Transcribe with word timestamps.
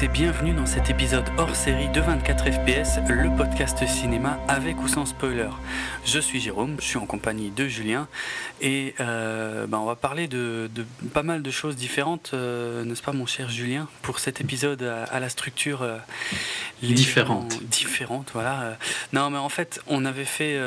Et 0.00 0.06
bienvenue 0.06 0.52
dans 0.52 0.66
cet 0.66 0.90
épisode 0.90 1.24
hors 1.38 1.56
série 1.56 1.88
de 1.88 2.00
24 2.00 2.44
FPS, 2.52 2.98
le 3.08 3.36
podcast 3.36 3.84
cinéma 3.84 4.38
avec 4.46 4.80
ou 4.80 4.86
sans 4.86 5.06
spoiler. 5.06 5.48
Je 6.04 6.20
suis 6.20 6.40
Jérôme, 6.40 6.76
je 6.78 6.84
suis 6.84 6.98
en 6.98 7.06
compagnie 7.06 7.50
de 7.50 7.66
Julien 7.66 8.06
et 8.60 8.94
euh, 9.00 9.66
ben, 9.66 9.78
on 9.78 9.86
va 9.86 9.96
parler 9.96 10.28
de, 10.28 10.70
pas 11.12 11.24
mal 11.24 11.42
de 11.42 11.50
choses 11.50 11.74
différentes, 11.74 12.30
euh, 12.32 12.84
n'est-ce 12.84 13.02
pas 13.02 13.12
mon 13.12 13.26
cher 13.26 13.50
Julien, 13.50 13.88
pour 14.02 14.20
cet 14.20 14.40
épisode 14.40 14.84
à, 14.84 15.18
la 15.18 15.28
structure 15.28 15.82
euh, 15.82 15.96
différente. 16.82 17.62
Différente, 17.64 18.30
voilà. 18.32 18.78
Non 19.12 19.30
mais 19.30 19.38
en 19.38 19.48
fait 19.48 19.80
on 19.86 20.04
avait 20.04 20.24
fait 20.24 20.58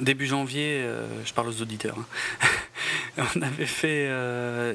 début 0.00 0.26
janvier, 0.26 0.84
je 1.24 1.32
parle 1.32 1.48
aux 1.48 1.62
auditeurs, 1.62 1.96
hein. 1.98 3.24
on 3.36 3.42
avait 3.42 3.66
fait 3.66 4.10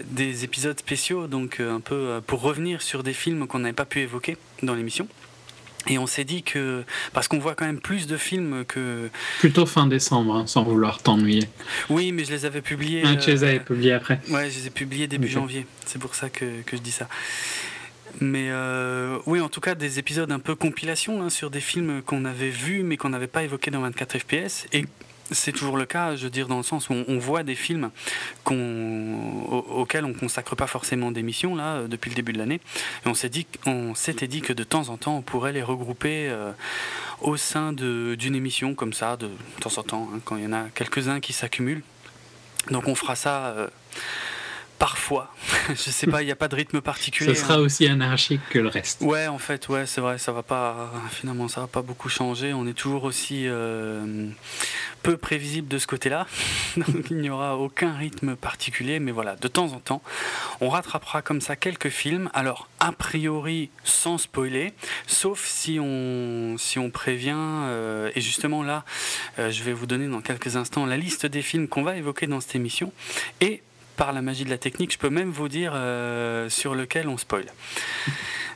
des 0.05 0.43
épisodes 0.43 0.79
spéciaux 0.79 1.27
donc 1.27 1.59
un 1.59 1.79
peu 1.79 2.21
pour 2.26 2.41
revenir 2.41 2.81
sur 2.81 3.03
des 3.03 3.13
films 3.13 3.48
qu'on 3.48 3.59
n'avait 3.59 3.73
pas 3.73 3.85
pu 3.85 3.99
évoquer 3.99 4.38
dans 4.63 4.76
l'émission. 4.76 5.07
Et 5.88 5.98
on 5.98 6.05
s'est 6.05 6.23
dit 6.23 6.43
que, 6.43 6.84
parce 7.12 7.27
qu'on 7.27 7.40
voit 7.40 7.55
quand 7.55 7.65
même 7.65 7.79
plus 7.79 8.05
de 8.05 8.15
films 8.15 8.65
que... 8.65 9.09
Plutôt 9.40 9.65
fin 9.65 9.87
décembre, 9.87 10.35
hein, 10.35 10.48
sans 10.48 10.63
vouloir 10.63 11.01
t'ennuyer. 11.01 11.49
Oui, 11.90 12.12
mais 12.12 12.24
je 12.24 12.31
les 12.31 12.46
avais 12.46 12.62
publiés... 12.62 13.01
Ah, 13.03 13.15
tu 13.15 13.31
les 13.31 13.43
avais 13.43 13.59
euh, 13.59 13.63
publiés 13.63 13.93
après 13.93 14.20
Ouais, 14.29 14.49
je 14.51 14.59
les 14.59 14.68
ai 14.68 14.70
publiés 14.70 15.07
début 15.07 15.27
janvier. 15.27 15.65
C'est 15.87 15.99
pour 15.99 16.13
ça 16.13 16.29
que, 16.29 16.62
que, 16.65 16.77
je 16.77 16.81
dis 16.81 16.91
ça. 16.91 17.07
Mais 18.20 18.48
euh, 18.49 19.17
oui, 19.26 19.40
en 19.40 19.49
tout 19.49 19.62
cas, 19.62 19.76
des 19.76 19.99
épisodes 19.99 20.31
un 20.31 20.40
peu 20.40 20.55
compilation 20.55 21.21
hein, 21.21 21.29
sur 21.29 21.49
des 21.49 21.62
films 21.62 22.01
qu'on 22.01 22.26
avait 22.26 22.49
vus 22.49 22.84
mais 22.84 22.98
qu'on 22.98 23.09
n'avait 23.09 23.27
pas 23.27 23.43
évoqués 23.43 23.71
dans 23.71 23.81
24 23.81 24.20
FPS. 24.20 24.65
Et 24.73 24.85
c'est 25.31 25.53
toujours 25.53 25.77
le 25.77 25.85
cas, 25.85 26.15
je 26.15 26.26
veux 26.26 26.29
dire, 26.29 26.48
dans 26.48 26.57
le 26.57 26.63
sens 26.63 26.90
où 26.90 26.93
on, 26.93 27.18
voit 27.18 27.43
des 27.43 27.55
films 27.55 27.90
auxquels 28.45 30.03
on 30.05 30.09
ne 30.09 30.13
consacre 30.13 30.55
pas 30.55 30.68
forcément 30.68 31.12
d'émissions 31.12 31.55
là 31.55 31.76
euh, 31.76 31.87
depuis 31.87 32.09
le 32.09 32.15
début 32.15 32.34
de 32.34 32.37
l'année. 32.37 32.59
Et 33.05 33.09
on 33.09 33.13
s'est 33.13 33.29
dit, 33.29 33.48
on 33.65 33.95
s'était 33.95 34.27
dit 34.27 34.41
que 34.41 34.53
de 34.53 34.63
temps 34.63 34.90
en 34.90 34.98
temps, 34.98 35.18
on 35.18 35.21
pourrait 35.21 35.53
les 35.53 35.63
regrouper 35.63 36.27
euh, 36.29 36.51
au 37.21 37.37
sein 37.37 37.71
d'une 37.71 38.35
émission 38.35 38.75
comme 38.75 38.93
ça, 38.93 39.15
de, 39.15 39.29
temps 39.62 39.77
en 39.77 39.84
temps, 39.84 40.09
hein, 40.13 40.20
quand 40.25 40.35
il 40.35 40.43
y 40.43 40.48
en 40.48 40.53
a 40.53 40.65
quelques-uns 40.75 41.20
qui 41.20 41.34
s'accumulent. 41.34 41.84
Donc 42.70 42.87
on 42.87 42.96
fera 42.96 43.15
ça. 43.15 43.55
Parfois. 44.82 45.32
je 45.70 45.76
sais 45.76 46.07
pas, 46.07 46.24
il 46.24 46.26
n'y 46.26 46.32
a 46.32 46.35
pas 46.35 46.48
de 46.48 46.55
rythme 46.55 46.82
particulier. 46.82 47.35
Ce 47.35 47.41
sera 47.41 47.54
hein. 47.54 47.60
aussi 47.60 47.85
anarchique 47.85 48.41
que 48.49 48.57
le 48.57 48.68
reste. 48.68 49.01
Ouais, 49.01 49.27
en 49.27 49.37
fait, 49.37 49.70
ouais, 49.70 49.85
c'est 49.85 50.01
vrai, 50.01 50.18
ça 50.18 50.32
va 50.32 50.41
pas, 50.41 50.91
finalement, 51.12 51.48
ça 51.48 51.62
va 51.62 51.68
pas 51.68 51.84
beaucoup 51.84 52.10
changer. 52.10 52.51
On 52.51 52.65
est 52.65 52.74
toujours 52.74 53.04
aussi 53.04 53.48
peu 55.04 55.18
prévisible 55.18 55.68
de 55.68 55.77
ce 55.77 55.85
côté-là. 55.85 56.26
Donc 56.77 57.12
il 57.12 57.18
n'y 57.18 57.29
aura 57.29 57.57
aucun 57.57 57.93
rythme 57.93 58.35
particulier, 58.35 58.99
mais 58.99 59.12
voilà, 59.12 59.35
de 59.35 59.48
temps 59.48 59.74
en 59.74 59.79
temps, 59.79 60.02
on 60.62 60.70
rattrapera 60.70 61.21
comme 61.21 61.41
ça 61.41 61.55
quelques 61.55 61.90
films. 61.90 62.32
Alors, 62.34 62.68
a 62.79 62.91
priori, 62.91 63.70
sans 63.84 64.18
spoiler, 64.18 64.74
sauf 65.06 65.46
si 65.46 65.79
on, 65.79 66.56
si 66.57 66.79
on 66.79 66.90
prévient. 66.90 67.35
Euh, 67.35 68.12
et 68.16 68.22
justement 68.22 68.63
là, 68.63 68.84
euh, 69.38 69.52
je 69.52 69.63
vais 69.63 69.74
vous 69.74 69.85
donner 69.85 70.07
dans 70.07 70.22
quelques 70.22 70.56
instants 70.56 70.88
la 70.88 70.98
liste 70.98 71.28
des 71.28 71.44
films 71.44 71.68
qu'on 71.68 71.84
va 71.84 71.98
évoquer 71.98 72.25
dans 72.25 72.42
cette 72.42 72.56
émission. 72.56 72.92
Et 73.42 73.62
par 73.96 74.13
la 74.13 74.22
magie 74.22 74.46
de 74.46 74.50
la 74.50 74.57
technique, 74.57 74.94
je 74.94 74.97
peux 74.97 75.09
même 75.09 75.29
vous 75.29 75.47
dire 75.47 75.74
euh, 75.75 76.50
sur 76.50 76.75
lequel 76.75 77.07
on 77.07 77.18
spoil. 77.18 77.46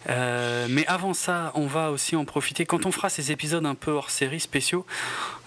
Euh, 0.10 0.68
mais 0.70 0.86
avant 0.88 1.14
ça, 1.14 1.52
on 1.56 1.66
va 1.66 1.92
aussi 1.92 2.16
en 2.16 2.26
profiter. 2.26 2.66
Quand 2.66 2.86
on 2.86 2.92
fera 2.92 3.10
ces 3.10 3.32
épisodes 3.32 3.66
un 3.66 3.76
peu 3.76 3.92
hors 3.92 4.10
série 4.10 4.40
spéciaux, 4.40 4.86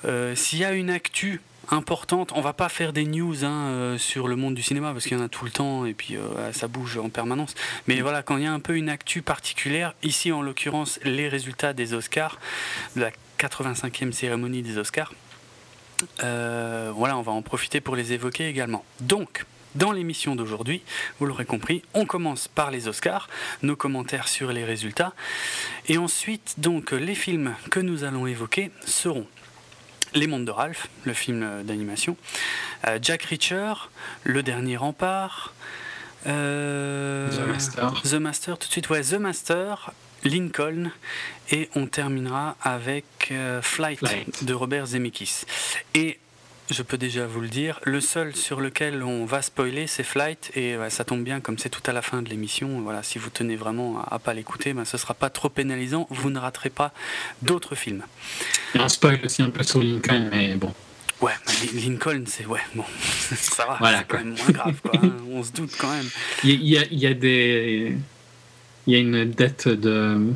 euh, 0.05 0.35
s'il 0.35 0.59
y 0.59 0.65
a 0.65 0.73
une 0.73 0.91
actu 0.91 1.41
importante, 1.71 2.33
on 2.35 2.41
va 2.41 2.55
pas 2.55 2.69
faire 2.69 2.93
des 2.93 3.05
news 3.05 3.45
hein, 3.45 3.97
sur 3.99 4.27
le 4.27 4.37
monde 4.37 4.55
du 4.55 4.63
cinéma 4.63 4.93
parce 4.93 5.05
qu'il 5.05 5.19
y 5.19 5.21
en 5.21 5.25
a 5.25 5.29
tout 5.29 5.45
le 5.45 5.51
temps 5.51 5.85
et 5.85 5.93
puis 5.93 6.17
ça 6.53 6.67
bouge 6.67 6.97
en 6.97 7.11
permanence. 7.11 7.55
Mais 7.87 8.01
voilà, 8.01 8.23
quand 8.23 8.39
il 8.39 8.45
y 8.45 8.47
a 8.47 8.53
un 8.53 8.61
peu 8.61 8.77
une 8.77 8.89
actu 8.89 9.21
particulière, 9.21 9.95
ici 10.03 10.33
en 10.33 10.41
l'occurrence 10.41 10.99
les 11.05 11.29
résultats 11.29 11.75
des 11.75 11.93
Oscars, 11.93 12.39
de 12.97 13.03
la 13.03 13.11
85e 13.39 14.13
cérémonie 14.13 14.63
des 14.63 14.79
Oscars, 14.79 15.13
voilà, 16.21 17.19
on 17.19 17.23
va 17.23 17.33
en 17.33 17.43
profiter 17.43 17.83
pour 17.83 17.97
les 17.97 18.15
évoquer 18.15 18.49
également. 18.49 18.83
Donc, 19.01 19.45
dans 19.79 19.93
l'émission 19.93 20.35
d'aujourd'hui, 20.35 20.83
vous 21.19 21.27
l'aurez 21.27 21.45
compris, 21.45 21.83
on 21.95 22.05
commence 22.05 22.49
par 22.49 22.71
les 22.71 22.89
Oscars, 22.89 23.29
nos 23.63 23.77
commentaires 23.77 24.29
sur 24.29 24.53
les 24.53 24.65
résultats, 24.65 25.15
et 25.87 25.99
ensuite, 25.99 26.57
donc, 26.59 26.91
les 26.91 27.15
films 27.15 27.55
que 27.71 27.81
nous 27.81 28.05
allons 28.05 28.27
évoquer 28.27 28.71
seront 28.85 29.27
Les 30.15 30.27
Mondes 30.27 30.45
de 30.45 30.51
Ralph, 30.51 30.89
le 31.05 31.15
film 31.15 31.63
d'animation, 31.63 32.17
euh, 32.87 32.99
Jack 33.01 33.23
Reacher, 33.23 33.75
Le 34.25 34.43
Dernier 34.43 34.77
Rempart, 34.77 35.55
euh, 36.27 37.31
The 37.31 37.49
Master. 37.49 38.03
The 38.03 38.15
Master, 38.15 38.59
tout 38.59 38.67
de 38.67 38.73
suite, 38.73 38.91
ouais, 38.91 39.03
The 39.03 39.15
Master, 39.15 39.93
Lincoln, 40.25 40.91
et 41.51 41.69
on 41.77 41.87
terminera 41.87 42.57
avec 42.63 43.05
euh, 43.31 43.63
Flight, 43.63 43.99
Flight, 44.01 44.45
de 44.45 44.55
Robert 44.55 44.87
Zemeckis. 44.87 45.45
Et 45.95 46.19
je 46.71 46.83
peux 46.83 46.99
déjà 46.99 47.27
vous 47.27 47.41
le 47.41 47.49
dire. 47.49 47.81
Le 47.85 48.01
seul 48.01 48.35
sur 48.37 48.61
lequel 48.61 49.03
on 49.03 49.25
va 49.25 49.43
spoiler, 49.43 49.87
c'est 49.87 50.03
Flight, 50.03 50.51
et 50.55 50.77
ça 50.89 51.05
tombe 51.05 51.23
bien, 51.23 51.41
comme 51.41 51.59
c'est 51.59 51.69
tout 51.69 51.83
à 51.87 51.93
la 51.93 52.03
fin 52.03 52.23
de 52.23 52.29
l'émission. 52.29 52.81
Voilà, 52.81 53.03
si 53.03 53.19
vous 53.19 53.31
tenez 53.31 53.57
vraiment 53.57 54.03
à, 54.11 54.19
pas 54.19 54.35
l'écouter, 54.35 54.73
ben, 54.73 54.85
ce 54.85 54.99
sera 54.99 55.15
pas 55.15 55.31
trop 55.31 55.49
pénalisant. 55.49 56.07
Vous 56.11 56.31
ne 56.31 56.39
raterez 56.39 56.71
pas 56.71 56.93
d'autres 57.43 57.75
films. 57.75 58.03
Il 58.75 58.79
y 58.79 58.81
a 58.81 58.85
un 58.85 58.89
spoil 58.89 59.21
aussi 59.25 59.43
un 59.43 59.51
peu 59.51 59.63
sur 59.63 59.83
Lincoln, 59.83 60.29
mais 60.31 60.55
bon. 60.57 60.73
Ouais, 61.21 61.33
Lincoln, 61.75 62.25
c'est 62.27 62.47
ouais, 62.47 62.61
bon, 62.77 62.85
ça 63.35 63.67
va, 63.67 63.77
voilà, 63.81 63.99
c'est 63.99 64.07
quand 64.07 64.19
même 64.19 64.37
moins 64.37 64.51
grave, 64.51 64.81
quoi, 64.81 64.93
hein. 65.03 65.17
on 65.33 65.43
se 65.43 65.51
doute 65.51 65.73
quand 65.77 65.91
même. 65.91 66.09
Il 66.45 66.65
y, 66.65 66.79
a, 66.79 66.85
il 66.93 66.99
y 67.01 67.09
a 67.09 67.15
des, 67.15 67.97
il 68.87 68.93
y 68.93 68.97
a 68.97 69.01
une 69.01 69.29
dette 69.29 69.67
de, 69.67 70.33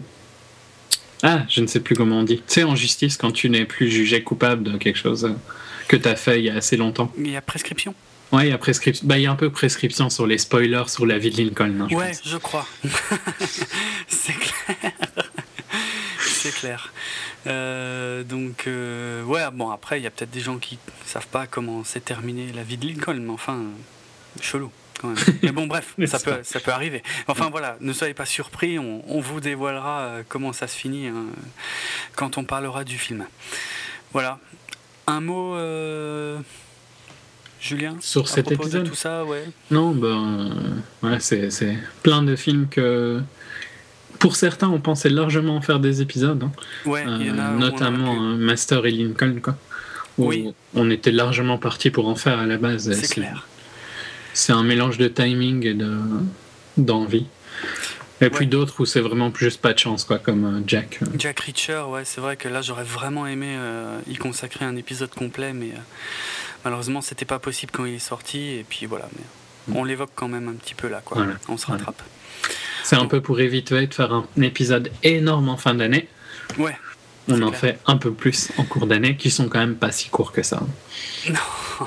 ah, 1.23 1.45
je 1.49 1.61
ne 1.61 1.69
sais 1.69 1.79
plus 1.79 1.95
comment 1.95 2.19
on 2.19 2.23
dit. 2.25 2.39
Tu 2.39 2.43
sais, 2.49 2.65
en 2.65 2.75
justice, 2.75 3.17
quand 3.17 3.31
tu 3.31 3.49
n'es 3.49 3.65
plus 3.65 3.93
jugé 3.93 4.25
coupable 4.25 4.65
de 4.65 4.77
quelque 4.77 4.99
chose 4.99 5.33
que 5.89 5.97
tu 5.97 6.09
as 6.09 6.17
fait 6.17 6.39
il 6.39 6.45
y 6.47 6.51
a 6.51 6.57
assez 6.57 6.77
longtemps. 6.77 7.13
Il 7.19 7.31
y 7.31 7.37
a 7.37 7.43
prescription 7.43 7.95
Ouais, 8.33 8.47
il 8.47 8.51
y 8.51 8.53
a 8.53 8.59
prescription. 8.59 9.07
Bah, 9.07 9.19
il 9.19 9.23
y 9.23 9.27
a 9.27 9.31
un 9.31 9.37
peu 9.37 9.51
prescription 9.51 10.09
sur 10.09 10.27
les 10.27 10.39
spoilers 10.39 10.89
sur 10.89 11.05
la 11.05 11.19
vie 11.19 11.31
de 11.31 11.37
Lincoln. 11.37 11.83
Hein, 11.83 11.89
je 11.91 11.97
ouais, 11.97 12.13
je 12.25 12.37
crois. 12.39 12.67
c'est 14.09 14.33
clair. 14.33 14.75
c'est 16.19 16.55
clair. 16.55 16.93
Euh, 17.47 18.23
donc, 18.25 18.67
euh, 18.67 19.23
ouais, 19.25 19.43
bon, 19.53 19.71
après, 19.71 20.01
il 20.01 20.05
y 20.05 20.07
a 20.07 20.11
peut-être 20.11 20.31
des 20.31 20.41
gens 20.41 20.57
qui 20.57 20.79
savent 21.05 21.27
pas 21.27 21.47
comment 21.47 21.85
s'est 21.85 22.01
terminée 22.01 22.51
la 22.55 22.63
vie 22.63 22.79
de 22.79 22.87
Lincoln, 22.87 23.21
mais 23.21 23.33
enfin, 23.33 23.61
chelou. 24.41 24.71
Quand 24.99 25.09
même. 25.09 25.19
Mais 25.43 25.53
bon, 25.53 25.67
bref, 25.67 25.95
ça 26.07 26.19
peut, 26.19 26.41
ça 26.43 26.61
peut 26.61 26.71
arriver. 26.71 27.03
Enfin 27.27 27.51
voilà, 27.51 27.77
ne 27.81 27.93
soyez 27.93 28.15
pas 28.15 28.27
surpris, 28.27 28.79
on, 28.79 29.21
vous 29.21 29.41
dévoilera 29.41 30.01
euh, 30.01 30.23
comment 30.29 30.53
ça 30.53 30.69
se 30.69 30.77
finit 30.77 31.09
hein, 31.09 31.27
quand 32.15 32.39
on 32.39 32.45
parlera 32.45 32.85
du 32.85 32.99
film. 32.99 33.27
Voilà, 34.13 34.39
un 35.07 35.21
mot, 35.21 35.55
euh, 35.55 36.39
Julien 37.61 37.97
Sur 38.01 38.29
cet 38.29 38.51
épisode 38.51 38.89
tout 38.89 38.95
ça, 38.95 39.25
ouais. 39.25 39.45
Non, 39.71 39.93
ben, 39.93 40.51
ouais, 41.03 41.19
c'est 41.21 41.77
plein 42.03 42.23
de 42.23 42.37
films 42.37 42.69
que. 42.69 43.21
Pour 44.19 44.37
certains, 44.37 44.69
on 44.69 44.79
pensait 44.79 45.09
largement 45.09 45.61
faire 45.61 45.81
des 45.81 46.01
épisodes. 46.01 46.43
Hein. 46.45 46.53
Ouais, 46.87 47.05
il 47.21 47.27
y 47.27 47.31
en 47.31 47.39
a, 47.39 47.51
euh, 47.51 47.59
notamment 47.59 48.15
Master 48.15 48.87
et 48.87 48.93
Lincoln, 48.93 49.41
quoi. 49.43 49.57
oui. 50.19 50.53
On 50.75 50.91
était 50.91 51.11
largement 51.11 51.59
parti 51.59 51.91
pour 51.91 52.09
en 52.09 52.15
faire 52.15 52.39
à 52.39 52.47
la 52.47 52.57
base. 52.57 52.93
C'est 52.93 53.13
clair. 53.13 53.47
C'est 54.33 54.53
un 54.53 54.63
mélange 54.63 54.97
de 54.97 55.09
timing 55.09 55.67
et 55.67 55.77
d'envie. 56.77 57.27
Et 58.23 58.31
puis 58.31 58.47
d'autres 58.47 58.81
où 58.81 58.87
c'est 58.87 59.01
vraiment 59.01 59.33
juste 59.35 59.61
pas 59.61 59.73
de 59.73 59.79
chance, 59.79 60.05
quoi, 60.05 60.19
comme 60.19 60.45
euh, 60.45 60.61
Jack. 60.67 61.01
Euh. 61.03 61.07
Jack 61.19 61.41
Reacher, 61.41 61.83
ouais, 61.89 62.05
c'est 62.05 62.21
vrai 62.21 62.37
que 62.37 62.49
là 62.49 62.63
j'aurais 62.63 62.85
vraiment 62.85 63.27
aimé 63.27 63.57
euh, 63.59 63.99
y 64.09 64.15
consacrer 64.15 64.65
un 64.65 64.77
épisode 64.77 65.11
complet, 65.11 65.53
mais 65.53 65.73
malheureusement 66.65 67.01
c'était 67.01 67.25
pas 67.25 67.41
possible 67.41 67.73
quand 67.73 67.85
il 67.85 67.95
est 67.95 67.99
sorti, 67.99 68.39
et 68.39 68.65
puis 68.69 68.87
voilà, 68.87 69.09
mais 69.17 69.75
mm. 69.75 69.77
on 69.77 69.85
l'évoque 69.85 70.13
quand 70.15 70.29
même 70.29 70.49
un 70.49 70.55
petit 70.55 70.75
peu 70.75 70.89
là, 70.89 71.03
quoi. 71.05 71.27
On 71.49 71.57
se 71.57 71.67
rattrape. 71.67 72.01
C'est 72.85 72.97
un 72.97 73.07
peu 73.07 73.21
pour 73.21 73.41
éviter 73.41 73.87
de 73.87 73.95
faire 73.95 74.13
un 74.13 74.27
épisode 74.41 74.91
énorme 75.03 75.49
en 75.49 75.57
fin 75.57 75.75
d'année. 75.75 76.09
Ouais. 76.59 76.77
On 77.29 77.41
en 77.43 77.53
fait 77.53 77.79
un 77.87 77.97
peu 77.97 78.13
plus 78.13 78.51
en 78.57 78.65
cours 78.65 78.87
d'année, 78.87 79.17
qui 79.17 79.31
sont 79.31 79.49
quand 79.49 79.61
même 79.61 79.77
pas 79.77 79.93
si 79.93 80.09
courts 80.09 80.33
que 80.33 80.43
ça. 80.43 80.61
Non. 81.29 81.87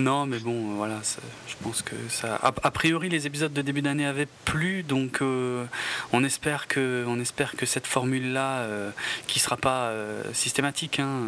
Non, 0.00 0.24
mais 0.24 0.38
bon, 0.38 0.76
voilà, 0.76 0.98
je 1.46 1.54
pense 1.62 1.82
que 1.82 1.94
ça. 2.08 2.36
A, 2.42 2.70
priori, 2.70 3.10
les 3.10 3.26
épisodes 3.26 3.52
de 3.52 3.60
début 3.60 3.82
d'année 3.82 4.06
avaient 4.06 4.28
plu, 4.46 4.82
donc 4.82 5.20
euh, 5.20 5.66
on 6.14 6.24
espère 6.24 6.68
que, 6.68 7.04
on 7.06 7.20
espère 7.20 7.54
que 7.54 7.66
cette 7.66 7.86
formule-là, 7.86 8.60
euh, 8.60 8.90
qui 9.26 9.40
sera 9.40 9.58
pas 9.58 9.88
euh, 9.88 10.22
systématique, 10.32 11.00
hein, 11.00 11.26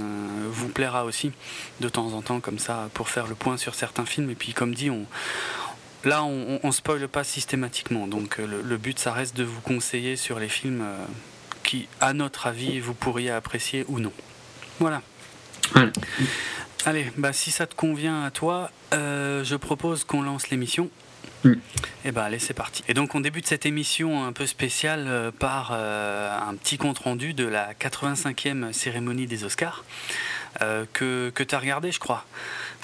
vous 0.49 0.69
plaira 0.69 1.05
aussi 1.05 1.33
de 1.81 1.89
temps 1.91 2.15
en 2.15 2.23
temps, 2.23 2.41
comme 2.41 2.59
ça, 2.59 2.89
pour 2.95 3.11
faire 3.11 3.27
le 3.27 3.35
point 3.35 3.59
sur 3.59 3.75
certains 3.75 4.07
films. 4.07 4.31
Et 4.31 4.35
puis, 4.35 4.55
comme 4.55 4.75
dit, 4.75 4.91
là, 6.05 6.25
on, 6.25 6.59
on 6.63 6.73
spoile 6.73 7.07
pas 7.09 7.25
systématiquement, 7.25 8.07
donc 8.07 8.39
le, 8.39 8.77
but, 8.79 8.99
ça 8.99 9.13
reste 9.13 9.37
de 9.37 9.45
vous 9.45 9.61
conseiller 9.61 10.17
sur 10.17 10.39
les 10.39 10.49
films 10.49 10.83
qui, 11.63 11.89
à 12.01 12.15
notre 12.15 12.47
avis, 12.47 12.81
vous 12.81 12.95
pourriez 12.95 13.31
apprécier 13.31 13.85
ou 13.89 14.01
non. 14.01 14.13
Voilà. 14.81 15.03
Allez, 16.85 17.07
bah 17.17 17.33
si 17.33 17.51
ça 17.51 17.67
te 17.67 17.75
convient 17.75 18.25
à 18.25 18.31
toi, 18.31 18.71
euh, 18.93 19.45
je 19.45 19.55
propose 19.57 20.05
qu'on 20.05 20.23
lance 20.23 20.51
l'émission. 20.51 20.91
Mm. 21.45 21.53
Et 22.05 22.13
ben 22.13 22.23
allez, 22.23 22.39
c'est 22.41 22.55
parti. 22.55 22.83
Et 22.89 22.95
donc 22.95 23.15
on 23.15 23.21
débute 23.21 23.47
cette 23.47 23.67
émission 23.67 24.25
un 24.25 24.33
peu 24.33 24.47
spéciale 24.47 25.05
euh, 25.07 25.31
par 25.31 25.71
euh, 25.73 26.31
un 26.49 26.55
petit 26.57 26.79
compte 26.79 26.99
rendu 26.99 27.35
de 27.35 27.45
la 27.45 27.73
85e 27.75 28.73
cérémonie 28.73 29.27
des 29.27 29.45
Oscars 29.45 29.85
que, 30.93 31.31
que 31.35 31.43
tu 31.43 31.55
as 31.55 31.59
regardé, 31.59 31.91
je 31.91 31.99
crois, 31.99 32.27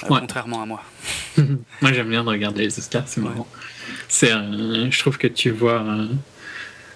Ouais. 0.09 0.19
contrairement 0.21 0.63
à 0.63 0.67
moi. 0.67 0.83
Moi, 1.37 1.93
j'aime 1.93 2.09
bien 2.09 2.25
de 2.25 2.29
regarder 2.31 2.63
les 2.63 2.79
Oscars, 2.79 3.03
c'est 3.07 3.21
marrant. 3.21 3.47
Euh, 4.23 4.91
je 4.91 4.99
trouve 4.99 5.19
que 5.19 5.27
tu 5.27 5.51
vois 5.51 5.85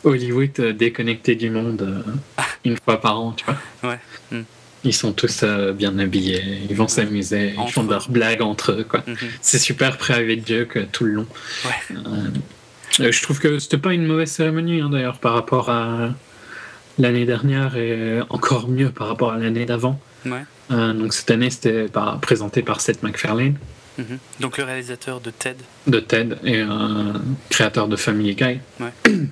Hollywood 0.04 0.60
déconnecté 0.76 1.34
du 1.36 1.50
monde 1.50 1.82
euh, 1.82 2.42
une 2.64 2.76
fois 2.78 3.00
par 3.00 3.20
an, 3.20 3.32
tu 3.32 3.44
vois. 3.44 3.90
Ouais. 3.90 3.98
Mm. 4.30 4.42
Ils 4.84 4.92
sont 4.94 5.12
tous 5.12 5.42
euh, 5.44 5.72
bien 5.72 5.96
habillés, 6.00 6.42
ils 6.68 6.74
vont 6.76 6.88
s'amuser, 6.88 7.54
ils 7.66 7.72
font 7.72 7.84
leurs 7.84 8.10
blagues 8.10 8.42
entre 8.42 8.72
eux, 8.72 8.84
quoi. 8.88 9.02
Mhm. 9.06 9.16
C'est 9.40 9.58
super 9.60 9.96
private 9.96 10.46
joke 10.46 10.76
euh, 10.76 10.86
tout 10.90 11.04
le 11.04 11.12
long. 11.12 11.26
Ouais. 11.64 11.96
Euh, 13.00 13.12
je 13.12 13.22
trouve 13.22 13.38
que 13.38 13.58
c'était 13.60 13.78
pas 13.78 13.92
une 13.94 14.04
mauvaise 14.06 14.30
cérémonie, 14.30 14.80
hein, 14.80 14.90
d'ailleurs, 14.90 15.18
par 15.18 15.34
rapport 15.34 15.70
à 15.70 16.10
l'année 16.98 17.24
dernière 17.24 17.76
et 17.76 18.20
encore 18.28 18.68
mieux 18.68 18.90
par 18.90 19.06
rapport 19.08 19.32
à 19.32 19.38
l'année 19.38 19.64
d'avant. 19.66 20.00
Ouais. 20.26 20.42
Euh, 20.72 20.92
donc 20.92 21.12
cette 21.14 21.30
année, 21.30 21.50
c'était 21.50 21.84
par- 21.84 22.18
présenté 22.20 22.62
par 22.62 22.80
Seth 22.80 23.02
MacFarlane 23.02 23.56
Mhm. 23.98 24.18
Donc 24.40 24.56
le 24.56 24.64
réalisateur 24.64 25.20
de 25.20 25.30
Ted. 25.30 25.58
de 25.86 26.00
TED 26.00 26.38
et 26.44 26.62
créateur 27.50 27.88
de 27.88 27.96
Family 27.96 28.34
Guy. 28.34 28.58
Ouais. 28.80 28.92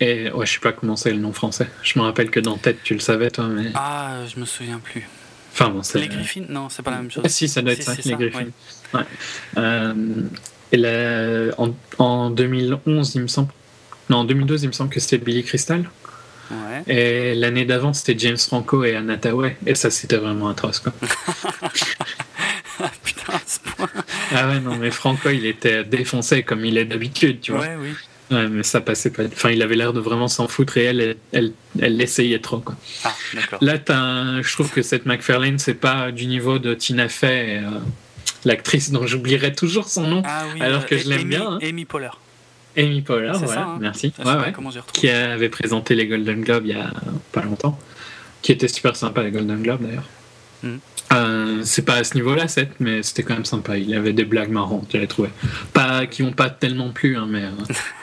Et 0.00 0.30
ouais, 0.30 0.46
je 0.46 0.52
sais 0.54 0.60
pas 0.60 0.72
comment 0.72 0.96
c'est 0.96 1.12
le 1.12 1.18
nom 1.18 1.32
français. 1.32 1.68
Je 1.82 1.98
me 1.98 2.04
rappelle 2.04 2.30
que 2.30 2.40
dans 2.40 2.56
TED, 2.56 2.78
tu 2.82 2.94
le 2.94 3.00
savais, 3.00 3.30
toi, 3.30 3.46
mais. 3.48 3.70
Ah, 3.74 4.18
je 4.32 4.40
me 4.40 4.46
souviens 4.46 4.78
plus. 4.78 5.06
Enfin 5.52 5.68
bon, 5.68 5.82
c'est. 5.82 5.98
Les 5.98 6.08
Griffins 6.08 6.44
Non, 6.48 6.68
c'est 6.70 6.82
pas 6.82 6.90
la 6.92 6.98
même 6.98 7.10
chose. 7.10 7.22
Ah, 7.26 7.28
si, 7.28 7.48
ça 7.48 7.60
doit 7.60 7.72
être 7.72 7.82
ça, 7.82 7.94
les 7.94 8.02
ça, 8.02 8.12
Griffins. 8.14 8.38
ouais. 8.38 9.00
Ouais. 9.00 9.04
Euh, 9.58 9.94
et 10.72 10.76
là, 10.76 11.52
en, 11.58 11.74
en 11.98 12.30
2011, 12.30 13.14
il 13.14 13.22
me 13.22 13.26
semble. 13.28 13.52
Non, 14.08 14.18
en 14.18 14.24
2012, 14.24 14.62
il 14.64 14.68
me 14.68 14.72
semble 14.72 14.90
que 14.90 15.00
c'était 15.00 15.18
Billy 15.18 15.44
Crystal. 15.44 15.88
Ouais. 16.50 16.82
Et 16.92 17.34
l'année 17.34 17.64
d'avant, 17.64 17.92
c'était 17.92 18.18
James 18.18 18.38
Franco 18.38 18.82
et 18.84 18.96
Anna 18.96 19.16
Tawai. 19.18 19.56
Et 19.66 19.74
ça, 19.76 19.90
c'était 19.90 20.16
vraiment 20.16 20.48
atroce, 20.48 20.80
quoi. 20.80 20.92
Putain, 23.04 23.34
à 23.34 23.40
ce 23.46 23.58
point. 23.60 23.88
Ah 24.34 24.48
ouais, 24.48 24.60
non, 24.60 24.76
mais 24.76 24.90
Franco, 24.90 25.28
il 25.30 25.46
était 25.46 25.84
défoncé 25.84 26.42
comme 26.42 26.64
il 26.64 26.78
est 26.78 26.84
d'habitude, 26.86 27.40
tu 27.40 27.52
vois. 27.52 27.60
Ouais, 27.60 27.76
oui. 27.78 27.90
Ouais, 28.30 28.48
mais 28.48 28.62
ça 28.62 28.80
passait 28.80 29.10
pas. 29.10 29.24
Enfin, 29.24 29.50
il 29.50 29.60
avait 29.62 29.74
l'air 29.74 29.92
de 29.92 29.98
vraiment 30.00 30.28
s'en 30.28 30.46
foutre 30.46 30.76
et 30.76 30.84
elle, 30.84 31.16
elle, 31.32 31.52
elle, 31.80 31.96
l'essayait 31.96 32.38
trop, 32.38 32.58
quoi. 32.58 32.76
Ah. 33.04 33.12
Là, 33.60 33.74
un- 33.88 34.40
je 34.42 34.52
trouve 34.52 34.70
que 34.70 34.82
cette 34.82 35.04
McFarlane, 35.06 35.58
c'est 35.58 35.74
pas 35.74 36.12
du 36.12 36.26
niveau 36.26 36.58
de 36.60 36.74
Tina 36.74 37.08
Fey, 37.08 37.58
euh, 37.64 37.68
l'actrice 38.44 38.92
dont 38.92 39.06
j'oublierai 39.06 39.52
toujours 39.52 39.88
son 39.88 40.06
nom, 40.06 40.22
Ah 40.24 40.44
oui. 40.54 40.60
alors 40.62 40.86
que 40.86 40.94
euh, 40.94 40.98
je 40.98 41.08
l'aime 41.08 41.24
bien, 41.28 41.44
hein. 41.54 41.58
Amy 41.62 41.84
Poehler. 41.84 42.10
Amy 42.76 43.02
Poehler, 43.02 43.32
voilà, 43.34 43.46
ça, 43.48 43.60
hein. 43.62 43.78
merci. 43.80 44.12
Je 44.16 44.22
Ouais, 44.24 44.34
ouais. 44.36 44.52
Qui 44.92 45.08
avait 45.10 45.48
présenté 45.48 45.96
les 45.96 46.06
Golden 46.06 46.42
Globes 46.42 46.66
il 46.66 46.76
y 46.76 46.78
a 46.80 46.92
pas 47.32 47.42
longtemps, 47.42 47.76
qui 48.42 48.52
était 48.52 48.68
super 48.68 48.94
sympa, 48.94 49.24
les 49.24 49.32
Golden 49.32 49.60
Globes 49.60 49.82
d'ailleurs. 49.82 50.08
Mhm. 50.62 50.78
Euh, 51.12 51.60
c'est 51.64 51.84
pas 51.84 51.94
à 51.94 52.04
ce 52.04 52.14
niveau-là, 52.14 52.46
Seth, 52.46 52.70
mais 52.78 53.02
c'était 53.02 53.24
quand 53.24 53.34
même 53.34 53.44
sympa. 53.44 53.76
Il 53.76 53.92
avait 53.96 54.12
des 54.12 54.24
blagues 54.24 54.50
marrantes, 54.52 54.86
j'avais 54.92 55.08
trouvé. 55.08 55.30
Pas, 55.72 56.06
qui 56.06 56.22
ont 56.22 56.30
pas 56.32 56.48
tellement 56.50 56.90
plu, 56.90 57.16
hein, 57.16 57.26
mais. 57.28 57.42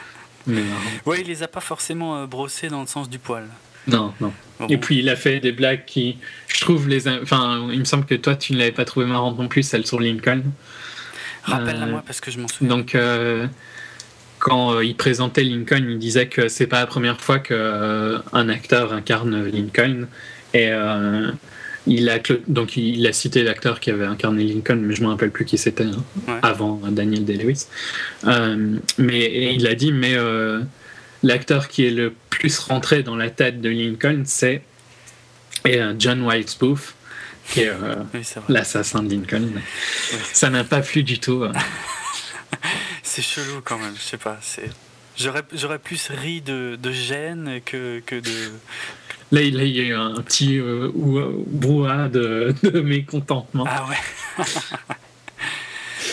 mais. 0.47 0.63
Ouais, 1.05 1.21
il 1.21 1.27
les 1.27 1.43
a 1.43 1.47
pas 1.47 1.61
forcément 1.61 2.17
euh, 2.17 2.25
brossés 2.25 2.69
dans 2.69 2.81
le 2.81 2.87
sens 2.87 3.09
du 3.09 3.19
poil. 3.19 3.45
Non, 3.87 4.13
non. 4.19 4.33
Bon, 4.59 4.67
Et 4.67 4.77
puis 4.77 4.99
il 4.99 5.09
a 5.09 5.15
fait 5.15 5.39
des 5.39 5.51
blagues 5.51 5.85
qui, 5.85 6.17
je 6.47 6.59
trouve, 6.59 6.87
les. 6.87 7.07
Enfin, 7.07 7.67
il 7.71 7.79
me 7.79 7.85
semble 7.85 8.05
que 8.05 8.15
toi, 8.15 8.35
tu 8.35 8.53
ne 8.53 8.57
l'avais 8.57 8.71
pas 8.71 8.85
trouvé 8.85 9.05
marrante 9.05 9.37
non 9.37 9.47
plus, 9.47 9.63
celle 9.63 9.85
sur 9.85 9.99
Lincoln. 9.99 10.43
Rappelle-la-moi 11.43 11.99
euh, 11.99 12.03
parce 12.05 12.19
que 12.19 12.31
je 12.31 12.39
m'en 12.39 12.47
souviens. 12.47 12.75
Donc, 12.75 12.95
euh, 12.95 13.47
quand 14.39 14.73
euh, 14.75 14.83
il 14.83 14.95
présentait 14.95 15.43
Lincoln, 15.43 15.85
il 15.89 15.99
disait 15.99 16.27
que 16.27 16.47
c'est 16.47 16.67
pas 16.67 16.79
la 16.79 16.87
première 16.87 17.21
fois 17.21 17.39
qu'un 17.39 18.49
acteur 18.49 18.93
incarne 18.93 19.45
Lincoln. 19.45 20.07
Et 20.53 20.69
euh, 20.71 21.31
il 21.87 22.09
a, 22.09 22.19
donc, 22.47 22.77
il 22.77 23.05
a 23.07 23.13
cité 23.13 23.43
l'acteur 23.43 23.79
qui 23.79 23.89
avait 23.91 24.05
incarné 24.05 24.43
Lincoln, 24.43 24.75
mais 24.81 24.93
je 24.95 25.01
me 25.01 25.07
rappelle 25.07 25.31
plus 25.31 25.45
qui 25.45 25.57
c'était 25.57 25.85
hein, 25.85 26.03
Ouais. 26.27 26.39
avant 26.43 26.79
euh, 26.85 26.89
Daniel 26.91 27.25
Day-Lewis. 27.25 27.65
Euh, 28.25 28.77
mais 28.97 29.53
il 29.55 29.65
a 29.67 29.73
dit, 29.75 29.91
mais 29.91 30.13
euh, 30.15 30.61
l'acteur 31.23 31.67
qui 31.67 31.85
est 31.85 31.91
le 31.91 32.13
plus 32.29 32.59
rentré 32.59 33.03
dans 33.03 33.15
la 33.15 33.29
tête 33.29 33.61
de 33.61 33.69
Lincoln, 33.69 34.23
c'est 34.25 34.61
euh, 35.65 35.93
John 35.97 36.21
Wilkes 36.23 36.57
Booth, 36.59 36.93
qui 37.49 37.61
est 37.61 37.69
euh, 37.69 37.95
Oui, 38.13 38.21
l'assassin 38.49 39.03
de 39.03 39.09
Lincoln. 39.09 39.49
Ça 40.33 40.49
n'a 40.49 40.63
pas 40.63 40.81
plu 40.81 41.03
du 41.03 41.19
tout. 41.19 41.43
euh. 41.43 41.53
C'est 43.03 43.21
chelou 43.21 43.61
quand 43.63 43.77
même, 43.79 43.93
je 43.95 44.01
sais 44.01 44.17
pas. 44.17 44.37
J'aurais 45.17 45.79
plus 45.79 46.09
ri 46.09 46.41
de, 46.41 46.77
de 46.81 46.91
gêne 46.91 47.59
que, 47.65 47.99
que 48.05 48.15
de. 48.15 48.29
Là, 49.31 49.41
il 49.41 49.57
là, 49.57 49.63
il 49.63 49.75
y 49.75 49.79
a 49.81 49.83
eu 49.83 49.93
un 49.93 50.13
petit 50.21 50.57
euh, 50.57 50.89
ou- 50.93 51.17
euh, 51.19 51.43
brouhaha 51.47 52.07
de, 52.07 52.53
de 52.63 52.79
mécontentement. 52.81 53.65
Ah 53.67 53.85
ouais 53.89 54.43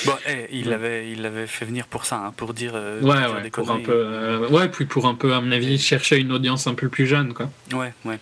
Bon, 0.07 0.13
eh, 0.29 0.49
il, 0.53 0.69
l'avait, 0.69 1.11
il 1.13 1.23
l'avait 1.23 1.47
fait 1.47 1.65
venir 1.65 1.87
pour 1.87 2.05
ça, 2.05 2.17
hein, 2.27 2.35
pour 2.37 2.53
dire, 2.53 2.73
euh, 2.75 3.01
pour 3.01 3.09
ouais, 3.11 3.17
dire 3.19 3.35
ouais, 3.35 3.43
des 3.43 3.51
pour 3.51 3.71
un 3.71 3.79
peu, 3.81 3.93
euh, 3.95 4.49
ouais, 4.49 4.69
puis 4.69 4.85
pour 4.85 5.07
un 5.07 5.15
peu, 5.15 5.33
à 5.33 5.41
mon 5.41 5.51
avis, 5.53 5.79
chercher 5.79 6.19
une 6.19 6.33
audience 6.33 6.67
un 6.67 6.75
peu 6.75 6.89
plus 6.89 7.07
jeune, 7.07 7.33
quoi. 7.33 7.51
Ouais, 7.73 7.93
ouais. 8.05 8.19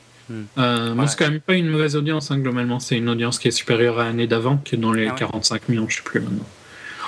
Euh, 0.59 0.95
Moi, 0.95 1.05
Ouais. 1.05 1.11
c'est 1.11 1.19
quand 1.19 1.29
même 1.31 1.41
pas 1.41 1.55
une 1.55 1.69
mauvaise 1.69 1.97
audience, 1.97 2.31
hein, 2.31 2.39
globalement. 2.39 2.79
C'est 2.79 2.97
une 2.97 3.09
audience 3.09 3.39
qui 3.39 3.49
est 3.49 3.53
supérieure 3.53 3.99
à 3.99 4.05
l'année 4.05 4.27
d'avant, 4.27 4.59
qui 4.59 4.77
est 4.77 4.79
dans 4.79 4.93
les 4.93 5.09
Ah 5.09 5.13
ouais. 5.13 5.19
45 5.19 5.69
millions, 5.69 5.87
je 5.89 5.97
sais 5.97 6.03
plus 6.03 6.21
maintenant. 6.21 6.47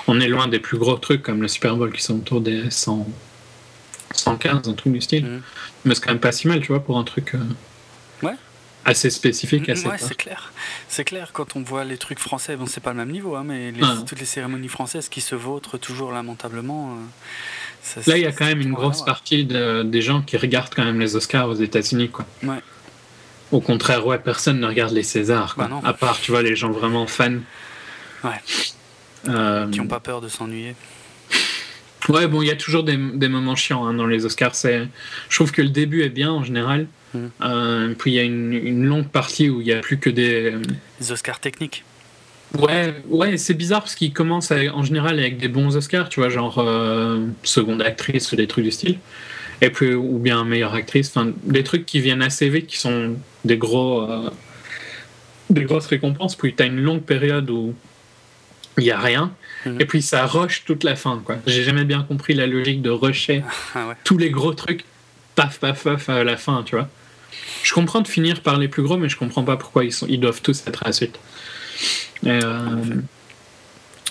On 0.08 0.20
est 0.20 0.28
loin 0.28 0.48
des 0.48 0.58
plus 0.58 0.76
gros 0.78 0.96
trucs 0.96 1.22
comme 1.22 1.40
le 1.40 1.48
Super 1.48 1.76
Bowl 1.76 1.92
qui 1.92 2.02
sont 2.02 2.16
autour 2.16 2.40
des 2.40 2.68
100, 2.70 3.06
115, 4.14 4.68
un 4.68 4.72
truc 4.74 4.92
du 4.92 5.00
style. 5.00 5.24
Mhm. 5.24 5.42
Mais 5.84 5.94
c'est 5.94 6.02
quand 6.04 6.10
même 6.10 6.20
pas 6.20 6.32
si 6.32 6.48
mal, 6.48 6.60
tu 6.60 6.68
vois, 6.68 6.82
pour 6.84 6.98
un 6.98 7.04
truc 7.04 7.34
euh. 7.34 7.38
Assez 8.84 9.10
spécifique, 9.10 9.68
assez 9.68 9.86
Mm, 9.86 9.90
ouais, 9.90 9.96
c'est 9.98 10.16
clair. 10.16 10.52
C'est 10.88 11.04
clair, 11.04 11.30
quand 11.32 11.56
on 11.56 11.62
voit 11.62 11.84
les 11.84 11.96
trucs 11.98 12.18
français, 12.18 12.56
bon, 12.56 12.66
c'est 12.66 12.80
pas 12.82 12.90
le 12.90 12.96
même 12.96 13.10
niveau, 13.10 13.34
hein, 13.36 13.44
mais 13.44 13.70
les- 13.72 13.80
Ah. 13.82 13.96
toutes 14.06 14.20
les 14.20 14.26
cérémonies 14.26 14.68
françaises 14.68 15.08
qui 15.08 15.20
se 15.20 15.34
vautrent 15.34 15.78
toujours 15.78 16.12
lamentablement. 16.12 16.92
euh, 16.92 16.96
ça- 17.82 18.00
Là, 18.10 18.16
il 18.18 18.22
y 18.22 18.26
a 18.26 18.32
quand 18.32 18.44
même 18.46 18.60
une 18.60 18.72
à 18.72 18.74
grosse 18.76 19.04
partie 19.04 19.44
de- 19.44 19.82
des 19.82 20.02
gens 20.02 20.22
qui 20.22 20.36
regardent 20.36 20.74
quand 20.74 20.84
même 20.84 21.00
les 21.00 21.16
Oscars 21.16 21.48
aux 21.48 21.54
États-Unis, 21.54 22.08
quoi. 22.10 22.24
Ouais. 22.42 22.60
Au 23.52 23.60
contraire, 23.60 24.06
ouais, 24.06 24.18
personne 24.18 24.58
ne 24.60 24.66
regarde 24.66 24.92
les 24.92 25.02
Césars, 25.02 25.54
quoi. 25.54 25.64
Bah 25.64 25.70
non. 25.70 25.84
à 25.84 25.92
part, 25.92 26.20
tu 26.20 26.30
vois, 26.30 26.42
les 26.42 26.56
gens 26.56 26.70
vraiment 26.70 27.06
fans. 27.06 27.38
Ouais. 28.24 28.30
Euh, 29.28 29.68
Qui 29.70 29.78
n'ont 29.80 29.86
pas 29.86 30.00
peur 30.00 30.20
de 30.20 30.28
s'ennuyer. 30.28 30.74
Ouais, 32.08 32.26
bon, 32.26 32.42
il 32.42 32.48
y 32.48 32.50
a 32.50 32.56
toujours 32.56 32.84
des, 32.84 32.96
des 32.96 33.28
moments 33.28 33.56
chiants 33.56 33.86
hein, 33.86 33.94
dans 33.94 34.06
les 34.06 34.26
Oscars. 34.26 34.54
C'est, 34.54 34.86
je 35.30 35.36
trouve 35.36 35.52
que 35.52 35.62
le 35.62 35.70
début 35.70 36.02
est 36.02 36.10
bien 36.10 36.30
en 36.30 36.44
général. 36.44 36.86
Euh, 37.42 37.94
puis 37.98 38.12
il 38.12 38.14
y 38.14 38.18
a 38.18 38.22
une, 38.22 38.52
une 38.52 38.84
longue 38.84 39.08
partie 39.08 39.48
où 39.48 39.60
il 39.60 39.66
y 39.66 39.72
a 39.72 39.80
plus 39.80 39.98
que 39.98 40.10
des. 40.10 40.54
Les 41.00 41.12
Oscars 41.12 41.40
techniques. 41.40 41.84
Ouais, 42.58 42.94
ouais, 43.08 43.36
c'est 43.36 43.54
bizarre 43.54 43.80
parce 43.80 43.94
qu'ils 43.96 44.12
commencent 44.12 44.52
avec- 44.52 44.72
en 44.72 44.82
général 44.84 45.18
avec 45.18 45.38
des 45.38 45.48
bons 45.48 45.76
Oscars, 45.76 46.08
tu 46.08 46.20
vois, 46.20 46.28
genre 46.28 46.58
euh, 46.58 47.26
seconde 47.42 47.82
actrice 47.82 48.30
ou 48.32 48.36
des 48.36 48.46
trucs 48.46 48.64
du 48.64 48.70
style. 48.70 48.98
Et 49.60 49.70
puis, 49.70 49.94
ou 49.94 50.18
bien 50.18 50.44
meilleure 50.44 50.74
actrice, 50.74 51.08
enfin, 51.14 51.32
des 51.44 51.64
trucs 51.64 51.84
qui 51.86 52.00
viennent 52.00 52.22
assez 52.22 52.48
vite, 52.48 52.66
qui 52.68 52.78
sont 52.78 53.16
des 53.44 53.56
gros. 53.56 54.02
euh, 54.02 54.30
des 55.50 55.64
grosses 55.64 55.86
récompenses. 55.86 56.36
Puis 56.36 56.54
tu 56.54 56.62
as 56.62 56.66
une 56.66 56.80
longue 56.80 57.02
période 57.02 57.50
où 57.50 57.74
il 58.78 58.84
n'y 58.84 58.90
a 58.90 58.98
rien. 58.98 59.32
Mhm. 59.66 59.80
Et 59.80 59.84
puis 59.84 60.02
ça 60.02 60.26
rush 60.26 60.64
toute 60.64 60.84
la 60.84 60.96
fin, 60.96 61.20
quoi. 61.24 61.36
J'ai 61.46 61.62
jamais 61.62 61.84
bien 61.84 62.02
compris 62.02 62.34
la 62.34 62.46
logique 62.46 62.82
de 62.82 62.90
rusher 62.90 63.42
Ah 63.74 63.88
ouais. 63.88 63.94
tous 64.04 64.18
les 64.18 64.30
gros 64.30 64.54
trucs, 64.54 64.84
paf, 65.34 65.58
paf, 65.60 65.84
paf, 65.84 66.08
à 66.08 66.24
la 66.24 66.36
fin, 66.36 66.62
tu 66.64 66.76
vois. 66.76 66.88
Je 67.64 67.72
comprends 67.72 68.00
de 68.02 68.08
finir 68.08 68.40
par 68.42 68.58
les 68.58 68.68
plus 68.68 68.82
gros, 68.82 68.96
mais 68.98 69.08
je 69.08 69.16
comprends 69.16 69.42
pas 69.42 69.56
pourquoi 69.56 69.84
ils, 69.84 69.92
sont, 69.92 70.06
ils 70.08 70.20
doivent 70.20 70.42
tous 70.42 70.62
être 70.66 70.82
à 70.82 70.86
la 70.88 70.92
suite. 70.92 71.18
Euh, 72.26 72.84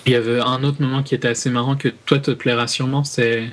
il 0.05 0.12
y 0.12 0.15
avait 0.15 0.39
un 0.39 0.63
autre 0.63 0.81
moment 0.81 1.03
qui 1.03 1.13
était 1.15 1.27
assez 1.27 1.50
marrant 1.50 1.75
que 1.75 1.88
toi 2.05 2.17
te 2.19 2.31
plaira 2.31 2.67
sûrement, 2.67 3.03
c'est 3.03 3.43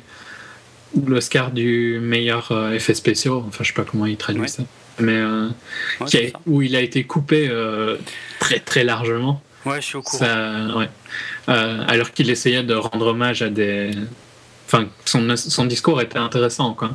l'Oscar 1.06 1.50
du 1.52 1.98
meilleur 2.02 2.50
euh, 2.50 2.72
effet 2.72 2.94
spéciaux. 2.94 3.44
Enfin, 3.46 3.62
je 3.62 3.68
sais 3.68 3.74
pas 3.74 3.84
comment 3.84 4.06
il 4.06 4.16
traduit 4.16 4.42
Ouais. 4.42 4.48
ça. 4.48 4.62
Mais 4.98 5.12
euh, 5.16 5.48
Ouais, 6.00 6.06
qui 6.06 6.16
a- 6.16 6.20
c'est 6.22 6.30
ça. 6.30 6.40
où 6.46 6.62
il 6.62 6.74
a 6.76 6.80
été 6.80 7.04
coupé 7.04 7.48
euh, 7.48 7.96
très 8.40 8.58
très 8.58 8.82
largement. 8.84 9.42
Ouais, 9.66 9.76
je 9.82 9.86
suis 9.86 9.96
au 9.96 10.02
courant. 10.02 10.24
Ça, 10.24 10.76
ouais. 10.78 10.88
Alors 11.46 12.12
qu'il 12.12 12.30
essayait 12.30 12.62
de 12.62 12.74
rendre 12.74 13.06
hommage 13.08 13.42
à 13.42 13.50
des. 13.50 13.90
Enfin, 14.72 14.86
son, 15.04 15.36
son 15.36 15.64
discours 15.66 16.00
était 16.00 16.18
intéressant, 16.18 16.74
quoi. 16.74 16.92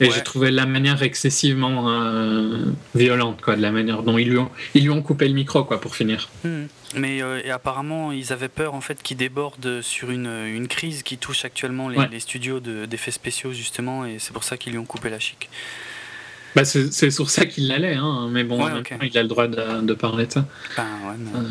Et 0.00 0.06
Ouais. 0.06 0.10
j'ai 0.12 0.22
trouvé 0.24 0.50
la 0.50 0.66
manière 0.66 1.00
excessivement 1.04 1.88
euh, 1.88 2.64
violente, 2.96 3.40
quoi, 3.40 3.54
de 3.54 3.62
la 3.62 3.70
manière 3.70 4.02
dont 4.02 4.18
ils 4.18 4.28
lui 4.28 4.38
ont, 4.38 4.50
ils 4.74 4.82
lui 4.82 4.90
ont 4.90 5.00
coupé 5.00 5.28
le 5.28 5.34
micro, 5.34 5.62
quoi, 5.62 5.80
pour 5.80 5.94
finir. 5.94 6.28
Mhm. 6.42 6.66
Mais 6.96 7.22
euh, 7.22 7.40
et 7.44 7.50
apparemment, 7.50 8.10
ils 8.10 8.32
avaient 8.32 8.48
peur 8.48 8.74
en 8.74 8.80
fait 8.80 9.00
qu'ils 9.02 9.16
débordent 9.16 9.80
sur 9.80 10.10
une, 10.10 10.26
une 10.46 10.66
crise 10.66 11.02
qui 11.04 11.16
touche 11.18 11.44
actuellement 11.44 11.88
les, 11.88 11.98
Ouais. 11.98 12.08
les 12.10 12.20
studios 12.20 12.58
de- 12.60 12.84
d'effets 12.86 13.10
spéciaux 13.12 13.52
justement, 13.52 14.04
et 14.04 14.16
c'est 14.18 14.32
pour 14.32 14.42
ça 14.44 14.56
qu'ils 14.56 14.72
lui 14.72 14.78
ont 14.78 14.84
coupé 14.84 15.08
la 15.10 15.18
chic. 15.20 15.48
Bah, 16.56 16.64
c'est 16.64 16.92
c'est 16.92 17.10
sur 17.10 17.30
ça 17.30 17.46
qu'il 17.46 17.70
allait, 17.72 17.94
hein, 17.94 18.28
mais 18.30 18.42
bon, 18.44 18.64
Ouais, 18.64 18.70
temps, 18.82 18.96
il 19.02 19.16
a 19.18 19.22
le 19.22 19.28
droit 19.28 19.46
de, 19.48 19.80
de 19.82 19.94
parler 19.94 20.26
de 20.26 20.32
ça. 20.32 20.46
Ben 20.76 20.84
ouais, 20.84 21.14
mais, 21.18 21.30
Euh, 21.38 21.42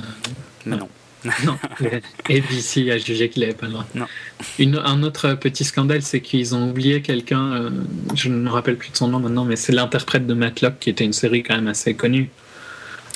mais 0.66 0.74
ouais. 0.74 0.80
non. 0.80 0.90
Non, 1.46 1.58
ABC 2.30 2.92
a 2.92 2.98
jugé 2.98 3.30
qu'il 3.30 3.42
n'avait 3.42 3.54
pas 3.54 3.68
le 3.68 3.74
droit. 3.74 3.88
Non. 3.96 4.06
Une, 4.60 4.76
un 4.84 5.04
autre 5.04 5.34
petit 5.36 5.64
scandale, 5.64 6.02
c'est 6.02 6.22
qu'ils 6.22 6.54
ont 6.56 6.70
oublié 6.70 7.02
quelqu'un, 7.02 7.54
euh, 7.54 7.70
je 8.16 8.30
ne 8.30 8.36
me 8.36 8.50
rappelle 8.50 8.78
plus 8.78 8.90
de 8.92 8.98
son 8.98 9.08
nom 9.08 9.20
maintenant, 9.20 9.46
mais 9.46 9.56
c'est 9.56 9.72
l'interprète 9.74 10.28
de 10.28 10.34
Matlock, 10.34 10.80
qui 10.80 10.90
était 10.90 11.06
une 11.06 11.14
série 11.14 11.44
quand 11.44 11.56
même 11.56 11.68
assez 11.68 11.94
connue. 11.96 12.30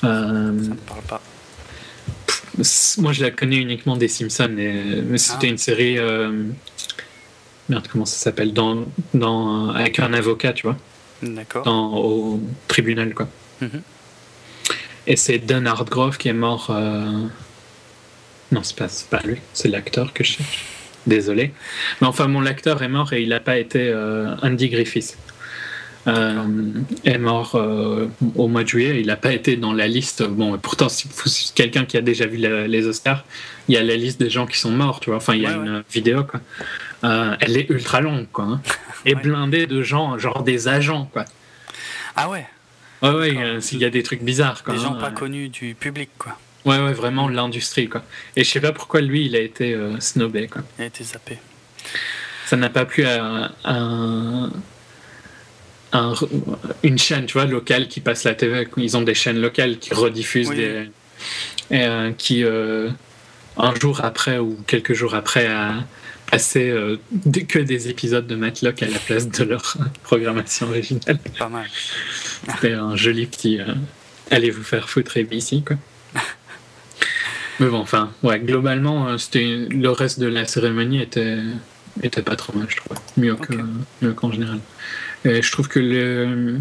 Euh, 0.03 0.07
Ça 0.63 0.69
me 0.69 0.75
parle 0.75 1.01
pas. 1.01 1.21
pff, 2.27 2.97
moi, 2.99 3.11
je 3.13 3.23
la 3.23 3.31
connais 3.31 3.57
uniquement 3.57 3.97
des 3.97 4.07
Simpsons, 4.07 4.55
et, 4.57 5.01
mais 5.05 5.17
c'était 5.17 5.47
Ah. 5.47 5.51
une 5.51 5.57
série. 5.57 5.97
euh, 5.99 6.43
merde, 7.69 7.87
comment 7.91 8.05
ça 8.05 8.17
s'appelle? 8.17 8.53
Dans, 8.53 8.85
dans, 9.13 9.69
Avec 9.69 9.99
un 9.99 10.13
avocat, 10.13 10.53
tu 10.53 10.63
vois, 10.67 10.77
D'accord. 11.21 11.67
au 11.67 12.39
tribunal, 12.67 13.13
quoi. 13.13 13.27
Mhm. 13.61 13.81
Et 15.09 15.15
c'est 15.15 15.39
Don 15.39 15.65
Hartgrove 15.65 16.17
qui 16.17 16.27
est 16.29 16.33
mort. 16.33 16.67
euh, 16.69 17.27
Non, 18.51 18.63
c'est 18.63 18.75
pas, 18.77 18.87
pas 19.09 19.21
lui, 19.25 19.37
c'est 19.53 19.67
l'acteur 19.67 20.13
que 20.13 20.23
je 20.23 20.33
cherche. 20.33 20.65
Désolé. 21.05 21.53
Mais 22.01 22.07
enfin, 22.07 22.27
mon 22.27 22.41
l'acteur 22.41 22.81
est 22.83 22.87
mort 22.89 23.13
et 23.13 23.21
il 23.21 23.29
n'a 23.29 23.39
pas 23.39 23.57
été 23.57 23.79
euh, 23.89 24.35
Andy 24.41 24.69
Griffith. 24.69 25.17
Euh, 26.07 26.41
est 27.03 27.17
mort 27.17 27.55
euh, 27.55 28.07
au 28.35 28.47
mois 28.47 28.63
de 28.63 28.67
juillet. 28.69 29.01
Il 29.01 29.07
n'a 29.07 29.17
pas 29.17 29.33
été 29.33 29.57
dans 29.57 29.73
la 29.73 29.87
liste. 29.87 30.23
Bon, 30.23 30.57
pourtant, 30.57 30.87
si 30.87 31.09
quelqu'un 31.53 31.83
qui 31.83 31.97
a 31.97 32.01
déjà 32.01 32.25
vu 32.25 32.37
la- 32.37 32.65
les 32.67 32.87
Oscars, 32.87 33.25
il 33.67 33.75
y 33.75 33.77
a 33.77 33.83
la 33.83 33.95
liste 33.97 34.17
des 34.21 34.29
gens 34.29 34.45
qui 34.47 34.57
sont 34.57 34.71
morts, 34.71 35.01
tu 35.01 35.09
vois. 35.09 35.17
Enfin, 35.17 35.35
il 35.35 35.41
y 35.41 35.45
a 35.45 35.49
Ouais, 35.57 35.65
une 35.65 35.83
vidéo, 35.91 36.23
quoi. 36.23 36.39
Euh, 37.03 37.35
elle 37.41 37.57
est 37.57 37.69
ultra 37.69 37.99
longue, 37.99 38.27
quoi. 38.31 38.45
hein. 38.45 38.61
Et 39.05 39.15
Ouais. 39.15 39.21
blindée 39.21 39.67
de 39.67 39.81
gens, 39.81 40.17
genre 40.17 40.43
des 40.43 40.69
agents, 40.69 41.09
quoi. 41.11 41.25
Ah 42.15 42.29
ouais, 42.29 42.45
Ouais, 43.03 43.11
ouais, 43.11 43.57
s'il 43.61 43.79
y 43.79 43.85
a 43.85 43.89
des 43.89 44.01
trucs 44.01 44.23
bizarres, 44.23 44.63
quoi. 44.63 44.73
des 44.75 44.79
gens 44.79 44.93
hein. 44.93 44.99
pas 45.01 45.11
connus 45.11 45.49
du 45.49 45.75
public, 45.75 46.09
quoi. 46.17 46.37
Ouais, 46.65 46.79
ouais, 46.79 46.93
vraiment 46.93 47.29
l'industrie, 47.29 47.87
quoi. 47.87 48.03
Et 48.35 48.43
je 48.43 48.49
sais 48.49 48.59
pas 48.59 48.71
pourquoi 48.73 49.01
lui, 49.01 49.25
il 49.25 49.35
a 49.35 49.39
été 49.39 49.73
euh, 49.73 49.99
snobé, 49.99 50.47
quoi. 50.47 50.63
Il 50.77 50.83
a 50.83 50.85
été 50.87 51.03
zappé. 51.03 51.37
Ça 52.45 52.57
n'a 52.57 52.69
pas 52.69 52.85
plu 52.85 53.05
à, 53.05 53.51
à 53.63 53.73
un- 53.75 54.51
un- 55.93 56.13
une 56.83 56.97
chaîne, 56.97 57.25
tu 57.25 57.33
vois, 57.33 57.45
locale 57.45 57.87
qui 57.87 57.99
passe 58.01 58.23
la 58.25 58.35
TV. 58.35 58.67
Ils 58.77 58.97
ont 58.97 59.01
des 59.01 59.13
chaînes 59.13 59.39
locales 59.39 59.77
qui 59.79 59.93
rediffusent 59.93 60.49
Oui, 60.49 60.55
des. 60.57 60.89
et, 61.71 61.83
euh, 61.85 62.11
qui, 62.17 62.43
euh, 62.43 62.89
un 63.57 63.73
jour 63.75 64.03
après 64.03 64.37
ou 64.39 64.57
quelques 64.67 64.93
jours 64.93 65.15
après, 65.15 65.47
a 65.47 65.75
passé 66.29 66.73
que 67.47 67.59
des 67.59 67.87
épisodes 67.87 68.27
de 68.27 68.35
Matlock 68.35 68.83
à 68.83 68.87
la 68.87 68.99
place 68.99 69.29
de 69.29 69.43
leur 69.45 69.77
programmation 70.03 70.67
originale. 70.67 71.19
Pas 71.39 71.47
mal. 71.47 71.65
C'était 72.51 72.73
un 72.73 72.95
joli 72.97 73.25
petit. 73.25 73.59
allez 74.29 74.51
vous 74.51 74.63
faire 74.63 74.89
foutre 74.89 75.17
ABC, 75.17 75.63
quoi. 75.65 75.77
Mais 77.59 77.67
bon, 77.67 77.79
enfin, 77.79 78.11
ouais, 78.23 78.39
globalement, 78.39 79.07
euh, 79.07 79.17
c'était 79.17 79.67
le 79.69 79.89
reste 79.89 80.19
de 80.19 80.27
la 80.27 80.45
cérémonie 80.45 81.01
était 81.01 81.37
était 82.03 82.21
pas 82.21 82.35
trop 82.35 82.53
mal, 82.57 82.67
je 82.69 82.75
trouve. 82.77 82.97
Mieux 83.17 83.35
que 83.35 83.53
Ok. 83.53 83.59
mieux 84.03 84.13
qu'en 84.13 84.31
général. 84.31 84.59
Et 85.25 85.41
je 85.41 85.51
trouve 85.51 85.67
que 85.67 85.79
le 85.79 86.59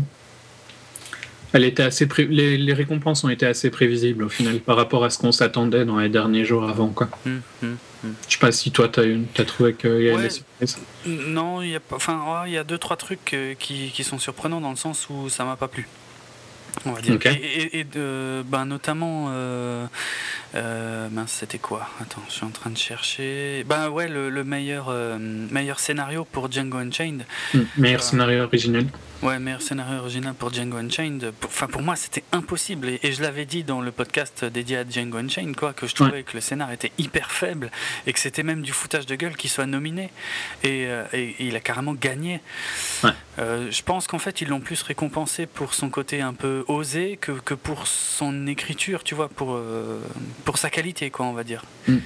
elle 1.52 1.64
était 1.64 1.82
assez 1.84 2.06
pré- 2.06 2.26
les, 2.26 2.58
les 2.58 2.72
récompenses 2.74 3.24
ont 3.24 3.28
été 3.30 3.46
assez 3.46 3.70
prévisibles 3.70 4.24
au 4.24 4.28
final 4.28 4.58
par 4.60 4.76
rapport 4.76 5.04
à 5.04 5.10
ce 5.10 5.18
qu'on 5.18 5.32
s'attendait 5.32 5.84
dans 5.86 5.98
les 5.98 6.08
derniers 6.08 6.44
jours 6.44 6.68
avant 6.68 6.88
quoi. 6.88 7.08
Hum. 7.26 7.40
Je 8.28 8.32
sais 8.32 8.38
pas 8.38 8.52
si 8.52 8.70
toi 8.72 8.88
t'as 8.88 9.04
eu- 9.04 9.22
t'as 9.34 9.44
trouvé 9.44 9.74
qu'il 9.74 9.90
y 9.90 10.08
avait 10.08 10.16
Ouais. 10.16 10.22
des 10.24 10.30
surprises. 10.30 10.78
Non, 11.06 11.62
il 11.62 11.70
y 11.70 11.74
a 11.76 11.80
pas. 11.80 11.96
Enfin, 11.96 12.22
oh, 12.26 12.42
il 12.46 12.52
y 12.52 12.58
a 12.58 12.64
deux 12.64 12.78
trois 12.78 12.96
trucs 12.96 13.32
euh, 13.34 13.54
qui, 13.58 13.90
qui 13.92 14.04
sont 14.04 14.18
surprenants 14.18 14.60
dans 14.60 14.70
le 14.70 14.76
sens 14.76 15.06
où 15.10 15.28
ça 15.28 15.44
m'a 15.44 15.56
pas 15.56 15.68
plu. 15.68 15.88
On 16.84 16.92
va 16.92 17.00
dire. 17.00 17.18
Et, 17.26 17.30
et- 17.30 17.78
et 17.80 17.84
de, 17.84 18.42
ben, 18.46 18.64
notamment, 18.66 19.26
euh, 19.30 19.86
euh, 20.54 21.08
mince, 21.10 21.32
c'était 21.40 21.58
quoi? 21.58 21.88
Attends, 22.00 22.22
je 22.28 22.34
suis 22.34 22.44
en 22.44 22.50
train 22.50 22.70
de 22.70 22.78
chercher. 22.78 23.64
Ben 23.68 23.88
ouais, 23.88 24.08
le, 24.08 24.30
le 24.30 24.44
meilleur, 24.44 24.86
euh, 24.88 25.16
meilleur 25.18 25.80
scénario 25.80 26.24
pour 26.30 26.50
Django 26.52 26.78
Unchained. 26.78 27.24
Hmm, 27.54 27.60
Meilleur 27.78 28.02
scénario 28.02 28.44
original. 28.44 28.84
Ouais, 29.22 29.38
meilleur 29.38 29.62
scénario 29.62 29.98
original 30.00 30.34
pour 30.34 30.52
Django 30.52 30.76
Unchained. 30.76 31.32
Enfin, 31.44 31.66
pour 31.66 31.80
moi, 31.82 31.96
c'était 31.96 32.22
impossible. 32.32 32.88
Et, 32.90 33.00
et 33.02 33.12
je 33.12 33.22
l'avais 33.22 33.46
dit 33.46 33.64
dans 33.64 33.80
le 33.80 33.90
podcast 33.90 34.44
dédié 34.44 34.76
à 34.76 34.84
Django 34.88 35.16
Unchained, 35.18 35.56
quoi, 35.56 35.72
que 35.72 35.86
je 35.86 35.94
trouvais 35.94 36.22
que 36.22 36.34
le 36.34 36.40
scénar 36.40 36.70
était 36.70 36.92
hyper 36.98 37.32
faible 37.32 37.70
et 38.06 38.12
que 38.12 38.18
c'était 38.20 38.42
même 38.42 38.62
du 38.62 38.72
foutage 38.72 39.06
de 39.06 39.14
gueule 39.14 39.34
qu'il 39.36 39.48
soit 39.50 39.66
nominé. 39.66 40.10
Et, 40.62 40.86
euh, 40.86 41.04
et- 41.14 41.30
et 41.38 41.46
il 41.46 41.56
a 41.56 41.60
carrément 41.60 41.94
gagné. 41.94 42.40
Ouais. 43.02 43.10
Euh, 43.38 43.70
je 43.70 43.82
pense 43.82 44.06
qu'en 44.06 44.18
fait, 44.18 44.42
ils 44.42 44.48
l'ont 44.48 44.60
plus 44.60 44.82
récompensé 44.82 45.46
pour 45.46 45.72
son 45.74 45.88
côté 45.88 46.20
un 46.20 46.34
peu 46.34 46.64
osé 46.68 47.16
que, 47.20 47.32
que 47.32 47.54
pour 47.54 47.86
son 47.86 48.46
écriture, 48.46 49.02
tu 49.02 49.14
vois, 49.14 49.28
pour, 49.28 49.54
euh, 49.54 49.98
pour 50.44 50.58
sa 50.58 50.68
qualité, 50.70 51.10
quoi, 51.10 51.26
on 51.26 51.32
va 51.32 51.42
dire. 51.42 51.64
Mm. 51.88 51.96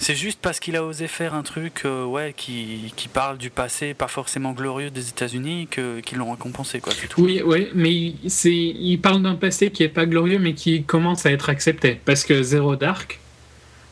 C'est 0.00 0.14
juste 0.14 0.38
parce 0.40 0.60
qu'il 0.60 0.76
a 0.76 0.84
osé 0.84 1.08
faire 1.08 1.34
un 1.34 1.42
truc 1.42 1.82
euh, 1.84 2.04
ouais, 2.04 2.32
qui, 2.36 2.92
qui 2.96 3.08
parle 3.08 3.36
du 3.36 3.50
passé, 3.50 3.94
pas 3.94 4.06
forcément 4.08 4.52
glorieux 4.52 4.90
des 4.90 5.08
États-Unis, 5.08 5.68
qu'ils 5.70 6.18
l'ont 6.18 6.30
récompensé, 6.30 6.80
quoi, 6.80 6.92
tout. 7.08 7.20
Oui, 7.22 7.42
mais 7.74 7.92
il- 7.94 8.16
c'est, 8.30 8.52
il 8.54 8.98
parle 8.98 9.22
d'un 9.22 9.34
passé 9.34 9.70
qui 9.72 9.82
est 9.82 9.88
pas 9.88 10.06
glorieux, 10.06 10.38
mais 10.38 10.54
qui 10.54 10.84
commence 10.84 11.26
à 11.26 11.32
être 11.32 11.48
accepté. 11.50 12.00
Parce 12.04 12.24
que 12.24 12.42
Zero 12.42 12.76
Dark 12.76 13.18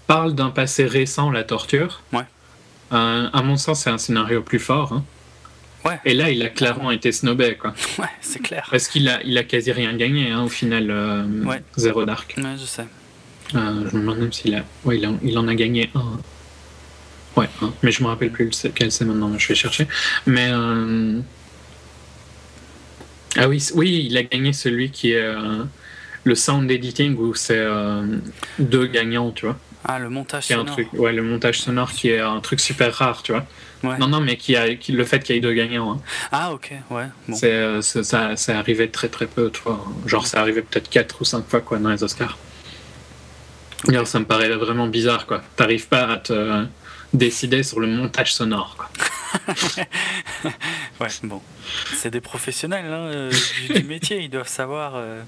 parle 0.07 0.35
d'un 0.35 0.51
passé 0.51 0.87
récent, 0.87 1.31
la 1.33 1.43
torture. 1.43 2.03
Ouais. 2.13 2.23
Euh, 2.93 3.29
à 3.33 3.43
mon 3.43 3.57
sens, 3.57 3.81
c'est 3.83 3.91
un 3.91 3.99
scénario 3.99 4.43
plus 4.43 4.61
fort. 4.61 4.93
hein. 4.93 5.05
Ouais. 5.85 5.99
Et 6.05 6.15
là, 6.15 6.31
il 6.31 6.43
a 6.43 6.49
clairement 6.49 6.93
été 6.93 7.11
snobé, 7.13 7.57
quoi. 7.57 7.75
Ouais, 7.99 8.07
c'est 8.21 8.41
clair. 8.43 8.67
Parce 8.71 8.87
qu'il 8.89 9.09
a, 9.09 9.21
il 9.25 9.37
a 9.39 9.43
quasi 9.45 9.73
rien 9.73 9.93
gagné, 9.97 10.31
hein, 10.31 10.43
au 10.45 10.49
final, 10.49 10.89
euh, 10.91 11.25
Ouais. 11.45 11.63
Zero 11.77 12.05
Dark. 12.05 12.35
Ouais, 12.39 12.55
je 12.61 12.65
sais. 12.65 12.87
Euh, 13.55 13.89
je 13.91 13.97
me 13.97 14.01
demande 14.01 14.19
même 14.19 14.33
s'il 14.33 14.55
a. 14.55 14.65
Ouais, 14.85 14.99
il, 14.99 15.07
en- 15.07 15.19
il 15.23 15.39
en 15.39 15.47
a 15.49 15.55
gagné 15.55 15.91
un. 15.95 16.19
Ouais, 17.37 17.49
un. 17.63 17.73
Mais 17.83 17.93
je 17.93 18.03
me 18.03 18.09
rappelle 18.09 18.31
plus 18.31 18.47
lequel 18.65 18.91
c'est 18.91 19.05
maintenant, 19.05 19.33
je 19.39 19.49
vais 19.49 19.55
chercher. 19.55 19.87
Mais. 20.27 20.49
euh, 20.51 21.21
Ah 23.37 23.49
oui, 23.49 23.63
oui, 23.75 24.07
il 24.11 24.17
a 24.17 24.23
gagné 24.23 24.53
celui 24.53 24.91
qui 24.91 25.13
est. 25.13 25.17
euh, 25.23 25.65
Le 26.25 26.35
sound 26.35 26.71
editing 26.71 27.17
où 27.17 27.35
c'est 27.35 27.65
deux 28.59 28.87
gagnants, 28.87 29.31
tu 29.31 29.47
vois. 29.47 29.57
Ah, 29.89 30.01
le 30.01 30.09
montage 30.11 30.51
un 30.51 30.57
sonore. 30.57 30.73
truc, 30.73 30.89
ouais, 30.95 31.13
le 31.13 31.23
montage 31.23 31.61
sonore 31.61 31.93
qui 31.93 32.09
est 32.09 32.19
un 32.19 32.41
truc 32.41 32.59
super 32.59 32.93
rare, 32.93 33.23
tu 33.23 33.31
vois. 33.33 33.47
Ouais. 33.85 33.97
Non, 33.99 34.09
non, 34.09 34.21
mais 34.21 34.37
qui 34.37 34.57
a, 34.57 34.75
qui, 34.75 34.91
le 34.91 35.05
fait 35.05 35.23
qu'il 35.23 35.37
y 35.37 35.39
ait 35.39 35.41
deux 35.41 35.53
gagnants, 35.53 35.93
hein. 35.93 36.01
Ah, 36.33 36.53
ok, 36.53 36.73
ouais. 36.91 37.05
Bon. 37.29 37.37
c'est, 37.37 37.81
ça, 37.83 38.35
c'est 38.35 38.53
arrivé 38.53 38.89
très 38.91 39.09
très 39.09 39.27
peu, 39.27 39.49
tu 39.53 39.61
vois. 39.63 39.87
Genre, 40.07 40.27
c'est 40.27 40.39
arrivé 40.39 40.63
peut-être 40.63 40.89
4 40.91 41.21
ou 41.21 41.25
5 41.25 41.47
fois, 41.49 41.61
quoi, 41.61 41.79
dans 41.79 41.91
les 41.91 42.03
Oscars. 42.03 42.37
D'ailleurs, 43.87 44.07
ça 44.07 44.19
me 44.19 44.25
paraît 44.25 44.49
vraiment 44.51 44.87
bizarre, 44.89 45.27
quoi. 45.27 45.43
T'arrives 45.57 45.89
pas 45.89 46.07
à 46.09 46.17
te 46.19 46.65
décider 47.13 47.63
sur 47.63 47.81
le 47.81 47.87
montage 47.87 48.35
sonore, 48.35 48.77
quoi. 48.77 48.89
Ouais, 51.01 51.09
bon. 51.25 51.43
C'est 51.95 52.11
des 52.11 52.21
professionnels 52.23 52.87
hein, 52.87 53.07
euh, 53.13 53.33
du, 53.69 53.75
du 53.81 53.85
métier, 53.85 54.21
ils 54.23 54.31
doivent 54.31 54.49
savoir. 54.49 54.93
euh, 54.97 55.23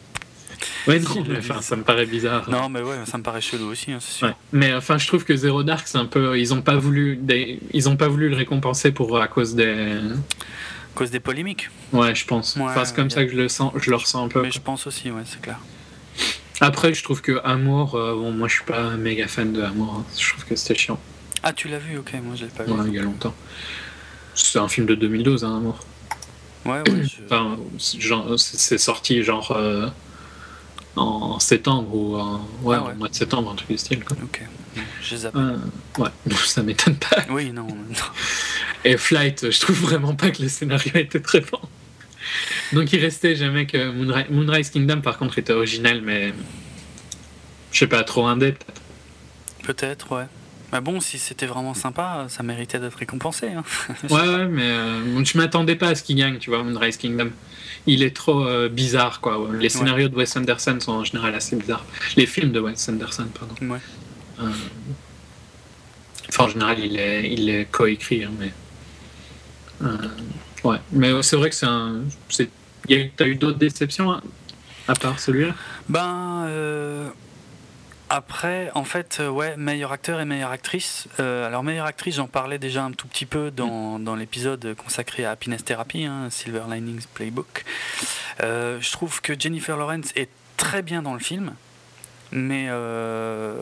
Ouais, 0.87 0.99
non, 0.99 1.25
mais, 1.29 1.39
enfin, 1.39 1.61
ça 1.61 1.77
me 1.77 1.83
paraît 1.83 2.07
bizarre. 2.07 2.49
Non, 2.49 2.69
mais 2.71 2.81
ouais, 2.81 2.97
ça 3.05 3.19
me 3.19 3.23
paraît 3.23 3.41
chelou 3.43 3.67
aussi, 3.71 3.93
hein, 3.93 3.99
c'est 4.01 4.13
sûr. 4.13 4.29
Ouais. 4.29 4.35
Mais 4.53 4.73
enfin, 4.75 4.97
je 4.99 5.07
trouve 5.07 5.25
que 5.25 5.37
Zero 5.37 5.63
Dark, 5.63 5.87
c'est 5.87 5.99
un 5.99 6.07
peu, 6.07 6.39
ils 6.39 6.55
ont 6.55 6.63
pas 6.63 6.77
voulu, 6.77 7.17
des... 7.17 7.61
ils 7.73 7.89
ont 7.89 7.97
pas 7.97 8.09
voulu 8.09 8.29
le 8.31 8.37
récompenser 8.37 8.91
pour 8.93 9.21
à 9.21 9.29
cause 9.29 9.55
des, 9.55 9.99
À 9.99 10.95
cause 10.95 11.11
des 11.11 11.21
polémiques. 11.21 11.69
ouais, 11.93 12.15
je 12.15 12.25
pense. 12.25 12.57
Ouais, 12.57 12.63
enfin, 12.65 12.85
c'est 12.87 12.97
comme 12.97 13.07
a- 13.09 13.11
ça 13.11 13.25
que 13.25 13.31
je 13.31 13.37
le 13.37 13.49
sens, 13.49 13.73
je 13.77 13.91
le 13.91 13.97
ressens 13.97 14.25
un 14.25 14.29
peu. 14.29 14.41
Mais 14.43 14.51
je 14.51 14.61
pense 14.61 14.87
aussi, 14.87 15.11
ouais, 15.11 15.23
c'est 15.27 15.41
clair. 15.43 15.59
Après, 16.61 16.93
je 16.95 17.03
trouve 17.05 17.21
que 17.23 17.41
Amour, 17.45 17.95
euh, 17.95 18.15
bon, 18.15 18.33
moi, 18.33 18.49
je 18.49 18.55
suis 18.55 18.65
pas 18.65 18.97
méga 18.97 19.29
fan 19.29 19.53
de 19.53 19.63
Amour. 19.63 19.95
hein. 20.01 20.05
Je 20.19 20.31
trouve 20.31 20.45
que 20.45 20.57
c'était 20.57 20.75
chiant. 20.75 20.99
Ah, 21.43 21.53
tu 21.53 21.69
l'as 21.69 21.79
vu, 21.79 21.97
ok, 21.99 22.15
moi 22.25 22.35
je 22.35 22.45
l'ai 22.45 22.51
pas 22.51 22.65
vu. 22.65 22.73
Ouais, 22.73 22.85
il 22.89 22.95
y 22.95 22.99
a 22.99 23.03
longtemps. 23.03 23.35
C'est 24.35 24.59
un 24.59 24.67
film 24.69 24.87
de 24.87 24.97
2012, 24.97 25.45
hein, 25.45 25.57
Amour. 25.59 25.79
Ouais, 26.65 26.81
ouais, 26.91 27.05
je- 27.05 27.25
Enfin, 27.25 27.57
c'est 27.79 28.77
sorti 28.79 29.23
genre 29.23 29.53
euh, 29.53 29.89
en 30.97 31.39
septembre 31.39 31.95
ou 31.95 32.17
en, 32.17 32.41
ouais, 32.63 32.77
Ah 32.81 32.87
ouais. 32.89 32.95
mois 32.95 33.09
de 33.09 33.15
septembre, 33.15 33.53
un 33.53 33.55
truc 33.55 33.69
du 33.71 33.79
style. 33.79 34.05
Quoi. 34.05 34.17
ok. 34.23 34.43
Je 35.01 35.15
les. 35.15 35.27
Euh, 35.27 35.57
ouais, 35.99 36.09
ça 36.45 36.63
m'étonne 36.65 36.97
pas. 36.97 37.25
Oui, 37.31 37.53
non, 37.53 37.67
non. 37.69 37.77
Et 38.85 38.97
Flight, 38.97 39.51
je 39.51 39.61
trouve 39.61 39.77
vraiment 39.81 40.15
pas 40.17 40.31
que 40.31 40.43
le 40.43 40.49
scénario 40.49 40.91
était 40.97 41.21
très 41.21 41.41
bon. 41.41 41.61
Donc 42.73 42.93
il 42.93 43.01
restait 43.01 43.37
jamais 43.37 43.67
que 43.67 43.91
Moonri- 43.93 44.31
Moonrise 44.31 44.71
Kingdom, 44.71 45.01
par 45.01 45.19
contre, 45.19 45.39
était 45.39 45.53
original, 45.53 46.01
mais 46.03 46.33
je 47.73 47.79
sais 47.79 47.87
pas, 47.87 48.03
trop 48.05 48.27
indé 48.27 48.53
peut-être. 48.53 48.83
Peut-être, 49.65 50.13
ouais. 50.17 50.27
Mais 50.73 50.81
bon, 50.83 51.01
si 51.01 51.19
c'était 51.19 51.47
vraiment 51.47 51.73
sympa, 51.75 52.27
ça 52.29 52.43
méritait 52.43 52.79
d'être 52.79 52.97
récompensé. 52.99 53.49
Hein. 53.49 53.65
Ouais, 54.11 54.21
ouais, 54.21 54.47
mais 54.47 54.63
euh, 54.71 55.25
je 55.25 55.39
m'attendais 55.39 55.77
pas 55.77 55.89
à 55.89 55.95
ce 55.95 56.03
qu'il 56.03 56.17
gagne, 56.17 56.39
tu 56.39 56.51
vois, 56.51 56.63
Moonrise 56.63 56.97
Kingdom. 56.99 57.31
Il 57.87 58.03
est 58.03 58.15
trop 58.15 58.45
euh, 58.47 58.69
bizarre, 58.69 59.21
quoi. 59.23 59.49
Les 59.59 59.71
scénarios 59.71 60.09
de 60.09 60.15
Wes 60.17 60.37
Anderson 60.37 60.77
sont 60.81 60.93
en 60.93 61.05
général 61.05 61.35
assez 61.35 61.57
bizarres. 61.57 61.87
Les 62.17 62.27
films 62.27 62.53
de 62.53 62.61
Wes 62.61 62.89
Anderson, 62.89 63.27
pardon. 63.39 63.55
Ouais. 63.73 63.79
Euh, 64.41 64.51
Enfin, 66.31 66.45
en 66.45 66.49
général, 66.49 66.79
il 66.79 66.99
est, 66.99 67.33
il 67.33 67.49
est 67.49 67.65
coécrit, 67.71 68.25
hein, 68.25 68.31
mais. 68.39 68.53
Ouais, 70.65 70.79
mais 70.93 71.23
c'est 71.23 71.37
vrai 71.37 71.51
que 71.51 71.57
c'est 71.57 71.67
un. 71.67 72.03
T'as 73.17 73.27
eu 73.27 73.35
d'autres 73.35 73.59
déceptions 73.59 74.11
hein, 74.13 74.23
à 74.87 74.95
part 74.95 75.21
celui-là? 75.21 75.55
Ben, 75.89 76.45
euh, 76.47 77.09
Après, 78.11 78.71
en 78.75 78.85
fait, 78.85 79.19
euh, 79.21 79.29
ouais, 79.29 79.55
meilleur 79.59 79.93
acteur 79.93 80.19
et 80.21 80.25
meilleure 80.25 80.51
actrice. 80.51 81.07
Euh, 81.21 81.47
alors, 81.47 81.63
meilleure 81.63 81.85
actrice, 81.85 82.17
j'en 82.17 82.27
parlais 82.27 82.59
déjà 82.59 82.85
un 82.85 82.93
tout 82.93 83.07
petit 83.07 83.27
peu 83.27 83.51
dans, 83.51 83.99
dans 83.99 84.15
l'épisode 84.17 84.75
consacré 84.75 85.27
à 85.27 85.33
Happiness 85.33 85.63
Therapy, 85.65 86.05
hein, 86.05 86.29
Silver 86.31 86.63
Linings 86.71 87.05
Playbook. 87.13 87.65
Euh, 88.43 88.79
je 88.81 88.91
trouve 88.93 89.21
que 89.21 89.39
Jennifer 89.39 89.77
Lawrence 89.77 90.13
est 90.17 90.31
très 90.57 90.81
bien 90.81 91.03
dans 91.03 91.13
le 91.13 91.21
film 91.21 91.53
mais 92.31 92.67
euh, 92.69 93.61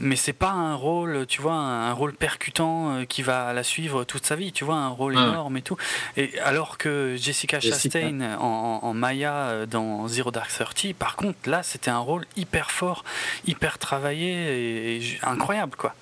mais 0.00 0.16
c'est 0.16 0.32
pas 0.32 0.50
un 0.50 0.74
rôle 0.74 1.26
tu 1.26 1.40
vois 1.40 1.54
un, 1.54 1.92
rôle 1.92 2.12
percutant 2.12 2.96
euh, 2.96 3.04
qui 3.04 3.22
va 3.22 3.52
la 3.52 3.62
suivre 3.62 4.04
toute 4.04 4.26
sa 4.26 4.34
vie 4.34 4.50
tu 4.52 4.64
vois 4.64 4.76
un 4.76 4.88
rôle 4.88 5.14
énorme 5.14 5.56
et 5.56 5.62
tout. 5.62 5.76
Et 6.16 6.38
alors 6.40 6.78
que 6.78 7.16
Jessica, 7.16 7.60
Chastain 7.60 8.36
en, 8.40 8.80
en, 8.82 8.94
Maya 8.94 9.34
euh, 9.34 9.66
dans 9.66 10.08
Zero 10.08 10.30
Dark 10.30 10.50
Thirty 10.50 10.94
par 10.94 11.16
contre 11.16 11.38
là 11.48 11.62
c'était 11.62 11.90
un 11.90 11.98
rôle 11.98 12.26
hyper 12.36 12.70
fort 12.70 13.04
hyper 13.46 13.78
travaillé 13.78 14.96
et, 14.96 15.18
incroyable 15.22 15.76
quoi. 15.76 15.94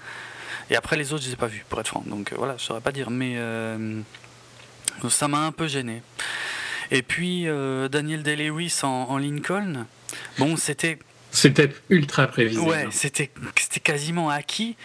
Et 0.70 0.76
après 0.76 0.96
les 0.96 1.12
autres 1.12 1.22
je 1.22 1.28
les 1.28 1.34
ai 1.34 1.36
pas 1.36 1.46
vus 1.46 1.64
pour 1.68 1.80
être 1.80 1.88
franc. 1.88 2.02
Donc 2.06 2.32
voilà 2.36 2.56
je 2.56 2.64
saurais 2.64 2.80
pas 2.80 2.92
dire. 2.92 3.10
Mais 3.10 3.36
ça 5.10 5.28
m'a 5.28 5.40
un 5.40 5.52
peu 5.52 5.68
gêné. 5.68 6.02
Et 6.90 7.02
puis 7.02 7.46
Daniel 7.90 8.22
Day-Lewis 8.22 8.80
en, 8.82 8.88
en 8.88 9.18
Lincoln. 9.18 9.86
Bon 10.38 10.56
c'était 10.56 10.98
c'était 11.36 11.70
ultra 11.90 12.26
prévisible. 12.26 12.66
Ouais, 12.66 12.86
c'était 12.90 13.30
quasiment 13.82 14.30
acquis. 14.30 14.76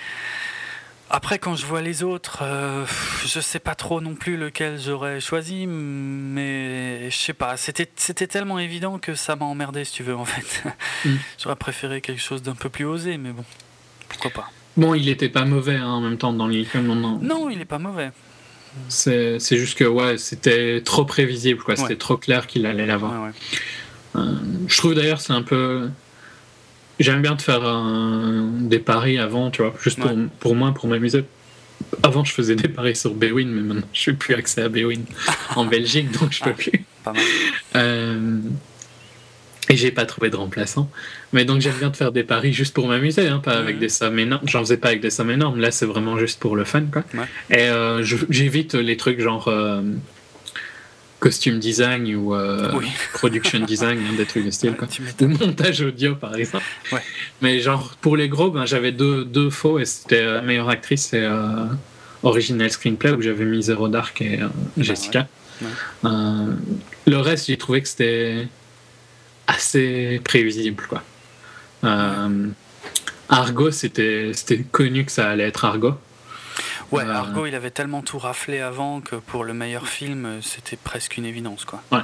Après, 1.13 1.39
quand 1.39 1.55
je 1.55 1.65
vois 1.65 1.81
les 1.81 2.03
autres, 2.03 2.39
euh, 2.41 2.85
je 3.25 3.41
sais 3.41 3.59
pas 3.59 3.75
trop 3.75 3.99
non 3.99 4.15
plus 4.15 4.37
lequel 4.37 4.79
j'aurais 4.79 5.19
choisi, 5.19 5.67
mais 5.67 7.09
je 7.09 7.15
sais 7.17 7.33
pas. 7.33 7.57
C'était 7.57 8.27
tellement 8.27 8.59
évident 8.59 8.97
que 8.97 9.13
ça 9.13 9.35
m'a 9.35 9.45
emmerdé, 9.45 9.83
si 9.83 9.93
tu 9.93 10.03
veux, 10.03 10.15
en 10.15 10.25
fait. 10.25 10.63
Mm. 11.03 11.15
J'aurais 11.41 11.55
préféré 11.55 11.99
quelque 11.99 12.21
chose 12.21 12.43
d'un 12.43 12.53
peu 12.53 12.69
plus 12.69 12.85
osé, 12.85 13.17
mais 13.17 13.31
bon, 13.31 13.43
pourquoi 14.07 14.29
pas. 14.29 14.51
Bon, 14.77 14.93
il 14.93 15.09
était 15.09 15.29
pas 15.29 15.45
mauvais 15.45 15.77
hein, 15.77 15.87
en 15.87 16.01
même 16.01 16.19
temps 16.19 16.31
dans 16.31 16.45
les 16.45 16.67
non, 16.75 16.93
non. 16.93 17.17
non, 17.19 17.49
il 17.49 17.59
est 17.59 17.65
pas 17.65 17.79
mauvais. 17.79 18.11
C'est 18.87 19.39
juste 19.39 19.79
que 19.79 19.83
ouais, 19.83 20.19
c'était 20.19 20.81
trop 20.85 21.03
prévisible, 21.05 21.63
quoi. 21.63 21.75
C'était 21.75 21.95
trop 21.95 22.17
clair 22.17 22.45
qu'il 22.45 22.67
allait 22.67 22.85
l'avoir. 22.85 23.23
Ouais, 23.23 23.31
euh, 24.15 24.35
je 24.67 24.77
trouve 24.77 24.93
d'ailleurs 24.93 25.21
c'est 25.21 25.33
un 25.33 25.41
peu 25.41 25.89
J'aime 27.01 27.21
bien 27.21 27.35
te 27.35 27.41
faire 27.41 27.61
des 28.61 28.79
paris 28.79 29.17
avant, 29.17 29.51
tu 29.51 29.61
vois, 29.61 29.73
juste 29.81 29.99
pour, 29.99 30.11
pour 30.39 30.55
moi, 30.55 30.73
pour 30.73 30.87
m'amuser. 30.87 31.23
Avant, 32.03 32.23
je 32.23 32.31
faisais 32.31 32.55
des 32.55 32.67
paris 32.67 32.95
sur 32.95 33.13
Bewin, 33.13 33.45
mais 33.45 33.61
maintenant, 33.61 33.87
je 33.93 34.11
n'ai 34.11 34.17
plus 34.17 34.35
accès 34.35 34.61
à 34.61 34.69
Bewin 34.69 35.01
en 35.55 35.65
Belgique, 35.65 36.11
donc 36.11 36.31
je 36.31 36.43
peux 36.43 36.51
ah, 36.51 36.53
plus. 36.53 36.85
Pas 37.03 37.13
mal. 37.13 37.23
Euh, 37.75 38.37
et 39.69 39.77
j'ai 39.77 39.91
pas 39.91 40.05
trouvé 40.05 40.29
de 40.29 40.35
remplaçant. 40.35 40.89
Mais 41.33 41.45
donc, 41.45 41.61
j'aime 41.61 41.77
bien 41.77 41.91
te 41.91 41.97
faire 41.97 42.11
des 42.11 42.23
paris 42.23 42.53
juste 42.53 42.73
pour 42.73 42.87
m'amuser, 42.87 43.27
hein, 43.27 43.39
pas 43.39 43.53
avec 43.53 43.79
des 43.79 43.89
sommes 43.89 44.19
énormes. 44.19 44.47
J'en 44.47 44.59
faisais 44.59 44.77
pas 44.77 44.89
avec 44.89 45.01
des 45.01 45.09
sommes 45.09 45.31
énormes. 45.31 45.59
Là, 45.59 45.71
c'est 45.71 45.85
vraiment 45.85 46.17
juste 46.17 46.39
pour 46.39 46.55
le 46.55 46.65
fun, 46.65 46.83
quoi. 46.91 47.03
Et 47.49 47.69
euh, 47.69 48.03
j'évite 48.03 48.75
les 48.75 48.97
trucs 48.97 49.21
genre. 49.21 49.47
Euh, 49.47 49.81
costume 51.21 51.59
design 51.59 52.13
ou 52.15 52.33
euh, 52.33 52.73
production 53.13 53.59
design, 53.59 53.99
hein, 53.99 54.13
des 54.17 54.25
trucs 54.25 54.43
de 54.43 54.51
style, 54.51 54.75
quoi. 54.75 54.87
ou 55.21 55.27
montage 55.27 55.81
audio 55.81 56.15
par 56.15 56.35
exemple. 56.35 56.65
Mais 57.41 57.59
genre 57.59 57.95
pour 58.01 58.17
les 58.17 58.27
gros, 58.27 58.49
ben, 58.49 58.65
j'avais 58.65 58.91
deux, 58.91 59.23
deux 59.23 59.51
faux 59.51 59.79
et 59.79 59.85
c'était 59.85 60.25
la 60.25 60.31
euh, 60.31 60.41
meilleure 60.41 60.69
actrice 60.69 61.13
et 61.13 61.19
euh, 61.19 61.67
original 62.23 62.71
screenplay 62.71 63.11
où 63.11 63.21
j'avais 63.21 63.45
mis 63.45 63.61
Zero 63.61 63.87
Dark 63.87 64.19
et 64.21 64.37
bah 64.37 64.49
Jessica. 64.77 65.27
le 66.03 67.17
reste, 67.17 67.47
j'ai 67.47 67.57
trouvé 67.57 67.83
que 67.83 67.87
c'était 67.87 68.47
assez 69.45 70.19
prévisible, 70.23 70.83
quoi. 70.89 71.03
Argo, 73.29 73.71
c'était 73.71 74.31
connu 74.71 75.05
que 75.05 75.11
ça 75.11 75.29
allait 75.29 75.47
être 75.47 75.65
Argo. 75.65 75.93
Ouais, 76.91 77.03
euh, 77.03 77.13
Argo, 77.13 77.45
il 77.45 77.55
avait 77.55 77.71
tellement 77.71 78.01
tout 78.01 78.19
raflé 78.19 78.59
avant 78.59 79.01
que 79.01 79.15
pour 79.15 79.43
le 79.43 79.53
meilleur 79.53 79.87
film, 79.87 80.39
c'était 80.41 80.75
presque 80.75 81.17
une 81.17 81.25
évidence, 81.25 81.65
quoi. 81.65 81.81
Ouais. 81.91 81.99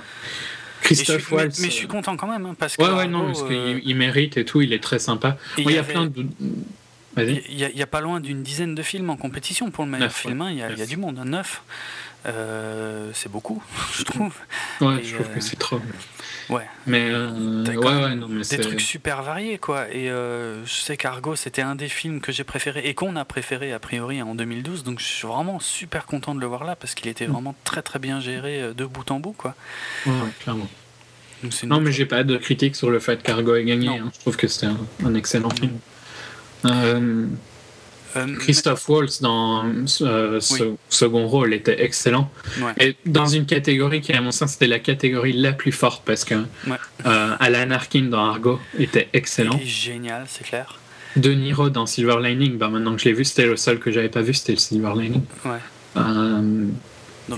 Christophe 0.82 1.32
mais, 1.32 1.46
mais, 1.46 1.50
je 1.50 1.70
suis 1.70 1.88
content 1.88 2.16
quand 2.16 2.28
même, 2.28 2.46
hein, 2.46 2.56
parce 2.58 2.78
que. 2.78 2.84
Ouais, 2.84 2.92
ouais, 2.92 3.08
non, 3.08 3.26
parce 3.26 3.44
qu'il 3.44 3.56
euh, 3.56 3.96
mérite 3.96 4.38
et 4.38 4.46
tout, 4.46 4.62
il 4.62 4.74
est 4.74 4.82
très 4.82 5.00
sympa. 5.00 5.38
Il 5.58 5.70
y, 5.70 5.78
a 5.78 5.84
plein 5.84 6.06
de. 6.06 6.26
Il 7.18 7.72
n'y 7.76 7.82
a, 7.82 7.88
pas 7.88 8.00
loin 8.00 8.20
d'une 8.20 8.44
dizaine 8.44 8.76
de 8.76 8.84
films 8.84 9.10
en 9.10 9.18
compétition 9.18 9.72
pour 9.72 9.86
le 9.86 9.92
meilleur 9.92 10.12
film. 10.12 10.42
Hein. 10.42 10.52
Il 10.52 10.58
y, 10.58 10.64
a, 10.64 10.72
y, 10.72 10.82
a 10.82 10.86
du 10.86 10.98
monde, 10.98 11.18
hein, 11.20 11.26
neuf. 11.26 11.64
Euh, 12.26 13.12
c'est 13.14 13.32
beaucoup, 13.32 13.64
je 13.98 14.04
trouve. 14.04 14.34
Ouais, 14.82 15.04
je 15.04 15.16
trouve 15.16 15.30
que 15.30 15.40
c'est 15.40 15.58
trop. 15.58 15.80
Ouais. 16.50 16.66
Mais, 16.86 17.10
euh, 17.10 17.64
ouais, 17.66 17.76
ouais, 17.76 18.16
non, 18.16 18.28
mais 18.30 18.42
des 18.42 18.58
trucs 18.60 18.80
super 18.80 19.22
variés, 19.22 19.58
quoi. 19.58 19.90
Et 19.92 20.10
euh, 20.10 20.66
je 20.66 20.74
sais 20.74 20.96
qu'Argo, 20.96 21.36
c'était 21.36 21.62
un 21.62 21.76
des 21.76 21.90
films 21.90 22.22
que 22.22 22.32
j'ai 22.32 22.46
préféré 22.46 22.82
et 22.86 22.94
qu'on 22.94 23.16
a 23.16 23.26
préféré 23.26 23.74
a 23.74 23.80
priori 23.80 24.22
en 24.22 24.34
2012. 24.36 24.84
Donc 24.84 25.00
je 25.00 25.06
suis 25.06 25.28
vraiment 25.28 25.60
super 25.60 26.06
content 26.06 26.36
de 26.36 26.40
le 26.40 26.48
voir 26.48 26.64
là 26.64 26.76
parce 26.76 26.96
qu'il 26.96 27.10
était 27.10 27.28
mm. 27.28 27.32
vraiment 27.32 27.56
très 27.64 27.82
très 27.82 28.00
bien 28.00 28.20
géré 28.20 28.62
euh, 28.62 28.74
de 28.74 28.86
bout 28.86 29.10
en 29.12 29.20
bout, 29.20 29.34
quoi. 29.34 29.56
Ouais, 30.06 30.14
clairement. 30.40 30.70
non, 31.64 31.82
mais 31.82 31.92
j'ai 31.92 32.06
pas 32.06 32.24
de 32.24 32.38
critique 32.38 32.76
sur 32.76 32.90
le 32.90 33.00
fait 33.00 33.22
qu'Argo 33.22 33.56
ait 33.56 33.66
gagné. 33.66 33.90
Hein. 33.90 34.10
Je 34.14 34.20
trouve 34.22 34.38
que 34.38 34.48
c'était 34.48 34.72
un, 35.04 35.16
excellent 35.16 35.50
film. 35.50 35.78
Euh, 36.66 36.70
euh, 36.70 37.28
Christophe 38.40 38.88
Waltz 38.90 39.22
dans 39.22 39.66
euh, 40.02 40.40
ce 40.40 40.76
second 40.90 41.28
rôle 41.28 41.54
était 41.54 41.84
excellent. 41.84 42.30
Et 42.80 42.96
dans 43.06 43.26
une 43.28 43.46
catégorie 43.46 44.02
qui, 44.02 44.14
à 44.14 44.22
mon 44.22 44.32
sens, 44.32 44.54
c'était 44.54 44.68
la 44.68 44.80
catégorie 44.80 45.34
la 45.34 45.54
plus 45.54 45.72
forte 45.72 46.04
parce 46.06 46.26
que 46.26 46.36
euh, 46.36 47.36
Alan 47.40 47.72
Arkin 47.72 48.04
dans 48.04 48.26
Argo 48.26 48.60
était 48.78 49.10
excellent. 49.14 49.60
génial, 49.64 50.26
c'est 50.28 50.46
clair. 50.46 50.80
De 51.16 51.32
Niro 51.32 51.70
dans 51.70 51.86
Silver 51.86 52.18
Lining, 52.22 52.58
bah, 52.58 52.70
maintenant 52.70 52.96
que 52.96 53.02
je 53.02 53.06
l'ai 53.06 53.14
vu, 53.14 53.26
c'était 53.26 53.48
le 53.48 53.58
seul 53.58 53.80
que 53.80 53.92
j'avais 53.92 54.10
pas 54.10 54.22
vu, 54.22 54.34
c'était 54.34 54.54
le 54.54 54.60
Silver 54.60 54.94
Lining. 54.96 55.22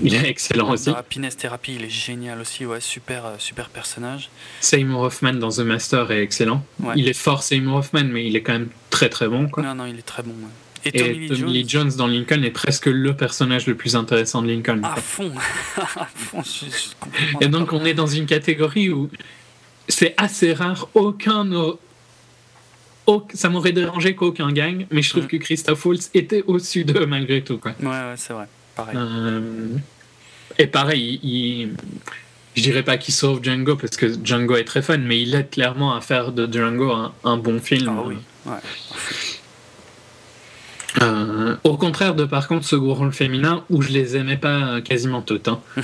il 0.02 0.14
est 0.14 0.28
excellent 0.28 0.70
aussi. 0.70 0.90
Dans 0.90 0.96
Happiness 0.96 1.36
Therapy, 1.36 1.76
il 1.76 1.84
est 1.84 1.90
génial 1.90 2.40
aussi, 2.40 2.66
ouais, 2.66 2.80
super, 2.80 3.24
super 3.38 3.68
personnage. 3.70 4.28
Seymour 4.60 5.02
Hoffman 5.02 5.34
dans 5.34 5.50
The 5.50 5.60
Master 5.60 6.10
est 6.10 6.22
excellent. 6.22 6.64
Il 6.94 7.08
est 7.08 7.14
fort 7.14 7.42
Seymour 7.42 7.78
Hoffman, 7.78 8.04
mais 8.04 8.26
il 8.26 8.36
est 8.36 8.42
quand 8.42 8.52
même 8.52 8.68
très 8.90 9.08
très 9.08 9.28
bon. 9.28 9.48
Quoi. 9.48 9.62
Non, 9.62 9.74
non, 9.74 9.86
il 9.86 9.98
est 9.98 10.02
très 10.02 10.22
bon. 10.22 10.34
Et 10.84 10.92
Tommy, 10.92 11.52
Lee, 11.52 11.64
Jones. 11.68 11.90
dans 11.96 12.06
Lincoln 12.06 12.42
est 12.42 12.50
presque 12.50 12.86
le 12.86 13.14
personnage 13.14 13.66
le 13.66 13.74
plus 13.74 13.96
intéressant 13.96 14.42
de 14.42 14.48
Lincoln. 14.48 14.80
À 14.82 14.96
fond, 14.96 15.32
Et 17.40 17.48
donc 17.48 17.72
on 17.72 17.84
est 17.84 17.94
dans 17.94 18.06
une 18.06 18.26
catégorie 18.26 18.90
où 18.90 19.10
c'est 19.88 20.14
assez 20.16 20.52
rare, 20.52 20.88
aucun 20.94 21.44
ça 23.34 23.48
m'aurait 23.48 23.72
dérangé 23.72 24.14
qu'aucun 24.14 24.52
gagne, 24.52 24.86
mais 24.90 25.02
je 25.02 25.10
trouve 25.10 25.26
que 25.26 25.36
Christophe 25.36 25.84
Waltz 25.84 26.10
était 26.14 26.44
au-dessus 26.46 26.84
d'eux 26.84 27.06
malgré 27.06 27.42
tout. 27.42 27.58
Quoi. 27.58 27.72
Ouais, 27.80 27.88
ouais 27.88 28.14
c'est 28.16 28.32
vrai. 28.32 28.46
Pareil. 28.76 28.96
Euh, 28.96 29.76
et 30.58 30.66
pareil, 30.66 31.20
il, 31.22 31.70
je 32.56 32.62
dirais 32.62 32.82
pas 32.82 32.98
qu'il 32.98 33.14
sauve 33.14 33.42
Django 33.42 33.76
parce 33.76 33.96
que 33.96 34.12
Django 34.24 34.56
est 34.56 34.64
très 34.64 34.82
fun, 34.82 34.98
mais 34.98 35.20
il 35.20 35.34
aide 35.34 35.50
clairement 35.50 35.94
à 35.94 36.00
faire 36.00 36.32
de 36.32 36.50
Django 36.50 36.90
un, 36.90 37.12
un 37.24 37.36
bon 37.36 37.60
film. 37.60 37.88
Ah 37.88 38.02
oui, 38.06 38.16
ouais. 38.46 38.52
Euh, 41.00 41.56
au 41.62 41.76
contraire 41.76 42.14
de 42.16 42.24
par 42.24 42.48
contre 42.48 42.66
ce 42.66 42.74
gros 42.74 42.94
rôle 42.94 43.12
féminin 43.12 43.64
où 43.70 43.80
je 43.80 43.90
les 43.90 44.16
aimais 44.16 44.36
pas 44.36 44.80
quasiment 44.80 45.22
tout 45.22 45.40
hein. 45.46 45.60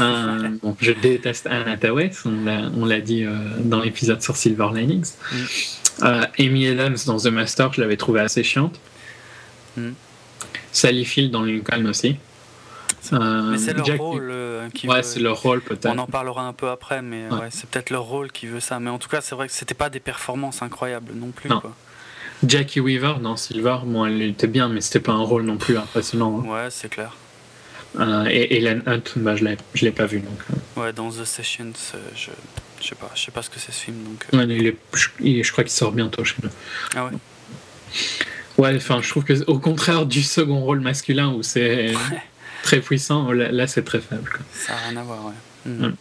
euh, 0.00 0.48
bon, 0.62 0.76
je 0.80 0.90
déteste 0.90 1.46
Anna 1.46 1.76
Tawes, 1.76 2.10
on 2.24 2.84
l'a 2.84 3.00
dit 3.00 3.24
euh, 3.24 3.36
dans 3.60 3.80
l'épisode 3.80 4.20
sur 4.20 4.36
Silver 4.36 4.68
Linings. 4.74 5.12
Mm. 5.32 5.36
Euh, 6.02 6.24
Amy 6.38 6.66
Adams 6.68 6.96
dans 7.06 7.18
The 7.18 7.26
Master, 7.26 7.72
je 7.72 7.80
l'avais 7.80 7.96
trouvé 7.96 8.20
assez 8.20 8.42
chiante. 8.42 8.80
Mm. 9.76 9.90
Sally 10.72 11.04
Field 11.04 11.30
dans 11.30 11.42
Lincoln 11.42 11.86
aussi. 11.86 12.16
mais 13.12 13.58
c'est 13.58 13.74
leur 13.74 13.98
rôle 13.98 14.32
qui 14.74 14.88
ouais, 14.88 15.02
c'est 15.04 15.20
leur 15.20 15.40
rôle 15.40 15.60
peut-être. 15.60 15.94
On 15.94 15.98
en 15.98 16.06
parlera 16.06 16.42
un 16.42 16.52
peu 16.52 16.68
après, 16.68 17.00
mais 17.00 17.28
ouais. 17.30 17.48
c'est 17.50 17.68
peut-être 17.70 17.90
leur 17.90 18.02
rôle 18.02 18.32
qui 18.32 18.46
veut 18.46 18.60
ça. 18.60 18.80
Mais 18.80 18.90
en 18.90 18.98
tout 18.98 19.08
cas, 19.08 19.20
c'est 19.20 19.34
vrai 19.36 19.46
que 19.46 19.52
c'était 19.52 19.74
pas 19.74 19.88
des 19.88 20.00
performances 20.00 20.62
incroyables 20.62 21.12
non 21.14 21.30
plus. 21.30 21.48
Quoi. 21.48 21.74
Jackie 22.46 22.80
Weaver 22.80 23.14
dans 23.20 23.36
Silver, 23.36 23.78
bon, 23.84 24.06
elle 24.06 24.22
était 24.22 24.46
bien, 24.46 24.68
mais 24.68 24.80
c'était 24.80 25.00
pas 25.00 25.12
un 25.12 25.22
rôle 25.22 25.42
non 25.42 25.56
plus 25.56 25.76
impressionnant. 25.76 26.42
Hein. 26.44 26.48
Ouais, 26.48 26.68
c'est 26.70 26.88
clair. 26.88 27.16
Euh, 27.98 28.26
et 28.28 28.56
Helen 28.56 28.82
Hunt, 28.86 29.02
bah, 29.16 29.34
je 29.34 29.44
l'ai 29.84 29.90
pas 29.90 30.06
vu. 30.06 30.20
Donc, 30.20 30.38
euh. 30.50 30.80
Ouais, 30.80 30.92
dans 30.92 31.10
The 31.10 31.24
Sessions, 31.24 31.72
euh, 31.94 31.98
je, 32.14 32.30
je 32.80 32.86
sais 32.86 32.94
pas, 32.94 33.10
je 33.14 33.22
sais 33.22 33.30
pas 33.30 33.42
ce 33.42 33.50
que 33.50 33.58
c'est 33.58 33.72
ce 33.72 33.84
film. 33.84 33.96
Donc, 34.04 34.26
ouais, 34.32 34.44
il 34.44 34.66
est, 34.66 34.76
je, 34.94 35.52
crois 35.52 35.64
qu'il 35.64 35.72
sort 35.72 35.92
bientôt 35.92 36.24
chez 36.24 36.36
nous. 36.42 36.50
Ah 36.94 37.06
ouais. 37.06 37.12
Ouais, 38.58 38.76
enfin, 38.76 39.00
je 39.02 39.08
trouve 39.08 39.24
que 39.24 39.44
au 39.46 39.58
contraire 39.58 40.04
du 40.04 40.22
second 40.22 40.60
rôle 40.60 40.80
masculin 40.80 41.28
où 41.28 41.42
c'est 41.42 41.94
très 42.62 42.80
puissant, 42.80 43.32
là, 43.32 43.66
c'est 43.66 43.84
très 43.84 44.00
faible. 44.00 44.28
Quoi. 44.28 44.44
Ça 44.52 44.72
n'a 44.72 44.78
rien 44.88 44.96
à 44.96 45.02
voir, 45.02 45.26
ouais. 45.26 45.70
Mm. 45.72 45.94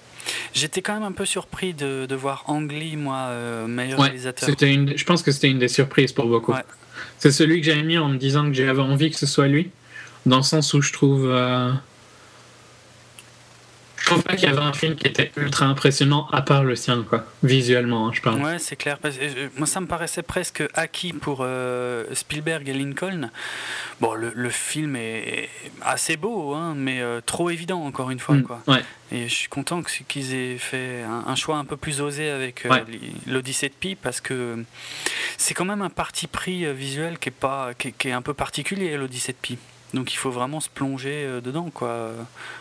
J'étais 0.53 0.81
quand 0.81 0.93
même 0.93 1.03
un 1.03 1.11
peu 1.11 1.25
surpris 1.25 1.73
de, 1.73 2.05
de 2.05 2.15
voir 2.15 2.43
Ang 2.47 2.71
Lee, 2.71 2.95
moi, 2.95 3.27
euh, 3.29 3.67
meilleur 3.67 3.99
réalisateur. 3.99 4.49
Une, 4.61 4.97
je 4.97 5.05
pense 5.05 5.23
que 5.23 5.31
c'était 5.31 5.49
une 5.49 5.59
des 5.59 5.67
surprises 5.67 6.11
pour 6.11 6.27
beaucoup. 6.27 6.53
C'est 7.19 7.31
celui 7.31 7.61
que 7.61 7.65
j'avais 7.65 7.83
mis 7.83 7.97
en 7.97 8.09
me 8.09 8.17
disant 8.17 8.47
que 8.47 8.53
j'avais 8.53 8.81
envie 8.81 9.11
que 9.11 9.17
ce 9.17 9.25
soit 9.25 9.47
lui, 9.47 9.71
dans 10.25 10.37
le 10.37 10.43
sens 10.43 10.73
où 10.73 10.81
je 10.81 10.93
trouve. 10.93 11.29
Euh, 11.29 11.71
trouve 14.07 14.23
pas 14.23 14.35
qu'il 14.35 14.49
y 14.49 14.51
avait 14.51 14.61
un 14.61 14.73
film 14.73 14.95
qui 14.95 15.07
était 15.07 15.31
ultra 15.35 15.65
impressionnant 15.65 16.27
à 16.31 16.41
part 16.41 16.63
le 16.63 16.75
sien, 16.75 17.03
quoi. 17.07 17.25
Visuellement, 17.43 18.07
hein, 18.07 18.11
je 18.13 18.21
parle. 18.21 18.41
Ouais, 18.41 18.59
c'est 18.59 18.75
clair. 18.75 18.97
Euh, 19.03 19.49
moi, 19.57 19.67
ça 19.67 19.81
me 19.81 19.87
paraissait 19.87 20.23
presque 20.23 20.63
acquis 20.73 21.13
pour 21.13 21.39
euh, 21.41 22.05
Spielberg 22.13 22.67
et 22.69 22.73
Lincoln. 22.73 23.29
Bon, 23.99 24.13
le, 24.13 24.49
film 24.49 24.95
est 24.95 25.49
assez 25.81 26.17
beau, 26.17 26.53
hein, 26.53 26.73
mais 26.75 27.01
euh, 27.01 27.19
trop 27.25 27.49
évident, 27.49 27.83
encore 27.83 28.09
une 28.09 28.19
fois, 28.19 28.35
mm, 28.35 28.43
quoi. 28.43 28.61
Ouais. 28.67 28.83
Et 29.11 29.27
je 29.27 29.33
suis 29.33 29.49
content 29.49 29.81
qu'ils 30.07 30.33
aient 30.33 30.57
fait 30.57 31.03
un, 31.03 31.35
choix 31.35 31.57
un 31.57 31.65
peu 31.65 31.77
plus 31.77 32.01
osé 32.01 32.29
avec 32.29 32.67
l'Odyssée 33.25 33.69
de 33.69 33.73
Pi, 33.73 33.95
parce 33.95 34.19
que 34.19 34.63
c'est 35.37 35.53
quand 35.53 35.65
même 35.65 35.81
un 35.81 35.89
parti 35.89 36.27
pris 36.27 36.71
visuel 36.73 37.17
qui 37.17 37.29
est, 37.29 37.31
pas, 37.31 37.71
qui 37.73 38.07
est 38.07 38.11
un 38.11 38.21
peu 38.21 38.33
particulier, 38.33 38.97
l'Odyssée 38.97 39.31
de 39.31 39.37
Pi. 39.41 39.57
Donc 39.93 40.13
il 40.13 40.17
faut 40.17 40.31
vraiment 40.31 40.59
se 40.59 40.69
plonger 40.69 41.23
euh, 41.25 41.41
dedans. 41.41 41.69
Quoi. 41.73 42.11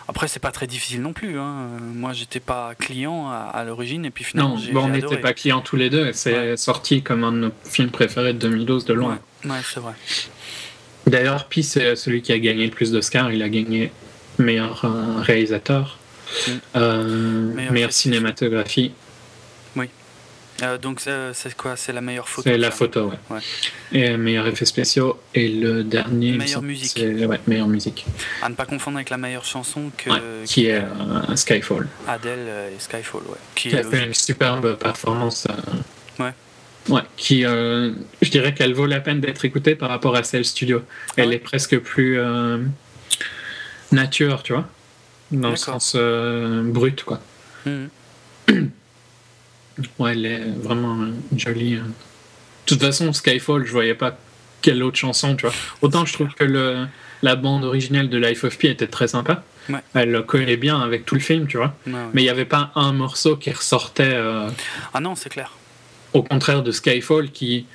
Après, 0.09 0.29
c'est 0.29 0.41
pas 0.41 0.53
très 0.53 0.67
difficile 0.67 1.03
non 1.03 1.13
plus. 1.13 1.39
Hein. 1.39 1.69
Moi, 1.95 2.13
j'étais 2.13 2.41
pas 2.41 2.75
client 2.79 3.31
à, 3.31 3.65
l'origine 3.65 4.05
et 4.05 4.11
puis 4.11 4.25
finalement. 4.25 4.57
Non, 4.73 4.85
on 4.85 4.89
n'était 4.89 5.19
pas 5.19 5.33
clients 5.33 5.61
tous 5.61 5.77
les 5.77 5.91
deux. 5.91 6.13
C'est 6.13 6.57
sorti 6.57 7.03
comme 7.03 7.25
un 7.25 7.33
de 7.33 7.39
nos 7.39 7.53
films 7.65 7.91
préférés 7.91 8.33
de 8.33 8.39
2012 8.39 8.85
de 8.85 8.95
loin. 8.95 9.19
Ouais, 9.45 9.51
c'est 9.65 9.81
vrai. 9.81 9.93
D'ailleurs, 11.07 11.47
Pi, 11.47 11.63
c'est 11.63 11.95
celui 11.95 12.23
qui 12.23 12.33
a 12.33 12.39
gagné 12.39 12.65
le 12.65 12.73
plus 12.73 12.91
d'Oscars. 12.91 13.33
Il 13.33 13.43
a 13.43 13.49
gagné 13.49 13.93
meilleur 14.39 14.85
euh, 14.85 15.21
réalisateur, 15.21 15.99
mm. 16.47 16.51
euh, 16.77 17.71
meilleure 17.71 17.93
cinématographie 17.93 18.93
euh, 20.63 20.79
donc 20.79 21.01
c'est 21.01 21.57
quoi? 21.57 21.77
C'est 21.77 21.93
la 21.93 22.01
meilleure 22.01 22.29
photo 22.29 22.49
C'est 22.49 22.57
la 22.57 22.71
photo, 22.71 23.11
ouais. 23.31 23.39
Et 23.93 24.17
meilleur 24.17 24.47
effet 24.47 24.65
spéciaux. 24.65 25.21
Et 25.35 25.49
le 25.49 25.85
dernier. 25.85 26.33
Meilleure 26.33 26.63
musique. 26.63 26.99
Ouais, 26.99 27.41
meilleure 27.47 27.69
musique. 27.69 28.07
À 28.43 28.49
ne 28.49 28.55
pas 28.55 28.65
confondre 28.65 28.97
avec 28.97 29.11
la 29.11 29.19
meilleure 29.19 29.45
chanson 29.45 29.91
que. 29.97 30.45
qui 30.45 30.67
est 30.67 30.81
euh, 30.81 31.37
Skyfall. 31.37 31.89
Adele 32.09 32.49
et 32.75 32.81
Skyfall, 32.81 33.23
ouais. 33.23 33.39
Qui, 33.55 33.77
a 33.77 33.83
fait 33.83 34.07
une 34.07 34.15
superbe 34.15 34.77
performance. 34.77 35.47
Euh, 35.51 36.25
ouais. 36.25 36.33
Ouais, 36.89 37.03
qui, 37.17 37.43
je 37.43 38.31
dirais 38.31 38.55
qu'elle 38.55 38.73
vaut 38.73 38.87
la 38.87 39.01
peine 39.01 39.21
d'être 39.21 39.45
écoutée 39.45 39.75
par 39.75 39.89
rapport 39.89 40.15
à 40.15 40.23
celle 40.23 40.45
studio. 40.45 40.83
Ah 40.87 41.13
Elle 41.17 41.33
est 41.33 41.39
presque 41.39 41.79
plus 41.79 42.21
nature, 43.91 44.43
tu 44.45 44.53
vois, 44.53 44.69
dans 45.33 45.51
le 45.51 45.57
sens 45.57 45.97
brut, 45.97 47.03
quoi. 47.03 47.21
Mmh. 47.67 47.87
Ouais, 49.99 50.13
elle 50.13 50.27
est 50.27 50.45
vraiment 50.63 50.97
jolie. 51.37 51.75
Hein. 51.75 51.87
De 51.87 52.75
toute 52.75 52.81
façon, 52.81 53.13
Skyfall, 53.13 53.65
je 53.67 53.73
voyais 53.73 53.95
pas 53.95 54.17
quelle 54.63 54.83
autre 54.83 54.97
chanson, 54.97 55.37
tu 55.37 55.47
vois. 55.47 55.55
Autant 55.83 56.05
je 56.05 56.13
trouve 56.13 56.35
que 56.35 56.45
le, 56.45 56.87
la 57.23 57.37
bande 57.37 57.65
originale 57.65 58.09
de 58.09 58.19
Life 58.19 58.45
of 58.45 58.57
Pi 58.59 58.69
était 58.69 58.87
très 58.87 59.09
sympa. 59.09 59.43
Elle 59.95 60.23
collait 60.25 60.57
bien 60.57 60.81
avec 60.81 61.05
tout 61.05 61.15
le 61.15 61.21
film, 61.21 61.47
tu 61.47 61.57
vois. 61.57 61.75
Mais 61.87 62.23
il 62.23 62.25
n'y 62.25 62.31
avait 62.31 62.45
pas 62.45 62.71
un 62.75 62.93
morceau 62.93 63.37
qui 63.37 63.51
ressortait. 63.51 64.15
Euh, 64.15 64.49
ah 64.95 65.01
non, 65.01 65.15
c'est 65.15 65.29
clair. 65.29 65.53
Au 66.15 66.23
contraire 66.23 66.63
de 66.63 66.71
Skyfall, 66.71 67.31
qui, 67.31 67.67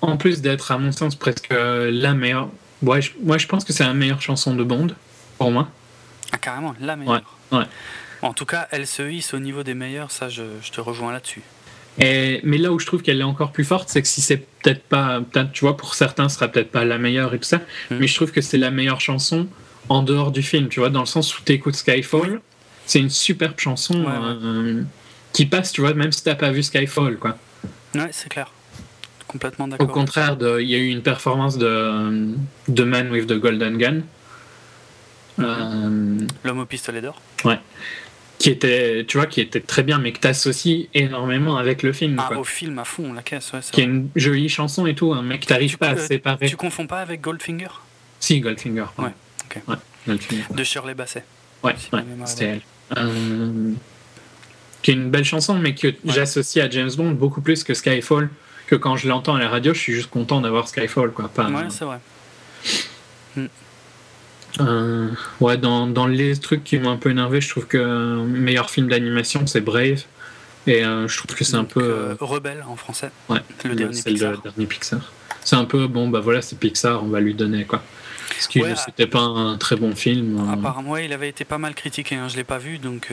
en 0.00 0.16
plus 0.16 0.40
d'être, 0.40 0.70
à 0.70 0.78
mon 0.78 0.92
sens, 0.92 1.16
presque 1.16 1.52
la 1.52 2.14
meilleure. 2.14 2.48
Ouais, 2.82 3.00
moi, 3.22 3.38
je 3.38 3.46
pense 3.46 3.64
que 3.64 3.72
c'est 3.72 3.84
la 3.84 3.94
meilleure 3.94 4.22
chanson 4.22 4.54
de 4.54 4.62
Bond, 4.62 4.88
pour 5.38 5.50
moi. 5.50 5.68
Ah, 6.32 6.38
carrément, 6.38 6.74
la 6.80 6.96
meilleure. 6.96 7.36
Ouais. 7.50 7.64
En 8.22 8.32
tout 8.32 8.46
cas, 8.46 8.68
elle 8.70 8.86
se 8.86 9.02
hisse 9.02 9.34
au 9.34 9.38
niveau 9.38 9.62
des 9.62 9.74
meilleurs, 9.74 10.10
ça 10.10 10.28
je, 10.28 10.42
te 10.72 10.80
rejoins 10.80 11.12
là-dessus. 11.12 11.42
Et, 12.00 12.40
mais 12.44 12.58
là 12.58 12.72
où 12.72 12.78
je 12.78 12.86
trouve 12.86 13.02
qu'elle 13.02 13.20
est 13.20 13.24
encore 13.24 13.52
plus 13.52 13.64
forte, 13.64 13.88
c'est 13.88 14.02
que 14.02 14.08
si 14.08 14.20
c'est 14.20 14.36
peut-être 14.36 14.82
pas, 14.82 15.20
tu 15.52 15.60
vois, 15.64 15.76
pour 15.76 15.94
certains, 15.94 16.28
ce 16.28 16.36
sera 16.36 16.48
peut-être 16.48 16.70
pas 16.70 16.84
la 16.84 16.98
meilleure 16.98 17.34
et 17.34 17.38
tout 17.38 17.44
ça, 17.44 17.58
hmm. 17.90 17.96
mais 17.98 18.06
je 18.06 18.14
trouve 18.14 18.32
que 18.32 18.40
c'est 18.40 18.58
la 18.58 18.70
meilleure 18.70 19.00
chanson 19.00 19.48
en 19.88 20.02
dehors 20.02 20.30
du 20.30 20.42
film, 20.42 20.68
tu 20.68 20.80
vois, 20.80 20.90
dans 20.90 21.00
le 21.00 21.06
sens 21.06 21.36
où 21.38 21.42
tu 21.44 21.52
écoutes 21.52 21.76
Skyfall, 21.76 22.40
c'est 22.86 23.00
une 23.00 23.10
superbe 23.10 23.58
chanson 23.58 24.04
euh, 24.06 24.82
qui 25.32 25.46
passe, 25.46 25.72
tu 25.72 25.80
vois, 25.80 25.94
même 25.94 26.12
si 26.12 26.22
t'as 26.22 26.34
pas 26.34 26.50
vu 26.50 26.62
Skyfall, 26.62 27.16
quoi. 27.16 27.36
Ouais, 27.94 28.08
c'est 28.12 28.28
clair. 28.28 28.52
Complètement 29.26 29.68
d'accord. 29.68 29.88
Au 29.88 29.92
contraire, 29.92 30.36
il 30.40 30.66
y 30.66 30.74
a 30.74 30.78
eu 30.78 30.88
une 30.88 31.02
performance 31.02 31.58
de, 31.58 32.34
de 32.68 32.84
Man 32.84 33.10
with 33.10 33.26
the 33.26 33.34
Golden 33.34 33.76
Gun. 33.76 34.02
Hmm. 35.36 35.44
Euh, 35.44 36.26
L'homme 36.44 36.60
au 36.60 36.66
pistolet 36.66 37.00
d'or. 37.00 37.20
Ouais 37.44 37.58
qui 38.38 38.50
était, 38.50 39.04
tu 39.06 39.16
vois, 39.16 39.26
qui 39.26 39.40
était 39.40 39.60
très 39.60 39.82
bien, 39.82 39.98
mais 39.98 40.12
que 40.12 40.20
t'associes 40.20 40.88
énormément 40.94 41.56
avec 41.56 41.82
le 41.82 41.92
film. 41.92 42.16
Ah, 42.18 42.38
au 42.38 42.44
film 42.44 42.78
à 42.78 42.84
fond, 42.84 43.12
la 43.12 43.22
caisse, 43.22 43.52
ouais. 43.52 43.60
Qui 43.72 43.80
est 43.80 43.84
une 43.84 44.08
jolie 44.14 44.48
chanson 44.48 44.86
et 44.86 44.94
tout, 44.94 45.12
un 45.12 45.22
mec, 45.22 45.46
t'arrives 45.46 45.78
pas 45.78 45.90
à 45.90 45.96
séparer. 45.96 46.46
Tu 46.46 46.56
confonds 46.56 46.86
pas 46.86 47.00
avec 47.00 47.20
Goldfinger? 47.20 47.68
Si, 48.20 48.40
Goldfinger. 48.40 48.86
Ouais, 48.98 49.12
ok. 49.44 49.62
Ouais, 49.68 49.76
Goldfinger. 50.06 50.44
De 50.50 50.64
Shirley 50.64 50.94
Basset. 50.94 51.24
Ouais, 51.64 51.74
ouais 51.92 52.04
c'était 52.24 52.44
elle. 52.44 52.62
Euh, 52.96 53.72
qui 54.82 54.92
est 54.92 54.94
une 54.94 55.10
belle 55.10 55.24
chanson, 55.24 55.58
mais 55.58 55.74
que 55.74 55.94
j'associe 56.04 56.64
à 56.64 56.70
James 56.70 56.90
Bond 56.96 57.10
beaucoup 57.10 57.40
plus 57.40 57.64
que 57.64 57.74
Skyfall. 57.74 58.30
Que 58.68 58.76
quand 58.76 58.96
je 58.96 59.08
l'entends 59.08 59.34
à 59.34 59.38
la 59.40 59.48
radio, 59.48 59.72
je 59.72 59.78
suis 59.80 59.94
juste 59.94 60.10
content 60.10 60.42
d'avoir 60.42 60.68
Skyfall, 60.68 61.12
quoi. 61.12 61.28
Pas, 61.28 61.48
ouais, 61.48 61.70
c'est 61.70 61.86
vrai. 61.86 61.98
Euh, 64.60 65.08
ouais, 65.40 65.56
dans, 65.56 65.86
dans, 65.86 66.06
les 66.06 66.36
trucs 66.36 66.64
qui 66.64 66.78
m'ont 66.78 66.90
un 66.90 66.96
peu 66.96 67.10
énervé, 67.10 67.40
je 67.40 67.48
trouve 67.48 67.66
que 67.66 67.78
le 67.78 68.24
meilleur 68.24 68.70
film 68.70 68.88
d'animation, 68.88 69.46
c'est 69.46 69.60
Brave. 69.60 70.04
Et 70.66 70.84
euh, 70.84 71.08
je 71.08 71.16
trouve 71.16 71.34
que 71.34 71.44
c'est 71.44 71.56
un 71.56 71.64
peu. 71.64 71.82
Euh, 71.82 72.16
Rebelle 72.20 72.64
en 72.68 72.76
français. 72.76 73.10
Ouais, 73.28 73.38
le, 73.64 73.74
dernier 73.74 74.02
Pixar. 74.02 74.32
le 74.32 74.38
dernier 74.38 74.66
Pixar. 74.66 75.12
C'est 75.42 75.56
un 75.56 75.64
peu, 75.64 75.86
bon, 75.86 76.08
bah 76.08 76.20
voilà, 76.20 76.42
c'est 76.42 76.58
Pixar, 76.58 77.02
on 77.02 77.08
va 77.08 77.20
lui 77.20 77.34
donner 77.34 77.64
quoi. 77.64 77.82
Parce 78.28 78.48
que 78.48 78.60
c'était 78.76 79.06
pas 79.06 79.20
un 79.20 79.56
très 79.56 79.76
bon 79.76 79.96
film. 79.96 80.38
Apparemment, 80.52 80.90
ouais, 80.90 81.06
il 81.06 81.12
avait 81.12 81.28
été 81.28 81.44
pas 81.44 81.58
mal 81.58 81.74
critiqué, 81.74 82.14
hein, 82.14 82.28
je 82.28 82.36
l'ai 82.36 82.44
pas 82.44 82.58
vu, 82.58 82.78
donc. 82.78 83.10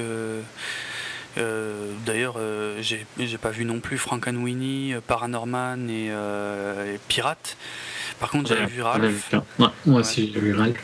D'ailleurs, 2.06 2.38
j'ai 2.82 3.38
pas 3.42 3.52
vu 3.52 3.66
non 3.66 3.80
plus 3.80 3.98
Frankenweenie, 3.98 4.96
Paranorman 5.08 5.90
et, 5.90 6.08
et 6.08 7.00
Pirate. 7.08 7.58
Par 8.20 8.30
contre, 8.30 8.50
j'avais 8.50 8.66
vu 8.66 8.82
Ralph. 8.82 9.34
moi 9.58 10.00
aussi, 10.00 10.32
j'ai 10.34 10.40
vu 10.40 10.54
Ralph. 10.56 10.78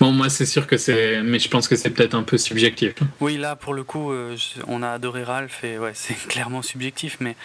Bon, 0.00 0.12
moi, 0.12 0.28
c'est 0.28 0.46
sûr 0.46 0.66
que 0.66 0.76
c'est. 0.76 1.22
Mais 1.22 1.38
je 1.38 1.48
pense 1.48 1.68
que 1.68 1.76
c'est 1.76 1.90
peut-être 1.90 2.14
un 2.14 2.22
peu 2.22 2.38
subjectif. 2.38 2.94
Oui, 3.20 3.36
là, 3.36 3.56
pour 3.56 3.74
le 3.74 3.84
coup, 3.84 4.12
euh, 4.12 4.36
on 4.66 4.82
a 4.82 4.90
adoré 4.90 5.22
Ralph 5.22 5.62
et 5.64 5.78
ouais, 5.78 5.92
c'est 5.94 6.14
clairement 6.28 6.62
subjectif, 6.62 7.18
mais 7.20 7.36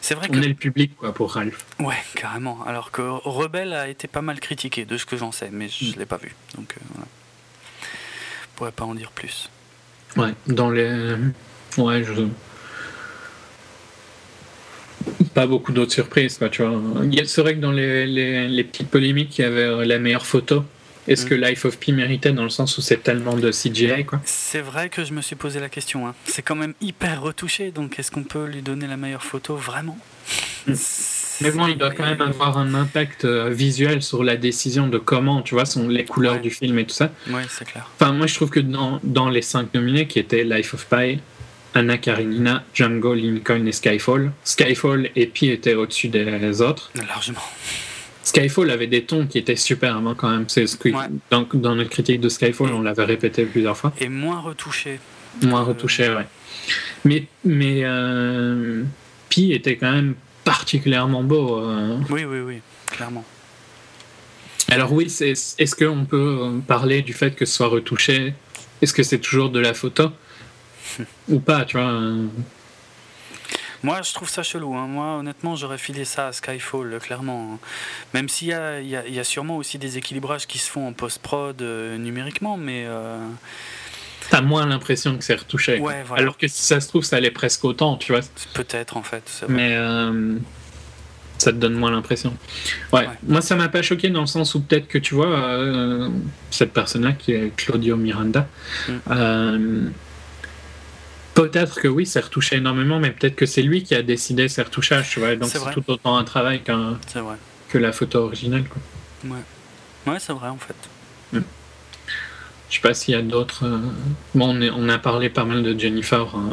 c'est 0.00 0.14
vrai 0.14 0.28
que. 0.28 0.36
On 0.36 0.42
est 0.42 0.48
le 0.48 0.54
public, 0.54 0.96
quoi, 0.96 1.14
pour 1.14 1.32
Ralph. 1.32 1.64
Ouais, 1.78 1.96
carrément. 2.14 2.64
Alors 2.66 2.90
que 2.90 3.02
Rebelle 3.02 3.72
a 3.72 3.88
été 3.88 4.08
pas 4.08 4.22
mal 4.22 4.40
critiqué, 4.40 4.84
de 4.84 4.98
ce 4.98 5.06
que 5.06 5.16
j'en 5.16 5.32
sais, 5.32 5.48
mais 5.50 5.68
je 5.68 5.86
ne 5.86 5.90
mm. 5.90 5.98
l'ai 5.98 6.06
pas 6.06 6.18
vu. 6.18 6.34
Donc, 6.56 6.74
euh, 6.76 6.80
voilà. 6.92 7.06
Je 8.42 8.56
pourrais 8.56 8.72
pas 8.72 8.84
en 8.84 8.94
dire 8.94 9.10
plus. 9.10 9.50
Ouais, 10.16 10.34
dans 10.46 10.70
les. 10.70 11.16
Ouais, 11.76 12.04
je 12.04 12.12
pas 15.34 15.46
beaucoup 15.46 15.72
d'autres 15.72 15.92
surprises. 15.92 16.38
Quoi, 16.38 16.48
tu 16.48 16.62
vois. 16.62 16.80
C'est 17.24 17.40
vrai 17.40 17.54
que 17.54 17.60
dans 17.60 17.72
les, 17.72 18.06
les, 18.06 18.64
petites 18.64 18.88
polémiques, 18.88 19.38
il 19.38 19.42
y 19.42 19.44
avait 19.44 19.84
la 19.84 19.98
meilleure 19.98 20.26
photo. 20.26 20.64
Est-ce 21.06 21.26
mm. 21.26 21.28
que 21.28 21.34
Life 21.34 21.64
of 21.64 21.78
Pi 21.78 21.92
méritait 21.92 22.32
dans 22.32 22.44
le 22.44 22.50
sens 22.50 22.78
où 22.78 22.80
c'est 22.80 23.02
tellement 23.02 23.36
de 23.36 23.50
CGI 23.50 24.04
quoi 24.06 24.20
C'est 24.24 24.60
vrai 24.60 24.88
que 24.88 25.04
je 25.04 25.12
me 25.12 25.20
suis 25.20 25.36
posé 25.36 25.60
la 25.60 25.68
question. 25.68 26.06
Hein. 26.06 26.14
C'est 26.24 26.42
quand 26.42 26.56
même 26.56 26.74
hyper 26.80 27.20
retouché, 27.20 27.70
donc 27.70 27.98
est-ce 27.98 28.10
qu'on 28.10 28.24
peut 28.24 28.46
lui 28.46 28.62
donner 28.62 28.86
la 28.86 28.96
meilleure 28.96 29.24
photo 29.24 29.56
vraiment 29.56 29.98
mm. 30.66 30.74
Mais 31.40 31.50
bon, 31.50 31.66
il 31.66 31.76
doit 31.76 31.90
quand 31.90 32.04
même 32.04 32.20
avoir 32.20 32.58
un 32.58 32.74
impact 32.74 33.24
euh, 33.24 33.50
visuel 33.50 34.02
sur 34.02 34.22
la 34.22 34.36
décision 34.36 34.86
de 34.86 34.98
comment, 34.98 35.42
tu 35.42 35.54
vois, 35.54 35.64
sont 35.64 35.88
les 35.88 36.04
couleurs 36.04 36.40
du 36.40 36.50
film 36.50 36.78
et 36.78 36.84
tout 36.84 36.94
ça. 36.94 37.10
Oui, 37.28 37.42
c'est 37.48 37.64
clair. 37.64 37.90
Enfin, 37.98 38.12
moi, 38.12 38.28
je 38.28 38.34
trouve 38.36 38.50
que 38.50 38.60
dans, 38.60 39.00
dans 39.02 39.28
les 39.28 39.42
cinq 39.42 39.74
nominés, 39.74 40.06
qui 40.06 40.20
étaient 40.20 40.44
Life 40.44 40.74
of 40.74 40.86
Pi, 40.86 41.18
Anna 41.74 41.98
Karenina, 41.98 42.64
Django, 42.72 43.14
Lincoln 43.14 43.66
et 43.66 43.72
Skyfall. 43.72 44.32
Skyfall 44.44 45.10
et 45.16 45.26
Pi 45.26 45.50
étaient 45.50 45.74
au-dessus 45.74 46.08
des 46.08 46.62
autres. 46.62 46.90
Largement. 46.94 47.40
Skyfall 48.22 48.70
avait 48.70 48.86
des 48.86 49.04
tons 49.04 49.26
qui 49.26 49.38
étaient 49.38 49.56
super 49.56 49.96
avant 49.96 50.14
quand 50.14 50.30
même. 50.30 50.44
C'est 50.48 50.66
ce 50.66 50.76
que 50.76 50.88
dans, 51.30 51.74
notre 51.74 51.90
critique 51.90 52.20
de 52.20 52.28
Skyfall, 52.28 52.72
on 52.72 52.80
l'avait 52.80 53.04
répété 53.04 53.44
plusieurs 53.44 53.76
fois. 53.76 53.92
Et 54.00 54.08
moins 54.08 54.40
retouché. 54.40 54.98
Moins 55.42 55.62
retouché, 55.62 56.08
ouais. 56.08 56.26
Mais, 57.04 57.26
mais 57.44 57.80
euh, 57.82 58.82
Pi 59.28 59.52
était 59.52 59.76
quand 59.76 59.92
même 59.92 60.14
particulièrement 60.44 61.22
beau. 61.22 61.60
Euh. 61.60 61.98
Oui, 62.08 62.24
oui, 62.24 62.40
oui, 62.40 62.60
clairement. 62.90 63.24
Alors 64.70 64.92
oui, 64.92 65.04
est-ce 65.04 65.74
qu'on 65.74 66.04
peut 66.04 66.52
parler 66.66 67.02
du 67.02 67.12
fait 67.12 67.34
que 67.34 67.44
ce 67.44 67.54
soit 67.54 67.66
retouché? 67.66 68.32
Est-ce 68.80 68.94
que 68.94 69.02
c'est 69.02 69.18
toujours 69.18 69.50
de 69.50 69.60
la 69.60 69.74
photo? 69.74 70.10
Ou 71.28 71.40
pas, 71.40 71.64
tu 71.64 71.76
vois. 71.76 71.86
Euh. 71.86 72.26
Moi, 73.84 74.00
je 74.00 74.14
trouve 74.14 74.30
ça 74.30 74.42
chelou. 74.42 74.74
Hein. 74.74 74.86
Moi, 74.86 75.18
honnêtement, 75.18 75.56
j'aurais 75.56 75.76
filé 75.76 76.06
ça 76.06 76.28
à 76.28 76.32
Skyfall, 76.32 76.98
clairement. 77.02 77.58
Même 78.14 78.30
s'il 78.30 78.48
y 78.48 78.54
a, 78.54 78.80
y, 78.80 78.88
y 78.88 79.18
a, 79.18 79.24
sûrement 79.24 79.58
aussi 79.58 79.76
des 79.76 79.98
équilibrages 79.98 80.46
qui 80.46 80.56
se 80.56 80.70
font 80.70 80.88
en 80.88 80.94
post-prod 80.94 81.60
euh, 81.60 81.98
numériquement, 81.98 82.56
mais. 82.56 82.84
Euh... 82.86 83.18
T'as 84.30 84.40
moins 84.40 84.64
l'impression 84.64 85.18
que 85.18 85.22
c'est 85.22 85.34
retouché. 85.34 85.82
Alors 86.16 86.38
que 86.38 86.48
si 86.48 86.62
ça 86.62 86.80
se 86.80 86.88
trouve, 86.88 87.04
ça 87.04 87.16
allait 87.16 87.30
presque 87.30 87.62
autant, 87.66 87.98
tu 87.98 88.12
vois. 88.12 88.22
Peut-être, 88.54 88.96
en 88.96 89.02
fait. 89.02 89.44
Mais. 89.48 89.74
Euh, 89.74 90.38
ça 91.36 91.52
te 91.52 91.58
donne 91.58 91.74
moins 91.74 91.90
l'impression. 91.90 92.34
Ouais. 92.90 93.06
Moi, 93.26 93.42
ça 93.42 93.54
m'a 93.54 93.68
pas 93.68 93.82
choqué 93.82 94.08
dans 94.08 94.22
le 94.22 94.26
sens 94.26 94.54
où 94.54 94.62
peut-être 94.62 94.88
que 94.88 94.96
tu 94.96 95.14
vois, 95.14 95.68
cette 96.50 96.72
personne-là, 96.72 97.12
qui 97.12 97.32
est 97.32 97.54
Claudio 97.54 97.96
Miranda, 97.96 98.48
mm 98.88 99.90
Peut-être 101.34 101.80
que 101.80 101.88
oui, 101.88 102.06
c'est 102.06 102.20
retouché 102.20 102.56
énormément, 102.56 103.00
mais 103.00 103.10
peut-être 103.10 103.34
que 103.34 103.46
c'est 103.46 103.62
lui 103.62 103.82
qui 103.82 103.94
a 103.94 104.02
décidé 104.02 104.48
ces 104.48 104.62
retouchages, 104.62 105.10
tu 105.10 105.18
vois. 105.20 105.34
Donc 105.36 105.48
C'est 105.50 105.58
tout 105.72 105.82
autant 105.88 106.16
un 106.16 106.24
travail 106.24 106.62
qu'un- 106.62 106.98
que 107.68 107.78
la 107.78 107.92
photo 107.92 108.20
originale. 108.20 108.64
Quoi. 108.64 109.32
Ouais. 109.36 109.42
Ouais, 110.12 110.18
c'est 110.20 110.32
vrai 110.32 110.48
en 110.48 110.58
fait. 110.58 110.76
Je 111.32 111.40
sais 112.76 112.80
pas 112.80 112.94
s'il 112.94 113.14
y 113.14 113.16
a 113.16 113.22
d'autres. 113.22 113.64
euh, 113.66 113.78
Bon, 114.34 114.56
on, 114.56 114.60
est- 114.60 114.70
on 114.70 114.88
a 114.88 114.98
parlé 114.98 115.28
pas 115.28 115.44
mal 115.44 115.62
de 115.62 115.78
Jennifer. 115.78 116.34
hein. 116.34 116.50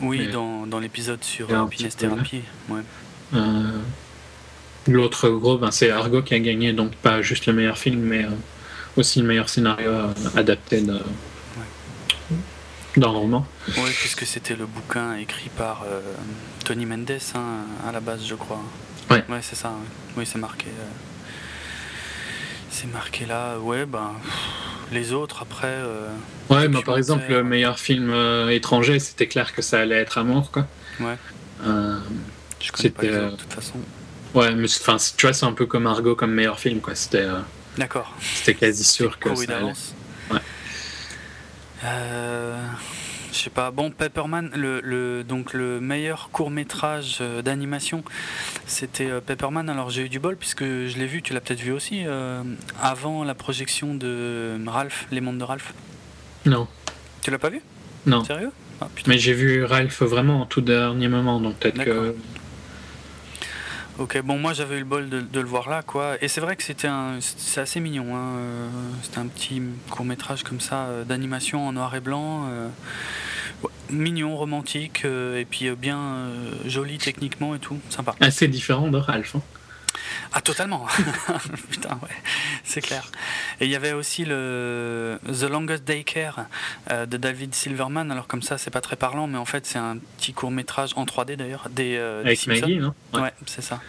Oui, 0.00 0.20
Mais- 0.20 0.28
dans, 0.28 0.66
dans 0.66 0.78
l'épisode 0.80 1.22
sur 1.22 1.54
Happiness 1.54 1.94
là. 2.00 2.08
Therapy. 2.08 2.42
Ouais. 2.68 2.80
Euh, 3.34 3.78
L'autre 4.88 5.28
gros, 5.28 5.58
ben, 5.58 5.70
c'est 5.70 5.90
Argo 5.90 6.22
qui 6.22 6.34
a 6.34 6.38
gagné, 6.38 6.72
donc 6.72 6.92
pas 6.96 7.20
juste 7.20 7.44
le 7.46 7.52
meilleur 7.52 7.76
film, 7.78 8.00
mais 8.00 8.24
euh, 8.24 8.28
aussi 8.96 9.20
le 9.20 9.26
meilleur 9.26 9.48
scénario 9.50 9.88
euh, 9.90 10.06
adapté 10.36 10.80
de- 10.80 10.98
d'un 12.96 13.08
roman. 13.08 13.46
Ouais, 13.76 13.90
puisque 13.98 14.26
c'était 14.26 14.56
le 14.56 14.66
bouquin 14.66 15.14
écrit 15.16 15.48
par 15.56 15.82
euh, 15.86 16.00
Tony 16.64 16.86
Mendes 16.86 17.10
hein, 17.34 17.40
à 17.88 17.92
la 17.92 18.00
base, 18.00 18.24
je 18.26 18.34
crois. 18.34 18.60
Ouais. 19.10 19.24
Ouais, 19.28 19.40
c'est 19.42 19.56
ça. 19.56 19.68
ouais. 19.68 19.74
Oui, 20.16 20.26
c'est 20.30 20.38
marqué. 20.38 20.66
euh, 20.68 20.88
C'est 22.70 22.86
marqué 22.92 23.26
là. 23.26 23.58
Ouais, 23.58 23.86
ben 23.86 24.12
pff, 24.22 24.34
les 24.92 25.12
autres 25.12 25.42
après. 25.42 25.66
euh, 25.68 26.08
Ouais, 26.48 26.68
bah, 26.68 26.80
par 26.84 26.96
exemple, 26.96 27.24
le 27.28 27.42
meilleur 27.44 27.78
film 27.78 28.10
euh, 28.10 28.48
étranger, 28.50 28.98
c'était 28.98 29.26
clair 29.28 29.54
que 29.54 29.62
ça 29.62 29.80
allait 29.80 29.96
être 29.96 30.18
Amour, 30.18 30.50
quoi. 30.50 30.66
Ouais. 31.00 31.16
Je 31.62 32.72
connais 32.72 32.90
pas 32.90 33.02
les 33.02 33.08
C'était, 33.08 33.20
autres, 33.24 33.36
de 33.36 33.42
toute 33.42 33.52
façon. 33.52 33.74
ouais, 34.34 34.54
mais 34.54 34.66
enfin, 34.68 34.96
tu 35.16 35.26
vois, 35.26 35.32
c'est 35.32 35.46
un 35.46 35.52
peu 35.52 35.66
comme 35.66 35.86
Argo 35.86 36.14
comme 36.14 36.32
meilleur 36.32 36.58
film, 36.60 36.80
quoi. 36.80 36.94
C'était 36.94 37.26
D'accord. 37.78 38.14
c'était 38.34 38.54
quasi 38.54 38.84
sûr 38.84 39.18
que 39.18 39.34
ça 39.34 39.56
allait. 39.56 39.72
Ouais. 40.30 40.40
Euh, 41.84 42.56
je 43.32 43.38
sais 43.38 43.50
pas. 43.50 43.70
Bon, 43.70 43.90
Pepperman, 43.90 44.50
le, 44.54 44.80
le- 44.82 45.24
donc 45.24 45.52
le 45.52 45.80
meilleur 45.80 46.30
court 46.32 46.50
métrage 46.50 47.18
euh, 47.20 47.42
d'animation, 47.42 48.02
c'était 48.66 49.08
euh, 49.10 49.20
Pepperman. 49.20 49.68
Alors 49.70 49.90
j'ai 49.90 50.02
eu 50.06 50.08
du 50.08 50.18
bol 50.18 50.36
puisque 50.36 50.64
je 50.64 50.98
l'ai 50.98 51.06
vu. 51.06 51.22
Tu 51.22 51.32
l'as 51.32 51.40
peut-être 51.40 51.60
vu 51.60 51.72
aussi 51.72 52.02
euh, 52.06 52.42
avant 52.82 53.24
la 53.24 53.34
projection 53.34 53.94
de 53.94 54.58
Ralph, 54.66 55.06
les 55.10 55.20
mondes 55.20 55.38
de 55.38 55.44
Ralph. 55.44 55.72
Non, 56.46 56.66
Tu 57.22 57.30
l'as 57.30 57.38
pas 57.38 57.50
vu? 57.50 57.60
Non. 58.06 58.24
Sérieux? 58.24 58.50
Ah. 58.80 58.88
Mais 59.06 59.18
j'ai 59.18 59.34
vu 59.34 59.64
Ralph 59.64 60.02
vraiment 60.02 60.40
en 60.42 60.46
tout 60.46 60.62
dernier 60.62 61.08
moment, 61.08 61.40
donc 61.40 61.56
peut-être 61.56 61.84
que. 61.84 62.14
Ok, 64.00 64.18
bon, 64.22 64.38
moi 64.38 64.54
j'avais 64.54 64.76
eu 64.76 64.78
le 64.78 64.86
bol 64.86 65.10
de, 65.10 65.40
le 65.40 65.46
voir 65.46 65.68
là, 65.68 65.82
quoi. 65.82 66.16
Et 66.22 66.28
c'est 66.28 66.40
vrai 66.40 66.56
que 66.56 66.62
c'était 66.62 66.88
un, 66.88 67.18
assez 67.56 67.80
mignon. 67.80 68.16
Hein. 68.16 68.36
euh, 68.38 68.68
C'était 69.02 69.18
un 69.18 69.26
petit 69.26 69.60
court 69.90 70.06
métrage 70.06 70.42
comme 70.42 70.58
ça 70.58 70.86
euh, 70.86 71.04
d'animation 71.04 71.68
en 71.68 71.72
noir 71.72 71.94
et 71.94 72.00
blanc, 72.00 72.46
euh, 72.48 72.68
mignon, 73.90 74.38
romantique, 74.38 75.04
et 75.04 75.44
puis 75.44 75.70
bien 75.72 76.28
joli 76.64 76.96
techniquement 76.96 77.54
et 77.54 77.58
tout, 77.58 77.78
sympa. 77.90 78.14
Assez 78.20 78.48
différent 78.48 78.88
de 78.88 78.96
hein. 78.96 79.42
Ah 80.32 80.40
totalement. 80.40 80.86
Putain, 81.70 81.98
ouais, 82.02 82.16
c'est 82.64 82.80
clair. 82.80 83.10
Et 83.60 83.64
il 83.64 83.70
y 83.70 83.76
avait 83.76 83.92
aussi 83.92 84.24
le 84.24 85.18
The 85.26 85.44
Longest 85.44 85.84
Daycare 85.84 86.46
euh, 86.90 87.06
de 87.06 87.16
David 87.16 87.54
Silverman. 87.54 88.10
Alors 88.10 88.26
comme 88.26 88.42
ça, 88.42 88.58
c'est 88.58 88.70
pas 88.70 88.80
très 88.80 88.96
parlant, 88.96 89.26
mais 89.26 89.38
en 89.38 89.44
fait, 89.44 89.66
c'est 89.66 89.78
un 89.78 89.98
petit 90.18 90.32
court 90.32 90.50
métrage 90.50 90.90
en 90.96 91.04
3D 91.04 91.36
d'ailleurs 91.36 91.68
des, 91.70 91.96
euh, 91.96 92.20
Avec. 92.20 92.46
Maggie, 92.46 92.76
non? 92.76 92.94
Ouais. 93.14 93.20
Ouais, 93.20 93.32
c'est 93.46 93.62
ça. 93.62 93.80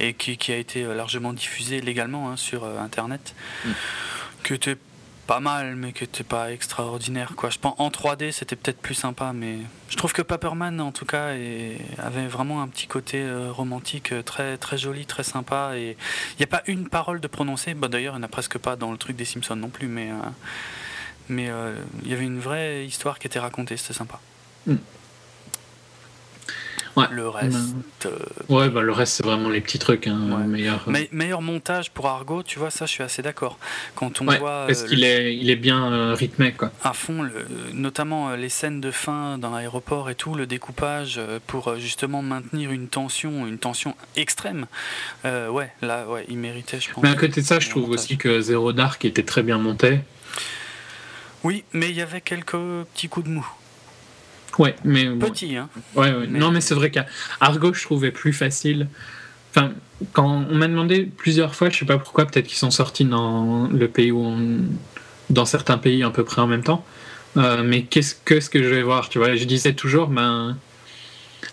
Et 0.00 0.14
qui, 0.14 0.36
qui 0.36 0.52
a 0.52 0.56
été 0.56 0.84
euh, 0.84 0.94
largement 0.94 1.32
diffusé 1.32 1.80
légalement 1.80 2.30
hein, 2.30 2.36
sur 2.36 2.64
euh, 2.64 2.78
Internet. 2.80 3.34
Mm. 3.64 3.70
Que 4.44 4.54
pas 5.28 5.38
mal, 5.40 5.76
mais 5.76 5.92
qui 5.92 6.02
était 6.04 6.24
pas 6.24 6.50
extraordinaire. 6.52 7.34
Quoi. 7.36 7.50
Je 7.50 7.58
pense 7.58 7.74
en 7.78 7.90
3D, 7.90 8.32
c'était 8.32 8.56
peut-être 8.56 8.80
plus 8.80 8.94
sympa, 8.94 9.32
mais 9.34 9.58
je 9.90 9.96
trouve 9.96 10.12
que 10.12 10.22
Paperman, 10.22 10.80
en 10.80 10.90
tout 10.90 11.04
cas, 11.04 11.34
est- 11.34 11.78
avait 11.98 12.26
vraiment 12.26 12.62
un 12.62 12.66
petit 12.68 12.86
côté 12.88 13.20
euh, 13.20 13.52
romantique 13.52 14.12
euh, 14.12 14.22
très, 14.22 14.56
très 14.56 14.78
joli, 14.78 15.04
très 15.06 15.22
sympa. 15.22 15.72
Et 15.76 15.96
il 16.32 16.38
n'y 16.40 16.44
a 16.44 16.48
pas 16.48 16.62
une 16.66 16.88
parole 16.88 17.20
de 17.20 17.28
prononcée. 17.28 17.74
Bah, 17.74 17.88
D'ailleurs, 17.88 18.14
il 18.14 18.18
n'y 18.18 18.24
en 18.24 18.26
a 18.26 18.28
presque 18.28 18.56
pas 18.58 18.74
dans 18.74 18.90
le 18.90 18.96
truc 18.98 19.16
des 19.16 19.24
Simpsons 19.26 19.54
non 19.54 19.68
plus, 19.68 19.86
mais. 19.86 20.10
euh, 20.10 20.14
mais 21.28 21.50
il 22.04 22.10
y 22.10 22.14
avait 22.14 22.24
une 22.24 22.40
vraie 22.40 22.86
histoire 22.86 23.18
qui 23.18 23.26
était 23.26 23.38
racontée, 23.38 23.76
c'était 23.76 23.92
sympa. 23.92 24.18
Mm. 24.66 24.76
Ouais. 26.98 27.06
Le 27.10 27.28
reste. 27.28 27.56
euh, 28.06 28.18
Ouais, 28.48 28.68
bah 28.68 28.80
le 28.82 28.92
reste, 28.92 29.14
c'est 29.14 29.24
vraiment 29.24 29.48
les 29.48 29.60
petits 29.60 29.78
trucs. 29.78 30.06
Hein, 30.06 30.18
Ouais. 30.30 30.44
meilleur, 30.46 30.84
euh, 30.88 30.92
meilleur 31.12 31.42
montage 31.42 31.90
pour 31.90 32.06
Argo, 32.06 32.42
tu 32.42 32.58
vois, 32.58 32.70
ça 32.70 32.86
je 32.86 32.90
suis 32.92 33.02
assez 33.02 33.22
d'accord. 33.22 33.58
Quand 33.94 34.20
on 34.20 34.26
Ouais, 34.28 34.38
voit 34.38 34.64
parce 34.66 34.82
euh, 34.82 34.86
qu'il 34.88 35.04
est, 35.04 35.36
il 35.36 35.50
est 35.50 35.56
bien 35.56 36.14
rythmé, 36.14 36.52
quoi. 36.52 36.70
à 36.84 36.92
fond, 36.92 37.22
le- 37.22 37.46
notamment 37.72 38.34
les 38.34 38.48
scènes 38.48 38.80
de 38.80 38.90
fin 38.90 39.38
dans 39.38 39.50
l'aéroport 39.50 40.10
et 40.10 40.14
tout, 40.14 40.34
le 40.34 40.46
découpage 40.46 41.20
pour 41.46 41.76
justement 41.76 42.22
maintenir 42.22 42.70
une 42.72 42.88
tension, 42.88 43.46
une 43.46 43.58
tension 43.58 43.94
extrême. 44.16 44.66
Ouais, 45.24 45.72
là, 45.82 46.06
ouais, 46.08 46.24
il 46.28 46.38
méritait, 46.38 46.80
je 46.80 46.90
pense. 46.92 47.02
Mais 47.02 47.10
à 47.10 47.14
côté 47.14 47.40
de 47.40 47.46
ça, 47.46 47.58
je 47.60 47.68
trouve 47.70 47.82
montage. 47.88 48.00
aussi 48.04 48.16
que 48.18 48.40
Zero 48.40 48.72
Dark 48.72 49.04
était 49.04 49.22
très 49.22 49.42
bien 49.42 49.58
monté. 49.58 50.00
Oui, 51.44 51.62
mais 51.72 51.88
il 51.90 51.94
y 51.96 52.02
avait 52.02 52.20
quelques 52.20 52.56
petits 52.94 53.08
coups 53.08 53.26
de 53.26 53.32
mou. 53.32 53.46
Ouais, 54.58 54.74
mais 54.84 55.06
bon, 55.06 55.30
Petits, 55.30 55.56
hein. 55.56 55.68
Ouais, 55.94 56.10
ouais. 56.12 56.26
Mais- 56.28 56.38
Non, 56.38 56.50
mais 56.50 56.60
c'est 56.60 56.74
vrai 56.74 56.90
qu'Argo, 56.90 57.72
je 57.72 57.82
trouvais 57.82 58.10
plus 58.10 58.32
facile. 58.32 58.88
Enfin, 59.50 59.72
quand 60.12 60.44
on 60.50 60.54
m'a 60.54 60.66
demandé 60.68 61.04
plusieurs 61.16 61.54
fois, 61.54 61.70
je 61.70 61.78
sais 61.78 61.84
pas 61.86 61.98
pourquoi, 61.98 62.26
peut-être 62.26 62.46
qu'ils 62.46 62.58
sont 62.58 62.70
sortis 62.70 63.04
dans 63.04 63.68
le 63.72 63.88
pays 63.88 64.10
où 64.12 64.20
on... 64.20 64.58
dans 65.30 65.44
certains 65.44 65.78
pays 65.78 66.02
à 66.02 66.10
peu 66.10 66.24
près 66.24 66.40
en 66.42 66.46
même 66.46 66.62
temps. 66.64 66.84
Euh, 67.36 67.62
mais 67.64 67.82
qu'est-ce 67.82 68.14
que 68.24 68.40
ce 68.40 68.50
que 68.50 68.62
je 68.62 68.68
vais 68.68 68.82
voir, 68.82 69.08
tu 69.08 69.18
vois? 69.18 69.36
Je 69.36 69.44
disais 69.44 69.74
toujours, 69.74 70.08
ben 70.08 70.56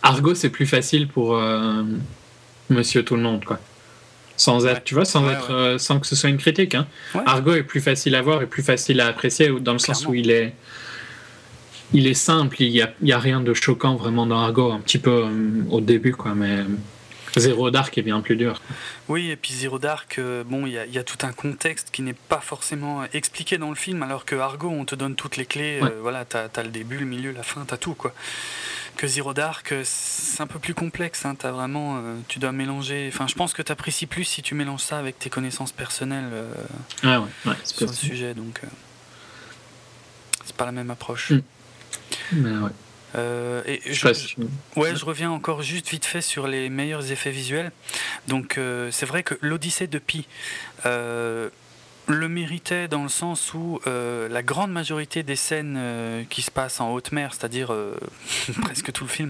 Argo, 0.01 0.33
c'est 0.35 0.49
plus 0.49 0.65
facile 0.65 1.07
pour 1.07 1.35
euh, 1.37 1.83
Monsieur 2.69 3.03
Tout 3.03 3.15
le 3.15 3.21
Monde, 3.21 3.45
quoi. 3.45 3.59
Sans 4.37 4.65
être, 4.65 4.75
Ouais. 4.77 4.81
tu 4.83 4.93
vois, 4.95 5.05
sans 5.05 5.25
Ouais, 5.25 5.33
être, 5.33 5.51
euh, 5.53 5.77
sans 5.77 5.99
que 5.99 6.07
ce 6.07 6.15
soit 6.15 6.29
une 6.29 6.37
critique. 6.37 6.75
Hein. 6.75 6.87
Argo 7.25 7.53
est 7.53 7.63
plus 7.63 7.81
facile 7.81 8.15
à 8.15 8.21
voir 8.21 8.41
et 8.41 8.47
plus 8.47 8.63
facile 8.63 8.99
à 8.99 9.07
apprécier, 9.07 9.49
dans 9.61 9.73
le 9.73 9.79
sens 9.79 10.05
où 10.07 10.13
il 10.13 10.29
est, 10.31 10.53
il 11.93 12.07
est 12.07 12.13
simple. 12.13 12.61
Il 12.61 12.69
y 12.71 12.81
a, 13.13 13.19
rien 13.19 13.41
de 13.41 13.53
choquant 13.53 13.95
vraiment 13.95 14.25
dans 14.25 14.39
Argo, 14.39 14.71
un 14.71 14.79
petit 14.79 14.97
peu 14.99 15.25
euh, 15.25 15.63
au 15.69 15.81
début, 15.81 16.13
quoi. 16.13 16.33
Mais 16.35 16.63
Zero 17.37 17.69
Dark 17.69 17.97
est 17.97 18.01
bien 18.01 18.21
plus 18.21 18.35
dur. 18.37 18.61
Oui, 19.09 19.29
et 19.29 19.35
puis 19.35 19.53
Zero 19.53 19.77
Dark, 19.77 20.17
euh, 20.19 20.43
bon, 20.45 20.65
il 20.65 20.73
y, 20.73 20.77
a- 20.77 20.85
il 20.85 20.93
y 20.93 20.97
a 20.97 21.03
tout 21.03 21.17
un 21.25 21.31
contexte 21.33 21.89
qui 21.91 22.01
n'est 22.01 22.13
pas 22.13 22.39
forcément 22.39 23.01
euh, 23.01 23.05
expliqué 23.13 23.57
dans 23.57 23.69
le 23.69 23.75
film, 23.75 24.01
alors 24.03 24.23
que 24.25 24.35
Argo, 24.35 24.69
on 24.69 24.85
te 24.85 24.95
donne 24.95 25.15
toutes 25.15 25.35
les 25.37 25.45
clés. 25.45 25.79
Ouais. 25.81 25.89
euh, 25.91 25.99
voilà, 26.01 26.23
t'as 26.25 26.47
as 26.55 26.63
le 26.63 26.69
début, 26.69 26.97
le 26.97 27.05
milieu, 27.05 27.31
la 27.31 27.43
fin, 27.43 27.63
t'as 27.67 27.77
tout, 27.77 27.93
quoi. 27.93 28.13
Que 28.95 29.05
Zero 29.07 29.33
Dark, 29.33 29.73
euh, 29.73 29.81
c'est 29.83 30.41
un 30.41 30.47
peu 30.47 30.59
plus 30.59 30.73
complexe. 30.73 31.25
Hein, 31.25 31.35
t'as 31.37 31.51
vraiment, 31.51 31.97
euh, 31.97 32.15
tu 32.29 32.39
dois 32.39 32.53
mélanger. 32.53 33.09
Enfin, 33.13 33.27
je 33.27 33.35
pense 33.35 33.51
que 33.53 33.61
t'apprécies 33.61 34.05
plus 34.05 34.23
si 34.23 34.41
tu 34.41 34.55
mélanges 34.55 34.79
ça 34.83 34.97
avec 34.97 35.19
tes 35.19 35.29
connaissances 35.29 35.73
personnelles 35.73 36.29
euh, 36.31 36.49
Ah 37.03 37.19
ouais, 37.19 37.27
ouais, 37.47 37.55
c'est 37.65 37.75
sur 37.75 37.87
le 37.87 37.93
sujet, 37.93 38.33
donc 38.33 38.61
euh, 38.63 38.67
c'est 40.45 40.55
pas 40.55 40.65
la 40.65 40.71
même 40.71 40.89
approche. 40.91 41.31
Mm. 41.31 41.41
Mais 42.31 42.51
ouais, 42.51 42.71
Euh, 43.15 43.61
et 43.65 43.81
je 43.93 44.07
Ouais, 44.75 44.95
je 44.95 45.05
reviens 45.05 45.31
encore 45.31 45.61
juste 45.61 45.89
vite 45.89 46.05
fait 46.05 46.21
sur 46.21 46.47
les 46.47 46.69
meilleurs 46.69 47.11
effets 47.11 47.31
visuels. 47.31 47.71
Donc, 48.27 48.57
euh, 48.57 48.89
c'est 48.91 49.05
vrai 49.05 49.23
que 49.23 49.35
l'Odyssée 49.41 49.87
de 49.87 49.99
Pi 49.99 50.27
euh, 50.85 51.49
le 52.07 52.29
méritait 52.29 52.87
dans 52.87 53.03
le 53.03 53.09
sens 53.09 53.53
où 53.53 53.79
euh, 53.87 54.27
la 54.29 54.43
grande 54.43 54.71
majorité 54.71 55.23
des 55.23 55.35
scènes 55.35 55.75
euh, 55.77 56.23
qui 56.29 56.41
se 56.41 56.51
passent 56.51 56.79
en 56.79 56.91
haute 56.91 57.11
mer, 57.11 57.33
c'est-à-dire 57.33 57.73
euh, 57.73 57.95
presque 58.61 58.91
tout 58.91 59.03
le 59.03 59.09
film. 59.09 59.29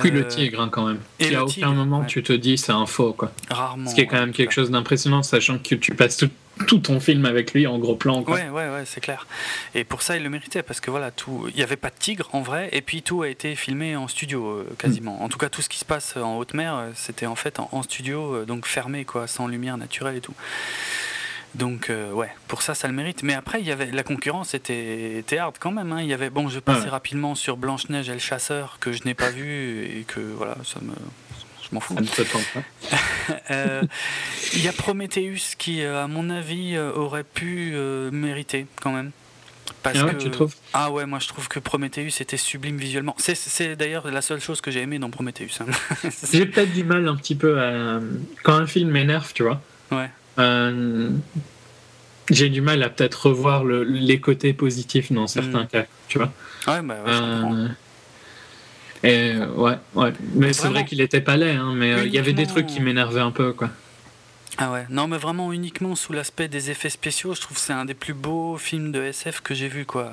Puis 0.00 0.10
euh, 0.10 0.12
le 0.12 0.28
tigre, 0.28 0.60
hein, 0.60 0.68
quand 0.70 0.86
même. 0.86 1.00
et 1.18 1.30
le 1.30 1.40
aucun 1.40 1.52
tigre, 1.52 1.72
moment 1.72 2.00
ouais. 2.00 2.06
tu 2.06 2.22
te 2.22 2.32
dis 2.32 2.58
c'est 2.58 2.72
un 2.72 2.86
faux, 2.86 3.12
quoi. 3.12 3.32
Rarement. 3.48 3.88
Ce 3.90 3.94
qui 3.94 4.02
est 4.02 4.06
quand 4.06 4.16
ouais, 4.16 4.26
même 4.26 4.32
quelque 4.32 4.52
chose 4.52 4.70
d'impressionnant, 4.70 5.22
sachant 5.22 5.58
que 5.58 5.74
tu 5.74 5.94
passes 5.94 6.18
tout, 6.18 6.30
tout 6.66 6.78
ton 6.78 7.00
film 7.00 7.24
avec 7.24 7.54
lui 7.54 7.66
en 7.66 7.78
gros 7.78 7.96
plan, 7.96 8.22
quoi. 8.22 8.34
Ouais, 8.34 8.48
ouais, 8.50 8.68
ouais, 8.68 8.84
c'est 8.84 9.00
clair. 9.00 9.26
Et 9.74 9.84
pour 9.84 10.02
ça, 10.02 10.16
il 10.16 10.22
le 10.22 10.30
méritait 10.30 10.62
parce 10.62 10.80
que 10.80 10.90
voilà, 10.90 11.10
tout, 11.10 11.46
il 11.48 11.54
n'y 11.54 11.62
avait 11.62 11.76
pas 11.76 11.90
de 11.90 11.98
tigre 11.98 12.28
en 12.32 12.42
vrai, 12.42 12.68
et 12.72 12.82
puis 12.82 13.02
tout 13.02 13.22
a 13.22 13.28
été 13.28 13.54
filmé 13.54 13.96
en 13.96 14.08
studio 14.08 14.64
quasiment. 14.78 15.22
En 15.22 15.28
tout 15.28 15.38
cas, 15.38 15.48
tout 15.48 15.62
ce 15.62 15.68
qui 15.70 15.78
se 15.78 15.86
passe 15.86 16.16
en 16.18 16.36
haute 16.36 16.52
mer, 16.52 16.88
c'était 16.94 17.26
en 17.26 17.36
fait 17.36 17.58
en, 17.60 17.68
en 17.72 17.82
studio, 17.82 18.44
donc 18.44 18.66
fermé 18.66 19.06
quoi, 19.06 19.26
sans 19.26 19.46
lumière 19.46 19.78
naturelle 19.78 20.16
et 20.16 20.20
tout. 20.20 20.34
Donc 21.54 21.90
euh, 21.90 22.12
ouais, 22.12 22.30
pour 22.46 22.62
ça, 22.62 22.74
ça 22.74 22.86
le 22.88 22.94
mérite. 22.94 23.22
Mais 23.22 23.34
après, 23.34 23.60
il 23.60 23.66
y 23.66 23.72
avait 23.72 23.90
la 23.90 24.02
concurrence 24.02 24.54
était, 24.54 25.18
était 25.18 25.38
hard 25.38 25.56
quand 25.58 25.70
même. 25.72 25.92
hein. 25.92 26.00
Il 26.02 26.06
y 26.08 26.12
avait 26.12 26.30
bon, 26.30 26.48
je 26.48 26.58
passais 26.60 26.84
Ouais. 26.84 26.88
rapidement 26.90 27.34
sur 27.34 27.56
Blanche 27.56 27.88
Neige 27.88 28.08
et 28.10 28.12
le 28.12 28.18
chasseur 28.18 28.76
que 28.80 28.92
je 28.92 29.02
n'ai 29.04 29.14
pas 29.14 29.30
vu 29.30 29.84
et 29.84 30.04
que 30.06 30.20
voilà, 30.20 30.56
ça 30.64 30.78
me, 30.82 30.92
je 31.62 31.68
m'en 31.74 31.80
fous. 31.80 31.96
Euh, 33.50 33.82
Il 34.54 34.64
y 34.64 34.68
a 34.68 34.72
Prometheus 34.72 35.54
qui, 35.58 35.82
euh, 35.82 36.02
à 36.04 36.06
mon 36.06 36.30
avis, 36.30 36.74
euh, 36.76 36.92
aurait 36.92 37.24
pu 37.24 37.72
euh, 37.74 38.10
mériter 38.10 38.66
quand 38.80 38.92
même. 38.92 39.10
Parce 39.82 39.98
Ah 40.00 40.06
ouais, 40.06 40.14
que... 40.14 40.18
tu 40.22 40.30
trouves? 40.30 40.54
Ah 40.72 40.90
ouais, 40.90 41.04
moi 41.06 41.18
je 41.18 41.28
trouve 41.28 41.46
que 41.48 41.58
Prometheus 41.60 42.20
était 42.20 42.36
sublime 42.38 42.78
visuellement. 42.78 43.14
C'est- 43.18 43.34
C'est 43.34 43.76
d'ailleurs 43.76 44.10
la 44.10 44.22
seule 44.22 44.40
chose 44.40 44.60
que 44.60 44.70
j'ai 44.70 44.80
aimé 44.80 44.98
dans 44.98 45.10
Prometheus. 45.10 45.60
hein. 45.60 45.66
J'ai 46.32 46.46
peut-être 46.46 46.72
du 46.72 46.84
mal 46.84 47.06
un 47.06 47.16
petit 47.16 47.34
peu 47.36 47.60
à. 47.60 48.00
Quand 48.42 48.54
un 48.54 48.66
film 48.66 48.90
m'énerve, 48.90 49.32
tu 49.34 49.42
vois. 49.42 49.60
ouais, 49.92 50.10
Euh, 50.38 51.10
j'ai 52.30 52.48
du 52.48 52.60
mal 52.60 52.82
à 52.82 52.90
peut-être 52.90 53.26
revoir 53.28 53.64
le, 53.64 53.82
les 53.84 54.20
côtés 54.20 54.52
positifs 54.52 55.10
dans 55.12 55.26
certains 55.26 55.64
Mm. 55.64 55.68
cas, 55.68 55.84
tu 56.08 56.18
vois. 56.18 56.32
Ouais, 56.66 56.82
bah, 56.82 56.96
ouais. 57.04 57.10
Euh, 57.12 57.68
et 59.04 59.36
ouais, 59.56 59.78
ouais. 59.94 60.12
Mais 60.34 60.52
c'est 60.52 60.68
vrai 60.68 60.84
qu'il 60.84 61.00
était 61.00 61.20
pas 61.20 61.36
laid, 61.36 61.54
hein, 61.56 61.72
mais 61.74 61.92
euh, 61.92 62.04
il 62.04 62.12
y 62.12 62.18
avait 62.18 62.32
des 62.32 62.46
trucs 62.46 62.66
qui 62.66 62.80
m'énervaient 62.80 63.20
un 63.20 63.30
peu, 63.30 63.52
quoi. 63.52 63.70
Ah 64.60 64.72
ouais, 64.72 64.86
non 64.90 65.06
mais 65.06 65.18
vraiment 65.18 65.52
uniquement 65.52 65.94
sous 65.94 66.12
l'aspect 66.12 66.48
des 66.48 66.70
effets 66.72 66.90
spéciaux, 66.90 67.32
je 67.32 67.40
trouve 67.40 67.56
que 67.56 67.62
c'est 67.62 67.72
un 67.72 67.84
des 67.84 67.94
plus 67.94 68.12
beaux 68.12 68.56
films 68.56 68.90
de 68.90 69.00
SF 69.00 69.40
que 69.40 69.54
j'ai 69.54 69.68
vu 69.68 69.84
quoi. 69.86 70.10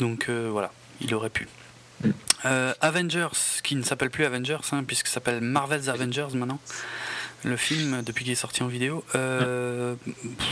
Donc 0.00 0.26
euh, 0.28 0.48
voilà, 0.52 0.70
il 1.00 1.14
aurait 1.14 1.30
pu. 1.30 1.48
Mm. 2.04 2.10
Euh, 2.44 2.74
Avengers, 2.82 3.28
qui 3.62 3.74
ne 3.74 3.82
s'appelle 3.84 4.10
plus 4.10 4.26
Avengers, 4.26 4.58
hein, 4.72 4.84
puisque 4.86 5.06
s'appelle 5.06 5.40
Marvel's 5.40 5.88
Avengers 5.88 6.26
maintenant, 6.34 6.60
le 7.44 7.56
film 7.56 8.02
depuis 8.04 8.24
qu'il 8.24 8.32
est 8.32 8.36
sorti 8.36 8.62
en 8.62 8.68
vidéo. 8.68 9.04
Euh, 9.14 9.94
pff, 10.04 10.46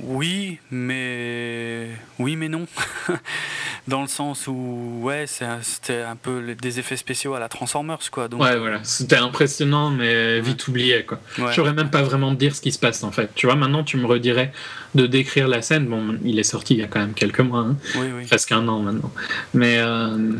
oui, 0.00 0.58
mais 0.70 1.88
oui, 2.18 2.34
mais 2.36 2.48
non, 2.48 2.66
dans 3.88 4.02
le 4.02 4.08
sens 4.08 4.46
où 4.48 4.98
ouais, 5.02 5.26
c'était 5.26 6.02
un 6.02 6.16
peu 6.16 6.54
des 6.60 6.78
effets 6.80 6.96
spéciaux 6.96 7.34
à 7.34 7.38
la 7.40 7.48
Transformers 7.48 8.10
quoi. 8.10 8.26
Donc 8.28 8.42
Ouais, 8.42 8.56
voilà. 8.58 8.80
C'était 8.82 9.16
impressionnant, 9.16 9.90
mais 9.90 10.40
vite 10.40 10.66
oublié, 10.66 11.04
quoi. 11.04 11.20
ouais. 11.38 11.46
Je 11.50 11.54
saurais 11.54 11.72
même 11.72 11.90
pas 11.90 12.02
vraiment 12.02 12.34
te 12.34 12.40
dire 12.40 12.56
ce 12.56 12.60
qui 12.60 12.72
se 12.72 12.78
passe, 12.78 13.04
en 13.04 13.12
fait. 13.12 13.30
Tu 13.34 13.46
vois, 13.46 13.54
maintenant, 13.54 13.84
tu 13.84 13.96
me 13.96 14.06
redirais 14.06 14.52
de 14.96 15.06
décrire 15.06 15.46
la 15.48 15.62
scène. 15.62 15.86
Bon, 15.86 16.18
il 16.24 16.38
est 16.38 16.44
sorti 16.44 16.74
il 16.74 16.80
y 16.80 16.82
a 16.82 16.88
quand 16.88 17.00
même 17.00 17.14
quelques 17.14 17.40
mois, 17.40 17.60
hein. 17.60 17.76
oui, 17.96 18.06
oui. 18.16 18.26
presque 18.26 18.50
un 18.52 18.66
an 18.68 18.80
maintenant. 18.80 19.12
Mais, 19.54 19.78
euh, 19.78 20.32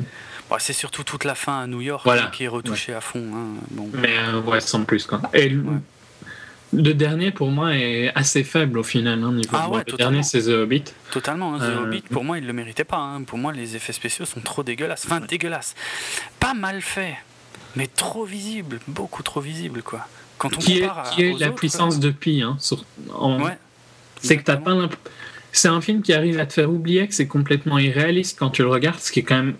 Bon, 0.51 0.57
c'est 0.59 0.73
surtout 0.73 1.05
toute 1.05 1.25
la 1.25 1.35
fin 1.35 1.61
à 1.63 1.67
New 1.67 1.81
York 1.81 2.03
Voilà. 2.05 2.27
qui 2.33 2.45
est 2.45 2.49
retouchée 2.49 2.93
à 2.95 3.01
fond. 3.01 3.25
hein. 3.35 3.61
Bon. 3.71 3.89
mais 3.95 4.15
euh, 4.29 4.41
ouais, 4.43 4.61
sans 4.61 4.85
plus, 4.85 5.07
quoi. 5.07 5.21
Et 5.33 5.49
le, 5.49 5.63
Ouais. 5.63 5.79
le 6.75 6.93
dernier, 6.95 7.31
pour 7.31 7.51
moi, 7.51 7.75
est 7.75 8.13
assez 8.15 8.45
faible 8.45 8.79
au 8.79 8.83
final. 8.83 9.23
Hein, 9.23 9.33
niveau... 9.33 9.49
Ah 9.55 9.69
ouais, 9.71 9.79
le 9.79 9.85
totalement. 9.85 10.11
dernier, 10.13 10.23
c'est 10.23 10.43
The 10.43 10.49
Hobbit. 10.49 10.85
Totalement, 11.11 11.55
hein, 11.55 11.59
The 11.59 11.63
Euh, 11.63 11.83
Hobbit, 11.85 12.03
pour 12.03 12.25
moi, 12.25 12.39
il 12.39 12.47
le 12.47 12.53
méritait 12.53 12.85
pas. 12.85 13.19
Pour 13.27 13.39
moi, 13.39 13.53
les 13.53 13.75
effets 13.77 13.93
spéciaux 13.95 14.27
sont 14.27 14.41
trop 14.41 14.63
dégueulasses. 14.63 15.05
Enfin, 15.07 15.21
dégueulasses. 15.21 15.75
Pas 16.41 16.53
mal 16.55 16.83
fait, 16.83 17.17
mais 17.75 17.87
trop 17.87 18.25
visible, 18.25 18.81
beaucoup 18.87 19.23
trop 19.23 19.41
visible, 19.41 19.83
quoi. 19.83 20.07
Quand 20.37 20.55
on 20.57 20.59
Qui 20.59 20.81
est, 20.81 20.85
à- 20.85 21.05
qui 21.15 21.23
est 21.23 21.39
la 21.39 21.47
autres, 21.49 21.57
puissance 21.57 21.99
de 22.01 22.11
Pi. 22.11 22.43
Sur- 22.59 22.85
en- 23.15 23.41
Ouais. 23.43 23.57
C'est 24.21 24.37
que 24.37 24.43
t'as 24.43 24.55
Exactement. 24.55 24.89
pas 24.89 24.95
C'est 25.53 25.69
un 25.69 25.81
film 25.81 26.03
qui 26.03 26.13
arrive 26.13 26.41
à 26.41 26.47
te 26.47 26.53
faire 26.53 26.69
oublier 26.71 27.07
que 27.07 27.15
c'est 27.15 27.29
complètement 27.29 27.79
irréaliste 27.79 28.37
quand 28.39 28.51
tu 28.51 28.63
le 28.63 28.69
regardes, 28.69 28.99
ce 28.99 29.13
qui 29.13 29.21
est 29.21 29.23
quand 29.23 29.37
même. 29.37 29.55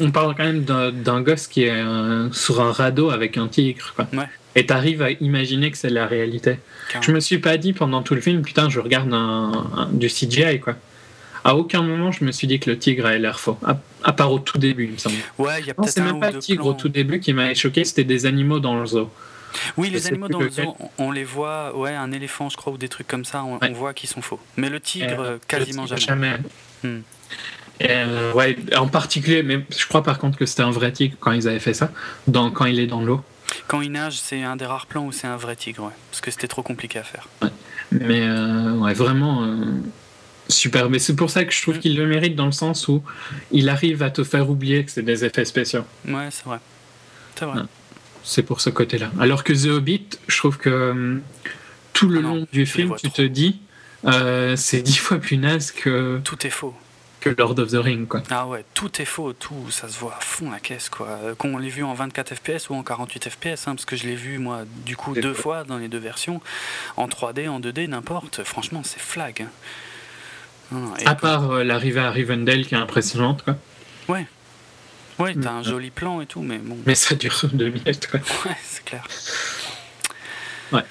On 0.00 0.10
parle 0.10 0.34
quand 0.36 0.44
même 0.44 0.64
d'un 0.64 1.20
gosse 1.22 1.46
qui 1.46 1.62
est 1.64 1.70
euh, 1.70 2.30
sur 2.32 2.60
un 2.60 2.72
radeau 2.72 3.10
avec 3.10 3.36
un 3.38 3.48
tigre, 3.48 3.94
quoi. 3.96 4.06
Ouais. 4.12 4.28
Et 4.54 4.66
t'arrives 4.66 5.00
à 5.02 5.10
imaginer 5.12 5.70
que 5.70 5.78
c'est 5.78 5.88
la 5.88 6.06
réalité. 6.06 6.58
Carrément. 6.88 7.02
Je 7.06 7.12
me 7.12 7.20
suis 7.20 7.38
pas 7.38 7.56
dit 7.56 7.72
pendant 7.72 8.02
tout 8.02 8.14
le 8.14 8.20
film, 8.20 8.42
putain, 8.42 8.68
je 8.68 8.80
regarde 8.80 9.12
un, 9.14 9.52
un- 9.76 9.88
du 9.92 10.08
CGI, 10.08 10.60
quoi. 10.60 10.74
À 11.44 11.54
aucun 11.54 11.82
moment, 11.82 12.10
je 12.12 12.24
me 12.24 12.32
suis 12.32 12.46
dit 12.46 12.58
que 12.58 12.68
le 12.68 12.78
tigre 12.78 13.06
avait 13.06 13.18
l'air 13.18 13.40
faux. 13.40 13.56
À, 13.64 13.78
à 14.04 14.12
part 14.12 14.30
au 14.32 14.40
tout 14.40 14.58
début, 14.58 14.84
il 14.86 14.90
me 14.92 14.98
semble. 14.98 15.16
Ouais, 15.38 15.60
il 15.60 15.66
y 15.66 15.70
a 15.70 15.74
peut-être 15.74 16.00
même 16.02 16.20
pas 16.20 16.32
le 16.32 16.38
tigre 16.40 16.62
plans. 16.64 16.70
au 16.72 16.74
tout 16.74 16.88
début 16.90 17.20
qui 17.20 17.32
m'avait 17.32 17.54
choqué, 17.54 17.84
c'était 17.84 18.04
des 18.04 18.26
animaux 18.26 18.58
dans 18.60 18.78
le 18.78 18.84
zoo. 18.84 19.10
Oui, 19.78 19.88
Je 19.88 19.94
les 19.94 20.06
animaux 20.08 20.28
dans 20.28 20.40
le 20.40 20.50
zoo, 20.50 20.76
on, 20.98 21.10
les 21.12 21.24
voit, 21.24 21.74
ouais, 21.78 21.94
un 21.94 22.12
éléphant, 22.12 22.50
je 22.50 22.56
crois, 22.58 22.72
ou 22.74 22.76
des 22.76 22.88
trucs 22.90 23.06
comme 23.06 23.24
ça, 23.24 23.44
on, 23.44 23.54
Ouais. 23.54 23.68
on 23.70 23.72
voit 23.72 23.94
qu'ils 23.94 24.10
sont 24.10 24.20
faux. 24.20 24.38
Mais 24.58 24.68
le 24.68 24.80
tigre, 24.80 25.20
Euh, 25.20 25.30
euh, 25.34 25.38
quasiment 25.48 25.82
le 25.84 25.88
tigre, 25.88 26.00
jamais. 26.00 26.30
jamais. 26.82 26.98
Hmm. 26.98 27.02
Euh, 27.82 28.32
ouais, 28.32 28.56
en 28.76 28.88
particulier, 28.88 29.42
mais 29.42 29.64
je 29.76 29.86
crois 29.86 30.02
par 30.02 30.18
contre 30.18 30.36
que 30.36 30.46
c'était 30.46 30.62
un 30.62 30.70
vrai 30.70 30.90
tigre 30.92 31.16
quand 31.20 31.32
ils 31.32 31.46
avaient 31.48 31.60
fait 31.60 31.74
ça, 31.74 31.90
dans, 32.26 32.50
quand 32.50 32.64
il 32.66 32.80
est 32.80 32.86
dans 32.86 33.00
l'eau. 33.02 33.22
Quand 33.66 33.80
il 33.80 33.92
nage, 33.92 34.18
c'est 34.18 34.42
un 34.42 34.56
des 34.56 34.66
rares 34.66 34.86
plans 34.86 35.06
où 35.06 35.12
c'est 35.12 35.26
un 35.26 35.36
vrai 35.36 35.56
tigre, 35.56 35.84
ouais. 35.84 35.92
Parce 36.10 36.20
que 36.20 36.30
c'était 36.30 36.48
trop 36.48 36.62
compliqué 36.62 36.98
à 36.98 37.02
faire. 37.02 37.28
Mais 37.92 38.20
euh, 38.22 38.72
ouais, 38.74 38.92
vraiment 38.94 39.44
euh, 39.44 39.64
super. 40.48 40.90
Mais 40.90 40.98
c'est 40.98 41.16
pour 41.16 41.30
ça 41.30 41.44
que 41.44 41.52
je 41.52 41.62
trouve 41.62 41.76
Mm. 41.76 41.80
qu'il 41.80 41.96
le 41.96 42.06
mérite 42.06 42.36
dans 42.36 42.46
le 42.46 42.52
sens 42.52 42.88
où 42.88 43.02
il 43.52 43.68
arrive 43.68 44.02
à 44.02 44.10
te 44.10 44.22
faire 44.24 44.50
oublier 44.50 44.84
que 44.84 44.90
c'est 44.90 45.02
des 45.02 45.24
effets 45.24 45.44
spéciaux. 45.46 45.84
Ouais, 46.06 46.28
c'est 46.30 46.44
vrai. 46.44 46.58
C'est 47.36 47.44
vrai. 47.46 47.60
Ouais. 47.60 47.66
C'est 48.22 48.42
pour 48.42 48.60
ce 48.60 48.68
côté-là. 48.68 49.10
Alors 49.18 49.44
que 49.44 49.52
The 49.54 49.68
Hobbit, 49.70 50.08
je 50.26 50.36
trouve 50.36 50.58
que 50.58 50.68
euh, 50.68 51.18
tout 51.94 52.08
le 52.08 52.18
Ah 52.18 52.22
non, 52.22 52.34
long 52.34 52.46
du 52.52 52.66
film, 52.66 52.94
tu 52.98 53.08
trop. 53.08 53.16
te 53.16 53.22
dis, 53.22 53.60
c'est 54.56 54.82
dix 54.82 54.98
fois 54.98 55.18
plus 55.18 55.38
naze 55.38 55.70
que, 55.70 56.20
Tout 56.24 56.46
est 56.46 56.50
faux. 56.50 56.74
Que 57.20 57.30
Lord 57.30 57.58
of 57.58 57.70
the 57.70 57.76
Ring, 57.76 58.06
quoi. 58.06 58.22
Ah 58.30 58.46
ouais, 58.46 58.64
tout 58.74 59.02
est 59.02 59.04
faux, 59.04 59.32
tout, 59.32 59.70
ça 59.70 59.88
se 59.88 59.98
voit 59.98 60.14
à 60.16 60.20
fond 60.20 60.50
la 60.50 60.60
caisse 60.60 60.88
quoi. 60.88 61.06
Euh, 61.08 61.34
Qu'on 61.34 61.56
l'ait 61.58 61.68
vu 61.68 61.82
en 61.84 61.94
24 61.94 62.34
fps 62.34 62.70
ou 62.70 62.74
en 62.74 62.82
48 62.82 63.28
fps, 63.28 63.46
hein, 63.68 63.74
parce 63.74 63.84
que 63.84 63.96
je 63.96 64.04
l'ai 64.06 64.14
vu 64.14 64.38
moi 64.38 64.60
du 64.86 64.96
coup 64.96 65.14
deux 65.14 65.30
vrai. 65.30 65.42
fois 65.42 65.64
dans 65.64 65.78
les 65.78 65.88
deux 65.88 65.98
versions, 65.98 66.40
en 66.96 67.06
3D, 67.08 67.48
en 67.48 67.60
2D, 67.60 67.88
n'importe. 67.88 68.44
Franchement, 68.44 68.82
c'est 68.84 69.00
flag. 69.00 69.42
hein. 69.42 69.50
Non, 70.70 70.80
non, 70.80 70.96
et 70.96 71.06
À 71.06 71.14
part 71.14 71.50
euh, 71.50 71.64
l'arrivée 71.64 72.00
à 72.00 72.10
Rivendell 72.10 72.66
qui 72.66 72.74
est 72.74 72.78
impressionnante, 72.78 73.42
quoi. 73.42 73.56
Ouais, 75.20 75.34
t'as 75.34 75.50
un 75.50 75.60
Mm. 75.62 75.64
joli 75.64 75.90
plan 75.90 76.20
et 76.20 76.26
tout, 76.26 76.42
mais 76.42 76.58
bon, 76.58 76.76
Mais 76.86 76.94
ça 76.94 77.16
dure 77.16 77.40
deux 77.52 77.70
minutes, 77.70 78.06
quoi. 78.08 78.20
ouais, 78.46 78.56
c'est 78.64 78.84
clair. 78.84 79.04
Ouais. 80.72 80.84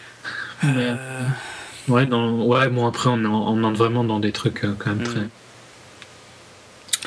Euh, 0.66 0.96
Ouais, 1.88 2.06
dans... 2.06 2.42
ouais, 2.42 2.68
bon, 2.68 2.86
après, 2.86 3.08
on, 3.10 3.24
en- 3.24 3.54
on 3.56 3.64
entre 3.64 3.78
vraiment 3.78 4.04
dans 4.04 4.20
des 4.20 4.34
trucs 4.34 4.66
euh, 4.66 4.76
quand 4.78 4.90
même 4.94 5.08
Mm. 5.08 5.30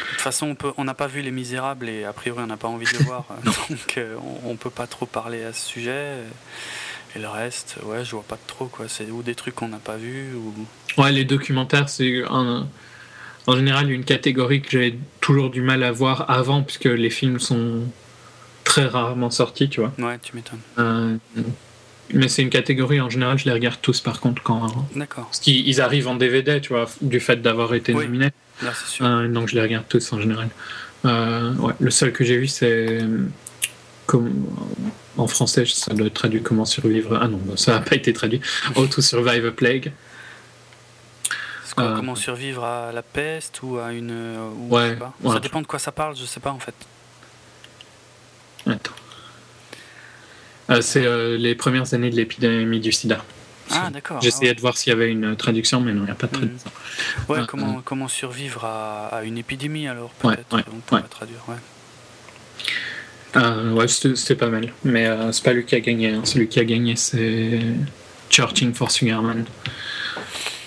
De 0.00 0.10
toute 0.12 0.20
façon, 0.20 0.56
on 0.76 0.84
n'a 0.84 0.94
pas 0.94 1.06
vu 1.06 1.22
Les 1.22 1.30
Misérables 1.30 1.88
et 1.88 2.04
a 2.04 2.12
priori 2.12 2.42
on 2.42 2.46
n'a 2.46 2.56
pas 2.56 2.68
envie 2.68 2.86
de 2.86 2.98
le 2.98 3.04
voir, 3.04 3.24
donc 3.44 3.94
euh, 3.98 4.16
on, 4.44 4.50
on 4.50 4.56
peut 4.56 4.70
pas 4.70 4.86
trop 4.86 5.06
parler 5.06 5.44
à 5.44 5.52
ce 5.52 5.66
sujet. 5.66 6.16
Et 7.16 7.18
le 7.18 7.28
reste, 7.28 7.76
ouais, 7.84 8.04
je 8.04 8.12
vois 8.12 8.22
pas 8.22 8.38
trop 8.46 8.66
quoi. 8.66 8.86
C'est 8.88 9.10
ou 9.10 9.22
des 9.22 9.34
trucs 9.34 9.54
qu'on 9.56 9.68
n'a 9.68 9.78
pas 9.78 9.96
vus 9.96 10.34
ou. 10.34 10.54
Ouais, 11.00 11.10
les 11.12 11.24
documentaires, 11.24 11.88
c'est 11.88 12.22
un- 12.28 12.68
en 13.46 13.56
général 13.56 13.90
une 13.90 14.04
catégorie 14.04 14.60
que 14.62 14.70
j'ai 14.70 14.98
toujours 15.20 15.50
du 15.50 15.62
mal 15.62 15.82
à 15.82 15.90
voir 15.92 16.30
avant, 16.30 16.62
puisque 16.62 16.84
les 16.84 17.10
films 17.10 17.40
sont 17.40 17.82
très 18.64 18.84
rarement 18.86 19.30
sortis, 19.30 19.68
tu 19.68 19.80
vois. 19.80 19.92
Ouais, 19.98 20.18
tu 20.20 20.36
m'étonnes. 20.36 20.60
Euh, 20.78 21.16
mais 22.14 22.28
c'est 22.28 22.42
une 22.42 22.50
catégorie, 22.50 23.00
en 23.00 23.10
général, 23.10 23.38
je 23.38 23.44
les 23.44 23.52
regarde 23.52 23.78
tous 23.80 24.00
par 24.00 24.20
contre 24.20 24.42
quand. 24.42 24.66
D'accord, 24.96 25.24
Parce 25.26 25.40
qu'ils 25.40 25.66
ils 25.68 25.80
arrivent 25.80 26.08
en 26.08 26.14
DVD, 26.16 26.60
tu 26.60 26.70
vois, 26.70 26.88
du 27.00 27.20
fait 27.20 27.40
d'avoir 27.42 27.74
été 27.74 27.92
Oui. 27.94 28.06
là 28.18 28.72
c'est 28.74 28.86
sûr. 28.88 29.04
Euh, 29.06 29.28
donc 29.28 29.48
je 29.48 29.54
les 29.54 29.62
regarde 29.62 29.84
tous 29.88 30.12
en 30.12 30.20
général. 30.20 30.48
Euh, 31.04 31.54
ouais, 31.56 31.72
le 31.80 31.90
seul 31.90 32.12
que 32.12 32.24
j'ai 32.24 32.36
vu, 32.38 32.46
c'est. 32.48 33.00
Comme, 34.06 34.44
en 35.16 35.26
français, 35.28 35.64
ça 35.66 35.94
doit 35.94 36.08
être 36.08 36.14
traduit 36.14 36.42
comment 36.42 36.64
survivre. 36.64 37.18
Ah 37.22 37.28
non, 37.28 37.38
bah, 37.44 37.54
ça 37.56 37.72
n'a 37.74 37.80
pas 37.80 37.94
été 37.96 38.12
traduit. 38.12 38.40
How 38.76 38.86
to 38.86 39.00
survive 39.02 39.46
a 39.46 39.50
plague. 39.52 39.92
Quoi, 41.76 41.84
euh, 41.84 41.96
comment 41.96 42.16
survivre 42.16 42.64
à 42.64 42.90
la 42.92 43.02
peste 43.02 43.60
ou 43.62 43.78
à 43.78 43.92
une. 43.92 44.10
ou 44.10 44.68
je 44.68 44.74
Ouais, 44.74 44.88
sais 44.90 44.96
pas? 44.96 45.14
ouais. 45.22 45.34
Ça 45.34 45.40
dépend 45.40 45.62
de 45.62 45.66
quoi 45.68 45.78
ça 45.78 45.92
parle, 45.92 46.16
je 46.16 46.24
sais 46.24 46.40
pas 46.40 46.50
en 46.50 46.58
fait. 46.58 46.74
Attends. 48.66 48.92
Euh, 50.70 50.80
c'est 50.80 51.04
euh, 51.04 51.36
les 51.36 51.54
premières 51.54 51.92
années 51.94 52.10
de 52.10 52.16
l'épidémie 52.16 52.80
du 52.80 52.92
sida. 52.92 53.24
Ah 53.72 53.88
d'accord. 53.90 54.20
J'essayais 54.20 54.50
ah 54.50 54.54
de 54.54 54.60
voir 54.60 54.76
s'il 54.76 54.90
y 54.90 54.92
avait 54.92 55.10
une 55.10 55.36
traduction, 55.36 55.80
mais 55.80 55.92
non, 55.92 56.02
il 56.02 56.06
n'y 56.06 56.10
a 56.10 56.14
pas 56.14 56.26
de 56.26 56.36
Mhm. 56.36 56.40
traduction. 56.42 56.70
ouais, 57.28 57.38
euh, 57.40 57.44
comment, 57.46 57.82
comment 57.84 58.08
survivre 58.08 58.64
à, 58.64 59.06
à 59.08 59.22
une 59.24 59.38
épidémie 59.38 59.86
alors 59.88 60.10
Ouais, 60.24 60.34
peut-être 60.36 60.56
ouais, 60.56 60.64
on 60.92 60.94
ouais. 60.96 61.02
traduire. 61.08 61.38
Ouais. 61.48 61.54
Euh, 63.36 63.72
ouais, 63.74 63.86
c'était 63.88 64.34
pas 64.34 64.48
mal. 64.48 64.72
Mais 64.84 65.06
euh, 65.06 65.30
c'est 65.32 65.44
pas 65.44 65.52
lui 65.52 65.64
qui 65.64 65.76
a 65.76 65.80
gagné. 65.80 66.10
hein. 66.14 66.22
Celui 66.24 66.48
qui 66.48 66.58
a 66.58 66.64
gagné, 66.64 66.96
c'est 66.96 67.60
Searching 68.28 68.74
for 68.74 68.90
Sugarman. 68.90 69.44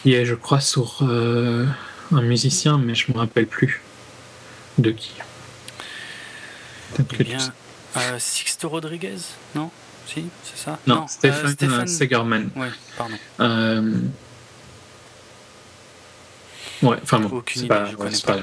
Il 0.05 0.13
est, 0.13 0.25
je 0.25 0.35
crois, 0.35 0.59
sur 0.61 1.01
un 1.03 2.21
musicien, 2.21 2.77
mais 2.77 2.95
je 2.95 3.11
me 3.11 3.17
rappelle 3.17 3.47
plus 3.47 3.81
de 4.77 4.91
qui. 4.91 5.11
Peut-être 6.95 7.09
Eh 7.13 7.17
que 7.17 7.23
bien, 7.23 7.53
Sixto 8.19 8.69
Rodriguez, 8.69 9.17
non? 9.55 9.71
Si, 10.07 10.25
c'est 10.43 10.57
ça 10.65 10.79
Non, 10.87 11.01
euh, 11.03 11.07
Stephen, 11.07 11.47
Stéphane- 11.51 11.87
Segerman. 11.87 12.49
Ouais, 12.55 12.67
pardon. 12.97 13.15
Euh, 13.39 13.91
Ouais, 16.81 16.97
enfin 17.01 17.21
bon, 17.21 17.41
c'est 17.47 17.65
pas, 17.67 17.85
ouais, 17.97 18.09
pas. 18.25 18.35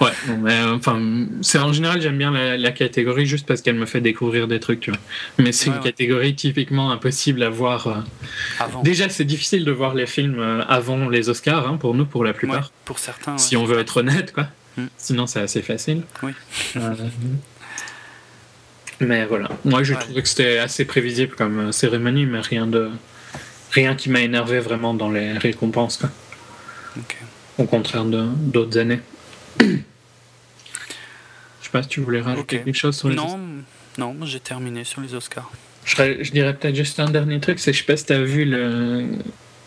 Ouais, 0.00 0.10
non, 0.26 0.38
mais 0.38 0.52
euh, 0.54 0.74
enfin, 0.74 1.26
c'est 1.42 1.58
en 1.58 1.70
général 1.70 2.00
j'aime 2.00 2.16
bien 2.16 2.30
la, 2.30 2.56
la 2.56 2.70
catégorie 2.72 3.26
juste 3.26 3.46
parce 3.46 3.60
qu'elle 3.60 3.74
me 3.74 3.84
fait 3.84 4.00
découvrir 4.00 4.48
des 4.48 4.58
trucs, 4.58 4.80
tu 4.80 4.90
vois. 4.90 4.98
Mais 5.38 5.52
c'est 5.52 5.68
Ouais, 5.68 5.76
une 5.76 5.82
ouais. 5.82 5.90
catégorie 5.90 6.34
typiquement 6.34 6.90
impossible 6.92 7.42
à 7.42 7.50
voir. 7.50 7.86
euh. 7.88 7.94
Avant. 8.58 8.82
Déjà, 8.82 9.10
c'est 9.10 9.26
difficile 9.26 9.66
de 9.66 9.70
voir 9.70 9.92
les 9.94 10.06
films 10.06 10.38
euh, 10.38 10.64
avant 10.66 11.10
les 11.10 11.28
Oscars 11.28 11.68
hein, 11.68 11.76
pour 11.76 11.92
nous, 11.94 12.06
pour 12.06 12.24
la 12.24 12.32
plupart. 12.32 12.70
pour 12.86 12.98
certains. 12.98 13.36
Si 13.36 13.54
on 13.54 13.66
veut 13.66 13.78
être 13.78 13.98
honnête, 13.98 14.32
quoi. 14.32 14.46
Mm. 14.78 14.84
Sinon, 14.96 15.26
c'est 15.26 15.40
assez 15.40 15.60
facile. 15.60 16.04
Oui. 16.22 16.32
Euh, 16.76 16.94
Mais 19.04 19.26
voilà. 19.26 19.48
Moi, 19.64 19.82
je 19.82 19.94
Ouais. 19.94 20.00
trouvais 20.00 20.22
que 20.22 20.28
c'était 20.28 20.58
assez 20.58 20.84
prévisible 20.84 21.34
comme 21.36 21.58
euh, 21.68 21.72
cérémonie, 21.72 22.26
mais 22.26 22.40
rien 22.40 22.66
de 22.66 22.90
rien 23.72 23.94
qui 23.94 24.08
m'a 24.10 24.20
énervé 24.20 24.60
vraiment 24.60 24.94
dans 24.94 25.10
les 25.10 25.32
récompenses, 25.32 25.96
quoi. 25.98 26.10
Au 27.58 27.64
contraire 27.64 28.04
d'autres 28.04 28.78
années. 28.78 29.00
Je 29.60 29.66
sais 31.62 31.70
pas 31.72 31.82
si 31.82 31.88
tu 31.88 32.00
voulais 32.00 32.20
rajouter 32.20 32.58
Ok. 32.58 32.64
quelque 32.64 32.76
chose 32.76 32.96
sur 32.96 33.08
les 33.08 33.16
Non, 33.16 33.38
non, 33.98 34.16
j'ai 34.24 34.40
terminé 34.40 34.84
sur 34.84 35.00
les 35.00 35.14
Oscars. 35.14 35.50
Je, 35.84 36.30
dirais 36.30 36.54
peut-être 36.54 36.74
juste 36.74 36.98
un 37.00 37.10
dernier 37.10 37.40
truc, 37.40 37.58
c'est 37.58 37.72
que 37.72 37.76
je 37.76 37.82
sais 37.82 37.86
pas 37.86 37.96
si 37.96 38.06
t'as 38.06 38.20
vu 38.22 38.44
le, 38.44 39.06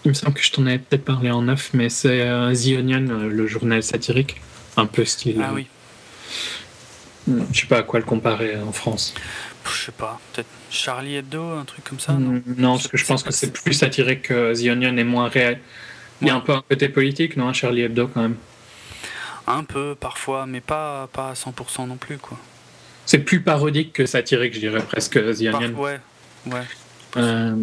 il 0.03 0.09
me 0.09 0.13
semble 0.13 0.33
que 0.33 0.41
je 0.41 0.51
t'en 0.51 0.65
avais 0.65 0.79
peut-être 0.79 1.05
parlé 1.05 1.29
en 1.31 1.41
neuf, 1.43 1.71
mais 1.73 1.89
c'est 1.89 2.19
The 2.19 2.79
Onion, 2.79 3.27
le 3.29 3.47
journal 3.47 3.83
satirique, 3.83 4.41
un 4.77 4.85
peu 4.85 5.05
style. 5.05 5.41
Ah 5.43 5.51
oui. 5.53 5.67
Je 7.51 7.59
sais 7.59 7.67
pas 7.67 7.79
à 7.79 7.83
quoi 7.83 7.99
le 7.99 8.05
comparer 8.05 8.57
en 8.57 8.71
France. 8.71 9.13
Je 9.65 9.85
sais 9.85 9.91
pas, 9.91 10.19
peut-être 10.33 10.47
Charlie 10.69 11.15
Hebdo, 11.15 11.43
un 11.43 11.65
truc 11.65 11.83
comme 11.83 11.99
ça 11.99 12.13
Non, 12.13 12.41
non 12.57 12.75
parce 12.75 12.87
que 12.87 12.97
je 12.97 13.05
pense 13.05 13.23
que 13.23 13.31
c'est 13.31 13.51
plus 13.51 13.73
satirique 13.73 14.23
que 14.23 14.53
The 14.53 14.69
Onion 14.71 14.95
et 14.97 15.03
moins 15.03 15.27
réel. 15.27 15.59
Il 16.21 16.27
y 16.27 16.31
a 16.31 16.35
un 16.35 16.39
peu 16.39 16.53
un 16.53 16.63
côté 16.67 16.89
politique, 16.89 17.37
non, 17.37 17.53
Charlie 17.53 17.81
Hebdo 17.81 18.07
quand 18.07 18.21
même? 18.21 18.37
Un 19.45 19.63
peu, 19.63 19.95
parfois, 19.99 20.45
mais 20.45 20.61
pas, 20.61 21.07
pas 21.13 21.29
à 21.29 21.33
100% 21.33 21.87
non 21.87 21.97
plus, 21.97 22.17
quoi. 22.17 22.37
C'est 23.05 23.19
plus 23.19 23.41
parodique 23.41 23.93
que 23.93 24.05
satirique, 24.05 24.53
je 24.53 24.59
dirais 24.59 24.81
presque, 24.81 25.13
The 25.13 25.41
Onion. 25.53 25.73
ouais, 25.79 25.99
ouais. 26.47 26.63
Euh, 27.17 27.55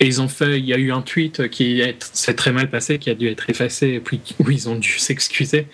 et 0.00 0.06
ils 0.06 0.20
ont 0.20 0.28
fait, 0.28 0.58
il 0.58 0.64
y 0.64 0.74
a 0.74 0.78
eu 0.78 0.92
un 0.92 1.02
tweet 1.02 1.48
qui 1.48 1.82
s'est 2.12 2.34
très 2.34 2.52
mal 2.52 2.68
passé, 2.70 2.98
qui 2.98 3.10
a 3.10 3.14
dû 3.14 3.28
être 3.28 3.48
effacé, 3.48 3.88
et 3.88 4.00
puis 4.00 4.20
où 4.38 4.50
ils 4.50 4.68
ont 4.68 4.76
dû 4.76 4.90
s'excuser. 4.98 5.66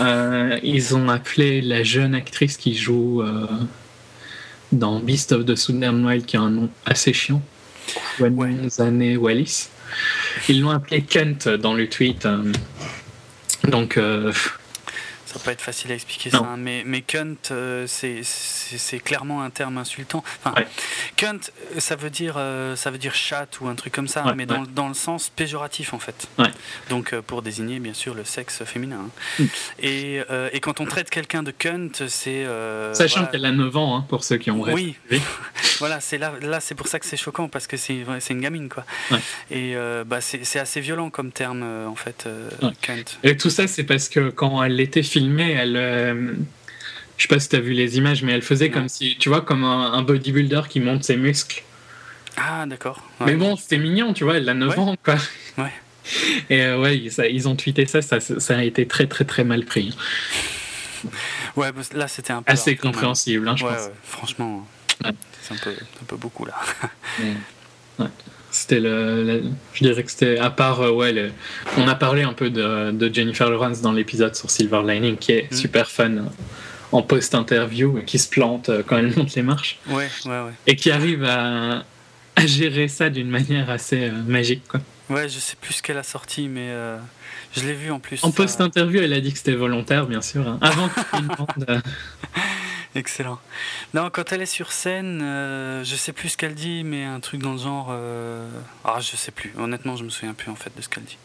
Euh, 0.00 0.58
ils 0.62 0.94
ont 0.94 1.08
appelé 1.08 1.60
la 1.60 1.82
jeune 1.82 2.14
actrice 2.14 2.56
qui 2.56 2.74
joue 2.74 3.22
euh, 3.22 3.46
dans 4.72 5.00
Beast 5.00 5.32
of 5.32 5.44
the 5.44 5.56
Southern 5.56 6.04
Wild, 6.04 6.26
qui 6.26 6.36
a 6.36 6.40
un 6.40 6.50
nom 6.50 6.68
assez 6.86 7.12
chiant, 7.12 7.42
Zane 8.68 9.16
Wallis. 9.16 9.68
Ils 10.48 10.60
l'ont 10.60 10.70
appelé 10.70 11.02
Kent 11.02 11.48
dans 11.48 11.74
le 11.74 11.88
tweet. 11.88 12.28
donc 13.66 13.98
pas 15.38 15.52
être 15.52 15.62
facile 15.62 15.92
à 15.92 15.94
expliquer 15.94 16.30
ça, 16.30 16.38
hein, 16.38 16.56
mais, 16.56 16.82
mais 16.84 17.02
cunt, 17.02 17.34
euh, 17.50 17.86
c'est 17.86 18.98
clairement 19.00 19.42
un 19.42 19.50
terme 19.50 19.78
insultant. 19.78 20.22
Enfin, 20.44 20.54
cunt, 21.16 21.38
euh, 21.74 21.80
ça 21.80 21.96
veut 21.96 22.10
dire 22.10 22.34
euh, 22.36 22.76
ça 22.76 22.90
veut 22.90 22.98
dire 22.98 23.14
chat 23.14 23.60
ou 23.60 23.68
un 23.68 23.74
truc 23.74 23.92
comme 23.92 24.08
ça, 24.08 24.34
mais 24.36 24.46
dans, 24.46 24.62
dans, 24.62 24.88
le 24.88 24.94
sens 24.94 25.28
péjoratif 25.28 25.94
en 25.94 25.98
fait. 25.98 26.28
Donc 26.90 27.14
pour 27.20 27.42
désigner 27.42 27.78
bien 27.78 27.94
sûr 27.94 28.14
le 28.14 28.24
sexe 28.24 28.64
féminin. 28.64 29.06
Hein. 29.06 29.10
Mm. 29.38 29.44
Et, 29.80 30.20
et, 30.52 30.60
quand 30.60 30.80
on 30.80 30.86
traite 30.86 31.10
quelqu'un 31.10 31.42
de 31.42 31.50
cunt, 31.50 31.90
c'est 32.08 32.46
sachant 32.92 33.26
qu'elle 33.26 33.44
a 33.44 33.52
9 33.52 33.76
ans 33.76 33.96
hein, 33.96 34.06
pour 34.08 34.24
ceux 34.24 34.36
qui 34.36 34.50
ont 34.50 34.60
rêvé. 34.60 34.96
Oui. 35.10 35.20
voilà, 35.78 36.00
c'est 36.00 36.18
là 36.18 36.32
là 36.42 36.60
c'est 36.60 36.74
pour 36.74 36.88
ça 36.88 36.98
que 36.98 37.06
c'est 37.06 37.16
choquant 37.16 37.48
parce 37.48 37.66
que 37.66 37.76
c'est 37.76 38.04
une 38.30 38.40
gamine 38.40 38.68
quoi. 38.68 38.84
Et 39.50 39.74
bah, 40.06 40.20
c'est 40.20 40.58
assez 40.58 40.80
violent 40.80 41.10
comme 41.10 41.32
terme 41.32 41.62
en 41.62 41.96
fait 41.96 42.28
cunt. 42.82 43.04
Et 43.22 43.36
tout 43.36 43.50
ça 43.50 43.66
c'est 43.66 43.84
parce 43.84 44.08
que 44.08 44.30
quand 44.30 44.62
elle 44.62 44.80
était 44.80 45.02
filmée, 45.02 45.27
elle. 45.38 45.76
Euh, 45.76 46.32
je 47.16 47.22
sais 47.22 47.28
pas 47.28 47.40
si 47.40 47.48
tu 47.48 47.56
as 47.56 47.60
vu 47.60 47.72
les 47.72 47.98
images, 47.98 48.22
mais 48.22 48.32
elle 48.32 48.42
faisait 48.42 48.70
comme 48.70 48.88
si, 48.88 49.16
tu 49.18 49.28
vois, 49.28 49.40
comme 49.40 49.64
un, 49.64 50.02
bodybuilder 50.02 50.62
qui 50.68 50.78
monte 50.78 51.02
ses 51.02 51.16
muscles. 51.16 51.64
Ah, 52.36 52.64
d'accord. 52.66 53.02
Mais 53.20 53.34
bon, 53.34 53.56
c'était 53.56 53.78
mignon, 53.78 54.12
tu 54.12 54.22
vois, 54.22 54.36
elle 54.36 54.48
a 54.48 54.54
9 54.54 54.78
ans, 54.78 54.96
quoi. 55.04 55.16
Ouais. 55.56 55.72
Et 56.50 56.62
euh, 56.62 56.80
ouais, 56.80 56.96
ils 56.96 57.48
ont 57.48 57.56
tweeté 57.56 57.86
ça, 57.86 58.02
ça, 58.02 58.20
ça, 58.20 58.56
a 58.56 58.62
été 58.62 58.86
très, 58.86 59.06
très, 59.06 59.24
très 59.24 59.42
mal 59.42 59.64
pris. 59.64 59.96
Ouais, 61.56 61.70
là, 61.92 62.06
c'était 62.06 62.32
un 62.32 62.42
peu. 62.42 62.52
Assez 62.52 62.76
compréhensible, 62.76 63.48
hein, 63.48 63.56
je 63.56 63.64
pense. 63.64 63.90
franchement, 64.04 64.66
c'est 65.42 65.54
un 65.54 65.56
peu, 65.56 65.70
un 65.70 66.04
peu 66.06 66.16
beaucoup, 66.16 66.44
là. 66.44 66.54
C'était 68.50 68.80
le, 68.80 69.42
je 69.74 69.84
dirais 69.84 70.02
que 70.02 70.10
c'était 70.10 70.38
à 70.38 70.48
part 70.48 70.80
euh, 70.80 70.90
ouais, 70.90 71.30
on 71.76 71.86
a 71.86 71.94
parlé 71.94 72.22
un 72.22 72.32
peu 72.32 72.48
de, 72.48 72.92
de 72.92 73.14
Jennifer 73.14 73.50
Lawrence 73.50 73.82
dans 73.82 73.92
l'épisode 73.92 74.34
sur 74.34 74.50
Silver 74.50 74.82
Lining 74.86 75.16
qui 75.16 75.32
est 75.32 75.52
mm. 75.52 75.54
super 75.54 75.90
fun 75.90 76.10
euh, 76.10 76.22
en 76.92 77.02
post-interview 77.02 77.98
et 77.98 78.04
qui 78.04 78.18
se 78.18 78.28
plante 78.28 78.70
euh, 78.70 78.82
quand 78.86 78.96
elle 78.96 79.14
monte 79.14 79.34
les 79.34 79.42
marches. 79.42 79.78
Ouais, 79.88 80.08
ouais, 80.24 80.30
ouais. 80.30 80.52
Et 80.66 80.76
qui 80.76 80.90
arrive 80.90 81.24
à, 81.24 81.84
à 82.36 82.46
gérer 82.46 82.88
ça 82.88 83.10
d'une 83.10 83.28
manière 83.28 83.68
assez 83.68 84.10
magique 84.26 84.66
quoi. 84.66 84.80
Ouais, 85.10 85.28
je 85.28 85.38
sais 85.38 85.56
plus 85.60 85.74
ce 85.74 85.82
qu'elle 85.82 85.98
a 85.98 86.02
sorti 86.02 86.48
mais 86.48 86.70
je 87.54 87.66
l'ai 87.66 87.74
vu 87.74 87.90
en 87.90 87.98
plus. 87.98 88.24
En 88.24 88.30
post-interview, 88.30 89.00
elle 89.02 89.12
a 89.12 89.20
dit 89.20 89.32
que 89.32 89.38
c'était 89.38 89.54
volontaire 89.54 90.06
bien 90.06 90.22
sûr 90.22 90.46
hein. 90.46 90.58
avant 90.62 90.88
qu'il 90.88 91.28
Excellent. 92.98 93.38
Non, 93.94 94.10
quand 94.10 94.32
elle 94.32 94.42
est 94.42 94.46
sur 94.46 94.72
scène, 94.72 95.20
euh, 95.22 95.84
je 95.84 95.94
sais 95.94 96.12
plus 96.12 96.30
ce 96.30 96.36
qu'elle 96.36 96.56
dit, 96.56 96.82
mais 96.82 97.04
un 97.04 97.20
truc 97.20 97.40
dans 97.40 97.52
le 97.52 97.58
genre. 97.58 97.90
Euh, 97.92 98.48
ah, 98.84 98.98
je 98.98 99.14
sais 99.14 99.30
plus. 99.30 99.52
Honnêtement, 99.56 99.94
je 99.94 100.02
me 100.02 100.10
souviens 100.10 100.34
plus 100.34 100.50
en 100.50 100.56
fait 100.56 100.72
de 100.76 100.82
ce 100.82 100.88
qu'elle 100.88 101.04
dit. 101.04 101.16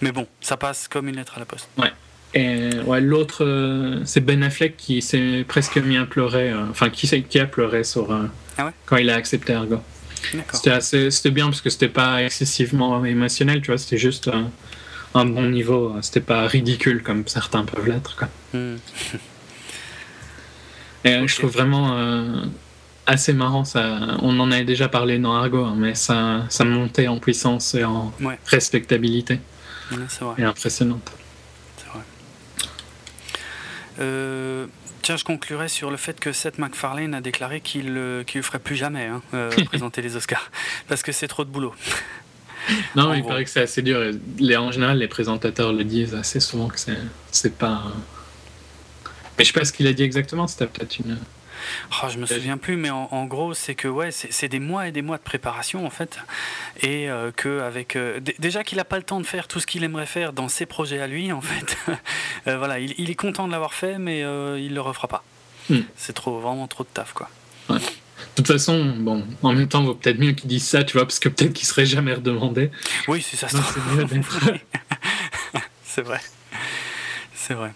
Mais 0.00 0.10
bon, 0.10 0.26
ça 0.40 0.56
passe 0.56 0.88
comme 0.88 1.06
une 1.06 1.16
lettre 1.16 1.34
à 1.36 1.40
la 1.40 1.44
poste. 1.44 1.68
Ouais. 1.76 1.92
Et 2.32 2.70
ouais, 2.86 3.02
l'autre, 3.02 3.44
euh, 3.44 4.00
c'est 4.06 4.22
Ben 4.22 4.42
Affleck 4.42 4.78
qui 4.78 5.02
s'est 5.02 5.44
presque 5.46 5.76
mis 5.76 5.98
à 5.98 6.06
pleurer. 6.06 6.54
Enfin, 6.54 6.88
qui, 6.88 7.22
qui 7.24 7.38
a 7.38 7.46
pleuré 7.46 7.84
sur, 7.84 8.10
ah 8.56 8.72
quand 8.86 8.96
il 8.96 9.10
a 9.10 9.14
accepté 9.14 9.52
Argo. 9.52 9.80
C'était 10.54 10.70
assez, 10.70 11.10
c'était 11.10 11.30
bien 11.30 11.46
parce 11.46 11.60
que 11.60 11.68
c'était 11.68 11.88
pas 11.88 12.22
excessivement 12.22 13.04
émotionnel, 13.04 13.60
tu 13.60 13.66
vois. 13.66 13.76
C'était 13.76 13.98
juste 13.98 14.30
un 15.14 15.26
bon 15.26 15.50
niveau. 15.50 15.94
C'était 16.00 16.20
pas 16.20 16.46
ridicule 16.46 17.02
comme 17.02 17.28
certains 17.28 17.64
peuvent 17.64 17.86
l'être. 17.86 18.16
Quoi. 18.16 18.28
Hmm. 18.54 18.76
Et 21.04 21.26
je 21.26 21.36
trouve 21.36 21.50
vraiment 21.50 21.96
euh, 21.96 22.42
assez 23.06 23.32
marrant 23.32 23.64
ça. 23.64 23.98
On 24.20 24.38
en 24.40 24.50
avait 24.50 24.64
déjà 24.64 24.88
parlé 24.88 25.18
dans 25.18 25.34
Argo, 25.34 25.64
hein, 25.64 25.74
mais 25.76 25.94
ça, 25.94 26.44
ça 26.48 26.64
montait 26.64 27.08
en 27.08 27.18
puissance 27.18 27.74
et 27.74 27.84
en 27.84 28.12
respectabilité. 28.46 29.40
c'est 30.08 30.24
vrai. 30.24 30.34
Et 30.38 30.44
impressionnante. 30.44 31.10
C'est 31.76 31.88
vrai. 31.88 32.02
Euh, 34.00 34.66
tiens, 35.02 35.16
je 35.16 35.24
conclurai 35.24 35.68
sur 35.68 35.90
le 35.90 35.96
fait 35.96 36.20
que 36.20 36.32
Seth 36.32 36.58
MacFarlane 36.58 37.14
a 37.14 37.20
déclaré 37.20 37.60
qu'il 37.60 37.94
ne 37.94 38.24
le 38.34 38.42
ferait 38.42 38.58
plus 38.58 38.76
jamais 38.76 39.06
hein, 39.06 39.22
euh, 39.34 39.50
présenter 39.66 40.02
les 40.02 40.16
Oscars 40.16 40.50
parce 40.88 41.02
que 41.02 41.12
c'est 41.12 41.28
trop 41.28 41.44
de 41.44 41.50
boulot. 41.50 41.74
Non, 42.94 43.14
il 43.14 43.24
paraît 43.24 43.44
que 43.44 43.50
c'est 43.50 43.62
assez 43.62 43.80
dur. 43.80 43.98
Les, 44.38 44.56
en 44.58 44.70
général, 44.70 44.98
les 44.98 45.08
présentateurs 45.08 45.72
le 45.72 45.84
disent 45.84 46.14
assez 46.14 46.38
souvent 46.38 46.68
que 46.68 46.78
c'est 47.30 47.56
pas 47.56 47.84
mais 49.38 49.44
je 49.44 49.52
sais 49.52 49.58
pas 49.58 49.64
ce 49.64 49.72
qu'il 49.72 49.86
a 49.86 49.92
dit 49.92 50.02
exactement, 50.02 50.46
c'était 50.46 50.66
peut-être 50.66 50.98
une. 50.98 51.18
Oh, 51.90 52.06
je 52.10 52.18
me 52.18 52.26
souviens 52.26 52.56
plus, 52.56 52.76
mais 52.76 52.90
en, 52.90 53.24
gros, 53.26 53.54
c'est 53.54 53.74
que 53.74 53.88
ouais, 53.88 54.10
c'est 54.10 54.48
des 54.48 54.60
mois 54.60 54.88
et 54.88 54.92
des 54.92 55.02
mois 55.02 55.18
de 55.18 55.22
préparation 55.22 55.86
en 55.86 55.90
fait, 55.90 56.18
et 56.82 57.10
euh, 57.10 57.30
que 57.32 57.60
avec 57.60 57.96
euh, 57.96 58.20
déjà 58.38 58.64
qu'il 58.64 58.78
n'a 58.78 58.84
pas 58.84 58.96
le 58.96 59.02
temps 59.02 59.20
de 59.20 59.26
faire 59.26 59.48
tout 59.48 59.60
ce 59.60 59.66
qu'il 59.66 59.84
aimerait 59.84 60.06
faire 60.06 60.32
dans 60.32 60.48
ses 60.48 60.66
projets 60.66 61.00
à 61.00 61.06
lui 61.06 61.32
en 61.32 61.40
fait. 61.40 61.76
Euh, 62.46 62.56
voilà, 62.56 62.78
il, 62.78 63.10
est 63.10 63.14
content 63.14 63.46
de 63.46 63.52
l'avoir 63.52 63.74
fait, 63.74 63.98
mais 63.98 64.20
il 64.20 64.72
le 64.72 64.80
refera 64.80 65.08
pas. 65.08 65.24
Hmm. 65.68 65.80
C'est 65.96 66.12
trop, 66.14 66.38
vraiment 66.38 66.66
trop 66.66 66.84
de 66.84 66.88
taf 66.88 67.12
quoi. 67.12 67.28
De 67.68 67.78
toute 68.36 68.46
façon, 68.46 68.94
bon, 68.96 69.24
en 69.42 69.52
même 69.52 69.68
temps, 69.68 69.82
vaut 69.82 69.94
peut-être 69.94 70.18
mieux 70.18 70.32
qu'il 70.32 70.48
dise 70.48 70.64
ça, 70.64 70.84
tu 70.84 70.94
vois, 70.94 71.04
parce 71.04 71.18
que 71.18 71.28
peut-être 71.28 71.52
qu'il 71.52 71.66
serait 71.66 71.84
jamais 71.84 72.14
redemandé. 72.14 72.70
Oui, 73.08 73.20
c'est 73.28 73.36
ça. 73.36 73.48
C'est 75.84 76.02
vrai. 76.02 76.20
C'est 77.34 77.54
vrai. 77.54 77.72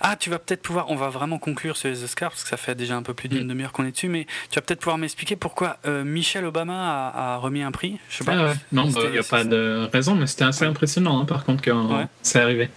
Ah, 0.00 0.16
tu 0.16 0.30
vas 0.30 0.38
peut-être 0.38 0.62
pouvoir, 0.62 0.90
on 0.90 0.96
va 0.96 1.08
vraiment 1.08 1.38
conclure 1.38 1.76
sur 1.76 1.88
les 1.88 2.04
Oscars, 2.04 2.30
parce 2.30 2.42
que 2.42 2.48
ça 2.48 2.56
fait 2.56 2.74
déjà 2.74 2.96
un 2.96 3.02
peu 3.02 3.14
plus 3.14 3.28
d'une 3.28 3.44
mm. 3.44 3.48
demi-heure 3.48 3.72
qu'on 3.72 3.84
est 3.84 3.92
dessus, 3.92 4.08
mais 4.08 4.26
tu 4.50 4.56
vas 4.56 4.62
peut-être 4.62 4.80
pouvoir 4.80 4.98
m'expliquer 4.98 5.36
pourquoi 5.36 5.78
euh, 5.86 6.04
Michelle 6.04 6.44
Obama 6.44 7.10
a, 7.14 7.36
remis 7.36 7.62
un 7.62 7.70
prix 7.70 7.98
Je 8.08 8.18
sais 8.18 8.24
pas. 8.24 8.50
Ah 8.50 8.54
non, 8.72 8.84
il 8.84 9.10
n'y 9.10 9.18
bah, 9.18 9.20
a 9.20 9.22
pas 9.22 9.44
de 9.44 9.88
raison, 9.92 10.14
mais 10.14 10.26
c'était 10.26 10.44
assez 10.44 10.64
impressionnant, 10.64 11.20
hein, 11.20 11.24
par 11.24 11.44
contre, 11.44 11.62
quand 11.62 12.08
c'est 12.22 12.40
arrivé. 12.40 12.70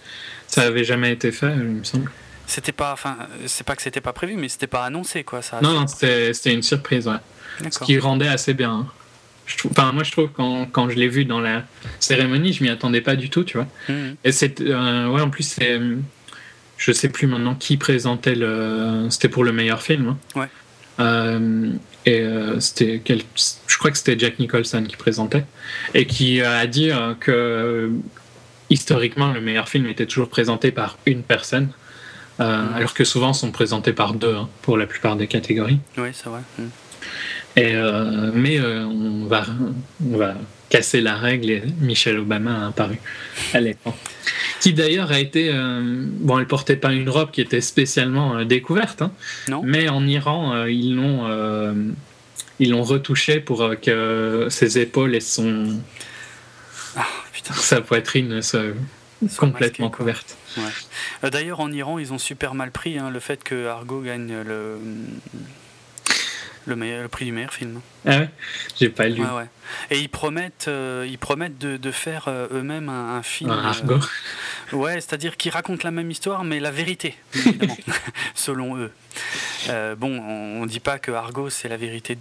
Ça 0.46 0.62
avait 0.62 0.84
jamais 0.84 1.12
été 1.12 1.32
fait, 1.32 1.52
il 1.52 1.62
me 1.62 1.84
semble. 1.84 2.10
C'était 2.46 2.72
pas, 2.72 2.92
enfin, 2.92 3.16
c'est 3.46 3.64
pas 3.64 3.74
que 3.74 3.82
c'était 3.82 4.02
pas 4.02 4.12
prévu, 4.12 4.34
mais 4.36 4.48
c'était 4.48 4.66
pas 4.66 4.84
annoncé, 4.84 5.24
quoi. 5.24 5.42
Ça 5.42 5.60
non, 5.62 5.72
non, 5.72 5.86
c'était 5.86 6.52
une 6.52 6.62
surprise, 6.62 7.08
ouais. 7.08 7.70
Ce 7.70 7.78
qui 7.80 7.98
rendait 7.98 8.28
assez 8.28 8.54
bien. 8.54 8.72
Hein. 8.72 8.86
Je 9.46 9.58
trouve, 9.58 9.72
enfin, 9.72 9.92
moi, 9.92 10.04
je 10.04 10.10
trouve 10.10 10.30
quand, 10.30 10.66
quand 10.66 10.88
je 10.88 10.96
l'ai 10.96 11.08
vu 11.08 11.24
dans 11.24 11.40
la 11.40 11.64
cérémonie, 12.00 12.52
je 12.52 12.62
m'y 12.62 12.70
attendais 12.70 13.00
pas 13.00 13.16
du 13.16 13.30
tout, 13.30 13.44
tu 13.44 13.58
vois. 13.58 13.66
Mm. 13.88 14.14
Et 14.24 14.32
c'est, 14.32 14.60
euh, 14.60 15.08
ouais, 15.08 15.20
en 15.20 15.30
plus, 15.30 15.42
c'est 15.42 15.78
je 16.84 16.92
sais 16.92 17.08
plus 17.08 17.26
maintenant 17.26 17.54
qui 17.54 17.78
présentait 17.78 18.34
le. 18.34 19.06
C'était 19.08 19.30
pour 19.30 19.42
le 19.42 19.52
meilleur 19.52 19.80
film. 19.80 20.08
Hein. 20.08 20.18
Ouais. 20.38 20.48
Euh, 21.00 21.70
et 22.04 22.20
euh, 22.20 22.60
c'était 22.60 23.00
quel... 23.02 23.22
je 23.66 23.78
crois 23.78 23.90
que 23.90 23.96
c'était 23.96 24.18
Jack 24.18 24.38
Nicholson 24.38 24.84
qui 24.86 24.96
présentait 24.96 25.44
et 25.94 26.06
qui 26.06 26.42
a 26.42 26.66
dit 26.66 26.90
euh, 26.90 27.14
que 27.18 27.90
historiquement 28.68 29.32
le 29.32 29.40
meilleur 29.40 29.68
film 29.68 29.86
était 29.86 30.04
toujours 30.04 30.28
présenté 30.28 30.70
par 30.72 30.98
une 31.06 31.22
personne 31.22 31.70
alors 32.38 32.94
que 32.94 33.04
souvent 33.04 33.32
sont 33.32 33.50
présentés 33.52 33.92
par 33.92 34.12
deux 34.12 34.34
hein, 34.34 34.48
pour 34.62 34.76
la 34.76 34.86
plupart 34.86 35.16
des 35.16 35.28
catégories. 35.28 35.78
Oui, 35.96 36.08
c'est 36.12 36.28
vrai. 36.28 36.40
Mm. 36.58 36.62
Et, 37.56 37.74
mais 38.34 38.60
on 38.60 39.26
va 39.26 39.46
on 40.04 40.16
va 40.18 40.34
casser 40.68 41.00
la 41.00 41.14
règle 41.14 41.50
et 41.50 41.62
Michelle 41.80 42.18
Obama 42.18 42.64
a 42.64 42.68
apparu 42.68 42.98
à 43.52 43.60
l'époque 43.60 43.94
qui 44.64 44.72
d'ailleurs 44.72 45.12
a 45.12 45.20
été 45.20 45.50
euh, 45.52 45.82
bon 46.08 46.38
elle 46.38 46.46
portait 46.46 46.76
pas 46.76 46.94
une 46.94 47.10
robe 47.10 47.30
qui 47.30 47.42
était 47.42 47.60
spécialement 47.60 48.38
euh, 48.38 48.44
découverte 48.46 49.02
hein, 49.02 49.12
mais 49.62 49.90
en 49.90 50.06
Iran 50.06 50.54
euh, 50.54 50.70
ils 50.70 50.96
l'ont 50.96 51.94
ils 52.60 52.70
l'ont 52.70 52.82
retouché 52.82 53.40
pour 53.40 53.74
que 53.82 54.46
ses 54.48 54.78
épaules 54.78 55.14
et 55.14 55.20
son 55.20 55.78
ah, 56.96 57.04
sa 57.52 57.82
poitrine 57.82 58.40
soient 58.40 58.72
complètement 59.36 59.90
couvertes. 59.90 60.38
D'ailleurs 61.22 61.60
en 61.60 61.70
Iran 61.70 61.98
ils 61.98 62.14
ont 62.14 62.18
super 62.18 62.54
mal 62.54 62.70
pris 62.70 62.96
hein, 62.96 63.10
le 63.10 63.20
fait 63.20 63.44
que 63.44 63.66
Argo 63.66 64.00
gagne 64.00 64.34
le 64.46 64.78
le, 66.66 66.76
meilleur, 66.76 67.02
le 67.02 67.08
prix 67.08 67.24
du 67.24 67.32
meilleur 67.32 67.52
film. 67.52 67.80
Ah 68.06 68.18
ouais 68.18 68.30
J'ai 68.78 68.88
pas 68.88 69.08
lu. 69.08 69.22
Ouais, 69.22 69.30
ouais. 69.30 69.46
Et 69.90 69.98
ils 69.98 70.08
promettent, 70.08 70.66
euh, 70.68 71.06
ils 71.08 71.18
promettent 71.18 71.58
de, 71.58 71.76
de 71.76 71.90
faire 71.90 72.24
euh, 72.28 72.46
eux-mêmes 72.52 72.88
un, 72.88 73.16
un 73.16 73.22
film. 73.22 73.50
Un 73.50 73.58
euh, 73.58 73.68
Argo. 73.68 73.98
Ouais, 74.74 74.94
c'est-à-dire 75.00 75.36
qu'ils 75.36 75.52
racontent 75.52 75.82
la 75.84 75.90
même 75.90 76.10
histoire, 76.10 76.44
mais 76.44 76.60
la 76.60 76.70
vérité, 76.70 77.14
évidemment, 77.34 77.76
selon 78.34 78.76
eux. 78.76 78.90
Euh, 79.70 79.94
bon, 79.94 80.18
on, 80.20 80.62
on 80.62 80.66
dit 80.66 80.80
pas 80.80 80.98
que 80.98 81.10
Argo 81.12 81.48
c'est 81.48 81.68
la 81.68 81.76
vérité 81.76 82.18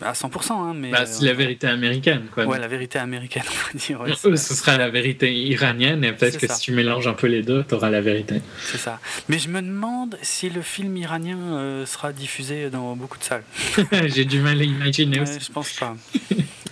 à 0.00 0.12
100%, 0.12 0.52
hein, 0.52 0.72
mais. 0.74 0.90
Bah, 0.90 1.00
euh, 1.02 1.06
c'est 1.06 1.24
la 1.26 1.34
vérité 1.34 1.66
américaine, 1.66 2.22
quoi. 2.32 2.46
Ouais, 2.46 2.58
la 2.58 2.68
vérité 2.68 2.98
américaine, 2.98 3.42
on 3.46 3.72
va 3.78 3.78
dire. 3.84 4.00
ouais, 4.00 4.08
Non, 4.10 4.14
c'est- 4.16 4.28
eux, 4.28 4.36
ce 4.36 4.54
sera 4.54 4.78
la 4.78 4.88
vérité 4.88 5.32
iranienne, 5.34 6.04
et 6.04 6.12
peut-être 6.12 6.38
que 6.38 6.46
ça. 6.46 6.54
si 6.54 6.62
tu 6.62 6.72
mélanges 6.72 7.06
un 7.06 7.12
peu 7.14 7.26
les 7.26 7.42
deux, 7.42 7.64
t'auras 7.64 7.90
la 7.90 8.00
vérité. 8.00 8.40
C'est 8.62 8.78
ça. 8.78 9.00
Mais 9.28 9.38
je 9.38 9.48
me 9.48 9.60
demande 9.60 10.16
si 10.22 10.48
le 10.50 10.62
film 10.62 10.96
iranien 10.96 11.38
euh, 11.38 11.84
sera 11.86 12.12
diffusé 12.12 12.70
dans 12.70 12.94
beaucoup 12.96 13.18
de 13.18 13.24
salles. 13.24 13.44
J'ai 14.06 14.24
du 14.24 14.40
mal 14.40 14.60
à 14.60 14.64
imaginer 14.64 15.18
Ouais, 15.20 15.22
aussi. 15.28 15.40
je 15.46 15.52
pense 15.52 15.72
pas. 15.72 15.96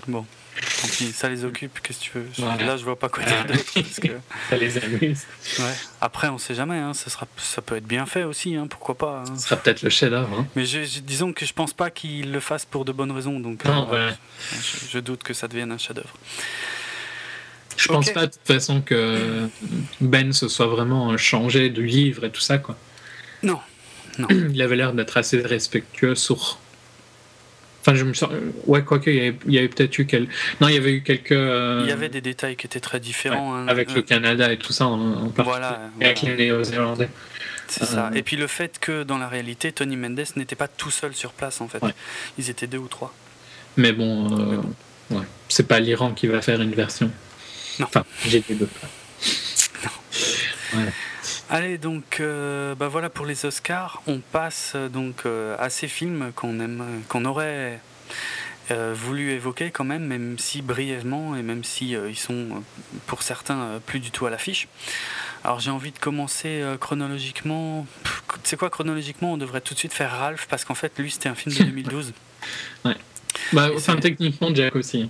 Bon, 0.08 0.24
tant 0.80 0.88
pis, 0.88 1.12
ça 1.12 1.28
les 1.28 1.44
occupe, 1.44 1.80
qu'est-ce 1.82 1.98
que 2.00 2.04
tu 2.04 2.10
veux? 2.14 2.26
Je- 2.36 2.42
Voilà. 2.42 2.62
Là, 2.64 2.76
je 2.76 2.84
vois 2.84 2.98
pas 2.98 3.08
quoi 3.08 3.24
dire 3.24 3.44
d'autre. 3.46 3.64
que- 4.00 4.08
Ça 4.50 4.56
les 4.56 4.78
amuse. 4.78 5.20
ouais. 5.58 5.64
Après, 6.00 6.28
on 6.28 6.38
sait 6.38 6.54
jamais, 6.54 6.78
hein, 6.78 6.92
ça, 6.94 7.08
sera, 7.10 7.26
ça 7.36 7.62
peut 7.62 7.76
être 7.76 7.86
bien 7.86 8.04
fait 8.06 8.24
aussi, 8.24 8.54
hein, 8.56 8.66
pourquoi 8.68 8.96
pas. 8.96 9.24
hein. 9.26 9.36
Ce 9.36 9.44
sera 9.48 9.56
peut-être 9.56 9.82
le 9.82 9.90
chef-d'œuvre. 9.90 10.44
Mais 10.56 10.64
je- 10.66 10.84
je- 10.84 11.00
disons 11.00 11.32
que 11.32 11.46
je 11.46 11.52
pense 11.52 11.72
pas 11.72 11.90
qu'il 11.90 12.32
le 12.32 12.40
fasse 12.40 12.64
pour 12.64 12.84
de 12.84 12.92
bonnes 12.92 13.12
raisons, 13.12 13.40
donc 13.40 13.64
Non, 13.64 13.88
euh, 13.92 14.08
ouais. 14.10 14.14
je, 14.92 14.98
doute 14.98 15.22
que 15.22 15.32
ça 15.34 15.48
devienne 15.48 15.72
un 15.72 15.78
chef-d'œuvre. 15.78 16.12
Je 17.76 17.88
pense 17.88 18.08
Ok. 18.08 18.14
pas 18.14 18.26
de 18.26 18.32
toute 18.32 18.46
façon 18.46 18.82
que 18.82 19.48
Ben 20.00 20.32
se 20.32 20.46
soit 20.48 20.66
vraiment 20.66 21.16
changé 21.16 21.70
du 21.70 21.86
livre 21.86 22.24
et 22.24 22.30
tout 22.30 22.40
ça, 22.42 22.58
quoi. 22.58 22.76
Non, 23.42 23.58
non. 24.18 24.28
Il 24.30 24.60
avait 24.60 24.76
l'air 24.76 24.92
d'être 24.92 25.16
assez 25.16 25.40
respectueux 25.40 26.14
sur. 26.14 26.58
Enfin, 27.82 27.94
je 27.96 28.04
me 28.04 28.14
sens. 28.14 28.30
Ouais, 28.66 28.82
quoique, 28.84 29.10
il 29.10 29.16
y 29.16 29.18
avait, 29.20 29.58
avait 29.58 29.68
peut-être 29.68 29.98
eu 29.98 30.06
quelques. 30.06 30.30
Non, 30.60 30.68
il 30.68 30.74
y 30.74 30.78
avait 30.78 30.92
eu 30.92 31.02
quelques. 31.02 31.32
euh, 31.32 31.80
Il 31.84 31.88
y 31.88 31.92
avait 31.92 32.08
des 32.08 32.20
détails 32.20 32.54
qui 32.56 32.66
étaient 32.66 32.80
très 32.80 33.00
différents. 33.00 33.54
hein. 33.54 33.66
Avec 33.68 33.90
Euh, 33.90 33.94
le 33.96 34.02
Canada 34.02 34.52
et 34.52 34.56
tout 34.56 34.72
ça, 34.72 34.86
en, 34.86 35.00
en. 35.00 35.32
Voilà, 35.42 35.80
Et 36.00 36.04
avec 36.06 36.20
voilà. 36.20 36.36
les 36.36 36.44
Néo-Zélandais. 36.46 37.08
C'est 37.66 37.84
ça. 37.84 38.06
Euh, 38.12 38.14
Et 38.16 38.22
puis 38.22 38.36
le 38.36 38.46
fait 38.46 38.78
que 38.78 39.02
dans 39.02 39.18
la 39.18 39.26
réalité, 39.28 39.72
Tony 39.72 39.96
Mendes 39.96 40.22
n'était 40.36 40.54
pas 40.56 40.68
tout 40.68 40.90
seul 40.90 41.14
sur 41.14 41.32
place 41.32 41.60
en 41.60 41.68
fait. 41.68 41.82
Ouais. 41.82 41.92
Ils 42.38 42.50
étaient 42.50 42.66
deux 42.68 42.78
ou 42.78 42.86
trois. 42.88 43.12
Mais 43.76 43.92
bon, 43.92 44.26
euh, 44.38 44.44
Mais 44.46 44.56
bon. 45.10 45.18
ouais. 45.20 45.26
c'est 45.48 45.66
pas 45.66 45.80
l'Iran 45.80 46.12
qui 46.12 46.26
va 46.28 46.40
faire 46.42 46.60
une 46.60 46.74
version. 46.74 47.10
Non. 47.80 47.86
Enfin, 47.86 48.04
j'ai 48.28 48.40
des 48.40 48.54
doutes. 48.56 48.68
Allez, 51.54 51.76
donc 51.76 52.20
euh, 52.20 52.74
bah 52.74 52.88
voilà 52.88 53.10
pour 53.10 53.26
les 53.26 53.44
Oscars. 53.44 54.00
On 54.06 54.20
passe 54.20 54.72
euh, 54.74 54.88
donc 54.88 55.26
euh, 55.26 55.54
à 55.58 55.68
ces 55.68 55.86
films 55.86 56.32
qu'on 56.34 56.58
aime, 56.60 57.02
qu'on 57.10 57.26
aurait 57.26 57.78
euh, 58.70 58.94
voulu 58.96 59.32
évoquer 59.32 59.70
quand 59.70 59.84
même, 59.84 60.02
même 60.06 60.38
si 60.38 60.62
brièvement 60.62 61.36
et 61.36 61.42
même 61.42 61.62
si 61.62 61.90
ils 61.90 62.16
sont 62.16 62.62
pour 63.06 63.22
certains 63.22 63.82
plus 63.84 64.00
du 64.00 64.10
tout 64.10 64.24
à 64.24 64.30
l'affiche. 64.30 64.66
Alors 65.44 65.60
j'ai 65.60 65.70
envie 65.70 65.92
de 65.92 65.98
commencer 65.98 66.64
chronologiquement. 66.80 67.86
C'est 68.44 68.56
quoi 68.56 68.70
chronologiquement? 68.70 69.34
On 69.34 69.36
devrait 69.36 69.60
tout 69.60 69.74
de 69.74 69.78
suite 69.78 69.92
faire 69.92 70.10
Ralph 70.10 70.46
parce 70.48 70.64
qu'en 70.64 70.74
fait 70.74 70.98
lui 70.98 71.10
c'était 71.10 71.28
un 71.28 71.34
film 71.34 71.54
de 71.54 71.64
2012. 71.64 72.14
Bah, 73.52 73.68
enfin, 73.74 73.96
techniquement, 73.96 74.54
Jack 74.54 74.76
aussi. 74.76 75.08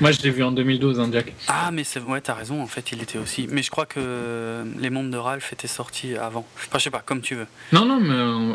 Moi, 0.00 0.10
je 0.10 0.20
l'ai 0.22 0.30
vu 0.30 0.42
en 0.42 0.50
2012, 0.52 0.98
hein, 1.00 1.08
Jack. 1.12 1.32
Ah, 1.48 1.70
mais 1.72 1.84
c'est 1.84 2.00
ouais, 2.00 2.20
t'as 2.20 2.34
raison, 2.34 2.60
en 2.60 2.66
fait, 2.66 2.90
il 2.92 3.00
était 3.02 3.18
aussi. 3.18 3.46
Mais 3.50 3.62
je 3.62 3.70
crois 3.70 3.86
que 3.86 4.00
euh, 4.00 4.64
Les 4.78 4.90
Mondes 4.90 5.10
de 5.10 5.16
Ralph 5.16 5.52
étaient 5.52 5.68
sortis 5.68 6.16
avant. 6.16 6.44
Enfin, 6.56 6.78
je 6.78 6.84
sais 6.84 6.90
pas, 6.90 7.02
comme 7.04 7.20
tu 7.20 7.34
veux. 7.36 7.46
Non, 7.72 7.84
non, 7.84 8.00
mais 8.00 8.14
euh, 8.14 8.54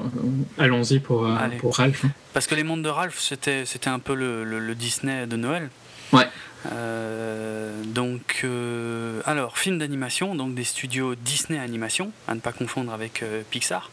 allons-y 0.58 1.00
pour, 1.00 1.26
euh, 1.26 1.36
pour 1.60 1.78
Ralph. 1.78 2.04
hein. 2.06 2.12
Parce 2.34 2.46
que 2.46 2.56
Les 2.56 2.64
Mondes 2.64 2.84
de 2.84 2.90
Ralph, 2.90 3.20
c'était, 3.20 3.66
c'était 3.66 3.90
un 3.90 4.00
peu 4.00 4.14
le, 4.16 4.44
le- 4.44 4.60
le 4.60 4.76
Disney 4.76 5.28
de 5.28 5.36
Noël. 5.38 5.70
Ouais. 6.12 6.28
Euh, 6.74 7.82
donc, 7.86 8.46
alors, 9.26 9.58
film 9.58 9.78
d'animation, 9.80 10.36
donc 10.36 10.56
des 10.56 10.66
studios 10.66 11.16
Disney 11.16 11.58
Animation, 11.58 12.12
à 12.28 12.36
ne 12.36 12.42
pas 12.42 12.52
confondre 12.52 12.92
avec 12.94 13.24
Pixar. 13.50 13.90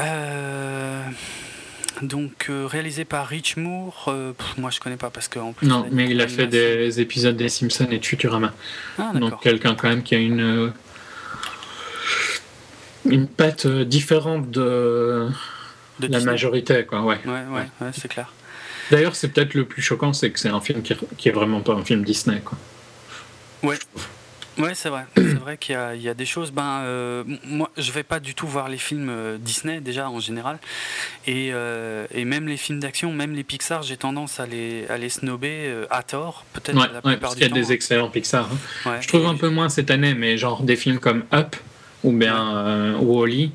Euh, 0.00 1.02
donc, 2.00 2.46
euh, 2.48 2.66
réalisé 2.66 3.04
par 3.04 3.26
Rich 3.26 3.56
Moore, 3.56 4.06
euh, 4.08 4.32
pff, 4.32 4.56
moi 4.56 4.70
je 4.70 4.80
connais 4.80 4.96
pas 4.96 5.10
parce 5.10 5.28
que 5.28 5.38
en 5.38 5.52
plus. 5.52 5.66
Non, 5.66 5.86
mais 5.92 6.08
il 6.08 6.20
a 6.20 6.28
fait 6.28 6.46
des 6.46 7.00
épisodes 7.00 7.36
des 7.36 7.48
Simpsons 7.48 7.88
et 7.90 7.98
de 7.98 8.04
Futurama. 8.04 8.52
Ah, 8.98 9.12
Donc, 9.14 9.40
quelqu'un 9.42 9.74
quand 9.74 9.88
même 9.88 10.02
qui 10.02 10.14
a 10.14 10.18
une. 10.18 10.40
euh, 10.40 10.70
Une 13.04 13.26
patte 13.26 13.66
différente 13.66 14.50
de 14.50 15.28
De 16.00 16.06
la 16.06 16.20
majorité, 16.20 16.84
quoi, 16.86 17.02
ouais. 17.02 17.18
Ouais, 17.24 17.32
ouais, 17.50 17.68
ouais, 17.80 17.90
c'est 17.92 18.08
clair. 18.08 18.32
D'ailleurs, 18.90 19.14
c'est 19.16 19.28
peut-être 19.28 19.54
le 19.54 19.64
plus 19.64 19.82
choquant, 19.82 20.12
c'est 20.12 20.30
que 20.30 20.38
c'est 20.38 20.48
un 20.50 20.60
film 20.60 20.82
qui, 20.82 20.94
qui 21.16 21.28
est 21.28 21.32
vraiment 21.32 21.60
pas 21.60 21.72
un 21.74 21.84
film 21.84 22.04
Disney, 22.04 22.40
quoi. 22.44 22.56
Ouais, 23.62 23.78
c'est 24.74 24.88
vrai. 24.88 25.04
C'est 25.16 25.22
vrai 25.38 25.56
qu'il 25.56 25.74
y 25.74 25.76
a, 25.78 25.94
il 25.94 26.02
y 26.02 26.08
a 26.08 26.14
des 26.14 26.26
choses. 26.26 26.50
Ben, 26.52 26.80
euh, 26.82 27.24
moi, 27.44 27.70
je 27.76 27.90
vais 27.92 28.02
pas 28.02 28.20
du 28.20 28.34
tout 28.34 28.46
voir 28.46 28.68
les 28.68 28.76
films 28.76 29.08
euh, 29.10 29.38
Disney 29.38 29.80
déjà 29.80 30.08
en 30.10 30.20
général, 30.20 30.58
et, 31.26 31.50
euh, 31.52 32.06
et 32.12 32.24
même 32.24 32.46
les 32.46 32.56
films 32.56 32.80
d'action, 32.80 33.12
même 33.12 33.34
les 33.34 33.44
Pixar, 33.44 33.82
j'ai 33.82 33.96
tendance 33.96 34.40
à 34.40 34.46
les, 34.46 34.86
à 34.88 34.98
les 34.98 35.08
snober 35.08 35.72
à 35.90 36.02
tort, 36.02 36.44
peut-être 36.52 36.76
Ouais, 36.76 36.88
la 36.92 37.00
ouais, 37.10 37.16
parce 37.16 37.34
qu'il 37.34 37.42
y 37.42 37.46
a 37.46 37.48
temps. 37.48 37.54
des 37.54 37.72
excellents 37.72 38.08
Pixar. 38.10 38.44
hein. 38.52 38.56
hein. 38.86 38.90
Ouais. 38.90 39.02
Je 39.02 39.08
trouve 39.08 39.26
un 39.26 39.36
peu 39.36 39.48
moins 39.48 39.68
cette 39.68 39.90
année, 39.90 40.14
mais 40.14 40.36
genre 40.36 40.62
des 40.62 40.76
films 40.76 40.98
comme 40.98 41.24
Up 41.32 41.56
ou 42.04 42.12
bien 42.12 42.56
euh, 42.56 42.96
Wall-E, 42.98 43.48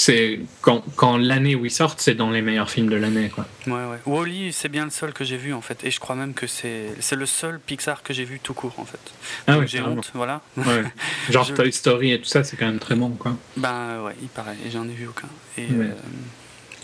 c'est 0.00 0.38
quand, 0.60 0.84
quand 0.94 1.16
l'année 1.16 1.56
où 1.56 1.64
ils 1.64 1.70
sortent, 1.72 2.00
c'est 2.00 2.14
dans 2.14 2.30
les 2.30 2.40
meilleurs 2.40 2.70
films 2.70 2.88
de 2.88 2.94
l'année, 2.94 3.30
quoi. 3.30 3.46
Ouais, 3.66 3.72
ouais. 3.72 3.98
Wall-E, 4.06 4.50
c'est 4.52 4.68
bien 4.68 4.84
le 4.84 4.90
seul 4.92 5.12
que 5.12 5.24
j'ai 5.24 5.36
vu 5.36 5.52
en 5.52 5.60
fait, 5.60 5.82
et 5.82 5.90
je 5.90 5.98
crois 5.98 6.14
même 6.14 6.34
que 6.34 6.46
c'est, 6.46 6.90
c'est 7.00 7.16
le 7.16 7.26
seul 7.26 7.58
Pixar 7.58 8.04
que 8.04 8.14
j'ai 8.14 8.24
vu 8.24 8.38
tout 8.38 8.54
court 8.54 8.74
en 8.78 8.84
fait. 8.84 9.00
Ah 9.48 9.56
Donc 9.56 9.66
j'ai 9.66 9.80
honte, 9.82 10.08
voilà. 10.14 10.40
Ouais. 10.56 10.84
Genre 11.30 11.44
Je- 11.44 11.54
Toy 11.54 11.72
Story 11.72 12.12
et 12.12 12.18
tout 12.20 12.26
ça, 12.28 12.44
c'est 12.44 12.56
quand 12.56 12.66
même 12.66 12.78
très 12.78 12.94
bon, 12.94 13.10
quoi. 13.10 13.36
Ben 13.56 14.02
ouais, 14.04 14.14
il 14.22 14.28
paraît, 14.28 14.56
et 14.64 14.70
j'en 14.70 14.84
ai 14.84 14.92
vu 14.92 15.08
aucun. 15.08 15.28
Et, 15.56 15.62
Ouais. 15.62 15.86
euh, 15.86 15.92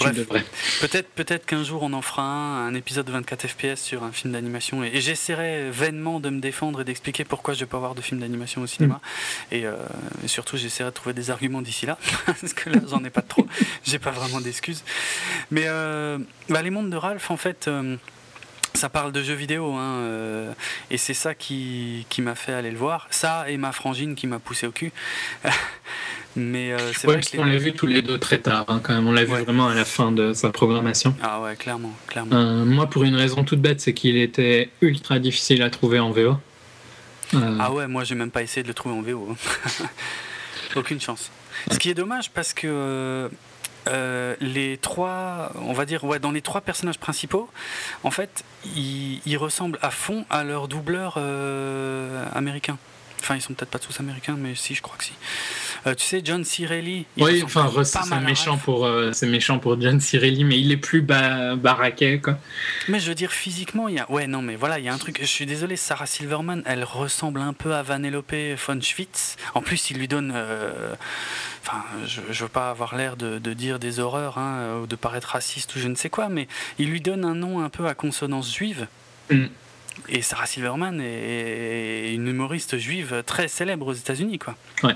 Bref. 0.00 0.80
Peut-être 0.80 1.08
peut-être 1.10 1.46
qu'un 1.46 1.62
jour 1.62 1.82
on 1.82 1.92
en 1.92 2.02
fera 2.02 2.22
un, 2.22 2.66
un 2.66 2.74
épisode 2.74 3.06
de 3.06 3.12
24 3.12 3.46
FPS 3.48 3.76
sur 3.76 4.02
un 4.02 4.12
film 4.12 4.32
d'animation. 4.32 4.84
Et, 4.84 4.88
et 4.94 5.00
j'essaierai 5.00 5.70
vainement 5.70 6.20
de 6.20 6.30
me 6.30 6.40
défendre 6.40 6.80
et 6.80 6.84
d'expliquer 6.84 7.24
pourquoi 7.24 7.54
je 7.54 7.60
vais 7.60 7.66
pas 7.66 7.78
voir 7.78 7.94
de 7.94 8.00
film 8.00 8.20
d'animation 8.20 8.62
au 8.62 8.66
cinéma. 8.66 9.00
Et, 9.50 9.66
euh, 9.66 9.76
et 10.24 10.28
surtout 10.28 10.56
j'essaierai 10.56 10.90
de 10.90 10.94
trouver 10.94 11.14
des 11.14 11.30
arguments 11.30 11.62
d'ici 11.62 11.86
là. 11.86 11.98
Parce 12.26 12.52
que 12.52 12.70
là 12.70 12.80
j'en 12.88 13.04
ai 13.04 13.10
pas 13.10 13.22
trop. 13.22 13.46
J'ai 13.84 13.98
pas 13.98 14.10
vraiment 14.10 14.40
d'excuses. 14.40 14.82
Mais 15.50 15.64
euh, 15.66 16.18
bah, 16.48 16.62
les 16.62 16.70
mondes 16.70 16.90
de 16.90 16.96
Ralph 16.96 17.30
en 17.30 17.36
fait 17.36 17.68
euh, 17.68 17.96
ça 18.74 18.88
parle 18.88 19.12
de 19.12 19.22
jeux 19.22 19.34
vidéo, 19.34 19.72
hein, 19.72 19.94
euh, 20.00 20.52
et 20.90 20.98
c'est 20.98 21.14
ça 21.14 21.34
qui, 21.34 22.06
qui 22.08 22.22
m'a 22.22 22.34
fait 22.34 22.52
aller 22.52 22.70
le 22.70 22.76
voir. 22.78 23.06
Ça 23.10 23.48
et 23.48 23.56
ma 23.56 23.72
frangine 23.72 24.14
qui 24.14 24.26
m'a 24.26 24.38
poussé 24.38 24.66
au 24.66 24.72
cul. 24.72 24.92
Mais 26.36 26.72
euh, 26.72 26.92
c'est 26.92 27.06
Ouais, 27.06 27.14
vrai 27.14 27.22
que 27.22 27.36
les- 27.36 27.52
l'a 27.52 27.58
vu 27.58 27.72
tous 27.74 27.86
les 27.86 28.02
deux 28.02 28.18
très 28.18 28.38
tard, 28.38 28.64
hein, 28.66 28.80
quand 28.82 28.92
même. 28.92 29.06
On 29.06 29.12
l'a 29.12 29.22
vu 29.24 29.30
vraiment 29.32 29.68
à 29.68 29.74
la 29.74 29.84
fin 29.84 30.10
de 30.10 30.32
sa 30.32 30.50
programmation. 30.50 31.14
Ah 31.22 31.40
ouais, 31.40 31.54
clairement, 31.54 31.92
clairement. 32.08 32.34
Euh, 32.34 32.64
moi, 32.64 32.86
pour 32.90 33.04
une 33.04 33.14
raison 33.14 33.44
toute 33.44 33.60
bête, 33.60 33.80
c'est 33.80 33.94
qu'il 33.94 34.16
était 34.16 34.70
ultra 34.80 35.20
difficile 35.20 35.62
à 35.62 35.70
trouver 35.70 36.00
en 36.00 36.10
VO. 36.10 36.36
Ah 37.60 37.72
ouais, 37.72 37.86
moi 37.88 38.04
j'ai 38.04 38.14
même 38.14 38.30
pas 38.30 38.42
essayé 38.42 38.62
de 38.62 38.68
le 38.68 38.74
trouver 38.74 38.94
en 38.96 39.02
VO. 39.02 39.34
Aucune 40.76 41.00
chance. 41.00 41.30
Ce 41.70 41.78
qui 41.78 41.90
est 41.90 41.94
dommage 41.94 42.30
parce 42.30 42.52
que 42.52 43.30
euh, 43.88 44.36
les 44.40 44.78
trois, 44.78 45.52
on 45.56 45.72
va 45.72 45.84
dire, 45.84 46.04
ouais, 46.04 46.18
dans 46.18 46.32
les 46.32 46.42
trois 46.42 46.60
personnages 46.60 46.98
principaux, 46.98 47.48
en 48.02 48.10
fait, 48.10 48.44
ils, 48.76 49.20
ils 49.26 49.36
ressemblent 49.36 49.78
à 49.82 49.90
fond 49.90 50.24
à 50.30 50.44
leur 50.44 50.68
doubleur 50.68 51.14
euh, 51.16 52.26
américain. 52.34 52.78
Enfin, 53.20 53.36
ils 53.36 53.40
sont 53.40 53.54
peut-être 53.54 53.70
pas 53.70 53.78
tous 53.78 54.00
américains, 54.00 54.36
mais 54.38 54.54
si, 54.54 54.74
je 54.74 54.82
crois 54.82 54.96
que 54.96 55.04
si. 55.04 55.12
Euh, 55.86 55.94
tu 55.94 56.04
sais, 56.06 56.22
John 56.24 56.44
C. 56.44 56.64
Reilly. 56.64 57.04
il 57.16 57.22
Oui, 57.24 57.42
enfin, 57.42 57.70
c'est 57.84 58.20
méchant 58.20 58.56
pour, 58.56 58.86
euh, 58.86 59.12
méchant 59.22 59.58
pour 59.58 59.80
John 59.80 60.00
Cirelli, 60.00 60.44
mais 60.44 60.58
il 60.58 60.72
est 60.72 60.78
plus 60.78 61.02
ba 61.02 61.56
baraquet, 61.56 62.20
quoi. 62.20 62.38
Mais 62.88 63.00
je 63.00 63.08
veux 63.08 63.14
dire, 63.14 63.32
physiquement, 63.32 63.88
il 63.88 63.96
y 63.96 63.98
a. 63.98 64.10
Ouais, 64.10 64.26
non, 64.26 64.40
mais 64.40 64.56
voilà, 64.56 64.78
il 64.78 64.84
y 64.84 64.88
a 64.88 64.94
un 64.94 64.98
truc. 64.98 65.18
Je 65.20 65.26
suis 65.26 65.46
désolé, 65.46 65.76
Sarah 65.76 66.06
Silverman, 66.06 66.62
elle 66.64 66.84
ressemble 66.84 67.40
un 67.40 67.52
peu 67.52 67.74
à 67.74 67.82
Vanellope 67.82 68.34
von 68.66 68.80
Schwitz. 68.80 69.36
En 69.54 69.60
plus, 69.60 69.90
il 69.90 69.98
lui 69.98 70.08
donne. 70.08 70.32
euh, 70.34 70.94
Enfin, 71.66 71.82
je, 72.06 72.20
je 72.30 72.42
veux 72.42 72.50
pas 72.50 72.68
avoir 72.68 72.94
l'air 72.94 73.16
de, 73.16 73.38
de 73.38 73.52
dire 73.54 73.78
des 73.78 73.98
horreurs, 73.98 74.36
hein, 74.36 74.80
ou 74.82 74.86
de 74.86 74.96
paraître 74.96 75.28
raciste 75.28 75.74
ou 75.74 75.78
je 75.78 75.88
ne 75.88 75.94
sais 75.94 76.10
quoi, 76.10 76.28
mais 76.28 76.46
il 76.78 76.90
lui 76.90 77.00
donne 77.00 77.24
un 77.24 77.34
nom 77.34 77.64
un 77.64 77.70
peu 77.70 77.86
à 77.86 77.94
consonance 77.94 78.54
juive. 78.54 78.86
Mm. 79.30 79.46
Et 80.10 80.20
Sarah 80.20 80.44
Silverman 80.44 81.00
est 81.00 82.12
une 82.12 82.28
humoriste 82.28 82.76
juive 82.76 83.22
très 83.24 83.48
célèbre 83.48 83.86
aux 83.86 83.92
États-Unis, 83.94 84.38
quoi. 84.38 84.56
Ouais. 84.82 84.94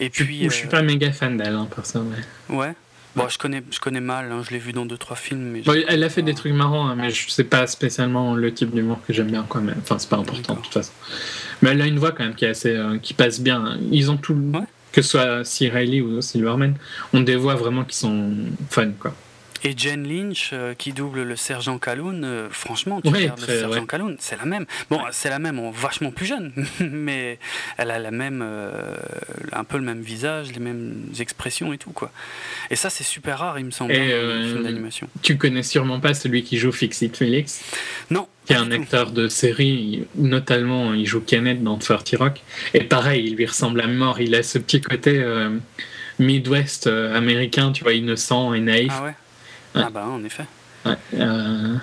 Et 0.00 0.10
Je, 0.12 0.24
puis. 0.24 0.44
je 0.44 0.48
suis 0.50 0.66
euh, 0.66 0.70
pas 0.70 0.82
méga 0.82 1.12
fan 1.12 1.36
d'elle, 1.36 1.54
hein, 1.54 1.68
perso. 1.74 2.02
mais- 2.02 2.54
Ouais. 2.56 2.72
Bon, 3.16 3.28
je 3.28 3.38
connais, 3.38 3.60
je 3.72 3.80
connais 3.80 4.00
mal, 4.00 4.30
hein, 4.30 4.42
je 4.46 4.50
l'ai 4.52 4.58
vu 4.60 4.72
dans 4.72 4.86
deux 4.86 4.96
trois 4.96 5.16
films. 5.16 5.40
Mais 5.42 5.62
Bon, 5.62 5.74
elle 5.88 6.04
a 6.04 6.08
fait 6.08 6.22
des 6.22 6.32
trucs 6.34 6.52
marrants, 6.52 6.86
hein, 6.88 6.94
mais 6.96 7.10
je 7.10 7.28
sais 7.28 7.42
pas 7.44 7.66
spécialement 7.66 8.34
le 8.36 8.54
type 8.54 8.72
d'humour 8.72 9.00
que 9.06 9.12
j'aime 9.12 9.26
bien 9.32 9.44
quand 9.48 9.60
même. 9.60 9.74
Enfin, 9.82 9.98
c'est 9.98 10.08
pas 10.08 10.16
important 10.16 10.54
de 10.54 10.60
toute 10.60 10.72
façon. 10.72 10.92
Mais 11.60 11.70
elle 11.70 11.82
a 11.82 11.86
une 11.86 11.98
voix 11.98 12.12
quand 12.12 12.22
même 12.24 12.34
qui 12.36 12.44
est 12.44 12.48
assez, 12.50 12.74
euh, 12.74 12.98
qui 12.98 13.12
passe 13.14 13.40
bien. 13.40 13.64
hein. 13.64 13.78
Ils 13.90 14.12
ont 14.12 14.16
tout, 14.16 14.34
Ouais. 14.54 14.60
que 14.92 15.02
ce 15.02 15.10
soit 15.10 15.44
C. 15.44 15.68
Reilly 15.68 16.00
ou 16.00 16.22
Silverman, 16.22 16.76
ont 17.12 17.20
des 17.20 17.34
voix 17.36 17.56
vraiment 17.56 17.82
qui 17.84 17.96
sont 17.96 18.32
fun, 18.70 18.92
quoi. 18.98 19.12
Et 19.62 19.76
Jen 19.76 20.08
Lynch, 20.08 20.50
euh, 20.52 20.74
qui 20.74 20.92
double 20.92 21.22
le 21.22 21.36
sergent 21.36 21.78
Calhoun, 21.78 22.24
euh, 22.24 22.48
franchement, 22.50 23.00
tu 23.02 23.10
regardes 23.10 23.40
le 23.40 23.46
sergent 23.46 23.80
ouais. 23.80 23.86
Calhoun, 23.86 24.16
c'est 24.18 24.38
la 24.38 24.46
même. 24.46 24.64
Bon, 24.88 25.00
c'est 25.12 25.28
la 25.28 25.38
même, 25.38 25.58
en 25.58 25.70
vachement 25.70 26.10
plus 26.10 26.26
jeune, 26.26 26.52
mais 26.80 27.38
elle 27.76 27.90
a 27.90 27.98
la 27.98 28.10
même, 28.10 28.42
euh, 28.42 28.96
un 29.52 29.64
peu 29.64 29.76
le 29.76 29.84
même 29.84 30.00
visage, 30.00 30.52
les 30.52 30.60
mêmes 30.60 31.04
expressions 31.18 31.74
et 31.74 31.78
tout, 31.78 31.90
quoi. 31.90 32.10
Et 32.70 32.76
ça, 32.76 32.88
c'est 32.88 33.04
super 33.04 33.38
rare, 33.38 33.58
il 33.58 33.66
me 33.66 33.70
semble, 33.70 33.92
hein, 33.92 33.98
dans 33.98 34.42
les 34.42 34.48
films 34.48 34.62
d'animation. 34.62 35.08
Tu 35.20 35.36
connais 35.36 35.62
sûrement 35.62 36.00
pas 36.00 36.14
celui 36.14 36.42
qui 36.42 36.56
joue 36.56 36.72
Fixit 36.72 37.14
Felix, 37.14 37.62
Non, 38.10 38.28
qui 38.46 38.54
est 38.54 38.56
un 38.56 38.70
acteur 38.70 39.10
de 39.10 39.28
série, 39.28 40.06
notamment 40.14 40.94
il 40.94 41.06
joue 41.06 41.20
Kenneth 41.20 41.62
dans 41.62 41.76
30 41.76 42.14
Rock. 42.18 42.40
Et 42.72 42.84
pareil, 42.84 43.26
il 43.26 43.36
lui 43.36 43.46
ressemble 43.46 43.82
à 43.82 43.86
mort. 43.86 44.20
Il 44.20 44.34
a 44.34 44.42
ce 44.42 44.58
petit 44.58 44.80
côté 44.80 45.22
Midwest 46.18 46.86
américain, 46.86 47.72
tu 47.72 47.82
vois, 47.82 47.92
innocent 47.92 48.54
et 48.54 48.60
naïf. 48.60 48.92
Ah 48.96 49.04
ouais 49.04 49.14
Ouais. 49.74 49.82
Ah 49.86 49.90
bah, 49.90 50.06
en 50.06 50.22
effet. 50.24 50.44
Ouais, 50.84 50.96
euh, 51.14 51.76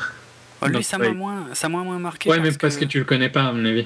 Ouais, 0.62 0.70
lui, 0.70 0.74
Donc, 0.76 0.84
ça 0.84 0.98
m'a 0.98 1.06
ouais. 1.06 1.14
moins, 1.14 1.48
ça 1.54 1.70
m'a 1.70 1.80
moins 1.84 2.00
marqué. 2.00 2.30
ouais, 2.30 2.40
mais 2.40 2.52
parce 2.52 2.78
que 2.78 2.86
tu 2.86 2.98
le 3.00 3.06
connais 3.06 3.30
pas, 3.30 3.44
à 3.44 3.52
mon 3.54 3.64
avis. 3.66 3.86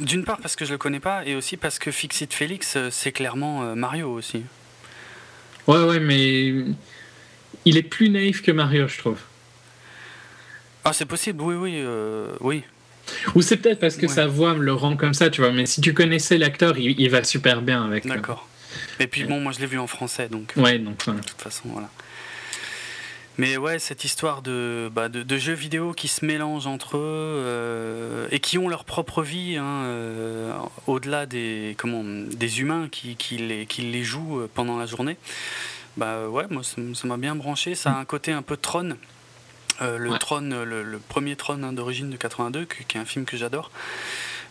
D'une 0.00 0.24
part 0.24 0.38
parce 0.38 0.54
que 0.56 0.64
je 0.64 0.72
le 0.72 0.78
connais 0.78 1.00
pas, 1.00 1.24
et 1.26 1.34
aussi 1.34 1.56
parce 1.56 1.78
que 1.78 1.90
Fixit 1.90 2.32
Félix, 2.32 2.74
euh, 2.76 2.88
c'est 2.90 3.12
clairement 3.12 3.62
euh, 3.64 3.74
Mario 3.74 4.10
aussi. 4.12 4.42
Ouais, 5.66 5.82
ouais, 5.84 5.98
mais 6.00 6.54
il 7.64 7.76
est 7.76 7.82
plus 7.82 8.08
naïf 8.08 8.40
que 8.42 8.52
Mario, 8.52 8.86
je 8.88 8.98
trouve. 8.98 9.18
Ah, 10.84 10.92
c'est 10.92 11.06
possible, 11.06 11.42
oui, 11.42 11.54
oui, 11.56 11.72
euh, 11.76 12.32
oui. 12.40 12.62
Ou 13.34 13.42
c'est 13.42 13.56
peut-être 13.56 13.80
parce 13.80 13.96
que 13.96 14.06
Ouais. 14.06 14.12
sa 14.12 14.26
voix 14.26 14.54
me 14.54 14.62
le 14.62 14.72
rend 14.72 14.96
comme 14.96 15.14
ça, 15.14 15.28
tu 15.30 15.40
vois. 15.40 15.50
Mais 15.52 15.66
si 15.66 15.80
tu 15.80 15.92
connaissais 15.92 16.38
l'acteur, 16.38 16.78
il, 16.78 16.98
il 17.00 17.10
va 17.10 17.22
super 17.24 17.62
bien 17.62 17.84
avec. 17.84 18.06
euh, 18.06 18.10
D'accord. 18.10 18.48
Et 19.00 19.06
puis 19.08 19.24
bon, 19.24 19.40
moi 19.40 19.52
je 19.52 19.58
l'ai 19.60 19.66
vu 19.66 19.78
en 19.78 19.86
français, 19.86 20.28
donc 20.28 20.52
Ouais, 20.56 20.78
donc 20.78 21.02
voilà. 21.04 21.20
de 21.20 21.26
toute 21.26 21.40
façon, 21.42 21.62
voilà. 21.66 21.88
Mais 23.38 23.56
ouais, 23.58 23.78
cette 23.78 24.04
histoire 24.04 24.40
de, 24.40 24.90
bah, 24.92 25.08
de, 25.10 25.22
de 25.22 25.36
jeux 25.36 25.52
vidéo 25.52 25.92
qui 25.92 26.08
se 26.08 26.24
mélangent 26.24 26.66
entre 26.66 26.96
eux 26.96 27.00
euh, 27.02 28.28
et 28.30 28.40
qui 28.40 28.56
ont 28.56 28.68
leur 28.68 28.84
propre 28.84 29.22
vie, 29.22 29.56
hein, 29.56 29.64
euh, 29.84 30.52
au-delà 30.86 31.26
des, 31.26 31.74
comment, 31.78 32.02
des 32.04 32.60
humains 32.60 32.88
qui, 32.90 33.16
qui, 33.16 33.36
les, 33.36 33.66
qui 33.66 33.82
les 33.82 34.02
jouent 34.04 34.40
euh, 34.40 34.50
pendant 34.54 34.78
la 34.78 34.86
journée. 34.86 35.18
Bah 35.98 36.28
ouais, 36.28 36.44
moi 36.50 36.62
ça 36.62 36.80
m'a 37.08 37.16
bien 37.18 37.34
branché. 37.34 37.74
Ça 37.74 37.92
a 37.92 37.98
un 37.98 38.04
côté 38.06 38.32
un 38.32 38.42
peu 38.42 38.56
Tron. 38.56 38.96
Euh, 39.82 39.98
le 39.98 40.10
Ouais. 40.10 40.18
Tron, 40.18 40.40
le, 40.40 40.82
le 40.82 40.98
premier 40.98 41.36
Tron 41.36 41.62
hein, 41.62 41.72
d'origine 41.74 42.08
de 42.08 42.16
82, 42.16 42.64
que- 42.64 42.82
qui 42.84 42.96
est 42.96 43.00
un 43.00 43.04
film 43.04 43.26
que 43.26 43.36
j'adore. 43.36 43.70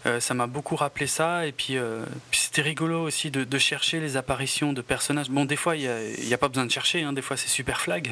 Euh, 0.06 0.20
ça 0.20 0.34
m'a 0.36 0.46
beaucoup 0.46 0.76
rappelé 0.76 1.08
ça 1.08 1.48
et 1.48 1.52
puis, 1.52 1.78
euh, 1.78 2.04
puis 2.30 2.40
c'était 2.40 2.62
rigolo 2.62 3.02
aussi 3.02 3.32
de, 3.32 3.44
de 3.44 3.58
chercher 3.58 4.00
les 4.00 4.18
apparitions 4.18 4.72
de 4.72 4.82
personnages. 4.82 5.30
Bon, 5.30 5.46
des 5.46 5.56
fois 5.56 5.76
il 5.76 5.90
n'y 6.28 6.34
a, 6.34 6.38
pas 6.38 6.48
besoin 6.48 6.66
de 6.66 6.72
chercher, 6.72 7.02
hein, 7.02 7.12
des 7.12 7.24
fois 7.24 7.38
c'est 7.38 7.50
super 7.50 7.82
flag, 7.82 8.12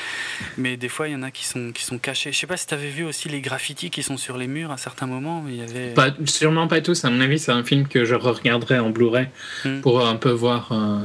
mais 0.56 0.76
des 0.76 0.88
fois 0.88 1.08
il 1.08 1.12
y 1.12 1.16
en 1.16 1.22
a 1.22 1.30
qui 1.32 1.44
sont, 1.44 1.72
qui 1.72 1.84
sont 1.84 1.98
cachés. 1.98 2.30
Je 2.32 2.38
sais 2.38 2.46
pas 2.46 2.56
si 2.56 2.66
tu 2.68 2.74
avais 2.74 2.90
vu 2.90 3.04
aussi 3.04 3.28
les 3.28 3.40
graffitis 3.40 3.90
qui 3.90 4.02
sont 4.04 4.16
sur 4.16 4.36
les 4.38 4.46
murs 4.46 4.70
à 4.70 4.76
certains 4.76 5.06
moments, 5.06 5.44
il 5.48 5.56
y 5.56 5.62
avait. 5.62 5.94
Pas, 5.94 6.10
sûrement 6.26 6.68
pas 6.68 6.80
tous, 6.80 7.04
à 7.04 7.10
mon 7.10 7.20
avis, 7.20 7.38
c'est 7.40 7.52
un 7.52 7.64
film 7.64 7.88
que 7.88 8.04
je 8.04 8.14
regarderai 8.14 8.78
en 8.78 8.90
Blu-ray 8.90 9.26
Hmm. 9.64 9.80
pour 9.80 10.06
un 10.06 10.16
peu 10.16 10.30
voir, 10.30 10.70
euh, 10.72 10.98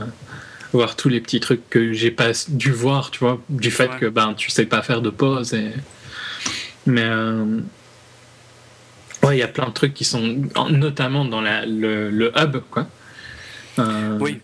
voir 0.74 0.96
tous 0.96 1.10
les 1.10 1.20
petits 1.22 1.40
trucs 1.40 1.68
que 1.70 1.94
j'ai 1.94 2.12
pas 2.12 2.32
dû 2.48 2.72
voir, 2.72 3.12
tu 3.12 3.20
vois, 3.20 3.40
du 3.50 3.72
fait 3.72 3.90
Ouais. 3.90 3.98
que 4.00 4.06
ben, 4.06 4.34
tu 4.36 4.50
sais 4.52 4.66
pas 4.66 4.82
faire 4.82 5.02
de 5.02 5.10
pause. 5.10 5.54
Et... 5.54 5.72
Mais 6.86 7.04
euh, 7.04 7.60
ouais, 9.24 9.38
il 9.38 9.40
y 9.40 9.44
a 9.44 9.48
plein 9.48 9.68
de 9.68 9.74
trucs 9.74 9.94
qui 9.94 10.06
sont, 10.06 10.38
notamment 10.70 11.26
dans 11.26 11.42
la, 11.42 11.66
le, 11.66 12.10
le 12.10 12.32
hub, 12.38 12.58
quoi. 12.72 12.88
Euh, 13.80 14.18
Oui, 14.20 14.42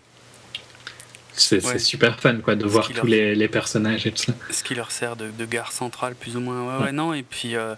C'est 1.36 1.64
Ouais. 1.66 1.80
super 1.80 2.20
fun, 2.20 2.36
quoi, 2.36 2.54
de 2.54 2.64
voir 2.64 2.88
tous 2.88 3.06
les, 3.06 3.34
les 3.34 3.48
personnages 3.48 4.06
et 4.06 4.12
tout 4.12 4.22
ça. 4.22 4.32
ce 4.50 4.62
qui 4.62 4.76
leur 4.76 4.92
sert 4.92 5.16
de, 5.16 5.30
de 5.36 5.44
gare 5.44 5.72
centrale 5.72 6.14
plus 6.14 6.36
ou 6.36 6.40
moins 6.40 6.78
ouais, 6.84 6.92
non 6.92 7.12
et 7.12 7.24
puis 7.24 7.56
euh, 7.56 7.74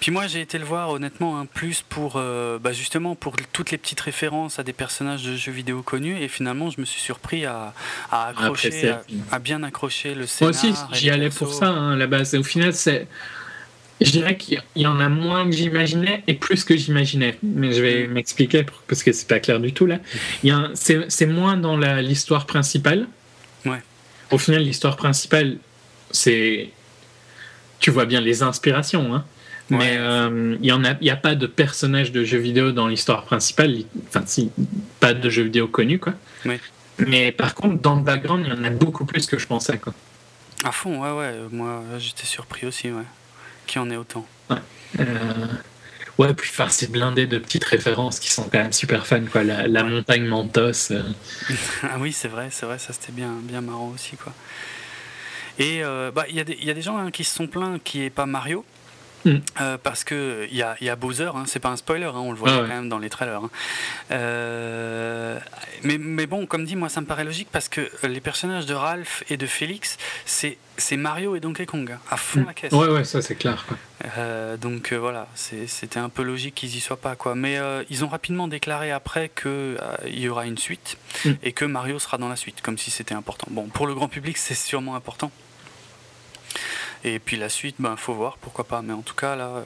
puis 0.00 0.10
moi 0.12 0.26
j'ai 0.26 0.42
été 0.42 0.58
le 0.58 0.66
voir 0.66 0.90
honnêtement 0.90 1.40
un 1.40 1.46
plus 1.46 1.82
pour 1.88 2.16
euh, 2.16 2.58
bah, 2.58 2.72
justement 2.72 3.14
pour 3.14 3.36
toutes 3.54 3.70
les 3.70 3.78
petites 3.78 4.00
références 4.02 4.58
à 4.58 4.64
des 4.64 4.74
personnages 4.74 5.22
de 5.22 5.34
jeux 5.34 5.50
vidéo 5.52 5.80
connus 5.80 6.20
et 6.22 6.28
finalement 6.28 6.68
je 6.68 6.78
me 6.78 6.84
suis 6.84 7.00
surpris 7.00 7.46
à, 7.46 7.72
à 8.10 8.26
accrocher 8.28 8.90
à, 8.90 9.02
à 9.32 9.38
bien 9.38 9.62
accrocher 9.62 10.10
le 10.14 10.26
Moi 10.42 10.52
scénar 10.52 10.52
aussi, 10.52 10.74
j'y 11.00 11.08
allais 11.08 11.30
pour 11.30 11.54
ça, 11.54 11.68
hein, 11.68 11.92
à 11.94 11.96
la 11.96 12.06
base. 12.06 12.34
Et 12.34 12.38
au 12.38 12.42
final, 12.44 12.74
c'est. 12.74 13.08
Je 14.00 14.10
dirais 14.10 14.36
qu'il 14.36 14.62
y 14.76 14.86
en 14.86 14.98
a 14.98 15.08
moins 15.08 15.44
que 15.44 15.52
j'imaginais 15.52 16.22
et 16.26 16.34
plus 16.34 16.64
que 16.64 16.76
j'imaginais. 16.76 17.36
Mais 17.42 17.72
je 17.72 17.82
vais 17.82 18.06
m'expliquer 18.06 18.64
parce 18.88 19.02
que 19.02 19.12
c'est 19.12 19.28
pas 19.28 19.40
clair 19.40 19.60
du 19.60 19.72
tout 19.72 19.86
là. 19.86 19.98
C'est 20.74 21.26
moins 21.26 21.56
dans 21.56 21.76
l'histoire 21.76 22.46
principale. 22.46 23.06
Ouais. 23.66 23.82
Au 24.30 24.38
final, 24.38 24.62
l'histoire 24.62 24.96
principale, 24.96 25.56
c'est. 26.10 26.70
Tu 27.78 27.90
vois 27.90 28.06
bien 28.06 28.20
les 28.20 28.42
inspirations, 28.42 29.14
hein. 29.14 29.24
Ouais. 29.70 29.76
Mais 29.78 29.96
euh, 29.98 30.56
il 30.60 30.66
y 30.66 30.72
en 30.72 30.84
a, 30.84 30.94
y 31.00 31.10
a 31.10 31.16
pas 31.16 31.34
de 31.34 31.46
personnage 31.46 32.10
de 32.10 32.24
jeu 32.24 32.38
vidéo 32.38 32.72
dans 32.72 32.88
l'histoire 32.88 33.24
principale. 33.24 33.76
Enfin, 34.08 34.22
si, 34.26 34.50
pas 34.98 35.14
de 35.14 35.30
jeu 35.30 35.44
vidéo 35.44 35.68
connu, 35.68 35.98
quoi. 35.98 36.14
Oui. 36.44 36.56
Mais 37.06 37.32
par 37.32 37.54
contre, 37.54 37.80
dans 37.80 37.96
le 37.96 38.02
background, 38.02 38.44
il 38.46 38.52
y 38.52 38.56
en 38.58 38.64
a 38.64 38.70
beaucoup 38.70 39.04
plus 39.04 39.26
que 39.26 39.38
je 39.38 39.46
pensais, 39.46 39.78
quoi. 39.78 39.94
à 40.64 40.72
fond 40.72 41.00
ouais 41.02 41.12
ouais 41.12 41.32
moi 41.50 41.82
j'étais 41.98 42.26
surpris 42.26 42.66
aussi 42.66 42.88
ouais 42.90 43.08
qu'il 43.70 43.80
y 43.80 43.84
en 43.84 43.90
ait 43.90 43.96
autant 43.96 44.26
Euh, 44.98 45.04
Ouais, 46.18 46.34
puis 46.34 46.50
enfin, 46.52 46.68
c'est 46.68 46.90
blindé 46.90 47.26
de 47.26 47.38
petites 47.38 47.64
références 47.64 48.18
qui 48.20 48.30
sont 48.30 48.42
quand 48.42 48.58
même 48.58 48.72
super 48.74 49.06
fun, 49.06 49.22
quoi. 49.24 49.42
La, 49.42 49.82
montagne 49.84 50.26
Mentos. 50.26 50.90
euh, 50.92 51.02
Ah 51.82 51.96
oui, 51.98 52.12
c'est 52.12 52.28
vrai, 52.28 52.48
c'est 52.50 52.66
vrai, 52.66 52.78
ça 52.78 52.92
c'était 52.92 53.12
bien, 53.12 53.32
bien 53.42 53.62
marrant 53.62 53.88
aussi 53.94 54.16
quoi. 54.16 54.34
Et 55.58 55.82
euh, 55.82 56.10
bah 56.14 56.24
il 56.28 56.36
y, 56.36 56.40
a 56.40 56.44
des- 56.44 56.58
il 56.60 56.64
y 56.66 56.70
a 56.70 56.74
des 56.74 56.82
gens 56.82 56.98
hein, 56.98 57.10
qui 57.10 57.24
se 57.24 57.34
sont 57.34 57.46
plaints 57.46 57.78
qu'il 57.82 58.00
n'y 58.00 58.06
ait 58.06 58.10
pas 58.10 58.26
Mario. 58.26 58.64
Mm. 59.24 59.36
euh, 59.60 59.76
parce 59.82 60.02
que 60.04 60.46
il 60.50 60.56
y 60.56 60.62
a, 60.62 60.76
il 60.80 60.86
y 60.86 60.90
a 60.90 60.96
Bowser, 60.96 61.30
hein, 61.34 61.44
c'est 61.46 61.58
pas 61.60 61.68
un 61.68 61.76
spoiler, 61.76 62.04
hein, 62.06 62.12
on 62.16 62.32
le 62.32 62.38
voit 62.38 62.50
Ah 62.52 62.58
quand 62.60 62.66
même 62.68 62.88
dans 62.88 62.98
les 62.98 63.10
trailers. 63.10 63.42
hein. 63.44 63.50
Euh, 64.12 65.38
mais, 65.82 65.98
mais 65.98 66.26
bon, 66.26 66.46
comme 66.46 66.64
dit, 66.64 66.76
moi 66.76 66.88
ça 66.88 67.00
me 67.00 67.06
paraît 67.06 67.24
logique 67.24 67.48
parce 67.52 67.68
que 67.68 67.90
les 68.06 68.20
personnages 68.20 68.66
de 68.66 68.74
Ralph 68.74 69.22
et 69.28 69.36
de 69.36 69.46
Félix, 69.46 69.98
c'est 70.24 70.56
Mario 70.96 71.36
et 71.36 71.40
Donkey 71.40 71.66
Kong, 71.66 71.94
à 72.10 72.16
fond 72.16 72.44
la 72.46 72.54
caisse. 72.54 72.72
Ouais, 72.72 72.88
ouais, 72.88 73.04
ça 73.04 73.20
c'est 73.20 73.34
clair, 73.34 73.64
quoi. 73.68 73.76
Euh, 74.16 74.56
donc 74.56 74.94
voilà, 74.94 75.28
c'était 75.34 75.98
un 75.98 76.08
peu 76.08 76.22
logique 76.22 76.54
qu'ils 76.54 76.74
y 76.74 76.80
soient 76.80 76.96
pas 76.96 77.16
quoi. 77.16 77.34
Mais 77.34 77.58
ils 77.90 78.04
ont 78.04 78.08
rapidement 78.08 78.48
déclaré 78.48 78.90
après 78.90 79.28
que 79.28 79.48
euh, 79.48 79.76
il 80.06 80.20
y 80.20 80.28
aura 80.28 80.46
une 80.46 80.58
suite 80.58 80.96
Mm. 81.24 81.30
et 81.42 81.52
que 81.52 81.64
Mario 81.66 81.98
sera 81.98 82.16
dans 82.16 82.28
la 82.30 82.36
suite, 82.36 82.62
comme 82.62 82.78
si 82.78 82.90
c'était 82.90 83.14
important. 83.14 83.46
Bon, 83.50 83.66
pour 83.68 83.86
le 83.86 83.94
grand 83.94 84.08
public, 84.08 84.38
c'est 84.38 84.54
sûrement 84.54 84.94
important. 84.94 85.30
Et 87.04 87.18
puis 87.18 87.36
la 87.36 87.48
suite, 87.48 87.76
ben 87.78 87.96
faut 87.96 88.14
voir, 88.14 88.36
pourquoi 88.38 88.64
pas. 88.64 88.82
Mais 88.82 88.92
en 88.92 89.02
tout 89.02 89.14
cas 89.14 89.36
là, 89.36 89.46
euh, 89.46 89.62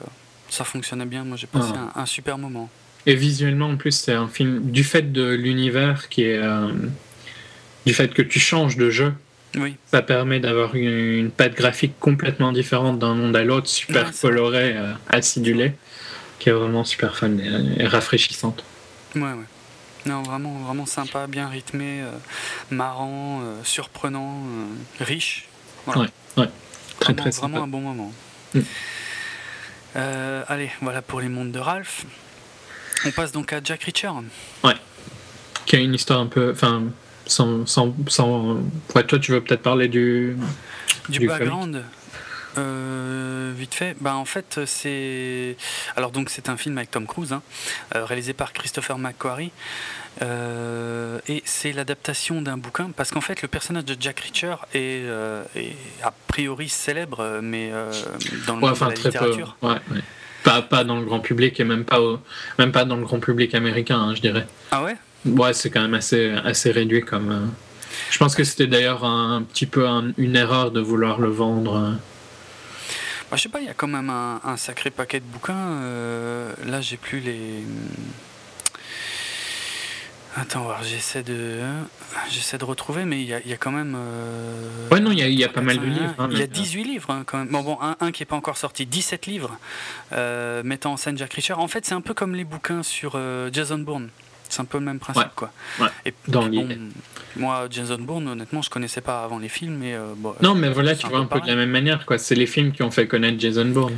ça 0.49 0.63
fonctionnait 0.63 1.05
bien. 1.05 1.23
Moi, 1.23 1.37
j'ai 1.37 1.47
passé 1.47 1.73
Ah. 1.75 1.91
un, 1.99 2.01
un 2.01 2.05
super 2.05 2.37
moment. 2.37 2.69
Et 3.05 3.15
visuellement, 3.15 3.67
en 3.67 3.77
plus, 3.77 3.91
c'est 3.91 4.13
un 4.13 4.27
film 4.27 4.71
du 4.71 4.83
fait 4.83 5.11
de 5.11 5.33
l'univers 5.33 6.09
qui 6.09 6.23
est. 6.23 6.37
euh, 6.37 6.71
du 7.85 7.93
fait 7.93 8.07
que 8.13 8.23
tu 8.23 8.39
changes 8.39 8.77
de 8.77 8.89
jeu, 8.89 9.13
Oui, 9.55 9.75
ça 9.85 10.01
permet 10.01 10.39
d'avoir 10.39 10.73
une, 10.73 10.89
une 10.89 11.29
patte 11.29 11.53
graphique 11.55 11.93
complètement 11.99 12.51
différente 12.51 12.97
d'un 12.97 13.13
monde 13.13 13.35
à 13.35 13.43
l'autre, 13.43 13.67
super 13.67 14.07
Ouais, 14.07 14.13
colorée, 14.19 14.73
euh, 14.75 14.93
acidulée, 15.09 15.73
qui 16.39 16.49
est 16.49 16.51
vraiment 16.51 16.83
super 16.83 17.15
fun 17.15 17.37
et, 17.37 17.83
et 17.83 17.85
rafraîchissante. 17.87 18.63
ouais, 19.15 19.21
ouais. 19.21 19.35
Non, 20.07 20.23
vraiment, 20.23 20.53
vraiment 20.59 20.85
sympa, 20.87 21.27
bien 21.27 21.47
rythmé, 21.47 22.01
euh, 22.01 22.09
marrant, 22.71 23.41
euh, 23.43 23.59
surprenant, 23.63 24.41
riche. 24.99 25.47
Voilà. 25.85 26.01
Ouais, 26.01 26.07
ouais. 26.37 26.49
Très 27.05 27.13
vraiment, 27.13 27.23
très 27.23 27.31
sympa. 27.31 27.47
vraiment 27.47 27.63
un 27.63 27.67
bon 27.67 27.81
moment. 27.81 28.11
Mm. 28.53 28.59
Euh, 29.95 30.43
allez, 30.47 30.71
voilà 30.81 31.01
pour 31.01 31.21
les 31.21 31.29
mondes 31.29 31.51
de 31.51 31.59
Ralph. 31.59 32.05
On 33.05 33.11
passe 33.11 33.31
donc 33.31 33.53
à 33.53 33.61
Jack 33.63 33.83
Reacher. 33.83 34.09
Qui 35.65 35.75
a 35.75 35.79
une 35.79 35.93
histoire 35.93 36.19
un 36.19 36.27
peu. 36.27 36.51
Enfin, 36.51 36.83
sans. 37.25 37.65
sans, 37.65 37.95
sans 38.07 38.57
ouais, 38.93 39.03
toi, 39.03 39.19
tu 39.19 39.31
veux 39.31 39.41
peut-être 39.41 39.61
parler 39.61 39.87
du. 39.87 40.37
Du, 41.09 41.19
Du 41.19 41.27
background. 41.27 41.83
Euh, 42.57 43.53
vite 43.55 43.73
fait, 43.73 43.95
bah 43.99 44.15
en 44.15 44.25
fait 44.25 44.59
c'est 44.65 45.55
alors 45.95 46.11
donc 46.11 46.29
c'est 46.29 46.49
un 46.49 46.57
film 46.57 46.77
avec 46.77 46.91
Tom 46.91 47.05
Cruise, 47.07 47.33
hein, 47.33 47.41
euh, 47.95 48.05
réalisé 48.05 48.33
par 48.33 48.53
Christopher 48.53 48.97
McQuarrie, 48.97 49.51
euh, 50.21 51.19
et 51.27 51.41
c'est 51.45 51.73
l'adaptation 51.73 52.41
d'un 52.41 52.57
bouquin 52.57 52.89
parce 52.95 53.11
qu'en 53.11 53.21
fait 53.21 53.41
le 53.41 53.47
personnage 53.47 53.85
de 53.85 53.95
Jack 53.99 54.19
Reacher 54.21 54.55
est, 54.73 55.03
euh, 55.05 55.43
est 55.55 55.75
a 56.03 56.13
priori 56.27 56.69
célèbre, 56.69 57.39
mais 57.41 57.71
dans 58.47 58.55
le 58.55 58.61
Ouais, 58.61 58.69
monde 58.69 58.71
enfin, 58.71 58.85
de 58.87 58.91
la 58.91 58.95
très 58.97 59.11
peu. 59.11 59.25
littérature. 59.25 59.57
Ouais, 59.61 59.69
ouais. 59.91 60.01
Pas, 60.43 60.61
pas 60.61 60.83
dans 60.83 60.99
le 60.99 61.05
grand 61.05 61.19
public 61.21 61.59
et 61.59 61.63
même 61.63 61.85
pas, 61.85 61.99
au- 61.99 62.19
même 62.59 62.71
pas 62.71 62.85
dans 62.85 62.97
le 62.97 63.03
grand 63.03 63.19
public 63.19 63.55
américain, 63.55 63.97
hein, 63.99 64.13
je 64.15 64.21
dirais. 64.21 64.45
Ah 64.71 64.83
ouais? 64.83 64.95
Ouais, 65.25 65.53
c'est 65.53 65.71
quand 65.71 65.81
même 65.81 65.95
assez, 65.95 66.29
assez 66.43 66.69
réduit 66.71 67.01
comme. 67.01 67.51
Je 68.11 68.17
pense 68.19 68.35
que 68.35 68.43
c'était 68.43 68.67
d'ailleurs 68.67 69.03
un, 69.03 69.41
petit 69.41 69.65
peu 69.65 69.87
un- 69.87 70.11
une 70.17 70.35
erreur 70.35 70.69
de 70.69 70.79
vouloir 70.81 71.19
le 71.19 71.29
vendre. 71.29 71.93
Bah, 73.31 73.37
je 73.37 73.41
sais 73.43 73.49
pas, 73.49 73.59
il 73.59 73.65
y 73.65 73.69
a 73.69 73.73
quand 73.73 73.87
même 73.87 74.09
un, 74.09 74.39
un 74.43 74.57
sacré 74.57 74.91
paquet 74.91 75.19
de 75.19 75.25
bouquins. 75.25 75.55
euh, 75.55 76.53
là, 76.65 76.81
j'ai 76.81 76.97
plus 76.97 77.19
les. 77.19 77.63
Attends, 80.37 80.63
voir, 80.63 80.83
j'essaie 80.83 81.23
de, 81.23 81.61
j'essaie 82.29 82.57
de 82.57 82.65
retrouver, 82.65 83.05
mais 83.05 83.21
il 83.21 83.27
y 83.27 83.33
a, 83.33 83.39
il 83.39 83.49
y 83.49 83.53
a 83.53 83.57
quand 83.57 83.71
même. 83.71 83.95
euh, 83.97 84.89
Ouais, 84.91 84.99
non, 84.99 85.11
il 85.11 85.19
y 85.19 85.23
a, 85.23 85.27
il 85.29 85.39
y 85.39 85.45
a 85.45 85.49
pas 85.49 85.61
mal 85.61 85.77
de 85.79 85.85
livres. 85.85 86.13
hein, 86.19 86.27
il 86.29 86.37
y 86.37 86.41
a 86.41 86.45
mais- 86.45 86.47
18 86.47 86.83
livres 86.83 87.09
hein, 87.09 87.23
quand 87.25 87.37
même. 87.37 87.47
Bon, 87.47 87.61
bon 87.63 87.77
un, 87.81 87.95
un 88.01 88.11
qui 88.11 88.21
n'est 88.21 88.25
pas 88.25 88.35
encore 88.35 88.57
sorti, 88.57 88.85
17 88.85 89.27
livres 89.27 89.57
euh, 90.11 90.61
mettant 90.63 90.91
en 90.91 90.97
scène 90.97 91.17
Jack 91.17 91.33
Reacher. 91.33 91.53
En 91.53 91.69
fait, 91.69 91.85
c'est 91.85 91.93
un 91.95 92.01
peu 92.01 92.13
comme 92.13 92.35
les 92.35 92.43
bouquins 92.43 92.83
sur 92.83 93.13
euh, 93.15 93.49
Jason 93.53 93.77
Bourne. 93.79 94.09
C'est 94.49 94.61
un 94.61 94.65
peu 94.65 94.77
le 94.77 94.85
même 94.85 94.99
principe, 94.99 95.23
Ouais. 95.23 95.29
quoi. 95.35 95.51
Ouais. 95.79 95.87
Et 96.05 96.13
Dans 96.27 96.47
l'idée. 96.47 96.77
moi, 97.35 97.67
Jason 97.69 97.97
Bourne, 97.99 98.27
honnêtement, 98.27 98.61
je 98.61 98.69
connaissais 98.69 99.01
pas 99.01 99.23
avant 99.23 99.39
les 99.39 99.49
films, 99.49 99.77
mais 99.77 99.93
euh, 99.93 100.13
bon, 100.15 100.33
Non, 100.41 100.55
mais 100.55 100.69
voilà, 100.69 100.95
tu 100.95 101.07
vois 101.07 101.19
un 101.19 101.25
peu 101.25 101.39
de 101.41 101.47
la 101.47 101.55
même 101.55 101.71
manière, 101.71 102.05
quoi. 102.05 102.17
C'est 102.17 102.35
les 102.35 102.47
films 102.47 102.71
qui 102.71 102.83
ont 102.83 102.91
fait 102.91 103.07
connaître 103.07 103.39
Jason 103.39 103.65
Bourne. 103.65 103.97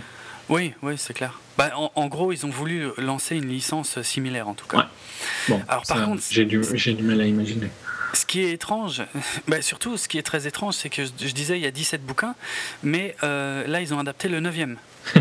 Oui, 0.50 0.74
oui, 0.82 0.94
c'est 0.98 1.14
clair. 1.14 1.40
Bah, 1.58 1.72
en, 1.76 1.92
en 1.96 2.08
gros, 2.08 2.32
ils 2.32 2.46
ont 2.46 2.50
voulu 2.50 2.88
lancer 2.98 3.36
une 3.36 3.50
licence 3.50 4.02
similaire, 4.02 4.48
en 4.48 4.54
tout 4.54 4.66
cas. 4.68 4.78
Ouais. 4.78 4.84
Bon, 5.50 5.62
Alors, 5.68 5.84
par 5.86 6.06
contre, 6.06 6.24
j'ai 6.30 6.46
du, 6.46 6.62
j'ai 6.74 6.94
du 6.94 7.04
mal 7.04 7.20
à 7.22 7.26
imaginer. 7.26 7.68
Ce 8.14 8.26
qui 8.26 8.40
est 8.42 8.52
étrange, 8.54 9.02
bah, 9.48 9.62
surtout 9.62 9.98
ce 9.98 10.08
qui 10.08 10.18
est 10.18 10.24
très 10.24 10.48
étrange, 10.48 10.76
c'est 10.76 10.90
que 10.90 11.04
je, 11.06 11.10
je 11.28 11.34
disais 11.34 11.58
il 11.60 11.64
y 11.64 11.68
a 11.68 11.72
17 11.72 12.06
bouquins, 12.06 12.36
mais 12.82 13.16
euh, 13.24 13.68
là 13.68 13.82
ils 13.82 13.94
ont 13.94 14.00
adapté 14.00 14.30
le 14.30 14.40
9e. 14.40 14.76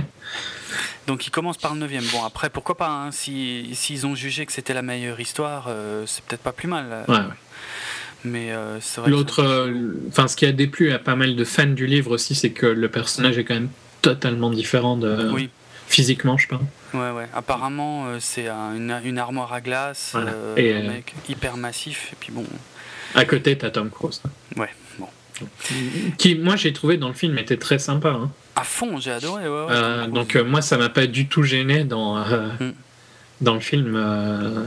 Donc 1.06 1.26
ils 1.26 1.30
commencent 1.30 1.56
par 1.58 1.74
le 1.74 1.80
9e. 1.86 2.10
Bon, 2.12 2.24
après 2.24 2.50
pourquoi 2.50 2.76
pas, 2.76 2.88
hein, 2.88 3.10
si- 3.12 3.70
s'ils 3.74 4.06
ont 4.06 4.14
jugé 4.14 4.44
que 4.46 4.52
c'était 4.52 4.74
la 4.74 4.82
meilleure 4.82 5.20
histoire, 5.20 5.66
euh, 5.68 6.04
c'est 6.06 6.22
peut-être 6.24 6.42
pas 6.42 6.52
plus 6.52 6.68
mal. 6.68 7.04
Ouais, 7.08 7.14
ouais. 7.16 7.22
Mais 8.24 8.52
euh, 8.52 8.80
c'est 8.80 9.00
vrai. 9.00 9.10
que 9.10 9.16
L'autre, 9.16 9.40
euh, 9.42 9.92
enfin, 10.08 10.26
ce 10.26 10.36
qui 10.36 10.46
a 10.46 10.52
déplu 10.52 10.90
à 10.92 10.98
pas 10.98 11.14
mal 11.14 11.36
de 11.36 11.44
fans 11.44 11.66
du 11.66 11.86
livre 11.86 12.10
aussi, 12.12 12.34
c'est 12.34 12.50
que 12.50 12.66
le 12.66 12.88
personnage 12.88 13.38
est 13.38 13.44
quand 13.44 13.54
même 13.54 13.70
totalement 14.02 14.50
différent 14.50 14.96
de 14.96 15.30
Oui, 15.32 15.48
physiquement, 15.86 16.36
je 16.36 16.48
pense. 16.48 16.62
ouais, 16.94 17.10
ouais. 17.12 17.28
Apparemment, 17.34 18.06
euh, 18.06 18.16
c'est 18.20 18.48
un- 18.48 18.74
une, 18.74 19.00
une 19.04 19.18
armoire 19.18 19.52
à 19.52 19.60
glace, 19.60 20.10
Voilà. 20.12 20.32
euh, 20.32 20.56
Et, 20.56 20.74
un 20.74 20.78
euh, 20.78 20.88
mec 20.88 21.14
hyper 21.28 21.56
massif, 21.56 22.10
et 22.12 22.16
puis 22.18 22.32
bon. 22.32 22.44
À 23.14 23.24
côté, 23.24 23.56
t'as 23.56 23.70
Tom 23.70 23.90
Cruise. 23.90 24.20
Ouais, 24.56 24.70
bon. 24.98 25.08
Qui, 26.18 26.34
moi, 26.34 26.56
j'ai 26.56 26.72
trouvé 26.72 26.96
dans 26.96 27.08
le 27.08 27.14
film 27.14 27.38
était 27.38 27.56
très 27.56 27.78
sympa. 27.78 28.10
hein. 28.10 28.30
À 28.56 28.64
fond, 28.64 28.98
j'ai 28.98 29.12
adoré, 29.12 29.44
ouais, 29.48 29.48
ouais, 29.48 29.66
Euh, 29.70 30.06
donc 30.06 30.34
euh, 30.34 30.42
moi, 30.42 30.62
ça 30.62 30.76
m'a 30.78 30.88
pas 30.88 31.06
du 31.06 31.28
tout 31.28 31.42
gêné 31.42 31.84
dans 31.84 32.16
euh, 32.18 32.48
Mm. 32.58 32.72
dans 33.42 33.54
le 33.54 33.60
film. 33.60 34.66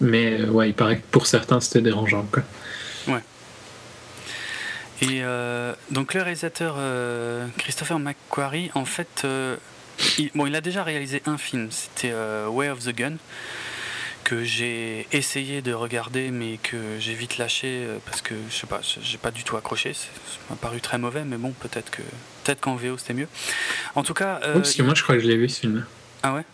mais 0.00 0.44
ouais, 0.44 0.68
il 0.70 0.74
paraît 0.74 0.98
que 0.98 1.06
pour 1.10 1.26
certains, 1.26 1.60
c'était 1.60 1.80
dérangeant. 1.82 2.24
Quoi. 2.32 2.42
Et 5.02 5.20
euh, 5.22 5.74
donc 5.90 6.14
le 6.14 6.22
réalisateur 6.22 6.76
euh, 6.78 7.46
Christopher 7.58 7.98
McQuarrie, 7.98 8.70
en 8.74 8.86
fait, 8.86 9.22
euh, 9.24 9.56
il, 10.16 10.30
bon, 10.34 10.46
il 10.46 10.54
a 10.56 10.62
déjà 10.62 10.82
réalisé 10.82 11.22
un 11.26 11.36
film, 11.36 11.68
c'était 11.70 12.14
Way 12.48 12.70
of 12.70 12.78
the 12.82 12.94
Gun, 12.96 13.16
que 14.24 14.42
j'ai 14.42 15.06
essayé 15.12 15.60
de 15.60 15.74
regarder, 15.74 16.30
mais 16.30 16.58
que 16.62 16.78
j'ai 16.98 17.12
vite 17.12 17.36
lâché 17.36 17.86
parce 18.06 18.22
que 18.22 18.34
je 18.48 18.54
sais 18.56 18.66
pas, 18.66 18.80
j'ai 18.82 19.18
pas 19.18 19.30
du 19.30 19.44
tout 19.44 19.58
accroché. 19.58 19.92
Ça 19.92 20.08
m'a 20.48 20.56
paru 20.56 20.80
très 20.80 20.96
mauvais, 20.96 21.24
mais 21.26 21.36
bon, 21.36 21.50
peut-être 21.60 21.90
que 21.90 22.00
peut-être 22.46 22.60
qu'en 22.60 22.76
VO 22.76 22.96
c'était 22.98 23.14
mieux. 23.14 23.28
En 23.94 24.02
tout 24.02 24.14
cas, 24.14 24.40
euh, 24.44 24.54
parce 24.54 24.74
que 24.74 24.82
moi, 24.82 24.94
je 24.94 25.02
crois 25.02 25.16
que 25.16 25.22
je 25.22 25.26
l'ai 25.26 25.36
vu 25.36 25.48
ce 25.48 25.60
film. 25.60 25.84
ah 26.22 26.34
ouais, 26.34 26.44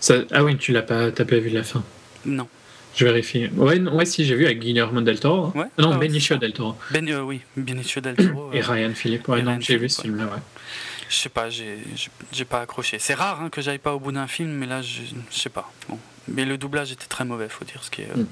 Ça, 0.00 0.14
ah 0.32 0.42
oui, 0.44 0.56
tu 0.56 0.72
l'as 0.72 0.82
pas, 0.82 1.10
t'as 1.12 1.24
pas 1.24 1.36
vu 1.38 1.48
la 1.50 1.62
fin. 1.62 1.82
non, 2.24 2.48
Je 2.96 3.04
vérifie. 3.04 3.48
Ouais, 3.54 3.78
non, 3.78 3.94
ouais, 3.94 4.04
si 4.06 4.24
j'ai 4.24 4.34
vu 4.34 4.44
avec 4.46 4.58
Guillermo 4.60 5.00
del 5.00 5.20
Toro. 5.20 5.52
Ouais. 5.54 5.66
Non, 5.78 5.92
Ah 5.94 5.98
Benicio 5.98 6.36
del 6.36 6.52
Toro 6.52 6.76
Ben, 6.90 7.08
euh, 7.08 7.20
oui, 7.22 7.40
Benicio 7.56 8.00
del 8.00 8.16
Toro. 8.16 8.50
et 8.52 8.60
euh, 8.60 8.64
Ryan 8.66 8.92
Philippe. 8.94 9.28
Ouais, 9.28 9.44
j'ai 9.60 9.76
vu 9.76 9.88
ce 9.88 10.02
film-là. 10.02 10.24
Ouais. 10.24 10.40
Je 11.08 11.16
sais 11.16 11.30
pas, 11.30 11.48
j'ai 11.48 12.44
pas 12.44 12.60
accroché. 12.60 12.98
C'est 12.98 13.14
rare 13.14 13.40
hein, 13.40 13.48
que 13.50 13.62
j'aille 13.62 13.78
pas 13.78 13.94
au 13.94 13.98
bout 14.00 14.12
d'un 14.12 14.26
film, 14.26 14.50
mais 14.50 14.66
là, 14.66 14.82
je, 14.82 15.00
je 15.30 15.38
sais 15.38 15.48
pas. 15.48 15.72
Bon. 15.88 15.98
Mais 16.26 16.44
le 16.44 16.58
doublage 16.58 16.92
était 16.92 17.06
très 17.06 17.24
mauvais, 17.24 17.48
faut 17.48 17.64
dire 17.64 17.82
ce 17.82 17.90
qui 17.90 18.02
est. 18.02 18.10
euh. 18.10 18.22
Mm. 18.22 18.26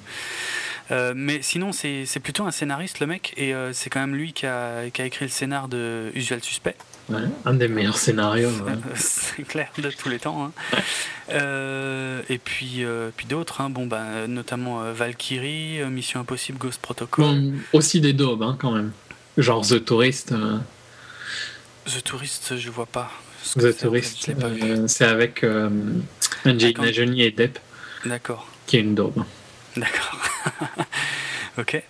Euh, 0.91 1.12
mais 1.16 1.43
sinon, 1.43 1.72
c'est 1.72 2.07
plutôt 2.22 2.45
un 2.45 2.51
scénariste, 2.53 3.01
le 3.01 3.07
mec, 3.07 3.32
et 3.37 3.55
euh, 3.55 3.72
c'est 3.72 3.91
quand 3.91 4.01
même 4.01 4.14
lui 4.14 4.32
qui 4.32 4.47
a, 4.47 4.89
qui 4.91 5.03
a 5.03 5.07
écrit 5.07 5.24
le 5.24 5.30
scénar 5.30 5.66
de 5.68 6.11
Usual 6.14 6.43
Suspect. 6.43 6.76
Ouais, 7.09 7.20
un 7.45 7.55
des 7.55 7.68
meilleurs 7.68 7.99
scénarios. 7.99 8.51
ouais. 8.51 8.72
C'est 8.95 9.43
clair, 9.45 9.70
de 9.78 9.91
tous 9.91 10.09
les 10.09 10.18
temps. 10.18 10.45
hein. 10.47 10.78
Euh, 11.30 12.20
et 12.28 12.39
puis, 12.39 12.84
puis 13.16 13.26
d'autres, 13.26 13.61
hein, 13.61 13.70
bon, 13.70 13.87
bah, 13.87 14.26
notamment 14.28 14.93
Valkyrie, 14.93 15.80
Mission 15.91 16.20
Impossible, 16.20 16.59
Ghost 16.59 16.80
Protocol, 16.80 17.24
Bon, 17.24 17.53
aussi 17.72 18.01
des 18.01 18.12
daubes, 18.12 18.43
hein, 18.43 18.57
quand 18.59 18.72
même. 18.72 18.93
Genre 19.39 19.64
The 19.66 19.84
Tourist. 19.84 20.34
The 21.87 22.03
Tourist, 22.03 22.57
je 22.59 22.70
vois 22.70 22.87
pas. 22.87 23.11
The 23.45 23.47
c'est, 23.47 23.59
en 23.59 23.61
fait, 23.61 23.72
Tourist, 23.87 24.30
c'est 24.89 25.05
avec 25.05 25.45
Angelina. 26.45 26.93
Jolie 26.93 27.22
et 27.22 27.30
Depp, 27.30 27.59
D'accord. 28.05 28.49
qui 28.66 28.76
est 28.78 28.80
une 28.80 28.95
daube. 28.97 29.24
D'accord. 29.76 30.20
ok. 31.58 31.82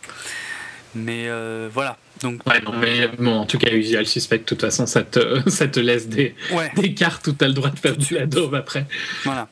Mais 0.95 1.25
euh, 1.29 1.69
voilà. 1.73 1.97
Donc, 2.23 2.41
Ouais, 2.47 2.61
non, 2.63 2.73
mais 2.73 3.09
bon, 3.09 3.41
en 3.41 3.47
tout 3.47 3.59
cas, 3.59 3.71
Usual 3.71 4.07
Suspect, 4.07 4.39
de 4.39 4.45
toute 4.45 4.61
façon, 4.63 4.87
ça 4.87 5.03
te, 5.03 5.43
ça 5.51 5.69
te 5.69 5.79
laisse 5.81 6.09
des, 6.09 6.35
ouais, 6.53 6.73
des 6.77 6.95
cartes 6.95 7.27
où 7.27 7.33
tu 7.33 7.45
as 7.45 7.49
le 7.49 7.55
droit 7.55 7.69
de 7.71 7.79
faire 7.79 7.97
de 7.97 8.15
la 8.15 8.27
daube 8.27 8.55
après. 8.55 8.87
voilà. 9.25 9.49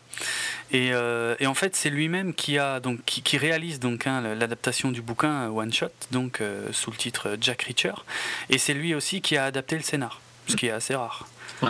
Et, 0.73 0.91
euh, 0.93 1.37
et 1.39 1.47
en 1.47 1.55
fait, 1.55 1.77
c'est 1.77 1.91
lui-même 1.91 2.35
qui 2.35 2.59
a 2.59 2.81
donc 2.81 3.05
qui, 3.05 3.23
qui 3.23 3.37
réalise 3.39 3.79
donc 3.79 4.07
hein, 4.09 4.23
l'adaptation 4.35 4.91
du 4.91 5.03
bouquin 5.03 5.45
euh, 5.45 5.49
One 5.49 5.73
Shot, 5.73 5.89
donc 6.11 6.41
euh, 6.41 6.67
sous 6.73 6.91
le 6.91 6.97
titre 6.97 7.37
Jack 7.41 7.63
Reacher. 7.63 7.93
Et 8.51 8.59
c'est 8.59 8.75
lui 8.75 8.95
aussi 8.95 9.21
qui 9.21 9.37
a 9.37 9.45
adapté 9.45 9.77
le 9.77 9.83
scénar, 9.83 10.21
ce 10.49 10.57
qui 10.57 10.67
est 10.67 10.71
assez 10.73 10.95
rare 10.97 11.29
Ouais. 11.63 11.69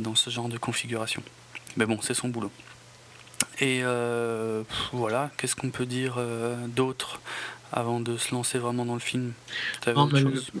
dans 0.00 0.14
ce 0.14 0.30
genre 0.30 0.48
de 0.48 0.58
configuration. 0.58 1.22
Mais 1.76 1.86
bon, 1.86 1.98
c'est 2.02 2.14
son 2.14 2.28
boulot. 2.28 2.52
Et 3.60 3.80
euh, 3.82 4.62
voilà, 4.92 5.30
qu'est-ce 5.36 5.56
qu'on 5.56 5.70
peut 5.70 5.86
dire 5.86 6.16
euh, 6.18 6.54
d'autre 6.68 7.20
avant 7.72 8.00
de 8.00 8.16
se 8.16 8.34
lancer 8.34 8.58
vraiment 8.58 8.84
dans 8.84 8.94
le 8.94 9.00
film? 9.00 9.32
Non, 9.86 10.08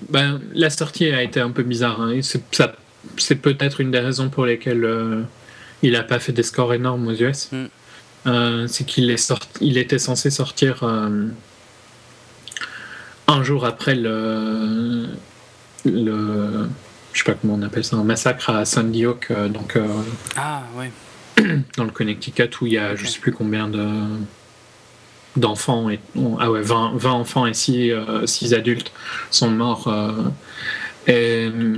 ben, 0.08 0.40
la 0.54 0.70
sortie 0.70 1.10
a 1.10 1.22
été 1.22 1.40
un 1.40 1.50
peu 1.50 1.62
bizarre. 1.62 2.00
hein, 2.00 2.20
c'est, 2.22 3.36
peut-être 3.36 3.80
une 3.80 3.90
des 3.90 4.00
raisons 4.00 4.30
pour 4.30 4.46
lesquelles 4.46 4.84
euh, 4.84 5.22
il 5.82 5.92
n'a 5.92 6.02
pas 6.02 6.18
fait 6.18 6.32
des 6.32 6.42
scores 6.42 6.72
énormes 6.72 7.06
aux 7.06 7.14
US. 7.14 7.50
Mm. 7.52 7.64
Euh, 8.26 8.66
c'est 8.66 8.84
qu'il 8.84 9.14
il 9.60 9.78
était 9.78 9.98
censé 9.98 10.30
sortir 10.30 10.82
un 10.82 11.30
jour 13.44 13.64
après 13.64 13.94
le, 13.94 15.06
le, 15.84 16.68
je 17.12 17.18
sais 17.18 17.24
pas 17.24 17.34
comment 17.34 17.54
on 17.54 17.62
appelle 17.62 17.84
ça, 17.84 17.96
un 17.96 18.04
massacre 18.04 18.50
à 18.50 18.64
Sandy 18.64 19.06
Hook, 19.06 19.32
donc 19.50 19.78
Ah, 20.36 20.62
ouais. 20.76 20.90
Dans 21.76 21.84
le 21.84 21.90
Connecticut 21.90 22.50
où 22.60 22.66
il 22.66 22.72
y 22.74 22.78
a 22.78 22.92
Ok. 22.92 22.98
je 22.98 23.06
sais 23.06 23.18
plus 23.20 23.32
combien 23.32 23.68
de 23.68 23.86
d'enfants 25.36 25.90
et 25.90 26.00
ah 26.40 26.50
ouais 26.50 26.62
20, 26.62 26.92
20 26.96 27.10
enfants 27.12 27.46
et 27.46 27.52
6, 27.52 27.92
adultes 28.54 28.90
sont 29.30 29.50
morts 29.50 29.86
euh, 29.88 30.12
et 31.06 31.50
euh, 31.52 31.76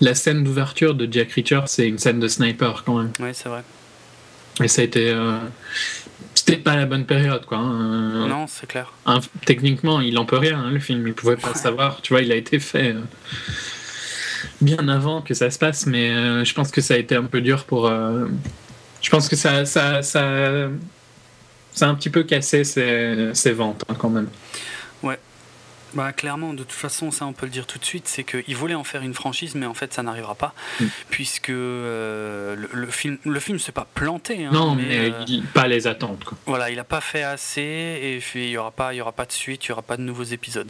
la 0.00 0.14
scène 0.14 0.44
d'ouverture 0.44 0.94
de 0.94 1.08
Jack 1.12 1.32
Reacher 1.32 1.62
c'est 1.66 1.88
une 1.88 1.98
scène 1.98 2.20
de 2.20 2.28
sniper 2.28 2.84
quand 2.84 2.98
même 2.98 3.10
Ouais, 3.18 3.34
c'est 3.34 3.48
vrai. 3.48 3.64
et 4.62 4.68
ça 4.68 4.82
a 4.82 4.84
été 4.84 5.10
euh, 5.10 5.38
c'était 6.36 6.56
pas 6.56 6.76
la 6.76 6.86
bonne 6.86 7.04
période 7.04 7.44
quoi 7.46 7.58
hein. 7.58 8.28
Non, 8.28 8.46
c'est 8.46 8.68
clair. 8.68 8.92
Un- 9.06 9.20
techniquement 9.44 10.00
il 10.00 10.16
en 10.16 10.24
peut 10.24 10.38
rien 10.38 10.60
hein, 10.60 10.70
le 10.70 10.78
film 10.78 11.04
il 11.08 11.14
pouvait 11.14 11.36
pas 11.36 11.48
Ouais. 11.48 11.54
savoir 11.56 12.00
tu 12.00 12.12
vois 12.12 12.22
il 12.22 12.30
a 12.30 12.36
été 12.36 12.60
fait 12.60 12.92
euh, 12.94 13.00
bien 14.60 14.86
avant 14.88 15.20
que 15.20 15.34
ça 15.34 15.50
se 15.50 15.58
passe 15.58 15.86
mais 15.86 16.10
euh, 16.10 16.44
je 16.44 16.54
pense 16.54 16.70
que 16.70 16.80
ça 16.80 16.94
a 16.94 16.96
été 16.96 17.16
un 17.16 17.24
peu 17.24 17.40
dur 17.40 17.64
pour 17.64 17.86
euh, 17.88 18.26
je 19.04 19.10
pense 19.10 19.28
que 19.28 19.36
ça 19.36 19.66
ça 19.66 20.02
ça 20.02 20.68
ça 21.72 21.86
a 21.86 21.88
un 21.90 21.94
petit 21.94 22.10
peu 22.10 22.22
cassé 22.22 22.64
ses, 22.64 23.30
ses 23.34 23.52
ventes 23.52 23.84
hein, 23.88 23.94
quand 23.98 24.08
même 24.08 24.28
Bah, 25.94 26.12
clairement, 26.12 26.52
de 26.54 26.62
toute 26.64 26.72
façon, 26.72 27.10
ça 27.10 27.24
on 27.26 27.32
peut 27.32 27.46
le 27.46 27.52
dire 27.52 27.66
tout 27.66 27.78
de 27.78 27.84
suite, 27.84 28.08
c'est 28.08 28.24
qu'il 28.24 28.56
voulait 28.56 28.74
en 28.74 28.84
faire 28.84 29.02
une 29.02 29.14
franchise, 29.14 29.54
mais 29.54 29.66
en 29.66 29.74
fait 29.74 29.92
ça 29.92 30.02
n'arrivera 30.02 30.34
pas, 30.34 30.52
Mm. 30.80 30.84
puisque 31.10 31.50
euh, 31.50 32.56
le, 32.56 32.68
le 32.72 32.86
film 32.88 33.18
le 33.24 33.40
film 33.40 33.58
s'est 33.58 33.72
pas 33.72 33.86
planté. 33.94 34.44
hein, 34.46 34.50
non 34.52 34.74
mais, 34.74 35.10
euh, 35.10 35.24
il- 35.28 35.44
pas 35.44 35.66
les 35.68 35.86
attentes 35.86 36.24
quoi 36.24 36.36
voilà, 36.46 36.70
il 36.70 36.76
n'a 36.76 36.84
pas 36.84 37.00
fait 37.00 37.22
assez, 37.22 37.60
et 37.62 38.18
puis 38.20 38.44
il 38.46 38.50
y 38.50 38.56
aura 38.56 38.70
pas, 38.70 38.92
il 38.94 38.96
y 38.96 39.00
aura 39.00 39.12
pas 39.12 39.24
de 39.26 39.32
suite, 39.32 39.64
il 39.66 39.68
y 39.68 39.72
aura 39.72 39.82
pas 39.82 39.96
de 39.96 40.02
nouveaux 40.02 40.24
épisodes. 40.24 40.68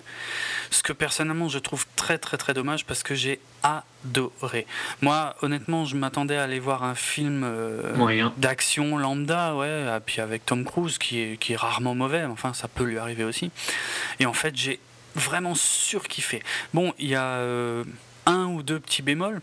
Ce 0.71 0.83
que 0.83 0.93
personnellement 0.93 1.49
je 1.49 1.59
trouve 1.59 1.87
très 1.97 2.19
très 2.19 2.37
très 2.37 2.53
dommage 2.55 2.85
parce 2.85 3.03
que 3.03 3.15
j'ai 3.15 3.41
adoré. 3.63 4.67
Moi, 5.01 5.35
honnêtement, 5.43 5.85
je 5.87 5.97
m'attendais 5.97 6.37
à 6.37 6.43
aller 6.45 6.59
voir 6.61 6.83
un 6.85 6.95
film. 6.95 7.43
euh, 7.45 7.95
d'action 8.37 8.99
lambda, 8.99 9.55
ouais, 9.55 9.69
et 9.97 10.01
puis 10.05 10.21
avec 10.21 10.45
Tom 10.45 10.65
Cruise 10.65 10.99
qui 10.99 11.21
est, 11.21 11.37
qui 11.39 11.53
est 11.55 11.57
rarement 11.57 11.95
mauvais, 11.95 12.25
enfin 12.25 12.53
ça 12.53 12.69
peut 12.69 12.85
lui 12.85 12.99
arriver 12.99 13.25
aussi. 13.25 13.51
Et 14.21 14.27
en 14.27 14.33
fait, 14.33 14.55
j'ai 14.57 14.79
vraiment 15.15 15.55
surkiffé. 15.55 16.43
Bon, 16.73 16.93
il 16.99 17.09
y 17.09 17.15
a 17.15 17.37
euh, 17.39 17.85
un 18.27 18.47
ou 18.47 18.63
deux 18.63 18.81
petits 18.81 19.03
bémols, 19.03 19.41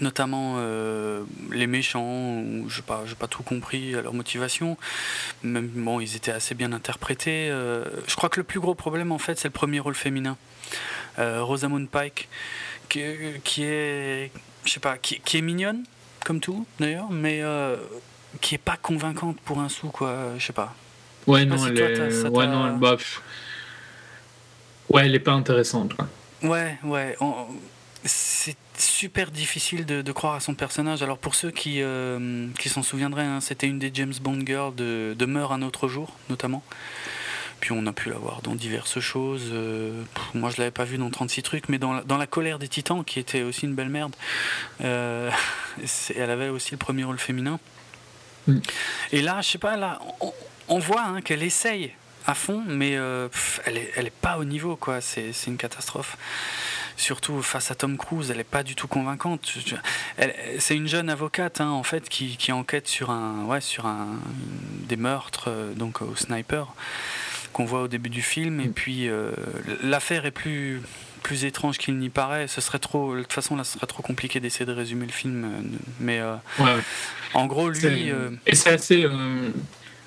notamment 0.00 0.56
euh, 0.58 1.22
les 1.50 1.66
méchants, 1.66 2.40
où 2.40 2.68
je 2.68 2.80
n'ai 2.80 2.86
pas, 2.86 3.04
pas 3.18 3.26
tout 3.26 3.42
compris 3.42 3.94
à 3.94 4.02
leur 4.02 4.12
motivation. 4.12 4.76
Même, 5.42 5.68
bon, 5.68 6.00
ils 6.00 6.16
étaient 6.16 6.32
assez 6.32 6.54
bien 6.54 6.72
interprétés. 6.72 7.48
euh, 7.50 7.84
je 8.06 8.14
crois 8.16 8.28
que 8.28 8.40
le 8.40 8.44
plus 8.44 8.60
gros 8.60 8.74
problème, 8.74 9.12
en 9.12 9.18
fait, 9.18 9.38
c'est 9.38 9.48
le 9.48 9.52
premier 9.52 9.80
rôle 9.80 9.94
féminin. 9.94 10.36
Euh, 11.18 11.42
Rosamund 11.42 11.88
Pike, 11.88 12.28
qui, 12.88 13.02
qui 13.42 13.64
est, 13.64 14.30
je 14.64 14.70
sais 14.70 14.80
pas, 14.80 14.98
qui, 14.98 15.20
qui 15.20 15.38
est 15.38 15.42
mignonne, 15.42 15.84
comme 16.24 16.40
tout 16.40 16.66
d'ailleurs, 16.78 17.10
mais 17.10 17.42
qui 18.42 18.54
est 18.54 18.58
pas 18.58 18.76
convaincante 18.76 19.40
pour 19.40 19.60
un 19.60 19.70
sou, 19.70 19.88
quoi. 19.88 20.34
Je 20.36 20.44
sais 20.44 20.52
pas. 20.52 20.74
Ouais, 21.26 21.46
non, 21.46 21.56
elle 21.66 21.80
est... 21.80 22.22
ouais, 22.28 22.46
non, 22.46 22.76
bah, 22.76 22.96
ouais, 24.90 25.06
elle 25.06 25.14
est 25.14 25.20
pas 25.20 25.32
intéressante. 25.32 25.94
Quoi. 25.94 26.08
Ouais, 26.42 26.78
ouais. 26.84 27.16
C'est 28.04 28.56
super 28.78 29.30
difficile 29.30 29.84
de, 29.84 30.12
croire 30.12 30.34
à 30.34 30.40
son 30.40 30.54
personnage. 30.54 31.02
Alors 31.02 31.18
pour 31.18 31.34
ceux 31.34 31.50
qui, 31.50 31.82
euh, 31.82 32.46
qui 32.58 32.68
s'en 32.68 32.82
souviendraient, 32.82 33.24
hein, 33.24 33.40
c'était 33.40 33.66
une 33.66 33.78
des 33.78 33.90
James 33.92 34.14
Bond 34.20 34.40
girls 34.46 34.74
de, 34.74 35.14
de 35.18 35.26
Meurt 35.26 35.52
un 35.52 35.62
autre 35.62 35.88
jour, 35.88 36.12
notamment. 36.30 36.62
Puis 37.60 37.72
on 37.72 37.86
a 37.86 37.92
pu 37.92 38.10
la 38.10 38.16
voir 38.16 38.42
dans 38.42 38.54
diverses 38.54 39.00
choses. 39.00 39.50
Euh, 39.52 40.02
moi, 40.34 40.50
je 40.50 40.58
l'avais 40.58 40.70
pas 40.70 40.84
vue 40.84 40.98
dans 40.98 41.10
36 41.10 41.42
trucs, 41.42 41.68
mais 41.68 41.78
dans 41.78 41.94
la, 41.94 42.02
dans 42.02 42.18
la 42.18 42.26
colère 42.26 42.58
des 42.58 42.68
titans, 42.68 43.02
qui 43.02 43.18
était 43.18 43.42
aussi 43.42 43.64
une 43.64 43.74
belle 43.74 43.88
merde, 43.88 44.14
euh, 44.82 45.30
elle 46.16 46.30
avait 46.30 46.48
aussi 46.48 46.72
le 46.72 46.76
premier 46.76 47.04
rôle 47.04 47.18
féminin. 47.18 47.58
Mm. 48.46 48.58
Et 49.12 49.22
là, 49.22 49.40
je 49.40 49.48
sais 49.48 49.58
pas, 49.58 49.76
là, 49.76 50.00
on, 50.68 50.78
voit 50.78 51.02
hein, 51.02 51.20
qu'elle 51.22 51.42
essaye 51.42 51.92
à 52.26 52.34
fond, 52.34 52.62
mais 52.66 52.96
euh, 52.96 53.28
elle, 53.64 53.78
est, 53.78 53.92
elle 53.96 54.06
est 54.06 54.10
pas 54.10 54.38
au 54.38 54.44
niveau, 54.44 54.76
quoi. 54.76 55.00
C'est 55.00 55.32
une 55.46 55.56
catastrophe. 55.56 56.16
Surtout 56.98 57.42
face 57.42 57.70
à 57.70 57.74
Tom 57.74 57.98
Cruise, 57.98 58.30
elle 58.30 58.40
est 58.40 58.44
pas 58.44 58.62
du 58.62 58.74
tout 58.74 58.88
convaincante. 58.88 59.52
C'est 60.58 60.74
une 60.74 60.88
jeune 60.88 61.10
avocate, 61.10 61.60
hein, 61.60 61.68
en 61.68 61.82
fait, 61.82 62.08
qui, 62.08 62.38
qui, 62.38 62.52
enquête 62.52 62.88
sur 62.88 63.10
un, 63.10 63.44
ouais, 63.44 63.60
sur 63.60 63.84
un, 63.84 64.08
des 64.88 64.96
meurtres, 64.96 65.50
donc 65.76 66.00
au 66.00 66.16
sniper 66.16 66.72
qu'on 67.56 67.64
voit 67.64 67.82
au 67.82 67.88
début 67.88 68.10
du 68.10 68.20
film. 68.20 68.60
Et 68.60 68.68
mm. 68.68 68.72
puis 68.72 69.08
euh, 69.08 69.32
l'affaire 69.82 70.26
est 70.26 70.30
plus 70.30 70.82
plus 71.22 71.44
étrange 71.44 71.78
qu'il 71.78 71.96
n'y 71.98 72.10
paraît. 72.10 72.46
Ce 72.46 72.60
serait 72.60 72.78
trop, 72.78 73.16
de 73.16 73.22
toute 73.22 73.32
façon, 73.32 73.56
là, 73.56 73.64
ce 73.64 73.72
serait 73.72 73.86
trop 73.88 74.02
compliqué 74.02 74.38
d'essayer 74.38 74.64
de 74.64 74.72
résumer 74.72 75.06
le 75.06 75.12
film. 75.12 75.44
Euh, 75.44 75.78
mais 75.98 76.20
euh, 76.20 76.36
en 77.34 77.46
gros, 77.46 77.70
lui. 77.70 78.12
Et 78.46 78.54
c'est 78.54 78.70
assez. 78.70 79.06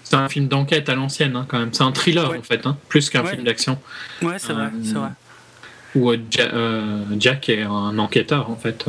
C'est 0.10 0.16
un 0.16 0.28
film 0.28 0.48
d'enquête 0.48 0.90
à 0.90 0.96
l'ancienne, 0.96 1.36
hein, 1.36 1.46
quand 1.48 1.60
même. 1.60 1.70
C'est 1.72 1.84
un 1.84 1.92
thriller, 1.92 2.32
en 2.32 2.42
fait, 2.42 2.66
hein, 2.66 2.78
plus 2.88 3.10
qu'un 3.12 3.24
film 3.24 3.44
d'action. 3.44 3.78
Ouais, 4.24 4.40
c'est 4.40 4.54
vrai, 4.54 4.72
c'est 4.84 4.96
vrai. 4.96 5.10
Où 5.96 6.12
Jack 7.20 7.50
est 7.50 7.62
un 7.62 7.98
enquêteur, 8.00 8.50
en 8.50 8.56
fait. 8.56 8.86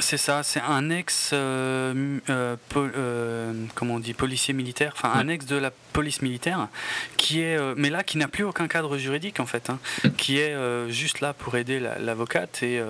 C'est 0.00 0.16
ça, 0.16 0.42
c'est 0.42 0.60
un 0.60 0.90
ex, 0.90 1.30
euh, 1.32 2.18
euh, 2.30 2.56
euh, 2.76 3.52
comment 3.74 3.94
on 3.94 3.98
dit, 3.98 4.14
policier 4.14 4.54
militaire, 4.54 4.92
enfin 4.96 5.12
un 5.12 5.28
ex 5.28 5.44
de 5.46 5.56
la 5.56 5.70
police 5.92 6.22
militaire, 6.22 6.68
qui 7.16 7.40
est, 7.40 7.58
mais 7.76 7.90
là 7.90 8.02
qui 8.02 8.16
n'a 8.16 8.28
plus 8.28 8.44
aucun 8.44 8.66
cadre 8.66 8.96
juridique 8.96 9.40
en 9.40 9.46
fait, 9.46 9.70
hein, 9.70 9.78
qui 10.16 10.38
est 10.38 10.54
juste 10.88 11.20
là 11.20 11.32
pour 11.32 11.56
aider 11.56 11.80
l'avocate 11.80 12.62
et 12.62 12.80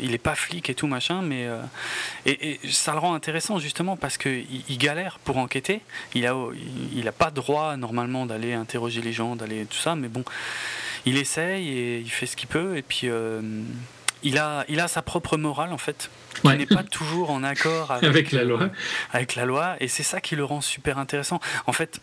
il 0.00 0.10
n'est 0.10 0.18
pas 0.18 0.34
flic 0.34 0.70
et 0.70 0.74
tout 0.74 0.86
machin, 0.86 1.22
mais 1.22 1.48
et, 2.26 2.58
ça 2.70 2.92
le 2.92 2.98
rend 2.98 3.14
intéressant 3.14 3.58
justement 3.58 3.96
parce 3.96 4.18
qu'il 4.18 4.44
il 4.68 4.78
galère 4.78 5.18
pour 5.24 5.38
enquêter, 5.38 5.80
il 6.14 6.26
a, 6.26 6.34
il, 6.94 7.06
a 7.06 7.12
pas 7.12 7.30
droit 7.30 7.76
normalement 7.76 8.26
d'aller 8.26 8.54
interroger 8.54 9.02
les 9.02 9.12
gens, 9.12 9.36
d'aller 9.36 9.66
tout 9.66 9.78
ça, 9.78 9.94
mais 9.94 10.08
bon, 10.08 10.24
il 11.06 11.16
essaye 11.16 11.68
et 11.68 11.98
il 11.98 12.10
fait 12.10 12.26
ce 12.26 12.36
qu'il 12.36 12.48
peut 12.48 12.76
et 12.76 12.82
puis 12.82 13.08
il 14.22 14.38
a, 14.38 14.64
il 14.68 14.80
a 14.80 14.88
sa 14.88 15.02
propre 15.02 15.36
morale 15.36 15.72
en 15.72 15.78
fait, 15.78 16.10
qui 16.40 16.48
n'est 16.48 16.66
pas 16.66 16.82
toujours 16.82 17.30
en 17.30 17.42
accord 17.42 17.90
avec, 18.02 18.32
la 18.32 18.44
loi. 18.44 18.70
Avec 19.12 19.34
la 19.34 19.44
loi, 19.44 19.76
et 19.80 19.88
c'est 19.88 20.02
ça 20.02 20.20
qui 20.20 20.36
le 20.36 20.44
rend 20.44 20.60
super 20.60 20.98
intéressant. 20.98 21.40
En 21.66 21.72
fait, 21.72 22.00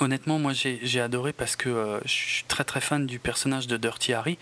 honnêtement, 0.00 0.38
moi 0.38 0.52
j'ai 0.52 1.00
adoré 1.00 1.32
parce 1.32 1.56
que 1.56 1.68
euh, 1.68 2.00
je 2.04 2.10
suis 2.10 2.44
très 2.48 2.64
très 2.64 2.80
fan 2.80 3.06
du 3.06 3.18
personnage 3.18 3.66
de 3.66 3.76
Dirty 3.76 4.12
Harry. 4.12 4.38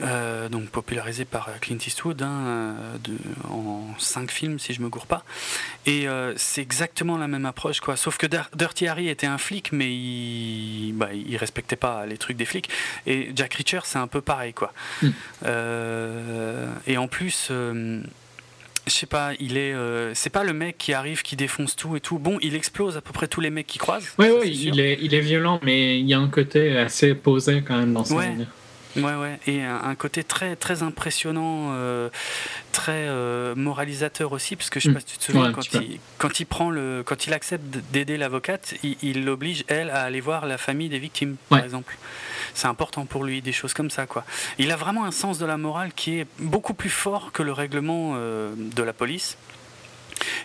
Euh, 0.00 0.48
donc 0.48 0.70
popularisé 0.70 1.24
par 1.24 1.48
Clint 1.60 1.78
Eastwood 1.86 2.20
hein, 2.20 2.44
euh, 2.46 2.98
de, 3.04 3.16
en 3.48 3.86
cinq 3.98 4.32
films 4.32 4.58
si 4.58 4.74
je 4.74 4.82
me 4.82 4.88
gourre 4.88 5.06
pas. 5.06 5.22
Et 5.86 6.08
euh, 6.08 6.34
c'est 6.36 6.62
exactement 6.62 7.16
la 7.16 7.28
même 7.28 7.46
approche 7.46 7.78
quoi. 7.80 7.96
Sauf 7.96 8.18
que 8.18 8.26
Dirty 8.56 8.88
Harry 8.88 9.08
était 9.08 9.28
un 9.28 9.38
flic 9.38 9.70
mais 9.70 9.94
il, 9.94 10.94
bah, 10.94 11.10
il 11.12 11.36
respectait 11.36 11.76
pas 11.76 12.06
les 12.06 12.18
trucs 12.18 12.36
des 12.36 12.44
flics. 12.44 12.70
Et 13.06 13.30
Jack 13.36 13.54
Reacher 13.54 13.80
c'est 13.84 13.98
un 13.98 14.08
peu 14.08 14.20
pareil 14.20 14.52
quoi. 14.52 14.72
Mm. 15.02 15.10
et 16.86 16.96
en 16.96 17.06
plus 17.06 17.52
je 18.86 18.92
sais 18.92 19.06
pas, 19.06 19.32
il 19.40 19.56
est, 19.56 19.74
c'est 20.14 20.30
pas 20.30 20.44
le 20.44 20.52
mec 20.52 20.76
qui 20.78 20.92
arrive, 20.92 21.22
qui 21.22 21.36
défonce 21.36 21.76
tout 21.76 21.96
et 21.96 22.00
tout. 22.00 22.18
Bon, 22.18 22.38
il 22.42 22.54
explose 22.54 22.96
à 22.96 23.00
peu 23.00 23.12
près 23.12 23.28
tous 23.28 23.40
les 23.40 23.50
mecs 23.50 23.66
qui 23.66 23.78
croisent. 23.78 24.08
Oui, 24.18 24.28
oui, 24.40 24.50
il 24.66 24.80
est, 24.80 24.98
il 25.00 25.14
est 25.14 25.20
violent, 25.20 25.60
mais 25.62 25.98
il 25.98 26.06
y 26.06 26.14
a 26.14 26.18
un 26.18 26.28
côté 26.28 26.76
assez 26.76 27.14
posé 27.14 27.62
quand 27.66 27.78
même 27.78 27.92
dans 27.92 28.04
son 28.04 28.16
ouais. 28.16 28.36
Ouais, 28.96 29.14
ouais, 29.14 29.38
et 29.46 29.62
un, 29.62 29.94
côté 29.94 30.24
très, 30.24 30.56
très 30.56 30.82
impressionnant, 30.82 31.70
euh, 31.72 32.08
très 32.72 33.06
euh, 33.08 33.54
moralisateur 33.54 34.32
aussi, 34.32 34.56
parce 34.56 34.70
que 34.70 34.80
je 34.80 34.84
sais 34.84 34.90
mm. 34.90 34.94
pas 34.94 35.00
si 35.00 35.06
tu 35.06 35.18
te 35.18 35.24
souviens, 35.24 35.52
quand, 35.52 35.74
il, 35.74 35.98
quand, 36.18 36.40
il, 36.40 36.46
prend 36.46 36.70
le, 36.70 37.02
quand 37.04 37.26
il 37.26 37.32
accepte 37.32 37.64
d'aider 37.92 38.16
l'avocate, 38.16 38.74
il 38.82 39.24
l'oblige, 39.24 39.64
elle, 39.68 39.90
à 39.90 40.02
aller 40.02 40.20
voir 40.20 40.46
la 40.46 40.58
famille 40.58 40.88
des 40.88 40.98
victimes, 40.98 41.36
par 41.48 41.64
exemple. 41.64 41.96
C'est 42.54 42.68
important 42.68 43.04
pour 43.04 43.24
lui, 43.24 43.42
des 43.42 43.52
choses 43.52 43.74
comme 43.74 43.90
ça, 43.90 44.06
quoi. 44.06 44.24
Il 44.58 44.70
a 44.70 44.76
vraiment 44.76 45.04
un 45.04 45.10
sens 45.10 45.38
de 45.38 45.46
la 45.46 45.56
morale 45.56 45.92
qui 45.94 46.20
est 46.20 46.26
beaucoup 46.38 46.74
plus 46.74 46.90
fort 46.90 47.32
que 47.32 47.42
le 47.42 47.52
règlement 47.52 48.14
euh, 48.14 48.54
de 48.56 48.82
la 48.82 48.92
police. 48.92 49.36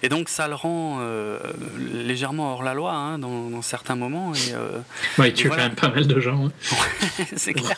Et 0.02 0.10
donc 0.10 0.30
ça 0.30 0.48
le 0.48 0.56
rend 0.56 1.00
euh, 1.02 1.40
légèrement 1.94 2.54
hors 2.54 2.64
la 2.64 2.74
loi 2.74 2.94
hein, 2.94 3.20
dans, 3.20 3.62
certains 3.62 3.96
moments. 3.96 4.34
Et, 4.34 4.54
euh, 4.54 4.80
ouais, 5.18 5.30
il 5.30 5.34
tue 5.34 5.50
quand 5.50 5.58
même 5.58 5.76
pas 5.76 5.90
mal 5.90 6.08
de 6.08 6.20
gens. 6.20 6.48
Hein. 6.48 6.52
c'est 7.36 7.54
clair. 7.54 7.76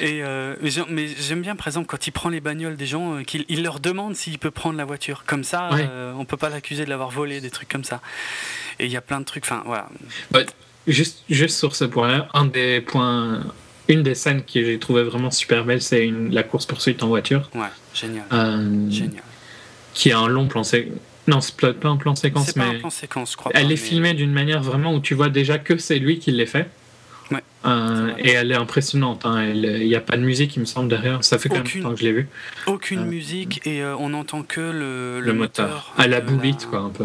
et, 0.00 0.22
euh, 0.22 0.56
mais 0.88 1.08
j'aime 1.08 1.42
bien, 1.42 1.56
par 1.56 1.66
exemple, 1.66 1.86
quand 1.86 2.06
il 2.06 2.10
prend 2.10 2.28
les 2.28 2.40
bagnoles 2.40 2.76
des 2.76 2.86
gens, 2.86 3.22
qu'il 3.24 3.44
il 3.48 3.62
leur 3.62 3.80
demande 3.80 4.14
s'il 4.14 4.38
peut 4.38 4.50
prendre 4.50 4.76
la 4.76 4.84
voiture. 4.84 5.24
Comme 5.26 5.44
ça, 5.44 5.70
on 6.16 6.24
peut 6.24 6.36
pas 6.36 6.50
l'accuser 6.50 6.84
de 6.84 6.90
l'avoir 6.90 7.10
volé, 7.10 7.40
des 7.40 7.50
trucs 7.50 7.68
comme 7.68 7.84
ça. 7.84 8.00
Et 8.78 8.86
il 8.86 8.92
y 8.92 8.96
a 8.96 9.00
plein 9.00 9.20
de 9.20 9.24
trucs. 9.24 9.44
Enfin, 9.44 9.62
voilà. 9.64 9.88
juste, 10.86 11.24
juste 11.30 11.58
sur 11.58 11.74
ce 11.74 11.84
point-là, 11.84 12.28
un 12.34 12.46
des 12.46 12.80
points 12.80 13.42
une 13.90 14.02
des 14.02 14.14
scènes 14.14 14.42
que 14.44 14.62
j'ai 14.62 14.78
trouvé 14.78 15.02
vraiment 15.02 15.30
super 15.30 15.64
belle, 15.64 15.80
c'est 15.80 16.12
la 16.30 16.42
course 16.42 16.66
poursuite 16.66 17.02
en 17.02 17.08
voiture. 17.08 17.48
Ouais, 17.54 17.68
génial. 17.94 18.26
génial 18.90 19.22
qui 19.94 20.10
est 20.10 20.12
un 20.12 20.28
long 20.28 20.46
plan 20.46 20.64
séquence. 20.64 20.98
Non, 21.28 21.42
c'est 21.42 21.56
pas 21.56 21.88
un 21.88 21.96
plan 21.96 22.16
séquence, 22.16 22.56
mais. 22.56 22.64
Pas 22.64 22.70
un 22.70 22.78
plan 22.78 22.90
séquence, 22.90 23.32
je 23.32 23.36
crois. 23.36 23.52
Elle 23.54 23.70
est 23.70 23.76
filmée 23.76 24.14
d'une 24.14 24.32
manière 24.32 24.62
vraiment 24.62 24.94
où 24.94 25.00
tu 25.00 25.14
vois 25.14 25.28
déjà 25.28 25.58
que 25.58 25.76
c'est 25.76 25.98
lui 25.98 26.18
qui 26.18 26.32
l'a 26.32 26.46
fait. 26.46 26.68
Ouais, 27.30 27.42
euh, 27.66 28.12
et 28.18 28.30
elle 28.30 28.50
est 28.50 28.56
impressionnante. 28.56 29.26
Hein. 29.26 29.44
Il 29.44 29.86
n'y 29.86 29.94
a 29.94 30.00
pas 30.00 30.16
de 30.16 30.22
musique, 30.22 30.56
il 30.56 30.60
me 30.60 30.64
semble, 30.64 30.88
derrière. 30.88 31.22
Ça 31.22 31.38
fait 31.38 31.50
quand 31.50 31.56
même 31.56 31.66
longtemps 31.74 31.92
que 31.92 32.00
je 32.00 32.04
l'ai 32.04 32.12
vu. 32.12 32.28
Aucune 32.66 33.00
euh, 33.00 33.04
musique 33.04 33.66
et 33.66 33.82
euh, 33.82 33.94
on 33.98 34.08
n'entend 34.08 34.42
que 34.42 34.60
le, 34.60 35.20
le, 35.20 35.32
moteur. 35.34 35.92
À 35.98 36.06
la 36.08 36.22
boulite, 36.22 36.66
quoi, 36.66 36.78
un 36.78 36.88
peu. 36.88 37.04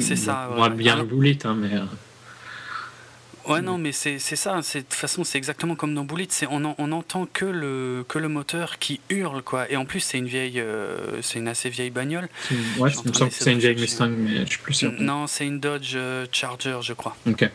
C'est 0.00 0.16
ça. 0.16 0.50
Ouais. 0.58 0.68
bien 0.68 0.96
la 0.96 1.04
boulite, 1.04 1.46
hein, 1.46 1.56
mais. 1.58 1.70
Ouais, 3.46 3.60
non, 3.60 3.78
mais 3.78 3.92
c'est 3.92 4.18
ça. 4.18 4.56
De 4.60 4.80
toute 4.80 4.94
façon, 4.94 5.24
c'est 5.24 5.38
exactement 5.38 5.74
comme 5.76 5.94
dans 5.94 6.04
Bullet. 6.04 6.28
On, 6.50 6.74
on 6.78 6.92
entend 6.92 7.26
que 7.32 7.44
le, 7.44 8.04
que 8.08 8.18
le 8.18 8.28
moteur 8.28 8.78
qui 8.78 9.00
hurle, 9.10 9.42
quoi. 9.42 9.70
Et 9.70 9.76
en 9.76 9.84
plus, 9.84 10.00
c'est 10.00 10.18
une 10.18 10.26
vieille, 10.26 10.60
euh, 10.60 11.20
c'est 11.22 11.38
une 11.38 11.48
assez 11.48 11.68
vieille 11.68 11.90
bagnole. 11.90 12.28
Ouais, 12.78 12.90
il 13.04 13.08
me 13.08 13.12
semble 13.12 13.30
que 13.30 13.36
c'est 13.36 13.52
une 13.52 13.58
vieille 13.58 13.76
Mustang, 13.80 14.08
mais 14.10 14.44
je 14.44 14.50
suis 14.50 14.58
plus 14.58 14.74
sûr. 14.74 14.92
Non, 14.98 15.26
c'est 15.26 15.46
une 15.46 15.60
Dodge 15.60 15.92
euh, 15.94 16.26
Charger, 16.32 16.78
je 16.82 16.92
crois. 16.92 17.16
Ok. 17.26 17.48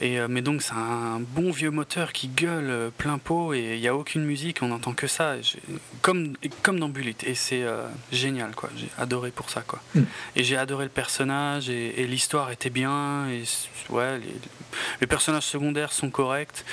Et, 0.00 0.18
euh, 0.18 0.26
mais 0.28 0.42
donc 0.42 0.62
c'est 0.62 0.72
un 0.72 1.20
bon 1.20 1.50
vieux 1.50 1.70
moteur 1.70 2.12
qui 2.12 2.28
gueule 2.28 2.70
euh, 2.70 2.90
plein 2.96 3.18
pot 3.18 3.52
et 3.54 3.74
il 3.74 3.80
n'y 3.80 3.88
a 3.88 3.94
aucune 3.94 4.24
musique, 4.24 4.58
on 4.62 4.68
n'entend 4.68 4.94
que 4.94 5.06
ça, 5.06 5.34
comme, 6.00 6.34
comme 6.62 6.80
dans 6.80 6.88
Bullet. 6.88 7.14
Et 7.24 7.34
c'est 7.34 7.62
euh, 7.62 7.86
génial, 8.10 8.54
quoi. 8.54 8.70
J'ai 8.76 8.88
adoré 8.98 9.30
pour 9.30 9.50
ça, 9.50 9.62
quoi. 9.66 9.80
Hmm. 9.94 10.04
Et 10.34 10.44
j'ai 10.44 10.56
adoré 10.56 10.84
le 10.84 10.90
personnage 10.90 11.68
et, 11.68 12.06
l'histoire 12.06 12.50
était 12.50 12.70
bien. 12.70 13.28
Et 13.28 13.44
ouais, 13.90 14.20
les, 15.00 15.06
personnages 15.06 15.44
secondaires 15.44 15.92
sont 15.92 16.10
corrects. 16.10 16.64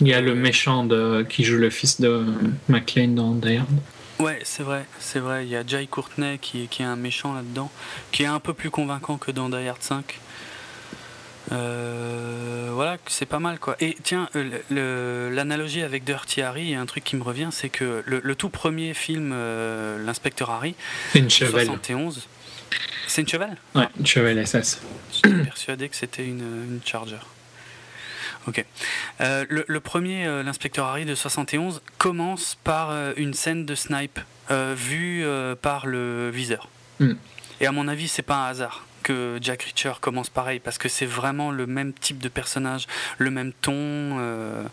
Il 0.00 0.08
y 0.08 0.14
a 0.14 0.20
le 0.20 0.34
méchant 0.34 0.84
de, 0.84 1.24
qui 1.28 1.44
joue 1.44 1.56
le 1.56 1.70
fils 1.70 2.00
de 2.00 2.24
McLean 2.68 3.08
dans 3.08 3.34
Die 3.34 3.60
Ouais, 4.18 4.40
c'est 4.44 4.62
vrai, 4.62 4.86
c'est 4.98 5.20
vrai. 5.20 5.44
Il 5.44 5.50
y 5.50 5.56
a 5.56 5.66
Jay 5.66 5.86
Courtney 5.86 6.38
qui, 6.38 6.68
qui 6.68 6.82
est 6.82 6.86
un 6.86 6.96
méchant 6.96 7.34
là-dedans, 7.34 7.70
qui 8.12 8.22
est 8.22 8.26
un 8.26 8.40
peu 8.40 8.54
plus 8.54 8.70
convaincant 8.70 9.18
que 9.18 9.30
dans 9.30 9.50
Die 9.50 9.68
Hard 9.68 9.82
5. 9.82 10.20
Euh, 11.52 12.70
voilà, 12.72 12.98
c'est 13.06 13.26
pas 13.26 13.38
mal 13.38 13.58
quoi. 13.58 13.76
Et 13.80 13.96
tiens, 14.02 14.28
euh, 14.34 15.30
l'analogie 15.30 15.82
avec 15.82 16.04
Dirty 16.04 16.42
Harry, 16.42 16.62
il 16.62 16.70
y 16.70 16.74
a 16.74 16.80
un 16.80 16.86
truc 16.86 17.04
qui 17.04 17.16
me 17.16 17.22
revient, 17.22 17.48
c'est 17.52 17.68
que 17.68 18.02
le, 18.06 18.34
tout 18.34 18.48
premier 18.48 18.94
film, 18.94 19.30
euh, 19.32 20.04
l'inspecteur 20.04 20.50
Harry, 20.50 20.74
c'est 21.12 21.20
une 21.20 21.30
cheval. 21.30 21.66
71. 21.66 22.28
C'est 23.06 23.22
une 23.22 23.28
cheval 23.28 23.56
Ouais, 23.74 23.88
une 23.98 24.06
cheval 24.06 24.44
SS. 24.44 24.80
J'étais 25.12 25.44
persuadé 25.44 25.88
que 25.88 25.96
c'était 25.96 26.24
une, 26.24 26.40
une, 26.40 26.80
Charger. 26.84 27.18
Ok. 28.48 28.64
le, 29.20 29.64
le, 29.66 29.80
premier, 29.80 30.26
l'inspecteur 30.42 30.86
Harry 30.86 31.04
de 31.04 31.14
71, 31.14 31.82
commence 31.98 32.56
par 32.62 32.92
une 33.16 33.34
scène 33.34 33.64
de 33.64 33.74
snipe 33.74 34.20
vue 34.50 35.24
par 35.62 35.86
le 35.86 36.30
viseur. 36.30 36.68
Hmm. 37.00 37.14
Et 37.60 37.66
à 37.66 37.72
mon 37.72 37.88
avis, 37.88 38.08
c'est 38.08 38.22
pas 38.22 38.36
un 38.36 38.48
hasard 38.48 38.84
que 39.06 39.38
Jack 39.40 39.62
Reacher 39.62 39.92
commence 40.00 40.30
pareil, 40.30 40.58
parce 40.58 40.78
que 40.78 40.88
c'est 40.88 41.06
vraiment 41.06 41.52
le 41.52 41.66
même 41.66 41.92
type 41.92 42.18
de 42.18 42.28
personnage, 42.28 42.86
le 43.18 43.30
même 43.30 43.52
ton. 43.62 43.72
Euh, 43.76 44.64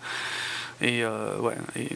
Et 0.81 1.05
ouais, 1.05 1.55
et, 1.77 1.87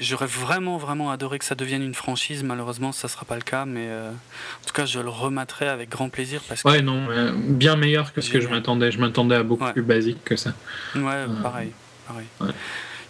j'aurais 0.00 0.26
vraiment, 0.26 0.78
vraiment 0.78 1.12
adoré 1.12 1.38
que 1.38 1.44
ça 1.44 1.54
devienne 1.54 1.82
une 1.82 1.94
franchise. 1.94 2.42
Malheureusement, 2.42 2.90
ça 2.92 3.06
sera 3.06 3.24
pas 3.24 3.36
le 3.36 3.42
cas, 3.42 3.66
mais 3.66 3.86
en 3.88 4.66
tout 4.66 4.72
cas, 4.72 4.84
je 4.84 4.98
le 4.98 5.10
remettrai 5.10 5.68
avec 5.68 5.88
grand 5.88 6.08
plaisir. 6.08 6.40
Parce 6.48 6.64
ouais, 6.64 6.82
non, 6.82 7.06
bien 7.36 7.76
meilleur 7.76 8.12
que 8.12 8.20
ce 8.20 8.30
que 8.30 8.40
je 8.40 8.48
m'attendais. 8.48 8.90
Je 8.90 8.98
m'attendais 8.98 9.36
à 9.36 9.44
beaucoup 9.44 9.70
plus 9.72 9.82
basique 9.82 10.24
que 10.24 10.34
ça. 10.34 10.54
Ouais, 10.96 11.26
pareil. 11.42 11.72
pareil. 12.08 12.26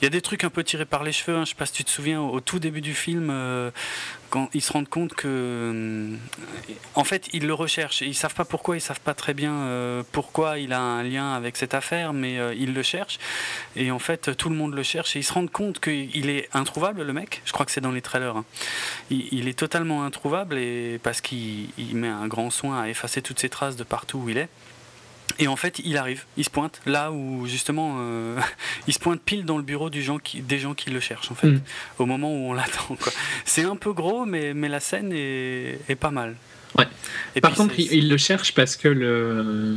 Il 0.00 0.04
y 0.04 0.06
a 0.06 0.10
des 0.10 0.20
trucs 0.20 0.44
un 0.44 0.50
peu 0.50 0.62
tirés 0.62 0.84
par 0.84 1.02
les 1.02 1.12
cheveux. 1.12 1.36
Hein. 1.36 1.44
Je 1.44 1.50
sais 1.50 1.54
pas 1.56 1.66
si 1.66 1.72
tu 1.72 1.84
te 1.84 1.90
souviens, 1.90 2.20
au 2.20 2.40
tout 2.40 2.60
début 2.60 2.80
du 2.80 2.94
film, 2.94 3.30
euh, 3.30 3.70
quand 4.30 4.48
ils 4.54 4.60
se 4.60 4.72
rendent 4.72 4.88
compte 4.88 5.14
que, 5.14 5.26
euh, 5.26 6.16
en 6.94 7.02
fait, 7.02 7.28
ils 7.32 7.46
le 7.46 7.54
recherchent. 7.54 8.02
Ils 8.02 8.14
savent 8.14 8.34
pas 8.34 8.44
pourquoi, 8.44 8.76
ils 8.76 8.80
savent 8.80 9.00
pas 9.00 9.14
très 9.14 9.34
bien 9.34 9.52
euh, 9.52 10.04
pourquoi 10.12 10.58
il 10.58 10.72
a 10.72 10.80
un 10.80 11.02
lien 11.02 11.32
avec 11.32 11.56
cette 11.56 11.74
affaire, 11.74 12.12
mais 12.12 12.38
ils 12.56 12.74
le 12.74 12.82
cherchent. 12.82 13.18
Et 13.74 13.90
en 13.90 13.98
fait, 13.98 14.36
tout 14.36 14.48
le 14.48 14.54
monde 14.54 14.74
le 14.74 14.84
cherche 14.84 15.16
et 15.16 15.18
ils 15.18 15.24
se 15.24 15.32
rendent 15.32 15.50
compte 15.50 15.80
qu'il 15.80 16.30
est 16.30 16.48
introuvable, 16.54 17.02
le 17.02 17.12
mec. 17.12 17.42
Je 17.44 17.52
crois 17.52 17.66
que 17.66 17.72
c'est 17.72 17.80
dans 17.80 17.92
les 17.92 18.02
trailers. 18.02 18.36
Hein. 18.36 18.44
Il, 19.10 19.48
est 19.48 19.58
totalement 19.58 20.04
introuvable 20.04 20.58
et 20.58 21.00
parce 21.02 21.20
qu'il 21.20 21.70
met 21.94 22.08
un 22.08 22.28
grand 22.28 22.50
soin 22.50 22.82
à 22.82 22.88
effacer 22.88 23.22
toutes 23.22 23.40
ses 23.40 23.48
traces 23.48 23.76
de 23.76 23.84
partout 23.84 24.18
où 24.18 24.28
il 24.28 24.38
est. 24.38 24.48
Et 25.38 25.46
en 25.46 25.56
fait, 25.56 25.80
il 25.84 25.96
arrive, 25.96 26.24
il 26.36 26.44
se 26.44 26.50
pointe 26.50 26.80
là 26.84 27.12
où 27.12 27.46
justement, 27.46 27.96
euh, 28.00 28.38
il 28.88 28.94
se 28.94 28.98
pointe 28.98 29.20
pile 29.20 29.44
dans 29.44 29.56
le 29.56 29.62
bureau 29.62 29.90
du 29.90 30.02
gens 30.02 30.18
qui, 30.18 30.40
des 30.40 30.58
gens 30.58 30.74
qui 30.74 30.90
le 30.90 31.00
cherchent 31.00 31.30
en 31.30 31.34
fait, 31.34 31.48
mm. 31.48 31.60
au 31.98 32.06
moment 32.06 32.32
où 32.32 32.50
on 32.50 32.52
l'attend. 32.54 32.96
C'est 33.44 33.64
un 33.64 33.76
peu 33.76 33.92
gros, 33.92 34.26
mais, 34.26 34.54
mais 34.54 34.68
la 34.68 34.80
scène 34.80 35.12
est, 35.12 35.78
est 35.88 35.96
pas 35.96 36.10
mal. 36.10 36.34
Ouais. 36.76 36.86
Et 37.34 37.40
Par 37.40 37.54
contre, 37.54 37.78
il, 37.78 38.08
le 38.08 38.16
cherche 38.16 38.52
parce 38.52 38.76
que 38.76 38.88
le 38.88 39.76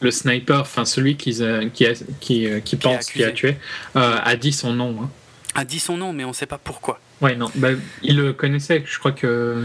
le 0.00 0.10
sniper, 0.10 0.60
enfin 0.60 0.84
celui 0.84 1.16
qui, 1.16 1.40
qui, 1.72 1.86
qui, 2.20 2.46
euh, 2.46 2.60
qui, 2.60 2.76
pense 2.76 3.10
qu'il 3.10 3.24
a 3.24 3.32
tué, 3.32 3.56
euh, 3.96 4.18
a 4.22 4.36
dit 4.36 4.52
son 4.52 4.72
nom. 4.74 4.96
Hein. 5.02 5.10
A 5.54 5.64
dit 5.64 5.78
son 5.78 5.96
nom, 5.96 6.12
mais 6.12 6.24
on 6.24 6.28
ne 6.28 6.34
sait 6.34 6.46
pas 6.46 6.58
pourquoi. 6.58 7.00
Ouais, 7.20 7.36
non, 7.36 7.50
bah, 7.54 7.70
il 8.02 8.16
le 8.16 8.32
connaissait. 8.32 8.84
Je 8.86 8.98
crois 8.98 9.12
que 9.12 9.64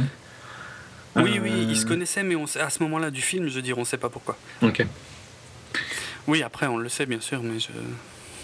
oui, 1.15 1.39
oui, 1.41 1.51
ils 1.69 1.77
se 1.77 1.85
euh. 1.85 1.87
connaissaient, 1.87 2.23
mais 2.23 2.35
on 2.35 2.45
à 2.45 2.69
ce 2.69 2.83
moment-là 2.83 3.11
du 3.11 3.21
film, 3.21 3.47
je 3.47 3.55
veux 3.55 3.61
dire, 3.61 3.77
on 3.77 3.81
ne 3.81 3.85
sait 3.85 3.97
pas 3.97 4.09
pourquoi. 4.09 4.37
Ok. 4.61 4.85
Oui, 6.27 6.43
après, 6.43 6.67
on 6.67 6.77
le 6.77 6.89
sait, 6.89 7.05
bien 7.05 7.21
sûr, 7.21 7.41
mais 7.41 7.59
je, 7.59 7.69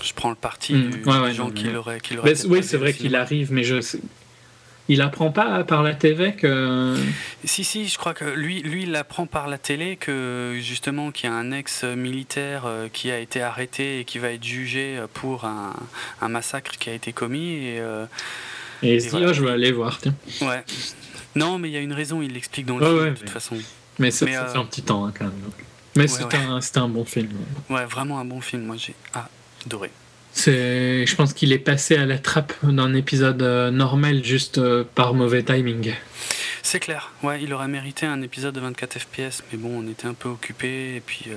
je 0.04 0.14
prends 0.14 0.30
le 0.30 0.36
parti 0.36 0.74
mm. 0.74 0.90
des 0.90 1.34
gens 1.34 1.52
qui 1.52 1.66
l'auraient. 1.66 2.02
oui, 2.48 2.64
c'est 2.64 2.78
vrai 2.78 2.94
qu'il 2.94 3.16
arrive, 3.16 3.52
mais 3.52 3.64
je. 3.64 3.98
Il 4.88 5.02
apprend 5.02 5.32
pas 5.32 5.64
par 5.64 5.82
la 5.82 5.96
TV 5.96 6.34
que. 6.36 6.96
Si, 7.44 7.64
si, 7.64 7.88
je 7.88 7.98
crois 7.98 8.14
que 8.14 8.26
lui, 8.26 8.62
lui 8.62 8.84
il 8.84 8.96
apprend 8.96 9.26
par 9.26 9.48
la 9.48 9.58
télé 9.58 9.96
que 9.96 10.60
justement 10.62 11.12
qu'il 11.12 11.28
y 11.28 11.34
a 11.34 11.36
un 11.36 11.52
ex-militaire 11.52 12.66
euh, 12.68 12.88
qui 12.94 13.10
a 13.10 13.18
été 13.18 13.42
arrêté 13.42 14.00
et 14.00 14.06
qui 14.06 14.20
va 14.20 14.30
être 14.30 14.44
jugé 14.44 15.04
pour 15.16 15.46
un, 15.46 15.74
un 16.22 16.30
massacre 16.30 16.78
qui 16.78 16.92
a 16.92 16.94
été 16.94 17.14
commis. 17.14 17.66
Et, 17.66 17.80
euh, 17.80 18.06
et 18.84 18.96
il 18.96 19.02
se 19.02 19.16
dit, 19.16 19.24
oh, 19.26 19.34
je 19.34 19.44
vais 19.44 19.52
aller 19.52 19.72
voir, 19.72 19.98
tiens. 20.00 20.14
Ouais, 20.42 20.64
non, 21.36 21.60
mais 21.60 21.70
il 21.70 21.74
y 21.74 21.78
a 21.78 21.82
une 21.82 21.94
raison, 21.94 22.22
il 22.22 22.34
l'explique 22.34 22.66
dans 22.66 22.78
le 22.78 22.86
film, 22.86 23.14
de 23.14 23.20
toute 23.20 23.30
façon. 23.30 23.58
Mais 24.00 24.12
ça, 24.12 24.26
fait 24.26 24.36
euh, 24.36 24.54
un 24.56 24.66
petit 24.66 24.82
temps, 24.82 25.06
hein, 25.06 25.14
quand 25.18 25.26
même. 25.26 25.34
Mais 25.96 26.08
c'était 26.08 26.38
un, 26.38 26.60
un, 26.60 26.90
bon 26.90 27.06
film. 27.06 27.30
Ouais, 27.70 27.86
vraiment 27.86 28.20
un 28.20 28.26
bon 28.26 28.42
film, 28.42 28.64
moi 28.64 28.76
j'ai 28.78 28.96
adoré. 29.66 29.92
C'est, 30.34 31.06
je 31.06 31.16
pense 31.16 31.34
qu'il 31.34 31.54
est 31.54 31.60
passé 31.60 31.96
à 31.96 32.06
la 32.06 32.18
trappe 32.18 32.54
d'un 32.64 32.94
épisode 32.94 33.42
euh, 33.42 33.72
normal 33.72 34.22
juste 34.22 34.58
euh, 34.58 34.84
par 34.96 35.14
mauvais 35.14 35.44
timing. 35.44 35.94
C'est 36.62 36.82
clair, 36.82 37.12
ouais, 37.24 37.42
il 37.42 37.54
aurait 37.54 37.70
mérité 37.70 38.06
un 38.06 38.22
épisode 38.22 38.56
de 38.56 38.60
24 38.60 39.00
FPS, 39.00 39.44
mais 39.52 39.58
bon, 39.58 39.84
on 39.84 39.90
était 39.90 40.08
un 40.08 40.14
peu 40.14 40.28
occupé 40.28 40.96
et 40.96 41.00
puis 41.00 41.28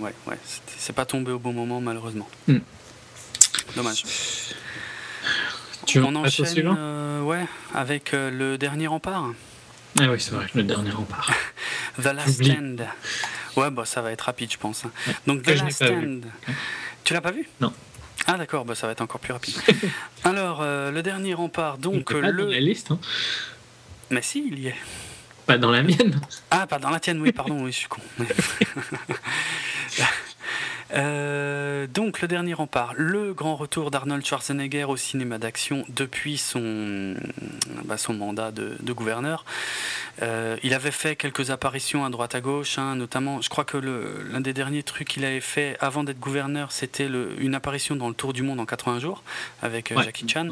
ouais, 0.00 0.14
ouais, 0.26 0.38
c'est 0.78 0.94
pas 0.94 1.04
tombé 1.04 1.30
au 1.30 1.38
bon 1.38 1.52
moment 1.52 1.80
malheureusement. 1.80 2.28
Hmm. 2.48 2.58
Dommage. 3.76 4.02
Tu 5.88 6.00
on 6.00 6.14
enchaîne, 6.14 6.76
ouais, 7.22 7.46
avec 7.74 8.12
le 8.12 8.58
dernier 8.58 8.86
rempart. 8.86 9.32
Ah 9.98 10.04
oui, 10.10 10.20
c'est 10.20 10.32
vrai, 10.32 10.46
le 10.54 10.62
dernier 10.62 10.90
rempart. 10.90 11.32
The 11.96 12.12
Last 12.12 12.44
Stand. 12.44 12.86
Ouais, 13.56 13.70
bah, 13.70 13.86
ça 13.86 14.02
va 14.02 14.12
être 14.12 14.20
rapide, 14.20 14.52
je 14.52 14.58
pense. 14.58 14.84
Hein. 14.84 14.90
Donc, 15.26 15.42
The 15.44 15.60
Last 15.60 15.84
Stand. 15.84 16.26
Tu 17.04 17.14
l'as 17.14 17.22
pas 17.22 17.30
vu? 17.30 17.48
Non. 17.60 17.72
Ah 18.26 18.36
d'accord, 18.36 18.66
bah, 18.66 18.74
ça 18.74 18.86
va 18.86 18.92
être 18.92 19.00
encore 19.00 19.20
plus 19.20 19.32
rapide. 19.32 19.54
Alors, 20.24 20.60
euh, 20.60 20.90
le 20.90 21.02
dernier 21.02 21.32
rempart, 21.32 21.78
donc 21.78 22.12
pas 22.12 22.30
le... 22.30 22.44
dans 22.44 22.50
la 22.50 22.60
liste. 22.60 22.90
Hein. 22.90 22.98
Mais 24.10 24.20
si, 24.20 24.46
il 24.46 24.58
y 24.58 24.66
est. 24.66 24.76
Pas 25.46 25.56
dans 25.56 25.70
la 25.70 25.82
mienne. 25.82 26.20
Ah, 26.50 26.66
pas 26.66 26.78
dans 26.78 26.90
la 26.90 27.00
tienne, 27.00 27.22
oui, 27.22 27.32
pardon, 27.32 27.64
oui, 27.64 27.72
je 27.72 27.78
suis 27.78 27.88
con. 27.88 28.02
Euh, 30.94 31.86
donc 31.86 32.20
le 32.20 32.28
dernier 32.28 32.54
rempart, 32.54 32.94
le 32.96 33.34
grand 33.34 33.56
retour 33.56 33.90
d'Arnold 33.90 34.24
Schwarzenegger 34.24 34.84
au 34.84 34.96
cinéma 34.96 35.38
d'action 35.38 35.84
depuis 35.88 36.38
son, 36.38 37.14
bah, 37.84 37.98
son 37.98 38.14
mandat 38.14 38.50
de, 38.50 38.92
gouverneur. 38.92 39.44
Euh, 40.22 40.56
il 40.62 40.74
avait 40.74 40.90
fait 40.90 41.14
quelques 41.14 41.50
apparitions 41.50 42.04
à 42.04 42.10
droite 42.10 42.34
à 42.34 42.40
gauche, 42.40 42.78
hein, 42.78 42.96
notamment, 42.96 43.40
je 43.40 43.48
crois 43.48 43.64
que 43.64 43.76
l'un 43.76 44.40
des 44.40 44.52
derniers 44.52 44.82
trucs 44.82 45.08
qu'il 45.08 45.24
avait 45.24 45.40
fait 45.40 45.76
avant 45.80 46.04
d'être 46.04 46.18
gouverneur, 46.18 46.72
c'était 46.72 47.08
une 47.38 47.54
apparition 47.54 47.94
dans 47.94 48.08
le 48.08 48.14
Tour 48.14 48.32
du 48.32 48.42
Monde 48.42 48.60
en 48.60 48.66
80 48.66 48.98
jours 49.00 49.22
avec 49.62 49.92
euh, 49.92 50.02
Jackie 50.02 50.28
Chan. 50.28 50.48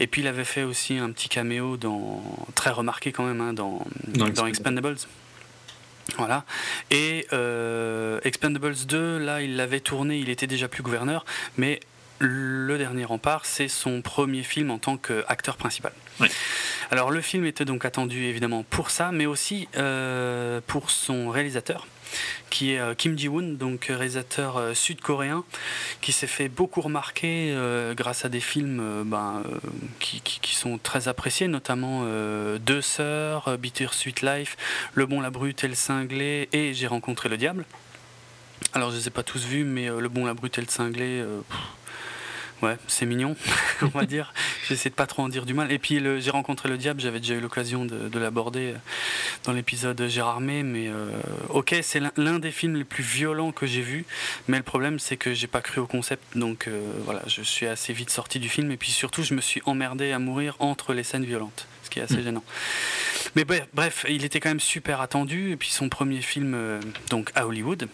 Et 0.00 0.06
puis 0.06 0.22
il 0.22 0.26
avait 0.26 0.44
fait 0.44 0.64
aussi 0.64 0.98
un 0.98 1.10
petit 1.10 1.28
caméo 1.28 1.76
dans, 1.76 2.22
très 2.54 2.70
remarqué 2.70 3.12
quand 3.12 3.24
même 3.24 3.40
hein, 3.40 3.52
dans, 3.52 3.86
dans 4.08 4.46
Expendables. 4.46 4.96
Voilà. 6.18 6.44
Et 6.90 7.26
euh, 7.32 8.20
Expendables 8.24 8.74
2, 8.86 9.18
là, 9.18 9.42
il 9.42 9.56
l'avait 9.56 9.80
tourné, 9.80 10.18
il 10.18 10.28
était 10.28 10.46
déjà 10.46 10.68
plus 10.68 10.82
gouverneur, 10.82 11.24
mais 11.56 11.80
le 12.18 12.78
dernier 12.78 13.04
rempart, 13.04 13.44
c'est 13.44 13.68
son 13.68 14.00
premier 14.00 14.42
film 14.44 14.70
en 14.70 14.78
tant 14.78 14.96
qu'acteur 14.96 15.56
principal. 15.56 15.92
Alors 16.90 17.10
le 17.10 17.20
film 17.20 17.44
était 17.46 17.64
donc 17.64 17.84
attendu 17.84 18.24
évidemment 18.24 18.64
pour 18.68 18.90
ça, 18.90 19.10
mais 19.12 19.26
aussi 19.26 19.68
euh, 19.76 20.60
pour 20.66 20.90
son 20.90 21.30
réalisateur, 21.30 21.86
qui 22.50 22.72
est 22.72 22.78
euh, 22.78 22.94
Kim 22.94 23.18
Ji-woon, 23.18 23.56
donc 23.56 23.86
réalisateur 23.86 24.56
euh, 24.56 24.74
sud-coréen, 24.74 25.44
qui 26.00 26.12
s'est 26.12 26.26
fait 26.26 26.48
beaucoup 26.48 26.80
remarquer 26.80 27.52
euh, 27.52 27.94
grâce 27.94 28.24
à 28.24 28.28
des 28.28 28.40
films 28.40 29.02
ben, 29.06 29.42
qui, 29.98 30.22
sont 30.54 30.78
très 30.78 31.08
appréciés, 31.08 31.48
notamment 31.48 32.04
Deux 32.58 32.82
Sœurs, 32.82 33.58
Bittersweet 33.58 34.22
Life, 34.22 34.56
Le 34.94 35.06
Bon, 35.06 35.20
la 35.20 35.30
Brute 35.30 35.64
et 35.64 35.68
le 35.68 35.74
Cinglé, 35.74 36.48
et 36.52 36.74
J'ai 36.74 36.86
rencontré 36.86 37.28
le 37.28 37.36
Diable. 37.36 37.64
Alors 38.74 38.90
je 38.90 38.96
ne 38.96 39.00
les 39.00 39.08
ai 39.08 39.10
pas 39.10 39.22
tous 39.22 39.44
vus, 39.44 39.64
mais 39.64 39.88
Le 39.88 40.08
Bon, 40.08 40.24
la 40.24 40.34
Brute 40.34 40.58
et 40.58 40.60
le 40.60 40.68
Cinglé... 40.68 41.24
Ouais, 42.62 42.76
c'est 42.86 43.06
mignon, 43.06 43.34
on 43.82 43.86
va 43.88 44.06
dire. 44.06 44.32
J'essaie 44.68 44.88
de 44.88 44.94
pas 44.94 45.08
trop 45.08 45.22
en 45.22 45.28
dire 45.28 45.46
du 45.46 45.52
mal. 45.52 45.72
Et 45.72 45.80
puis 45.80 46.00
j'ai 46.20 46.30
rencontré 46.30 46.68
le 46.68 46.78
diable, 46.78 47.00
j'avais 47.00 47.18
déjà 47.18 47.34
eu 47.34 47.40
l'occasion 47.40 47.84
de, 47.84 48.18
l'aborder 48.18 48.74
euh, 48.74 48.78
dans 49.42 49.52
l'épisode 49.52 50.00
Gérardmer, 50.06 50.62
mais 50.62 50.86
euh, 50.86 51.10
ok, 51.48 51.74
c'est 51.82 52.00
l'un 52.16 52.38
des 52.38 52.52
films 52.52 52.76
les 52.76 52.84
plus 52.84 53.02
violents 53.02 53.50
que 53.50 53.66
j'ai 53.66 53.80
vu, 53.80 54.04
mais 54.46 54.58
le 54.58 54.62
problème 54.62 55.00
c'est 55.00 55.16
que 55.16 55.34
j'ai 55.34 55.48
pas 55.48 55.60
cru 55.60 55.80
au 55.80 55.88
concept, 55.88 56.38
donc 56.38 56.68
euh, 56.68 56.80
voilà, 57.04 57.22
je 57.26 57.42
suis 57.42 57.66
assez 57.66 57.92
vite 57.92 58.10
sorti 58.10 58.38
du 58.38 58.48
film, 58.48 58.70
et 58.70 58.76
puis 58.76 58.92
surtout 58.92 59.24
je 59.24 59.34
me 59.34 59.40
suis 59.40 59.60
emmerdé 59.64 60.12
à 60.12 60.20
mourir 60.20 60.54
entre 60.60 60.94
les 60.94 61.02
scènes 61.02 61.24
violentes, 61.24 61.66
ce 61.82 61.90
qui 61.90 61.98
est 61.98 62.02
assez 62.02 62.18
mm. 62.18 62.24
gênant. 62.24 62.44
Mais 63.34 63.44
bref, 63.44 63.66
bref, 63.74 64.06
il 64.08 64.24
était 64.24 64.38
quand 64.38 64.50
même 64.50 64.60
super 64.60 65.00
attendu, 65.00 65.50
et 65.50 65.56
puis 65.56 65.70
son 65.70 65.88
premier 65.88 66.20
film 66.20 66.80
donc 67.10 67.32
à 67.34 67.46
Hollywood, 67.46 67.88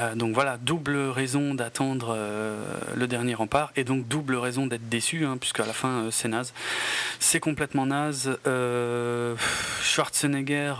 euh, 0.00 0.14
donc 0.14 0.34
voilà, 0.34 0.58
double 0.58 0.96
raison 0.96 1.54
d'attendre 1.54 2.14
euh, 2.16 2.56
le 2.94 3.06
dernier 3.06 3.34
rempart 3.34 3.72
et 3.76 3.84
donc 3.84 4.06
double 4.08 4.36
raison 4.36 4.66
d'être 4.66 4.88
déçu, 4.88 5.24
hein, 5.24 5.36
puisque 5.38 5.60
à 5.60 5.66
la 5.66 5.72
fin 5.72 5.88
euh, 5.88 6.10
c'est 6.10 6.28
naze. 6.28 6.52
C'est 7.18 7.40
complètement 7.40 7.86
naze. 7.86 8.38
Schwarzenegger, 9.82 10.74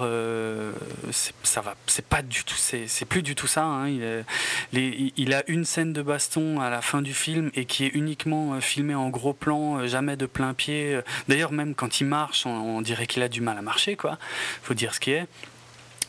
ça 1.42 1.60
va, 1.60 1.74
c'est 1.86 2.04
pas 2.04 2.22
du 2.22 2.44
tout, 2.44 2.56
c'est 2.56 3.04
plus 3.04 3.22
du 3.22 3.34
tout 3.34 3.46
ça. 3.46 3.64
Hein. 3.64 4.24
Il, 4.72 5.34
a 5.34 5.42
une 5.48 5.64
scène 5.64 5.92
de 5.92 6.02
baston 6.02 6.60
à 6.60 6.70
la 6.70 6.82
fin 6.82 7.02
du 7.02 7.14
film 7.14 7.50
et 7.54 7.64
qui 7.64 7.84
est 7.84 7.94
uniquement 7.94 8.60
filmée 8.60 8.94
en 8.94 9.08
gros 9.08 9.32
plan, 9.32 9.86
jamais 9.86 10.16
de 10.16 10.26
plein 10.26 10.54
pied. 10.54 11.00
D'ailleurs 11.28 11.52
même 11.52 11.74
quand 11.74 12.00
il 12.00 12.06
marche, 12.06 12.46
on, 12.46 12.50
on 12.50 12.82
dirait 12.82 13.06
qu'il 13.06 13.22
a 13.22 13.28
du 13.28 13.40
mal 13.40 13.58
à 13.58 13.62
marcher, 13.62 13.96
quoi. 13.96 14.18
Faut 14.62 14.74
dire 14.74 14.94
ce 14.94 15.00
qui 15.00 15.12
est. 15.12 15.26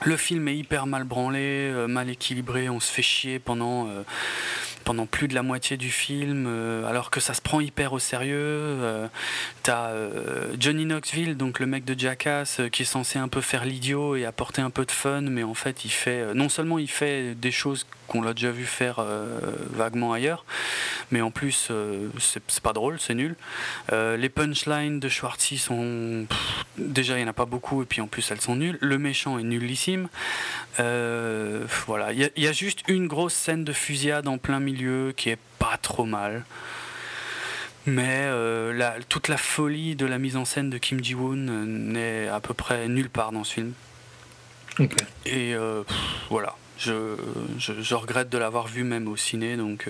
Le 0.06 0.16
film 0.16 0.48
est 0.48 0.56
hyper 0.56 0.86
mal 0.86 1.04
branlé, 1.04 1.72
euh, 1.74 1.88
mal 1.88 2.10
équilibré, 2.10 2.70
on 2.70 2.80
se 2.80 2.92
fait 2.92 3.02
chier 3.02 3.40
pendant, 3.40 3.88
euh, 3.88 4.04
pendant 4.88 5.06
plus 5.06 5.28
de 5.28 5.36
la 5.36 5.44
moitié 5.44 5.76
du 5.76 5.92
film, 5.92 6.46
euh, 6.48 6.88
alors 6.88 7.10
que 7.10 7.20
ça 7.20 7.34
se 7.34 7.42
prend 7.42 7.60
hyper 7.60 7.92
au 7.92 8.00
sérieux. 8.00 8.78
T'as 9.62 9.92
Johnny 10.58 10.86
Knoxville, 10.86 11.36
donc 11.36 11.60
le 11.60 11.66
mec 11.66 11.84
de 11.84 12.00
Jackass, 12.00 12.62
qui 12.72 12.84
est 12.84 12.86
censé 12.86 13.20
un 13.20 13.28
peu 13.28 13.42
faire 13.42 13.66
l'idiot 13.66 14.16
et 14.16 14.24
apporter 14.24 14.62
un 14.62 14.70
peu 14.70 14.86
de 14.86 14.92
fun, 14.92 15.20
mais 15.24 15.44
en 15.44 15.56
fait 15.56 15.84
il 15.84 15.90
fait, 15.90 16.34
non 16.34 16.48
seulement 16.48 16.80
il 16.80 16.90
fait 16.90 17.36
des 17.36 17.52
choses 17.52 17.86
qu'on 18.08 18.22
l'a 18.22 18.34
déjà 18.34 18.52
vu 18.52 18.64
faire 18.64 19.04
vaguement 19.72 20.14
ailleurs, 20.14 20.46
mais 21.12 21.20
en 21.20 21.32
plus 21.32 21.70
c'est 22.18 22.62
pas 22.62 22.72
drôle, 22.72 22.98
c'est 22.98 23.16
nul. 23.16 23.36
les 23.92 24.30
punchlines 24.30 25.02
de 25.02 25.10
Schwartzy 25.10 25.58
sont... 25.58 26.26
déjà 26.78 27.16
il 27.16 27.24
n'y 27.24 27.26
en 27.26 27.32
a 27.32 27.34
pas 27.34 27.46
beaucoup, 27.46 27.82
et 27.82 27.86
puis 27.86 28.00
en 28.00 28.08
plus 28.08 28.32
elles 28.32 28.40
sont 28.40 28.56
nulles. 28.56 28.78
Le 28.80 28.98
méchant 28.98 29.38
est 29.38 29.44
nullissime 29.44 30.08
euh, 30.80 31.66
voilà, 31.88 32.14
il 32.14 32.30
y, 32.36 32.48
a 32.48 32.52
juste 32.52 32.84
une 32.88 33.08
grosse 33.08 33.34
scène 33.34 33.64
de 33.64 33.74
fusillade 33.74 34.28
en 34.28 34.38
plein 34.38 34.60
milieu 34.60 35.14
qui 35.16 35.30
est 35.30 35.40
pas 35.60 35.78
trop 35.82 36.06
mal. 36.06 36.44
Mais 37.88 38.26
euh, 38.26 38.74
la, 38.74 38.96
toute 39.08 39.30
la 39.30 39.38
folie 39.38 39.96
de 39.96 40.06
la 40.06 40.20
mise 40.20 40.36
en 40.36 40.44
scène 40.44 40.70
de 40.70 40.78
Kim 40.78 41.02
Ji-woon 41.02 41.48
euh, 41.48 41.66
n'est 41.66 42.28
à 42.28 42.42
peu 42.42 42.54
près 42.54 42.88
nulle 42.90 43.10
part 43.10 43.32
dans 43.32 43.46
ce 43.46 43.54
film. 43.54 43.74
Et 45.26 45.56
euh, 45.56 45.84
pff, 45.84 45.98
voilà, 46.30 46.56
je, 46.78 47.16
je, 47.58 47.82
je 47.82 47.96
regrette 47.96 48.30
de 48.30 48.38
l'avoir 48.38 48.68
vu 48.68 48.84
même 48.84 49.08
au 49.08 49.16
ciné, 49.16 49.58
donc 49.58 49.90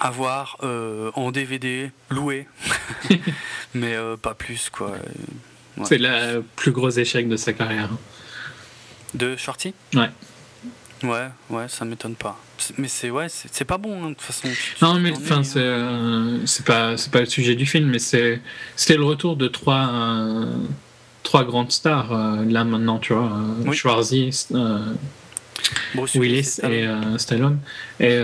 à 0.00 0.10
voir 0.10 0.58
en 0.62 1.30
DVD, 1.30 1.90
loué, 2.10 2.46
mais 3.74 3.96
pas 4.20 4.34
plus 4.34 4.68
quoi. 4.68 4.90
Ouais. 5.78 5.84
C'est 5.86 5.98
le 5.98 6.42
plus 6.56 6.72
gros 6.72 6.90
échec 6.90 7.28
de 7.28 7.36
sa 7.36 7.54
carrière. 7.54 7.88
De 9.14 9.36
Shorty 9.36 9.74
Ouais. 9.94 10.10
Ouais, 11.04 11.28
ouais, 11.50 11.68
ça 11.68 11.84
m'étonne 11.84 12.14
pas. 12.14 12.38
Mais 12.78 12.88
c'est 12.88 13.10
ouais, 13.10 13.26
c'est 13.28 13.64
pas 13.64 13.78
bon 13.78 14.04
hein, 14.04 14.10
de 14.10 14.14
toute 14.14 14.22
façon. 14.22 14.48
Non, 14.80 14.94
mais 14.94 15.12
enfin, 15.12 15.38
hein. 15.38 15.42
c'est 15.42 15.58
euh, 15.58 16.46
c'est 16.46 16.64
pas 16.64 16.96
c'est 16.96 17.10
pas 17.10 17.20
le 17.20 17.26
sujet 17.26 17.56
du 17.56 17.66
film, 17.66 17.88
mais 17.88 17.98
c'est 17.98 18.40
c'était 18.76 18.96
le 18.96 19.04
retour 19.04 19.36
de 19.36 19.48
trois 19.48 19.90
euh, 19.92 20.46
trois 21.24 21.44
grandes 21.44 21.72
stars 21.72 22.12
euh, 22.12 22.44
là 22.44 22.64
maintenant, 22.64 22.98
tu 22.98 23.14
vois, 23.14 23.32
Oui. 23.66 23.76
Schwarzy, 23.76 24.30
Bruce 25.94 26.14
Willis 26.14 26.60
et 26.62 26.86
Stallone, 27.18 27.58
et 27.98 28.18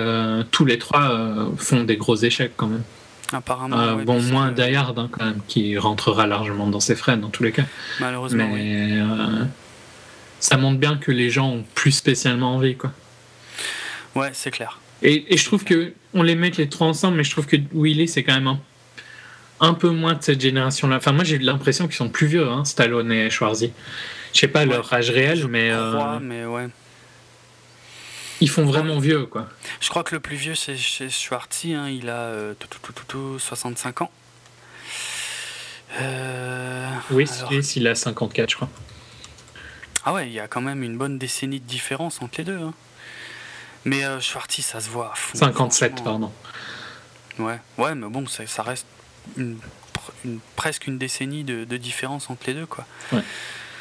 tous 0.50 0.64
les 0.64 0.78
trois 0.78 1.48
font 1.56 1.82
des 1.82 1.96
gros 1.96 2.16
échecs 2.16 2.52
quand 2.56 2.68
même. 2.68 2.84
Apparemment. 3.32 3.96
Ouais, 3.96 4.04
bon, 4.04 4.22
moins 4.22 4.54
Hard 4.56 4.98
hein, 4.98 5.08
quand 5.10 5.24
même, 5.24 5.40
qui 5.48 5.76
rentrera 5.76 6.26
largement 6.26 6.68
dans 6.68 6.80
ses 6.80 6.94
frais 6.94 7.16
dans 7.16 7.28
tous 7.28 7.42
les 7.42 7.52
cas. 7.52 7.64
Malheureusement. 8.00 8.48
Mais 8.54 9.02
ça 10.40 10.56
montre 10.56 10.78
bien 10.78 10.96
que 10.96 11.10
les 11.12 11.30
gens 11.30 11.48
ont 11.50 11.64
plus 11.74 11.92
spécialement 11.92 12.54
envie, 12.54 12.76
quoi. 12.76 12.92
Ouais, 14.14 14.30
c'est 14.32 14.50
clair. 14.50 14.78
Et, 15.02 15.32
et 15.32 15.36
je 15.36 15.44
trouve 15.44 15.64
que 15.64 15.92
on 16.14 16.22
les 16.22 16.34
met 16.34 16.50
les 16.50 16.68
trois 16.68 16.86
ensemble, 16.88 17.16
mais 17.18 17.24
je 17.24 17.30
trouve 17.30 17.46
que 17.46 17.56
Willy 17.72 18.08
c'est 18.08 18.24
quand 18.24 18.34
même 18.34 18.46
un, 18.48 18.60
un 19.60 19.74
peu 19.74 19.90
moins 19.90 20.14
de 20.14 20.22
cette 20.22 20.40
génération-là. 20.40 20.96
Enfin, 20.96 21.12
moi 21.12 21.22
j'ai 21.24 21.38
l'impression 21.38 21.86
qu'ils 21.86 21.96
sont 21.96 22.08
plus 22.08 22.26
vieux, 22.26 22.48
hein, 22.48 22.64
Stallone 22.64 23.12
et 23.12 23.30
Schwarzy. 23.30 23.72
Je 24.34 24.40
sais 24.40 24.48
pas 24.48 24.60
Ouais, 24.60 24.66
leur 24.66 24.92
âge 24.92 25.10
réel, 25.10 25.38
Je 25.40 25.46
mais 25.46 25.70
euh, 25.70 25.92
crois, 25.92 26.18
mais 26.20 26.44
ouais. 26.46 26.66
ils 28.40 28.48
font 28.50 28.64
vraiment 28.64 28.98
vieux, 28.98 29.26
quoi. 29.26 29.48
Je 29.80 29.88
crois 29.88 30.02
que 30.02 30.14
le 30.14 30.20
plus 30.20 30.36
vieux, 30.36 30.54
c'est 30.54 30.76
chez 30.76 31.08
Schwartzy. 31.10 31.74
hein, 31.74 31.88
il 31.88 32.08
a 32.08 32.12
euh, 32.16 32.54
tout, 32.58 32.66
tout, 32.68 32.78
tout, 32.82 32.92
tout, 32.92 33.04
tout, 33.06 33.38
65 33.38 34.02
ans. 34.02 34.10
Euh, 36.00 36.86
Oui, 37.10 37.26
alors- 37.38 37.52
il 37.76 37.86
a 37.86 37.94
54, 37.94 38.50
je 38.50 38.56
crois. 38.56 38.68
Ah 40.10 40.14
ouais, 40.14 40.26
il 40.26 40.32
y 40.32 40.40
a 40.40 40.48
quand 40.48 40.62
même 40.62 40.82
une 40.82 40.96
bonne 40.96 41.18
décennie 41.18 41.60
de 41.60 41.66
différence 41.66 42.22
entre 42.22 42.38
les 42.38 42.44
deux. 42.44 42.56
hein. 42.58 42.72
Mais 43.84 44.06
euh, 44.06 44.20
ça 44.20 44.80
se 44.80 44.88
voit 44.88 45.12
à 45.12 45.14
fond. 45.14 45.36
57, 45.36 45.96
franchement. 45.98 46.04
pardon. 46.10 46.32
Ouais, 47.38 47.58
ouais, 47.76 47.94
mais 47.94 48.08
bon, 48.08 48.26
ça, 48.26 48.46
ça 48.46 48.62
reste 48.62 48.86
une, 49.36 49.56
pr- 49.94 50.10
une- 50.24 50.40
presque 50.56 50.86
une 50.86 50.96
décennie 50.96 51.44
de, 51.44 51.64
de 51.64 51.76
différence 51.76 52.30
entre 52.30 52.44
les 52.46 52.54
deux, 52.54 52.64
quoi. 52.64 52.86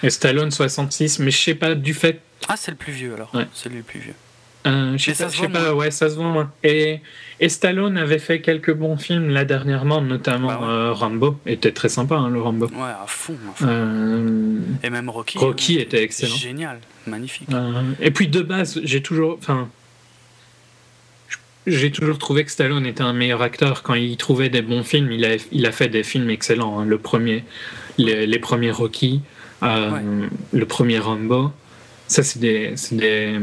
Et 0.03 0.09
Stallone 0.09 0.51
66, 0.51 1.19
mais 1.19 1.31
je 1.31 1.41
sais 1.41 1.55
pas 1.55 1.75
du 1.75 1.93
fait. 1.93 2.19
Ah, 2.49 2.57
c'est 2.57 2.71
le 2.71 2.77
plus 2.77 2.91
vieux 2.91 3.13
alors. 3.13 3.33
Ouais. 3.33 3.47
C'est 3.53 3.69
le 3.69 3.81
plus 3.81 4.01
vieux. 4.01 4.15
Euh, 4.67 4.97
je 4.97 5.11
sais 5.11 5.23
pas, 5.25 5.29
je 5.31 5.37
sais 5.41 5.49
pas, 5.49 5.73
ouais, 5.73 5.91
ça 5.91 6.09
se 6.09 6.15
voit 6.15 6.25
moins. 6.29 6.51
Et, 6.63 6.99
et 7.39 7.49
Stallone 7.49 7.97
avait 7.97 8.19
fait 8.19 8.41
quelques 8.41 8.73
bons 8.73 8.97
films 8.97 9.29
là 9.29 9.45
dernièrement, 9.45 10.01
notamment 10.01 10.47
Bah 10.49 10.59
ouais. 10.59 10.65
euh, 10.67 10.91
Rambo. 10.93 11.37
était 11.45 11.71
très 11.71 11.89
sympa, 11.89 12.15
hein, 12.15 12.29
le 12.29 12.41
Rambo. 12.41 12.67
Ouais, 12.67 12.81
à 12.81 13.05
fond. 13.07 13.35
à 13.49 13.53
fond. 13.55 13.65
Euh, 13.69 14.59
Et 14.83 14.89
même 14.89 15.09
Rocky. 15.09 15.37
Rocky 15.37 15.79
était 15.79 16.03
excellent. 16.03 16.35
Génial, 16.35 16.79
magnifique. 17.05 17.47
Et 18.01 18.11
puis 18.11 18.27
de 18.27 18.41
base, 18.41 18.79
j'ai 18.83 19.01
toujours, 19.01 19.37
enfin, 19.39 19.69
j'ai 21.65 21.91
toujours 21.91 22.17
trouvé 22.17 22.45
que 22.45 22.51
Stallone 22.51 22.85
était 22.85 23.01
un 23.03 23.13
meilleur 23.13 23.41
acteur 23.41 23.83
quand 23.83 23.93
il 23.95 24.15
trouvait 24.17 24.49
des 24.49 24.61
bons 24.61 24.83
films. 24.83 25.11
Il 25.11 25.25
a, 25.25 25.35
il 25.51 25.65
a 25.65 25.71
fait 25.71 25.89
des 25.89 26.03
films 26.03 26.29
excellents. 26.29 26.79
hein. 26.79 26.85
Le 26.85 26.97
premier, 26.97 27.43
les, 27.97 28.25
les 28.25 28.39
premiers 28.39 28.71
Rocky, 28.71 29.21
le 29.61 30.65
premier 30.65 30.99
Rambo. 30.99 31.51
Ça, 32.07 32.23
c'est 32.23 32.39
des, 32.39 32.71
c'est 32.77 32.95
des, 32.95 33.37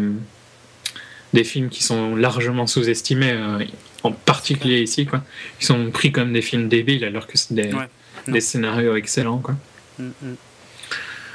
des 1.34 1.44
films 1.44 1.68
qui 1.68 1.82
sont 1.82 2.14
largement 2.14 2.66
sous-estimés, 2.66 3.32
euh, 3.32 3.64
en 4.04 4.12
particulier 4.12 4.80
ici, 4.80 5.04
quoi. 5.04 5.22
Ils 5.60 5.66
sont 5.66 5.90
pris 5.90 6.12
comme 6.12 6.32
des 6.32 6.40
films 6.42 6.68
débiles 6.68 7.04
alors 7.04 7.26
que 7.26 7.36
c'est 7.36 7.52
des, 7.52 7.72
Ouais, 7.74 7.88
non. 8.26 8.32
des 8.32 8.40
scénarios 8.40 8.94
excellents, 8.96 9.38
quoi. 9.38 9.56
Mm, 9.98 10.04
mm. 10.22 10.34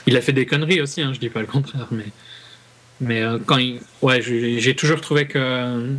Il 0.07 0.17
a 0.17 0.21
fait 0.21 0.31
des 0.33 0.45
conneries 0.45 0.81
aussi, 0.81 1.01
hein, 1.01 1.11
je 1.13 1.19
dis 1.19 1.29
pas 1.29 1.41
le 1.41 1.47
contraire, 1.47 1.87
mais 1.91 2.05
mais 3.01 3.21
euh, 3.21 3.37
quand 3.45 3.57
il, 3.57 3.79
ouais, 4.01 4.21
j'ai 4.21 4.59
j'ai 4.59 4.75
toujours 4.75 5.01
trouvé 5.01 5.27
que 5.27 5.37
euh, 5.37 5.93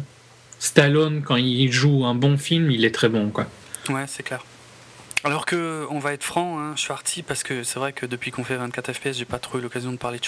Stallone, 0.58 1.22
quand 1.22 1.36
il 1.36 1.70
joue 1.70 2.04
un 2.04 2.14
bon 2.14 2.36
film, 2.38 2.70
il 2.70 2.84
est 2.84 2.94
très 2.94 3.08
bon, 3.10 3.28
quoi. 3.30 3.46
Ouais, 3.90 4.04
c'est 4.06 4.22
clair. 4.22 4.42
Alors 5.22 5.44
que, 5.44 5.86
on 5.90 5.98
va 5.98 6.14
être 6.14 6.24
franc, 6.24 6.58
hein, 6.58 6.74
Schwartzy, 6.76 7.22
parce 7.22 7.42
que 7.42 7.62
c'est 7.62 7.78
vrai 7.78 7.92
que 7.92 8.06
depuis 8.06 8.30
qu'on 8.30 8.42
fait 8.42 8.56
24 8.56 8.94
FPS, 8.94 9.12
j'ai 9.18 9.26
pas 9.26 9.38
trop 9.38 9.58
eu 9.58 9.60
l'occasion 9.60 9.92
de 9.92 9.98
parler 9.98 10.18
de 10.18 10.24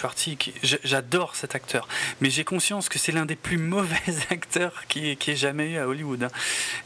j'- 0.63 0.79
J'adore 0.85 1.35
cet 1.35 1.55
acteur, 1.55 1.89
mais 2.21 2.29
j'ai 2.29 2.45
conscience 2.45 2.91
que 2.91 2.99
c'est 2.99 3.11
l'un 3.13 3.25
des 3.25 3.35
plus 3.37 3.57
mauvais 3.73 3.97
acteurs 4.29 4.85
qui, 4.89 5.17
qui 5.17 5.31
ait 5.31 5.37
jamais 5.37 5.71
eu 5.71 5.79
à 5.79 5.89
Hollywood. 5.89 6.25
hein. 6.25 6.29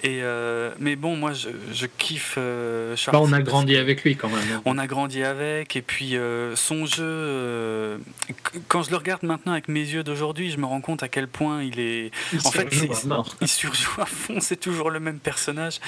Et 0.04 0.20
euh, 0.22 0.70
mais 0.78 0.94
bon, 0.94 1.16
moi, 1.16 1.32
je, 1.32 1.48
je 1.72 1.86
kiffe 1.86 2.34
euh, 2.38 2.90
Bah, 2.92 2.96
Schwartzy. 2.96 3.28
on 3.28 3.32
a 3.32 3.42
grandi 3.42 3.76
avec 3.76 4.04
lui 4.04 4.14
quand 4.16 4.28
même. 4.28 4.38
hein. 4.54 4.62
On 4.66 4.78
a 4.78 4.86
grandi 4.86 5.24
avec, 5.24 5.74
et 5.74 5.82
puis 5.82 6.16
euh, 6.16 6.54
son 6.54 6.86
jeu, 6.86 7.02
euh, 7.02 7.98
qu- 8.44 8.60
quand 8.68 8.84
je 8.84 8.90
le 8.90 8.98
regarde 8.98 9.24
maintenant 9.24 9.50
avec 9.52 9.66
mes 9.66 9.80
yeux 9.80 10.04
d'aujourd'hui, 10.04 10.52
je 10.52 10.58
me 10.58 10.66
rends 10.66 10.80
compte 10.80 11.02
à 11.02 11.08
quel 11.08 11.26
point 11.26 11.64
il 11.64 11.80
est. 11.80 12.12
Il 12.32 12.38
En 12.44 12.52
fait, 12.52 12.68
mort. 13.06 13.34
Il 13.40 13.48
surjoue 13.48 14.00
à 14.00 14.06
fond, 14.06 14.38
c'est 14.40 14.60
toujours 14.60 14.90
le 14.90 15.00
même 15.00 15.18
personnage. 15.18 15.80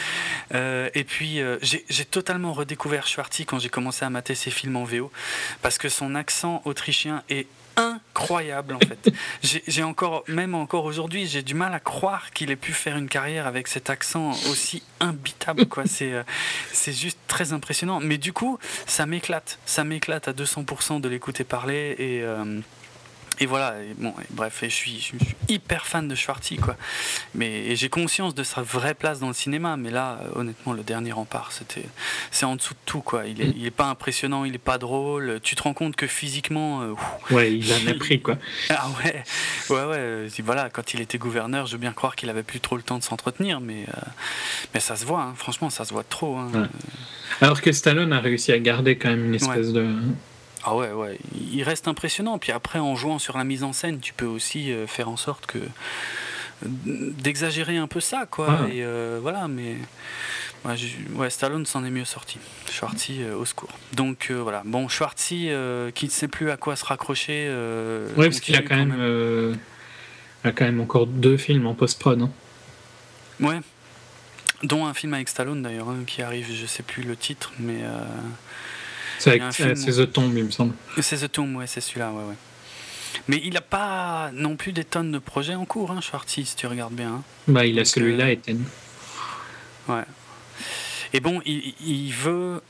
Euh, 0.53 0.89
et 0.97 1.05
puis, 1.05 1.41
euh, 1.41 1.59
j'ai 1.63 1.85
totalement 2.11 2.53
redécouvert 2.53 3.07
Schwartzy 3.07 3.45
quand 3.45 3.59
j'ai 3.59 3.69
commencé 3.69 4.05
à 4.05 4.11
mater 4.11 4.35
ses 4.35 4.51
films 4.51 4.77
en 4.77 4.85
VO, 4.85 5.11
parce 5.63 5.79
que 5.79 5.89
son 5.89 6.15
accent 6.15 6.63
autrichien 6.65 7.23
est 7.29 7.47
incroyable 7.79 8.75
en 8.75 8.81
fait. 8.81 9.13
J'ai 9.69 9.83
encore, 9.85 10.25
même 10.27 10.55
encore 10.55 10.85
aujourd'hui, 10.85 11.27
j'ai 11.27 11.43
du 11.43 11.55
mal 11.55 11.73
à 11.73 11.81
croire 11.81 12.33
qu'il 12.33 12.51
ait 12.51 12.57
pu 12.57 12.73
faire 12.73 12.97
une 12.97 13.09
carrière 13.09 13.47
avec 13.47 13.69
cet 13.69 13.89
accent 13.89 14.31
aussi 14.51 14.83
imbitable. 15.01 15.67
quoi. 15.67 15.85
C'est 15.87 16.13
euh, 16.13 16.23
c'est 16.73 16.93
juste 16.93 17.19
très 17.29 17.53
impressionnant. 17.53 18.01
Mais 18.01 18.19
du 18.19 18.33
coup, 18.33 18.59
ça 18.87 19.07
m'éclate. 19.07 19.59
Ça 19.65 19.85
m'éclate 19.85 20.27
à 20.29 20.33
200% 20.33 21.01
de 21.01 21.09
l'écouter 21.09 21.45
parler. 21.45 21.95
Et, 21.99 22.23
euh, 22.23 22.61
et 23.41 23.47
voilà. 23.47 23.75
Et 23.83 23.95
bon, 23.97 24.11
et 24.21 24.27
bref, 24.31 24.63
et 24.63 24.71
je, 24.71 24.75
suis, 24.75 24.93
je 25.01 25.25
suis 25.25 25.37
hyper 25.49 25.87
fan 25.87 26.09
de 26.09 26.15
Schwartzy. 26.15 26.57
Quoi. 26.57 26.77
Mais, 27.35 27.67
et 27.67 27.77
j'ai 27.77 27.89
conscience 27.89 28.35
de 28.35 28.43
sa 28.43 28.63
vraie 28.63 28.95
place 28.95 29.21
dans 29.21 29.29
le 29.29 29.35
cinéma. 29.35 29.77
Mais 29.77 29.91
là, 29.91 30.21
honnêtement, 30.35 30.73
le 30.73 30.83
dernier 30.83 31.13
rempart, 31.13 31.53
c'était, 31.53 31.85
c'est 32.31 32.47
en 32.47 32.57
dessous 32.57 32.75
de 32.75 32.79
tout. 32.87 33.01
Quoi. 33.01 33.27
Il, 33.27 33.41
est, 33.41 33.53
il 33.57 33.65
est 33.67 33.71
pas 33.71 33.87
impressionnant, 33.87 34.45
il 34.45 34.55
est 34.55 34.59
pas 34.59 34.79
drôle. 34.79 35.41
Tu 35.43 35.55
te 35.57 35.63
rends 35.63 35.75
compte 35.75 35.97
que 35.97 36.07
physiquement. 36.07 36.83
euh, 36.83 36.91
ouf, 36.93 37.31
Ouais, 37.31 37.53
il 37.55 37.73
en 37.73 37.91
a 37.91 37.95
pris, 37.95 38.21
quoi. 38.21 38.37
ah 38.71 38.89
ouais, 39.05 39.23
ouais, 39.71 39.77
ouais. 39.85 39.97
euh, 39.99 40.29
Voilà, 40.45 40.71
quand 40.71 40.95
il 40.95 41.01
était 41.01 41.19
gouverneur, 41.19 41.67
je 41.67 41.73
veux 41.73 41.79
bien 41.79 41.93
croire 41.93 42.17
qu'il 42.17 42.31
avait 42.31 42.43
plus 42.43 42.61
trop 42.61 42.77
le 42.77 42.83
temps 42.83 42.99
de 42.99 43.03
s'entretenir, 43.05 43.61
mais, 43.61 43.85
euh, 43.89 44.01
mais 44.75 44.81
ça 44.81 44.97
se 44.97 45.05
voit, 45.05 45.23
hein, 45.23 45.35
franchement, 45.37 45.71
ça 45.71 45.85
se 45.85 45.93
voit 45.93 46.05
trop. 46.05 46.37
hein. 46.37 46.49
Ouais. 46.55 46.67
Alors 47.41 47.61
que 47.61 47.71
Stallone 47.73 48.13
a 48.13 48.21
réussi 48.21 48.53
à 48.53 48.59
garder 48.59 48.97
quand 48.97 49.09
même 49.11 49.27
une 49.27 49.35
espèce 49.35 49.73
de. 49.73 49.87
Ah 50.71 50.77
ouais, 50.77 50.93
ouais, 50.93 51.19
il 51.51 51.63
reste 51.63 51.89
impressionnant. 51.89 52.37
Puis 52.39 52.53
après, 52.53 52.79
en 52.79 52.95
jouant 52.95 53.19
sur 53.19 53.39
la 53.39 53.45
mise 53.45 53.65
en 53.65 53.73
scène, 53.73 54.01
tu 54.01 54.13
peux 54.13 54.27
aussi 54.27 54.71
euh, 54.71 54.87
faire 54.87 55.09
en 55.09 55.17
sorte 55.17 55.47
que 55.47 55.59
d'exagérer 56.63 57.79
un 57.79 57.87
peu 57.87 58.01
ça, 58.01 58.27
quoi. 58.31 58.49
Ouais. 58.65 58.77
Et 58.77 58.85
euh, 58.85 59.19
voilà, 59.23 59.49
mais 59.49 59.77
ouais, 61.15 61.31
Stallone 61.31 61.65
s'en 61.65 61.85
est 61.85 61.91
mieux 61.91 62.05
sorti. 62.05 62.39
Schwartzy 62.71 63.23
euh, 63.23 63.37
au 63.37 63.47
secours. 63.47 63.71
Donc 63.95 64.29
euh, 64.31 64.43
voilà, 64.43 64.63
bon, 64.67 64.89
Schwartzy 64.89 65.51
qui 65.95 66.07
ne 66.07 66.11
sait 66.11 66.29
plus 66.29 66.51
à 66.51 66.59
quoi 66.59 66.77
se 66.77 66.85
raccrocher. 66.85 67.49
Ouais, 68.17 68.27
parce 68.29 68.41
qu'il 68.41 68.57
a 68.57 68.63
quand 68.63 68.77
même, 68.77 69.57
a 70.45 70.53
quand 70.53 70.67
même 70.67 70.81
encore 70.81 71.07
deux 71.07 71.39
films 71.39 71.67
en 71.67 71.75
post-prod. 71.75 72.21
hein. 72.21 72.31
Ouais. 73.41 73.61
Dont 74.65 74.87
un 74.87 74.93
film 74.93 75.15
avec 75.15 75.29
Stallone 75.29 75.63
d'ailleurs, 75.63 75.89
hein, 75.89 76.03
qui 76.05 76.21
arrive, 76.21 76.53
je 76.53 76.67
sais 76.67 76.83
plus 76.83 77.05
le 77.05 77.17
titre, 77.17 77.53
mais 77.61 77.79
C'est 79.19 79.41
euh, 79.41 79.75
c'est 79.75 79.93
The 80.07 80.13
Tomb, 80.13 80.37
il 80.37 80.45
me 80.45 80.51
semble. 80.51 80.75
c'est 81.01 81.17
The 81.19 81.31
Tomb, 81.33 81.57
ouais, 81.57 81.67
c'est 81.67 81.81
celui-là, 81.81 82.11
ouais, 82.13 82.25
ouais. 82.25 82.35
Mais 83.27 83.41
il 83.45 83.53
n'a 83.55 83.61
pas 83.61 84.31
non 84.33 84.57
plus 84.57 84.73
des 84.73 84.85
tonnes 84.85 85.13
de 85.13 85.19
projets 85.19 85.55
en 85.55 85.65
cours, 85.65 85.91
hein, 85.91 86.01
Schwartzy, 86.01 86.45
si 86.47 86.57
tu 86.57 86.67
regardes 86.67 86.95
bien. 86.95 87.09
hein. 87.15 87.23
Bah, 87.49 87.67
il 87.67 87.79
a 87.79 87.85
celui-là, 87.85 88.27
euh. 88.27 88.57
Ouais. 89.89 90.05
Et 91.13 91.21
bon, 91.21 91.41
il, 91.47 91.75
il 91.85 92.13
veut 92.13 92.61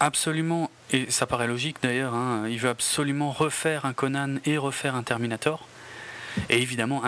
absolument, 0.00 0.70
et 0.92 1.06
ça 1.10 1.26
paraît 1.26 1.46
logique 1.46 1.76
d'ailleurs, 1.82 2.14
hein, 2.14 2.44
il 2.48 2.58
veut 2.58 2.68
absolument 2.68 3.30
refaire 3.32 3.84
un 3.86 3.92
Conan 3.92 4.36
et 4.44 4.58
refaire 4.58 4.94
un 4.96 5.02
Terminator. 5.02 5.66
Et 6.50 6.60
évidemment, 6.60 7.02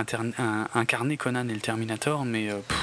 incarner 0.74 1.16
Conan 1.18 1.46
et 1.48 1.54
le 1.54 1.60
Terminator, 1.60 2.24
mais. 2.24 2.48
euh, 2.50 2.58
pff, 2.66 2.78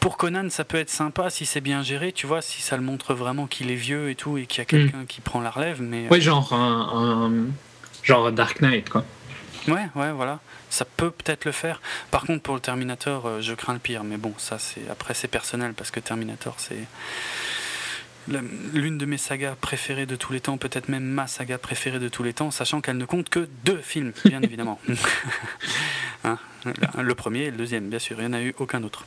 pour 0.00 0.16
Conan, 0.16 0.48
ça 0.50 0.64
peut 0.64 0.78
être 0.78 0.90
sympa 0.90 1.30
si 1.30 1.44
c'est 1.46 1.60
bien 1.60 1.82
géré, 1.82 2.12
tu 2.12 2.26
vois, 2.26 2.40
si 2.42 2.62
ça 2.62 2.76
le 2.76 2.82
montre 2.82 3.14
vraiment 3.14 3.46
qu'il 3.46 3.70
est 3.70 3.74
vieux 3.76 4.08
et 4.10 4.14
tout, 4.14 4.38
et 4.38 4.46
qu'il 4.46 4.58
y 4.58 4.62
a 4.62 4.64
quelqu'un 4.64 5.04
qui 5.06 5.20
prend 5.20 5.40
la 5.40 5.50
relève, 5.50 5.82
mais. 5.82 6.06
euh, 6.06 6.08
Ouais, 6.08 6.20
genre 6.20 6.52
un, 6.52 7.26
un- 7.30 7.46
genre 8.02 8.32
Dark 8.32 8.60
Knight, 8.62 8.88
quoi. 8.88 9.04
Ouais, 9.66 9.88
ouais, 9.94 10.12
voilà. 10.12 10.40
Ça 10.70 10.84
peut 10.86 11.10
peut-être 11.10 11.44
le 11.44 11.52
faire. 11.52 11.80
Par 12.10 12.22
contre, 12.24 12.42
pour 12.42 12.54
le 12.54 12.60
Terminator, 12.60 13.26
euh, 13.26 13.40
je 13.42 13.52
crains 13.54 13.72
le 13.74 13.78
pire. 13.78 14.04
Mais 14.04 14.16
bon, 14.16 14.32
ça, 14.38 14.58
c'est 14.58 14.88
après, 14.90 15.12
c'est 15.14 15.28
personnel 15.28 15.74
parce 15.74 15.90
que 15.90 16.00
Terminator, 16.00 16.54
c'est 16.58 16.78
l'une 18.74 18.98
de 18.98 19.06
mes 19.06 19.16
sagas 19.16 19.54
préférées 19.58 20.04
de 20.04 20.14
tous 20.16 20.34
les 20.34 20.40
temps, 20.40 20.58
peut-être 20.58 20.88
même 20.90 21.02
ma 21.04 21.26
saga 21.26 21.56
préférée 21.56 21.98
de 21.98 22.08
tous 22.08 22.22
les 22.22 22.34
temps, 22.34 22.50
sachant 22.50 22.82
qu'elle 22.82 22.98
ne 22.98 23.06
compte 23.06 23.30
que 23.30 23.48
deux 23.64 23.80
films, 23.82 24.12
bien 24.24 24.42
évidemment. 24.48 24.80
Hein, 26.24 26.36
le 27.00 27.14
premier 27.14 27.44
et 27.44 27.50
le 27.52 27.56
deuxième, 27.56 27.88
bien 27.88 28.00
sûr. 28.00 28.16
Il 28.18 28.26
n'y 28.26 28.34
en 28.34 28.36
a 28.36 28.42
eu 28.42 28.52
aucun 28.58 28.82
autre. 28.82 29.06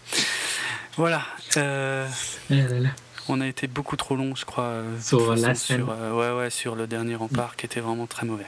Voilà. 0.97 1.21
euh, 1.57 2.07
là 2.49 2.79
là. 2.79 2.89
on 3.29 3.39
a 3.41 3.47
été 3.47 3.67
beaucoup 3.67 3.95
trop 3.95 4.15
long, 4.15 4.35
je 4.35 4.45
crois, 4.45 4.65
euh, 4.65 4.99
Sur 5.01 5.27
façon, 5.27 5.47
la 5.47 5.55
scène. 5.55 5.77
sur, 5.79 5.89
euh, 5.91 6.11
ouais, 6.37 6.43
ouais, 6.43 6.49
sur 6.49 6.75
le 6.75 6.87
dernier 6.87 7.15
rempart 7.15 7.55
qui 7.55 7.65
était 7.65 7.79
vraiment 7.79 8.07
très 8.07 8.25
mauvais. 8.25 8.45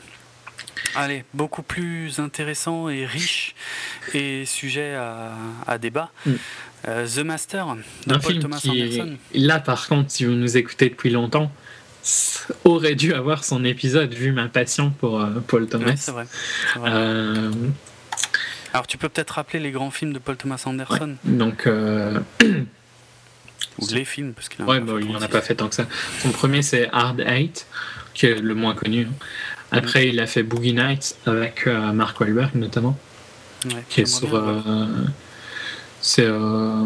Allez, 0.96 1.24
beaucoup 1.34 1.64
plus 1.64 2.20
intéressant 2.20 2.90
et 2.90 3.06
riche 3.06 3.56
et 4.14 4.46
sujet 4.46 4.94
à, 4.96 5.32
à 5.66 5.78
débat. 5.78 6.12
Mm. 6.26 6.32
Euh, 6.90 7.08
The 7.08 7.20
Master 7.20 7.66
de 8.08 8.14
Un 8.14 8.20
Paul 8.20 8.32
film 8.32 8.42
Thomas 8.44 8.58
qui, 8.60 8.70
Anderson. 8.70 9.18
là 9.34 9.60
par 9.60 9.88
contre, 9.88 10.12
si 10.12 10.26
vous 10.26 10.34
nous 10.34 10.58
écoutez 10.58 10.90
depuis 10.90 11.10
longtemps, 11.10 11.50
aurait 12.66 12.96
dû 12.96 13.14
avoir 13.14 13.46
son 13.46 13.64
épisode 13.64 14.14
vu 14.14 14.34
ma 14.34 14.50
passion 14.50 14.90
pour 14.92 15.22
euh, 15.22 15.40
Paul 15.48 15.64
Ouais, 15.64 15.70
Thomas. 15.70 15.96
c'est 15.96 16.12
vrai. 16.12 16.28
c'est 16.74 16.80
vrai. 16.80 16.92
Euh, 16.92 17.52
Alors, 18.74 18.88
tu 18.88 18.98
peux 18.98 19.08
peut-être 19.10 19.32
rappeler 19.32 19.60
les 19.60 19.72
grands 19.72 19.92
films 19.92 20.14
de 20.14 20.20
Paul 20.20 20.36
Thomas 20.36 20.62
Anderson 20.66 21.16
donc, 21.26 21.68
euh, 21.68 22.20
ou 23.80 23.88
les 23.92 24.06
films 24.06 24.34
parce 24.34 24.50
qu'il 24.50 24.64
en 24.64 24.68
a 24.68 24.72
ouais, 24.72 24.80
pas 24.80 24.86
bah, 24.86 24.94
fait 25.00 25.06
il 25.06 25.12
n'en 25.12 25.18
a 25.22 25.28
36. 25.28 25.32
pas 25.32 25.42
fait 25.42 25.56
tant 25.56 25.70
que 25.70 25.76
ça. 25.76 25.86
Son 26.20 26.30
premier, 26.32 26.62
c'est 26.62 26.90
Hard 26.92 27.20
Eight, 27.22 27.68
qui 28.14 28.26
est 28.26 28.36
le 28.40 28.56
moins 28.56 28.74
connu. 28.76 29.08
hein. 29.10 29.14
Après, 29.72 30.08
il 30.10 30.20
a 30.20 30.28
fait 30.28 30.44
Boogie 30.44 30.74
Nights 30.74 31.16
avec 31.26 31.66
euh, 31.68 31.92
Mark 31.94 32.20
Wahlberg 32.20 32.54
notamment, 32.56 32.98
Ouais, 33.66 33.84
qui 33.90 34.02
est 34.02 34.06
sur. 34.06 34.36
euh, 34.36 34.62
c'est. 36.02 36.26
euh, 36.26 36.86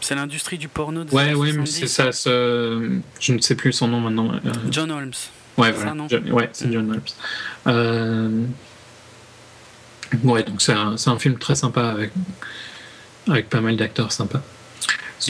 C'est 0.00 0.14
l'industrie 0.16 0.58
du 0.58 0.68
porno 0.68 1.02
Ouais, 1.12 1.34
ouais, 1.34 1.52
mais 1.52 1.66
70. 1.66 1.70
c'est 1.72 1.86
ça. 1.86 2.10
ce- 2.12 2.98
Je 3.20 3.32
ne 3.32 3.40
sais 3.40 3.54
plus 3.54 3.72
son 3.72 3.88
nom 3.88 4.00
maintenant. 4.00 4.32
John 4.70 4.90
Holmes. 4.90 5.12
Ouais, 5.56 5.70
voilà. 5.70 5.90
ça, 5.90 5.94
non 5.94 6.08
John- 6.08 6.32
ouais, 6.32 6.48
c'est 6.52 6.66
Mm. 6.66 6.72
John 6.72 6.90
Holmes. 6.90 7.02
Euh, 7.68 8.40
Ouais, 10.22 10.42
donc 10.42 10.62
c'est 10.62 10.72
un, 10.72 10.94
un 11.06 11.18
film 11.18 11.38
très 11.38 11.54
sympa 11.54 11.88
avec, 11.88 12.10
avec 13.28 13.48
pas 13.48 13.60
mal 13.60 13.76
d'acteurs 13.76 14.12
sympas. 14.12 14.42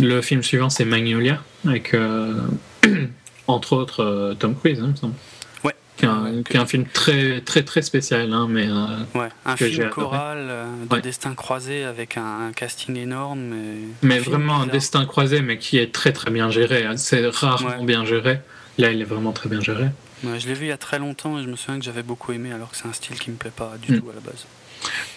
Le 0.00 0.20
film 0.22 0.42
suivant, 0.42 0.70
c'est 0.70 0.84
Magnolia, 0.84 1.42
avec 1.66 1.94
euh, 1.94 2.34
entre 3.46 3.74
autres 3.74 4.02
euh, 4.02 4.34
Tom 4.34 4.56
Cruise, 4.56 4.80
hein, 4.80 4.86
il 4.86 4.90
me 4.92 4.96
semble. 4.96 5.14
Ouais. 5.62 5.74
Qui 5.96 6.04
est 6.04 6.08
un, 6.08 6.42
qui 6.42 6.56
est 6.56 6.60
un 6.60 6.66
film 6.66 6.84
très, 6.92 7.40
très, 7.42 7.62
très 7.62 7.82
spécial, 7.82 8.32
hein, 8.32 8.46
mais 8.50 8.66
euh, 8.68 8.84
Ouais, 9.14 9.28
un 9.46 9.56
film 9.56 9.88
choral 9.90 10.48
de 10.88 10.94
Ouais. 10.94 11.00
destin 11.00 11.34
croisé 11.34 11.84
avec 11.84 12.16
un, 12.16 12.48
un 12.48 12.52
casting 12.52 12.96
énorme. 12.96 13.52
et- 13.52 13.88
mais 14.06 14.18
vraiment 14.18 14.60
un 14.60 14.66
destin 14.66 15.04
croisé, 15.06 15.40
mais 15.42 15.58
qui 15.58 15.78
est 15.78 15.92
très, 15.92 16.12
très 16.12 16.30
bien 16.32 16.50
géré. 16.50 16.84
hein. 16.86 16.96
C'est 16.96 17.26
rarement 17.28 17.78
Ouais. 17.78 17.84
bien 17.84 18.04
géré. 18.04 18.40
Là, 18.78 18.90
il 18.90 19.00
est 19.00 19.04
vraiment 19.04 19.30
très 19.32 19.48
bien 19.48 19.60
géré. 19.60 19.86
Ouais, 20.24 20.40
je 20.40 20.48
l'ai 20.48 20.54
vu 20.54 20.64
il 20.66 20.68
y 20.70 20.72
a 20.72 20.76
très 20.78 20.98
longtemps 20.98 21.38
et 21.38 21.42
je 21.44 21.48
me 21.48 21.54
souviens 21.54 21.78
que 21.78 21.84
j'avais 21.84 22.02
beaucoup 22.02 22.32
aimé 22.32 22.50
alors 22.52 22.70
que 22.70 22.76
c'est 22.76 22.88
un 22.88 22.92
style 22.92 23.18
qui 23.18 23.30
me 23.30 23.36
plaît 23.36 23.52
pas 23.54 23.74
du 23.80 23.92
Mm. 23.92 24.00
tout 24.00 24.10
à 24.10 24.14
la 24.14 24.20
base. 24.20 24.46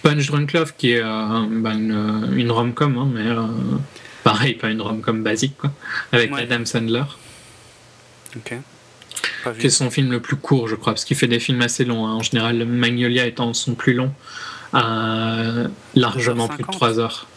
Punch 0.04 0.28
Drunk 0.28 0.54
Love 0.54 0.74
qui 0.78 0.92
est 0.94 1.02
euh, 1.04 1.46
bah, 1.50 1.74
une, 1.74 2.32
une 2.36 2.52
rom-com, 2.52 2.98
hein, 2.98 3.10
mais 3.14 3.28
euh, 3.28 3.42
pareil, 4.24 4.54
pas 4.56 4.70
une 4.70 4.82
rom-com 4.82 5.24
basique, 5.24 5.58
quoi, 5.58 5.72
avec 6.12 6.34
Ouais. 6.34 6.44
Adam 6.44 6.66
Sandler, 6.66 7.04
Ok. 8.36 8.54
Pas 9.44 9.52
vu. 9.52 9.60
qui 9.62 9.68
est 9.68 9.72
son 9.72 9.90
film 9.90 10.12
le 10.12 10.20
plus 10.20 10.36
court, 10.36 10.68
je 10.68 10.76
crois, 10.76 10.94
parce 10.94 11.06
qu'il 11.06 11.18
fait 11.18 11.28
des 11.28 11.40
films 11.40 11.62
assez 11.62 11.86
longs. 11.86 12.06
hein. 12.08 12.14
En 12.16 12.22
général, 12.24 12.66
Magnolia 12.66 13.26
étant 13.26 13.54
son 13.54 13.76
plus 13.76 13.94
long, 13.94 14.12
euh, 14.74 15.68
largement 15.96 16.48
plus 16.48 16.58
de 16.64 16.68
2h50. 16.68 16.72
3 16.72 17.00
heures. 17.00 17.28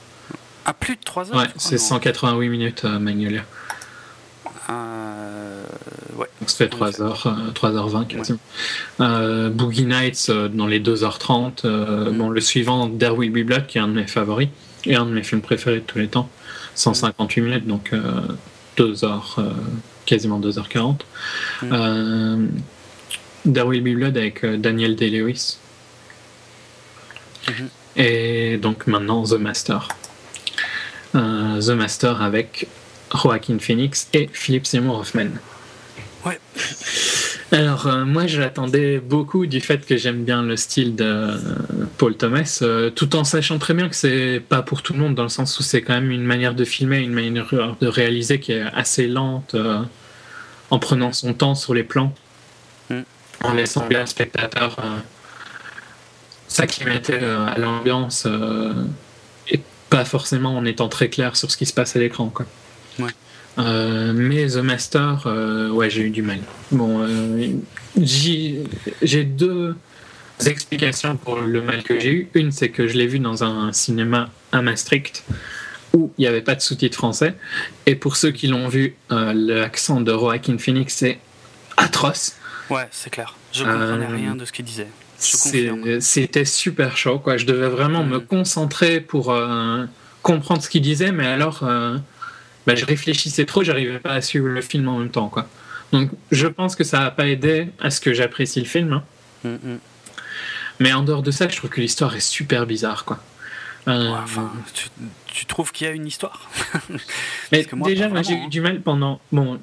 Ah, 0.66 0.74
plus 0.74 0.96
de 0.96 1.00
3 1.04 1.30
heures 1.32 1.36
Ouais, 1.38 1.46
c'est 1.56 1.76
non 1.76 1.80
188 1.82 2.48
minutes, 2.48 2.82
euh, 2.84 2.98
Magnolia. 2.98 3.42
Euh, 4.68 5.64
ouais. 6.20 6.26
Donc 6.40 6.50
ça 6.50 6.56
fait 6.58 6.66
En 6.74 6.76
3 6.76 6.88
effet. 6.90 7.02
heures, 7.02 7.26
euh, 7.26 7.50
3h20 7.52 8.06
quasiment. 8.06 8.38
Euh, 9.00 9.50
Boogie 9.50 9.86
Nights 9.86 10.26
euh, 10.28 10.48
dans 10.48 10.66
les 10.66 10.78
2h30. 10.80 11.64
euh, 11.64 12.10
Mm. 12.10 12.18
Bon, 12.18 12.28
le 12.30 12.40
suivant, 12.40 12.88
There 12.88 13.12
Will 13.16 13.30
Be 13.32 13.44
Blood, 13.46 13.66
qui 13.66 13.78
est 13.78 13.80
un 13.80 13.88
de 13.88 13.94
mes 13.94 14.06
favoris 14.06 14.48
et 14.84 14.94
un 14.96 15.04
de 15.06 15.10
mes 15.10 15.22
films 15.22 15.40
préférés 15.42 15.80
de 15.80 15.84
tous 15.84 15.98
les 15.98 16.08
temps. 16.08 16.28
158 16.74 17.40
minutes, 17.42 17.66
donc 17.66 17.92
2 18.76 19.04
heures, 19.04 19.36
quasiment 20.06 20.38
2h40. 20.40 21.00
Mm. 21.62 22.48
There 23.52 23.66
Will 23.66 23.82
Be 23.82 23.96
Blood 23.96 24.16
avec 24.16 24.44
Daniel 24.60 24.96
Day-Lewis. 24.96 25.58
Mhm. 27.48 27.68
Et 27.96 28.56
donc 28.58 28.86
maintenant 28.86 29.24
The 29.24 29.32
Master. 29.38 29.88
Euh, 31.14 31.60
The 31.60 31.70
Master 31.70 32.22
avec 32.22 32.68
Joaquin 33.12 33.58
Phoenix 33.58 34.08
et 34.12 34.28
Philip 34.32 34.66
Seymour 34.66 35.00
Hoffman. 35.00 35.30
Ouais. 36.24 36.38
Alors, 37.52 37.86
euh, 37.86 38.04
moi, 38.04 38.26
j'attendais 38.26 38.98
beaucoup 38.98 39.46
du 39.46 39.60
fait 39.60 39.84
que 39.84 39.96
j'aime 39.96 40.24
bien 40.24 40.42
le 40.42 40.56
style 40.56 40.94
de 40.94 41.04
euh, 41.04 41.36
Paul 41.98 42.16
Thomas, 42.16 42.60
euh, 42.62 42.90
tout 42.90 43.16
en 43.16 43.24
sachant 43.24 43.58
très 43.58 43.74
bien 43.74 43.88
que 43.88 43.96
c'est 43.96 44.40
pas 44.48 44.62
pour 44.62 44.82
tout 44.82 44.92
le 44.92 45.00
monde, 45.00 45.14
dans 45.14 45.24
le 45.24 45.28
sens 45.28 45.58
où 45.58 45.62
c'est 45.62 45.82
quand 45.82 45.94
même 45.94 46.10
une 46.10 46.22
manière 46.22 46.54
de 46.54 46.64
filmer, 46.64 46.98
une 46.98 47.12
manière 47.12 47.48
de 47.80 47.86
réaliser 47.88 48.38
qui 48.38 48.52
est 48.52 48.62
assez 48.72 49.08
lente, 49.08 49.54
euh, 49.54 49.80
en 50.70 50.78
prenant 50.78 51.12
son 51.12 51.34
temps 51.34 51.54
sur 51.54 51.74
les 51.74 51.84
plans, 51.84 52.14
Mm. 52.90 53.02
en 53.44 53.52
laissant 53.54 53.86
bien 53.86 54.00
le 54.00 54.06
spectateur 54.06 54.76
s'acclimater 56.48 57.18
euh, 57.22 57.46
à 57.46 57.56
l'ambiance, 57.58 58.26
et 59.48 59.60
pas 59.88 60.04
forcément 60.04 60.56
en 60.56 60.64
étant 60.64 60.88
très 60.88 61.08
clair 61.08 61.36
sur 61.36 61.50
ce 61.50 61.56
qui 61.56 61.66
se 61.66 61.72
passe 61.72 61.94
à 61.94 62.00
l'écran. 62.00 62.28
quoi. 62.28 62.46
Ouais. 62.98 63.10
Euh, 63.60 64.12
mais 64.14 64.46
The 64.48 64.56
Master, 64.56 65.22
euh, 65.26 65.68
ouais, 65.70 65.90
j'ai 65.90 66.02
eu 66.02 66.10
du 66.10 66.22
mal. 66.22 66.38
Bon, 66.72 67.02
euh, 67.02 67.48
j'ai 68.00 68.64
deux 69.24 69.76
explications 70.46 71.16
pour 71.16 71.40
le 71.40 71.60
mal 71.60 71.82
que 71.82 71.98
j'ai 72.00 72.12
eu. 72.12 72.28
Une, 72.34 72.52
c'est 72.52 72.70
que 72.70 72.86
je 72.88 72.96
l'ai 72.96 73.06
vu 73.06 73.18
dans 73.18 73.44
un 73.44 73.72
cinéma 73.72 74.30
à 74.52 74.62
Maastricht 74.62 75.24
où 75.92 76.12
il 76.16 76.22
n'y 76.22 76.26
avait 76.26 76.40
pas 76.40 76.54
de 76.54 76.60
sous-titres 76.60 76.96
français. 76.96 77.34
Et 77.86 77.94
pour 77.96 78.16
ceux 78.16 78.30
qui 78.30 78.46
l'ont 78.46 78.68
vu, 78.68 78.94
l'accent 79.10 80.00
de 80.00 80.12
Joaquin 80.12 80.56
Phoenix 80.56 81.02
est 81.02 81.18
atroce. 81.76 82.36
Ouais, 82.70 82.88
c'est 82.92 83.10
clair. 83.10 83.34
Je 83.52 83.64
comprenais 83.64 84.06
Euh, 84.06 84.16
rien 84.16 84.36
de 84.36 84.44
ce 84.44 84.52
qu'il 84.52 84.64
disait. 84.64 84.86
C'était 85.18 86.44
super 86.46 86.96
chaud, 86.96 87.18
quoi. 87.18 87.36
Je 87.36 87.44
devais 87.44 87.68
vraiment 87.68 88.04
me 88.04 88.20
concentrer 88.20 89.00
pour 89.00 89.36
comprendre 90.22 90.62
ce 90.62 90.70
qu'il 90.70 90.82
disait, 90.82 91.12
mais 91.12 91.26
alors, 91.26 91.68
bah, 92.70 92.80
je 92.80 92.84
réfléchissais 92.86 93.44
trop, 93.44 93.62
j'arrivais 93.62 93.98
pas 93.98 94.12
à 94.12 94.20
suivre 94.20 94.48
le 94.48 94.60
film 94.60 94.88
en 94.88 94.98
même 94.98 95.10
temps, 95.10 95.28
quoi. 95.28 95.48
Donc, 95.92 96.10
je 96.30 96.46
pense 96.46 96.76
que 96.76 96.84
ça 96.84 97.00
n'a 97.00 97.10
pas 97.10 97.26
aidé 97.26 97.68
à 97.80 97.90
ce 97.90 98.00
que 98.00 98.12
j'apprécie 98.14 98.60
le 98.60 98.66
film. 98.66 98.92
hein. 98.92 99.02
Mm, 99.44 99.48
mm. 99.72 99.78
Mais 100.80 100.92
en 100.92 101.02
dehors 101.02 101.22
de 101.22 101.30
ça, 101.30 101.48
je 101.48 101.56
trouve 101.56 101.70
que 101.70 101.80
l'histoire 101.80 102.14
est 102.14 102.20
super 102.20 102.66
bizarre, 102.66 103.04
quoi. 103.04 103.18
Euh, 103.88 104.12
Ouais, 104.12 104.18
enfin, 104.22 104.52
tu, 104.74 104.88
tu 105.26 105.46
trouves 105.46 105.72
qu'il 105.72 105.86
y 105.86 105.90
a 105.90 105.92
une 105.94 106.06
histoire? 106.06 106.50
Mais 107.52 107.66
moi, 107.72 107.88
déjà, 107.88 108.08
moi, 108.08 108.22
j'ai 108.22 108.34
eu 108.34 108.48
du 108.48 108.60
mal 108.60 108.80
pendant. 108.80 109.20
Bon, 109.32 109.58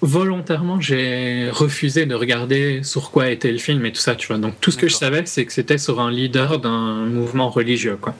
volontairement, 0.00 0.80
j'ai 0.80 1.48
refusé 1.50 2.04
de 2.06 2.14
regarder 2.14 2.82
sur 2.82 3.10
quoi 3.10 3.30
était 3.30 3.50
le 3.52 3.58
film 3.58 3.84
et 3.86 3.92
tout 3.92 4.00
ça, 4.00 4.14
tu 4.14 4.26
vois. 4.28 4.38
Donc, 4.38 4.60
tout 4.60 4.70
ce 4.70 4.76
que 4.76 4.86
je 4.88 4.94
savais, 4.94 5.24
c'est 5.26 5.44
que 5.46 5.52
c'était 5.52 5.78
sur 5.78 6.00
un 6.00 6.10
leader 6.10 6.58
d'un 6.60 7.06
mouvement 7.06 7.48
religieux, 7.48 7.96
quoi. 8.00 8.14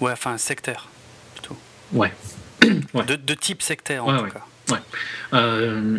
Ouais, 0.00 0.12
enfin, 0.12 0.36
sectaire, 0.38 0.88
plutôt. 1.34 1.56
Ouais. 1.92 2.12
Ouais. 2.94 3.04
De, 3.04 3.16
de 3.16 3.34
type 3.34 3.62
sectaire, 3.62 4.04
en 4.06 4.18
tout 4.18 4.30
cas. 4.30 4.80
Euh, 5.34 5.98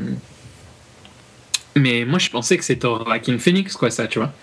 Mais 1.75 2.03
moi, 2.05 2.19
je 2.19 2.29
pensais 2.29 2.57
que 2.57 2.63
c'était 2.63 2.88
Joaquin 2.88 3.38
Phoenix, 3.38 3.75
quoi, 3.75 3.89
ça, 3.89 4.07
tu 4.07 4.19
vois. 4.19 4.33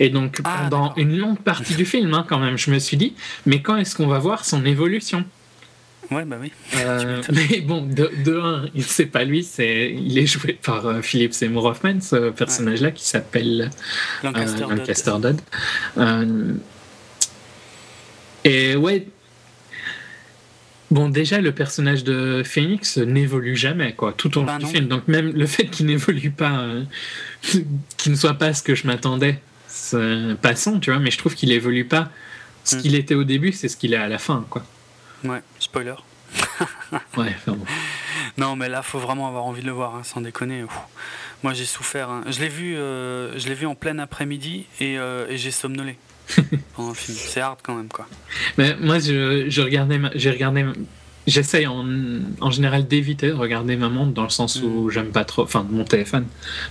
Et 0.00 0.10
donc, 0.10 0.40
Ah, 0.44 0.68
pendant 0.68 0.94
une 0.96 1.16
longue 1.16 1.38
partie 1.40 1.74
du 1.74 1.84
film, 1.86 2.12
hein, 2.14 2.26
quand 2.28 2.38
même, 2.38 2.58
je 2.58 2.70
me 2.70 2.78
suis 2.78 2.96
dit, 2.98 3.14
mais 3.46 3.62
quand 3.62 3.76
est-ce 3.76 3.96
qu'on 3.96 4.06
va 4.06 4.18
voir 4.18 4.44
son 4.44 4.64
évolution? 4.64 5.24
Ouais, 6.10 6.26
bah 6.26 6.36
oui. 6.38 6.52
Euh. 6.76 7.22
Mais 7.32 7.60
bon, 7.62 7.80
de, 7.86 8.10
de 8.24 8.38
un, 8.38 8.66
c'est 8.80 9.06
pas 9.06 9.24
lui, 9.24 9.42
c'est 9.42 9.90
il 9.98 10.18
est 10.18 10.26
joué 10.26 10.52
par 10.52 10.84
euh, 10.84 11.00
Philip 11.00 11.32
Seymour 11.32 11.64
Hoffman, 11.64 12.02
ce 12.02 12.28
personnage-là, 12.28 12.90
qui 12.90 13.04
s'appelle 13.08 13.70
euh, 14.22 14.26
Lancaster, 14.28 14.60
Dodd. 14.60 14.70
Lancaster 14.78 15.12
Dodd. 15.18 15.40
Euh, 15.96 16.52
et 18.44 18.76
ouais. 18.76 19.06
Bon, 20.94 21.08
déjà, 21.08 21.40
le 21.40 21.50
personnage 21.52 22.04
de 22.04 22.42
Phoenix 22.44 22.98
n'évolue 22.98 23.56
jamais, 23.56 23.94
quoi, 23.94 24.12
tout 24.16 24.38
au 24.38 24.40
long 24.42 24.46
Bah 24.46 24.58
du 24.58 24.66
film. 24.66 24.86
Donc, 24.86 25.08
même 25.08 25.32
le 25.32 25.46
fait 25.46 25.66
qu'il 25.66 25.86
n'évolue 25.86 26.30
pas, 26.30 26.58
euh, 26.60 26.84
qu'il 27.96 28.12
ne 28.12 28.16
soit 28.16 28.34
pas 28.34 28.54
ce 28.54 28.62
que 28.62 28.74
je 28.76 28.86
m'attendais, 28.86 29.40
c'est 29.66 30.36
passant, 30.40 30.78
tu 30.78 30.90
vois, 30.92 31.00
mais 31.00 31.10
je 31.10 31.18
trouve 31.18 31.34
qu'il 31.34 31.50
évolue 31.52 31.84
pas. 31.84 32.10
Ce 32.62 32.76
Mm. 32.76 32.80
qu'il 32.80 32.94
était 32.94 33.14
au 33.14 33.24
début, 33.24 33.50
c'est 33.52 33.68
ce 33.68 33.76
qu'il 33.76 33.92
est 33.92 33.96
à 33.98 34.08
la 34.08 34.18
fin, 34.18 34.46
quoi. 34.48 34.64
Ouais, 35.24 35.42
spoiler. 35.58 35.94
Ouais. 37.16 37.34
Non, 38.38 38.54
mais 38.56 38.68
là, 38.68 38.82
faut 38.82 38.98
vraiment 39.00 39.26
avoir 39.28 39.44
envie 39.46 39.62
de 39.62 39.66
le 39.66 39.72
voir, 39.72 39.96
hein, 39.96 40.02
sans 40.04 40.20
déconner. 40.20 40.62
Ouh. 40.62 40.70
Moi, 41.42 41.54
j'ai 41.54 41.64
souffert. 41.66 42.08
hein. 42.08 42.22
Je 42.28 42.38
l'ai 42.40 42.48
vu, 42.48 42.76
euh, 42.76 43.36
je 43.38 43.48
l'ai 43.48 43.54
vu 43.54 43.66
en 43.66 43.74
plein 43.74 43.98
après-midi 43.98 44.66
et, 44.80 44.96
euh, 44.98 45.26
et 45.28 45.36
j'ai 45.38 45.50
somnolé. 45.50 45.96
pendant 46.74 46.90
le 46.90 46.94
film. 46.94 47.16
C'est 47.18 47.40
hard 47.40 47.58
quand 47.62 47.76
même, 47.76 47.88
quoi. 47.88 48.06
Mais 48.58 48.76
moi, 48.80 48.98
je, 48.98 49.46
je 49.48 49.62
regardais, 49.62 50.00
j'ai 50.14 50.30
regardé, 50.30 50.64
j'essaye 51.26 51.66
en, 51.66 51.84
en, 52.40 52.50
général 52.50 52.86
d'éviter 52.86 53.28
de 53.28 53.34
regarder 53.34 53.76
ma 53.76 53.88
montre 53.88 54.12
dans 54.12 54.24
le 54.24 54.30
sens 54.30 54.60
où 54.62 54.86
mm. 54.86 54.90
j'aime 54.90 55.10
pas 55.10 55.24
trop, 55.24 55.42
enfin 55.42 55.66
mon 55.68 55.84
téléphone. 55.84 56.26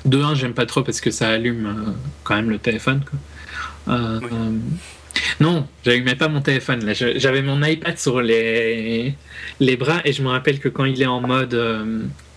De 0.06 0.22
un, 0.22 0.36
j'aime 0.36 0.54
pas 0.54 0.66
trop 0.66 0.84
parce 0.84 1.02
que 1.02 1.12
ça 1.12 1.30
allume 1.30 1.66
euh, 1.66 1.92
quand 2.24 2.36
même 2.36 2.50
le 2.50 2.60
téléphone. 2.60 3.04
Quoi. 3.10 3.94
Euh, 3.96 4.20
euh, 4.24 4.52
non, 5.40 5.68
j'allumais 5.86 6.16
pas 6.16 6.28
mon 6.28 6.42
téléphone. 6.42 6.86
Là, 6.86 6.94
j'avais 6.94 7.42
mon 7.42 7.62
iPad 7.64 7.98
sur 7.98 8.22
les 8.22 9.16
les 9.60 9.78
bras 9.78 10.02
et 10.06 10.14
je 10.14 10.24
me 10.24 10.30
rappelle 10.30 10.60
que 10.60 10.70
quand 10.70 10.86
il 10.86 11.02
est 11.02 11.08
en 11.08 11.22
mode 11.22 11.58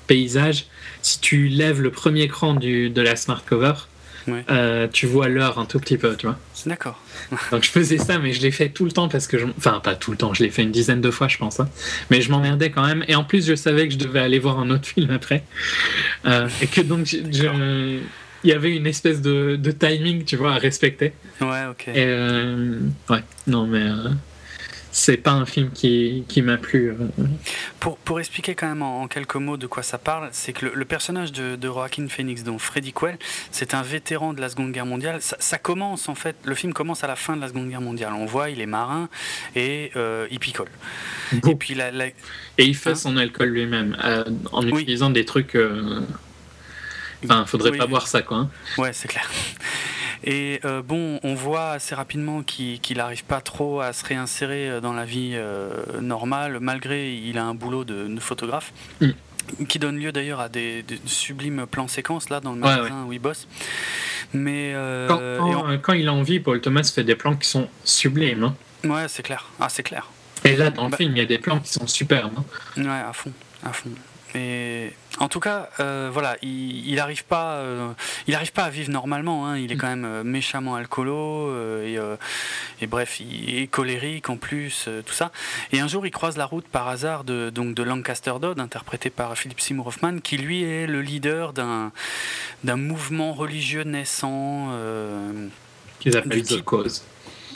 paysage, 0.07 0.67
si 1.03 1.21
tu 1.21 1.49
lèves 1.49 1.81
le 1.81 1.91
premier 1.91 2.23
écran 2.23 2.55
du, 2.55 2.91
de 2.91 3.01
la 3.01 3.17
smart 3.17 3.43
cover, 3.45 3.75
euh, 4.29 4.89
tu 4.93 5.07
vois 5.07 5.29
l'heure 5.29 5.59
un 5.59 5.65
tout 5.65 5.79
petit 5.79 5.99
peu, 5.99 6.17
tu 6.17 6.27
vois. 6.27 6.39
D'accord. 6.67 7.01
Donc 7.51 7.65
je 7.65 7.71
faisais 7.71 7.99
ça, 7.99 8.19
mais 8.19 8.33
je 8.33 8.43
l'ai 8.43 8.51
fait 8.51 8.69
tout 8.69 8.85
le 8.85 8.93
temps 8.93 9.09
parce 9.09 9.27
que 9.27 9.39
je. 9.39 9.47
Enfin, 9.59 9.81
pas 9.83 9.95
tout 9.95 10.11
le 10.11 10.17
temps, 10.17 10.35
je 10.35 10.43
l'ai 10.43 10.51
fait 10.51 10.63
une 10.63 10.71
dizaine 10.71 11.01
de 11.01 11.11
fois, 11.11 11.29
je 11.29 11.39
pense. 11.39 11.61
Hein. 11.61 11.69
Mais 12.11 12.21
je 12.21 12.31
m'emmerdais 12.31 12.71
quand 12.71 12.87
même. 12.87 13.05
Et 13.09 13.15
en 13.15 13.25
plus, 13.25 13.47
je 13.47 13.55
savais 13.55 13.89
que 13.89 13.95
je 13.95 13.99
devais 13.99 14.21
aller 14.21 14.39
voir 14.39 14.59
un 14.59 14.71
autre 14.71 14.87
film 14.95 15.11
après. 15.11 15.45
Euh, 16.25 16.49
et 16.61 16.67
que 16.67 16.81
donc, 16.81 17.13
il 17.13 18.03
y 18.45 18.53
avait 18.53 18.77
une 18.77 18.87
espèce 18.87 19.23
de, 19.23 19.57
de, 19.57 19.71
timing, 19.71 20.25
tu 20.25 20.37
vois, 20.37 20.55
à 20.55 20.59
respecter. 20.59 21.13
Ouais, 21.41 21.65
ok. 21.71 21.89
Et 21.89 22.05
euh, 22.07 22.79
ouais, 23.11 23.23
non, 23.47 23.67
mais 23.67 23.85
c'est 24.97 25.19
pas 25.19 25.33
un 25.33 25.45
film 25.45 25.71
qui, 25.73 26.25
qui 26.27 26.41
m'a 26.41 26.57
plu. 26.57 26.89
Euh. 26.89 26.95
Pour, 27.81 27.99
pour, 27.99 28.19
expliquer 28.19 28.55
quand 28.55 28.67
même 28.67 28.81
en, 28.81 29.09
quelques 29.09 29.37
mots 29.37 29.59
de 29.59 29.67
quoi 29.67 29.83
ça 29.83 29.99
parle, 29.99 30.31
c'est 30.33 30.55
que 30.55 30.65
le, 30.65 30.85
personnage 30.87 31.33
de, 31.33 31.55
de, 31.55 31.69
Joaquin 31.69 32.09
Phoenix, 32.09 32.43
donc 32.43 32.61
Freddy 32.61 32.95
Quell, 32.95 33.19
c'est 33.51 33.75
un 33.75 33.83
vétéran 33.83 34.33
de 34.33 34.41
la 34.41 34.49
Seconde 34.49 34.73
Guerre 34.73 34.87
mondiale. 34.87 35.19
Ça, 35.21 35.59
commence 35.59 36.09
en 36.09 36.15
fait, 36.15 36.35
le 36.45 36.55
film 36.55 36.73
commence 36.73 37.05
à 37.05 37.09
la 37.09 37.17
fin 37.17 37.37
de 37.37 37.43
la 37.43 37.49
Seconde 37.49 37.69
Guerre 37.69 37.83
mondiale. 37.83 38.15
On 38.15 38.25
voit, 38.25 38.49
il 38.49 38.63
est 38.63 38.67
marin 38.67 39.11
et 39.55 39.91
euh, 39.97 40.27
il 40.31 40.39
picole. 40.39 40.71
Et 41.47 41.55
puis 41.57 41.75
la, 41.75 41.91
et 42.07 42.15
il 42.65 42.75
fait 42.75 42.91
hein 42.91 42.95
son 42.95 43.19
alcool 43.19 43.51
lui-même 43.51 43.99
euh, 44.03 44.25
en 44.51 44.67
utilisant 44.67 45.11
des 45.11 45.27
trucs. 45.27 45.59
Enfin, 47.25 47.45
faudrait 47.47 47.73
pas 47.73 47.87
boire 47.87 48.07
ça, 48.07 48.23
quoi. 48.23 48.39
Hein. 48.39 48.51
Ouais, 48.79 48.93
c'est 48.93 49.09
clair. 49.09 49.31
Et 50.25 50.61
euh, 50.65 50.83
bon, 50.83 51.21
on 51.23 51.35
voit 51.35 51.73
assez 51.73 51.95
rapidement 51.95 52.43
qu'il 52.43 52.97
n'arrive 52.97 53.25
pas 53.25 53.41
trop 53.41 53.81
à 53.81 53.93
se 53.93 54.05
réinsérer 54.05 54.69
euh, 54.69 54.81
dans 54.81 54.93
la 54.93 55.05
vie 55.05 55.33
euh, 55.35 56.01
normale, 56.01 56.59
malgré 56.61 57.15
il 57.15 57.39
a 57.39 57.45
un 57.45 57.55
boulot 57.55 57.85
de, 57.85 58.19
photographe. 58.19 58.73
Mm. 59.01 59.11
Qui 59.69 59.79
donne 59.79 59.99
lieu 59.99 60.11
d'ailleurs 60.11 60.41
à 60.41 60.49
des, 60.49 60.85
sublimes 61.05 61.67
plans 61.71 61.87
séquences 61.87 62.31
là 62.31 62.41
dans 62.41 62.53
le 62.53 62.59
magasin 62.59 63.05
où 63.07 63.13
il 63.13 63.21
bosse. 63.21 63.47
Mais 64.33 64.75
quand, 65.09 65.93
il 65.93 66.09
a 66.09 66.13
envie, 66.13 66.41
Paul 66.41 66.61
Thomas 66.61 66.91
fait 66.93 67.05
des 67.05 67.15
plans 67.15 67.37
qui 67.37 67.49
sont 67.49 67.69
sublimes. 67.85 68.43
Hein. 68.43 68.57
Ouais, 68.89 69.07
c'est 69.07 69.23
clair. 69.23 69.47
Ah, 69.61 69.69
c'est 69.69 69.85
clair. 69.85 70.09
Et 70.45 70.57
là, 70.57 70.71
dans 70.71 70.87
le 70.87 70.91
bah 70.91 70.97
film, 70.97 71.13
il 71.13 71.19
y 71.19 71.23
a 71.23 71.27
des 71.27 71.39
plans 71.39 71.61
qui 71.61 71.73
sont 71.73 71.87
superbes. 71.87 72.33
Hein. 72.37 72.83
Ouais, 72.83 73.09
à 73.09 73.13
fond, 73.13 73.33
à 73.65 73.73
fond. 73.73 73.91
Mais 74.35 74.93
en 75.19 75.29
tout 75.29 75.41
cas, 75.41 75.71
euh, 75.81 76.11
voilà, 76.13 76.37
il 76.43 76.95
n'arrive 76.95 77.25
pas, 77.25 77.55
euh, 77.55 77.93
il 78.27 78.35
arrive 78.35 78.53
pas 78.53 78.65
à 78.65 78.71
vivre 78.71 78.91
normalement. 78.91 79.47
Hein. 79.47 79.59
Il 79.59 79.73
est 79.73 79.77
quand 79.77 79.87
même 79.87 80.05
euh, 80.05 80.25
méchamment 80.25 80.75
alcoolo 80.75 81.55
et, 81.83 81.99
et, 82.81 82.87
bref, 82.87 83.21
il 83.21 83.59
est 83.59 83.67
colérique 83.67 84.29
en 84.29 84.37
plus, 84.37 84.89
tout 85.07 85.15
ça. 85.15 85.33
Et 85.73 85.81
un 85.81 85.89
jour, 85.89 86.07
il 86.07 86.11
croise 86.11 86.37
la 86.37 86.45
route 86.45 86.67
par 86.67 86.89
hasard 86.89 87.25
de 87.25 87.51
donc 87.51 87.75
de 87.75 87.83
Lancaster 87.83 88.35
Dodd, 88.41 88.61
interprété 88.61 89.11
par 89.11 89.37
Philip 89.39 89.61
Seymour 89.61 89.87
Hoffman, 89.87 90.19
qui 90.19 90.37
lui 90.37 90.65
est 90.65 90.87
le 90.87 91.01
leader 91.01 91.53
d'un 91.53 91.93
d'un 92.65 92.77
mouvement 92.77 93.33
religieux 93.33 93.85
naissant. 93.85 94.71
qu'ils 96.01 96.17
appellent 96.17 96.43
The 96.43 96.63
Cause. 96.63 97.05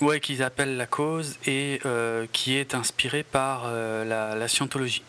Ouais, 0.00 0.20
qu'ils 0.20 0.42
appellent 0.42 0.78
la 0.78 0.86
cause 0.86 1.36
et 1.46 1.80
qui 2.32 2.56
est 2.56 2.74
inspiré 2.74 3.22
par 3.22 3.70
la, 3.70 4.34
la 4.34 4.48
scientologie. 4.48 5.02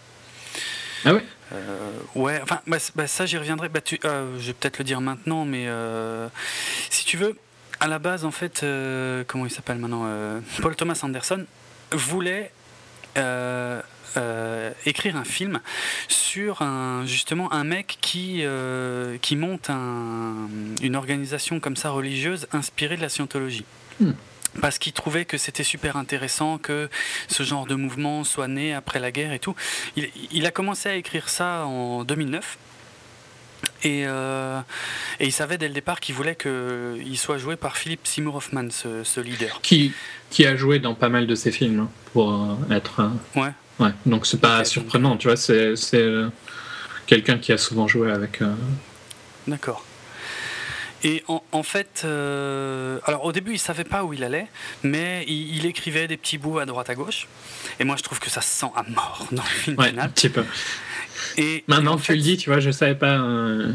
Ah 1.05 1.13
ouais 1.13 1.23
euh, 1.53 1.91
ouais, 2.15 2.39
enfin, 2.41 2.61
bah, 2.67 2.77
bah, 2.95 3.07
ça 3.07 3.25
j'y 3.25 3.37
reviendrai. 3.37 3.69
Bah, 3.69 3.81
tu, 3.81 3.99
euh, 4.05 4.37
je 4.39 4.47
vais 4.47 4.53
peut-être 4.53 4.77
le 4.77 4.83
dire 4.85 5.01
maintenant, 5.01 5.45
mais 5.45 5.65
euh, 5.67 6.27
si 6.89 7.05
tu 7.05 7.17
veux, 7.17 7.37
à 7.79 7.87
la 7.87 7.99
base, 7.99 8.25
en 8.25 8.31
fait, 8.31 8.65
comment 9.27 9.45
il 9.45 9.51
s'appelle 9.51 9.77
maintenant 9.77 10.07
Paul 10.61 10.75
Thomas 10.75 10.99
Anderson 11.03 11.45
voulait 11.91 12.51
écrire 14.85 15.15
un 15.15 15.23
film 15.23 15.59
sur 16.07 16.61
un, 16.61 17.05
justement 17.05 17.51
un 17.51 17.63
mec 17.63 17.97
qui, 18.01 18.43
qui 19.21 19.35
monte 19.35 19.69
une 19.69 20.95
organisation 20.95 21.59
comme 21.59 21.75
ça 21.75 21.89
religieuse 21.89 22.47
inspirée 22.53 22.97
de 22.97 23.01
la 23.01 23.09
scientologie. 23.09 23.65
Hmm 23.99 24.11
parce 24.59 24.79
qu'il 24.79 24.93
trouvait 24.93 25.25
que 25.25 25.37
c'était 25.37 25.63
super 25.63 25.95
intéressant 25.95 26.57
que 26.57 26.89
ce 27.27 27.43
genre 27.43 27.65
de 27.65 27.75
mouvement 27.75 28.23
soit 28.23 28.47
né 28.47 28.73
après 28.73 28.99
la 28.99 29.11
guerre 29.11 29.33
et 29.33 29.39
tout. 29.39 29.55
Il, 29.95 30.45
a 30.45 30.51
commencé 30.51 30.89
à 30.89 30.95
écrire 30.95 31.29
ça 31.29 31.65
en 31.65 32.03
2009. 32.03 32.57
Euh, 33.85 34.59
et, 35.19 35.25
il 35.27 35.31
savait 35.31 35.57
dès 35.57 35.67
le 35.67 35.73
départ 35.73 35.99
qu'il 35.99 36.15
voulait 36.15 36.35
qu'il 36.35 37.17
soit 37.17 37.37
joué 37.37 37.55
par 37.55 37.77
Philippe 37.77 38.07
Seymour 38.07 38.35
Hoffman, 38.35 38.69
ce, 38.71 39.19
leader. 39.19 39.61
Qui, 39.61 39.93
qui 40.29 40.45
a 40.45 40.55
joué 40.55 40.79
dans 40.79 40.95
pas 40.95 41.09
mal 41.09 41.27
de 41.27 41.35
ses 41.35 41.51
films, 41.51 41.81
hein, 41.81 41.89
pour 42.13 42.33
euh, 42.33 42.75
être... 42.75 43.01
Euh, 43.01 43.39
ouais. 43.39 43.51
Ouais, 43.79 43.91
donc 44.05 44.27
c'est 44.27 44.39
pas 44.41 44.63
surprenant, 44.63 45.17
tu 45.17 45.27
vois, 45.27 45.37
c'est 45.37 45.73
quelqu'un 47.07 47.39
qui 47.39 47.51
a 47.51 47.57
souvent 47.57 47.87
joué 47.87 48.11
avec... 48.11 48.39
D'accord. 49.47 49.83
Et 51.03 51.23
en, 51.27 51.63
fait, 51.63 52.03
euh, 52.05 52.99
alors 53.05 53.25
au 53.25 53.31
début, 53.31 53.53
il 53.53 53.59
savait 53.59 53.83
pas 53.83 54.03
où 54.03 54.13
il 54.13 54.23
allait, 54.23 54.47
mais 54.83 55.25
il, 55.27 55.65
écrivait 55.65 56.07
des 56.07 56.17
petits 56.17 56.37
bouts 56.37 56.59
à 56.59 56.65
droite 56.65 56.89
à 56.89 56.95
gauche. 56.95 57.27
Et 57.79 57.83
moi, 57.83 57.95
je 57.97 58.03
trouve 58.03 58.19
que 58.19 58.29
ça 58.29 58.41
se 58.41 58.49
sent 58.49 58.71
à 58.75 58.83
mort 58.83 59.27
dans 59.31 59.41
le 59.41 59.49
film 59.49 59.77
ouais, 59.79 59.93
Un 59.97 60.09
petit 60.09 60.29
peu. 60.29 60.45
Et, 61.37 61.63
Maintenant 61.67 61.97
que 61.97 62.03
tu 62.03 62.13
le 62.13 62.21
dis, 62.21 62.37
tu 62.37 62.49
vois, 62.49 62.59
je 62.59 62.69
savais 62.71 62.95
pas. 62.95 63.17
Euh, 63.17 63.73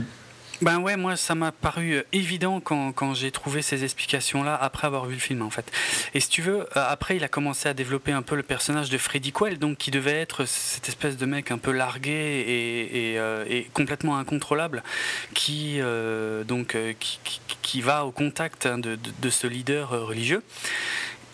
ben 0.63 0.79
ouais, 0.79 0.97
moi 0.97 1.17
ça 1.17 1.35
m'a 1.35 1.53
paru 1.53 1.93
euh, 1.93 2.03
évident 2.13 2.61
quand, 2.61 2.93
quand 2.93 3.15
j'ai 3.15 3.31
trouvé 3.31 3.61
ces 3.61 3.85
explications-là 3.85 4.55
après 4.55 4.87
avoir 4.87 5.05
vu 5.05 5.15
le 5.15 5.21
film 5.21 5.43
en 5.43 5.51
fait. 5.51 5.71
Et 6.15 6.21
si 6.21 6.29
tu 6.29 6.41
veux, 6.41 6.61
euh, 6.61 6.67
après 6.75 7.17
il 7.17 7.25
a 7.25 7.29
commencé 7.29 7.69
à 7.69 7.75
développer 7.75 8.13
un 8.13 8.23
peu 8.23 8.37
le 8.37 8.43
personnage 8.43 8.89
de 8.89 8.97
Freddy 8.97 9.33
Quell, 9.33 9.59
donc 9.59 9.77
qui 9.77 9.91
devait 9.91 10.19
être 10.21 10.47
cette 10.47 10.89
espèce 10.89 11.17
de 11.17 11.27
mec 11.27 11.51
un 11.51 11.59
peu 11.59 11.73
largué 11.73 12.11
et, 12.11 13.13
et, 13.13 13.19
euh, 13.19 13.63
complètement 13.75 14.17
incontrôlable, 14.17 14.83
qui 15.35 15.81
donc 16.47 16.77
qui, 16.99 17.21
qui, 17.63 17.81
va 17.81 18.07
au 18.07 18.11
contact 18.11 18.67
hein, 18.67 18.79
de, 18.79 18.99
de, 19.21 19.31
ce 19.31 19.47
leader 19.47 19.91
religieux. 19.91 20.43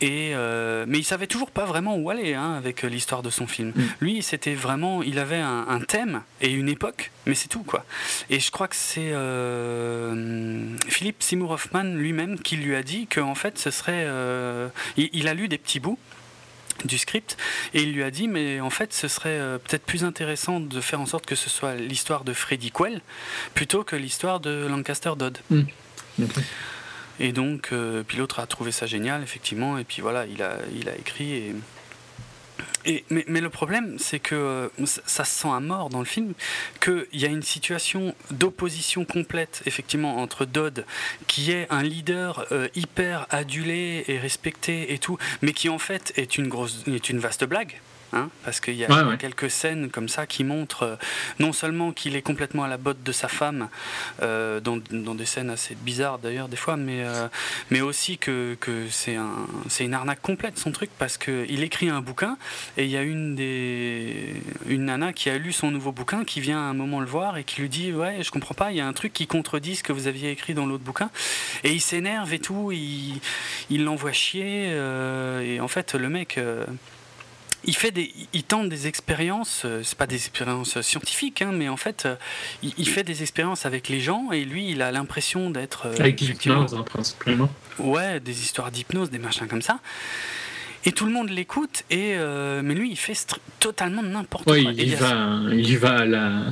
Et 0.03 0.33
euh, 0.35 0.85
mais 0.89 0.99
il 0.99 1.05
savait 1.05 1.29
toujours 1.29 1.53
pas 1.53 1.65
vraiment 1.65 1.97
où 1.97 2.11
aller 2.11 2.35
hein, 2.35 2.55
avec 2.55 2.83
l'histoire 2.83 3.23
de 3.23 3.31
son 3.31 3.47
film. 3.47 3.73
Mm. 3.75 3.83
Lui, 4.01 4.23
c'était 4.23 4.55
vraiment, 4.55 5.03
il 5.03 5.21
avait 5.21 5.39
un, 5.39 5.81
thème 5.87 6.23
et 6.41 6.51
une 6.51 6.69
époque, 6.69 7.13
mais 7.25 7.35
c'est 7.35 7.49
tout 7.49 7.63
quoi. 7.63 7.85
Et 8.29 8.41
je 8.41 8.51
crois 8.51 8.67
que 8.67 8.75
c'est 8.75 9.13
euh, 9.13 10.77
Philippe 10.89 11.23
Seymour 11.23 11.53
Hoffman 11.53 11.85
lui-même 11.85 12.39
qui 12.41 12.57
lui 12.57 12.75
a 12.75 12.83
dit 12.83 13.07
qu'en 13.07 13.37
fait, 13.37 13.59
ce 13.59 13.71
serait, 13.71 14.05
euh, 14.07 14.69
il, 14.97 15.29
a 15.29 15.35
lu 15.35 15.47
des 15.47 15.59
petits 15.59 15.79
bouts 15.79 15.99
du 16.85 16.99
script 16.99 17.37
et 17.73 17.83
il 17.83 17.93
lui 17.93 18.03
a 18.03 18.11
dit 18.11 18.27
mais 18.27 18.61
en 18.61 18.71
fait 18.71 18.93
ce 18.93 19.07
serait 19.07 19.39
peut-être 19.63 19.85
plus 19.85 20.03
intéressant 20.05 20.59
de 20.59 20.81
faire 20.81 21.01
en 21.01 21.07
sorte 21.07 21.27
que 21.27 21.37
ce 21.37 21.49
soit 21.49 21.77
l'histoire 21.77 22.25
de 22.25 22.33
Freddy 22.33 22.73
Quell 22.73 23.03
plutôt 23.55 23.85
que 23.85 23.95
l'histoire 23.95 24.41
de 24.41 24.67
Lancaster 24.69 25.13
Dodd. 25.17 25.39
Mm. 25.51 25.63
Et 27.23 27.31
donc, 27.31 27.69
euh, 27.73 28.03
puis 28.03 28.19
l'autre 28.19 28.41
a 28.41 28.47
trouvé 28.49 28.73
ça 28.73 28.87
génial, 28.87 29.23
effectivement, 29.23 29.79
et 29.79 29.85
puis 29.85 30.03
voilà, 30.03 30.27
il 30.27 30.43
a, 30.43 30.57
il 30.75 30.89
a 30.89 30.97
écrit. 30.97 31.55
Et, 32.85 33.05
mais, 33.11 33.41
le 33.41 33.49
problème, 33.49 33.97
c'est 34.01 34.19
que 34.19 34.35
euh, 34.35 34.69
ça 35.07 35.25
se 35.25 35.43
sent 35.43 35.49
à 35.49 35.61
mort 35.61 35.89
dans 35.89 36.01
le 36.01 36.05
film, 36.05 36.35
qu'il 36.81 37.07
y 37.13 37.25
a 37.25 37.29
une 37.29 37.45
situation 37.45 38.13
d'opposition 38.33 39.05
complète, 39.05 39.63
effectivement, 39.67 40.17
entre 40.17 40.45
Dodd, 40.45 40.85
qui 41.29 41.53
est 41.53 41.69
un 41.71 41.85
leader 41.85 42.45
euh, 42.51 42.67
hyper 42.75 43.29
adulé 43.31 44.05
et 44.09 44.19
respecté 44.19 44.93
et 44.93 44.99
tout, 44.99 45.17
mais 45.43 45.53
qui 45.53 45.69
en 45.69 45.79
fait 45.79 46.13
est 46.17 46.39
une, 46.39 46.49
grosse, 46.49 46.83
est 46.89 47.09
une 47.09 47.21
vaste 47.21 47.45
blague. 47.45 47.81
Hein, 48.15 48.29
parce 48.45 48.61
qu'il 48.61 48.75
y, 48.75 48.85
a 48.85 49.17
quelques 49.17 49.51
scènes 49.51 49.89
comme 49.89 50.07
ça 50.07 50.27
qui 50.27 50.45
montrent 50.45 50.83
euh, 50.83 50.97
non 51.39 51.55
seulement 51.55 51.93
qu'il 51.93 52.15
est 52.15 52.21
complètement 52.21 52.63
à 52.63 52.69
la 52.69 52.77
botte 52.77 53.03
de 53.03 53.11
sa 53.11 53.27
femme, 53.27 53.71
euh, 54.21 54.61
dans, 54.61 54.77
des 54.77 55.25
scènes 55.25 55.49
assez 55.49 55.75
bizarres 55.75 56.19
d'ailleurs 56.19 56.49
des 56.49 56.59
fois, 56.59 56.77
mais, 56.77 57.05
euh, 57.05 57.29
mais 57.71 57.81
aussi 57.81 58.19
que, 58.19 58.55
que 58.61 58.87
c'est 58.91 59.17
un, 59.17 59.47
une 59.81 59.95
arnaque 59.95 60.21
complète 60.21 60.59
son 60.59 60.73
truc, 60.73 60.91
parce 60.99 61.17
qu'il 61.17 61.63
écrit 61.63 61.89
un 61.89 62.03
bouquin 62.03 62.37
et 62.77 62.85
il 62.85 62.91
y 62.91 62.99
a 62.99 63.03
une, 63.03 63.35
des, 63.35 64.35
une 64.67 64.85
nana 64.85 65.15
qui 65.15 65.31
a 65.31 65.39
lu 65.39 65.51
son 65.51 65.71
nouveau 65.71 65.93
bouquin 65.93 66.25
qui 66.25 66.43
vient 66.43 66.59
à 66.59 66.65
un 66.65 66.75
moment 66.75 67.01
le 67.01 67.07
voir 67.07 67.39
et 67.39 67.45
qui 67.45 67.63
lui 67.63 67.71
dit 67.71 67.93
Ouais, 67.95 68.23
je 68.23 68.31
comprends 68.31 68.55
pas, 68.55 68.73
il 68.73 68.77
y 68.77 68.83
a 68.83 68.87
un 68.87 68.93
truc 68.93 69.15
qui 69.15 69.27
contredit 69.27 69.77
ce 69.77 69.83
que 69.83 69.93
vous 69.95 70.07
aviez 70.07 70.31
écrit 70.31 70.53
dans 70.53 70.67
l'autre 70.67 70.85
bouquin. 70.85 71.11
Et 71.65 71.73
il 71.73 71.81
s'énerve 71.81 72.31
et 72.35 72.41
tout, 72.41 72.73
il 72.73 73.85
l'envoie 73.85 74.13
chier, 74.13 74.67
et 74.67 75.61
en 75.61 75.69
fait 75.69 75.95
le 75.95 76.11
mec 76.11 76.39
il 77.65 77.77
fait 77.77 77.91
des, 77.91 78.13
il 78.33 78.43
tente 78.45 78.69
des 78.69 78.87
expériences. 78.87 79.63
euh, 79.65 79.83
c'est 79.85 79.97
pas 79.97 80.07
des 80.07 80.17
expériences 80.17 80.81
scientifiques, 80.81 81.43
hein, 81.43 81.51
mais 81.53 81.69
en 81.69 81.77
fait, 81.77 82.07
euh, 82.07 82.17
il, 82.63 82.73
il 82.79 82.89
fait 82.89 83.05
des 83.05 83.23
expériences 83.23 83.67
avec 83.67 83.89
les 83.89 84.01
gens 84.01 84.33
et 84.33 84.45
lui, 84.45 84.71
il 84.71 84.83
a 84.83 84.91
l'impression 84.93 85.51
d'être 85.51 85.87
euh, 85.87 85.95
Avec 85.99 86.21
l'hypnose, 86.21 86.75
hein, 86.75 86.83
principalement. 86.83 87.51
Ouais, 87.79 88.21
des 88.21 88.41
histoires 88.43 88.71
d'hypnose, 88.71 89.11
des 89.11 89.19
machins 89.19 89.47
comme 89.47 89.63
ça. 89.63 89.79
Et 90.85 90.91
tout 90.93 91.07
le 91.07 91.13
monde 91.13 91.31
l'écoute, 91.31 91.85
et 91.91 92.15
euh, 92.17 92.61
mais 92.65 92.75
lui, 92.75 92.91
il 92.91 92.97
fait 92.97 93.15
totalement 93.61 94.03
n'importe 94.03 94.49
Ouais, 94.51 94.63
quoi. 94.65 94.73
il 94.73 94.81
Et 94.81 94.85
il 94.85 94.97
va, 94.97 95.39
il 95.53 95.71
y 95.71 95.77
va 95.77 95.99
à 95.99 96.05
la. 96.05 96.43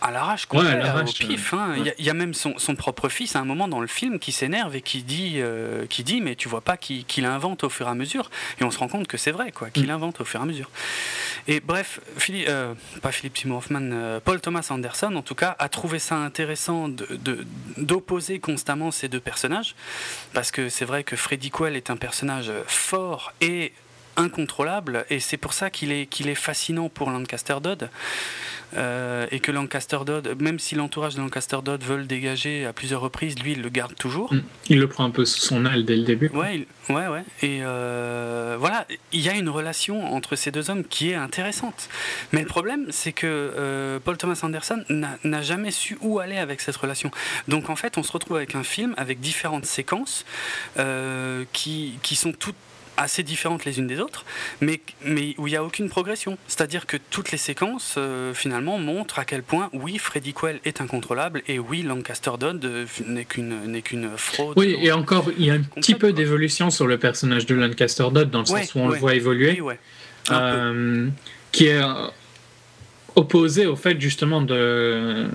À 0.00 0.10
l'arrache, 0.10 0.46
Ouais, 0.52 0.76
l'arrache, 0.76 1.10
au 1.10 1.26
pif. 1.26 1.52
hein. 1.54 1.74
Il 1.76 1.84
y 1.86 1.90
a- 1.90 1.94
il 1.98 2.04
y, 2.04 2.10
a 2.10 2.14
même 2.14 2.34
son, 2.34 2.58
son 2.58 2.74
propre 2.74 3.08
fils 3.08 3.36
à 3.36 3.40
un 3.40 3.44
moment 3.44 3.68
dans 3.68 3.80
le 3.80 3.86
film 3.86 4.18
qui 4.18 4.32
s'énerve 4.32 4.74
et 4.76 4.82
qui 4.82 5.02
dit, 5.02 5.34
euh, 5.36 5.86
qui 5.86 6.02
dit 6.04 6.20
mais 6.20 6.36
tu 6.36 6.48
vois 6.48 6.60
pas 6.62 6.76
qu'il 6.76 7.04
qu'il 7.04 7.24
invente 7.26 7.64
au 7.64 7.68
fur 7.68 7.86
et 7.86 7.90
à 7.90 7.94
mesure. 7.94 8.30
Et 8.60 8.64
on 8.64 8.70
se 8.70 8.78
rend 8.78 8.88
compte 8.88 9.06
que 9.08 9.16
c'est 9.18 9.30
vrai, 9.32 9.52
quoi, 9.52 9.70
qu'il 9.70 9.86
Mm. 9.88 9.90
invente 9.90 10.20
au 10.20 10.24
fur 10.24 10.40
et 10.40 10.42
à 10.42 10.46
mesure. 10.46 10.70
Et 11.48 11.60
bref, 11.60 12.00
Philippe, 12.16 12.48
euh, 12.48 12.74
pas 13.02 13.12
Philippe 13.12 13.36
Seymour 13.38 13.58
Hoffman, 13.58 13.80
euh, 13.92 14.20
Paul 14.20 14.40
Thomas 14.40 14.66
Anderson, 14.70 15.14
en 15.16 15.22
tout 15.22 15.34
cas, 15.34 15.56
a 15.58 15.68
trouvé 15.68 15.98
ça 15.98 16.16
intéressant 16.16 16.88
de- 16.88 17.06
de- 17.10 17.46
d'opposer 17.76 18.38
constamment 18.40 18.90
ces 18.90 19.08
deux 19.08 19.20
personnages, 19.20 19.74
parce 20.32 20.50
que 20.50 20.68
c'est 20.68 20.84
vrai 20.84 21.04
que 21.04 21.16
Freddy 21.16 21.50
Quell 21.50 21.76
est 21.76 21.90
un 21.90 21.96
personnage 21.96 22.50
fort 22.66 23.32
et 23.40 23.72
incontrôlable, 24.16 25.04
et 25.10 25.20
c'est 25.20 25.36
pour 25.36 25.52
ça 25.52 25.70
qu'il 25.70 25.92
est, 25.92 26.06
qu'il 26.06 26.28
est 26.28 26.34
fascinant 26.34 26.88
pour 26.88 27.10
Lancaster 27.10 27.56
Dodd. 27.62 27.90
Euh, 28.76 29.26
et 29.32 29.40
que 29.40 29.50
Lancaster 29.50 29.98
Dodd, 30.06 30.36
même 30.40 30.60
si 30.60 30.76
l'entourage 30.76 31.16
de 31.16 31.20
Lancaster 31.20 31.56
Dodd 31.64 31.82
veut 31.82 31.96
le 31.96 32.04
dégager 32.04 32.64
à 32.66 32.72
plusieurs 32.72 33.00
reprises, 33.00 33.36
lui 33.40 33.52
il 33.52 33.62
le 33.62 33.68
garde 33.68 33.96
toujours. 33.96 34.32
Mm. 34.32 34.42
Il 34.68 34.78
le 34.78 34.86
prend 34.86 35.02
un 35.04 35.10
peu 35.10 35.24
sous 35.24 35.40
son 35.40 35.66
aile 35.66 35.84
dès 35.84 35.96
le 35.96 36.04
début. 36.04 36.28
Ouais, 36.28 36.64
il- 36.88 36.94
ouais, 36.94 37.08
ouais. 37.08 37.24
Et 37.42 37.62
euh, 37.62 38.56
voilà, 38.60 38.86
il 39.12 39.22
y 39.22 39.28
a 39.28 39.34
une 39.34 39.48
relation 39.48 40.14
entre 40.14 40.36
ces 40.36 40.52
deux 40.52 40.70
hommes 40.70 40.84
qui 40.84 41.10
est 41.10 41.16
intéressante. 41.16 41.88
Mais 42.30 42.42
le 42.42 42.46
problème, 42.46 42.86
c'est 42.90 43.10
que 43.12 43.26
euh, 43.26 43.98
Paul 43.98 44.16
Thomas 44.16 44.38
Anderson 44.44 44.84
n'a 44.88 45.42
jamais 45.42 45.72
su 45.72 45.98
où 46.00 46.20
aller 46.20 46.36
avec 46.38 46.60
cette 46.60 46.76
relation. 46.76 47.10
Donc 47.48 47.70
en 47.70 47.76
fait, 47.76 47.98
on 47.98 48.04
se 48.04 48.12
retrouve 48.12 48.36
avec 48.36 48.54
un 48.54 48.62
film 48.62 48.94
avec 48.96 49.18
différentes 49.18 49.66
séquences 49.66 50.24
qui, 51.52 51.98
qui 52.04 52.14
sont 52.14 52.30
toutes 52.32 52.54
assez 52.96 53.22
différentes 53.22 53.64
les 53.64 53.78
unes 53.78 53.86
des 53.86 53.98
autres, 53.98 54.24
mais, 54.60 54.80
mais 55.04 55.34
où 55.38 55.46
il 55.46 55.50
n'y 55.50 55.56
a 55.56 55.64
aucune 55.64 55.88
progression. 55.88 56.36
C'est-à-dire 56.48 56.86
que 56.86 56.96
toutes 57.10 57.32
les 57.32 57.38
séquences, 57.38 57.94
euh, 57.96 58.34
finalement, 58.34 58.78
montrent 58.78 59.18
à 59.18 59.24
quel 59.24 59.42
point, 59.42 59.70
oui, 59.72 59.98
Freddy 59.98 60.34
Quell 60.34 60.60
est 60.64 60.80
incontrôlable, 60.80 61.42
et 61.48 61.58
oui, 61.58 61.82
Lancaster 61.82 62.32
Dodd 62.38 62.64
euh, 62.64 62.84
n'est 63.06 63.24
qu'une 63.24 63.64
n'est 63.66 63.82
qu'une 63.82 64.10
fraude. 64.16 64.58
Oui, 64.58 64.76
et 64.80 64.92
encore, 64.92 65.30
il 65.38 65.44
y 65.46 65.50
a 65.50 65.54
un 65.54 65.62
petit 65.62 65.94
peu 65.94 66.12
d'évolution 66.12 66.70
sur 66.70 66.86
le 66.86 66.98
personnage 66.98 67.46
de 67.46 67.54
Lancaster 67.54 68.06
Dodd, 68.12 68.30
dans 68.30 68.42
le 68.42 68.50
Ouais, 68.50 68.62
sens 68.64 68.74
où 68.74 68.78
on 68.80 68.88
ouais. 68.88 68.94
le 68.94 69.00
voit 69.00 69.14
évoluer. 69.14 69.60
Oui, 69.60 69.74
euh, 70.30 71.08
qui 71.52 71.66
est 71.66 71.80
opposé 73.16 73.66
au 73.66 73.76
fait 73.76 74.00
justement 74.00 74.40
de 74.42 75.26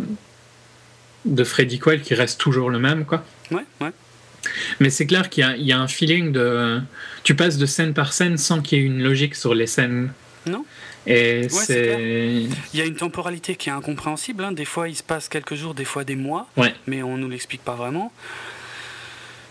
de 1.25 1.43
Freddy 1.43 1.79
Quell 1.79 2.01
qui 2.01 2.13
reste 2.13 2.39
toujours 2.39 2.69
le 2.69 2.79
même 2.79 3.05
quoi. 3.05 3.23
Ouais, 3.51 3.65
ouais. 3.81 3.89
Mais 4.79 4.89
c'est 4.91 5.07
clair 5.07 5.29
qu'il 5.29 5.43
y, 5.57 5.63
y 5.63 5.71
a 5.71 5.79
un 5.79 5.87
feeling 5.87 6.31
de 6.31 6.79
tu 7.25 7.35
passes 7.35 7.57
de 7.57 7.65
scène 7.65 7.93
par 7.93 8.13
scène 8.13 8.37
sans 8.37 8.61
qu'il 8.61 8.77
y 8.79 8.81
ait 8.81 8.85
une 8.85 9.01
logique 9.03 9.35
sur 9.35 9.53
les 9.53 9.67
scènes. 9.67 10.13
Non. 10.45 10.63
Et 11.07 11.47
c'est 11.49 11.65
c'est 11.65 12.43
Il 12.73 12.79
y 12.79 12.81
a 12.81 12.85
une 12.85 12.95
temporalité 12.95 13.55
qui 13.55 13.69
est 13.69 13.71
incompréhensible. 13.73 14.43
hein. 14.43 14.51
Des 14.51 14.63
fois, 14.65 14.87
il 14.87 14.95
se 14.95 15.03
passe 15.03 15.27
quelques 15.27 15.55
jours, 15.55 15.73
des 15.73 15.85
fois 15.85 16.03
des 16.03 16.15
mois, 16.15 16.47
ouais. 16.55 16.73
mais 16.87 17.03
on 17.03 17.17
nous 17.17 17.27
l'explique 17.29 17.63
pas 17.63 17.75
vraiment. 17.75 18.13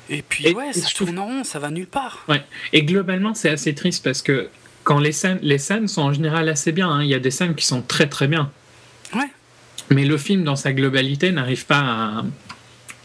Et 0.09 0.23
puis, 0.23 0.47
Et- 0.47 0.55
ouais, 0.55 0.71
et 0.71 0.73
ça 0.73 0.89
je 0.89 0.95
trouve- 0.95 1.09
tourne 1.09 1.19
en 1.19 1.27
rond, 1.27 1.45
ça 1.45 1.59
va 1.59 1.71
nulle 1.71 1.87
part. 1.87 2.27
Et 2.73 2.83
globalement, 2.85 3.35
c'est 3.35 3.51
assez 3.51 3.75
triste 3.75 4.05
parce 4.05 4.23
que 4.23 4.49
quand 4.85 4.99
les 4.99 5.13
scènes, 5.13 5.39
les 5.43 5.59
scènes 5.59 5.89
sont 5.89 6.03
en 6.03 6.13
général 6.13 6.49
assez 6.49 6.73
bien, 6.73 6.89
hein, 6.91 7.03
il 7.03 7.09
y 7.09 7.15
a 7.15 7.19
des 7.19 7.31
scènes 7.31 7.55
qui 7.55 7.65
sont 7.67 7.83
très 7.83 8.07
très 8.09 8.29
bien. 8.29 8.51
Ouais. 9.15 9.31
Mais 9.91 10.05
le 10.05 10.17
film, 10.19 10.45
dans 10.45 10.57
sa 10.57 10.73
globalité, 10.73 11.33
n'arrive 11.33 11.65
pas 11.67 11.79
à, 11.81 12.25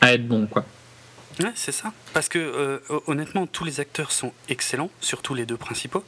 à 0.01 0.13
être 0.13 0.27
bon, 0.27 0.45
quoi. 0.47 0.65
Ouais, 1.39 1.51
c'est 1.55 1.71
ça. 1.71 1.93
Parce 2.13 2.29
que 2.29 2.39
euh, 2.39 2.79
honnêtement, 3.07 3.45
tous 3.47 3.65
les 3.65 3.79
acteurs 3.79 4.11
sont 4.11 4.33
excellents, 4.49 4.89
surtout 5.01 5.35
les 5.35 5.45
deux 5.45 5.57
principaux. 5.57 6.03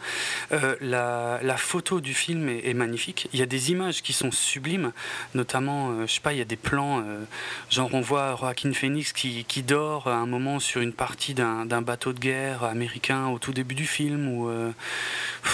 Euh, 0.51 0.75
la, 0.81 1.57
photo 1.57 2.01
du 2.01 2.13
film 2.13 2.49
est, 2.49 2.73
magnifique. 2.73 3.27
Il 3.33 3.39
y 3.39 3.43
a 3.43 3.45
des 3.45 3.71
images 3.71 4.01
qui 4.01 4.13
sont 4.13 4.31
sublimes, 4.31 4.91
notamment, 5.35 5.91
euh, 5.91 6.07
je 6.07 6.13
sais 6.13 6.21
pas, 6.21 6.33
il 6.33 6.39
y 6.39 6.41
a 6.41 6.45
des 6.45 6.55
plans, 6.55 6.99
euh, 6.99 7.23
genre 7.69 7.89
on 7.93 8.01
voit 8.01 8.35
Joaquin 8.39 8.73
Phoenix 8.73 9.13
qui, 9.13 9.45
dort 9.61 10.07
à 10.07 10.15
un 10.15 10.25
moment 10.25 10.59
sur 10.59 10.81
une 10.81 10.93
partie 10.93 11.35
d'un 11.35 11.81
bateau 11.81 12.13
de 12.13 12.19
guerre 12.19 12.63
américain 12.63 13.27
au 13.27 13.37
tout 13.37 13.53
début 13.53 13.75
du 13.75 13.85
film, 13.85 14.27
ou 14.27 14.49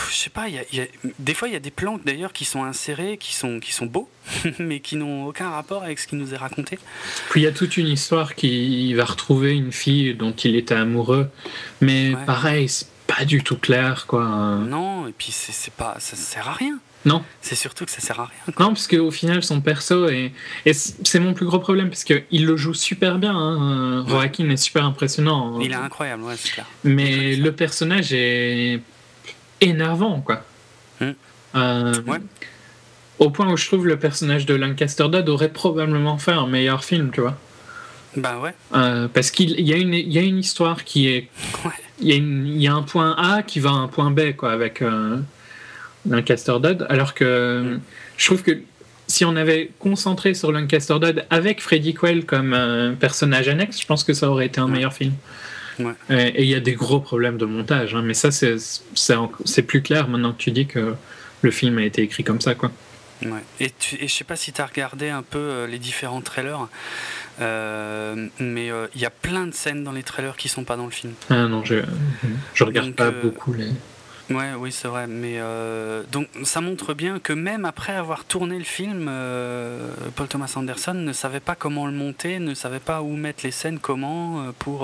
je 0.10 0.16
sais 0.16 0.30
pas, 0.30 0.46
des 1.20 1.34
fois 1.34 1.50
il 1.50 1.54
y 1.54 1.58
a 1.58 1.60
des 1.60 1.72
plans 1.72 2.00
d'ailleurs 2.06 2.32
qui 2.32 2.46
sont 2.46 2.64
insérés, 2.64 3.18
qui 3.18 3.36
sont, 3.36 3.60
qui 3.60 3.74
sont 3.74 3.86
beaux, 3.86 4.08
mais 4.60 4.80
qui 4.80 4.96
n'ont 4.96 5.26
aucun 5.26 5.50
rapport 5.50 5.84
avec 5.84 6.00
ce 6.00 6.08
qui 6.08 6.16
nous 6.16 6.34
est 6.34 6.38
raconté. 6.38 6.80
Puis 7.30 7.42
il 7.42 7.44
y 7.44 7.48
a 7.48 7.52
toute 7.52 7.76
une 7.76 7.88
histoire 7.88 8.36
qui 8.36 8.94
va 8.94 9.04
retrouver 9.04 9.52
une 9.52 9.74
fille 9.74 10.14
dont 10.14 10.32
il 10.46 10.56
était 10.56 10.76
amoureux, 10.76 11.30
mais 11.82 12.14
Ouais. 12.16 12.26
pareil, 12.26 12.68
c'est 12.70 12.88
pas 13.08 13.24
du 13.26 13.44
tout 13.44 13.58
clair, 13.58 14.06
quoi. 14.08 14.26
Non, 14.26 15.08
et 15.08 15.14
puis 15.18 15.32
c'est 15.32 15.52
c'est 15.54 15.74
pas, 15.74 15.96
ça 16.00 16.16
sert 16.16 16.48
à 16.50 16.54
rien. 16.54 16.78
Non. 17.06 17.24
C'est 17.42 17.56
surtout 17.56 17.86
que 17.86 17.92
ça 17.92 18.02
sert 18.02 18.20
à 18.20 18.26
rien. 18.26 18.54
quoi. 18.54 18.66
Non, 18.66 18.74
parce 18.74 18.88
qu'au 18.88 19.12
final, 19.12 19.42
son 19.42 19.62
perso, 19.62 20.10
est... 20.10 20.34
et 20.66 20.74
c'est 20.74 21.20
mon 21.20 21.34
plus 21.34 21.46
gros 21.46 21.60
problème, 21.60 21.90
parce 21.90 22.04
qu'il 22.04 22.46
le 22.46 22.58
joue 22.58 22.74
super 22.74 23.18
bien. 23.18 23.34
Hein. 23.36 24.06
Ouais. 24.10 24.30
Est 24.52 24.58
super 24.58 24.84
impressionnant. 24.84 25.60
Il 25.62 25.72
est 25.72 25.76
incroyable, 25.76 26.24
ouais, 26.24 26.36
c'est 26.38 26.52
clair. 26.52 26.66
Mais 26.84 27.36
le 27.38 27.52
personnage 27.54 28.12
est 28.12 28.82
énervant, 29.62 30.20
quoi. 30.22 30.44
Hmm. 31.00 31.12
Euh, 31.56 31.94
Ouais. 32.08 32.20
Au 33.20 33.30
point 33.32 33.52
où 33.52 33.58
je 33.58 33.66
trouve 33.66 33.88
le 33.88 33.98
personnage 33.98 34.46
de 34.46 34.54
Lancaster 34.54 35.08
Dodd 35.10 35.28
aurait 35.30 35.50
probablement 35.50 36.18
fait 36.20 36.34
un 36.34 36.46
meilleur 36.46 36.84
film, 36.84 37.10
tu 37.12 37.22
vois. 37.22 37.36
Bah 38.18 38.40
ouais, 38.44 38.54
Euh, 38.76 39.08
parce 39.08 39.32
qu'il 39.32 39.52
il 39.60 39.68
y, 39.68 39.74
a 39.74 39.78
une- 39.78 39.94
y 39.94 40.18
a 40.18 40.22
une 40.22 40.40
histoire 40.40 40.84
qui 40.84 41.08
est. 41.08 41.28
ouais. 41.66 41.72
Il 42.02 42.08
y, 42.10 42.14
a 42.14 42.16
y 42.18 42.68
un 42.68 42.82
point 42.84 43.16
A 43.18 43.42
qui 43.44 43.60
va 43.60 43.70
à 43.70 43.74
un 43.74 43.88
point 43.88 44.12
B, 44.12 44.34
quoi, 44.36 44.52
avec 44.52 44.82
euh, 44.82 45.18
Lancaster 46.10 46.54
Dodd. 46.62 46.86
Alors 46.90 47.14
que 47.14 47.62
Mm. 47.76 47.80
je 48.18 48.26
trouve 48.26 48.44
que 48.44 48.60
si 49.08 49.24
on 49.26 49.36
avait 49.36 49.72
concentré 49.80 50.34
sur 50.34 50.52
Lancaster 50.52 50.96
Dodd 51.00 51.26
avec 51.30 51.62
Freddy 51.62 51.94
Quell 51.94 52.26
comme 52.26 52.54
euh, 52.54 52.92
personnage 52.94 53.48
annexe, 53.48 53.80
je 53.82 53.86
pense 53.86 54.04
que 54.04 54.14
ça 54.14 54.30
aurait 54.30 54.48
été 54.48 54.60
un 54.60 54.66
Ouais. 54.66 54.72
meilleur 54.74 54.94
film. 54.94 55.14
Ouais. 55.80 55.94
Et 56.10 56.44
il 56.44 56.50
y 56.50 56.56
a 56.56 56.60
des 56.60 56.74
gros 56.74 57.00
problèmes 57.00 57.38
de 57.38 57.46
montage, 57.46 57.94
hein, 57.94 58.02
mais 58.04 58.16
ça, 58.16 58.30
c'est 58.32 59.62
plus 59.62 59.82
clair 59.84 60.08
maintenant 60.08 60.32
que 60.34 60.40
tu 60.40 60.50
dis 60.52 60.66
que 60.66 60.96
le 61.44 61.52
film 61.52 61.78
a 61.78 61.84
été 61.86 62.02
écrit 62.02 62.24
comme 62.24 62.42
ça, 62.42 62.56
quoi. 62.56 62.72
Ouais. 63.24 63.44
Et, 63.60 63.72
tu- 63.72 63.96
et 63.96 64.08
je 64.08 64.14
sais 64.14 64.24
pas 64.24 64.36
si 64.36 64.52
tu 64.54 64.62
as 64.62 64.66
regardé 64.66 65.10
un 65.10 65.24
peu 65.24 65.38
euh, 65.40 65.68
les 65.68 65.80
différents 65.80 66.22
trailers, 66.22 66.68
euh, 67.42 68.28
mais 68.40 68.72
euh, 68.72 68.88
il 68.96 69.02
y 69.02 69.06
a 69.06 69.10
plein 69.10 69.46
de 69.48 69.54
scènes 69.54 69.84
dans 69.84 69.92
les 69.92 70.04
trailers 70.04 70.36
qui 70.38 70.50
sont 70.50 70.64
pas 70.64 70.76
dans 70.76 70.86
le 70.86 70.92
film. 70.92 71.14
Ah 71.30 71.48
non, 71.48 71.64
je, 71.64 71.76
je 72.54 72.64
regarde 72.64 72.88
Donc, 72.88 72.96
pas 72.96 73.12
beaucoup 73.12 73.54
les. 73.54 73.70
Ouais, 74.30 74.52
oui, 74.58 74.74
c'est 74.74 74.90
vrai. 74.90 75.08
Mais 75.08 75.40
donc 76.12 76.28
ça 76.44 76.60
montre 76.60 76.94
bien 76.94 77.18
que 77.20 77.32
même 77.32 77.64
après 77.64 77.94
avoir 77.96 78.26
tourné 78.26 78.58
le 78.58 78.66
film, 78.66 79.10
Paul 80.16 80.28
Thomas 80.28 80.52
Anderson 80.58 80.96
ne 80.96 81.14
savait 81.14 81.40
pas 81.40 81.56
comment 81.56 81.86
le 81.86 81.94
monter, 81.94 82.40
ne 82.40 82.54
savait 82.54 82.82
pas 82.82 83.02
où 83.02 83.16
mettre 83.16 83.46
les 83.46 83.52
scènes, 83.52 83.80
comment 83.80 84.52
pour, 84.60 84.80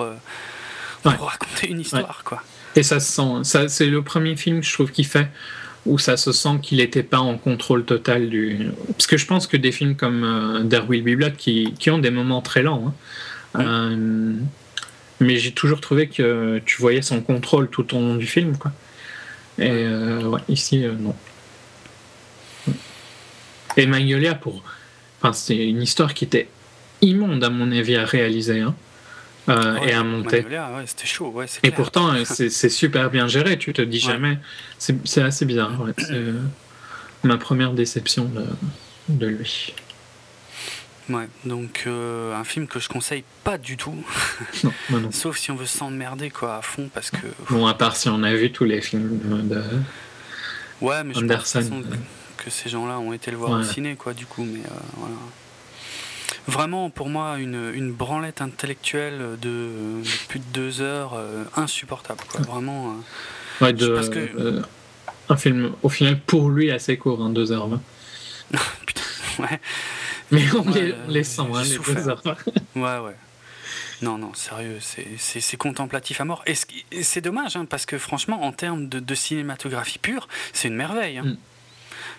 pour 1.04 1.12
Ouais. 1.12 1.18
raconter 1.20 1.68
une 1.70 1.82
histoire, 1.82 2.22
quoi. 2.24 2.42
Et 2.78 2.84
ça 2.84 3.02
se 3.02 3.12
sent. 3.12 3.44
Ça, 3.44 3.68
c'est 3.68 3.88
le 3.88 4.02
premier 4.02 4.38
film, 4.38 4.64
je 4.64 4.72
trouve, 4.72 4.92
qui 4.92 5.04
fait 5.04 5.28
où 5.86 5.98
ça 6.00 6.16
se 6.18 6.32
sent 6.32 6.60
qu'il 6.62 6.78
n'était 6.78 7.04
pas 7.04 7.20
en 7.20 7.38
contrôle 7.38 7.84
total 7.84 8.30
du. 8.30 8.70
Parce 8.94 9.08
que 9.08 9.18
je 9.18 9.26
pense 9.26 9.48
que 9.48 9.58
des 9.58 9.72
films 9.72 9.96
comme 9.96 10.24
euh, 10.24 10.64
There 10.64 10.86
Will 10.88 11.04
Be 11.04 11.18
Blood, 11.18 11.36
qui, 11.36 11.74
qui 11.78 11.90
ont 11.90 12.00
des 12.00 12.12
moments 12.12 12.42
très 12.42 12.64
lents, 12.64 12.86
hein, 12.88 12.94
Ouais. 13.56 13.66
euh, 13.66 14.34
mais 15.20 15.38
j'ai 15.38 15.52
toujours 15.52 15.80
trouvé 15.80 16.08
que 16.08 16.60
tu 16.66 16.82
voyais 16.82 17.02
son 17.02 17.22
contrôle 17.22 17.70
tout 17.70 17.96
au 17.96 18.00
long 18.00 18.16
du 18.16 18.26
film, 18.26 18.58
quoi. 18.58 18.72
Et 19.60 19.70
euh, 19.70 20.24
ouais, 20.24 20.42
ici, 20.50 20.84
euh, 20.84 20.94
non. 21.00 21.16
Et 23.78 23.86
Magnolia, 23.86 24.36
pour. 24.36 24.64
Enfin, 25.22 25.34
c'est 25.34 25.56
une 25.56 25.82
histoire 25.82 26.14
qui 26.14 26.26
était 26.26 26.48
immonde, 27.02 27.44
à 27.44 27.50
mon 27.50 27.72
avis, 27.72 27.96
à 27.96 28.06
réaliser 28.06 28.60
hein, 28.62 28.76
euh, 29.50 29.80
Ouais, 29.80 29.90
et 29.90 29.94
à 29.94 30.04
monter. 30.04 30.46
Ouais, 30.46 30.84
c'était 30.86 31.06
chaud, 31.08 31.30
ouais, 31.32 31.46
Et 31.46 31.60
clair. 31.70 31.74
pourtant, 31.76 32.14
euh, 32.14 32.24
c'est 32.26 32.70
super 32.70 33.10
bien 33.10 33.28
géré, 33.28 33.58
tu 33.58 33.74
te 33.74 33.82
dis 33.82 34.00
jamais. 34.00 34.38
C'est 34.78 35.22
assez 35.22 35.46
bizarre. 35.46 35.72
C'est 35.98 36.12
euh, 36.12 36.40
ma 37.24 37.38
première 37.38 37.74
déception 37.74 38.26
de, 38.26 38.46
de 39.10 39.28
lui. 39.28 39.74
Ouais, 41.10 41.28
donc 41.44 41.84
euh, 41.86 42.34
un 42.34 42.46
film 42.46 42.66
que 42.66 42.80
je 42.80 42.88
conseille 42.88 43.26
pas 43.44 43.58
du 43.58 43.76
tout, 43.76 43.94
Non, 44.64 44.72
non. 45.02 45.12
sauf 45.12 45.38
si 45.38 45.52
on 45.52 45.56
veut 45.56 45.66
s'emmerder 45.66 46.30
quoi 46.30 46.56
à 46.58 46.62
fond 46.62 46.90
parce 46.94 47.12
que 47.12 47.18
Bon, 47.50 47.68
à 47.68 47.74
part 47.74 47.98
si 47.98 48.08
on 48.08 48.24
a 48.24 48.34
vu 48.34 48.54
tous 48.54 48.64
les 48.64 48.80
films 48.80 49.20
de. 49.50 49.62
ouais, 50.80 51.04
mais 51.04 51.14
je 51.14 51.20
pense 51.20 51.56
Anderson, 51.58 51.84
euh. 51.92 51.96
que 52.38 52.50
ces 52.50 52.70
gens-là 52.70 53.00
ont 53.00 53.12
été 53.12 53.32
le 53.32 53.38
voir 53.38 53.52
au 53.52 53.64
ciné 53.64 53.96
quoi 53.98 54.14
du 54.14 54.26
coup, 54.26 54.46
mais 54.46 54.62
voilà. 54.96 55.16
Vraiment 56.48 56.90
pour 56.90 57.10
moi 57.10 57.38
une, 57.40 57.72
une 57.74 57.92
branlette 57.92 58.42
intellectuelle 58.42 59.38
de, 59.42 59.48
de 60.02 60.28
plus 60.28 60.40
de 60.40 60.46
deux 60.54 60.82
heures 60.82 61.14
euh, 61.16 61.44
insupportable 61.56 62.20
quoi, 62.30 62.42
vraiment. 62.42 62.90
euh, 63.62 63.66
Ouais, 63.66 63.74
de, 63.74 63.88
Parce 63.90 64.10
que- 64.10 64.20
euh, 64.38 64.62
un 65.30 65.38
film, 65.38 65.72
au 65.84 65.90
final, 65.90 66.20
pour 66.20 66.50
lui, 66.50 66.70
assez 66.72 66.98
court, 66.98 67.22
hein, 67.24 67.32
2h20. 67.32 67.80
Putain, 68.86 69.02
ouais. 69.40 69.60
Mais 70.32 70.44
on, 70.54 70.64
Ouais, 70.72 70.94
les, 71.08 71.24
sent, 71.24 71.42
hein, 71.42 71.62
les 71.64 71.70
souffert. 71.76 71.96
2h20. 72.24 72.36
Ouais, 72.76 73.00
ouais. 73.06 73.16
Non, 74.02 74.18
non, 74.18 74.34
sérieux, 74.34 74.80
c'est- 74.82 75.56
contemplatif 75.58 76.20
à 76.20 76.26
mort. 76.26 76.44
Et 76.46 76.56
c'est 77.04 77.22
dommage, 77.22 77.56
hein, 77.56 77.64
parce 77.66 77.86
que 77.86 77.98
franchement, 77.98 78.44
en 78.44 78.52
termes 78.52 78.90
de, 78.90 79.00
de 79.00 79.16
cinématographie 79.16 80.00
pure, 80.00 80.28
c'est 80.52 80.68
une 80.68 80.76
merveille. 80.76 81.20
hein. 81.20 81.24
Mm. 81.26 81.38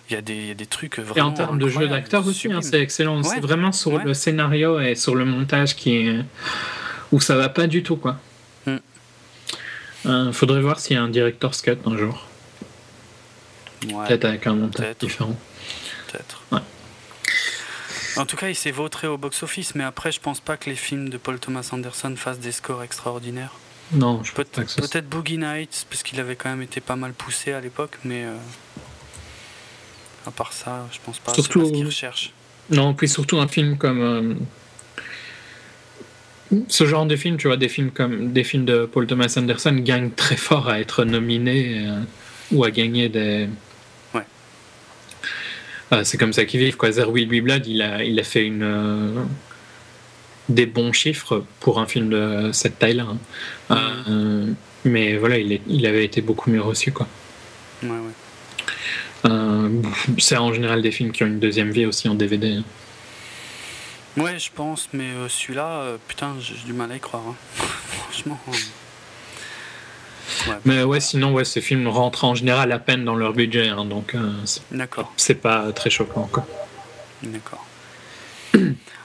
Il 0.09 0.13
y, 0.13 0.15
a 0.17 0.21
des- 0.21 0.35
il 0.35 0.47
y 0.47 0.51
a 0.51 0.55
des 0.55 0.67
trucs 0.67 0.99
Et 0.99 1.01
vraiment. 1.01 1.29
en 1.29 1.31
termes 1.31 1.57
de 1.57 1.67
jeu 1.67 1.87
d'acteur 1.87 2.25
aussi, 2.27 2.51
hein, 2.51 2.61
c'est 2.61 2.79
excellent. 2.79 3.17
Ouais. 3.23 3.29
C'est 3.33 3.39
vraiment 3.39 3.71
sur 3.71 3.93
Ouais. 3.93 4.03
le 4.03 4.13
scénario 4.13 4.79
et 4.79 4.93
sur 4.95 5.15
le 5.15 5.25
montage 5.25 5.75
qui 5.75 5.95
est... 5.97 6.19
où 7.11 7.19
ça 7.19 7.35
va 7.35 7.49
pas 7.49 7.65
du 7.65 7.81
tout, 7.81 7.95
quoi. 7.95 8.17
Hmm. 8.67 8.77
Euh, 10.05 10.31
faudrait 10.31 10.61
voir 10.61 10.79
s'il 10.79 10.95
y 10.95 10.99
a 10.99 11.03
un 11.03 11.09
director's 11.09 11.61
cut 11.61 11.77
un 11.85 11.97
jour. 11.97 12.27
Ouais, 13.87 14.07
Peut-être 14.07 14.25
avec 14.25 14.45
un 14.47 14.53
montage 14.53 14.95
différent. 14.99 15.35
peut-être. 16.11 16.41
Ouais. 16.51 16.59
En 18.17 18.25
tout 18.25 18.37
cas, 18.37 18.49
il 18.49 18.55
s'est 18.55 18.71
vautré 18.71 19.07
au 19.07 19.17
box-office, 19.17 19.75
mais 19.75 19.83
après, 19.83 20.11
je 20.11 20.19
pense 20.19 20.39
pas 20.39 20.55
que 20.57 20.69
les 20.69 20.75
films 20.75 21.09
de 21.09 21.17
Paul 21.17 21.39
Thomas 21.39 21.67
Anderson 21.73 22.13
fassent 22.15 22.39
des 22.39 22.51
scores 22.51 22.83
extraordinaires. 22.83 23.53
Non, 23.91 24.23
je 24.23 24.31
Peut- 24.33 24.45
Peut-être 24.45 25.09
Boogie 25.09 25.37
Nights, 25.37 25.85
parce 25.89 26.01
qu'il 26.03 26.19
avait 26.19 26.35
quand 26.35 26.49
même 26.49 26.61
été 26.61 26.79
pas 26.79 26.95
mal 26.95 27.13
poussé 27.13 27.51
à 27.53 27.59
l'époque, 27.61 27.97
mais 28.03 28.23
euh, 28.25 28.35
à 30.25 30.31
part 30.31 30.53
ça, 30.53 30.87
je 30.91 30.97
pense 31.05 31.19
pas. 31.19 31.33
Surtout- 31.33 31.59
pas 31.61 31.65
ce 31.67 31.71
qu'il 31.71 31.85
recherche. 31.85 32.31
Non, 32.71 32.93
puis 32.93 33.07
surtout 33.07 33.37
un 33.39 33.47
film 33.47 33.77
comme. 33.77 34.01
euh, 34.01 34.33
Ce 36.69 36.85
genre 36.85 37.05
de 37.05 37.15
film, 37.15 37.37
tu 37.37 37.47
vois, 37.47 37.57
des 37.57 37.69
films 37.69 37.91
comme 37.91 38.31
des 38.31 38.43
films 38.43 38.65
de 38.65 38.85
Paul 38.85 39.07
Thomas 39.07 39.33
Anderson 39.37 39.73
gagnent 39.79 40.11
très 40.11 40.37
fort 40.37 40.69
à 40.69 40.79
être 40.79 41.03
nominés 41.03 41.85
euh, 41.87 41.99
ou 42.51 42.63
à 42.63 42.71
gagner 42.71 43.09
des. 43.09 43.49
Ouais. 44.13 44.21
Euh, 45.91 46.03
c'est 46.03 46.17
comme 46.17 46.33
ça 46.33 46.45
qu'ils 46.45 46.59
vivent, 46.59 46.77
quoi. 46.77 46.91
There 46.91 47.09
Will 47.09 47.27
Be 47.27 47.43
Blood, 47.43 47.65
il 47.67 47.81
a, 47.81 48.03
il 48.03 48.19
a 48.19 48.23
fait 48.23 48.45
une, 48.45 48.61
euh, 48.63 49.23
des 50.49 50.65
bons 50.67 50.93
chiffres 50.93 51.43
pour 51.59 51.79
un 51.79 51.87
film 51.87 52.09
de 52.09 52.51
cette 52.53 52.77
taille-là. 52.79 53.07
hein. 53.69 54.47
Mais 54.85 55.17
voilà, 55.17 55.39
il, 55.39 55.51
est- 55.51 55.61
il 55.67 55.85
avait 55.87 56.05
été 56.05 56.21
beaucoup 56.21 56.51
mieux 56.51 56.61
reçu, 56.61 56.91
quoi. 56.91 57.07
Ouais, 57.81 57.89
ouais. 57.89 57.97
Euh, 59.25 59.69
c'est 60.19 60.37
en 60.37 60.53
général 60.53 60.81
des 60.81 60.91
films 60.91 61.11
qui 61.11 61.23
ont 61.23 61.27
une 61.27 61.39
deuxième 61.39 61.71
vie 61.71 61.85
aussi 61.85 62.07
en 62.09 62.15
DVD. 62.15 62.53
hein. 62.57 62.63
Ouais, 64.21 64.39
je 64.39 64.49
pense, 64.53 64.87
mais 64.93 65.03
euh, 65.09 65.27
celui-là, 65.27 65.67
euh, 65.67 65.97
putain, 66.07 66.35
j'ai 66.39 66.55
du 66.65 66.73
mal 66.73 66.91
à 66.91 66.95
y 66.95 66.99
croire. 66.99 67.23
hein. 67.27 67.35
Franchement. 67.57 68.39
Ouais, 70.47 70.55
Mais 70.65 70.83
ouais, 70.83 70.99
sinon, 70.99 71.33
ouais, 71.33 71.43
ces 71.45 71.61
films 71.61 71.87
rentrent 71.87 72.23
en 72.23 72.33
général 72.35 72.71
à 72.71 72.79
peine 72.79 73.03
dans 73.05 73.15
leur 73.15 73.33
budget, 73.33 73.67
hein, 73.69 73.85
donc 73.85 74.15
euh, 74.15 74.31
c'est- 75.17 75.35
pas 75.35 75.71
très 75.73 75.89
choquant. 75.89 76.29
D'accord. 77.23 77.65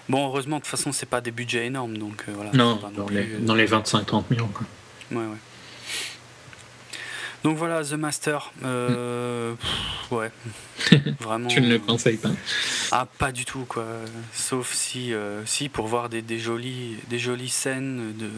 Bon, 0.08 0.26
heureusement, 0.26 0.56
de 0.56 0.62
toute 0.62 0.70
façon, 0.72 0.90
c'est 0.90 1.06
pas 1.08 1.20
des 1.20 1.30
budgets 1.30 1.66
énormes, 1.66 1.96
donc 1.96 2.24
euh, 2.28 2.32
voilà. 2.34 2.50
Non, 2.52 2.80
dans 2.96 3.04
plus, 3.04 3.14
les, 3.16 3.26
dans 3.38 3.54
les 3.54 3.64
25-30 3.68 4.24
millions. 4.28 4.48
Quoi. 4.48 4.66
Ouais, 5.12 5.18
ouais. 5.24 5.36
Donc 7.42 7.56
voilà, 7.56 7.82
The 7.82 7.92
Master. 7.94 8.52
euh, 8.64 9.54
pff, 9.54 10.12
ouais. 10.12 10.30
Vraiment. 11.20 11.48
Tu 11.48 11.60
ne 11.60 11.68
le 11.68 11.74
euh, 11.76 11.78
conseilles 11.78 12.16
pas. 12.18 12.30
Ah, 12.92 13.06
pas 13.18 13.32
du 13.32 13.44
tout, 13.44 13.64
quoi. 13.66 13.86
Sauf 14.32 14.72
si, 14.72 15.14
euh, 15.14 15.44
si 15.46 15.68
pour 15.68 15.86
voir 15.86 16.08
des, 16.10 16.20
des, 16.22 16.38
jolies, 16.38 16.96
des 17.08 17.18
jolies 17.18 17.48
scènes 17.48 18.14
de 18.18 18.28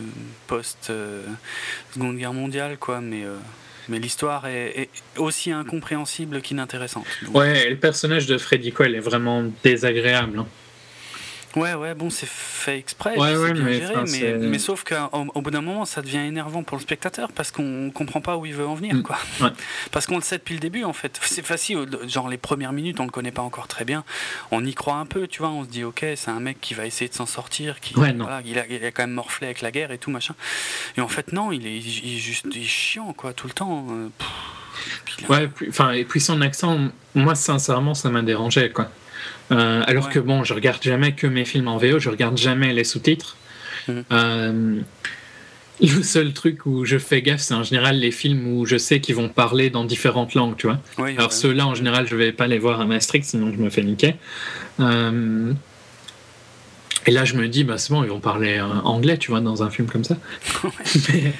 post-Seconde 0.46 2.16
Guerre 2.16 2.32
mondiale, 2.32 2.76
quoi. 2.78 3.00
Mais, 3.00 3.24
euh, 3.24 3.36
mais 3.88 3.98
l'histoire 3.98 4.46
est, 4.46 4.82
est 4.82 4.90
aussi 5.18 5.50
incompréhensible 5.52 6.40
qu'inintéressante. 6.40 7.06
Donc, 7.22 7.34
Ouais, 7.36 7.66
et 7.66 7.70
le 7.70 7.76
personnage 7.76 8.26
de 8.26 8.38
Freddy 8.38 8.72
Quell 8.72 8.94
est 8.94 9.00
vraiment 9.00 9.44
désagréable. 9.64 10.38
hein. 10.40 10.46
Ouais, 11.56 11.74
ouais, 11.74 11.94
bon, 11.94 12.10
c'est 12.10 12.28
fait 12.28 12.78
exprès, 12.78 13.16
Ouais, 13.18 13.36
ouais, 13.36 13.52
bien 13.52 13.62
mais, 13.62 13.72
géré, 13.74 13.94
enfin, 13.96 14.04
mais, 14.10 14.32
mais 14.38 14.58
sauf 14.58 14.84
qu'au 14.84 14.94
au 15.34 15.40
bout 15.42 15.50
d'un 15.50 15.60
moment, 15.60 15.84
ça 15.84 16.02
devient 16.02 16.18
énervant 16.18 16.62
pour 16.62 16.76
le 16.76 16.82
spectateur 16.82 17.30
parce 17.32 17.50
qu'on 17.50 17.90
comprend 17.94 18.20
pas 18.20 18.36
où 18.36 18.46
il 18.46 18.54
veut 18.54 18.66
en 18.66 18.74
venir, 18.74 18.94
Mm. 18.94 19.02
quoi. 19.02 19.18
Ouais. 19.40 19.50
Parce 19.92 20.06
qu'on 20.06 20.16
le 20.16 20.22
sait 20.22 20.38
depuis 20.38 20.54
le 20.54 20.60
début, 20.60 20.84
en 20.84 20.92
fait. 20.92 21.18
C'est 21.22 21.44
facile, 21.44 21.86
genre 22.06 22.28
les 22.28 22.38
premières 22.38 22.72
minutes, 22.72 23.00
on 23.00 23.04
le 23.04 23.10
connaît 23.10 23.32
pas 23.32 23.42
encore 23.42 23.68
très 23.68 23.84
bien. 23.84 24.04
On 24.50 24.64
y 24.64 24.74
croit 24.74 24.94
un 24.96 25.06
peu, 25.06 25.26
tu 25.26 25.40
vois. 25.40 25.50
On 25.50 25.64
se 25.64 25.68
dit, 25.68 25.84
ok, 25.84 26.04
c'est 26.16 26.30
un 26.30 26.40
mec 26.40 26.60
qui 26.60 26.74
va 26.74 26.86
essayer 26.86 27.08
de 27.08 27.14
s'en 27.14 27.26
sortir, 27.26 27.80
qui, 27.80 27.94
voilà, 27.94 28.40
il, 28.44 28.58
a, 28.58 28.66
il 28.68 28.84
a 28.84 28.90
quand 28.90 29.02
même 29.02 29.12
morflé 29.12 29.46
avec 29.48 29.60
la 29.60 29.70
guerre 29.70 29.90
et 29.92 29.98
tout, 29.98 30.10
machin. 30.10 30.34
Et 30.96 31.00
en 31.00 31.08
fait, 31.08 31.32
non, 31.32 31.52
il 31.52 31.66
est, 31.66 31.76
il 31.78 32.18
juste 32.18 32.46
il 32.54 32.62
est 32.62 32.66
chiant, 32.66 33.12
quoi, 33.12 33.32
tout 33.32 33.46
le 33.46 33.52
temps. 33.52 33.86
euh, 33.90 34.08
pff. 34.18 34.28
Ouais, 35.28 35.48
enfin, 35.68 35.92
et 35.92 36.04
puis 36.04 36.20
son 36.20 36.40
accent, 36.40 36.88
moi 37.14 37.34
sincèrement, 37.34 37.94
ça 37.94 38.08
m'a 38.10 38.22
dérangé. 38.22 38.70
Quoi. 38.72 38.88
Euh, 39.52 39.82
alors 39.86 40.06
Ouais. 40.06 40.12
que 40.12 40.18
bon, 40.18 40.42
je 40.44 40.54
regarde 40.54 40.82
jamais 40.82 41.12
que 41.12 41.26
mes 41.26 41.44
films 41.44 41.68
en 41.68 41.76
VO, 41.76 41.98
je 41.98 42.08
regarde 42.08 42.36
jamais 42.38 42.72
les 42.72 42.84
sous-titres. 42.84 43.36
Mhm. 43.88 44.04
Euh, 44.12 44.80
le 45.80 46.02
seul 46.02 46.32
truc 46.32 46.64
où 46.66 46.84
je 46.84 46.96
fais 46.98 47.22
gaffe, 47.22 47.40
c'est 47.40 47.54
en 47.54 47.62
général 47.64 47.98
les 47.98 48.12
films 48.12 48.46
où 48.46 48.66
je 48.66 48.76
sais 48.76 49.00
qu'ils 49.00 49.16
vont 49.16 49.28
parler 49.28 49.68
dans 49.70 49.84
différentes 49.84 50.34
langues, 50.34 50.56
tu 50.56 50.66
vois. 50.68 50.78
Alors 50.98 51.28
ouais. 51.28 51.30
ceux-là, 51.30 51.66
en 51.66 51.74
général, 51.74 52.06
je 52.08 52.14
vais 52.16 52.32
pas 52.32 52.46
les 52.46 52.58
voir 52.58 52.80
à 52.80 52.84
Maastricht, 52.86 53.24
sinon 53.28 53.52
je 53.52 53.58
me 53.58 53.68
fais 53.70 53.82
niquer. 53.82 54.14
Euh, 54.80 55.52
Et 57.06 57.10
là, 57.10 57.24
je 57.24 57.34
me 57.34 57.48
dis, 57.48 57.64
bah, 57.64 57.78
c'est 57.78 57.92
bon, 57.92 58.04
ils 58.04 58.10
vont 58.10 58.20
parler 58.20 58.60
anglais, 58.60 59.18
tu 59.18 59.32
vois, 59.32 59.40
dans 59.40 59.64
un 59.64 59.70
film 59.70 59.88
comme 59.88 60.04
ça. 60.04 60.16
mais, 61.12 61.32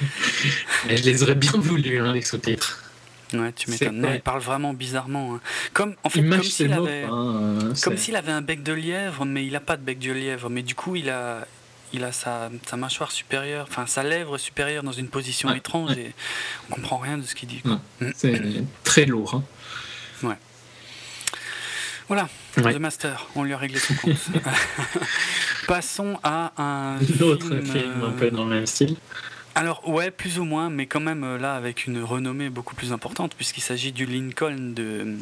mais 0.87 0.97
je 0.97 1.03
les 1.03 1.23
aurais 1.23 1.35
bien 1.35 1.53
voulu, 1.55 1.99
hein, 1.99 2.11
les 2.11 2.21
sous-titres. 2.21 2.83
Ouais, 3.33 3.51
tu 3.53 3.69
m'étonnes. 3.71 4.05
Ouais. 4.05 4.15
il 4.15 4.21
parle 4.21 4.41
vraiment 4.41 4.73
bizarrement. 4.73 5.35
hein. 5.35 5.41
Comme, 5.73 5.95
en 6.03 6.09
fait, 6.09 6.19
Il 6.19 6.29
comme 6.29 6.43
s'il 6.43 6.71
avait. 6.73 7.03
hein, 7.09 7.73
s'il 7.97 8.15
avait 8.15 8.31
un 8.31 8.41
bec 8.41 8.61
de 8.63 8.73
lièvre, 8.73 9.25
mais 9.25 9.45
il 9.45 9.51
n'a 9.53 9.59
pas 9.59 9.75
de 9.77 9.81
bec 9.83 9.99
de 9.99 10.11
lièvre. 10.11 10.49
Mais 10.49 10.61
du 10.61 10.75
coup, 10.75 10.95
il 10.95 11.09
a, 11.09 11.45
il 11.93 12.03
a 12.03 12.11
sa, 12.11 12.49
sa 12.67 12.77
mâchoire 12.77 13.11
supérieure, 13.11 13.65
enfin 13.69 13.85
sa 13.87 14.03
lèvre 14.03 14.37
supérieure 14.37 14.83
dans 14.83 14.91
une 14.91 15.07
position 15.07 15.49
Ouais, 15.49 15.57
étrange 15.57 15.91
ouais. 15.91 15.99
et 16.01 16.13
on 16.69 16.75
comprend 16.75 16.97
rien 16.97 17.17
de 17.17 17.23
ce 17.23 17.33
qu'il 17.35 17.49
dit. 17.49 17.61
quoi. 17.61 17.79
C'est 18.15 18.39
très 18.83 19.05
lourd. 19.05 19.35
hein. 19.35 19.43
Voilà, 22.09 22.27
Ouais. 22.57 22.73
The 22.73 22.79
Master, 22.79 23.27
on 23.33 23.43
lui 23.43 23.53
a 23.53 23.57
réglé 23.57 23.79
son 23.79 23.95
compte. 23.95 24.13
Passons 25.67 26.19
à 26.21 26.51
un 26.61 26.97
D'autres 27.17 27.47
film, 27.47 27.65
films 27.65 28.03
un 28.03 28.07
euh, 28.07 28.11
peu 28.19 28.29
dans 28.29 28.43
le 28.43 28.49
même 28.55 28.65
style. 28.67 28.97
Alors 29.55 29.87
ouais, 29.87 30.09
plus 30.09 30.39
ou 30.39 30.45
moins, 30.45 30.69
mais 30.69 30.85
quand 30.87 30.99
même 30.99 31.23
euh, 31.23 31.37
là 31.37 31.55
avec 31.55 31.85
une 31.85 32.01
renommée 32.01 32.49
beaucoup 32.49 32.73
plus 32.75 32.91
importante 32.91 33.35
puisqu'il 33.35 33.61
s'agit 33.61 33.91
du 33.91 34.05
Lincoln 34.05 34.73
de, 34.73 35.15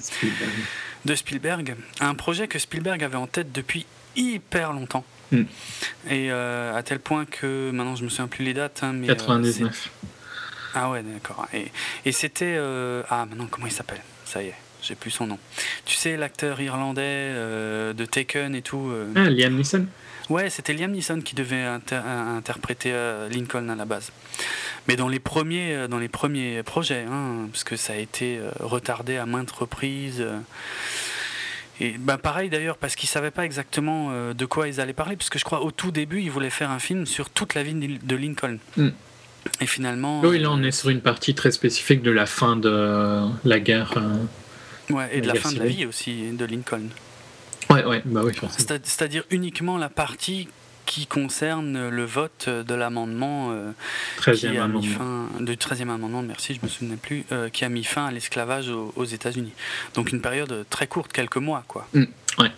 de 1.06 1.16
Spielberg, 1.16 1.76
un 2.00 2.16
projet 2.16 2.48
que 2.48 2.58
Spielberg 2.58 3.04
avait 3.04 3.18
en 3.18 3.28
tête 3.28 3.52
depuis 3.52 3.86
hyper 4.16 4.72
longtemps. 4.74 5.04
Mm. 5.32 5.42
Et 6.10 6.32
euh, 6.32 6.76
à 6.76 6.84
tel 6.84 7.00
point 7.00 7.26
que 7.26 7.72
maintenant 7.72 7.96
je 7.96 8.04
me 8.06 8.10
souviens 8.10 8.28
plus 8.28 8.46
les 8.46 8.54
dates, 8.54 8.80
hein, 8.84 8.94
mais 8.94 9.10
euh, 9.10 9.16
99. 9.16 9.72
c'est- 9.74 9.90
ah 10.74 10.90
ouais, 10.90 11.04
d'accord. 11.04 11.48
Et, 11.54 11.66
et 12.06 12.14
c'était 12.14 12.56
euh, 12.58 13.04
ah 13.10 13.26
maintenant 13.26 13.48
comment 13.52 13.68
il 13.68 13.74
s'appelle? 13.74 14.02
Ça 14.24 14.42
y 14.42 14.48
est, 14.48 14.56
j'ai 14.82 14.96
plus 14.96 15.12
son 15.12 15.28
nom. 15.28 15.40
Tu 15.84 15.96
sais 15.96 16.16
l'acteur 16.16 16.62
irlandais 16.62 17.02
euh, 17.04 17.92
de 17.92 18.06
Taken 18.06 18.56
et 18.56 18.62
tout. 18.62 18.90
euh, 18.90 19.12
Ah, 19.18 19.30
Liam 19.30 19.56
Neeson 19.58 19.86
Ouais, 20.32 20.50
c'était 20.50 20.72
Liam 20.74 20.92
Neeson 20.92 21.20
qui 21.20 21.36
devait 21.36 21.64
inter- 21.64 22.00
euh, 22.06 22.38
interpréter 22.38 22.92
euh, 22.94 23.28
Lincoln 23.28 23.68
à 23.68 23.76
la 23.76 23.84
base. 23.84 24.14
Mais 24.88 24.96
dans 24.96 25.10
les 25.10 25.20
premiers, 25.20 25.76
euh, 25.76 25.88
dans 25.90 26.00
les 26.00 26.08
premiers 26.08 26.64
projets, 26.64 27.04
hein, 27.04 27.50
parce 27.52 27.66
que 27.66 27.76
ça 27.76 27.92
a 27.94 27.98
été 27.98 28.40
retardé 28.62 29.18
à 29.18 29.26
maintes 29.26 29.52
reprises. 29.52 30.26
et 31.82 31.96
bah, 32.00 32.18
pareil 32.18 32.50
d'ailleurs, 32.50 32.78
parce 32.78 32.96
qu'ils 32.96 33.08
ne 33.08 33.12
savaient 33.12 33.32
pas 33.32 33.44
exactement 33.44 34.34
de 34.34 34.46
quoi 34.46 34.70
ils 34.70 34.80
allaient 34.80 34.94
parler, 34.94 35.18
parce 35.18 35.30
que 35.30 35.38
je 35.38 35.44
crois 35.44 35.66
au 35.66 35.72
tout 35.72 35.92
début, 35.92 36.22
ils 36.22 36.32
voulaient 36.32 36.50
faire 36.50 36.72
un 36.72 36.80
film 36.80 37.06
sur 37.06 37.30
toute 37.30 37.54
la 37.54 37.64
vie 37.64 37.74
de 37.74 38.16
Lincoln. 38.16 38.58
Mm. 38.78 38.90
Et 39.60 39.66
finalement. 39.66 40.22
Oui, 40.22 40.40
là, 40.40 40.50
on 40.52 40.64
est 40.64 40.72
sur 40.72 40.90
une 40.90 41.02
partie 41.02 41.36
très 41.36 41.52
spécifique 41.52 42.04
de 42.04 42.12
la 42.12 42.26
fin 42.26 42.56
de 42.56 43.28
la 43.44 43.60
guerre. 43.60 43.96
ouais, 44.92 45.10
et 45.12 45.20
de 45.20 45.28
la 45.28 45.36
fin 45.36 45.52
de 45.52 45.60
la 45.60 45.66
vie 45.66 45.86
aussi 45.86 46.32
de 46.32 46.46
Lincoln. 46.46 46.88
Ouais, 47.74 47.86
ouais, 47.86 48.02
bah 48.06 48.22
oui. 48.24 48.34
C'est- 48.58 48.86
C'est-à-dire 48.86 49.24
uniquement 49.30 49.78
la 49.78 49.90
partie 49.90 50.48
qui 50.86 51.06
concerne 51.08 51.90
le 51.90 52.04
vote 52.06 52.50
de 52.50 52.74
l'amendement 52.74 53.52
euh, 53.52 53.72
qui 54.18 54.22
13e 54.32 54.48
a 54.48 54.52
mis 54.52 54.58
amendement. 54.58 55.28
fin, 55.38 55.44
du 55.44 55.56
13e 55.56 55.90
amendement, 55.90 56.22
merci, 56.22 56.54
je 56.56 56.60
me 56.64 56.68
souvenais 56.70 56.98
plus, 56.98 57.24
euh, 57.32 57.50
qui 57.50 57.64
a 57.64 57.70
mis 57.70 57.84
fin 57.84 58.08
à 58.08 58.12
l'esclavage 58.12 58.68
aux, 58.70 58.92
aux 58.96 59.06
États-Unis. 59.06 59.54
Donc 59.94 60.12
une 60.12 60.22
période 60.22 60.66
très 60.70 60.88
courte, 60.88 61.14
quelques 61.14 61.38
mois, 61.38 61.64
quoi. 61.68 61.88
Mm, 61.94 62.04
ouais. 62.40 62.52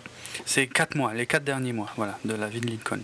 C'est 0.46 0.66
quatre 0.66 0.96
mois, 0.96 1.14
les 1.14 1.26
quatre 1.26 1.44
derniers 1.44 1.72
mois, 1.72 1.90
voilà, 1.96 2.18
de 2.24 2.34
la 2.34 2.48
vie 2.48 2.60
de 2.60 2.66
Lincoln. 2.66 2.98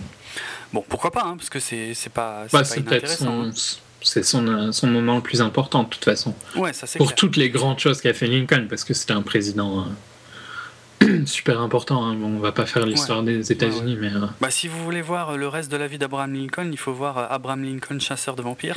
Bon, 0.73 0.85
pourquoi 0.89 1.13
pas, 1.13 1.23
hein, 1.25 1.37
parce 1.37 1.49
que 1.51 1.61
c'est 1.61 1.95
c'est 1.95 2.11
pas, 2.11 2.45
c'est 2.49 2.53
Bah, 2.53 2.59
pas 2.61 2.65
c'est 2.65 2.81
inintéressant. 2.81 3.53
son, 3.53 3.77
c'est 4.03 4.25
son, 4.25 4.47
euh, 4.49 4.73
son 4.73 4.89
moment 4.89 5.17
le 5.17 5.23
plus 5.23 5.41
important, 5.43 5.85
de 5.85 5.91
toute 5.91 6.05
façon. 6.05 6.35
hein. 6.57 6.59
Ouais, 6.61 6.73
ça 6.73 6.87
c'est 6.89 6.99
Pour 6.99 7.09
clair. 7.09 7.17
toutes 7.17 7.37
les 7.37 7.51
grandes 7.51 7.79
choses 7.79 8.01
qu'a 8.01 8.15
fait 8.15 8.27
Lincoln, 8.27 8.67
parce 8.69 8.83
que 8.83 8.95
c'était 8.95 9.13
un 9.13 9.23
président 9.23 9.81
euh, 9.81 9.85
super 11.27 11.61
important. 11.61 12.05
hein. 12.07 12.15
Bon, 12.15 12.27
on 12.37 12.39
va 12.41 12.53
pas 12.53 12.67
faire 12.67 12.87
l'histoire 12.87 13.23
des 13.23 13.51
États-Unis, 13.53 13.97
mais. 14.01 14.13
euh, 14.13 14.27
Bah, 14.41 14.51
si 14.51 14.69
vous 14.69 14.83
voulez 14.85 15.03
voir 15.03 15.31
euh, 15.31 15.37
le 15.37 15.49
reste 15.49 15.71
de 15.71 15.77
la 15.77 15.87
vie 15.87 15.99
d'Abraham 15.99 16.35
Lincoln, 16.35 16.69
il 16.71 16.79
faut 16.79 16.93
voir 16.93 17.19
euh, 17.19 17.27
Abraham 17.31 17.63
Lincoln, 17.65 17.99
chasseur 18.01 18.37
de 18.37 18.43
vampires. 18.43 18.77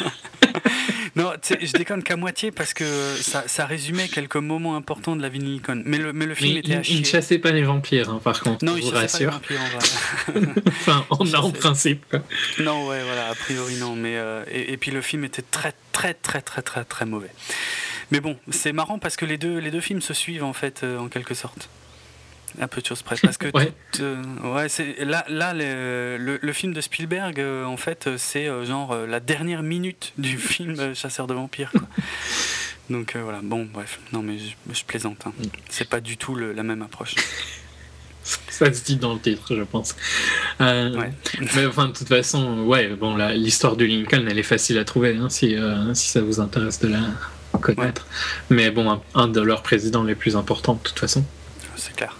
non, 1.16 1.32
je 1.42 1.72
déconne 1.72 2.02
qu'à 2.02 2.16
moitié 2.16 2.50
parce 2.50 2.74
que 2.74 2.84
ça, 3.16 3.44
ça, 3.46 3.66
résumait 3.66 4.08
quelques 4.08 4.36
moments 4.36 4.76
importants 4.76 5.16
de 5.16 5.22
la 5.22 5.28
vie 5.28 5.38
de 5.40 5.44
Lincoln. 5.44 5.82
Mais 5.84 5.98
le, 5.98 6.12
mais 6.12 6.26
le 6.26 6.34
film 6.34 6.56
était 6.58 6.68
il, 6.72 6.76
à 6.76 6.82
chier. 6.82 6.96
Il 6.96 7.00
ne 7.00 7.06
chassait 7.06 7.38
pas 7.38 7.50
les 7.50 7.62
vampires, 7.62 8.10
hein, 8.10 8.20
par 8.22 8.40
contre. 8.40 8.64
Non, 8.64 8.72
je 8.76 8.78
il 8.78 8.84
vous 8.84 8.90
chassait 8.92 9.26
rassure. 9.26 9.40
pas 9.40 9.46
les 9.50 9.56
vampires, 9.56 10.62
enfin, 10.68 11.04
en, 11.10 11.34
en 11.34 11.50
principe. 11.50 12.16
Non, 12.60 12.86
ouais, 12.88 13.02
voilà, 13.04 13.28
a 13.30 13.34
priori 13.34 13.76
non. 13.76 13.96
Mais, 13.96 14.16
euh, 14.16 14.44
et, 14.50 14.72
et, 14.72 14.76
puis 14.76 14.90
le 14.90 15.00
film 15.00 15.24
était 15.24 15.42
très, 15.42 15.72
très, 15.92 16.14
très, 16.14 16.40
très, 16.40 16.62
très, 16.62 16.84
très 16.84 17.04
mauvais. 17.04 17.30
Mais 18.14 18.20
bon, 18.20 18.36
c'est 18.48 18.72
marrant 18.72 19.00
parce 19.00 19.16
que 19.16 19.24
les 19.24 19.38
deux, 19.38 19.58
les 19.58 19.72
deux 19.72 19.80
films 19.80 20.00
se 20.00 20.14
suivent 20.14 20.44
en 20.44 20.52
fait, 20.52 20.84
euh, 20.84 20.98
en 20.98 21.08
quelque 21.08 21.34
sorte. 21.34 21.68
Un 22.60 22.68
peu 22.68 22.80
de 22.80 22.86
choses 22.86 23.02
près. 23.02 23.16
Parce 23.20 23.38
que 23.38 23.46
ouais. 23.54 23.72
tout, 23.90 24.02
euh, 24.02 24.22
ouais, 24.54 24.68
c'est 24.68 25.04
là, 25.04 25.24
là 25.28 25.52
le, 25.52 26.16
le, 26.16 26.38
le, 26.40 26.52
film 26.52 26.72
de 26.72 26.80
Spielberg, 26.80 27.40
euh, 27.40 27.64
en 27.64 27.76
fait, 27.76 28.08
c'est 28.16 28.46
genre 28.64 28.94
la 28.94 29.18
dernière 29.18 29.64
minute 29.64 30.12
du 30.16 30.38
film 30.38 30.94
Chasseur 30.94 31.26
de 31.26 31.34
vampires. 31.34 31.72
Quoi. 31.72 31.88
Donc 32.88 33.16
voilà, 33.16 33.40
bon, 33.42 33.64
bref, 33.72 33.98
non 34.12 34.22
mais 34.22 34.38
je, 34.38 34.54
je 34.72 34.84
plaisante. 34.84 35.26
Hein. 35.26 35.32
C'est 35.68 35.88
pas 35.88 36.00
du 36.00 36.16
tout 36.16 36.36
le, 36.36 36.52
la 36.52 36.62
même 36.62 36.82
approche. 36.82 37.16
Ça 38.48 38.72
se 38.72 38.84
dit 38.84 38.96
dans 38.96 39.14
le 39.14 39.20
titre, 39.20 39.54
je 39.54 39.62
pense. 39.62 39.94
Euh, 40.60 40.96
ouais. 40.96 41.12
mais 41.54 41.66
enfin, 41.66 41.88
de 41.88 41.92
toute 41.92 42.08
façon, 42.08 42.60
ouais, 42.64 42.88
bon, 42.88 43.16
l'histoire 43.16 43.76
du 43.76 43.86
Lincoln, 43.86 44.24
elle 44.28 44.38
est 44.38 44.44
facile 44.44 44.78
à 44.78 44.84
trouver 44.84 45.16
hein, 45.16 45.28
si, 45.28 45.54
euh, 45.56 45.92
si 45.94 46.08
ça 46.08 46.22
vous 46.22 46.40
intéresse 46.40 46.80
de 46.80 46.88
la 46.88 47.00
connaître. 47.58 48.06
Ouais. 48.50 48.56
Mais 48.56 48.70
bon, 48.70 48.90
un, 48.90 49.02
un, 49.14 49.28
de 49.28 49.40
leurs 49.40 49.62
présidents 49.62 50.02
les 50.02 50.14
plus 50.14 50.36
importants, 50.36 50.74
de 50.74 50.88
toute 50.88 50.98
façon. 50.98 51.24
C'est 51.76 51.94
clair. 51.96 52.16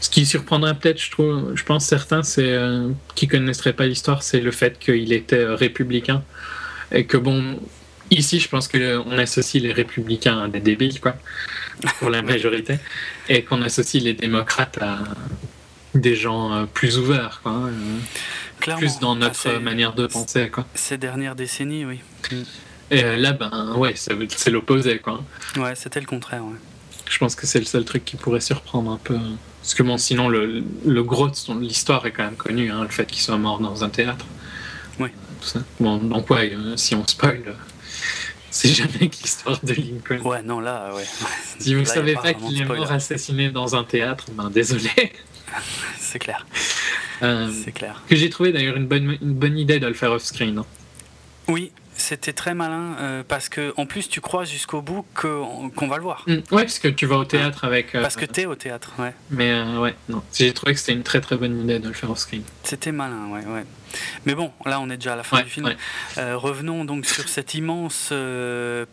Ce 0.00 0.10
qui 0.10 0.26
surprendrait 0.26 0.74
peut-être, 0.74 1.00
je 1.00 1.10
trouve, 1.10 1.52
je 1.54 1.64
pense 1.64 1.86
certains, 1.86 2.22
c'est 2.22 2.52
euh, 2.52 2.90
qui 3.14 3.26
connaisseraient 3.26 3.72
pas 3.72 3.86
l'histoire, 3.86 4.22
c'est 4.22 4.40
le 4.40 4.50
fait 4.50 4.78
qu'il 4.78 5.12
était 5.12 5.46
républicain 5.46 6.22
et 6.92 7.06
que 7.06 7.16
bon, 7.16 7.58
ici, 8.10 8.38
je 8.38 8.48
pense 8.48 8.68
qu'on 8.68 9.18
associe 9.18 9.62
les 9.62 9.72
républicains 9.72 10.42
à 10.42 10.48
des 10.48 10.60
débiles, 10.60 11.00
quoi, 11.00 11.16
pour 11.98 12.10
la 12.10 12.22
majorité, 12.32 12.78
et 13.28 13.44
qu'on 13.44 13.62
associe 13.62 14.02
les 14.02 14.14
démocrates 14.14 14.78
à 14.80 14.98
des 15.94 16.16
gens 16.16 16.66
plus 16.72 16.98
ouverts, 16.98 17.40
quoi, 17.42 17.70
Clairement. 18.60 18.80
plus 18.80 18.98
dans 18.98 19.16
notre 19.16 19.48
ah, 19.56 19.58
manière 19.58 19.94
de 19.94 20.06
penser, 20.06 20.48
quoi. 20.48 20.66
Ces 20.74 20.98
dernières 20.98 21.34
décennies, 21.34 21.84
oui. 21.84 22.00
Et 22.90 23.16
là, 23.16 23.32
ben, 23.32 23.74
ouais, 23.76 23.94
c'est 23.96 24.50
l'opposé, 24.50 24.98
quoi. 24.98 25.22
Ouais, 25.56 25.74
c'était 25.74 26.00
le 26.00 26.06
contraire, 26.06 26.44
ouais. 26.44 26.58
Je 27.08 27.18
pense 27.18 27.34
que 27.34 27.46
c'est 27.46 27.58
le 27.58 27.64
seul 27.64 27.84
truc 27.84 28.04
qui 28.04 28.16
pourrait 28.16 28.40
surprendre 28.40 28.90
un 28.90 28.98
peu. 28.98 29.18
Parce 29.60 29.74
que 29.74 29.82
bon, 29.82 29.98
sinon, 29.98 30.28
le, 30.28 30.62
le 30.84 31.02
gros 31.02 31.28
de 31.28 31.60
l'histoire 31.60 32.04
est 32.06 32.12
quand 32.12 32.24
même 32.24 32.36
connu, 32.36 32.70
hein, 32.70 32.82
le 32.82 32.88
fait 32.88 33.06
qu'il 33.06 33.22
soit 33.22 33.36
mort 33.38 33.60
dans 33.60 33.84
un 33.84 33.88
théâtre. 33.88 34.26
Oui. 34.98 35.08
Tout 35.40 35.48
ça. 35.48 35.60
Bon, 35.80 35.98
donc 35.98 36.28
ouais, 36.30 36.54
euh, 36.54 36.76
si 36.76 36.94
on 36.94 37.06
spoil, 37.06 37.54
c'est 38.50 38.68
jamais 38.68 39.08
que 39.08 39.16
l'histoire 39.22 39.58
de 39.62 39.74
Lincoln. 39.74 40.20
Ouais, 40.28 40.42
non, 40.42 40.60
là, 40.60 40.94
ouais. 40.94 41.04
Si 41.58 41.74
vous 41.74 41.80
ne 41.80 41.86
savez 41.86 42.14
pas 42.14 42.34
qu'il 42.34 42.60
est 42.60 42.64
mort 42.64 42.90
assassiné 42.92 43.50
dans 43.50 43.74
un 43.74 43.84
théâtre, 43.84 44.26
ben 44.32 44.50
désolé. 44.50 44.90
c'est 45.98 46.18
clair. 46.18 46.46
Euh, 47.22 47.50
c'est 47.64 47.72
clair. 47.72 48.02
Que 48.08 48.16
j'ai 48.16 48.30
trouvé 48.30 48.52
d'ailleurs 48.52 48.76
une 48.76 48.86
bonne, 48.86 49.18
une 49.20 49.34
bonne 49.34 49.58
idée 49.58 49.78
de 49.78 49.86
le 49.86 49.94
faire 49.94 50.12
off-screen. 50.12 50.58
Hein. 50.58 50.66
Oui, 51.48 51.72
c'était 52.04 52.34
très 52.34 52.54
malin 52.54 52.96
euh, 53.00 53.22
parce 53.26 53.48
que 53.48 53.72
en 53.78 53.86
plus 53.86 54.08
tu 54.08 54.20
crois 54.20 54.44
jusqu'au 54.44 54.82
bout 54.82 55.06
qu'on 55.14 55.70
qu 55.70 55.86
va 55.86 55.96
le 55.96 56.02
voir. 56.02 56.24
Mmh, 56.26 56.32
ouais, 56.32 56.64
parce 56.64 56.78
que 56.78 56.88
tu 56.88 57.06
vas 57.06 57.16
au 57.16 57.24
théâtre 57.24 57.64
avec. 57.64 57.94
Euh, 57.94 58.02
parce 58.02 58.16
que 58.16 58.26
t'es 58.26 58.44
au 58.44 58.54
théâtre, 58.54 58.92
ouais. 58.98 59.14
Mais 59.30 59.52
euh, 59.52 59.80
ouais, 59.80 59.94
non. 60.10 60.22
J'ai 60.32 60.52
trouvé 60.52 60.74
que 60.74 60.80
c'était 60.80 60.92
une 60.92 61.02
très 61.02 61.22
très 61.22 61.36
bonne 61.36 61.62
idée 61.62 61.78
de 61.78 61.88
le 61.88 61.94
faire 61.94 62.10
off-screen. 62.10 62.42
C'était 62.62 62.92
malin, 62.92 63.28
ouais, 63.28 63.44
ouais. 63.46 63.64
Mais 64.26 64.34
bon, 64.34 64.52
là 64.66 64.80
on 64.80 64.90
est 64.90 64.96
déjà 64.96 65.14
à 65.14 65.16
la 65.16 65.22
fin 65.22 65.38
ouais, 65.38 65.44
du 65.44 65.50
film. 65.50 65.66
Ouais. 65.66 66.34
Revenons 66.34 66.84
donc 66.84 67.06
sur 67.06 67.26
cet 67.28 67.54
immense 67.54 68.12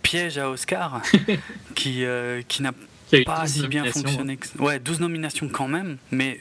piège 0.01 0.38
à 0.38 0.49
Oscar 0.49 1.01
qui, 1.75 2.05
qui 2.47 2.61
n'a 2.61 2.71
pas 3.25 3.45
si 3.45 3.67
bien 3.67 3.83
fonctionné. 3.85 4.38
Que... 4.38 4.61
Ouais, 4.61 4.79
12 4.79 5.01
nominations 5.01 5.49
quand 5.49 5.67
même, 5.67 5.97
mais 6.11 6.39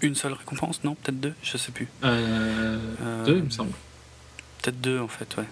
une 0.00 0.14
seule 0.14 0.34
récompense, 0.34 0.84
non 0.84 0.94
Peut-être 0.94 1.18
deux 1.18 1.34
Je 1.42 1.56
sais 1.56 1.72
plus. 1.72 1.88
deux, 2.02 3.36
il 3.36 3.42
me 3.42 3.50
semble. 3.50 3.72
Peut-être 4.62 4.80
deux 4.80 5.00
en 5.00 5.08
fait, 5.08 5.36
ouais. 5.38 5.44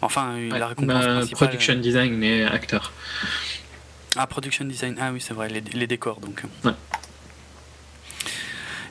Enfin, 0.00 0.34
ouais, 0.34 0.58
la 0.58 0.68
récompense 0.68 1.04
bah, 1.04 1.14
principale. 1.16 1.48
Production 1.48 1.74
design 1.74 2.22
et 2.22 2.44
acteur. 2.44 2.92
Ah, 4.16 4.26
production 4.26 4.64
design. 4.64 4.96
Ah 5.00 5.10
oui, 5.12 5.20
c'est 5.20 5.34
vrai, 5.34 5.48
les, 5.48 5.60
les, 5.60 5.86
décors 5.86 6.20
donc. 6.20 6.42
Ouais. 6.64 6.72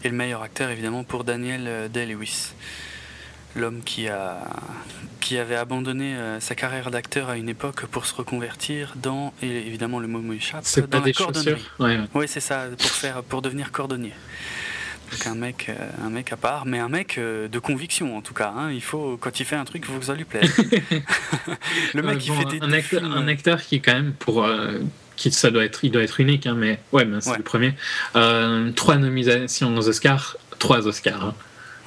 Et 0.04 0.10
le 0.10 0.16
meilleur 0.16 0.42
acteur 0.44 0.70
évidemment 0.70 1.04
pour 1.04 1.24
Daniel 1.24 1.90
Day-Lewis, 1.92 2.54
l'homme 3.56 3.82
qui 3.84 4.08
a 4.08 4.40
qui 5.20 5.38
avait 5.38 5.56
abandonné 5.58 6.16
euh, 6.16 6.40
sa 6.40 6.56
carrière 6.56 6.90
d'acteur 6.90 7.30
à 7.30 7.36
une 7.36 7.50
époque 7.50 7.86
pour 7.88 8.06
se 8.06 8.16
reconvertir 8.16 8.94
dans 8.96 9.34
et 9.42 9.68
évidemment 9.68 10.00
le 10.00 10.08
mot 10.08 10.20
m'échappe 10.22 10.62
C'est 10.64 10.82
dans 10.82 10.88
pas 10.88 10.98
la 11.00 11.04
des 11.04 11.12
cordonnerie. 11.14 11.52
chaussures. 11.60 11.76
Ouais, 11.80 11.98
ouais. 11.98 12.04
Oui, 12.14 12.28
c'est 12.30 12.40
ça, 12.40 12.68
pour 12.78 12.88
faire 12.92 13.24
pour 13.24 13.42
devenir 13.42 13.72
cordonnier. 13.74 14.14
Donc 15.12 15.28
un 15.28 15.36
mec, 15.36 15.68
euh, 15.70 15.76
un 16.06 16.10
mec 16.10 16.32
à 16.34 16.38
part, 16.38 16.66
mais 16.66 16.80
un 16.80 16.90
mec 16.90 17.18
euh, 17.18 17.48
de 17.48 17.60
conviction 17.60 18.18
en 18.18 18.22
tout 18.22 18.34
cas. 18.34 18.54
Hein. 18.56 18.72
Il 18.72 18.82
faut, 18.82 19.18
quand 19.20 19.40
il 19.40 19.46
fait 19.46 19.56
un 19.56 19.66
truc, 19.66 19.84
il 19.88 19.92
faut 19.94 20.00
que 20.00 20.06
ça 20.06 20.16
lui 20.16 20.26
plaise. 20.26 20.54
le 21.94 22.02
mec, 22.02 22.18
Euh, 22.18 22.20
il 22.24 22.30
bon, 22.30 22.36
fait 22.40 22.46
des, 22.60 22.66
un, 22.66 22.68
des 22.68 22.74
acteur, 22.76 23.00
films, 23.02 23.12
un 23.14 23.28
acteur 23.28 23.62
qui 23.62 23.82
quand 23.82 23.94
même 23.94 24.14
pour 24.14 24.44
euh, 24.46 24.80
qui 25.16 25.32
ça 25.32 25.50
doit 25.50 25.66
être 25.66 25.84
il 25.84 25.92
doit 25.92 26.04
être 26.04 26.20
unique 26.20 26.46
hein, 26.46 26.56
mais 26.56 26.80
ouais 26.92 27.06
mais 27.06 27.22
c'est 27.22 27.32
Ouais. 27.32 27.38
le 27.38 27.44
premier 27.44 27.74
Euh, 28.16 28.72
trois 28.74 28.98
nominations 28.98 29.76
aux 29.76 29.88
Oscars 29.88 30.38
trois 30.60 30.86
Oscars 30.88 31.24
hein. 31.26 31.36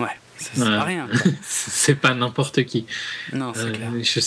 Ouais, 0.01 0.07
c'est 0.37 0.57
c'est 0.57 0.63
Ouais. 0.63 0.77
pas 0.77 0.85
rien. 0.85 1.09
c'est 1.43 1.95
pas 1.95 2.15
n'importe 2.15 2.65
qui 2.65 2.87
Non, 3.33 3.53
c'est 3.55 3.61
Euh, 3.67 3.71
clair. 3.71 3.91
je, 4.03 4.21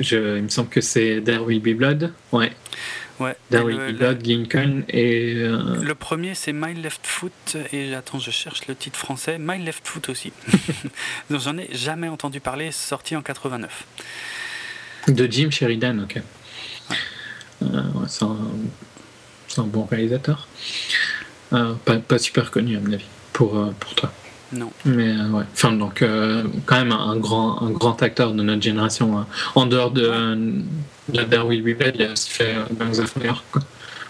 je- 0.00 0.36
il 0.38 0.42
me 0.42 0.48
semble 0.48 0.68
que 0.70 0.80
c'est 0.80 1.22
There 1.24 1.38
Will 1.44 1.60
Be 1.60 1.76
Blood 1.76 2.12
ouais 2.32 2.50
Ouais. 3.18 3.34
Blood 3.50 4.26
Lincoln 4.26 4.82
et 4.88 5.34
euh, 5.36 5.76
le- 5.82 5.94
premier, 5.94 6.34
c'est 6.34 6.52
My 6.52 6.74
Left 6.74 7.06
Foot, 7.06 7.56
et 7.72 7.94
attends, 7.94 8.18
je 8.18 8.30
cherche 8.30 8.66
le 8.66 8.74
titre 8.74 8.98
français. 8.98 9.38
My 9.38 9.58
Left 9.62 9.86
Foot 9.88 10.08
aussi. 10.10 10.32
Donc 11.30 11.40
j'en 11.40 11.56
ai 11.56 11.68
jamais 11.72 12.08
entendu 12.08 12.40
parler, 12.40 12.72
sorti 12.72 13.16
en 13.16 13.22
89. 13.22 13.84
de 15.08 15.26
Jim 15.30 15.50
Sheridan 15.50 15.98
ok 16.00 16.20
Euh, 17.62 17.82
ouais, 17.94 18.06
c'est 18.08 18.24
un, 19.60 19.64
bon 19.64 19.84
réalisateur 19.86 20.46
Euh, 21.54 21.72
pas, 21.84 21.96
pas 21.98 22.18
super 22.18 22.50
connu 22.50 22.76
à 22.76 22.80
mon 22.80 22.92
avis 22.92 23.06
pour, 23.32 23.72
pour 23.80 23.94
toi 23.94 24.12
Non. 24.52 24.70
Mais 24.84 25.08
euh, 25.08 25.28
ouais, 25.30 25.44
enfin 25.52 25.72
donc 25.72 26.02
euh, 26.02 26.44
quand 26.66 26.76
même 26.76 26.92
un 26.92 27.16
grand, 27.16 27.60
un 27.62 27.70
grand 27.70 28.00
acteur 28.02 28.32
de 28.32 28.42
notre 28.42 28.62
génération. 28.62 29.18
hein. 29.18 29.26
En 29.54 29.66
dehors 29.66 29.90
de, 29.90 30.06
de 31.08 31.22
There 31.24 31.44
Will 31.46 31.62
Be 31.62 31.82
il 31.94 32.02
a 32.02 32.12
aussi 32.12 32.30
fait 32.30 32.54
euh, 32.54 32.64
Gangs 32.72 33.00
of 33.00 33.16
New 33.16 33.24
York, 33.24 33.44
quoi. 33.50 33.62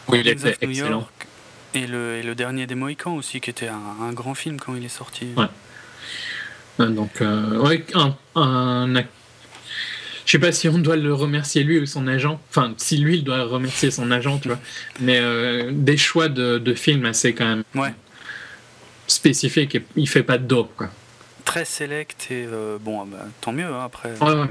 où 0.08 0.14
il 0.14 0.22
Gangs 0.24 0.32
était 0.32 0.48
of 0.50 0.62
New 0.62 0.70
excellent. 0.70 0.90
York, 0.90 1.26
Et 1.74 1.86
le, 1.86 2.16
et 2.16 2.22
le 2.22 2.34
dernier 2.34 2.66
des 2.66 2.74
Mohicans 2.74 3.14
aussi, 3.16 3.40
qui 3.40 3.48
était 3.50 3.68
un, 3.68 3.80
un 4.08 4.12
grand 4.12 4.34
film 4.34 4.58
quand 4.60 4.74
il 4.74 4.84
est 4.84 4.88
sorti. 4.88 5.28
Ouais. 5.36 5.46
Euh, 6.80 6.86
Donc 6.88 7.22
euh, 7.22 7.58
ouais, 7.60 7.84
un, 7.94 8.14
un 8.34 8.94
ac- 8.94 9.06
je 10.26 10.32
sais 10.32 10.38
pas 10.38 10.52
si 10.52 10.68
on 10.68 10.78
doit 10.78 10.96
le 10.96 11.14
remercier 11.14 11.62
lui 11.62 11.78
ou 11.78 11.86
son 11.86 12.06
agent. 12.08 12.40
Enfin, 12.50 12.74
si 12.76 12.98
lui 12.98 13.16
il 13.18 13.24
doit 13.24 13.44
remercier 13.44 13.90
son 13.90 14.10
agent, 14.10 14.38
tu 14.38 14.48
vois. 14.48 14.58
Mais 15.00 15.18
euh, 15.20 15.70
des 15.72 15.96
choix 15.96 16.28
de, 16.28 16.58
de 16.58 16.74
films 16.74 17.06
assez 17.06 17.32
quand 17.32 17.46
même 17.46 17.62
Ouais. 17.74 17.94
Spécifiques. 19.06 19.74
Et 19.74 19.84
il 19.96 20.08
fait 20.08 20.22
pas 20.22 20.38
de 20.38 20.44
dope, 20.46 20.70
quoi. 20.76 20.88
Très 21.44 21.64
select 21.64 22.26
et 22.32 22.44
euh, 22.44 22.76
bon, 22.80 23.02
ah 23.02 23.06
bah, 23.08 23.24
tant 23.40 23.52
mieux 23.52 23.64
hein, 23.66 23.84
après. 23.84 24.10
Ouais, 24.20 24.32
ouais, 24.34 24.48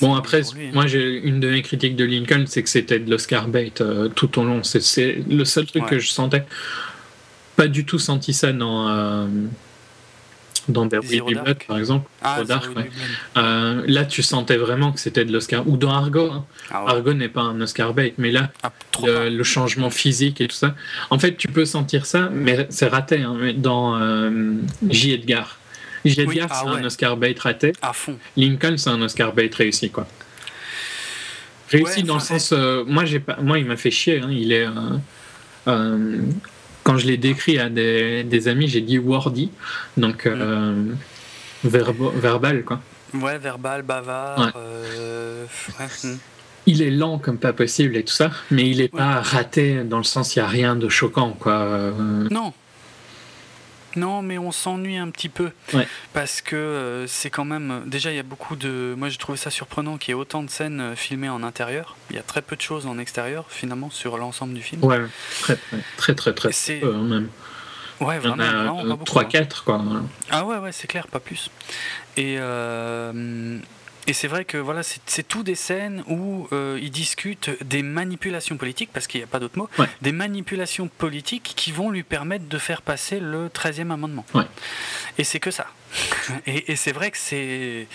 bon. 0.00 0.14
Après, 0.14 0.40
lui, 0.54 0.68
hein. 0.68 0.70
moi 0.72 0.86
j'ai 0.86 1.18
une 1.18 1.40
de 1.40 1.50
mes 1.50 1.60
critiques 1.60 1.94
de 1.94 2.04
Lincoln, 2.06 2.44
c'est 2.46 2.62
que 2.62 2.70
c'était 2.70 2.98
de 2.98 3.10
l'Oscar 3.10 3.48
bait 3.48 3.70
euh, 3.82 4.08
tout 4.08 4.38
au 4.38 4.44
long. 4.44 4.62
C'est- 4.62 4.80
C'est 4.80 5.22
le 5.28 5.44
seul 5.44 5.66
truc 5.66 5.82
Ouais. 5.82 5.88
que 5.90 5.98
je 5.98 6.08
sentais. 6.08 6.44
Pas 7.56 7.68
du 7.68 7.84
tout 7.84 7.98
senti 7.98 8.32
ça 8.32 8.50
dans 8.54 8.88
euh, 8.88 9.26
dans 10.70 10.88
There 10.88 11.02
Will 11.06 11.22
Be. 11.22 11.32
Blood 11.42 11.58
par 11.66 11.78
exemple. 11.78 12.08
Ah, 12.22 12.42
Dark, 12.44 12.74
ouais. 12.76 12.90
Euh, 13.36 13.82
là, 13.86 14.04
tu 14.04 14.22
sentais 14.22 14.56
vraiment 14.56 14.92
que 14.92 15.00
c'était 15.00 15.24
de 15.24 15.32
l'Oscar. 15.32 15.66
Ou 15.68 15.76
dans 15.76 15.90
Argo. 15.92 16.30
hein. 16.30 16.44
Ah 16.70 16.84
ouais. 16.84 16.90
Argo 16.90 17.12
n'est 17.12 17.28
pas 17.28 17.42
un 17.42 17.60
Oscar 17.60 17.92
bait, 17.94 18.14
mais 18.18 18.30
là, 18.30 18.50
Ah, 18.62 18.72
le, 19.04 19.28
le 19.28 19.44
changement 19.44 19.90
physique 19.90 20.40
et 20.40 20.48
tout 20.48 20.56
ça. 20.56 20.74
En 21.10 21.18
fait, 21.18 21.36
tu 21.36 21.48
peux 21.48 21.64
sentir 21.64 22.06
ça, 22.06 22.28
mais 22.32 22.66
c'est 22.70 22.88
raté. 22.88 23.22
hein, 23.22 23.36
dans 23.56 24.00
euh, 24.00 24.54
J. 24.88 25.12
Edgar. 25.12 25.58
J. 26.04 26.22
Edgar, 26.22 26.48
ah 26.50 26.62
c'est 26.64 26.68
un. 26.80 26.84
Oscar 26.84 27.16
bait 27.16 27.34
raté. 27.38 27.72
À 27.82 27.92
fond. 27.92 28.16
Lincoln, 28.36 28.76
c'est 28.78 28.90
un 28.90 29.02
Oscar 29.02 29.32
bait 29.34 29.50
réussi, 29.54 29.90
quoi. 29.90 30.06
Réussi 31.70 32.02
dans 32.02 32.14
le 32.14 32.20
sens, 32.20 32.52
euh, 32.52 32.82
moi 32.86 33.04
j'ai 33.04 33.20
pas, 33.20 33.36
moi 33.40 33.58
il 33.58 33.64
m'a 33.64 33.76
fait 33.76 33.92
chier. 33.92 34.20
hein, 34.20 34.28
il 34.30 34.50
est, 34.50 34.66
euh, 35.68 36.18
quand 36.90 36.98
je 36.98 37.06
l'ai 37.06 37.16
décrit 37.18 37.56
à 37.60 37.68
des, 37.68 38.24
des 38.24 38.48
amis, 38.48 38.66
j'ai 38.66 38.80
dit 38.80 38.98
wordy, 38.98 39.48
donc 39.96 40.26
euh, 40.26 40.86
verbo- 41.64 42.10
verbal 42.10 42.64
quoi. 42.64 42.80
Ouais, 43.14 43.38
verbal, 43.38 43.82
bavard. 43.82 44.38
Ouais. 44.40 44.46
euh, 44.56 45.44
ouais, 45.78 45.86
hmm. 46.10 46.16
Il 46.66 46.82
est 46.82 46.90
lent 46.90 47.18
comme 47.18 47.38
pas 47.38 47.52
possible 47.52 47.96
et 47.96 48.02
tout 48.02 48.12
ça, 48.12 48.30
mais 48.50 48.68
il 48.68 48.80
est 48.80 48.92
Ouais. 48.92 48.98
pas 48.98 49.20
raté 49.20 49.84
dans 49.84 49.98
le 49.98 50.04
sens 50.04 50.34
il 50.34 50.40
y 50.40 50.42
a 50.42 50.48
rien 50.48 50.74
de 50.74 50.88
choquant 50.88 51.30
quoi. 51.38 51.52
Euh, 51.52 51.92
Non. 52.30 52.52
Non, 53.96 54.22
mais 54.22 54.38
on 54.38 54.52
s'ennuie 54.52 54.96
un 54.98 55.08
petit 55.10 55.28
peu. 55.28 55.50
Ouais. 55.74 55.86
Parce 56.12 56.40
que 56.40 56.54
euh, 56.56 57.06
c'est 57.06 57.30
quand 57.30 57.44
même. 57.44 57.82
Déjà, 57.86 58.10
il 58.10 58.16
y 58.16 58.20
a 58.20 58.22
beaucoup 58.24 58.56
de. 58.56 58.94
Moi, 58.96 59.08
j'ai 59.08 59.18
trouvé 59.18 59.36
ça 59.38 59.50
surprenant 59.50 59.96
qu'il 59.98 60.10
y 60.10 60.12
ait 60.12 60.20
autant 60.20 60.42
de 60.42 60.50
scènes 60.50 60.80
euh, 60.80 60.96
filmées 60.96 61.28
en 61.28 61.42
intérieur. 61.42 61.96
Il 62.10 62.16
y 62.16 62.18
a 62.18 62.22
très 62.22 62.42
peu 62.42 62.54
de 62.56 62.60
choses 62.62 62.86
en 62.86 62.98
extérieur, 62.98 63.46
finalement, 63.48 63.90
sur 63.90 64.16
l'ensemble 64.18 64.54
du 64.54 64.62
film. 64.62 64.84
Ouais, 64.84 64.98
très, 65.42 65.56
très, 65.96 66.14
très, 66.14 66.32
très, 66.34 66.52
c'est- 66.52 66.80
peu, 66.80 66.94
hein, 66.94 67.02
même. 67.02 67.28
Ouais, 68.00 68.18
Il 68.22 68.28
y 68.28 68.32
en 68.32 68.36
vraiment. 68.36 68.84
beaucoup, 68.96 69.04
3-4, 69.04 69.36
hein. 69.36 69.62
quoi. 69.64 69.82
Ah 70.30 70.44
ouais, 70.46 70.56
ouais, 70.56 70.72
c'est 70.72 70.86
clair, 70.86 71.06
pas 71.06 71.20
plus. 71.20 71.50
Et, 72.16 72.36
euh, 72.38 73.58
et 74.06 74.12
c'est 74.12 74.28
vrai 74.28 74.44
que 74.44 74.56
voilà, 74.56 74.82
c'est 74.82 75.26
tout 75.28 75.42
des 75.42 75.54
scènes 75.54 76.02
où 76.08 76.48
euh, 76.52 76.78
ils 76.82 76.90
discutent 76.90 77.50
des 77.64 77.82
manipulations 77.82 78.56
politiques, 78.56 78.90
parce 78.92 79.06
qu'il 79.06 79.20
n'y 79.20 79.24
a 79.24 79.26
pas 79.28 79.38
d'autre 79.38 79.58
mot, 79.58 79.68
Ouais. 79.78 79.86
des 80.02 80.12
manipulations 80.12 80.88
politiques 80.88 81.52
qui 81.56 81.70
vont 81.72 81.90
lui 81.90 82.02
permettre 82.02 82.46
de 82.48 82.58
faire 82.58 82.82
passer 82.82 83.20
le 83.20 83.48
13e 83.48 83.90
amendement. 83.92 84.24
Ouais. 84.34 84.44
Et 85.18 85.24
c'est 85.24 85.38
que 85.40 85.50
ça. 85.50 85.66
Et, 86.46 86.72
et 86.72 86.76
c'est 86.76 86.92
vrai 86.92 87.10
que 87.10 87.18
c'est. 87.18 87.86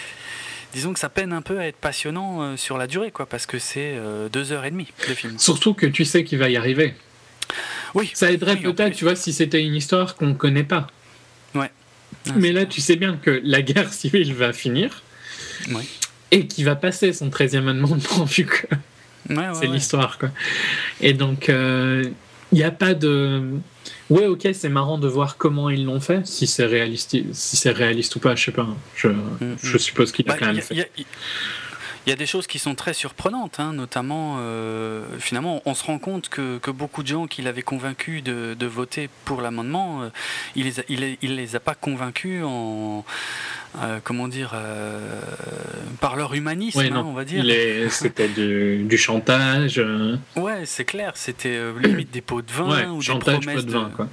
Disons 0.73 0.91
que 0.93 0.99
ça 0.99 1.07
peine 1.09 1.31
un 1.31 1.41
peu 1.41 1.59
à 1.59 1.67
être 1.67 1.77
passionnant 1.77 2.41
euh, 2.41 2.57
sur 2.57 2.77
la 2.77 2.85
durée, 2.87 3.09
quoi, 3.11 3.25
parce 3.25 3.45
que 3.45 3.59
c'est 3.59 3.93
euh, 3.95 4.27
deux 4.29 4.51
heures 4.51 4.65
et 4.65 4.71
demie 4.71 4.91
de 5.07 5.13
film. 5.13 5.39
Surtout 5.39 5.73
que 5.73 5.85
tu 5.85 6.03
sais 6.03 6.23
qu'il 6.25 6.37
va 6.37 6.49
y 6.49 6.57
arriver. 6.57 6.93
Oui. 7.93 8.11
Ça 8.13 8.29
aiderait 8.29 8.55
Oui, 8.55 8.73
peut-être, 8.73 8.93
tu 8.95 9.05
vois, 9.05 9.15
si 9.15 9.31
c'était 9.31 9.63
une 9.63 9.73
histoire 9.75 10.15
qu'on 10.17 10.33
connaît 10.33 10.65
pas. 10.65 10.87
Ouais. 11.53 11.71
Mais 12.35 12.51
là, 12.51 12.65
tu 12.65 12.81
sais 12.81 12.97
bien 12.97 13.15
que 13.15 13.39
la 13.43 13.61
guerre 13.61 13.93
civile 13.93 14.33
va 14.33 14.51
finir 14.51 15.01
Ouais. 15.71 15.83
et 16.31 16.47
qu'il 16.47 16.65
va 16.65 16.75
passer 16.75 17.13
son 17.13 17.29
13e 17.29 17.67
amendement, 17.67 18.25
vu 18.25 18.45
que 18.45 18.67
Ouais, 19.29 19.35
ouais, 19.37 19.47
c'est 19.59 19.65
l'histoire, 19.67 20.17
quoi. 20.19 20.29
Et 21.01 21.13
donc, 21.13 21.47
il 21.49 22.11
n'y 22.51 22.63
a 22.63 22.71
pas 22.71 22.93
de. 22.93 23.41
Ouais, 24.11 24.27
ok, 24.27 24.47
c'est 24.53 24.69
marrant 24.69 24.99
de 24.99 25.07
voir 25.07 25.35
comment 25.37 25.69
ils 25.71 25.83
l'ont 25.83 25.99
fait, 25.99 26.25
si 26.27 26.45
c'est 26.45 26.65
réaliste, 26.67 27.17
si 27.33 27.57
c'est 27.57 27.71
réaliste 27.71 28.15
ou 28.15 28.19
pas, 28.19 28.35
je 28.35 28.45
sais 28.45 28.51
pas. 28.51 28.61
hein. 28.63 28.77
Je, 28.95 29.07
Mm, 29.07 29.55
je 29.63 29.77
suppose 29.79 30.11
qu'il 30.11 30.29
a 30.29 30.33
Bah, 30.33 30.37
quand 30.39 30.45
même 30.45 30.57
y 30.57 30.59
a- 30.59 30.61
fait. 30.61 30.75
y 30.75 30.81
a- 30.81 30.87
y- 30.97 31.05
Il 32.05 32.11
y 32.11 32.13
a 32.13 32.15
des 32.15 32.27
choses 32.27 32.45
qui 32.45 32.59
sont 32.59 32.75
très 32.75 32.93
surprenantes, 32.93 33.59
hein, 33.59 33.73
notamment, 33.73 34.35
euh, 34.39 35.03
finalement, 35.19 35.63
on 35.65 35.73
se 35.73 35.83
rend 35.83 35.97
compte 35.97 36.29
que, 36.29 36.59
que 36.59 36.69
beaucoup 36.69 37.01
de 37.01 37.07
gens 37.07 37.25
qu'il 37.25 37.47
avait 37.47 37.63
convaincus 37.63 38.21
de, 38.21 38.55
de 38.57 38.65
voter 38.67 39.09
pour 39.25 39.41
l'amendement, 39.41 40.03
euh, 40.03 40.09
il 40.55 40.65
les 40.65 40.79
a, 40.79 40.83
il, 40.87 40.99
les- 40.99 41.17
il 41.23 41.35
les 41.35 41.55
a 41.55 41.59
pas 41.59 41.73
convaincus 41.73 42.43
en, 42.45 43.03
euh, 43.81 43.99
comment 44.03 44.27
dire, 44.27 44.51
euh, 44.53 45.19
par 45.99 46.15
leur 46.15 46.35
humanisme, 46.35 46.77
Ouais, 46.77 46.91
hein, 46.91 47.03
on 47.07 47.13
va 47.13 47.25
dire. 47.25 47.43
C'était 47.89 48.27
du, 48.27 48.83
du 48.83 48.97
chantage. 48.99 49.79
euh, 49.79 50.15
Ouais, 50.35 50.61
c'est 50.65 50.85
clair, 50.85 51.13
c'était 51.15 51.59
limite 51.81 52.11
des 52.11 52.21
pots 52.21 52.43
de 52.43 52.51
vin 52.51 52.69
ouais, 52.69 52.85
ou 52.85 52.99
des 52.99 53.17
promesses 53.19 53.65
de 53.65 53.71
vin, 53.71 53.91
quoi. 53.95 54.07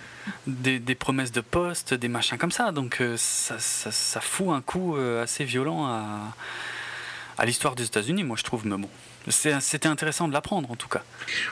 des, 0.47 0.79
des 0.79 0.95
promesses 0.95 1.33
de 1.33 1.43
poste, 1.43 1.93
des 1.93 2.09
machins 2.09 2.39
comme 2.39 2.53
ça. 2.53 2.73
Donc 2.73 3.03
ça, 3.17 3.57
ça, 3.59 3.93
ça 3.93 4.21
fout 4.23 4.49
un 4.49 4.63
coup 4.63 4.97
assez 5.23 5.45
violent 5.45 5.85
à, 5.85 6.35
à 7.39 7.47
l'histoire 7.47 7.75
des 7.75 7.85
États-Unis, 7.85 8.25
moi 8.25 8.37
je 8.39 8.43
trouve. 8.45 8.67
Mais 8.67 8.77
bon, 8.77 8.89
c'était 9.29 9.87
intéressant 9.87 10.29
de 10.29 10.33
l'apprendre 10.33 10.71
en 10.71 10.77
tout 10.77 10.89
cas. 10.89 11.03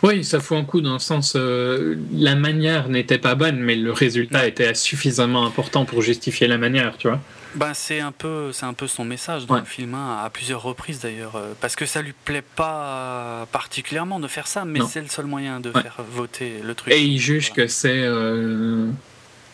Oui, 0.02 0.24
ça 0.24 0.40
fout 0.40 0.58
un 0.58 0.64
coup 0.64 0.80
dans 0.80 0.94
le 0.94 0.98
sens. 0.98 1.34
euh, 1.36 1.96
la 2.12 2.34
manière 2.34 2.88
n'était 2.88 3.18
pas 3.18 3.34
bonne, 3.34 3.58
mais 3.60 3.76
le 3.76 3.92
résultat 3.92 4.46
était 4.46 4.74
suffisamment 4.74 5.44
important 5.46 5.84
pour 5.84 6.02
justifier 6.02 6.46
la 6.48 6.58
manière, 6.58 6.96
tu 6.98 7.08
vois. 7.08 7.20
Ben, 7.56 7.74
c'est 7.74 7.98
un 7.98 8.12
peu, 8.12 8.52
c'est 8.52 8.66
un 8.66 8.74
peu 8.74 8.86
son 8.86 9.04
message 9.04 9.44
dans 9.46 9.54
Ouais. 9.54 9.60
le 9.60 9.66
film, 9.66 9.94
hein, 9.94 10.20
à 10.24 10.30
plusieurs 10.30 10.62
reprises 10.62 11.00
d'ailleurs, 11.00 11.34
euh, 11.34 11.52
parce 11.60 11.74
que 11.74 11.84
ça 11.84 12.00
lui 12.00 12.12
plaît 12.24 12.44
pas 12.54 13.46
particulièrement 13.50 14.20
de 14.20 14.28
faire 14.28 14.46
ça, 14.46 14.64
mais 14.64 14.78
c'est 14.88 15.00
le 15.00 15.08
seul 15.08 15.26
moyen 15.26 15.58
de 15.58 15.70
Ouais. 15.70 15.82
faire 15.82 15.96
voter 16.12 16.60
le 16.62 16.74
truc. 16.76 16.92
Et 16.94 17.02
il 17.02 17.18
juge 17.18 17.52
que 17.52 17.66
c'est 17.66 18.02
euh, 18.04 18.86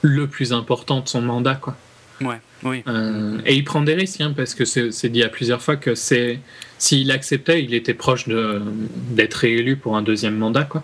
le 0.02 0.26
plus 0.26 0.52
important 0.52 1.00
de 1.00 1.08
son 1.08 1.22
mandat, 1.22 1.54
quoi. 1.54 1.74
Ouais, 2.20 2.40
oui. 2.62 2.82
Euh, 2.88 3.38
et 3.44 3.54
il 3.54 3.64
prend 3.64 3.82
des 3.82 3.94
risques, 3.94 4.20
hein, 4.22 4.32
parce 4.36 4.54
que 4.54 4.64
c'est 4.64 5.08
dit 5.08 5.22
à 5.22 5.28
plusieurs 5.28 5.60
fois 5.60 5.76
que 5.76 5.94
c'est 5.94 6.38
s'il 6.78 7.10
acceptait, 7.10 7.62
il 7.62 7.74
était 7.74 7.94
proche 7.94 8.26
de- 8.28 8.62
d'être 9.10 9.34
réélu 9.34 9.76
pour 9.76 9.96
un 9.96 10.02
deuxième 10.02 10.36
mandat, 10.36 10.64
quoi. 10.64 10.82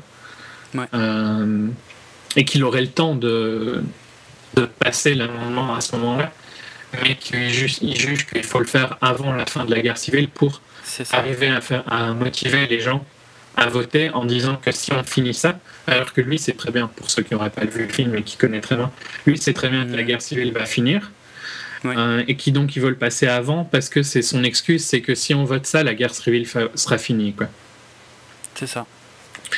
Ouais. 0.74 0.84
Euh, 0.94 1.66
et 2.36 2.44
qu'il 2.44 2.64
aurait 2.64 2.80
le 2.82 2.88
temps 2.88 3.14
de, 3.14 3.82
de 4.56 4.64
passer 4.64 5.14
l'amendement 5.14 5.74
à 5.74 5.80
ce 5.80 5.96
moment-là, 5.96 6.32
mais 7.02 7.14
qu'il 7.16 7.48
juge, 7.50 7.78
il 7.82 7.96
juge 7.98 8.26
qu'il 8.26 8.42
faut 8.44 8.58
le 8.58 8.64
faire 8.66 8.96
avant 9.00 9.32
la 9.32 9.46
fin 9.46 9.64
de 9.64 9.70
la 9.74 9.80
guerre 9.80 9.98
civile 9.98 10.28
pour 10.28 10.60
arriver 11.16 11.48
à, 11.48 11.60
faire, 11.60 11.84
à 11.90 12.12
motiver 12.12 12.66
les 12.66 12.80
gens 12.80 13.04
à 13.54 13.66
voter 13.66 14.08
en 14.10 14.24
disant 14.24 14.56
que 14.56 14.72
si 14.72 14.92
on 14.94 15.04
finit 15.04 15.34
ça, 15.34 15.60
alors 15.86 16.14
que 16.14 16.22
lui 16.22 16.38
c'est 16.38 16.56
très 16.56 16.70
bien, 16.70 16.86
pour 16.88 17.10
ceux 17.10 17.22
qui 17.22 17.34
n'auraient 17.34 17.50
pas 17.50 17.66
vu 17.66 17.82
le 17.86 17.92
film 17.92 18.14
et 18.16 18.22
qui 18.22 18.38
connaissent 18.38 18.62
très 18.62 18.76
bien, 18.76 18.90
lui 19.26 19.36
c'est 19.36 19.52
très 19.52 19.68
bien 19.68 19.84
que 19.86 19.94
la 19.94 20.02
guerre 20.04 20.22
civile 20.22 20.52
va 20.52 20.64
finir, 20.64 21.10
Ouais. 21.84 21.94
euh, 21.96 22.22
et 22.28 22.36
qui 22.36 22.52
donc 22.52 22.76
ils 22.76 22.80
veulent 22.82 22.96
passer 22.98 23.26
avant 23.26 23.64
parce 23.64 23.88
que 23.88 24.02
c'est 24.02 24.22
son 24.22 24.44
excuse, 24.44 24.84
c'est 24.84 25.00
que 25.00 25.14
si 25.14 25.34
on 25.34 25.44
vote 25.44 25.66
ça, 25.66 25.82
la 25.82 25.94
guerre 25.94 26.14
civile 26.14 26.46
sera 26.74 26.98
finie. 26.98 27.32
Quoi. 27.32 27.48
C'est 28.54 28.66
ça. 28.68 28.86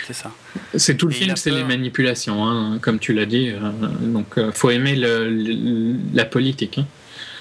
C'est 0.07 0.13
ça. 0.15 0.33
C'est 0.75 0.97
tout 0.97 1.07
le 1.07 1.13
Et 1.13 1.17
film, 1.17 1.37
c'est 1.37 1.51
les 1.51 1.63
manipulations, 1.65 2.45
hein, 2.47 2.79
comme 2.81 2.99
tu 2.99 3.13
l'as 3.13 3.27
dit, 3.27 3.51
euh, 3.51 3.59
donc 4.01 4.39
euh, 4.39 4.51
faut 4.53 4.71
aimer 4.71 4.97
le- 4.97 5.29
le- 5.31 5.97
la 6.15 6.25
politique. 6.25 6.79
hein. 6.79 6.87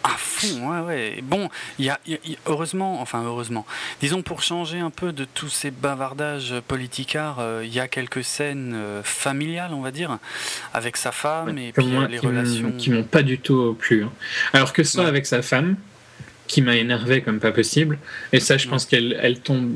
À 0.06 0.16
fond, 0.18 0.70
ouais, 0.70 0.82
ouais. 0.82 1.20
Bon, 1.24 1.50
y 1.80 1.88
a, 1.90 1.98
il 2.06 2.12
y 2.12 2.16
a- 2.16 2.20
il 2.26 2.32
y 2.32 2.36
a- 2.36 2.38
heureusement, 2.48 3.00
enfin 3.02 3.24
heureusement, 3.24 3.66
disons 4.02 4.22
pour 4.22 4.42
changer 4.44 4.80
un 4.80 4.90
peu 4.90 5.14
de 5.14 5.24
tous 5.26 5.48
ces 5.48 5.72
bavardages 5.72 6.56
politicards, 6.68 7.38
euh, 7.40 7.62
il 7.64 7.74
y 7.74 7.80
a 7.80 7.88
quelques 7.88 8.24
scènes 8.24 8.74
euh, 8.76 9.02
familiales, 9.04 9.72
on 9.74 9.80
va 9.82 9.92
dire, 9.92 10.18
avec 10.74 10.98
sa 10.98 11.14
femme 11.14 11.58
et 11.58 11.72
puis 11.72 11.86
moi, 11.86 12.04
euh, 12.04 12.08
les 12.10 12.20
qui 12.20 12.28
relations. 12.28 12.72
qui 12.78 12.90
m'ont 12.92 13.04
pas 13.04 13.24
du 13.24 13.40
tout 13.40 13.76
plu. 13.80 14.04
hein. 14.04 14.12
Alors 14.52 14.74
que 14.74 14.82
Ouais. 14.82 15.06
avec 15.06 15.26
sa 15.26 15.42
femme, 15.42 15.78
qui 16.48 16.62
m'a 16.62 16.76
énervé 16.76 17.22
comme 17.22 17.40
pas 17.40 17.54
possible, 17.54 17.98
et 18.34 18.42
ça, 18.42 18.58
je 18.58 18.66
Ouais. 18.66 18.72
pense 18.72 18.86
qu'elle 18.86 19.18
elle 19.22 19.40
tombe. 19.40 19.72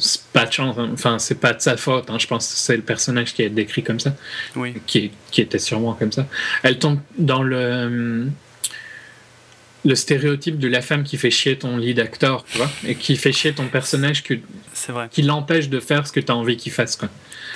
c'est 0.00 0.22
pas 0.32 0.46
de 0.46 0.52
chance, 0.52 0.76
hein. 0.78 0.90
enfin, 0.92 1.18
c'est 1.18 1.40
pas 1.40 1.52
de 1.52 1.60
sa 1.60 1.76
faute, 1.76 2.08
hein. 2.08 2.18
je 2.20 2.28
pense 2.28 2.46
que 2.46 2.54
c'est 2.56 2.76
le 2.76 2.82
personnage 2.84 3.34
qui 3.34 3.42
est 3.42 3.48
décrit 3.50 3.82
comme 3.82 3.98
ça, 3.98 4.14
Oui, 4.54 4.74
qui, 4.86 5.10
était 5.36 5.58
sûrement 5.58 5.94
comme 5.94 6.12
ça. 6.12 6.28
Elle 6.62 6.78
tombe 6.78 7.00
dans 7.18 7.42
le. 7.42 8.28
Le 9.88 9.94
stéréotype 9.94 10.58
de 10.58 10.68
la 10.68 10.82
femme 10.82 11.02
qui 11.02 11.16
fait 11.16 11.30
chier 11.30 11.56
ton 11.56 11.76
lead 11.78 11.98
actor, 11.98 12.44
tu 12.44 12.58
vois, 12.58 12.70
et 12.86 12.94
qui 12.94 13.16
fait 13.16 13.32
chier 13.32 13.52
ton 13.54 13.68
personnage, 13.68 14.22
que- 14.22 14.34
c'est 14.74 14.92
vrai, 14.92 15.08
qui 15.10 15.22
l'empêche 15.22 15.68
de 15.70 15.80
faire 15.80 16.06
ce 16.06 16.12
que 16.12 16.20
tu 16.20 16.30
as 16.30 16.36
envie 16.36 16.56
qu'il 16.58 16.72
fasse. 16.72 16.96
Quoi. 16.96 17.08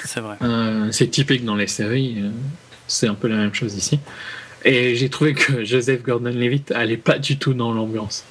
c'est 0.05 0.21
vrai. 0.21 0.37
Euh, 0.43 0.89
c'est 0.93 1.09
typique 1.09 1.45
dans 1.45 1.57
les 1.57 1.67
séries, 1.67 2.17
euh, 2.23 2.31
c'est 2.87 3.07
un 3.07 3.15
peu 3.15 3.29
la 3.29 3.37
même 3.37 3.53
chose 3.55 3.75
ici. 3.77 4.01
Et 4.65 4.97
j'ai 4.97 5.11
trouvé 5.11 5.35
que 5.35 5.63
Joseph 5.71 6.03
Gordon-Levitt 6.03 6.73
allait 6.73 6.97
pas 6.97 7.19
du 7.19 7.37
tout 7.37 7.53
dans 7.53 7.73
l'ambiance. 7.73 8.25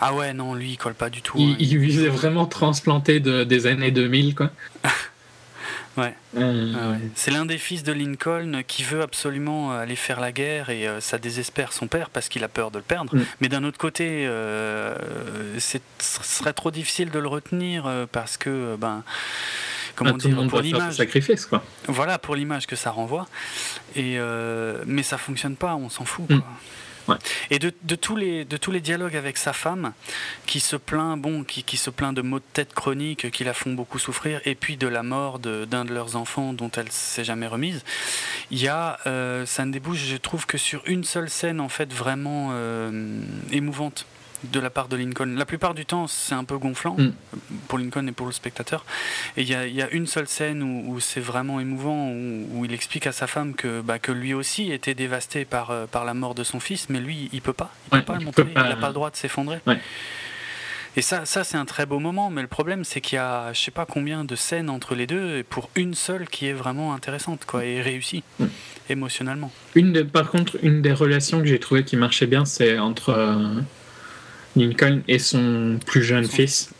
Ah 0.00 0.12
ouais, 0.14 0.34
non, 0.34 0.54
lui, 0.54 0.72
il 0.72 0.76
colle 0.76 0.94
pas 0.94 1.08
du 1.08 1.22
tout. 1.22 1.36
Il, 1.38 1.52
hein. 1.52 1.56
il 1.58 1.78
visait 1.78 2.08
vraiment 2.08 2.46
transplanté 2.46 3.20
de, 3.20 3.44
des 3.44 3.66
années 3.66 3.92
2000, 3.92 4.34
quoi. 4.34 4.50
Ouais. 5.96 6.14
Euh, 6.36 6.74
Ah 6.78 6.90
ouais. 6.90 6.98
C'est 7.14 7.30
l'un 7.30 7.46
des 7.46 7.58
fils 7.58 7.82
de 7.82 7.92
Lincoln 7.92 8.62
qui 8.66 8.82
veut 8.82 9.00
absolument 9.02 9.72
aller 9.72 9.96
faire 9.96 10.20
la 10.20 10.30
guerre 10.32 10.68
et 10.70 10.86
euh, 10.86 11.00
ça 11.00 11.16
désespère 11.18 11.72
son 11.72 11.86
père 11.86 12.10
parce 12.10 12.28
qu'il 12.28 12.44
a 12.44 12.48
peur 12.48 12.70
de 12.70 12.78
le 12.78 12.84
perdre. 12.84 13.16
Mm. 13.16 13.24
Mais 13.40 13.48
d'un 13.48 13.64
autre 13.64 13.78
côté, 13.78 14.26
euh, 14.26 14.94
c'est- 15.58 15.82
ce 15.98 16.22
serait 16.22 16.52
trop 16.52 16.70
difficile 16.70 17.10
de 17.10 17.18
le 17.18 17.28
retenir 17.28 17.86
euh, 17.86 18.04
parce 18.10 18.36
que, 18.36 18.76
ben, 18.76 19.02
comment 19.94 20.12
le 20.12 20.18
dire, 20.18 20.46
pour 20.48 20.60
l'image, 20.60 20.94
sacrifices, 20.96 21.46
quoi. 21.46 21.62
voilà, 21.88 22.18
pour 22.18 22.36
l'image 22.36 22.66
que 22.66 22.76
ça 22.76 22.90
renvoie. 22.90 23.26
Et 23.94 24.18
mais 24.86 25.02
ça 25.02 25.16
fonctionne 25.18 25.56
pas, 25.56 25.74
on 25.76 25.88
s'en 25.88 26.04
fout. 26.04 26.28
Mm. 26.28 26.38
quoi. 26.40 26.46
Et 27.50 27.58
de, 27.58 27.72
de 27.84 27.94
tous 27.94 28.16
les, 28.16 28.44
de 28.44 28.56
tous 28.56 28.70
les 28.70 28.80
dialogues 28.80 29.16
avec 29.16 29.36
sa 29.36 29.52
femme, 29.52 29.92
qui 30.46 30.60
se 30.60 30.76
plaint, 30.76 31.18
bon, 31.20 31.44
qui, 31.44 31.62
qui 31.62 31.76
se 31.76 31.90
plaint 31.90 32.14
de 32.14 32.22
maux 32.22 32.38
de 32.38 32.44
tête 32.52 32.74
chroniques 32.74 33.30
qui 33.30 33.44
la 33.44 33.54
font 33.54 33.72
beaucoup 33.72 33.98
souffrir, 33.98 34.40
et 34.44 34.54
puis 34.54 34.76
de 34.76 34.88
la 34.88 35.02
mort 35.02 35.38
de- 35.38 35.64
d'un 35.64 35.84
de, 35.84 35.92
leurs 35.94 36.16
enfants 36.16 36.52
dont 36.52 36.70
elle 36.76 36.90
s'est 36.90 37.24
jamais 37.24 37.46
remise, 37.46 37.84
il 38.50 38.60
y 38.60 38.68
a, 38.68 38.98
euh, 39.06 39.46
ça 39.46 39.64
ne 39.64 39.72
débouche, 39.72 39.98
je 39.98 40.16
trouve, 40.16 40.46
que 40.46 40.58
sur 40.58 40.82
une 40.86 41.04
seule 41.04 41.30
scène, 41.30 41.60
en 41.60 41.68
fait, 41.68 41.92
vraiment 41.92 42.48
euh, 42.52 43.20
émouvante 43.52 44.06
de 44.52 44.60
la 44.60 44.70
part 44.70 44.88
de 44.88 44.96
Lincoln. 44.96 45.34
La 45.36 45.44
plupart 45.44 45.74
du 45.74 45.84
temps, 45.86 46.06
c'est 46.06 46.34
un 46.34 46.44
peu 46.44 46.58
gonflant 46.58 46.96
Mm. 46.98 47.12
pour 47.68 47.78
Lincoln 47.78 48.06
et 48.08 48.12
pour 48.12 48.26
le 48.26 48.32
spectateur. 48.32 48.84
Et 49.36 49.42
il 49.42 49.48
y 49.48 49.54
a, 49.54 49.66
il 49.66 49.74
y 49.74 49.82
a 49.82 49.90
une 49.90 50.06
seule 50.06 50.28
scène 50.28 50.62
où, 50.62 50.92
où 50.94 51.00
c'est 51.00 51.20
vraiment 51.20 51.60
émouvant, 51.60 52.10
où, 52.10 52.46
où 52.52 52.64
il 52.64 52.72
explique 52.72 53.06
à 53.06 53.12
sa 53.12 53.26
femme 53.26 53.54
que, 53.54 53.80
bah, 53.80 53.98
que 53.98 54.12
lui 54.12 54.34
aussi 54.34 54.72
était 54.72 54.94
dévasté 54.94 55.44
par, 55.44 55.70
euh, 55.70 55.86
par 55.86 56.04
la 56.04 56.14
mort 56.14 56.34
de 56.34 56.44
son 56.44 56.60
fils, 56.60 56.88
mais 56.88 57.00
lui, 57.00 57.28
il 57.32 57.40
peut 57.42 57.52
pas. 57.52 57.72
Il 57.92 57.94
Ouais, 57.96 58.00
peut 58.00 58.06
pas 58.06 58.14
le 58.14 58.20
il 58.20 58.24
montrer. 58.26 58.44
peut 58.44 58.50
pas. 58.52 58.62
Il 58.64 58.68
n'a 58.70 58.76
pas 58.76 58.88
le 58.88 58.94
droit 58.94 59.10
de 59.10 59.16
s'effondrer. 59.16 59.58
Ouais. 59.66 59.78
Et 60.98 61.02
ça, 61.02 61.26
ça 61.26 61.44
c'est 61.44 61.58
un 61.58 61.66
très 61.66 61.84
beau 61.84 61.98
moment, 61.98 62.30
mais 62.30 62.40
le 62.40 62.48
problème, 62.48 62.82
c'est 62.82 63.02
qu'il 63.02 63.16
y 63.16 63.18
a 63.18 63.52
je 63.52 63.60
sais 63.60 63.70
pas 63.70 63.84
combien 63.84 64.24
de 64.24 64.34
scènes 64.34 64.70
entre 64.70 64.94
les 64.94 65.06
deux, 65.06 65.36
et 65.38 65.42
pour 65.42 65.68
une 65.76 65.92
seule 65.94 66.26
qui 66.26 66.46
est 66.46 66.54
vraiment 66.54 66.94
intéressante 66.94 67.44
quoi, 67.46 67.66
et 67.66 67.82
réussie, 67.82 68.22
émotionnellement. 68.88 69.52
Une 69.74 70.04
par 70.08 70.30
contre, 70.30 70.56
une 70.62 70.80
des 70.80 70.92
relations 70.94 71.40
que 71.40 71.46
j'ai 71.46 71.58
trouvé 71.60 71.84
qui 71.84 71.96
marchait 71.96 72.26
bien, 72.26 72.46
c'est 72.46 72.78
entre 72.78 73.10
euh, 73.10 73.60
Lincoln 74.56 75.02
et 75.08 75.18
son 75.18 75.78
plus 75.86 76.02
jeune 76.02 76.24
Son- 76.24 76.32
fils, 76.32 76.70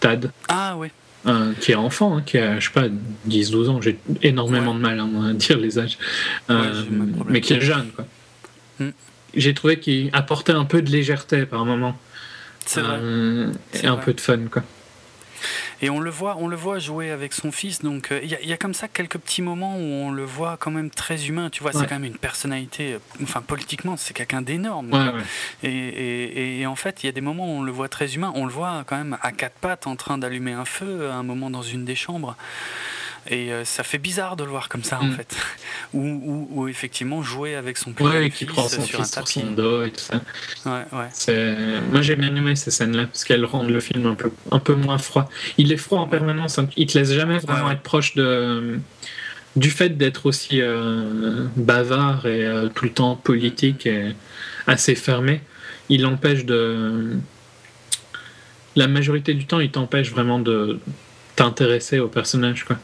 Tad, 0.00 0.32
Ah 0.48 0.76
ouais, 0.78 0.90
euh, 1.26 1.52
qui 1.60 1.72
est 1.72 1.76
enfant, 1.76 2.16
hein, 2.16 2.22
qui 2.24 2.38
a, 2.38 2.58
je 2.58 2.66
sais 2.66 2.72
pas, 2.72 2.86
10-12 3.26 3.68
ans. 3.68 3.80
J'ai 3.82 3.98
énormément 4.22 4.72
Ouais. 4.72 4.76
de 4.78 4.82
mal 4.82 4.98
hein, 5.00 5.10
à 5.30 5.32
dire 5.34 5.58
les 5.58 5.78
âges. 5.78 5.98
Euh, 6.48 6.82
mais 7.28 7.40
qui 7.40 7.52
est 7.52 7.60
jeune, 7.60 7.90
quoi. 7.94 8.06
Mm. 8.78 8.88
J'ai 9.34 9.54
trouvé 9.54 9.78
qu'il 9.78 10.10
apportait 10.12 10.52
un 10.52 10.64
peu 10.64 10.80
de 10.82 10.90
légèreté 10.90 11.44
par 11.46 11.64
moment. 11.64 11.96
C'est. 12.66 12.80
Euh, 12.82 13.52
et 13.74 13.86
un 13.86 13.94
vrai. 13.96 14.04
peu 14.06 14.12
de 14.14 14.20
fun, 14.20 14.38
quoi. 14.50 14.62
Et 15.82 15.90
on 15.90 16.00
le 16.00 16.10
voit, 16.10 16.36
on 16.38 16.48
le 16.48 16.56
voit 16.56 16.78
jouer 16.78 17.10
avec 17.10 17.32
son 17.32 17.52
fils. 17.52 17.80
Donc 17.82 18.12
euh, 18.12 18.20
il 18.22 18.30
y, 18.30 18.34
a- 18.34 18.40
il 18.40 18.48
y 18.48 18.52
a 18.52 18.56
comme 18.56 18.74
ça 18.74 18.88
quelques 18.88 19.18
petits 19.18 19.42
moments 19.42 19.76
où 19.76 19.80
on 19.82 20.10
le 20.10 20.24
voit 20.24 20.56
quand 20.58 20.70
même 20.70 20.90
très 20.90 21.26
humain. 21.26 21.50
Tu 21.50 21.62
vois, 21.62 21.72
c'est 21.72 21.86
quand 21.86 21.94
même 21.98 22.04
une 22.04 22.18
personnalité. 22.18 22.94
euh, 22.94 22.98
Enfin, 23.22 23.40
politiquement, 23.42 23.96
c'est 23.96 24.14
quelqu'un 24.14 24.42
d'énorme. 24.42 24.86
Ouais, 24.92 24.98
quoi. 25.10 25.14
ouais. 25.14 25.22
Et, 25.62 25.68
et- 25.70 26.60
et 26.60 26.66
en 26.66 26.76
fait, 26.76 27.02
il 27.02 27.06
y 27.06 27.08
a 27.08 27.12
des 27.12 27.20
moments 27.20 27.46
où 27.46 27.58
on 27.58 27.62
le 27.62 27.72
voit 27.72 27.88
très 27.88 28.14
humain. 28.14 28.32
On 28.34 28.44
le 28.46 28.52
voit 28.52 28.84
quand 28.86 28.96
même 28.96 29.16
à 29.22 29.32
quatre 29.32 29.56
pattes 29.60 29.86
en 29.86 29.96
train 29.96 30.18
d'allumer 30.18 30.52
un 30.52 30.64
feu 30.64 31.08
à 31.10 31.14
un 31.14 31.22
moment 31.22 31.50
dans 31.50 31.62
une 31.62 31.84
des 31.84 31.94
chambres. 31.96 32.36
Et 33.28 33.52
euh, 33.52 33.64
ça 33.64 33.82
fait 33.82 33.98
bizarre 33.98 34.34
de 34.36 34.44
le 34.44 34.50
voir 34.50 34.68
comme 34.68 34.82
ça, 34.82 34.98
en 35.00 35.04
Mm. 35.04 35.12
fait. 35.12 35.36
Ou, 35.92 36.00
ou- 36.02 36.48
ou 36.52 36.68
effectivement 36.68 37.20
jouer 37.22 37.54
avec 37.56 37.76
son 37.76 37.90
Ouais, 38.00 38.28
petit 38.28 38.30
qui 38.38 38.44
prend 38.46 38.68
son 38.68 38.80
sur 38.82 39.00
un 39.00 39.02
fils 39.04 39.12
sur 39.12 39.22
tapis. 39.24 39.40
son 39.40 39.50
dos 39.52 39.82
et 39.84 39.90
tout 39.90 39.98
ça. 40.00 40.20
Ouais, 40.66 40.84
ouais. 40.92 41.80
Moi 41.90 42.00
j'ai 42.02 42.14
bien 42.14 42.34
aimé 42.36 42.54
ces 42.54 42.70
scènes-là 42.70 43.06
parce 43.06 43.24
qu'elles 43.24 43.44
rendent 43.44 43.70
le 43.70 43.80
film 43.80 44.06
un 44.06 44.14
peu, 44.14 44.30
un 44.52 44.60
peu 44.60 44.74
moins 44.74 44.98
froid. 44.98 45.28
Il 45.58 45.72
est 45.72 45.76
froid 45.76 45.98
en 45.98 46.06
permanence, 46.06 46.58
hein. 46.60 46.68
il 46.76 46.86
te 46.86 46.96
laisse 46.96 47.12
jamais 47.12 47.38
vraiment 47.38 47.62
Ouais, 47.62 47.66
ouais. 47.70 47.72
être 47.74 47.82
proche 47.82 48.14
de 48.14 48.78
du 49.56 49.70
fait 49.70 49.90
d'être 49.98 50.26
aussi 50.26 50.60
euh, 50.60 51.46
bavard 51.56 52.24
et 52.26 52.46
euh, 52.46 52.68
tout 52.68 52.84
le 52.84 52.92
temps 52.92 53.16
politique 53.16 53.84
et 53.86 54.14
assez 54.68 54.94
fermé. 54.94 55.40
Il 55.88 56.06
empêche 56.06 56.44
de 56.44 57.16
la 58.76 58.86
majorité 58.86 59.34
du 59.34 59.46
temps, 59.46 59.58
il 59.58 59.72
t'empêche 59.72 60.10
vraiment 60.10 60.38
de 60.38 60.78
t'intéresser 61.34 61.98
au 61.98 62.06
personnage 62.08 62.62
quoi. 62.64 62.76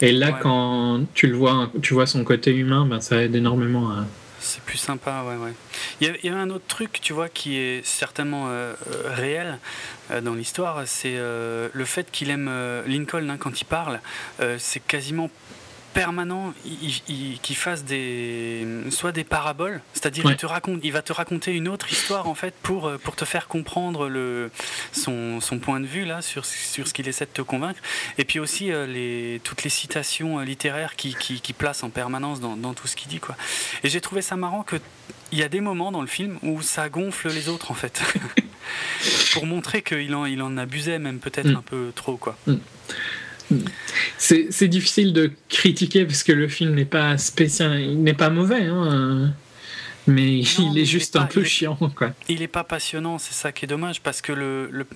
Et 0.00 0.12
là, 0.12 0.28
Ouais. 0.32 0.34
quand 0.40 1.00
tu 1.14 1.26
le 1.28 1.36
vois, 1.36 1.70
tu 1.82 1.94
vois 1.94 2.06
son 2.06 2.24
côté 2.24 2.52
humain, 2.54 2.84
ben, 2.86 3.00
ça 3.00 3.22
aide 3.22 3.34
énormément 3.34 3.90
à. 3.90 4.04
C'est 4.40 4.60
plus 4.62 4.76
sympa, 4.76 5.22
ouais, 5.26 5.36
ouais. 5.42 5.52
Il 6.00 6.06
y, 6.06 6.10
a, 6.10 6.14
il 6.22 6.26
y 6.26 6.28
a 6.28 6.36
un 6.36 6.50
autre 6.50 6.66
truc, 6.68 6.98
tu 7.00 7.14
vois, 7.14 7.30
qui 7.30 7.56
est 7.56 7.82
certainement 7.86 8.48
euh, 8.48 8.74
euh, 8.92 9.02
réel 9.14 9.58
euh, 10.10 10.20
dans 10.20 10.34
l'histoire, 10.34 10.82
c'est 10.84 11.14
euh, 11.16 11.68
le 11.72 11.84
fait 11.86 12.10
qu'il 12.10 12.28
aime 12.28 12.50
Lincoln 12.86 13.30
hein, 13.30 13.36
quand 13.38 13.58
il 13.58 13.64
parle. 13.64 14.00
c'est 14.58 14.86
quasiment 14.86 15.30
permanent 15.94 16.52
il- 16.66 17.02
il- 17.08 17.38
qu'il 17.40 17.56
fasse 17.56 17.84
des 17.84 18.66
soit 18.90 19.12
des 19.12 19.24
paraboles 19.24 19.80
c'est-à-dire 19.94 20.24
Ouais. 20.26 20.32
il 20.32 20.36
te 20.36 20.44
raconte 20.46 20.80
il 20.82 20.92
va 20.92 21.00
te 21.02 21.12
raconter 21.12 21.52
une 21.52 21.68
autre 21.68 21.90
histoire 21.92 22.28
en 22.28 22.34
fait 22.34 22.54
pour 22.62 22.88
euh, 22.88 22.98
pour 22.98 23.16
te 23.16 23.24
faire 23.24 23.46
comprendre 23.48 24.08
le 24.08 24.50
son, 24.92 25.40
son 25.40 25.58
point 25.58 25.80
de 25.80 25.86
vue 25.86 26.04
là 26.04 26.20
sur 26.20 26.44
sur 26.44 26.86
ce 26.88 26.92
qu'il 26.92 27.08
essaie 27.08 27.24
de 27.26 27.30
te 27.30 27.42
convaincre. 27.42 27.80
Et 28.18 28.24
puis 28.24 28.38
aussi 28.40 28.70
euh, 28.72 28.86
les 28.86 29.40
toutes 29.44 29.62
les 29.62 29.70
citations 29.70 30.40
euh, 30.40 30.44
littéraires 30.44 30.96
qui, 30.96 31.14
qui, 31.14 31.40
qui 31.40 31.52
place 31.52 31.82
en 31.82 31.90
permanence 31.90 32.40
dans, 32.40 32.56
dans 32.56 32.74
tout 32.74 32.86
ce 32.86 32.96
qu'il 32.96 33.08
dit 33.08 33.20
quoi. 33.20 33.36
Et 33.84 33.88
j'ai 33.88 34.00
trouvé 34.00 34.20
ça 34.22 34.36
marrant 34.36 34.62
que 34.64 34.76
il 35.32 35.38
y 35.38 35.42
a 35.42 35.48
des 35.48 35.60
moments 35.60 35.90
dans 35.92 36.00
le 36.02 36.06
film 36.06 36.38
où 36.42 36.60
ça 36.62 36.88
gonfle 36.88 37.28
les 37.28 37.48
autres 37.48 37.70
en 37.70 37.74
fait. 37.74 38.02
Pour 39.32 39.46
montrer 39.46 39.82
qu'il 39.82 40.14
en 40.14 40.24
il 40.26 40.40
en 40.42 40.56
abusait 40.56 40.98
même 40.98 41.18
peut-être 41.18 41.48
Mm. 41.48 41.56
un 41.56 41.62
peu 41.62 41.92
trop 41.94 42.16
quoi. 42.16 42.36
C'est 42.46 42.58
c'est 44.18 44.68
difficile 44.68 45.12
de 45.12 45.30
critiquer 45.48 46.04
parce 46.04 46.22
que 46.22 46.32
le 46.32 46.48
film 46.48 46.74
n'est 46.74 46.84
pas 46.84 47.16
spécial, 47.18 47.80
il 47.80 48.02
n'est 48.02 48.14
pas 48.14 48.30
mauvais, 48.30 48.62
hein, 48.64 49.32
mais 50.06 50.22
Non, 50.22 50.26
il 50.26 50.72
mais 50.74 50.80
est 50.80 50.82
il 50.82 50.86
juste 50.86 51.14
pas- 51.14 51.20
un 51.20 51.26
peu 51.26 51.40
il 51.40 51.46
est- 51.46 51.48
chiant, 51.48 51.76
quoi. 51.96 52.10
il 52.28 52.42
est 52.42 52.48
pas 52.48 52.64
passionnant, 52.64 53.18
c'est 53.18 53.34
ça 53.34 53.52
qui 53.52 53.64
est 53.64 53.68
dommage 53.68 54.00
parce 54.00 54.20
que 54.20 54.32
le, 54.32 54.68
le- 54.70 54.86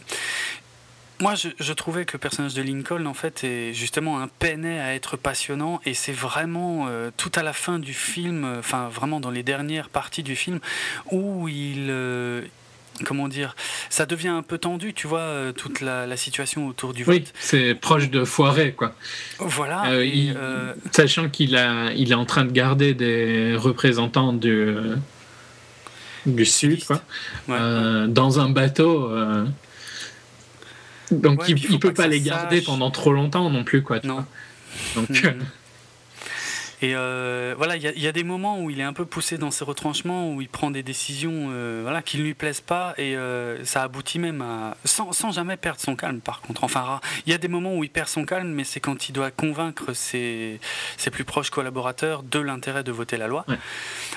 moi 1.20 1.34
je, 1.34 1.48
je 1.58 1.72
trouvais 1.72 2.04
que 2.04 2.12
le 2.12 2.18
personnage 2.18 2.54
de 2.54 2.62
Lincoln 2.62 3.04
en 3.06 3.14
fait 3.14 3.42
est 3.42 3.72
justement 3.74 4.20
un 4.20 4.28
peinait 4.28 4.78
à 4.78 4.94
être 4.94 5.16
passionnant 5.16 5.80
et 5.84 5.94
c'est 5.94 6.12
vraiment 6.12 6.86
euh, 6.88 7.10
tout 7.16 7.32
à 7.34 7.42
la 7.42 7.52
fin 7.52 7.78
du 7.80 7.92
film, 7.94 8.44
euh, 8.44 8.58
enfin 8.60 8.88
vraiment 8.88 9.18
dans 9.18 9.30
les 9.32 9.42
dernières 9.42 9.88
parties 9.88 10.22
du 10.22 10.36
film 10.36 10.60
où 11.10 11.48
il 11.48 11.88
euh, 11.90 12.42
comment 13.04 13.28
dire, 13.28 13.54
ça 13.90 14.06
devient 14.06 14.28
un 14.28 14.42
peu 14.42 14.58
tendu, 14.58 14.94
tu 14.94 15.06
vois, 15.06 15.20
euh, 15.20 15.52
toute 15.52 15.80
la, 15.80 16.06
la 16.06 16.16
situation 16.16 16.66
autour 16.66 16.92
du 16.92 17.04
vote. 17.04 17.14
Oui, 17.16 17.24
c'est 17.38 17.74
proche 17.74 18.10
de 18.10 18.24
foirer, 18.24 18.72
quoi. 18.72 18.94
Voilà. 19.38 19.86
Euh, 19.90 20.02
et, 20.04 20.08
il- 20.08 20.36
euh, 20.36 20.72
Sachant 20.92 21.28
qu'il 21.28 21.56
a, 21.56 21.92
il 21.92 22.10
est 22.10 22.14
en 22.14 22.24
train 22.26 22.44
de 22.44 22.52
garder 22.52 22.94
des 22.94 23.54
représentants 23.56 24.32
du, 24.32 24.74
du 26.26 26.44
sud, 26.44 26.84
quoi, 26.84 27.02
ouais, 27.48 27.56
euh, 27.58 28.06
dans 28.06 28.40
un 28.40 28.50
bateau. 28.50 29.10
donc 31.10 31.40
Ouais, 31.40 31.46
il, 31.48 31.70
il 31.72 31.78
peut 31.78 31.94
pas 31.94 32.06
les 32.06 32.20
garder 32.20 32.56
sache. 32.58 32.66
pendant 32.66 32.90
trop 32.90 33.12
longtemps 33.12 33.48
non 33.50 33.64
plus, 33.64 33.82
quoi. 33.82 34.00
tu 34.00 34.06
Non. 34.08 34.24
vois. 34.94 35.02
Donc. 35.02 35.24
Et 36.80 36.94
euh, 36.94 37.54
voilà, 37.56 37.76
il 37.76 37.82
y, 37.82 38.00
y 38.00 38.06
a 38.06 38.12
des 38.12 38.22
moments 38.24 38.60
où 38.60 38.70
il 38.70 38.78
est 38.80 38.84
un 38.84 38.92
peu 38.92 39.04
poussé 39.04 39.36
dans 39.36 39.50
ses 39.50 39.64
retranchements, 39.64 40.32
où 40.32 40.40
il 40.40 40.48
prend 40.48 40.70
des 40.70 40.82
décisions 40.82 41.48
euh, 41.50 41.80
voilà, 41.82 42.02
qui 42.02 42.18
ne 42.18 42.22
lui 42.22 42.34
plaisent 42.34 42.60
pas, 42.60 42.94
et 42.98 43.16
euh, 43.16 43.64
ça 43.64 43.82
aboutit 43.82 44.18
même 44.18 44.42
à. 44.42 44.76
Sans, 44.84 45.12
sans 45.12 45.32
jamais 45.32 45.56
perdre 45.56 45.80
son 45.80 45.96
calme, 45.96 46.20
par 46.20 46.40
contre. 46.40 46.62
Enfin, 46.64 47.00
il 47.26 47.32
y 47.32 47.34
a 47.34 47.38
des 47.38 47.48
moments 47.48 47.74
où 47.74 47.82
il 47.82 47.90
perd 47.90 48.08
son 48.08 48.24
calme, 48.24 48.48
mais 48.48 48.64
c'est 48.64 48.80
quand 48.80 49.08
il 49.08 49.12
doit 49.12 49.30
convaincre 49.30 49.92
ses, 49.92 50.60
ses 50.96 51.10
plus 51.10 51.24
proches 51.24 51.50
collaborateurs 51.50 52.22
de 52.22 52.38
l'intérêt 52.38 52.84
de 52.84 52.92
voter 52.92 53.16
la 53.16 53.26
loi. 53.26 53.44
Ouais. 53.48 53.58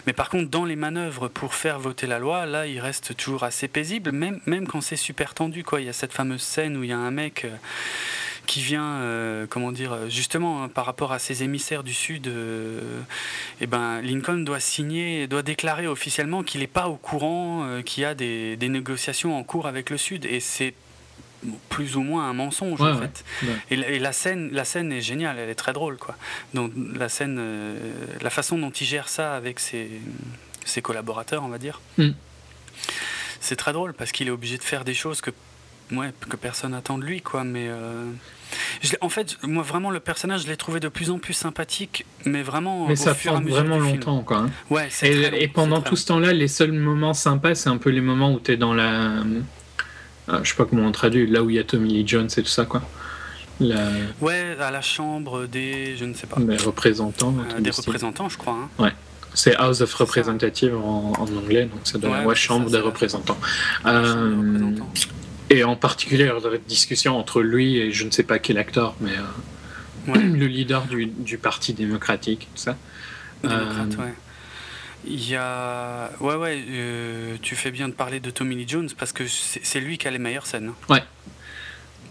Mais 0.06 0.14
par 0.14 0.30
contre, 0.30 0.50
dans 0.50 0.66
les 0.66 0.76
manœuvres 0.76 1.28
pour 1.30 1.56
faire 1.56 1.80
voter 1.80 2.06
la 2.06 2.20
loi, 2.20 2.46
là, 2.46 2.68
il 2.68 2.80
reste 2.80 3.18
toujours 3.18 3.44
assez 3.44 3.68
paisible, 3.68 4.12
même, 4.12 4.40
même 4.46 4.68
quand 4.68 4.82
c'est 4.82 4.96
super 4.96 5.34
tendu. 5.34 5.64
Quoi. 5.64 5.82
Il 5.82 5.88
y 5.88 5.90
a 5.90 5.94
cette 5.94 6.14
fameuse 6.14 6.44
scène 6.44 6.78
où 6.78 6.84
il 6.84 6.90
y 6.90 6.94
a 6.94 6.98
un 6.98 7.12
mec. 7.12 7.46
euh, 7.46 7.50
qui 8.52 8.62
vient, 8.62 8.96
euh, 9.00 9.46
comment 9.50 9.72
dire, 9.72 10.10
justement 10.10 10.64
hein, 10.64 10.68
par 10.68 10.86
rapport 10.86 11.14
à 11.14 11.20
ses 11.20 11.42
émissaires 11.44 11.84
du 11.84 11.94
Sud, 11.94 12.28
euh, 12.28 13.00
eh 13.62 13.66
ben, 13.68 14.02
Lincoln 14.02 14.40
doit 14.44 14.60
signer, 14.60 15.26
doit 15.28 15.42
déclarer 15.42 15.88
officiellement 15.88 16.44
qu'il 16.44 16.60
n'est 16.60 16.68
pas 16.68 16.90
au 16.90 16.98
courant 16.98 17.64
euh, 17.64 17.82
qu'il 17.82 18.04
y 18.04 18.06
a 18.06 18.14
des, 18.14 18.58
des 18.58 18.68
négociations 18.68 19.38
en 19.40 19.44
cours 19.44 19.68
avec 19.68 19.90
le 19.90 19.98
Sud. 19.98 20.26
Et 20.26 20.42
c'est 20.42 20.74
plus 21.70 21.96
ou 21.96 22.02
moins 22.04 22.30
un 22.30 22.34
mensonge 22.34 22.82
Ouais, 22.82 22.92
en 22.92 22.98
fait. 23.00 23.24
Ouais. 23.44 23.50
Et, 23.72 23.76
la- 23.78 23.88
et 23.90 24.00
la 24.00 24.12
scène, 24.12 24.50
la 24.52 24.66
scène 24.66 24.92
est 24.92 25.02
géniale, 25.02 25.38
elle 25.40 25.50
est 25.50 25.56
très 25.56 25.72
drôle 25.74 25.98
quoi. 25.98 26.16
Donc 26.54 26.74
la 26.96 27.08
scène, 27.10 27.38
euh, 27.40 27.78
la 28.22 28.30
façon 28.30 28.58
dont 28.60 28.70
il 28.72 28.86
gère 28.86 29.08
ça 29.08 29.34
avec 29.36 29.60
ses, 29.62 29.90
ses 30.66 30.82
collaborateurs, 30.82 31.42
on 31.44 31.48
va 31.50 31.58
dire, 31.58 31.80
Mm. 31.98 32.10
c'est 33.40 33.56
très 33.56 33.72
drôle 33.74 33.94
parce 33.94 34.12
qu'il 34.12 34.28
est 34.28 34.32
obligé 34.32 34.58
de 34.58 34.64
faire 34.64 34.84
des 34.86 34.94
choses 34.94 35.22
que 35.22 35.32
ouais, 35.92 36.12
que 36.30 36.36
personne 36.38 36.72
n'attend 36.72 36.98
de 36.98 37.06
lui, 37.06 37.22
quoi. 37.22 37.44
Mais 37.44 37.68
euh, 37.70 38.06
je 38.82 38.94
en 39.02 39.10
fait, 39.10 39.38
moi 39.44 39.64
vraiment 39.64 39.90
le 39.92 40.00
personnage, 40.00 40.44
je 40.44 40.48
l'ai 40.48 40.58
trouvé 40.58 40.80
de 40.80 40.88
plus 40.88 41.10
en 41.10 41.20
plus 41.20 41.34
sympathique, 41.34 42.06
mais 42.26 42.42
vraiment 42.44 42.88
mais 42.88 42.94
au 42.94 42.96
ça 42.96 43.14
fur 43.16 43.32
et 43.32 43.36
à 43.36 43.38
prend 43.38 43.44
mesure 43.46 43.64
vraiment 43.64 43.80
film. 43.86 43.96
longtemps, 43.96 44.22
quoi. 44.24 44.38
hein. 44.38 44.50
Ouais, 44.70 44.88
c'est 44.90 45.10
très 45.12 45.32
long, 45.32 45.38
Et, 45.38 45.44
et 45.44 45.48
pendant 45.48 45.82
tout 45.82 45.96
ce 45.96 46.06
temps-là, 46.08 46.34
les 46.34 46.48
seuls 46.48 46.72
moments 46.72 47.14
sympas, 47.14 47.56
c'est 47.56 47.70
un 47.70 47.78
peu 47.78 47.90
les 47.90 48.02
moments 48.02 48.34
où 48.34 48.40
tu 48.40 48.52
es 48.52 48.58
dans 48.58 48.74
la. 48.74 48.92
euh, 50.30 50.44
je 50.44 50.50
sais 50.50 50.56
pas 50.56 50.66
comment 50.66 50.84
on 50.88 50.92
traduit, 50.92 51.28
là 51.28 51.44
où 51.44 51.50
il 51.50 51.56
y 51.56 51.60
a 51.60 51.64
Tommy 51.64 51.90
Lee 51.94 52.04
Jones 52.08 52.30
et 52.36 52.42
tout 52.42 52.48
ça, 52.50 52.66
quoi. 52.66 52.82
La. 53.60 53.90
Ouais, 54.22 54.56
à 54.60 54.72
la 54.72 54.82
chambre 54.82 55.46
des, 55.46 55.96
je 55.98 56.06
ne 56.06 56.14
sais 56.14 56.26
pas, 56.28 56.38
les 56.40 56.58
représentants. 56.58 57.36
euh, 57.56 57.60
des 57.60 57.70
représentants, 57.72 58.28
je 58.30 58.38
crois. 58.38 58.58
hein. 58.80 58.92
C'est 59.34 59.56
House 59.56 59.80
of 59.80 59.94
Representatives 59.94 60.76
en, 60.76 61.14
en 61.18 61.38
anglais, 61.38 61.64
donc 61.66 61.80
ça 61.86 61.98
doit 61.98 62.10
Ouais, 62.10 62.18
ouais, 62.20 62.26
ouais, 62.26 62.36
Chambre 62.36 62.70
ça, 62.70 62.78
des 62.78 62.84
représentants. 62.84 63.38
La 63.86 63.92
chambre 63.94 64.04
des 64.04 64.10
Euh, 64.10 64.36
représentants. 64.36 64.90
Et 65.52 65.64
en 65.64 65.76
particulier, 65.76 66.24
il 66.24 66.28
y 66.28 66.32
aurait 66.32 66.58
une 66.58 66.64
discussion 66.64 67.18
entre 67.18 67.42
lui 67.42 67.78
et 67.78 67.92
je 67.92 68.06
ne 68.06 68.12
sais 68.12 68.24
pas 68.24 68.40
quel 68.40 68.58
acteur, 68.58 68.96
mais 69.02 69.12
euh, 69.12 70.12
Ouais. 70.12 70.20
le 70.24 70.48
leader 70.48 70.86
du, 70.88 71.06
du 71.06 71.38
Parti 71.38 71.74
démocratique, 71.74 72.48
tout 72.56 72.62
ça. 72.62 72.76
Démocrate, 73.44 73.94
Euh, 74.00 74.04
ouais. 74.04 74.14
Il 75.08 75.28
y 75.30 75.36
a. 75.36 76.12
Ouais, 76.20 76.36
ouais, 76.36 76.64
euh, 76.70 77.36
tu 77.42 77.56
fais 77.56 77.72
bien 77.72 77.88
de 77.88 77.94
parler 77.94 78.20
de 78.20 78.30
Tommy 78.30 78.56
Lee 78.56 78.66
Jones 78.68 78.90
parce 78.98 79.12
que 79.12 79.24
c'est 79.28 79.80
lui 79.80 79.98
qui 79.98 80.08
a 80.08 80.12
les 80.12 80.20
meilleures 80.20 80.46
scènes. 80.46 80.70
hein. 80.70 80.94
Ouais. 80.94 81.04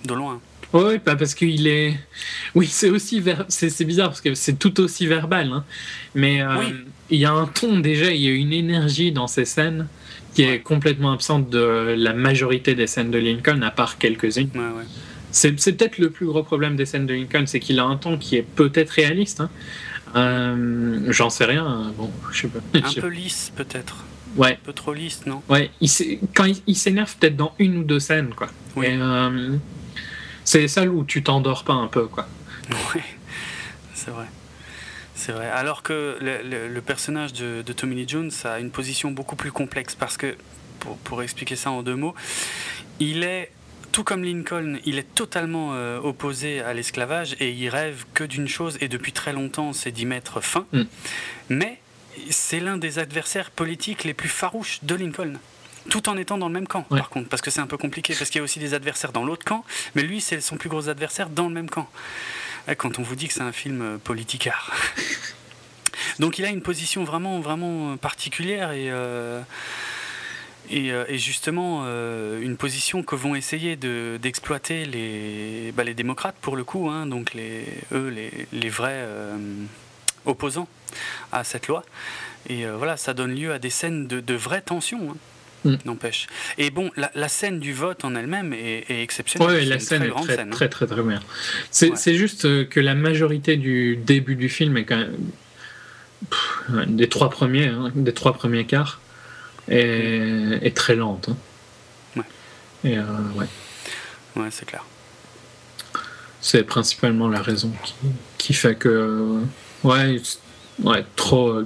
De 0.04 0.14
loin. 0.14 0.40
Oui, 0.72 0.98
pas 0.98 1.14
parce 1.16 1.34
qu'il 1.34 1.66
est. 1.68 1.98
Oui, 2.54 2.66
c'est 2.66 2.90
aussi 2.90 3.20
ver- 3.20 3.44
c'est 3.48 3.70
c'est 3.70 3.84
bizarre 3.84 4.08
parce 4.08 4.20
que 4.20 4.34
c'est 4.34 4.54
tout 4.58 4.80
aussi 4.80 5.06
verbal, 5.06 5.52
hein. 5.52 5.64
mais 6.14 6.42
euh, 6.42 6.58
Oui. 6.60 6.74
il 7.10 7.18
y 7.20 7.24
a 7.24 7.32
un 7.32 7.46
ton 7.46 7.78
déjà, 7.80 8.10
il 8.12 8.20
y 8.22 8.28
a 8.28 8.32
une 8.32 8.52
énergie 8.52 9.10
dans 9.12 9.26
ces 9.28 9.44
scènes 9.44 9.86
qui 10.34 10.42
est 10.42 10.60
complètement 10.60 11.12
absente 11.12 11.50
de 11.50 11.94
la 11.96 12.12
majorité 12.14 12.74
des 12.74 12.86
scènes 12.86 13.10
de 13.10 13.18
Lincoln, 13.18 13.62
à 13.62 13.70
part 13.70 13.98
quelques-unes. 13.98 14.50
Ouais, 14.54 14.60
ouais. 14.60 14.84
C'est 15.32 15.52
peut-être 15.52 15.98
le 15.98 16.10
plus 16.10 16.26
gros 16.26 16.42
problème 16.42 16.76
des 16.76 16.86
scènes 16.86 17.06
de 17.06 17.14
Lincoln, 17.14 17.44
c'est 17.46 17.60
qu'il 17.60 17.78
a 17.78 17.84
un 17.84 17.96
ton 17.96 18.16
qui 18.18 18.36
est 18.36 18.42
peut-être 18.42 18.90
réaliste. 18.90 19.40
hein. 19.40 19.50
Euh, 20.16 20.98
J'en 21.08 21.30
sais 21.30 21.44
rien. 21.44 21.64
hein. 21.66 21.92
Bon, 21.96 22.10
je 22.32 22.42
sais 22.42 22.48
pas. 22.48 22.58
Un 22.78 22.92
peu 23.00 23.08
lisse, 23.08 23.52
peut-être. 23.54 24.04
Ouais, 24.36 24.52
Un 24.52 24.64
peu 24.66 24.72
trop 24.72 24.92
lisse, 24.94 25.22
non? 25.26 25.42
Ouais. 25.48 25.70
Il 25.80 25.88
quand 26.34 26.44
il, 26.44 26.56
il 26.66 26.76
s'énerve 26.76 27.14
peut-être 27.18 27.36
dans 27.36 27.52
une 27.58 27.78
ou 27.78 27.82
deux 27.84 27.98
scènes, 28.00 28.30
quoi. 28.36 28.48
Oui. 28.76 28.86
Euh, 28.90 29.56
c'est 30.44 30.68
ça 30.68 30.84
où 30.84 31.04
tu 31.04 31.22
t'endors 31.22 31.64
pas 31.64 31.72
un 31.74 31.86
peu, 31.88 32.06
quoi. 32.06 32.26
Ouais, 32.94 33.02
c'est 33.94 34.10
vrai. 34.10 34.26
C'est 35.22 35.32
vrai. 35.32 35.48
Alors 35.50 35.82
que 35.82 36.16
le, 36.20 36.42
le- 36.42 36.68
le 36.68 36.80
personnage 36.80 37.34
de, 37.34 37.60
de 37.60 37.72
Tommy 37.74 37.94
Lee 37.94 38.06
Jones 38.08 38.30
a 38.44 38.58
une 38.58 38.70
position 38.70 39.10
beaucoup 39.10 39.36
plus 39.36 39.52
complexe 39.52 39.94
parce 39.94 40.16
que, 40.16 40.34
pour, 40.78 40.96
pour 40.98 41.22
expliquer 41.22 41.56
ça 41.56 41.70
en 41.70 41.82
deux 41.82 41.94
mots, 41.94 42.14
il 43.00 43.22
est, 43.22 43.50
tout 43.92 44.02
comme 44.02 44.24
Lincoln, 44.24 44.78
il 44.86 44.96
est 44.98 45.14
totalement 45.14 45.74
euh, 45.74 45.98
opposé 46.00 46.60
à 46.62 46.72
l'esclavage 46.72 47.36
et 47.38 47.50
il 47.50 47.68
rêve 47.68 48.06
que 48.14 48.24
d'une 48.24 48.48
chose 48.48 48.78
et 48.80 48.88
depuis 48.88 49.12
très 49.12 49.34
longtemps, 49.34 49.74
c'est 49.74 49.90
d'y 49.90 50.06
mettre 50.06 50.40
fin. 50.40 50.66
Mm. 50.72 50.82
Mais 51.50 51.78
c'est 52.30 52.60
l'un 52.60 52.78
des 52.78 52.98
adversaires 52.98 53.50
politiques 53.50 54.04
les 54.04 54.14
plus 54.14 54.30
farouches 54.30 54.78
de 54.82 54.94
Lincoln 54.94 55.34
tout 55.90 56.08
en 56.10 56.16
étant 56.18 56.36
dans 56.38 56.48
le 56.48 56.52
même 56.54 56.68
camp, 56.68 56.82
par 56.82 57.08
contre, 57.08 57.28
parce 57.30 57.40
que 57.42 57.50
c'est 57.50 57.60
un 57.62 57.66
peu 57.66 57.78
compliqué, 57.78 58.14
parce 58.14 58.28
qu'il 58.30 58.38
y 58.38 58.42
a 58.42 58.44
aussi 58.44 58.58
des 58.58 58.74
adversaires 58.74 59.12
dans 59.12 59.24
l'autre 59.24 59.44
camp, 59.46 59.64
mais 59.94 60.02
lui, 60.02 60.20
c'est 60.20 60.40
son 60.42 60.56
plus 60.58 60.68
gros 60.68 60.88
adversaire 60.90 61.30
dans 61.30 61.48
le 61.48 61.54
même 61.54 61.70
camp. 61.70 61.88
Quand 62.76 62.98
on 62.98 63.02
vous 63.02 63.16
dit 63.16 63.28
que 63.28 63.34
c'est 63.34 63.42
un 63.42 63.52
film 63.52 63.82
euh, 63.82 63.98
politicard. 63.98 64.72
Donc 66.18 66.38
il 66.38 66.44
a 66.44 66.48
une 66.48 66.62
position 66.62 67.04
vraiment, 67.04 67.40
vraiment 67.40 67.96
particulière 67.96 68.72
et, 68.72 68.90
euh, 68.90 69.40
euh, 70.72 71.04
justement 71.16 71.84
une 72.40 72.56
position 72.56 73.02
que 73.02 73.16
vont 73.16 73.34
essayer 73.34 73.76
d'exploiter 73.76 74.84
les, 74.84 75.72
bah, 75.72 75.82
les 75.82 75.94
démocrates 75.94 76.36
pour 76.40 76.56
le 76.56 76.64
coup, 76.64 76.88
hein, 76.88 77.06
donc 77.06 77.34
les, 77.34 77.64
eux, 77.92 78.08
les, 78.08 78.46
les 78.52 78.68
vrais 78.68 79.04
opposants 80.26 80.68
à 81.32 81.42
cette 81.42 81.68
loi. 81.68 81.82
Et 82.48 82.66
voilà, 82.66 82.96
ça 82.96 83.14
donne 83.14 83.34
lieu 83.34 83.52
à 83.52 83.58
des 83.58 83.70
scènes 83.70 84.06
de, 84.06 84.20
de 84.20 84.34
vraies 84.34 84.62
tensions. 84.62 85.10
Hein. 85.10 85.16
Mm. 85.64 85.74
N'empêche. 85.84 86.26
Et 86.56 86.70
bon, 86.70 86.90
la, 86.96 87.28
scène 87.28 87.58
du 87.58 87.72
vote 87.72 88.04
en 88.04 88.14
elle-même 88.14 88.54
est, 88.54 89.02
exceptionnelle. 89.02 89.60
Oui, 89.60 89.66
la 89.66 89.78
scène 89.78 90.04
est 90.04 90.10
très, 90.10 90.48
très, 90.48 90.68
très, 90.68 90.86
très, 90.86 91.02
bien. 91.02 91.20
C'est 91.70 92.14
juste 92.14 92.46
euh, 92.46 92.64
que 92.64 92.80
la 92.80 92.94
majorité 92.94 93.56
du 93.56 93.96
début 93.96 94.36
du 94.36 94.48
film 94.48 94.76
est 94.76 94.84
quand 94.84 94.96
même. 94.96 96.96
des 96.96 97.08
trois 97.08 97.30
premiers, 97.30 97.66
hein, 97.66 97.92
des 97.94 98.14
trois 98.14 98.32
premiers 98.32 98.64
quarts, 98.64 99.00
est, 99.68 100.60
est 100.62 100.76
très 100.76 100.96
lente. 100.96 101.28
Hein. 101.28 101.36
Ouais. 102.16 102.90
Et 102.90 102.98
euh, 102.98 103.04
ouais. 103.34 103.46
Ouais, 104.36 104.48
c'est 104.50 104.64
clair. 104.64 104.84
C'est 106.40 106.62
principalement 106.62 107.28
la 107.28 107.42
raison 107.42 107.70
qui, 107.84 107.94
qui 108.38 108.54
fait 108.54 108.76
que. 108.76 109.40
Ouais, 109.84 110.22
ouais 110.82 111.04
trop, 111.16 111.64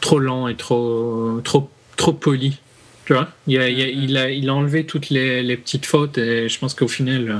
trop 0.00 0.18
lent 0.20 0.46
et 0.46 0.54
trop, 0.54 1.40
trop, 1.42 1.68
trop 1.96 2.12
poli 2.12 2.60
tu 3.06 3.14
vois, 3.14 3.28
il 3.46 3.58
a, 3.60 3.68
il, 3.68 4.16
a, 4.16 4.30
il, 4.30 4.48
a, 4.48 4.54
enlevé 4.54 4.84
toutes 4.84 5.10
les, 5.10 5.42
les, 5.42 5.56
petites 5.56 5.86
fautes 5.86 6.18
et 6.18 6.48
je 6.48 6.58
pense 6.58 6.74
qu'au 6.74 6.88
final, 6.88 7.30
euh, 7.30 7.38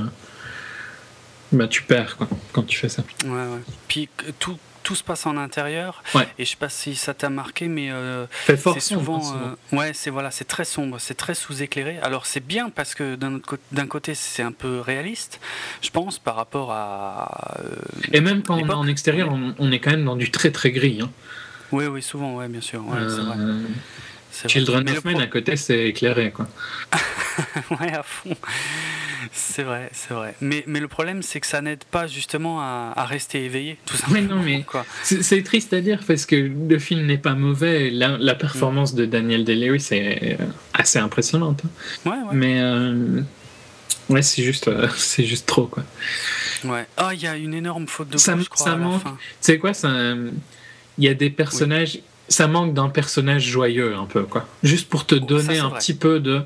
bah, 1.51 1.67
tu 1.67 1.83
perds 1.83 2.15
quoi, 2.15 2.29
quand 2.53 2.63
tu 2.63 2.77
fais 2.77 2.89
ça. 2.89 3.03
Ouais, 3.25 3.31
ouais. 3.31 3.61
Puis 3.89 4.07
tout, 4.39 4.57
tout 4.83 4.95
se 4.95 5.03
passe 5.03 5.25
en 5.25 5.35
intérieur. 5.35 6.01
Et 6.39 6.45
je 6.45 6.51
sais 6.51 6.55
pas 6.55 6.69
si 6.69 6.95
ça 6.95 7.13
t'a 7.13 7.29
marqué, 7.29 7.67
mais 7.67 7.91
euh, 7.91 8.25
c'est 8.45 8.79
souvent, 8.79 9.21
euh, 9.35 9.75
ouais, 9.75 9.91
c'est 9.93 10.09
voilà, 10.09 10.31
c'est 10.31 10.45
très 10.45 10.63
sombre, 10.63 10.97
c'est 10.99 11.15
très 11.15 11.35
sous-éclairé. 11.35 11.99
Alors 12.01 12.25
c'est 12.25 12.45
bien 12.45 12.69
parce 12.69 12.95
que 12.95 13.15
d'un 13.15 13.41
d'un 13.73 13.87
côté 13.87 14.15
c'est 14.15 14.43
un 14.43 14.53
peu 14.53 14.79
réaliste, 14.79 15.41
je 15.81 15.89
pense, 15.89 16.17
par 16.17 16.35
rapport 16.37 16.71
à. 16.71 17.57
et 18.13 18.21
même 18.21 18.41
quand 18.43 18.55
on 18.55 18.65
est 18.65 18.73
en 18.73 18.87
extérieur, 18.87 19.29
on, 19.59 19.71
est 19.73 19.79
quand 19.79 19.91
même 19.91 20.05
dans 20.05 20.15
du 20.15 20.31
très 20.31 20.51
très 20.51 20.71
gris. 20.71 20.99
Hein. 21.01 21.09
Oui, 21.73 21.87
oui, 21.87 22.01
souvent, 22.01 22.35
ouais, 22.35 22.47
bien 22.47 22.61
sûr. 22.61 22.81
Ouais. 22.87 23.01
Children 24.47 24.89
of 24.89 25.05
Men 25.05 25.21
à 25.21 25.27
côté, 25.27 25.55
c'est 25.55 25.87
éclairé, 25.87 26.31
quoi. 26.31 26.47
ouais, 27.79 27.91
à 27.91 28.03
fond. 28.03 28.35
C'est 29.31 29.63
vrai, 29.63 29.89
c'est 29.93 30.13
vrai. 30.13 30.35
Mais, 30.41 30.63
mais 30.67 30.79
le 30.79 30.87
problème, 30.87 31.21
c'est 31.21 31.39
que 31.39 31.47
ça 31.47 31.61
n'aide 31.61 31.83
pas 31.85 32.07
justement 32.07 32.61
à, 32.61 33.05
rester 33.05 33.43
éveillé, 33.45 33.77
tout 33.85 33.95
simplement. 33.95 34.35
non, 34.35 34.43
mais 34.43 34.65
c'est 35.03 35.43
triste 35.43 35.73
à 35.73 35.81
dire 35.81 35.99
parce 36.05 36.25
que 36.25 36.35
le 36.35 36.79
film 36.79 37.05
n'est 37.05 37.17
pas 37.17 37.33
mauvais. 37.33 37.89
La, 37.89 38.17
la 38.17 38.35
performance 38.35 38.95
de 38.95 39.05
Daniel 39.05 39.43
Day-Lewis 39.43 39.87
est 39.91 40.37
assez 40.73 40.99
impressionnante. 40.99 41.61
Hein. 41.65 42.09
Ouais, 42.09 42.17
ouais. 42.17 42.33
Mais 42.33 42.61
euh, 42.61 43.21
ouais, 44.09 44.21
c'est 44.21 44.43
juste, 44.43 44.67
euh, 44.67 44.87
c'est 44.95 45.25
juste 45.25 45.45
trop, 45.45 45.67
quoi. 45.67 45.83
Ouais. 46.63 46.85
Ah, 46.97 47.13
il 47.13 47.21
y 47.21 47.27
a 47.27 47.35
une 47.35 47.53
énorme 47.53 47.87
faute 47.87 48.09
de 48.09 48.17
goût, 48.17 48.41
je 48.41 48.49
crois. 48.49 48.65
Ça 48.65 49.17
C'est 49.41 49.57
quoi 49.57 49.73
ça 49.73 49.89
Il 50.97 51.03
y 51.03 51.07
a 51.07 51.13
des 51.13 51.29
personnages 51.29 51.99
ça 52.27 52.47
manque 52.47 52.73
d'un 52.73 52.89
personnage 52.89 53.43
joyeux 53.43 53.95
un 53.95 54.05
peu 54.05 54.23
quoi. 54.23 54.47
Juste 54.63 54.89
pour 54.89 55.05
te 55.05 55.15
oh, 55.15 55.19
donner 55.19 55.59
un 55.59 55.69
petit 55.69 55.93
peu 55.93 56.19
de 56.19 56.41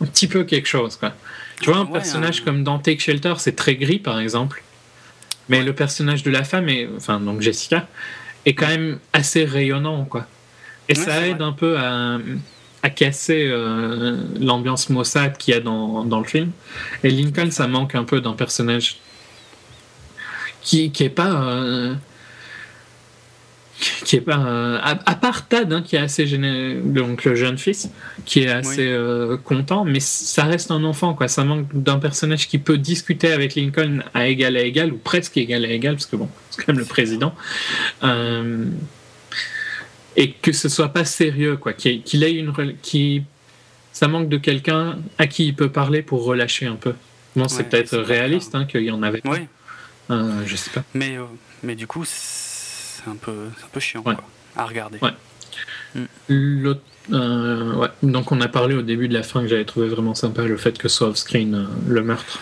un 0.00 0.06
petit 0.06 0.28
peu 0.28 0.44
quelque 0.44 0.66
chose 0.66 0.96
quoi. 0.96 1.12
Tu 1.60 1.70
vois 1.70 1.80
un 1.80 1.86
personnage 1.86 2.44
comme 2.44 2.62
dans 2.62 2.78
Take 2.78 3.00
Shelter 3.00 3.34
c'est 3.38 3.56
très 3.56 3.76
gris 3.76 3.98
par 3.98 4.20
exemple. 4.20 4.62
Mais 5.48 5.62
le 5.62 5.72
personnage 5.72 6.22
de 6.22 6.30
la 6.30 6.44
femme 6.44 6.68
est 6.68 6.88
enfin 6.96 7.20
donc 7.20 7.40
Jessica 7.40 7.88
est 8.46 8.54
quand 8.54 8.68
même 8.68 8.98
assez 9.12 9.44
rayonnant 9.44 10.04
quoi. 10.04 10.26
Et 10.88 10.94
ça 10.94 11.26
aide 11.26 11.42
un 11.42 11.52
peu 11.52 11.78
à, 11.78 12.18
à 12.82 12.90
casser 12.90 13.46
euh, 13.50 14.16
l'ambiance 14.40 14.88
maussade 14.88 15.36
qu'il 15.36 15.52
y 15.52 15.56
a 15.56 15.60
dans, 15.60 16.04
dans, 16.04 16.18
le 16.18 16.24
film. 16.24 16.50
Et 17.04 17.10
Lincoln 17.10 17.50
ça 17.50 17.66
manque 17.66 17.94
un 17.94 18.04
peu 18.04 18.20
d'un 18.22 18.32
personnage 18.32 18.98
qui 20.62 20.90
qui 20.90 21.04
est 21.04 21.10
pas 21.10 21.42
euh, 21.42 21.94
qui 24.04 24.16
est 24.16 24.20
pas 24.20 24.78
à, 24.82 25.14
part 25.14 25.46
Tad 25.46 25.72
hein, 25.72 25.82
qui 25.82 25.96
est 25.96 26.00
assez 26.00 26.26
gêné, 26.26 26.76
donc 26.82 27.24
le 27.24 27.34
jeune 27.34 27.58
fils 27.58 27.90
qui 28.24 28.40
est 28.40 28.48
assez 28.48 28.86
euh, 28.88 29.36
content 29.36 29.84
mais 29.84 30.00
ça 30.00 30.44
reste 30.44 30.70
un 30.70 30.82
enfant 30.84 31.14
quoi. 31.14 31.28
Ça 31.28 31.44
manque 31.44 31.66
d'un 31.72 31.98
personnage 31.98 32.48
qui 32.48 32.58
peut 32.58 32.78
discuter 32.78 33.32
avec 33.32 33.54
Lincoln 33.54 34.02
à 34.14 34.26
égal 34.26 34.56
à 34.56 34.62
égal 34.62 34.92
ou 34.92 34.96
presque 34.98 35.36
égal 35.36 35.64
à 35.64 35.68
égal 35.68 35.94
parce 35.94 36.06
que 36.06 36.16
bon 36.16 36.28
c'est 36.50 36.64
quand 36.64 36.72
même 36.72 36.80
le 36.80 36.84
président 36.84 37.34
euh, 38.02 38.64
et 40.16 40.32
que 40.32 40.52
ce 40.52 40.68
soit 40.68 40.92
pas 40.92 41.04
sérieux 41.04 41.56
quoi. 41.56 41.72
Qu'il 41.72 42.24
ait 42.24 42.34
une 42.34 42.52
qui 42.82 43.22
ça 43.92 44.08
manque 44.08 44.28
de 44.28 44.38
quelqu'un 44.38 44.98
à 45.18 45.26
qui 45.26 45.46
il 45.46 45.54
peut 45.54 45.70
parler 45.70 46.02
pour 46.02 46.24
relâcher 46.24 46.66
un 46.66 46.76
peu. 46.76 46.94
Bon 47.36 47.46
c'est 47.46 47.64
peut-être 47.64 47.96
réaliste 47.96 48.54
hein, 48.54 48.64
qu'il 48.64 48.82
y 48.82 48.90
en 48.90 49.02
avait 49.02 49.22
oui. 49.24 49.38
Euh, 50.10 50.42
je 50.46 50.56
sais 50.56 50.70
pas. 50.70 50.82
Mais 50.94 51.16
mais 51.62 51.76
du 51.76 51.86
coup 51.86 52.04
c'est 52.98 53.10
un 53.10 53.16
peu, 53.16 53.32
un 53.32 53.68
peu 53.72 53.80
chiant 53.80 54.02
quoi, 54.02 54.16
à 54.56 54.64
regarder. 54.64 54.98
Ouais. 55.00 55.12
Mm. 55.94 56.74
Euh, 57.10 57.88
Donc 58.02 58.32
on 58.32 58.40
a 58.40 58.48
parlé 58.48 58.74
au 58.74 58.82
début 58.82 59.08
de 59.08 59.14
la 59.14 59.22
fin 59.22 59.42
que 59.42 59.48
j'avais 59.48 59.64
trouvé 59.64 59.88
vraiment 59.88 60.14
sympa 60.14 60.42
le 60.42 60.56
fait 60.56 60.76
que 60.76 60.88
soit 60.88 61.08
off-screen 61.08 61.54
euh, 61.54 61.64
le 61.88 62.02
meurtre. 62.02 62.38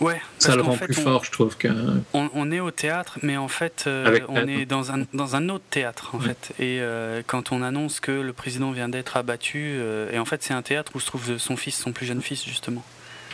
Ouais, 0.00 0.20
ça 0.38 0.54
le 0.56 0.62
rend 0.62 0.76
plus 0.76 0.92
fort, 0.92 1.24
je 1.24 1.30
trouve 1.30 1.56
que. 1.56 1.68
On, 2.12 2.50
est 2.52 2.60
au 2.60 2.70
théâtre, 2.70 3.18
mais 3.22 3.38
en 3.38 3.48
fait, 3.48 3.84
euh, 3.86 4.18
on 4.28 4.46
est 4.46 4.66
dans 4.66 4.92
un, 4.92 5.06
dans 5.14 5.36
un 5.36 5.48
autre 5.48 5.64
théâtre, 5.70 6.10
en 6.14 6.20
fait. 6.20 6.52
Et 6.58 6.82
quand 7.26 7.50
on 7.50 7.62
annonce 7.62 8.00
que 8.00 8.12
le 8.12 8.34
président 8.34 8.72
vient 8.72 8.90
d'être 8.90 9.16
abattu, 9.16 9.80
et 10.12 10.18
en 10.18 10.26
fait, 10.26 10.42
c'est 10.42 10.52
un 10.52 10.60
théâtre 10.60 10.92
où 10.96 11.00
se 11.00 11.06
trouve 11.06 11.38
son 11.38 11.56
fils, 11.56 11.78
son 11.78 11.92
plus 11.92 12.04
jeune 12.04 12.20
fils, 12.20 12.44
justement. 12.44 12.84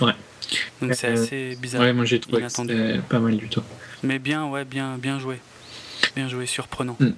Ouais. 0.01 0.13
Donc 0.81 0.95
c'est 0.95 1.09
assez 1.09 1.57
bizarre. 1.57 1.83
Ouais, 1.83 1.93
moi 1.93 2.05
j'ai 2.05 2.21
trouvé 2.21 2.47
pas 3.09 3.19
mal 3.19 3.37
du 3.37 3.49
tout. 3.49 3.63
Mais 4.05 4.21
bien, 4.21 4.47
ouais, 4.47 4.65
bien, 4.65 4.99
bien 4.99 5.19
joué. 5.19 5.41
Bien 6.15 6.29
joué, 6.29 6.47
surprenant. 6.47 6.97
Mm. 7.01 7.11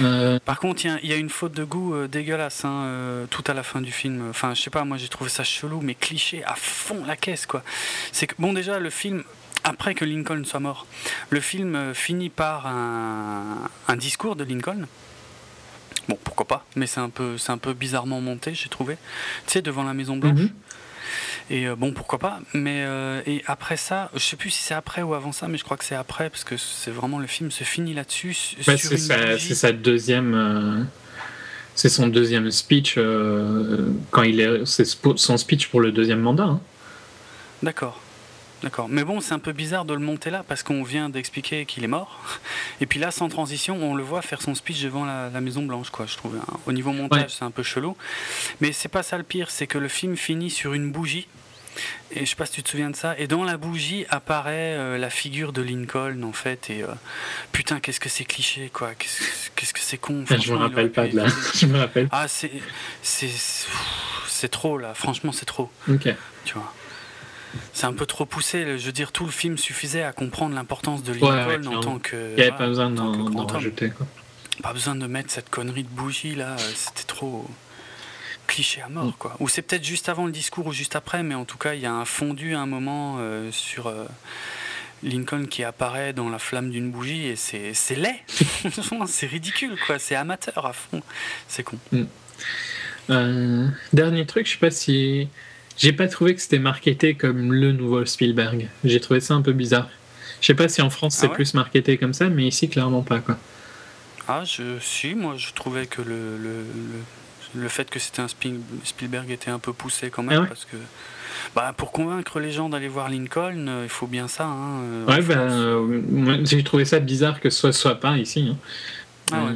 Euh, 0.00 0.38
Par 0.44 0.58
contre, 0.60 0.84
il 0.84 1.08
y, 1.08 1.12
a 1.12 1.16
une 1.16 1.30
faute 1.30 1.52
de 1.52 1.64
goût 1.64 1.94
euh, 1.94 2.08
dégueulasse 2.08 2.64
hein, 2.64 2.82
euh, 2.84 3.26
tout 3.30 3.44
à 3.46 3.54
la 3.54 3.62
fin 3.62 3.80
du 3.80 3.92
film. 3.92 4.28
Enfin, 4.30 4.54
je 4.54 4.62
sais 4.62 4.70
pas, 4.70 4.84
moi 4.84 4.96
j'ai 4.96 5.08
trouvé 5.08 5.30
ça 5.30 5.44
chelou, 5.44 5.80
mais 5.82 5.94
cliché 5.94 6.44
à 6.44 6.54
fond 6.54 7.04
la 7.04 7.16
caisse, 7.16 7.46
quoi. 7.46 7.62
C'est 8.12 8.26
que, 8.26 8.34
bon, 8.38 8.52
déjà, 8.52 8.78
le 8.78 8.90
film, 8.90 9.24
après 9.64 9.94
que 9.94 10.04
Lincoln 10.04 10.44
soit 10.44 10.60
mort, 10.60 10.86
le 11.30 11.40
film 11.40 11.94
finit 11.94 12.30
par 12.30 12.66
un, 12.66 13.96
discours 13.96 14.36
de 14.36 14.44
Lincoln. 14.44 14.86
Bon, 16.08 16.18
pourquoi 16.24 16.46
pas, 16.46 16.64
mais 16.76 16.86
c'est 16.86 17.00
un 17.00 17.10
peu, 17.10 17.36
c'est 17.36 17.52
un 17.52 17.58
peu 17.58 17.74
bizarrement 17.74 18.20
monté, 18.20 18.54
j'ai 18.54 18.68
trouvé. 18.68 18.96
Tu 19.46 19.52
sais, 19.52 19.62
devant 19.62 19.84
la 19.84 19.92
Maison 19.92 20.16
Blanche. 20.16 20.38
Mm-hmm. 20.38 20.50
Et 21.50 21.66
euh, 21.66 21.76
bon, 21.76 21.92
pourquoi 21.92 22.18
pas. 22.18 22.40
Mais 22.54 22.84
euh, 22.86 23.20
et 23.26 23.42
après 23.46 23.76
ça, 23.76 24.10
je 24.14 24.20
sais 24.20 24.36
plus 24.36 24.50
si 24.50 24.62
c'est 24.62 24.74
après 24.74 25.02
ou 25.02 25.14
avant 25.14 25.32
ça, 25.32 25.48
mais 25.48 25.58
je 25.58 25.64
crois 25.64 25.76
que 25.76 25.84
c'est 25.84 25.94
après 25.94 26.30
parce 26.30 26.44
que 26.44 26.56
c'est 26.56 26.90
vraiment 26.90 27.18
le 27.18 27.26
film 27.26 27.50
se 27.50 27.64
finit 27.64 27.94
là-dessus. 27.94 28.34
C'est 28.60 28.76
sa, 29.54 29.72
deuxième. 29.72 30.34
Euh, 30.34 30.82
c'est 31.74 31.88
son 31.88 32.08
deuxième 32.08 32.50
speech 32.50 32.98
quand 34.10 34.22
il 34.22 34.40
est. 34.40 34.66
C'est 34.66 34.84
son 34.84 35.36
speech 35.36 35.68
pour 35.68 35.80
le 35.80 35.92
deuxième 35.92 36.20
mandat. 36.20 36.44
Hein. 36.44 36.60
D'accord. 37.62 38.00
D'accord. 38.62 38.88
Mais 38.88 39.04
bon, 39.04 39.20
c'est 39.20 39.34
un 39.34 39.38
peu 39.38 39.52
bizarre 39.52 39.84
de 39.84 39.94
le 39.94 40.00
monter 40.00 40.30
là 40.30 40.44
parce 40.46 40.62
qu'on 40.62 40.82
vient 40.82 41.08
d'expliquer 41.08 41.64
qu'il 41.64 41.84
est 41.84 41.88
mort. 41.88 42.20
Et 42.80 42.86
puis 42.86 42.98
là, 42.98 43.10
sans 43.10 43.28
transition, 43.28 43.76
on 43.80 43.94
le 43.94 44.02
voit 44.02 44.22
faire 44.22 44.42
son 44.42 44.54
speech 44.54 44.82
devant 44.82 45.04
la, 45.04 45.40
Maison 45.40 45.62
Blanche, 45.62 45.90
quoi. 45.90 46.06
Je 46.06 46.16
trouve. 46.16 46.36
Hein. 46.36 46.58
Au 46.66 46.72
niveau 46.72 46.92
montage, 46.92 47.30
c'est 47.30 47.44
un 47.44 47.50
peu 47.50 47.62
chelou. 47.62 47.96
Mais 48.60 48.72
c'est 48.72 48.88
pas 48.88 49.02
ça 49.02 49.16
le 49.16 49.22
pire, 49.22 49.50
c'est 49.50 49.66
que 49.66 49.78
le 49.78 49.88
film 49.88 50.16
finit 50.16 50.50
sur 50.50 50.74
une 50.74 50.90
bougie. 50.90 51.28
Et 52.10 52.20
je 52.20 52.30
sais 52.30 52.34
pas 52.34 52.46
si 52.46 52.52
tu 52.52 52.62
te 52.64 52.70
souviens 52.70 52.90
de 52.90 52.96
ça. 52.96 53.16
Et 53.18 53.28
dans 53.28 53.44
la 53.44 53.56
bougie 53.56 54.04
apparaît 54.08 54.74
euh, 54.74 54.98
la 54.98 55.10
figure 55.10 55.52
de 55.52 55.62
Lincoln, 55.62 56.24
en 56.24 56.32
fait. 56.32 56.70
Et 56.70 56.82
euh, 56.82 56.88
putain, 57.52 57.78
qu'est-ce 57.78 58.00
que 58.00 58.08
c'est 58.08 58.24
cliché, 58.24 58.70
quoi. 58.72 58.90
Qu'est-ce 58.96 59.72
que 59.72 59.80
c'est 59.80 59.98
con. 59.98 60.24
Je 60.28 60.52
me 60.52 60.58
rappelle 60.58 60.90
pas 60.90 61.06
de 61.06 61.16
là. 61.16 61.26
je 61.54 61.66
me 61.66 61.78
rappelle. 61.78 62.08
Ah, 62.10 62.26
c'est. 62.26 62.50
C'est 63.02 64.48
trop, 64.48 64.78
là. 64.78 64.94
Franchement, 64.94 65.30
c'est 65.30 65.46
trop. 65.46 65.70
Ok. 65.88 66.08
Tu 66.44 66.54
vois 66.54 66.72
c'est 67.72 67.86
un 67.86 67.92
peu 67.92 68.06
trop 68.06 68.26
poussé. 68.26 68.78
Je 68.78 68.86
veux 68.86 68.92
dire, 68.92 69.12
tout 69.12 69.24
le 69.24 69.30
film 69.30 69.58
suffisait 69.58 70.02
à 70.02 70.12
comprendre 70.12 70.54
l'importance 70.54 71.02
de 71.02 71.12
Lincoln 71.12 71.66
en 71.66 71.80
tant 71.80 71.98
que. 71.98 72.16
Il 72.30 72.36
n'y 72.36 72.42
avait 72.42 72.56
pas 72.56 72.66
besoin 72.66 72.90
d'en 72.90 73.46
rajouter. 73.46 73.90
Quoi. 73.90 74.06
Pas 74.62 74.72
besoin 74.72 74.96
de 74.96 75.06
mettre 75.06 75.30
cette 75.30 75.50
connerie 75.50 75.84
de 75.84 75.88
bougie 75.88 76.34
là. 76.34 76.56
C'était 76.74 77.04
trop 77.04 77.48
cliché 78.46 78.80
à 78.80 78.88
mort, 78.88 79.06
mm. 79.06 79.12
quoi. 79.18 79.36
Ou 79.40 79.48
c'est 79.48 79.62
peut-être 79.62 79.84
juste 79.84 80.08
avant 80.08 80.26
le 80.26 80.32
discours 80.32 80.66
ou 80.66 80.72
juste 80.72 80.96
après, 80.96 81.22
mais 81.22 81.34
en 81.34 81.44
tout 81.44 81.58
cas, 81.58 81.74
il 81.74 81.80
y 81.80 81.86
a 81.86 81.92
un 81.92 82.04
fondu 82.04 82.54
à 82.54 82.60
un 82.60 82.66
moment 82.66 83.16
euh, 83.18 83.50
sur. 83.52 83.86
Euh, 83.86 84.04
Lincoln 85.04 85.46
qui 85.46 85.62
apparaît 85.62 86.12
dans 86.12 86.28
la 86.28 86.40
flamme 86.40 86.70
d'une 86.70 86.90
bougie 86.90 87.26
et 87.26 87.36
c'est, 87.36 87.72
c'est 87.72 87.94
laid. 87.94 88.16
c'est 89.06 89.26
ridicule, 89.26 89.78
quoi. 89.86 90.00
C'est 90.00 90.16
amateur 90.16 90.66
à 90.66 90.72
fond. 90.72 91.02
C'est 91.46 91.62
con. 91.62 91.78
Mm. 91.92 93.68
dernier 93.92 94.26
truc, 94.26 94.46
je 94.46 94.52
sais 94.52 94.58
pas 94.58 94.72
si. 94.72 95.28
J'ai 95.78 95.92
pas 95.92 96.08
trouvé 96.08 96.34
que 96.34 96.40
c'était 96.40 96.58
marketé 96.58 97.14
comme 97.14 97.52
le 97.52 97.72
nouveau 97.72 98.04
Spielberg. 98.04 98.68
J'ai 98.84 99.00
trouvé 99.00 99.20
ça 99.20 99.34
un 99.34 99.42
peu 99.42 99.52
bizarre. 99.52 99.88
Je 100.40 100.46
sais 100.46 100.54
pas 100.54 100.68
si 100.68 100.82
en 100.82 100.90
France 100.90 101.16
c'est 101.16 101.26
ah 101.26 101.34
plus 101.34 101.54
marketé 101.54 101.96
comme 101.98 102.12
ça, 102.12 102.28
mais 102.28 102.46
ici 102.46 102.68
clairement 102.68 103.02
pas 103.02 103.20
quoi. 103.20 103.38
Ah, 104.26 104.42
je, 104.44 104.78
si, 104.80 105.14
moi 105.14 105.34
je 105.36 105.52
trouvais 105.54 105.86
que 105.86 106.02
le, 106.02 106.36
le, 106.36 106.64
le, 107.54 107.68
fait 107.68 107.88
que 107.88 107.98
c'était 107.98 108.20
un 108.20 108.28
Spielberg 108.28 109.30
était 109.30 109.50
un 109.50 109.58
peu 109.58 109.72
poussé 109.72 110.10
quand 110.10 110.22
même, 110.22 110.42
ah 110.44 110.46
parce 110.46 110.64
que 110.64 110.76
bah, 111.54 111.72
pour 111.76 111.92
convaincre 111.92 112.38
les 112.40 112.52
gens 112.52 112.68
d'aller 112.68 112.88
voir 112.88 113.08
Lincoln, 113.08 113.66
euh, 113.68 113.84
il 113.84 113.88
faut 113.88 114.06
bien 114.06 114.28
ça. 114.28 114.44
Hein, 114.44 114.80
euh, 114.82 115.06
ouais, 115.06 115.22
ben, 115.22 115.38
euh, 115.38 116.44
j'ai 116.44 116.62
trouvé 116.62 116.84
ça 116.84 116.98
bizarre 117.00 117.40
que 117.40 117.50
ce 117.50 117.58
soit, 117.58 117.72
soit 117.72 117.94
pas 117.94 118.18
ici. 118.18 118.48
Hein. 118.50 118.56
Ah 119.32 119.44
ouais. 119.44 119.52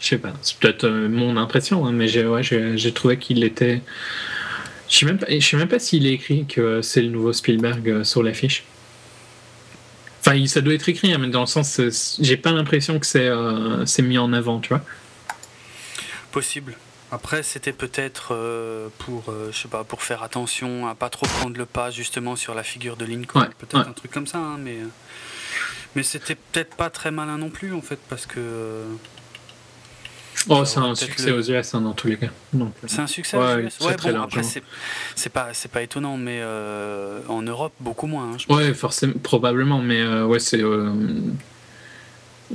je 0.00 0.06
sais 0.06 0.18
pas, 0.18 0.32
c'est 0.42 0.58
peut-être 0.58 0.88
mon 0.88 1.36
impression, 1.36 1.84
hein, 1.86 1.92
mais 1.92 2.08
j'ai 2.08 2.26
ouais, 2.26 2.42
j'ai 2.42 2.92
trouvé 2.92 3.18
qu'il 3.18 3.44
était. 3.44 3.82
Je 4.92 4.98
sais 4.98 5.06
même 5.06 5.16
pas, 5.16 5.26
je 5.30 5.40
sais 5.40 5.56
même 5.56 5.68
pas 5.68 5.78
s'il 5.78 6.06
est 6.06 6.12
écrit 6.12 6.44
que 6.44 6.82
c'est 6.82 7.00
le 7.00 7.08
nouveau 7.08 7.32
Spielberg 7.32 8.02
sur 8.02 8.22
l'affiche. 8.22 8.62
Enfin, 10.20 10.46
ça 10.46 10.60
doit 10.60 10.74
être 10.74 10.86
écrit, 10.86 11.14
hein, 11.14 11.18
mais 11.18 11.28
dans 11.28 11.40
le 11.40 11.46
sens, 11.46 11.80
j'ai 12.20 12.36
pas 12.36 12.52
l'impression 12.52 12.98
que 12.98 13.06
c'est 13.06 13.26
euh, 13.26 13.86
mis 14.00 14.18
en 14.18 14.34
avant, 14.34 14.60
tu 14.60 14.68
vois. 14.68 14.82
Possible. 16.30 16.76
Après, 17.10 17.42
c'était 17.42 17.72
peut-être 17.72 18.34
euh, 18.34 18.88
pour, 18.98 19.30
euh, 19.30 19.50
je 19.50 19.62
sais 19.62 19.68
pas, 19.68 19.82
pour 19.82 20.02
faire 20.02 20.22
attention 20.22 20.86
à 20.86 20.94
pas 20.94 21.08
trop 21.08 21.24
prendre 21.26 21.56
le 21.56 21.64
pas 21.64 21.90
justement 21.90 22.36
sur 22.36 22.54
la 22.54 22.62
figure 22.62 22.98
de 22.98 23.06
Lincoln, 23.06 23.48
peut-être 23.58 23.88
un 23.88 23.92
truc 23.92 24.10
comme 24.10 24.26
ça, 24.26 24.38
hein, 24.38 24.58
mais 24.60 24.76
mais 25.94 26.02
c'était 26.02 26.34
peut-être 26.34 26.76
pas 26.76 26.90
très 26.90 27.10
malin 27.10 27.38
non 27.38 27.48
plus 27.48 27.72
en 27.72 27.82
fait, 27.82 27.98
parce 28.10 28.26
que 28.26 28.84
Oh, 30.48 30.64
c'est 30.64 30.78
un 30.78 30.94
succès 30.94 31.30
aux 31.30 31.40
US 31.40 31.74
hein, 31.74 31.80
dans 31.80 31.92
tous 31.92 32.08
les 32.08 32.16
cas. 32.16 32.28
C'est 32.86 33.00
un 33.00 33.06
succès 33.06 33.36
aux 33.36 33.58
US. 33.58 33.80
Ouais, 33.80 33.96
bon, 33.96 34.20
après, 34.20 34.42
c'est 35.14 35.30
pas, 35.30 35.52
pas 35.72 35.82
étonnant, 35.82 36.16
mais 36.16 36.38
euh, 36.40 37.20
en 37.28 37.42
Europe, 37.42 37.72
beaucoup 37.80 38.06
moins. 38.06 38.32
Hein, 38.32 38.54
ouais, 38.54 38.74
forcément, 38.74 39.14
probablement, 39.22 39.80
mais 39.80 40.00
euh, 40.00 40.26
ouais, 40.26 40.40
c'est. 40.40 40.62
Euh, 40.62 40.92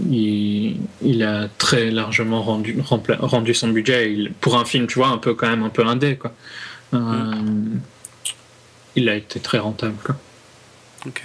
il, 0.10 0.78
il, 1.02 1.24
a 1.24 1.48
très 1.58 1.90
largement 1.90 2.44
rendu, 2.44 2.78
rendu 3.20 3.54
son 3.54 3.70
budget. 3.70 4.14
Il, 4.14 4.34
pour 4.34 4.58
un 4.58 4.66
film, 4.66 4.86
tu 4.88 5.00
vois, 5.00 5.08
un 5.08 5.18
peu 5.18 5.34
quand 5.34 5.48
même 5.48 5.64
un 5.64 5.70
peu 5.70 5.86
indé, 5.86 6.18
quoi. 6.18 6.34
Mm. 6.92 7.80
Il 8.96 9.10
a 9.10 9.16
été 9.16 9.40
très 9.40 9.60
rentable, 9.60 9.98
quoi. 10.04 10.16
Ok. 11.06 11.24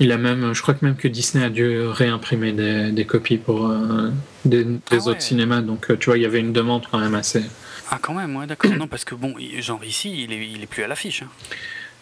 Il 0.00 0.12
a 0.12 0.18
même, 0.18 0.52
je 0.54 0.62
crois 0.62 0.74
que 0.74 0.84
même 0.84 0.96
que 0.96 1.08
Disney 1.08 1.44
a 1.44 1.50
dû 1.50 1.80
réimprimer 1.80 2.52
des, 2.52 2.92
des 2.92 3.04
copies 3.04 3.36
pour 3.36 3.68
euh, 3.68 4.10
des, 4.44 4.64
ah 4.90 4.96
autres 4.96 5.22
cinémas. 5.22 5.60
Donc, 5.60 5.90
euh, 5.90 5.96
tu 5.96 6.06
vois, 6.06 6.18
il 6.18 6.22
y 6.22 6.26
avait 6.26 6.38
une 6.38 6.52
demande 6.52 6.86
quand 6.90 6.98
même 6.98 7.16
assez. 7.16 7.42
Ah, 7.90 7.98
quand 8.00 8.14
même, 8.14 8.36
ouais, 8.36 8.46
d'accord. 8.46 8.70
non, 8.72 8.86
parce 8.86 9.04
que 9.04 9.14
bon, 9.14 9.34
genre 9.58 9.84
ici, 9.84 10.24
il 10.24 10.32
est, 10.32 10.48
il 10.48 10.62
est 10.62 10.66
plus 10.66 10.84
à 10.84 10.86
l'affiche. 10.86 11.22
Hein. 11.22 11.28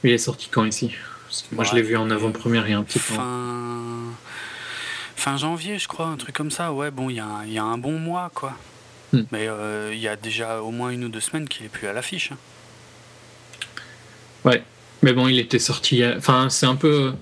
Il 0.04 0.10
est 0.10 0.18
sorti 0.18 0.48
quand 0.50 0.64
ici? 0.64 0.92
Moi, 1.52 1.64
je 1.64 1.74
l'ai 1.74 1.82
vu 1.82 1.96
en 1.96 2.10
avant-première 2.10 2.66
il 2.66 2.72
y 2.72 2.74
a 2.74 2.78
un 2.78 2.82
petit 2.82 2.98
fin... 2.98 3.64
Fin 5.16 5.38
janvier, 5.38 5.78
je 5.78 5.88
crois, 5.88 6.06
un 6.06 6.16
truc 6.16 6.36
comme 6.36 6.50
ça. 6.50 6.72
Ouais, 6.72 6.90
bon, 6.90 7.08
il 7.08 7.16
y 7.16 7.20
a, 7.20 7.28
il 7.46 7.52
y 7.52 7.58
a 7.58 7.64
un 7.64 7.78
bon 7.78 7.98
mois, 7.98 8.30
quoi. 8.34 8.52
Hmm. 9.12 9.22
Mais 9.32 9.48
euh, 9.48 9.90
il 9.94 9.98
y 9.98 10.08
a 10.08 10.16
déjà 10.16 10.60
au 10.60 10.70
moins 10.70 10.90
une 10.90 11.04
ou 11.04 11.08
deux 11.08 11.20
semaines 11.20 11.48
qu'il 11.48 11.64
est 11.64 11.70
plus 11.70 11.88
à 11.88 11.94
l'affiche. 11.94 12.32
Hein. 12.32 12.36
Ouais, 14.44 14.62
mais 15.02 15.14
bon, 15.14 15.26
il 15.26 15.38
était 15.38 15.58
sorti. 15.58 16.04
Enfin, 16.04 16.50
c'est 16.50 16.66
un 16.66 16.76
peu 16.76 17.14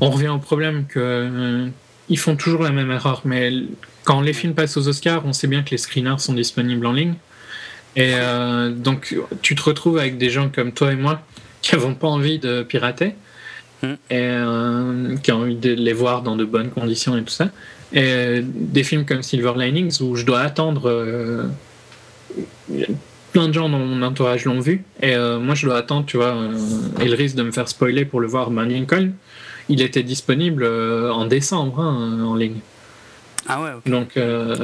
on 0.00 0.10
revient 0.10 0.28
au 0.28 0.38
problème 0.38 0.86
que 0.86 0.98
euh, 1.00 1.68
ils 2.08 2.18
font 2.18 2.36
toujours 2.36 2.62
la 2.62 2.70
même 2.70 2.90
erreur. 2.90 3.22
Mais 3.24 3.52
quand 4.04 4.20
les 4.20 4.32
films 4.32 4.54
passent 4.54 4.76
aux 4.76 4.88
Oscars, 4.88 5.24
on 5.26 5.32
sait 5.32 5.46
bien 5.46 5.62
que 5.62 5.70
les 5.70 5.78
screeners 5.78 6.18
sont 6.18 6.34
disponibles 6.34 6.86
en 6.86 6.92
ligne. 6.92 7.14
Et 7.94 8.14
euh, 8.14 8.70
donc, 8.70 9.16
tu 9.42 9.54
te 9.54 9.62
retrouves 9.62 9.98
avec 9.98 10.16
des 10.16 10.30
gens 10.30 10.48
comme 10.48 10.72
toi 10.72 10.92
et 10.92 10.96
moi 10.96 11.20
qui 11.62 11.74
n'avons 11.74 11.94
pas 11.94 12.08
envie 12.08 12.38
de 12.38 12.62
pirater 12.62 13.14
hmm. 13.82 13.92
et 13.92 13.96
euh, 14.10 15.16
qui 15.18 15.30
ont 15.30 15.42
envie 15.42 15.56
de 15.56 15.72
les 15.72 15.92
voir 15.92 16.22
dans 16.22 16.36
de 16.36 16.44
bonnes 16.44 16.70
conditions 16.70 17.16
et 17.16 17.22
tout 17.22 17.32
ça. 17.32 17.50
Et 17.92 18.40
des 18.42 18.84
films 18.84 19.04
comme 19.04 19.22
Silver 19.22 19.52
Linings 19.56 20.00
où 20.00 20.16
je 20.16 20.24
dois 20.24 20.40
attendre. 20.40 21.50
plein 23.32 23.48
de 23.48 23.52
gens 23.52 23.68
dans 23.68 23.78
mon 23.78 24.02
entourage 24.02 24.46
l'ont 24.46 24.60
vu 24.60 24.82
et 25.02 25.14
moi 25.14 25.54
je 25.54 25.66
dois 25.66 25.76
attendre, 25.76 26.06
tu 26.06 26.16
vois, 26.16 26.34
et 27.00 27.04
le 27.04 27.14
risque 27.14 27.36
de 27.36 27.42
me 27.42 27.52
faire 27.52 27.68
spoiler 27.68 28.06
pour 28.06 28.20
le 28.20 28.28
voir. 28.28 28.50
Ben, 28.50 28.64
Lincoln, 28.64 29.12
il 29.68 29.80
était 29.82 30.02
disponible 30.02 30.64
euh, 30.64 31.12
en 31.12 31.26
décembre 31.26 31.80
hein, 31.80 32.22
en 32.22 32.34
ligne. 32.34 32.60
Ah 33.48 33.60
ouais, 33.60 33.70
Donc, 33.86 34.16
euh, 34.16 34.56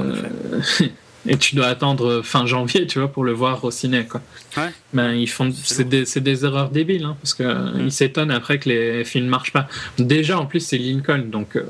et 1.27 1.37
tu 1.37 1.57
dois 1.57 1.67
attendre 1.67 2.23
fin 2.23 2.47
janvier, 2.47 2.87
tu 2.87 2.99
vois, 3.01 3.09
pour 3.09 3.25
le 3.25 3.33
voir 3.33 3.65
au 3.65 3.71
ciné, 3.71 4.05
quoi. 4.05 4.21
Ouais. 4.57 4.71
Ben, 4.93 5.13
ils 5.13 5.29
font, 5.29 5.51
c'est 5.53 5.89
des, 5.89 6.05
des, 6.05 6.45
erreurs 6.45 6.71
débiles, 6.71 7.05
hein, 7.05 7.17
parce 7.21 7.35
qu'ils 7.35 7.47
mm. 7.47 7.81
ils 7.87 7.93
s'étonnent 7.93 8.31
après 8.31 8.59
que 8.59 8.69
les 8.69 9.05
films 9.05 9.27
marchent 9.27 9.53
pas. 9.53 9.69
Déjà, 9.99 10.39
en 10.39 10.47
plus, 10.47 10.61
c'est 10.61 10.79
Lincoln, 10.79 11.25
donc 11.31 11.57
euh, 11.57 11.65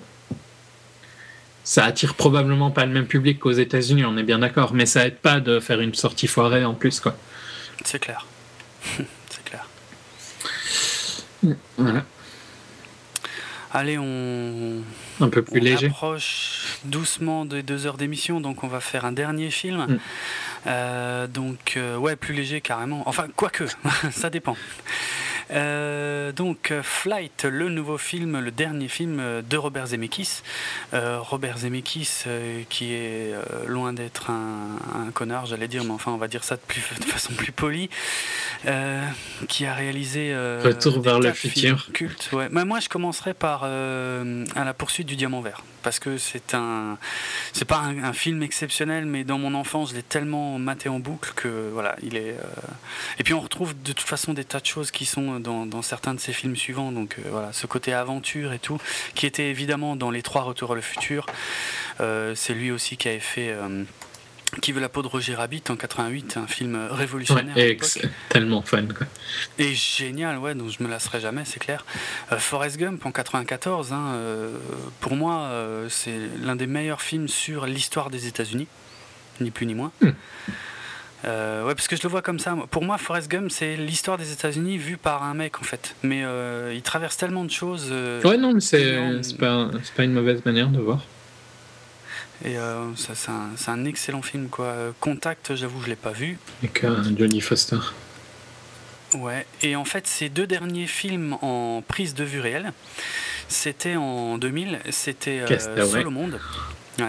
ça 1.65 1.85
attire 1.85 2.15
probablement 2.15 2.71
pas 2.71 2.85
le 2.85 2.93
même 2.93 3.07
public 3.07 3.39
qu'aux 3.39 3.53
États-Unis, 3.53 4.05
on 4.05 4.17
est 4.17 4.23
bien 4.23 4.41
d'accord, 4.41 4.75
mais 4.75 4.87
ça 4.87 5.07
aide 5.07 5.17
pas 5.17 5.41
de 5.41 5.61
faire 5.61 5.81
une 5.81 5.95
sortie 5.95 6.27
foirée 6.27 6.65
en 6.65 6.75
plus, 6.75 7.01
quoi. 7.01 7.17
C'est 7.85 8.01
clair. 8.01 8.27
c'est 8.97 9.45
clair. 9.45 9.67
Voilà. 11.79 12.05
Allez, 13.73 13.99
on, 13.99 14.83
un 15.21 15.29
peu 15.29 15.43
plus 15.43 15.61
léger. 15.61 15.87
approche 15.89 16.79
doucement 16.85 17.45
des 17.45 17.63
deux 17.63 17.87
heures 17.87 17.99
d'émission, 17.99 18.41
donc 18.41 18.65
on 18.65 18.69
va 18.69 18.81
faire 18.81 19.05
un 19.05 19.13
dernier 19.13 19.51
film. 19.51 19.87
Mm. 19.87 19.99
Euh, 20.67 21.27
donc, 21.27 21.75
euh, 21.77 21.97
ouais, 21.97 22.17
plus 22.17 22.35
léger 22.35 22.61
carrément. 22.61 23.03
Enfin, 23.07 23.27
quoique, 23.37 23.65
ça 24.11 24.31
dépend. 24.31 24.57
Euh, 25.51 26.33
donc 26.33 26.73
Flight, 26.83 27.45
le 27.45 27.69
nouveau 27.69 27.99
film, 27.99 28.39
le 28.41 28.51
dernier 28.51 28.89
film 28.89 29.43
de 29.49 29.57
Robert 29.57 29.89
Zemeckis. 29.89 30.43
Robert 30.93 31.59
Zemeckis 31.59 32.25
qui 32.69 32.93
est 32.93 33.33
loin 33.67 33.93
d'être 33.93 34.31
un, 34.31 35.11
connard, 35.13 35.47
j'allais 35.47 35.69
dire, 35.69 35.85
mais 35.85 35.93
enfin 35.93 36.13
on 36.13 36.17
va 36.17 36.29
dire 36.29 36.45
ça 36.45 36.57
de, 36.57 36.61
plus, 36.67 36.83
de 37.01 37.05
façon 37.05 37.33
plus 37.35 37.53
polie, 37.53 37.89
qui 39.49 39.67
a 39.67 39.75
réalisé 39.75 40.35
Retour 40.35 41.01
vers 41.01 41.21
le 41.21 41.33
futur. 41.33 41.89
Culte. 41.93 42.31
Ouais. 42.33 42.49
Moi 42.51 42.81
je 42.81 42.89
commencerai 42.89 43.35
par 43.35 43.65
à 43.65 44.65
la 44.65 44.75
poursuite 44.75 45.07
du 45.07 45.17
diamant 45.17 45.41
vert 45.41 45.63
parce 45.83 45.99
que 45.99 46.19
c'est 46.19 46.55
un 46.55 46.99
c'est 47.53 47.65
pas 47.65 47.79
un, 47.79 48.13
film 48.13 48.43
exceptionnel 48.43 49.05
mais 49.07 49.25
dans 49.25 49.39
mon 49.39 49.55
enfance 49.55 49.91
je 49.91 49.95
l'ai 49.95 50.03
tellement 50.03 50.59
maté 50.59 50.89
en 50.89 50.99
boucle 50.99 51.33
que 51.35 51.71
voilà 51.73 51.95
il 52.03 52.17
est 52.17 52.37
et 53.19 53.25
puis 53.25 53.35
on 53.35 53.41
retrouve 53.41 53.75
de 53.83 53.93
toute 53.93 54.07
façon 54.07 54.33
des 54.33 54.45
tas 54.45 54.61
de 54.61 54.67
choses 54.67 54.91
qui 54.91 55.07
sont 55.07 55.41
dans, 55.41 55.83
certains 55.83 56.15
de 56.15 56.21
ses 56.21 56.33
films 56.33 56.57
suivants. 56.57 56.93
Donc 56.93 57.17
euh, 57.19 57.23
voilà, 57.31 57.53
ce 57.53 57.67
côté 57.67 57.93
aventure 57.93 58.53
et 58.53 58.59
tout, 58.59 58.79
qui 59.15 59.27
était 59.27 59.51
évidemment 59.51 59.97
dans 59.97 60.11
les 60.11 60.23
trois 60.23 60.43
Retours 60.43 60.73
à 60.73 60.75
le 60.75 60.81
futur. 60.81 61.27
Euh, 62.01 62.35
c'est 62.35 62.55
lui 62.55 62.71
aussi 62.71 62.97
qui 62.97 63.09
avait 63.09 63.21
fait. 63.21 63.55
Euh, 64.55 64.59
qui 64.61 64.73
veut 64.73 64.81
la 64.81 64.89
peau 64.89 65.03
de 65.03 65.09
Roger 65.09 65.35
Rabbit 65.35 65.63
en 65.69 65.77
88, 65.77 66.37
un 66.37 66.47
film 66.47 66.89
révolutionnaire. 66.91 67.57
et 67.57 67.79
tellement 68.29 68.63
fun. 68.63 68.87
Quoi. 68.87 69.07
Et 69.59 69.75
génial, 69.75 70.39
ouais, 70.39 70.55
donc 70.55 70.71
je 70.71 70.83
me 70.83 70.89
lasserai 70.89 71.21
jamais, 71.21 71.45
c'est 71.45 71.61
clair. 71.61 71.85
Forrest 72.39 72.79
Gump 72.79 73.05
en 73.05 73.13
94, 73.13 73.93
hein, 73.93 74.19
pour 75.01 75.17
moi, 75.17 75.51
c'est 75.89 76.19
l'un 76.43 76.57
des 76.57 76.67
meilleurs 76.67 77.03
films 77.03 77.29
sur 77.29 77.67
l'histoire 77.67 78.11
des 78.11 78.27
États-Unis, 78.27 78.69
ni 79.41 79.51
plus 79.51 79.67
ni 79.67 79.75
moins. 79.75 79.93
Hmm. 80.01 80.11
Euh, 81.25 81.67
ouais, 81.67 81.75
parce 81.75 81.89
que 81.89 81.97
je 81.97 82.03
le 82.03 82.09
vois 82.09 82.23
comme 82.23 82.39
ça. 82.39 82.57
Pour 82.71 82.85
moi, 82.85 82.99
Forrest 82.99 83.31
Gump, 83.31 83.51
c'est 83.51 83.77
l'histoire 83.77 84.19
des 84.19 84.33
États-Unis 84.33 84.79
vue 84.79 84.97
par 84.97 85.23
un 85.23 85.35
mec, 85.35 85.61
en 85.61 85.65
fait. 85.65 85.97
Mais 86.03 86.23
euh, 86.25 86.73
il 86.75 86.83
traverse 86.83 87.17
tellement 87.17 87.45
de 87.45 87.51
choses. 87.51 87.89
Euh, 87.91 88.23
ouais, 88.23 88.37
non, 88.37 88.55
mais 88.55 88.61
c'est 88.61 89.37
pas, 89.39 89.71
pas 89.97 90.05
une 90.05 90.13
mauvaise 90.13 90.45
manière 90.45 90.69
de 90.69 90.79
voir. 90.79 91.05
Et 92.45 92.57
c'est 92.97 93.31
un, 93.31 93.73
un, 93.73 93.85
excellent 93.85 94.23
film, 94.23 94.49
quoi. 94.49 94.95
Contact, 95.01 95.55
j'avoue, 95.57 95.83
je 95.83 95.89
l'ai 95.89 95.97
pas 95.97 96.13
vu. 96.13 96.39
Avec 96.63 96.85
Johnny 97.17 97.41
Foster. 97.41 97.79
Ouais, 99.15 99.47
et 99.63 99.75
en 99.75 99.85
fait, 99.85 100.07
ces 100.07 100.29
deux 100.29 100.47
derniers 100.47 100.87
films 100.87 101.33
en 101.41 101.83
prise 101.87 102.15
de 102.15 102.25
vue 102.25 102.41
réelle, 102.41 102.73
c'était 103.49 103.97
en 103.97 104.39
2000, 104.39 104.81
c'était 104.91 105.45
Seul 105.59 106.07
au 106.07 106.11
monde. 106.11 106.39
Ouais. 106.99 107.07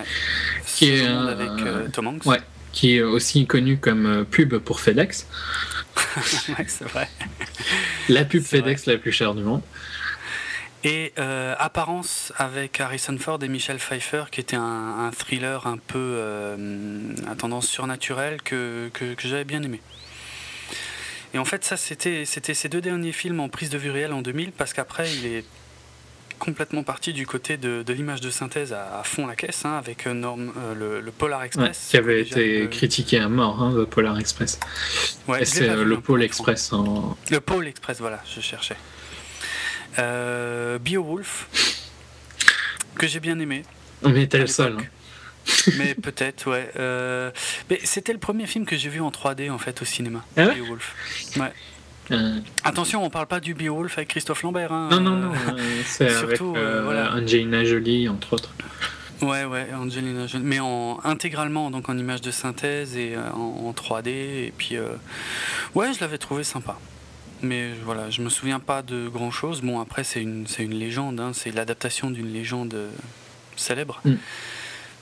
Qui 0.65 0.91
est, 0.91 1.09
monde 1.09 1.27
avec 1.29 1.91
Tom 1.91 2.07
Hanks. 2.07 2.25
Ouais 2.25 2.39
qui 2.71 2.95
est 2.95 3.01
aussi 3.01 3.45
connu 3.45 3.77
comme 3.77 4.05
euh, 4.05 4.23
pub 4.23 4.57
pour 4.57 4.79
FedEx. 4.79 5.27
ouais, 6.17 6.65
c'est 6.67 6.87
vrai. 6.87 7.09
La 8.07 8.25
pub 8.25 8.43
FedEx 8.43 8.85
la 8.85 8.97
plus 8.97 9.11
chère 9.11 9.33
du 9.33 9.43
monde. 9.43 9.61
Et 10.83 11.11
euh, 11.19 11.55
Apparence 11.59 12.31
avec 12.37 12.79
Harrison 12.79 13.17
Ford 13.17 13.39
et 13.43 13.49
Michel 13.49 13.79
Pfeiffer, 13.79 14.25
qui 14.31 14.39
était 14.39 14.55
un, 14.55 15.11
thriller 15.11 15.67
un 15.67 15.77
peu 15.77 15.97
euh, 15.97 17.13
à 17.29 17.35
tendance 17.35 17.67
surnaturelle 17.67 18.41
que, 18.41 18.89
que, 18.93 19.15
j'avais 19.17 19.43
bien 19.43 19.61
aimé. 19.61 19.81
Et 21.33 21.37
en 21.37 21.45
fait, 21.45 21.65
ça, 21.65 21.75
c'était 21.75 22.25
ses 22.25 22.69
deux 22.69 22.81
derniers 22.81 23.11
films 23.11 23.39
en 23.41 23.49
prise 23.49 23.69
de 23.69 23.77
vue 23.77 23.91
réelle 23.91 24.13
en 24.13 24.21
2000, 24.21 24.51
parce 24.53 24.73
qu'après, 24.73 25.13
il 25.13 25.25
est 25.25 25.45
complètement 26.39 26.83
parti 26.83 27.11
du 27.11 27.27
côté 27.27 27.57
de, 27.57 27.83
de 27.83 27.93
l'image 27.93 28.21
de 28.21 28.29
synthèse 28.29 28.71
à, 28.71 28.99
à 28.99 29.03
fond 29.03 29.27
la 29.27 29.35
caisse, 29.35 29.65
hein, 29.65 29.73
avec 29.77 30.07
euh, 30.07 30.13
Norm, 30.13 30.51
euh, 30.57 30.73
le, 30.73 31.01
le 31.01 31.11
Polar 31.11 31.41
Ouais, 31.41 31.45
Express. 31.47 31.87
qui 31.89 31.97
avait 31.97 32.21
été 32.21 32.69
critiqué 32.69 33.19
à 33.19 33.27
mort, 33.27 33.61
hein, 33.61 33.73
le 33.75 33.85
Polar 33.85 34.17
Express. 34.17 34.59
ouais, 35.27 35.43
c'est 35.43 35.67
le 35.67 35.95
hein, 35.95 36.01
Pôle 36.01 36.23
Express 36.23 36.71
en. 36.71 37.17
Le 37.29 37.41
Pôle 37.41 37.67
Express, 37.67 37.99
voilà, 37.99 38.23
je 38.33 38.39
cherchais. 38.39 38.77
Euh, 39.99 40.79
Beowulf, 40.79 41.47
que 42.95 43.07
j'ai 43.07 43.19
bien 43.19 43.37
aimé. 43.39 43.63
Mais 44.03 44.27
t'es 44.27 44.39
le 44.39 44.47
seul. 44.47 44.77
hein. 44.79 44.83
mais 45.77 45.95
peut-être, 45.95 46.49
ouais. 46.49 46.69
Euh, 46.77 47.31
mais 47.69 47.79
c'était 47.83 48.13
le 48.13 48.19
premier 48.19 48.45
film 48.47 48.65
que 48.65 48.77
j'ai 48.77 48.89
vu 48.89 49.01
en 49.01 49.09
3D 49.09 49.49
en 49.51 49.57
fait 49.57 49.81
au 49.81 49.85
cinéma. 49.85 50.23
Ah 50.37 50.45
ouais 50.45 50.55
Beowulf. 50.55 50.95
Ouais. 51.37 51.51
Euh, 52.11 52.39
Attention, 52.63 53.03
on 53.03 53.09
parle 53.09 53.27
pas 53.27 53.39
du 53.39 53.53
Beowulf 53.53 53.97
avec 53.97 54.09
Christophe 54.09 54.41
Lambert. 54.43 54.71
Hein. 54.71 54.89
non, 54.91 54.99
non, 55.01 55.15
non, 55.17 55.31
Euh, 55.57 55.81
c'est 55.85 56.07
avec 56.09 56.37
surtout, 56.37 56.53
voilà. 56.53 57.13
Angelina 57.13 57.63
Jolie, 57.65 58.07
entre 58.09 58.33
autres. 58.33 58.51
Ouais, 59.21 59.43
ouais, 59.43 59.67
Angelina 59.75 60.25
Jolie. 60.27 60.43
Mais 60.45 60.59
en, 60.59 60.99
intégralement, 61.03 61.69
donc 61.71 61.89
en 61.89 61.97
image 61.97 62.21
de 62.21 62.31
synthèse 62.31 62.95
et 62.95 63.15
en, 63.17 63.67
en 63.67 63.71
3D. 63.73 64.07
Et 64.07 64.53
puis, 64.57 64.77
ouais, 65.75 65.93
je 65.93 65.99
l'avais 65.99 66.17
trouvé 66.17 66.43
sympa. 66.43 66.79
Mais 67.41 67.71
voilà, 67.83 68.09
je 68.09 68.21
me 68.21 68.29
souviens 68.29 68.59
pas 68.59 68.81
de 68.81 69.07
grand 69.07 69.31
chose. 69.31 69.61
Bon, 69.61 69.79
après, 69.79 70.03
c'est 70.03 70.21
une, 70.21 70.47
c'est 70.47 70.63
une 70.63 70.73
légende, 70.73 71.19
hein, 71.19 71.31
c'est 71.33 71.51
l'adaptation 71.51 72.11
d'une 72.11 72.31
légende 72.31 72.73
euh, 72.73 72.89
célèbre. 73.55 74.01
Mm. 74.03 74.13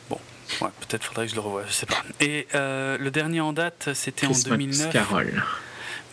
Bon, 0.10 0.20
ouais, 0.62 0.70
peut-être 0.82 1.04
faudrait 1.04 1.26
que 1.26 1.32
je 1.32 1.36
le 1.36 1.42
revoie, 1.42 1.64
je 1.68 1.74
sais 1.74 1.86
pas. 1.86 2.04
Et 2.20 2.48
euh, 2.54 2.98
le 2.98 3.12
dernier 3.12 3.42
en 3.42 3.54
date, 3.54 3.90
c'était 3.94 4.28
en 4.28 4.32
Christmas 4.32 4.58
2009. 4.58 4.94
Carol. 4.94 5.44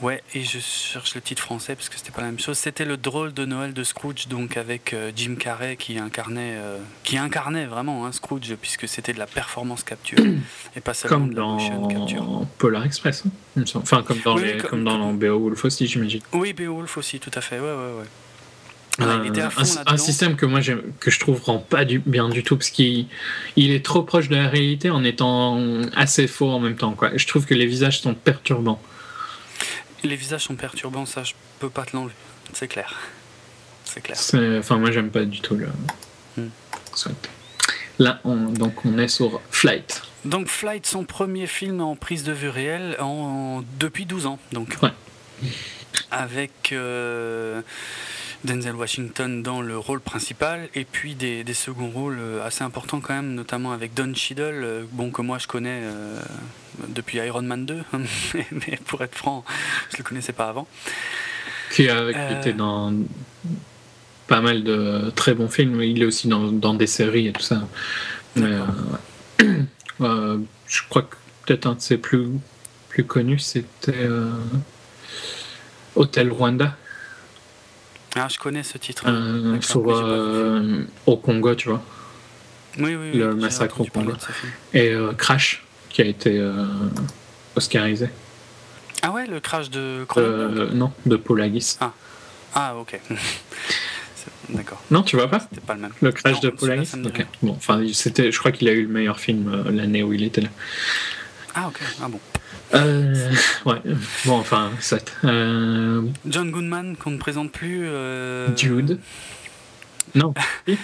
Ouais, 0.03 0.23
et 0.35 0.43
je 0.43 0.59
cherche 0.59 1.15
le 1.15 1.21
titre 1.21 1.41
français 1.41 1.75
parce 1.77 1.89
que 1.89 1.97
c'était 1.97 2.11
pas 2.11 2.21
la 2.21 2.27
même 2.27 2.39
chose. 2.41 2.59
C'était 2.59 2.85
le 2.85 2.97
drôle 2.97 3.33
de 3.33 3.45
Noël 3.45 3.73
de 3.73 3.85
Scrooge, 3.85 4.27
donc 4.29 4.57
avec 4.57 4.93
euh, 4.93 5.13
Jim 5.15 5.37
Carrey 5.39 5.77
qui 5.77 5.99
incarnait, 5.99 6.57
euh, 6.57 6.79
qui 7.05 7.17
incarnait 7.17 7.65
vraiment 7.67 8.05
hein, 8.05 8.13
Scrooge, 8.13 8.55
puisque 8.61 8.89
c'était 8.89 9.13
de 9.13 9.19
la 9.19 9.27
performance 9.27 9.83
capture 9.85 10.19
et 10.77 10.81
pas 10.81 10.95
seulement 10.95 11.19
Comme 11.19 11.31
de 11.35 11.41
la 11.41 11.47
motion 11.47 11.87
capture. 11.87 12.23
dans 12.25 12.45
Polar 12.59 12.85
Express. 12.85 13.23
hein. 13.57 13.63
Enfin, 13.77 14.03
comme 14.03 14.19
dans, 14.25 14.35
Oui, 14.37 14.43
les, 14.45 14.57
comme, 14.59 14.71
comme- 14.71 14.85
dans 14.85 14.99
comme- 14.99 15.19
Beowulf 15.19 15.65
aussi, 15.65 15.87
j'imagine. 15.87 16.21
Oui, 16.33 16.53
Beowulf 16.53 16.97
aussi, 16.99 17.21
tout 17.21 17.31
à 17.35 17.41
fait. 17.41 17.57
Ouais, 17.61 17.65
ouais, 17.67 18.01
ouais. 18.01 18.07
À 19.01 19.05
Euh, 19.07 19.51
un, 19.89 19.93
un 19.95 19.97
système 19.97 20.37
que 20.37 20.47
moi 20.47 20.61
que 21.01 21.11
je 21.11 21.19
trouve 21.19 21.41
rend 21.43 21.59
pas 21.59 21.85
du, 21.85 21.99
bien 21.99 22.29
du 22.29 22.45
tout 22.45 22.57
parce 22.57 22.71
qu'il 22.71 23.07
il 23.57 23.73
est 23.73 23.85
trop 23.85 24.03
proche 24.05 24.29
de 24.29 24.37
la 24.37 24.49
réalité 24.49 24.89
en 24.91 25.03
étant 25.03 25.61
assez 25.97 26.29
faux 26.29 26.51
en 26.51 26.61
même 26.61 26.77
temps 26.77 26.93
quoi. 26.93 27.11
Je 27.17 27.27
trouve 27.27 27.45
que 27.45 27.55
les 27.55 27.67
visages 27.67 28.01
sont 28.03 28.15
perturbants. 28.15 28.81
Les 30.05 30.17
visages 30.17 30.45
sont 30.45 30.55
perturbants, 30.55 31.07
ça 31.07 31.25
je 31.25 31.33
peux 31.61 31.71
pas 31.71 31.85
te 31.85 31.97
l'enlever, 31.97 32.15
c'est 32.53 32.69
clair. 32.69 32.95
C'est 33.85 34.01
clair. 34.01 34.19
Enfin 34.59 34.79
moi 34.79 34.91
j'aime 34.91 35.11
pas 35.11 35.25
du 35.25 35.41
tout 35.41 35.57
le. 35.57 35.69
Hmm. 36.37 36.49
Là 37.99 38.21
on, 38.25 38.37
donc 38.37 38.85
on 38.85 38.99
est 38.99 39.09
sur 39.09 39.41
Flight. 39.51 40.03
Donc 40.25 40.49
Flight, 40.49 40.87
son 40.87 41.05
premier 41.05 41.47
film 41.47 41.81
en 41.81 41.97
prise 41.97 42.25
de 42.25 42.33
vue 42.33 42.49
réelle 42.49 42.97
en, 43.01 43.63
depuis 43.79 44.07
12 44.07 44.27
ans. 44.27 44.39
Donc. 44.53 44.77
Ouais. 44.83 44.93
Avec 46.11 46.73
euh, 46.73 47.63
Denzel 48.45 48.75
Washington 48.77 49.43
dans 49.43 49.63
le 49.63 49.79
rôle 49.79 50.01
principal 50.01 50.69
et 50.75 50.85
puis 50.85 51.15
des, 51.15 51.45
des 51.45 51.55
seconds 51.55 51.89
rôles 51.89 52.19
euh, 52.21 52.45
assez 52.47 52.63
importants 52.63 53.01
quand 53.01 53.15
même, 53.15 53.35
notamment 53.35 53.73
avec 53.73 53.95
Don 53.95 54.13
Cheadle, 54.15 54.43
euh, 54.63 54.85
bon, 54.93 55.11
que 55.11 55.23
moi 55.23 55.39
je 55.39 55.47
connais 55.47 55.81
euh, 55.83 56.21
depuis 56.89 57.19
Iron 57.19 57.43
Man 57.43 57.65
2, 57.65 57.83
mais, 58.35 58.47
mais 58.53 58.79
pour 58.85 59.03
être 59.03 59.15
franc, 59.15 59.45
je 59.93 59.97
le 59.99 60.05
connaissais 60.05 60.33
pas 60.35 60.49
avant. 60.49 60.67
Qui, 61.73 61.89
a- 61.89 62.13
qui 62.13 62.19
Euh. 62.19 62.41
était 62.41 62.53
dans 62.53 62.93
pas 64.27 64.41
mal 64.41 64.63
de 64.63 65.11
très 65.15 65.35
bons 65.35 65.49
films. 65.49 65.83
Il 65.83 66.03
est 66.03 66.07
aussi 66.07 66.29
dans, 66.29 66.51
dans 66.53 66.75
des 66.75 66.87
séries 66.87 67.29
et 67.29 67.33
tout 67.33 67.43
ça. 67.43 67.67
Mais 68.37 68.57
ouais. 69.41 70.39
Je 70.67 70.81
crois 70.89 71.03
que 71.03 71.17
peut-être 71.47 71.67
un 71.67 71.75
de 71.75 71.81
ses 71.81 71.99
plus, 71.99 72.29
plus 72.89 73.05
connus, 73.05 73.39
c'était 73.41 74.09
Hôtel 75.97 76.31
Rwanda, 76.33 76.77
Ah, 78.17 78.29
je 78.31 78.39
connais 78.39 78.63
ce 78.63 78.79
titre. 78.79 79.05
euh, 79.07 79.61
sur, 79.61 79.83
euh, 79.91 80.85
au 81.07 81.17
Congo, 81.17 81.55
tu 81.55 81.69
vois. 81.69 81.83
Oui, 82.79 82.95
oui, 82.95 83.11
oui, 83.13 83.19
le 83.19 83.35
massacre 83.35 83.81
au 83.81 83.85
Congo. 83.85 84.13
Et 84.73 84.91
euh, 84.93 85.13
Crash, 85.13 85.65
qui 85.91 86.03
a 86.03 86.05
été 86.07 86.41
oscarisé. 87.57 88.09
Ah 89.03 89.11
ouais, 89.11 89.27
le 89.27 89.39
crash 89.39 89.69
de 89.69 90.07
Euh, 90.17 90.71
non, 90.73 90.93
de 91.05 91.17
Paul 91.17 91.43
Haggis. 91.43 91.77
Ah, 92.55 92.75
ok. 92.77 92.99
D'accord, 94.49 94.81
Non, 94.91 95.03
tu 95.03 95.17
vois 95.17 95.29
pas? 95.29 95.41
C'était 95.41 95.61
pas 95.61 95.75
le 95.75 95.81
même. 95.81 95.93
Le 96.01 96.11
Crash 96.13 96.35
Non, 96.35 96.41
de 96.41 96.49
Paul 96.51 96.59
celui-là, 96.61 96.81
Haggis? 96.81 96.87
ça 96.91 96.97
me 96.97 97.03
dit 97.03 97.09
Ok. 97.09 97.17
rien. 97.17 97.27
Bon, 97.43 97.53
enfin, 97.53 97.83
c'était, 97.93 98.33
je 98.33 98.39
crois 98.39 98.53
qu'il 98.53 98.69
a 98.69 98.73
eu 98.73 98.83
le 98.83 98.89
meilleur 98.89 99.19
film 99.21 99.53
euh, 99.53 99.71
l'année 99.71 100.03
où 100.03 100.13
il 100.15 100.23
était 100.23 100.41
là. 100.41 100.49
Ah, 101.55 101.69
ok, 101.69 101.81
ah 102.03 102.09
bon. 102.09 102.21
Euh, 102.75 103.31
ouais, 103.67 103.81
bon, 104.25 104.39
enfin, 104.39 104.71
7. 104.81 105.15
Euh, 105.25 106.03
John 106.27 106.51
Goodman, 106.51 106.97
qu'on 106.97 107.13
ne 107.13 107.19
présente 107.19 107.53
plus. 107.53 107.83
euh, 107.85 108.49
Dude. 108.51 108.99
Non, 110.15 110.33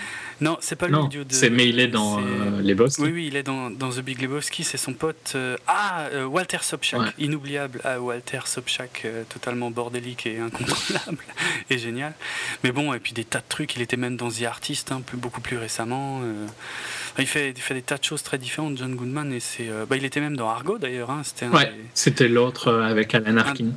Non, 0.40 0.56
c'est 0.60 0.74
pas 0.76 0.86
lui, 0.86 0.94
non, 0.94 1.04
Dude. 1.04 1.30
c'est, 1.32 1.50
mais 1.50 1.68
il 1.68 1.78
est 1.80 1.86
dans 1.88 2.18
euh, 2.18 2.62
Les 2.62 2.74
Boss. 2.74 2.96
Oui, 2.98 3.10
oui, 3.12 3.26
il 3.26 3.36
est 3.36 3.42
dans, 3.42 3.70
dans 3.70 3.90
The 3.90 4.00
Big 4.00 4.22
Lebowski, 4.22 4.64
c'est 4.64 4.78
son 4.78 4.94
pote. 4.94 5.32
euh, 5.34 5.56
Ah, 5.66 6.06
Walter 6.30 6.56
Sobchak, 6.62 6.98
Ouais. 7.00 7.06
inoubliable. 7.18 7.80
Ah, 7.84 8.00
Walter 8.00 8.40
Sobchak, 8.46 9.06
totalement 9.28 9.70
bordélique 9.70 10.24
et 10.26 10.38
incontrôlable 10.40 11.18
et 11.68 11.76
génial. 11.76 12.14
Mais 12.64 12.72
bon, 12.72 12.94
et 12.94 12.98
puis 13.00 13.12
des 13.12 13.24
tas 13.24 13.40
de 13.40 13.44
trucs. 13.50 13.76
Il 13.76 13.82
était 13.82 13.98
même 13.98 14.16
dans 14.16 14.30
The 14.30 14.44
Artist, 14.44 14.90
hein, 14.92 15.02
plus, 15.04 15.18
beaucoup 15.18 15.42
plus 15.42 15.58
récemment. 15.58 16.22
Il, 17.18 17.26
fait, 17.26 17.50
il 17.50 17.60
fait 17.60 17.74
des 17.74 17.82
tas 17.82 17.98
de 17.98 18.04
choses 18.04 18.22
très 18.22 18.38
différentes, 18.38 18.78
John 18.78 18.94
Goodman. 18.94 19.32
Et 19.32 19.40
c'est, 19.40 19.68
euh, 19.68 19.84
bah, 19.86 19.96
il 19.96 20.04
était 20.04 20.20
même 20.20 20.36
dans 20.36 20.48
Argo 20.48 20.78
d'ailleurs. 20.78 21.10
hein, 21.10 21.22
C'était 21.24 21.46
un, 21.46 21.50
Ouais, 21.52 21.66
des- 21.66 21.72
c'était 21.94 22.28
l'autre 22.28 22.68
euh, 22.68 22.82
avec 22.82 23.14
Alan 23.14 23.36
Arkin. 23.36 23.72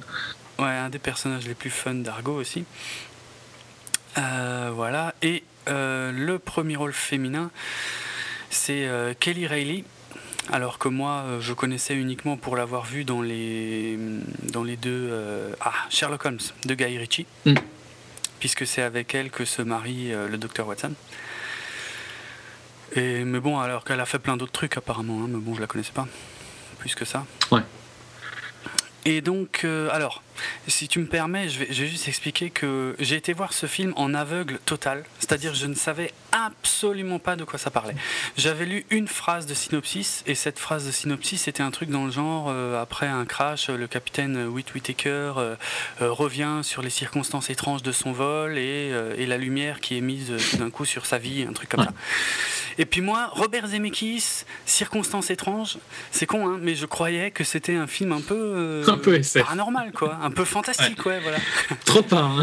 ouais, 0.59 0.65
un 0.65 0.89
des 0.89 0.99
personnages 0.99 1.45
les 1.47 1.55
plus 1.55 1.69
fun 1.69 1.95
d'Argo 1.95 2.33
aussi. 2.39 2.63
Euh, 4.17 4.71
voilà. 4.73 5.13
Et 5.21 5.43
le 5.67 6.37
premier 6.37 6.75
rôle 6.75 6.93
féminin, 6.93 7.49
c'est 8.49 8.87
Kelly 9.19 9.47
Reilly. 9.47 9.83
Alors 10.51 10.77
que 10.77 10.89
moi, 10.89 11.23
je 11.39 11.53
connaissais 11.53 11.95
uniquement 11.95 12.35
pour 12.35 12.57
l'avoir 12.57 12.83
vu 12.85 13.05
dans 13.05 13.21
les, 13.21 13.97
dans 14.51 14.63
les 14.65 14.75
deux 14.75 15.07
euh, 15.09 15.53
ah, 15.61 15.71
Sherlock 15.89 16.25
Holmes 16.25 16.39
de 16.65 16.75
Guy 16.75 16.97
Ritchie, 16.97 17.25
Mm. 17.45 17.53
puisque 18.41 18.67
c'est 18.67 18.81
avec 18.81 19.15
elle 19.15 19.29
que 19.31 19.45
se 19.45 19.61
marie 19.61 20.11
euh, 20.13 20.27
le 20.27 20.37
docteur 20.37 20.67
Watson. 20.67 20.91
Et, 22.95 23.23
mais 23.23 23.39
bon, 23.39 23.59
alors 23.59 23.83
qu'elle 23.83 23.99
a 23.99 24.05
fait 24.05 24.19
plein 24.19 24.37
d'autres 24.37 24.51
trucs 24.51 24.77
apparemment, 24.77 25.21
hein, 25.23 25.27
mais 25.29 25.39
bon, 25.39 25.55
je 25.55 25.61
la 25.61 25.67
connaissais 25.67 25.93
pas 25.93 26.07
plus 26.79 26.95
que 26.95 27.05
ça. 27.05 27.25
Ouais. 27.51 27.61
Et 29.05 29.19
donc, 29.19 29.61
euh, 29.65 29.89
alors, 29.91 30.23
si 30.67 30.87
tu 30.87 30.99
me 30.99 31.05
permets, 31.05 31.49
je 31.49 31.59
vais, 31.59 31.67
je 31.69 31.83
vais 31.83 31.89
juste 31.89 32.07
expliquer 32.07 32.49
que 32.51 32.95
j'ai 32.99 33.17
été 33.17 33.33
voir 33.33 33.51
ce 33.51 33.65
film 33.65 33.91
en 33.97 34.13
aveugle 34.13 34.59
total, 34.65 35.03
c'est-à-dire 35.19 35.53
je 35.53 35.65
ne 35.65 35.75
savais 35.75 36.13
absolument 36.31 37.19
pas 37.19 37.35
de 37.35 37.43
quoi 37.43 37.59
ça 37.59 37.69
parlait. 37.69 37.95
J'avais 38.37 38.65
lu 38.65 38.85
une 38.91 39.09
phrase 39.09 39.45
de 39.45 39.53
synopsis, 39.53 40.23
et 40.25 40.35
cette 40.35 40.57
phrase 40.57 40.85
de 40.87 40.91
synopsis 40.91 41.41
c'était 41.41 41.63
un 41.63 41.71
truc 41.71 41.89
dans 41.89 42.05
le 42.05 42.11
genre 42.11 42.47
euh, 42.49 42.81
après 42.81 43.07
un 43.07 43.25
crash, 43.25 43.67
le 43.67 43.87
capitaine 43.87 44.45
Whit 44.47 44.73
Whittaker 44.73 45.33
euh, 45.37 45.55
euh, 46.01 46.09
revient 46.11 46.61
sur 46.63 46.81
les 46.81 46.89
circonstances 46.89 47.49
étranges 47.49 47.83
de 47.83 47.91
son 47.91 48.13
vol 48.13 48.57
et, 48.57 48.89
euh, 48.93 49.15
et 49.17 49.25
la 49.25 49.37
lumière 49.37 49.81
qui 49.81 49.97
est 49.97 50.01
mise 50.01 50.31
euh, 50.31 50.37
tout 50.49 50.55
d'un 50.57 50.69
coup 50.69 50.85
sur 50.85 51.05
sa 51.05 51.17
vie, 51.17 51.45
un 51.47 51.51
truc 51.51 51.67
comme 51.69 51.81
Ouais. 51.81 51.87
ça. 51.87 51.93
Et 52.77 52.85
puis 52.85 53.01
moi, 53.01 53.29
Robert 53.33 53.67
Zemeckis, 53.67 54.43
circonstances 54.65 55.29
étranges, 55.29 55.77
c'est 56.11 56.25
con, 56.25 56.47
hein, 56.47 56.57
mais 56.61 56.75
je 56.75 56.85
croyais 56.85 57.31
que 57.31 57.43
c'était 57.43 57.75
un 57.75 57.87
film 57.87 58.11
un 58.11 58.21
peu, 58.21 58.35
euh, 58.35 58.83
Un 58.87 58.97
peu 58.97 59.15
SF. 59.15 59.43
paranormal, 59.43 59.91
quoi, 59.91 60.17
un 60.21 60.31
peu 60.31 60.43
fantastique, 60.45 61.05
ouais, 61.05 61.19
voilà. 61.21 61.37
Trop 61.85 62.01
pas, 62.01 62.21
hein. 62.21 62.41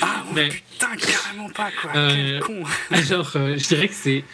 Ah 0.00 0.22
ouais, 0.28 0.32
Mais- 0.34 0.48
putain, 0.48 0.88
carrément 0.96 1.48
pas, 1.50 1.70
quoi. 1.80 1.90
Euh, 1.96 2.10
Quel 2.10 2.40
con. 2.40 2.62
Alors, 2.90 3.32
euh, 3.36 3.56
je 3.56 3.66
dirais 3.66 3.88
que 3.88 3.94
c'est 3.94 4.24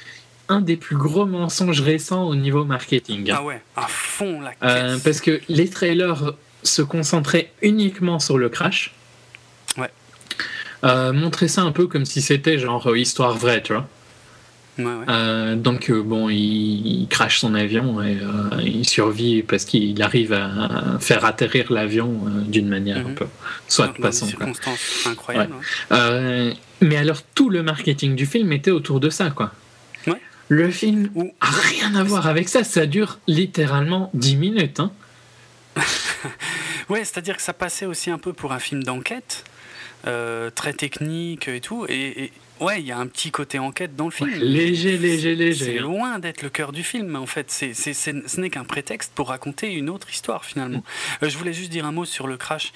un 0.48 0.60
des 0.60 0.76
plus 0.76 0.96
gros 0.96 1.26
mensonges 1.26 1.80
récents 1.80 2.24
au 2.24 2.34
niveau 2.34 2.64
marketing. 2.64 3.30
Ah 3.32 3.42
ouais, 3.42 3.62
à 3.76 3.86
fond 3.88 4.40
la 4.40 4.52
caisse. 4.54 5.00
Parce 5.02 5.20
que 5.20 5.40
les 5.48 5.70
trailers 5.70 6.32
se 6.62 6.82
concentraient 6.82 7.52
uniquement 7.62 8.18
sur 8.18 8.36
le 8.36 8.48
crash. 8.48 8.92
Ouais. 9.78 9.90
Montraient 10.82 11.48
ça 11.48 11.62
un 11.62 11.72
peu 11.72 11.86
comme 11.86 12.04
si 12.04 12.20
c'était 12.20 12.58
genre 12.58 12.96
histoire 12.96 13.36
vraie, 13.36 13.62
tu 13.62 13.72
vois. 13.74 13.86
Ouais, 14.78 14.84
ouais. 14.84 15.04
Euh, 15.08 15.56
donc 15.56 15.90
euh, 15.90 16.02
bon, 16.02 16.30
il, 16.30 17.02
il 17.02 17.06
crache 17.08 17.40
son 17.40 17.54
avion 17.54 18.02
et 18.02 18.16
euh, 18.22 18.62
il 18.62 18.88
survit 18.88 19.42
parce 19.42 19.64
qu'il 19.64 20.00
arrive 20.02 20.32
à 20.32 20.98
faire 21.00 21.24
atterrir 21.24 21.70
l'avion 21.72 22.20
euh, 22.26 22.40
d'une 22.42 22.68
manière 22.68 22.98
un 22.98 23.10
Mhm. 23.10 23.14
peu 23.14 23.26
soit 23.68 23.88
des 23.88 24.00
passant. 24.00 24.26
circonstances 24.26 25.06
incroyables. 25.06 25.52
ouais. 25.54 25.60
Euh, 25.96 26.52
mais 26.80 26.96
alors 26.96 27.22
tout 27.34 27.50
le 27.50 27.62
marketing 27.62 28.14
du 28.14 28.24
film 28.26 28.52
était 28.52 28.70
autour 28.70 29.00
de 29.00 29.10
ça, 29.10 29.30
quoi. 29.30 29.52
Le 30.52 30.68
film 30.72 31.10
a 31.40 31.46
rien 31.48 31.94
à 31.94 32.02
voir 32.02 32.26
avec 32.26 32.48
ça. 32.48 32.64
Ça 32.64 32.84
dure 32.86 33.20
littéralement 33.28 34.10
10 34.14 34.34
minutes. 34.36 34.80
Hein. 34.80 34.90
Ouais, 36.88 37.04
c'est-à-dire 37.04 37.36
que 37.36 37.42
ça 37.42 37.52
passait 37.52 37.86
aussi 37.86 38.10
un 38.10 38.18
peu 38.18 38.32
pour 38.32 38.50
un 38.52 38.58
film 38.58 38.82
d'enquête, 38.82 39.44
très 40.04 40.72
technique 40.72 41.46
et 41.46 41.60
tout. 41.60 41.86
Et, 41.88 42.24
et 42.24 42.32
ouais, 42.60 42.80
il 42.80 42.86
y 42.86 42.92
a 42.92 42.98
un 42.98 43.06
petit 43.06 43.30
côté 43.30 43.58
enquête 43.58 43.96
dans 43.96 44.04
le 44.06 44.10
film. 44.10 44.30
Ouais, 44.30 44.38
léger, 44.38 44.98
léger, 44.98 45.34
léger. 45.34 45.64
C'est 45.64 45.78
loin 45.78 46.18
d'être 46.18 46.42
le 46.42 46.50
cœur 46.50 46.72
du 46.72 46.82
film, 46.84 47.16
en 47.16 47.26
fait. 47.26 47.50
C'est, 47.50 47.74
c'est, 47.74 47.94
c'est- 47.94 48.28
ce 48.28 48.40
n'est 48.40 48.50
qu'un 48.50 48.64
prétexte 48.64 49.12
pour 49.14 49.28
raconter 49.28 49.72
une 49.72 49.88
autre 49.90 50.10
histoire, 50.10 50.44
finalement. 50.44 50.84
Euh, 51.22 51.28
je 51.28 51.36
voulais 51.38 51.52
juste 51.52 51.70
dire 51.70 51.86
un 51.86 51.92
mot 51.92 52.04
sur 52.04 52.26
le 52.26 52.36
crash. 52.36 52.72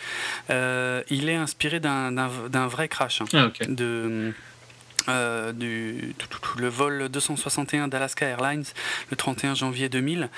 Euh, 0.50 1.02
il 1.10 1.28
est 1.28 1.34
inspiré 1.36 1.80
d'un, 1.80 2.12
d'un, 2.12 2.30
d'un 2.50 2.66
vrai 2.66 2.88
crash. 2.88 3.20
hein 3.20 3.26
Ah, 3.32 3.50
de 3.68 4.32
euh, 5.10 5.52
du 5.52 6.14
le 6.56 6.68
vol 6.68 7.10
261 7.10 7.88
d'Alaska 7.88 8.24
Airlines 8.26 8.64
le 9.10 9.16
31 9.16 9.54
janvier 9.54 9.90
2000 9.90 10.30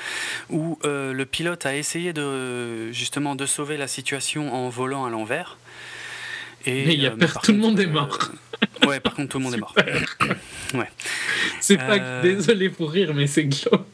où 0.51 0.77
euh, 0.85 1.13
le 1.13 1.25
pilote 1.25 1.67
a 1.67 1.77
essayé 1.77 2.13
de 2.13 2.91
justement 2.91 3.37
de 3.37 3.47
sauver 3.47 3.77
la 3.77 3.87
situation 3.87 4.53
en 4.53 4.69
volant 4.69 5.05
à 5.05 5.11
l'envers 5.11 5.57
et 6.65 6.85
Mais 6.85 6.95
il 6.95 7.01
y 7.01 7.07
a 7.07 7.13
euh, 7.13 7.29
tout 7.45 7.53
le 7.53 7.59
monde 7.59 7.79
est 7.79 7.87
mort. 7.87 8.19
Ouais 8.87 9.01
par 9.01 9.15
contre 9.15 9.31
tout 9.31 9.39
le 9.39 9.45
monde 9.45 9.55
est 9.55 9.59
mort. 9.59 9.75
Ouais. 10.75 10.89
C'est 11.61 11.77
pas 11.77 11.97
Euh, 11.99 12.23
désolé 12.23 12.69
pour 12.71 12.91
rire, 12.91 13.13
mais 13.15 13.27
c'est 13.27 13.45
glauque. 13.45 13.87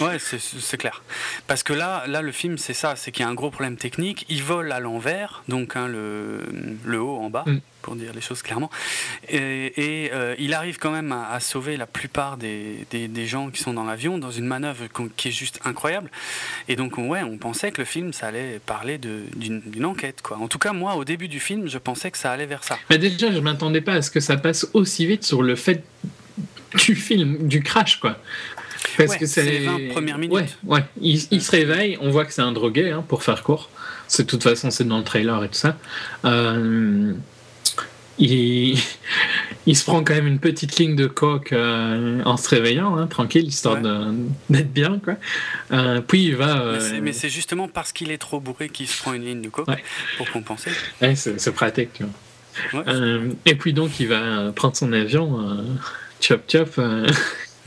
Ouais, 0.00 0.18
c'est- 0.18 0.76
clair. 0.76 1.02
Parce 1.46 1.62
que 1.62 1.72
là, 1.72 2.04
là, 2.06 2.22
le 2.22 2.32
film, 2.32 2.58
c'est 2.58 2.74
ça, 2.74 2.96
c'est 2.96 3.12
qu'il 3.12 3.24
y 3.24 3.26
a 3.26 3.30
un 3.30 3.34
gros 3.34 3.50
problème 3.50 3.76
technique. 3.76 4.26
Il 4.28 4.42
vole 4.42 4.72
à 4.72 4.80
l'envers, 4.80 5.42
donc 5.48 5.76
hein, 5.76 5.88
le, 5.88 6.40
le 6.84 7.00
haut 7.00 7.16
en 7.18 7.30
bas, 7.30 7.44
Mm. 7.46 7.60
pour 7.82 7.96
dire 7.96 8.12
les 8.14 8.20
choses 8.20 8.42
clairement. 8.42 8.70
Et, 9.28 10.04
et, 10.04 10.10
euh, 10.12 10.34
il 10.38 10.52
arrive 10.54 10.78
quand 10.78 10.90
même 10.90 11.12
à, 11.12 11.30
à 11.30 11.40
sauver 11.40 11.76
la 11.76 11.86
plupart 11.86 12.36
des, 12.36 12.86
des- 12.90 13.08
des 13.08 13.26
gens 13.26 13.50
qui 13.50 13.62
sont 13.62 13.72
dans 13.72 13.84
l'avion 13.84 14.18
dans 14.18 14.30
une 14.30 14.46
manœuvre 14.46 14.84
qui 15.16 15.28
est 15.28 15.32
juste 15.32 15.60
incroyable. 15.64 16.10
Et 16.68 16.76
donc, 16.76 16.98
ouais, 16.98 17.22
on 17.22 17.38
pensait 17.38 17.70
que 17.72 17.80
le 17.80 17.84
film, 17.86 18.12
ça 18.12 18.26
allait 18.26 18.60
parler 18.66 18.98
d'une 18.98 19.60
d'une 19.64 19.84
enquête, 19.84 20.20
quoi. 20.22 20.36
En 20.38 20.48
tout 20.48 20.58
cas, 20.58 20.72
moi, 20.72 20.96
au 20.96 21.04
début 21.04 21.28
du 21.28 21.40
film, 21.40 21.68
je 21.68 21.78
pensais 21.78 22.10
que 22.10 22.18
ça 22.18 22.32
allait 22.32 22.46
vers 22.46 22.64
ça. 22.64 22.78
Mais 22.90 22.98
déjà, 22.98 23.30
je 23.32 23.38
m'attendais 23.38 23.80
pas 23.80 23.92
à 23.94 24.02
ce 24.02 24.10
que 24.10 24.20
ça 24.20 24.36
passe 24.36 24.66
aussi 24.74 25.06
vite 25.06 25.24
sur 25.24 25.42
le 25.42 25.54
fait 25.56 25.82
du 26.84 26.94
film, 26.96 27.46
du 27.48 27.62
crash, 27.62 28.00
quoi. 28.00 28.18
Parce 28.96 29.10
Ouais, 29.10 29.18
que 29.18 29.26
c'est 29.26 29.44
les 29.44 29.58
20 29.60 29.88
premières 29.92 30.18
minutes. 30.18 30.32
Ouais, 30.34 30.46
ouais. 30.64 30.84
Il, 31.00 31.20
il 31.30 31.42
se 31.42 31.50
réveille, 31.50 31.98
on 32.00 32.10
voit 32.10 32.24
que 32.24 32.32
c'est 32.32 32.42
un 32.42 32.52
drogué, 32.52 32.90
hein, 32.90 33.04
pour 33.06 33.22
faire 33.22 33.42
court. 33.42 33.70
C'est 34.08 34.22
de 34.24 34.28
toute 34.28 34.42
façon, 34.42 34.70
c'est 34.70 34.84
dans 34.86 34.98
le 34.98 35.04
trailer 35.04 35.42
et 35.44 35.48
tout 35.48 35.54
ça. 35.54 35.76
Euh, 36.24 37.12
il, 38.18 38.78
il 39.66 39.76
se 39.76 39.84
prend 39.84 40.02
quand 40.04 40.14
même 40.14 40.26
une 40.26 40.38
petite 40.38 40.76
ligne 40.78 40.96
de 40.96 41.06
coke 41.06 41.52
euh, 41.52 42.22
en 42.24 42.36
se 42.36 42.48
réveillant, 42.48 42.96
hein, 42.96 43.06
tranquille, 43.06 43.46
histoire 43.46 43.82
Ouais. 43.82 43.90
d'être 44.48 44.72
bien, 44.72 44.98
quoi. 45.02 45.14
Euh, 45.72 46.00
puis 46.00 46.24
il 46.26 46.36
va. 46.36 46.54
Mais 46.54 46.60
euh, 46.60 46.80
c'est- 46.80 47.00
Mais 47.00 47.12
c'est 47.12 47.28
justement 47.28 47.68
parce 47.68 47.92
qu'il 47.92 48.10
est 48.10 48.18
trop 48.18 48.40
bourré 48.40 48.68
qu'il 48.68 48.86
se 48.88 49.02
prend 49.02 49.12
une 49.12 49.24
ligne 49.24 49.42
de 49.42 49.48
coke 49.48 49.68
Ouais. 49.68 49.82
pour 50.16 50.30
compenser. 50.30 50.70
ouais, 51.02 51.14
c'est 51.16 51.52
pratique, 51.52 51.90
tu 51.94 52.04
vois. 52.04 52.12
Ouais. 52.80 52.88
Euh, 52.88 53.30
et 53.44 53.54
puis 53.54 53.72
donc, 53.74 54.00
il 54.00 54.08
va 54.08 54.50
prendre 54.54 54.74
son 54.76 54.90
avion, 54.94 55.40
euh, 55.50 55.62
chop 56.20 56.40
chop. 56.50 56.80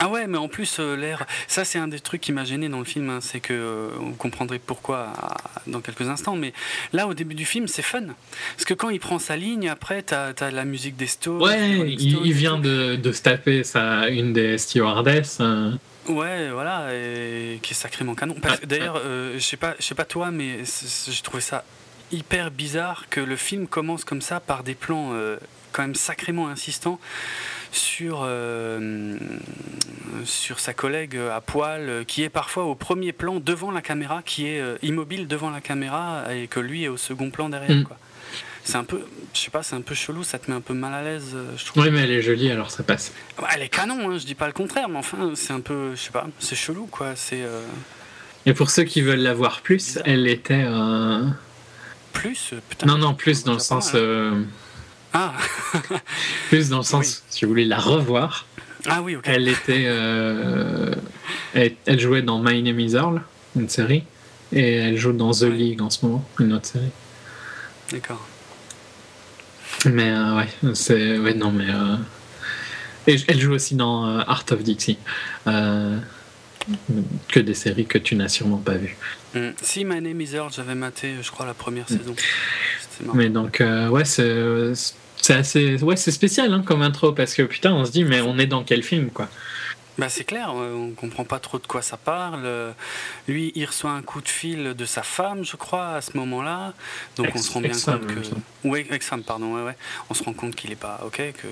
Ah 0.00 0.08
ouais, 0.08 0.26
mais 0.26 0.38
en 0.38 0.48
plus, 0.48 0.78
euh, 0.78 0.94
l'air. 0.96 1.26
Ça, 1.48 1.64
c'est 1.64 1.78
un 1.78 1.88
des 1.88 1.98
trucs 2.00 2.20
qui 2.20 2.30
m'a 2.32 2.44
gêné 2.44 2.68
dans 2.68 2.78
le 2.78 2.84
film. 2.84 3.10
hein, 3.10 3.18
c'est 3.20 3.40
que. 3.40 3.52
euh, 3.52 3.90
vous 3.98 4.14
comprendrez 4.14 4.58
pourquoi 4.58 5.12
à- 5.18 5.36
dans 5.66 5.80
quelques 5.80 6.08
instants. 6.08 6.36
Mais 6.36 6.52
là, 6.92 7.06
au 7.08 7.14
début 7.14 7.34
du 7.34 7.44
film, 7.44 7.66
c'est 7.68 7.82
fun. 7.82 8.02
Parce 8.54 8.64
que 8.64 8.74
quand 8.74 8.90
il 8.90 9.00
prend 9.00 9.18
sa 9.18 9.36
ligne, 9.36 9.68
après, 9.68 10.02
t'as 10.02 10.32
as 10.40 10.50
la 10.50 10.64
musique 10.64 10.96
des 10.96 11.06
Stones. 11.08 11.42
Ouais, 11.42 11.70
il, 11.70 12.10
Stones 12.12 12.22
il 12.24 12.30
et 12.30 12.34
vient 12.34 12.58
de, 12.58 12.96
de 12.96 13.12
se 13.12 13.22
taper 13.22 13.64
sa, 13.64 14.08
une 14.08 14.32
des 14.32 14.56
stewardesses. 14.58 15.38
euh. 15.40 15.72
Ouais, 16.08 16.48
voilà, 16.50 16.94
et 16.94 17.58
qui 17.60 17.72
est 17.72 17.76
sacrément 17.76 18.14
canon. 18.14 18.34
Ouais, 18.42 18.66
D'ailleurs, 18.66 18.98
euh, 19.04 19.34
je 19.34 19.44
sais 19.44 19.58
pas, 19.58 19.74
je 19.78 19.84
sais 19.84 19.94
pas 19.94 20.06
toi, 20.06 20.30
mais 20.30 20.60
j'ai 20.64 21.22
trouvé 21.22 21.42
ça 21.42 21.64
hyper 22.10 22.50
bizarre 22.50 23.04
que 23.10 23.20
le 23.20 23.36
film 23.36 23.66
commence 23.66 24.04
comme 24.04 24.22
ça 24.22 24.40
par 24.40 24.62
des 24.62 24.74
plans 24.74 25.10
euh, 25.12 25.36
quand 25.72 25.82
même 25.82 25.94
sacrément 25.94 26.48
insistants 26.48 26.98
sur 27.72 28.20
euh, 28.22 29.16
sur 30.24 30.58
sa 30.58 30.72
collègue 30.72 31.16
à 31.16 31.40
poil 31.40 31.88
euh, 31.88 32.04
qui 32.04 32.22
est 32.22 32.28
parfois 32.30 32.64
au 32.64 32.74
premier 32.74 33.12
plan 33.12 33.40
devant 33.40 33.70
la 33.70 33.82
caméra, 33.82 34.22
qui 34.24 34.46
est 34.46 34.60
euh, 34.60 34.76
immobile 34.82 35.26
devant 35.28 35.50
la 35.50 35.60
caméra 35.60 36.24
et 36.34 36.46
que 36.46 36.60
lui 36.60 36.84
est 36.84 36.88
au 36.88 36.96
second 36.96 37.30
plan 37.30 37.48
derrière. 37.48 37.76
Mm. 37.76 37.84
Quoi. 37.84 37.98
C'est 38.64 38.76
un 38.76 38.84
peu, 38.84 39.00
je 39.32 39.40
sais 39.40 39.50
pas, 39.50 39.62
c'est 39.62 39.76
un 39.76 39.80
peu 39.80 39.94
chelou, 39.94 40.24
ça 40.24 40.38
te 40.38 40.50
met 40.50 40.56
un 40.56 40.60
peu 40.60 40.74
mal 40.74 40.92
à 40.92 41.02
l'aise, 41.02 41.34
je 41.56 41.64
trouve. 41.64 41.84
Oui, 41.84 41.90
mais 41.90 42.00
elle 42.00 42.10
est 42.10 42.20
jolie, 42.20 42.50
alors 42.50 42.70
ça 42.70 42.82
passe. 42.82 43.12
Elle 43.54 43.62
est 43.62 43.70
canon, 43.70 44.10
hein, 44.10 44.18
je 44.18 44.26
dis 44.26 44.34
pas 44.34 44.46
le 44.46 44.52
contraire, 44.52 44.90
mais 44.90 44.98
enfin, 44.98 45.32
c'est 45.36 45.54
un 45.54 45.60
peu, 45.60 45.92
je 45.94 46.00
sais 46.00 46.10
pas, 46.10 46.26
c'est 46.38 46.54
chelou 46.56 46.86
quoi. 46.86 47.16
C'est 47.16 47.42
euh, 47.42 47.62
Et 48.44 48.52
pour 48.52 48.68
ceux 48.68 48.84
qui 48.84 49.00
veulent 49.00 49.20
la 49.20 49.32
voir 49.32 49.62
plus, 49.62 49.98
elle 50.04 50.26
était. 50.26 50.64
euh, 50.66 51.24
plus, 52.12 52.52
putain. 52.68 52.86
Non, 52.86 52.98
non, 52.98 53.14
plus 53.14 53.44
dans 53.44 53.54
le 53.54 53.58
sens. 53.58 53.94
mal. 53.94 54.02
euh, 54.02 54.42
Ah, 55.20 55.34
Plus 56.48 56.68
dans 56.68 56.78
le 56.78 56.82
sens, 56.84 57.24
si 57.28 57.44
vous 57.44 57.50
voulez 57.50 57.64
la 57.64 57.78
revoir, 57.78 58.46
ah 58.86 59.02
oui, 59.02 59.16
ok. 59.16 59.24
elle 59.26 59.48
était. 59.48 59.84
euh, 59.86 60.94
Elle, 61.54 61.74
elle 61.86 61.98
jouait 61.98 62.22
dans 62.22 62.38
My 62.40 62.62
Name 62.62 62.78
is 62.78 62.94
Earl, 62.94 63.22
une 63.56 63.68
série, 63.68 64.04
et 64.52 64.74
elle 64.76 64.96
joue 64.96 65.12
dans 65.12 65.32
The 65.32 65.42
Ouais. 65.42 65.50
League 65.50 65.82
en 65.82 65.90
ce 65.90 66.04
moment, 66.06 66.24
une 66.38 66.52
autre 66.52 66.66
série. 66.66 66.90
D'accord. 67.90 68.24
Mais 69.86 70.10
euh, 70.10 70.36
ouais, 70.36 70.74
c'est. 70.74 71.18
Ouais, 71.18 71.34
non, 71.34 71.50
mais. 71.50 71.68
euh, 71.68 71.96
Et 73.08 73.16
elle 73.26 73.40
joue 73.40 73.52
aussi 73.52 73.74
dans 73.74 74.06
euh, 74.06 74.20
Art 74.26 74.44
of 74.52 74.62
Dixie. 74.62 74.98
Que 77.28 77.40
des 77.40 77.54
séries 77.54 77.86
que 77.86 77.96
tu 77.98 78.14
n'as 78.14 78.28
sûrement 78.28 78.58
pas 78.58 78.74
vues. 78.74 78.96
Hmm. 79.34 79.50
Si 79.62 79.84
My 79.86 80.00
Name 80.02 80.20
is 80.20 80.34
Earl, 80.34 80.50
j'avais 80.54 80.74
maté, 80.74 81.14
je 81.22 81.30
crois, 81.30 81.46
la 81.46 81.54
première 81.54 81.86
Mm. 81.90 81.96
saison. 81.98 82.14
Mais 83.14 83.28
donc, 83.30 83.62
ouais, 83.90 84.04
c'est. 84.04 84.72
C'est 85.20 85.34
assez. 85.34 85.82
Ouais, 85.82 85.96
c'est 85.96 86.10
spécial 86.12 86.52
hein, 86.52 86.62
comme 86.64 86.82
intro 86.82 87.12
parce 87.12 87.34
que 87.34 87.42
putain, 87.42 87.72
on 87.72 87.84
se 87.84 87.90
dit, 87.90 88.04
mais 88.04 88.20
on 88.20 88.38
est 88.38 88.46
dans 88.46 88.64
quel 88.64 88.82
film 88.82 89.10
quoi 89.10 89.28
Bah 89.98 90.08
c'est 90.08 90.24
clair, 90.24 90.52
euh, 90.54 90.72
on 90.74 90.90
comprend 90.92 91.24
pas 91.24 91.40
trop 91.40 91.58
de 91.58 91.66
quoi 91.66 91.82
ça 91.82 91.96
parle. 91.96 92.48
Lui, 93.26 93.52
il 93.56 93.64
reçoit 93.66 93.90
un 93.90 94.02
coup 94.02 94.20
de 94.20 94.28
fil 94.28 94.74
de 94.74 94.84
sa 94.84 95.02
femme, 95.02 95.44
je 95.44 95.56
crois, 95.56 95.94
à 95.96 96.00
ce 96.00 96.16
moment-là. 96.16 96.72
Donc 97.16 97.28
on 97.34 97.38
se 97.38 97.52
rend 97.52 97.60
bien 97.60 97.70
compte 97.72 98.06
que. 98.06 98.22
semble. 98.22 98.40
Ou 98.64 98.76
ex- 98.76 98.90
ex-femme, 98.92 99.22
pardon, 99.24 99.54
ouais, 99.56 99.62
ouais. 99.62 99.76
On 100.08 100.14
se 100.14 100.22
rend 100.22 100.32
compte 100.34 100.54
qu'il 100.54 100.70
est 100.70 100.76
pas 100.76 101.00
OK, 101.04 101.16
que. 101.16 101.48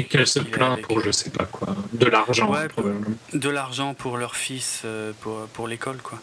Qu'elle 0.00 0.26
se 0.26 0.40
plaint 0.40 0.80
pour 0.82 1.00
je 1.00 1.10
sais 1.12 1.30
pas 1.30 1.44
quoi. 1.44 1.76
De 1.92 2.06
l'argent, 2.06 2.50
Ouais, 2.50 2.66
probablement. 2.68 3.06
de 3.32 3.48
l'argent 3.48 3.94
pour 3.94 4.16
leur 4.16 4.34
fils, 4.34 4.82
euh, 4.84 5.12
pour, 5.20 5.46
pour 5.52 5.68
l'école, 5.68 5.98
quoi. 6.02 6.18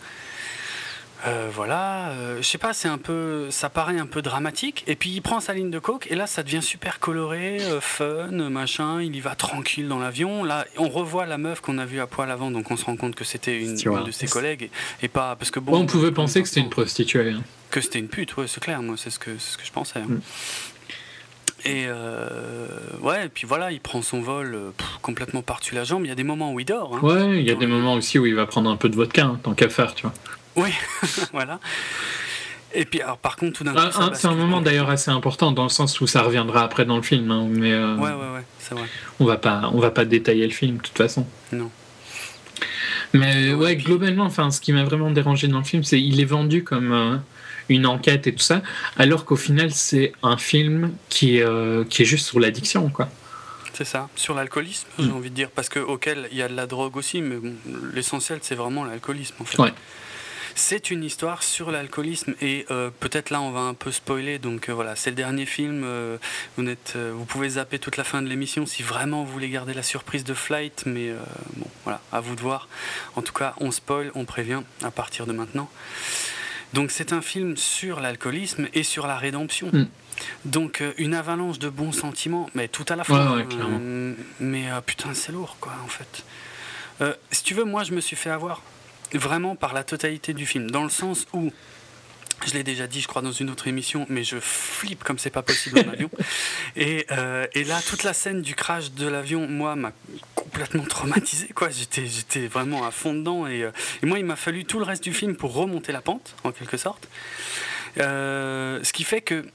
Euh, 1.26 1.48
voilà, 1.54 2.10
euh, 2.10 2.38
je 2.42 2.48
sais 2.48 2.58
pas, 2.58 2.74
c'est 2.74 2.90
un 2.90 2.98
peu, 2.98 3.50
ça 3.50 3.70
paraît 3.70 3.98
un 3.98 4.06
peu 4.06 4.22
dramatique. 4.22 4.84
Et 4.88 4.96
puis 4.98 5.10
il 5.12 5.22
prend 5.22 5.40
sa 5.40 5.54
ligne 5.54 5.70
de 5.72 5.80
coke 5.80 6.08
et 6.12 6.16
là 6.16 6.28
ça 6.28 6.44
devient 6.44 6.62
super 6.62 7.00
coloré, 7.00 7.60
euh, 7.62 7.80
fun, 7.80 8.28
machin. 8.50 9.02
Il 9.02 9.16
y 9.16 9.22
va 9.22 9.34
tranquille 9.36 9.88
dans 9.88 10.00
l'avion. 10.00 10.44
Là, 10.44 10.66
on 10.78 10.90
revoit 10.90 11.26
la 11.26 11.38
meuf 11.38 11.62
qu'on 11.62 11.78
a 11.78 11.86
vue 11.86 12.02
à 12.02 12.08
poil 12.08 12.30
avant, 12.30 12.52
donc 12.52 12.70
on 12.72 12.76
se 12.76 12.84
rend 12.84 12.98
compte 12.98 13.16
que 13.16 13.24
c'était 13.24 13.62
une, 13.62 13.76
de 13.76 14.12
ses 14.12 14.28
collègues 14.28 14.64
et, 14.64 15.06
et 15.06 15.08
pas 15.08 15.38
parce 15.38 15.50
que 15.50 15.62
bon. 15.62 15.78
On 15.78 15.86
pouvait 15.86 16.12
penser 16.12 16.42
que 16.42 16.48
c'était 16.50 16.60
une 16.60 16.70
prostituée. 16.70 17.30
hein. 17.32 17.42
que 17.72 17.80
c'était 17.80 18.00
une 18.00 18.10
pute, 18.10 18.36
ouais, 18.36 18.48
c'est 18.48 18.62
clair. 18.62 18.82
Moi, 18.82 18.96
c'est 18.98 19.10
ce 19.10 19.20
que 19.20 19.38
ce 19.38 19.58
que 19.58 19.66
je 19.66 19.72
pensais. 19.72 20.00
hein. 20.00 20.08
Mm. 20.10 20.22
Et 21.66 21.86
euh, 21.88 22.68
ouais, 23.02 23.28
et 23.28 23.30
puis 23.30 23.48
voilà, 23.48 23.72
il 23.72 23.80
prend 23.80 24.02
son 24.02 24.20
vol 24.20 24.58
pff, 24.78 24.88
complètement 25.02 25.42
par-dessus 25.42 25.76
la 25.76 25.86
jambe. 25.86 26.04
Il 26.04 26.10
y 26.10 26.12
a 26.12 26.16
des 26.16 26.26
moments 26.26 26.52
où 26.52 26.60
il 26.60 26.66
dort. 26.66 26.98
hein. 26.98 27.00
Ouais, 27.02 27.40
il 27.40 27.48
y 27.48 27.52
a 27.52 27.56
des 27.56 27.68
moments 27.68 27.94
aussi 27.94 28.20
où 28.20 28.26
il 28.26 28.36
va 28.36 28.46
prendre 28.46 28.70
un 28.70 28.76
peu 28.76 28.90
de 28.90 28.96
vodka, 28.98 29.24
hein, 29.24 29.40
tant 29.42 29.54
qu'à 29.54 29.70
faire, 29.70 29.96
tu 29.96 30.02
vois. 30.02 30.14
Oui, 30.56 30.70
voilà. 31.34 31.60
Et 32.76 32.86
puis, 32.86 33.02
alors, 33.02 33.18
par 33.20 33.36
contre, 33.36 33.58
tout 33.60 33.64
d'un 33.64 33.74
Ah, 33.78 34.12
c'est 34.16 34.28
un 34.28 34.34
moment 34.36 34.60
d'ailleurs 34.62 34.90
assez 34.90 35.12
important 35.12 35.52
dans 35.52 35.64
le 35.64 35.70
sens 35.70 36.02
où 36.02 36.08
ça 36.08 36.24
reviendra 36.24 36.64
après 36.64 36.86
dans 36.86 36.96
le 36.98 37.04
film, 37.04 37.30
hein, 37.32 37.46
mais 37.50 37.72
euh, 37.72 37.96
Ouais, 37.98 38.10
ouais, 38.12 38.34
ouais, 38.36 38.44
c'est 38.60 38.74
vrai. 38.74 38.88
on 39.20 39.26
va 39.26 39.38
pas, 39.38 39.70
on 39.74 39.80
va 39.80 39.92
pas 39.92 40.06
détailler 40.06 40.46
le 40.48 40.54
film 40.54 40.78
de 40.78 40.82
toute 40.82 40.98
façon. 40.98 41.28
Non. 41.52 41.70
Mais 43.14 43.54
Ouais, 43.54 43.76
globalement, 43.76 44.26
enfin, 44.26 44.50
ce 44.52 44.60
qui 44.60 44.74
m'a 44.74 44.84
vraiment 44.84 45.12
dérangé 45.12 45.48
dans 45.48 45.60
le 45.60 45.64
film, 45.64 45.84
c'est 45.84 46.02
il 46.02 46.20
est 46.20 46.26
vendu 46.26 46.64
comme 46.64 46.92
euh, 46.92 47.18
une 47.70 47.86
enquête 47.86 48.26
et 48.28 48.34
tout 48.34 48.42
ça, 48.44 48.62
alors 48.98 49.26
qu'au 49.26 49.36
final, 49.36 49.72
c'est 49.72 50.14
un 50.24 50.38
film 50.38 50.94
qui 51.10 51.38
est, 51.38 51.44
euh, 51.46 51.84
qui 51.86 52.02
est 52.02 52.06
juste 52.06 52.26
sur 52.28 52.40
l'addiction, 52.40 52.90
quoi. 52.90 53.08
C'est 53.74 53.86
ça. 53.86 54.08
Sur 54.16 54.34
l'alcoolisme, 54.36 54.88
j'ai 55.00 55.06
Mm. 55.08 55.14
envie 55.16 55.30
de 55.30 55.36
dire, 55.36 55.50
parce 55.50 55.70
que 55.70 55.80
auquel 55.80 56.28
il 56.32 56.38
y 56.38 56.42
a 56.44 56.48
de 56.48 56.56
la 56.56 56.66
drogue 56.68 56.96
aussi, 56.98 57.22
mais 57.22 57.36
bon, 57.38 57.54
l'essentiel, 57.94 58.40
c'est 58.42 58.56
vraiment 58.56 58.84
l'alcoolisme, 58.84 59.36
en 59.40 59.46
fait. 59.46 59.62
Ouais. 59.62 59.74
C'est 60.56 60.92
une 60.92 61.04
histoire 61.04 61.44
sur 61.44 61.72
l'alcoolisme 61.72 62.36
et 62.42 62.66
euh, 62.70 62.90
peut-être 63.00 63.30
là 63.30 63.42
on 63.42 63.52
va 63.52 63.62
un 63.62 63.74
peu 63.74 63.92
spoiler. 63.92 64.40
Donc 64.40 64.70
euh, 64.70 64.74
voilà 64.74 64.96
c'est 64.96 65.10
le 65.10 65.16
dernier 65.16 65.46
film 65.46 65.84
euh, 65.84 66.18
vous, 66.58 66.64
n'êtes, 66.64 66.94
euh, 66.96 67.12
vous 67.16 67.26
pouvez 67.26 67.50
zapper 67.50 67.80
toute 67.80 67.98
la 67.98 68.04
fin 68.04 68.22
de 68.22 68.28
l'émission 68.28 68.66
si 68.66 68.84
vraiment 68.84 69.24
vous 69.24 69.32
voulez 69.32 69.50
garder 69.50 69.74
la 69.74 69.84
surprise 69.84 70.24
de 70.24 70.34
Flight 70.34 70.84
mais 70.86 71.12
bon 71.58 71.68
voilà 71.84 72.02
à 72.12 72.20
vous 72.20 72.36
de 72.36 72.42
voir. 72.42 72.68
En 73.16 73.22
tout 73.22 73.34
cas 73.34 73.56
on 73.60 73.72
spoil 73.72 74.12
on 74.16 74.26
prévient 74.26 74.62
à 74.84 74.92
partir 74.92 75.26
de 75.26 75.34
maintenant. 75.34 75.70
Donc 76.74 76.90
c'est 76.90 77.14
un 77.14 77.22
film 77.22 77.56
sur 77.56 78.00
l'alcoolisme 78.00 78.68
et 78.74 78.84
sur 78.84 79.08
la 79.08 79.18
rédemption. 79.18 79.70
Mm. 79.72 79.88
donc 80.46 80.82
euh, 80.82 80.94
une 80.98 81.14
avalanche 81.14 81.60
de 81.60 81.70
bons 81.70 81.92
sentiments 81.92 82.50
mais 82.54 82.68
tout 82.68 82.86
à 82.90 82.96
la 82.96 83.04
fois 83.04 83.36
Ouais, 83.36 83.44
ouais, 83.44 83.48
euh, 83.60 84.14
mais 84.40 84.72
euh, 84.72 84.82
putain 84.82 85.14
c'est 85.14 85.32
lourd 85.32 85.58
quoi 85.60 85.74
en 85.84 85.88
fait. 85.88 86.24
Si 87.32 87.44
tu 87.44 87.54
veux 87.54 87.64
moi 87.64 87.84
je 87.84 87.92
me 87.94 88.02
suis 88.02 88.16
fait 88.16 88.30
avoir 88.30 88.62
vraiment 89.18 89.56
par 89.56 89.74
la 89.74 89.84
totalité 89.84 90.34
du 90.34 90.46
film, 90.46 90.70
dans 90.72 90.84
le 90.84 90.90
sens 90.90 91.28
où 91.34 91.52
Je 92.46 92.54
l'ai 92.54 92.64
déjà 92.64 92.88
dit, 92.88 93.00
je 93.00 93.08
crois, 93.08 93.22
dans 93.22 93.32
une 93.32 93.50
autre 93.50 93.68
émission, 93.70 94.06
mais 94.10 94.26
je 94.26 94.38
flippe 94.38 95.06
comme 95.06 95.18
c'est 95.18 95.30
pas 95.30 95.44
possible 95.44 95.80
en 95.80 95.94
avion. 95.94 96.10
Et, 96.76 97.06
euh, 97.12 97.48
et, 97.54 97.64
là, 97.64 97.80
toute 97.88 98.04
la 98.04 98.12
scène 98.12 98.42
du 98.42 98.54
crash 98.54 98.92
de 98.92 99.08
l'avion, 99.08 99.48
moi, 99.48 99.78
m'a 99.78 99.94
complètement 100.36 100.84
traumatisé. 100.84 101.48
Quoi. 101.56 101.70
J'étais, 101.70 102.06
j'étais 102.06 102.48
vraiment 102.48 102.86
à 102.86 102.92
fond 102.92 103.14
dedans. 103.14 103.48
Et, 103.48 103.64
euh, 103.64 103.72
et 104.02 104.08
moi, 104.08 104.20
il 104.20 104.26
m'a 104.26 104.36
fallu 104.36 104.66
tout 104.66 104.80
le 104.80 104.84
reste 104.84 105.04
du 105.04 105.14
film 105.14 105.38
pour 105.38 105.54
remonter 105.54 105.94
la 105.94 106.02
pente, 106.02 106.36
en 106.44 106.52
quelque 106.52 106.76
sorte. 106.76 107.08
Euh, 108.00 108.80
ce 108.84 108.92
qui 108.92 109.04
fait 109.04 109.22
que 109.22 109.46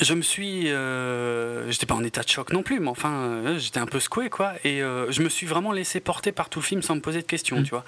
je 0.00 0.14
me 0.14 0.22
suis, 0.22 0.70
euh, 0.70 1.70
j'étais 1.70 1.86
pas 1.86 1.94
en 1.94 2.04
état 2.04 2.22
de 2.22 2.28
choc 2.28 2.52
non 2.52 2.62
plus, 2.62 2.80
mais 2.80 2.88
enfin, 2.88 3.12
euh, 3.12 3.58
j'étais 3.58 3.78
un 3.78 3.86
peu 3.86 4.00
secoué, 4.00 4.28
quoi. 4.28 4.52
Et 4.64 4.82
euh, 4.82 5.10
je 5.10 5.22
me 5.22 5.28
suis 5.28 5.46
vraiment 5.46 5.72
laissé 5.72 6.00
porter 6.00 6.32
par 6.32 6.48
tout 6.48 6.60
le 6.60 6.64
film 6.64 6.82
sans 6.82 6.94
me 6.96 7.00
poser 7.00 7.22
de 7.22 7.26
questions, 7.26 7.60
mm. 7.60 7.62
tu 7.64 7.70
vois. 7.70 7.84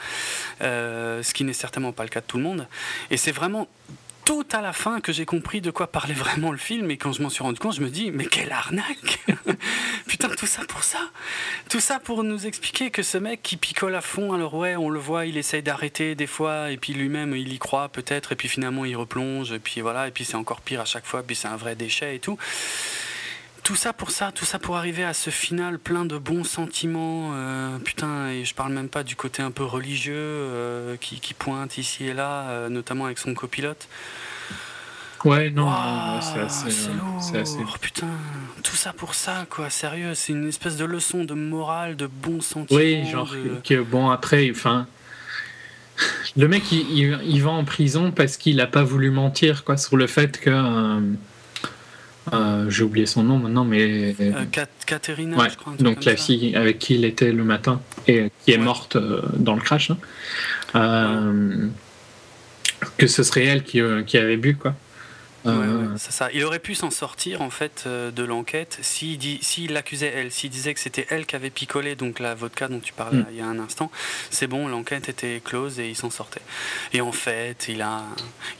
ce 0.60 1.34
qui 1.34 1.44
n'est 1.44 1.52
certainement 1.52 1.92
pas 1.92 2.04
le 2.04 2.08
cas 2.08 2.20
de 2.20 2.26
tout 2.26 2.38
le 2.38 2.42
monde. 2.42 2.66
Et 3.10 3.16
c'est 3.16 3.32
vraiment 3.32 3.68
tout 4.28 4.44
à 4.52 4.60
la 4.60 4.74
fin 4.74 5.00
que 5.00 5.10
j'ai 5.10 5.24
compris 5.24 5.62
de 5.62 5.70
quoi 5.70 5.86
parlait 5.86 6.12
vraiment 6.26 6.52
le 6.52 6.58
film. 6.58 6.90
Et 6.90 6.98
quand 6.98 7.12
je 7.12 7.22
m'en 7.22 7.30
suis 7.30 7.42
rendu 7.42 7.58
compte, 7.58 7.74
je 7.74 7.80
me 7.80 7.88
dis, 7.88 8.10
mais 8.10 8.26
quelle 8.26 8.52
arnaque 8.52 9.24
Putain, 10.06 10.28
tout 10.28 10.44
ça 10.44 10.60
pour 10.68 10.82
ça 10.84 10.98
Tout 11.70 11.80
ça 11.80 11.98
pour 11.98 12.22
nous 12.24 12.46
expliquer 12.46 12.90
que 12.90 13.02
ce 13.02 13.16
mec 13.16 13.40
qui 13.42 13.56
picole 13.56 13.94
à 13.94 14.02
fond, 14.02 14.34
alors 14.34 14.52
ouais, 14.52 14.76
on 14.76 14.90
le 14.90 15.00
voit, 15.00 15.24
il 15.24 15.38
essaye 15.38 15.62
d'arrêter 15.62 16.14
des 16.14 16.26
fois, 16.26 16.70
et 16.70 16.76
puis 16.76 16.92
lui-même, 16.92 17.34
il 17.34 17.50
y 17.50 17.58
croit 17.58 17.88
peut-être, 17.88 18.32
et 18.32 18.36
puis 18.36 18.50
finalement, 18.50 18.84
il 18.84 18.96
replonge, 18.96 19.50
et 19.52 19.58
puis 19.60 19.80
voilà, 19.80 20.08
et 20.08 20.10
puis 20.10 20.26
c'est 20.26 20.34
encore 20.34 20.60
pire 20.60 20.82
à 20.82 20.84
chaque 20.84 21.06
fois, 21.06 21.22
puis 21.22 21.34
c'est 21.34 21.48
un 21.48 21.56
vrai 21.56 21.74
déchet 21.74 22.16
et 22.16 22.18
tout 22.18 22.36
tout 23.68 23.76
ça 23.76 23.92
pour 23.92 24.10
ça, 24.10 24.32
tout 24.34 24.46
ça 24.46 24.58
pour 24.58 24.78
arriver 24.78 25.04
à 25.04 25.12
ce 25.12 25.28
final 25.28 25.78
plein 25.78 26.06
de 26.06 26.16
bons 26.16 26.42
sentiments. 26.42 27.32
Euh, 27.34 27.78
putain, 27.78 28.30
et 28.30 28.42
je 28.46 28.54
parle 28.54 28.72
même 28.72 28.88
pas 28.88 29.02
du 29.02 29.14
côté 29.14 29.42
un 29.42 29.50
peu 29.50 29.62
religieux 29.62 30.14
euh, 30.16 30.96
qui, 30.96 31.34
pointe 31.34 31.76
ici 31.76 32.06
et 32.06 32.14
là, 32.14 32.48
euh, 32.48 32.70
notamment 32.70 33.04
avec 33.04 33.18
son 33.18 33.34
copilote. 33.34 33.86
Ouais, 35.22 35.50
non, 35.50 35.70
c'est 36.22 36.40
assez. 36.40 36.70
C'est 37.20 37.38
assez... 37.40 37.58
putain, 37.78 38.06
tout 38.62 38.74
ça 38.74 38.94
pour 38.94 39.12
ça, 39.12 39.46
quoi, 39.50 39.68
sérieux, 39.68 40.14
c'est 40.14 40.32
une 40.32 40.48
espèce 40.48 40.78
de 40.78 40.86
leçon 40.86 41.24
de 41.24 41.34
morale, 41.34 41.94
de 41.94 42.06
bons 42.06 42.40
sentiments. 42.40 42.80
Oui, 42.80 43.04
genre, 43.04 43.30
que, 43.64 43.82
bon, 43.82 44.08
après, 44.08 44.50
enfin. 44.50 44.86
Le 46.38 46.48
mec, 46.48 46.72
il, 46.72 47.18
il, 47.22 47.42
va 47.42 47.50
en 47.50 47.64
prison 47.64 48.12
parce 48.12 48.38
qu'il 48.38 48.62
a 48.62 48.66
pas 48.66 48.82
voulu 48.82 49.10
mentir, 49.10 49.62
quoi, 49.64 49.76
sur 49.76 49.98
le 49.98 50.06
fait 50.06 50.40
que 50.40 51.02
euh, 52.32 52.70
j'ai 52.70 52.84
oublié 52.84 53.06
son 53.06 53.22
nom 53.22 53.38
maintenant, 53.38 53.64
mais. 53.64 54.14
Euh, 54.20 54.32
je 55.48 55.56
crois. 55.56 55.74
Donc 55.78 56.04
la 56.04 56.16
fille 56.16 56.54
avec 56.56 56.78
qui 56.78 56.94
il 56.94 57.04
était 57.04 57.32
le 57.32 57.44
matin 57.44 57.80
et 58.06 58.30
qui 58.44 58.52
est 58.52 58.58
morte 58.58 58.96
euh, 58.96 59.22
dans 59.34 59.54
le 59.54 59.60
crash. 59.60 59.90
Hein. 60.74 61.70
Que 62.96 63.06
ce 63.06 63.22
serait 63.22 63.44
elle 63.44 63.64
qui, 63.64 63.80
qui 64.06 64.18
avait 64.18 64.36
bu, 64.36 64.54
quoi. 64.54 64.74
Euh, 65.46 65.94
c'est 65.96 66.12
ça. 66.12 66.28
Il 66.34 66.44
aurait 66.44 66.58
pu 66.58 66.74
s'en 66.74 66.90
sortir 66.90 67.42
en 67.42 67.50
fait 67.50 67.84
euh, 67.86 68.10
de 68.10 68.22
l'enquête 68.22 68.78
s'il 68.82 69.18
si 69.40 69.68
l'accusait 69.68 70.12
elle, 70.14 70.32
s'il 70.32 70.50
disait 70.50 70.74
que 70.74 70.80
c'était 70.80 71.06
elle 71.10 71.26
qui 71.26 71.36
avait 71.36 71.50
picolé 71.50 71.94
donc 71.94 72.18
la 72.18 72.34
vodka 72.34 72.68
dont 72.68 72.80
tu 72.80 72.92
parlais 72.92 73.18
mm. 73.18 73.26
il 73.30 73.36
y 73.36 73.40
a 73.40 73.46
un 73.46 73.58
instant. 73.58 73.90
C'est 74.30 74.46
bon, 74.46 74.68
l'enquête 74.68 75.08
était 75.08 75.40
close 75.44 75.78
et 75.78 75.88
il 75.88 75.96
s'en 75.96 76.10
sortait. 76.10 76.40
Et 76.92 77.00
en 77.00 77.12
fait, 77.12 77.66
il 77.68 77.82
a, 77.82 78.02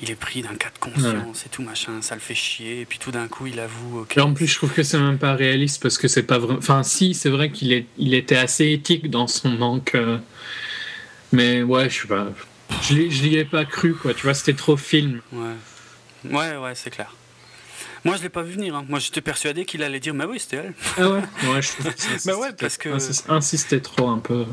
il 0.01 0.11
est 0.11 0.15
pris 0.17 0.43
d'un 0.43 0.55
cas 0.55 0.71
de 0.71 0.79
conscience 0.79 1.47
et 1.47 1.49
tout 1.49 1.63
machin. 1.63 2.01
Ça 2.01 2.15
le 2.15 2.21
fait 2.21 2.35
chier. 2.35 2.81
Et 2.83 2.85
puis 2.85 2.99
tout 2.99 3.11
d'un 3.11 3.29
coup, 3.29 3.47
il 3.47 3.59
avoue. 3.61 4.07
Et 4.17 4.21
en 4.21 4.33
plus, 4.33 4.47
je 4.47 4.55
trouve 4.57 4.73
que 4.73 4.83
c'est 4.83 4.99
même 4.99 5.19
pas 5.19 5.35
réaliste 5.35 5.83
parce 5.83 5.99
que 5.99 6.09
c'est 6.09 6.23
pas 6.23 6.39
vrai. 6.39 6.55
Enfin, 6.57 6.83
si, 6.83 7.15
c'est 7.15 7.31
vrai 7.31 7.51
qu'il 7.51 7.73
est, 7.73 7.87
il 7.99 8.15
était 8.15 8.37
assez 8.37 8.71
éthique 8.73 9.11
dans 9.11 9.27
son 9.27 9.51
manque. 9.51 9.95
Euh, 9.95 10.19
mais 11.33 11.63
ouais, 11.63 11.91
je 11.91 12.03
sais 12.03 12.09
pas. 12.09 12.29
Je 12.83 12.95
n'y 12.95 13.37
ai 13.37 13.45
pas 13.45 13.65
cru 13.65 13.95
quoi. 13.95 14.15
Tu 14.15 14.23
vois, 14.23 14.35
c'était 14.35 14.55
trop 14.55 14.77
film. 14.77 15.21
Ouais. 15.33 15.55
Ouais, 16.31 16.57
ouais, 16.57 16.75
c'est 16.75 16.91
clair. 16.91 17.15
Moi, 18.05 18.17
je 18.17 18.23
l'ai 18.23 18.29
pas 18.29 18.43
vu 18.43 18.55
venir. 18.55 18.77
Hein. 18.77 18.85
Moi, 18.89 18.99
j'étais 19.01 19.21
persuadé 19.21 19.65
qu'il 19.65 19.83
allait 19.83 20.01
dire, 20.01 20.15
mais 20.15 20.25
oui, 20.25 20.39
c'était 20.39 20.57
elle. 20.57 20.75
Ah 20.97 21.09
ouais. 21.09 21.21
ouais, 21.53 21.63
je 21.63 22.27
bah 22.27 22.37
ouais, 22.37 22.53
parce 22.53 22.77
que 22.77 22.91
insistait 23.31 23.81
trop 23.81 24.09
un 24.09 24.19
peu 24.19 24.45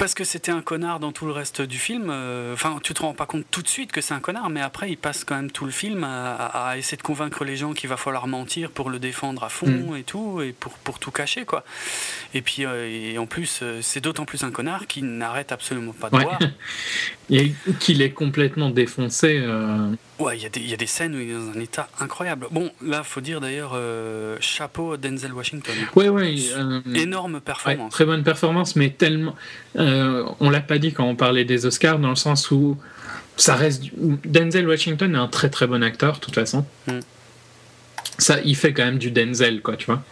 parce 0.00 0.14
que 0.14 0.24
c'était 0.24 0.50
un 0.50 0.62
connard 0.62 0.98
dans 0.98 1.12
tout 1.12 1.26
le 1.26 1.32
reste 1.32 1.60
du 1.60 1.76
film. 1.76 2.08
Euh, 2.08 2.54
enfin, 2.54 2.78
tu 2.82 2.94
te 2.94 3.02
rends 3.02 3.12
pas 3.12 3.26
compte 3.26 3.44
tout 3.50 3.60
de 3.60 3.68
suite 3.68 3.92
que 3.92 4.00
c'est 4.00 4.14
un 4.14 4.20
connard, 4.20 4.48
mais 4.48 4.62
après, 4.62 4.90
il 4.90 4.96
passe 4.96 5.24
quand 5.24 5.36
même 5.36 5.50
tout 5.50 5.66
le 5.66 5.70
film 5.70 6.04
à, 6.04 6.78
essayer 6.78 6.96
de 6.96 7.02
convaincre 7.02 7.44
les 7.44 7.54
gens 7.54 7.74
qu'il 7.74 7.90
va 7.90 7.98
falloir 7.98 8.26
mentir 8.26 8.70
pour 8.70 8.88
le 8.88 8.98
défendre 8.98 9.44
à 9.44 9.50
fond 9.50 9.66
mm. 9.92 9.96
et 9.98 10.02
tout, 10.02 10.40
et 10.40 10.52
pour, 10.52 10.72
pour 10.72 11.00
tout 11.00 11.10
cacher, 11.10 11.44
quoi. 11.44 11.64
Et 12.32 12.40
puis, 12.40 12.64
euh, 12.64 12.88
et 12.90 13.18
en 13.18 13.26
plus, 13.26 13.60
euh, 13.62 13.80
c'est 13.82 14.00
d'autant 14.00 14.24
plus 14.24 14.42
un 14.42 14.50
connard 14.50 14.86
qui 14.86 15.02
n'arrête 15.02 15.52
absolument 15.52 15.92
pas 15.92 16.08
de 16.08 16.16
voir. 16.16 16.38
et 17.30 17.52
qu'il 17.78 18.00
est 18.00 18.12
complètement 18.12 18.70
défoncé. 18.70 19.46
Ouais, 20.20 20.38
il 20.38 20.62
y, 20.62 20.68
y, 20.68 20.74
a 20.74 20.76
des 20.76 20.86
scènes 20.86 21.14
où 21.14 21.20
il 21.20 21.30
est 21.30 21.34
dans 21.34 21.58
un 21.58 21.60
état 21.60 21.88
incroyable. 21.98 22.46
Bon, 22.50 22.70
là, 22.84 23.02
faut 23.02 23.20
dire 23.20 23.40
d'ailleurs, 23.40 23.76
chapeau 24.40 24.96
Denzel 24.96 25.32
Washington. 25.32 25.74
Ouais, 25.96 26.08
ouais. 26.08 26.34
Énorme 26.94 27.40
performance. 27.40 27.92
très 27.92 28.04
bonne 28.04 28.22
performance, 28.22 28.76
mais 28.76 28.90
tellement. 28.90 29.34
Euh, 29.76 30.24
on 30.40 30.50
l'a 30.50 30.60
pas 30.60 30.78
dit 30.78 30.92
quand 30.92 31.04
on 31.04 31.16
parlait 31.16 31.44
des 31.44 31.66
Oscars, 31.66 31.98
dans 31.98 32.10
le 32.10 32.16
sens 32.16 32.50
où 32.50 32.76
ça 33.36 33.54
reste. 33.54 33.84
Denzel 34.24 34.68
Washington 34.68 35.14
est 35.14 35.18
un 35.18 35.28
très 35.28 35.50
très 35.50 35.66
bon 35.66 35.82
acteur, 35.82 36.14
de 36.14 36.20
toute 36.20 36.34
façon. 36.34 36.66
Mm. 36.86 37.00
Ça, 38.18 38.38
il 38.44 38.56
fait 38.56 38.72
quand 38.72 38.84
même 38.84 38.98
du 38.98 39.10
Denzel, 39.10 39.62
quoi, 39.62 39.76
tu 39.76 39.86
vois. 39.86 40.02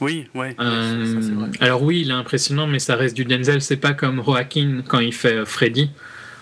Oui, 0.00 0.26
ouais. 0.34 0.54
Euh, 0.60 1.46
alors 1.60 1.82
oui, 1.82 2.02
il 2.02 2.10
est 2.10 2.14
impressionnant, 2.14 2.66
mais 2.66 2.78
ça 2.78 2.96
reste 2.96 3.14
du 3.14 3.24
Denzel. 3.24 3.62
C'est 3.62 3.76
pas 3.76 3.94
comme 3.94 4.22
Joaquin 4.22 4.82
quand 4.86 5.00
il 5.00 5.14
fait 5.14 5.34
euh, 5.34 5.44
Freddy, 5.46 5.90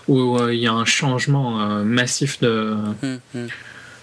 où 0.07 0.37
il 0.49 0.59
y 0.59 0.67
a 0.67 0.73
un 0.73 0.85
changement 0.85 1.83
massif 1.83 2.39
de, 2.41 2.75
mm, 3.01 3.19
mm. 3.35 3.47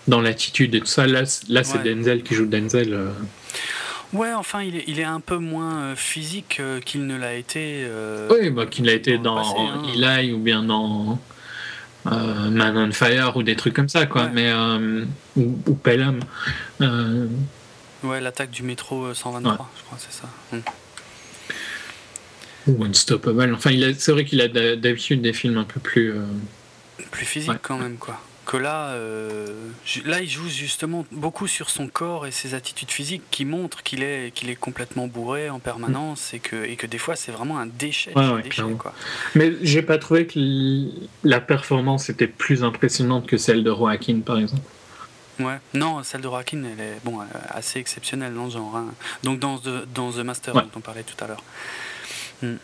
dans 0.09 0.20
l'attitude 0.20 0.74
et 0.74 0.81
tout 0.81 0.86
ça. 0.86 1.06
Là, 1.06 1.22
là 1.48 1.64
c'est 1.64 1.82
Denzel 1.82 2.22
qui 2.22 2.35
joue 2.35 2.47
Denzel. 2.47 3.10
Ouais, 4.12 4.32
enfin, 4.32 4.62
il 4.62 4.77
est, 4.77 4.85
il 4.89 4.98
est 4.98 5.05
un 5.05 5.20
peu 5.20 5.36
moins 5.36 5.82
euh, 5.82 5.97
physique 5.97 6.59
euh, 6.59 6.81
qu'il 6.81 7.06
ne 7.06 7.16
l'a 7.16 7.35
été. 7.35 7.85
Euh, 7.85 8.28
oui, 8.31 8.51
bah, 8.51 8.66
qu'il 8.66 8.86
l'a 8.86 8.93
été 8.93 9.18
dans, 9.18 9.39
hein. 9.39 9.82
Eli 9.94 10.32
ou 10.32 10.39
bien 10.39 10.62
dans 10.62 11.18
Man 12.05 12.77
on 12.77 12.93
Fire 12.93 13.36
ou 13.36 13.43
des 13.43 13.55
trucs 13.55 13.74
comme 13.74 13.89
ça, 13.89 14.06
quoi. 14.06 14.28
Mais, 14.28 14.52
ou, 15.36 15.59
ou 15.66 15.74
Pelham. 15.74 16.20
Ouais, 18.02 18.20
l'attaque 18.20 18.51
du 18.51 18.62
métro 18.62 19.12
123, 19.12 19.70
je 19.77 19.82
crois, 19.85 19.98
c'est 19.98 20.12
ça. 20.12 20.28
Hmm. 20.52 20.60
Ou 22.66 22.85
Unstoppable. 22.85 23.55
Enfin, 23.55 23.70
c'est 23.97 24.12
vrai 24.12 24.24
qu'il 24.24 24.41
a 24.41 24.49
d'habitude 24.49 25.23
des 25.23 25.32
films 25.32 25.59
un 25.59 25.65
peu 25.65 25.81
plus. 25.81 26.15
Plus 27.11 27.27
physiques 27.27 27.53
quand 27.62 27.78
même, 27.78 27.97
quoi 27.97 28.20
que 28.51 28.57
là, 28.57 28.89
euh, 28.89 29.69
là, 30.07 30.20
il 30.20 30.28
joue 30.28 30.49
justement 30.49 31.07
beaucoup 31.12 31.47
sur 31.47 31.70
son 31.70 31.87
corps 31.87 32.27
et 32.27 32.32
ses 32.32 32.55
attitudes 32.55 32.91
physiques 32.91 33.23
qui 33.31 33.45
montrent 33.45 33.85
qu'il 33.85 34.03
est, 34.03 34.35
qu'il 34.35 34.51
est 34.51 34.57
complètement 34.57 35.07
bourré 35.07 35.51
en 35.51 35.61
permanence 35.61 36.35
et 36.35 36.41
que, 36.41 36.65
et 36.65 36.74
que 36.74 36.89
des 36.89 36.99
fois, 36.99 37.15
c'est 37.15 37.31
vraiment 37.31 37.61
un 37.61 37.66
déchet. 37.66 38.12
quoi. 38.12 38.93
Mais 39.37 39.53
j'ai 39.62 39.82
pas 39.82 39.99
trouvé 39.99 40.27
que 40.27 40.41
la 41.23 41.41
performance 41.41 42.11
était 42.11 42.27
plus 42.27 42.65
impressionnante 42.65 43.28
que 43.28 43.37
celle 43.37 43.62
de 43.62 43.70
Joaquin, 43.70 44.19
par 44.19 44.39
exemple. 44.39 44.62
Ouais, 45.39 45.59
non, 45.74 46.03
celle 46.03 46.20
de 46.20 46.27
Joaquin, 46.27 46.65
elle 46.65 46.85
est 46.85 46.99
bon, 47.05 47.20
euh, 47.20 47.24
assez 47.51 47.78
exceptionnelle 47.78 48.35
dans 48.35 48.47
le 48.47 48.51
genre. 48.51 48.77
Hein. 48.77 48.87
Donc 49.23 49.39
dans, 49.39 49.59
The, 49.59 49.87
dans 49.95 50.11
The 50.11 50.24
Master, 50.24 50.55
dont 50.55 50.70
on 50.74 50.81
parlait 50.81 51.05
tout 51.05 51.23
à 51.23 51.28
l'heure. 51.28 51.45
Hmm. 52.42 52.56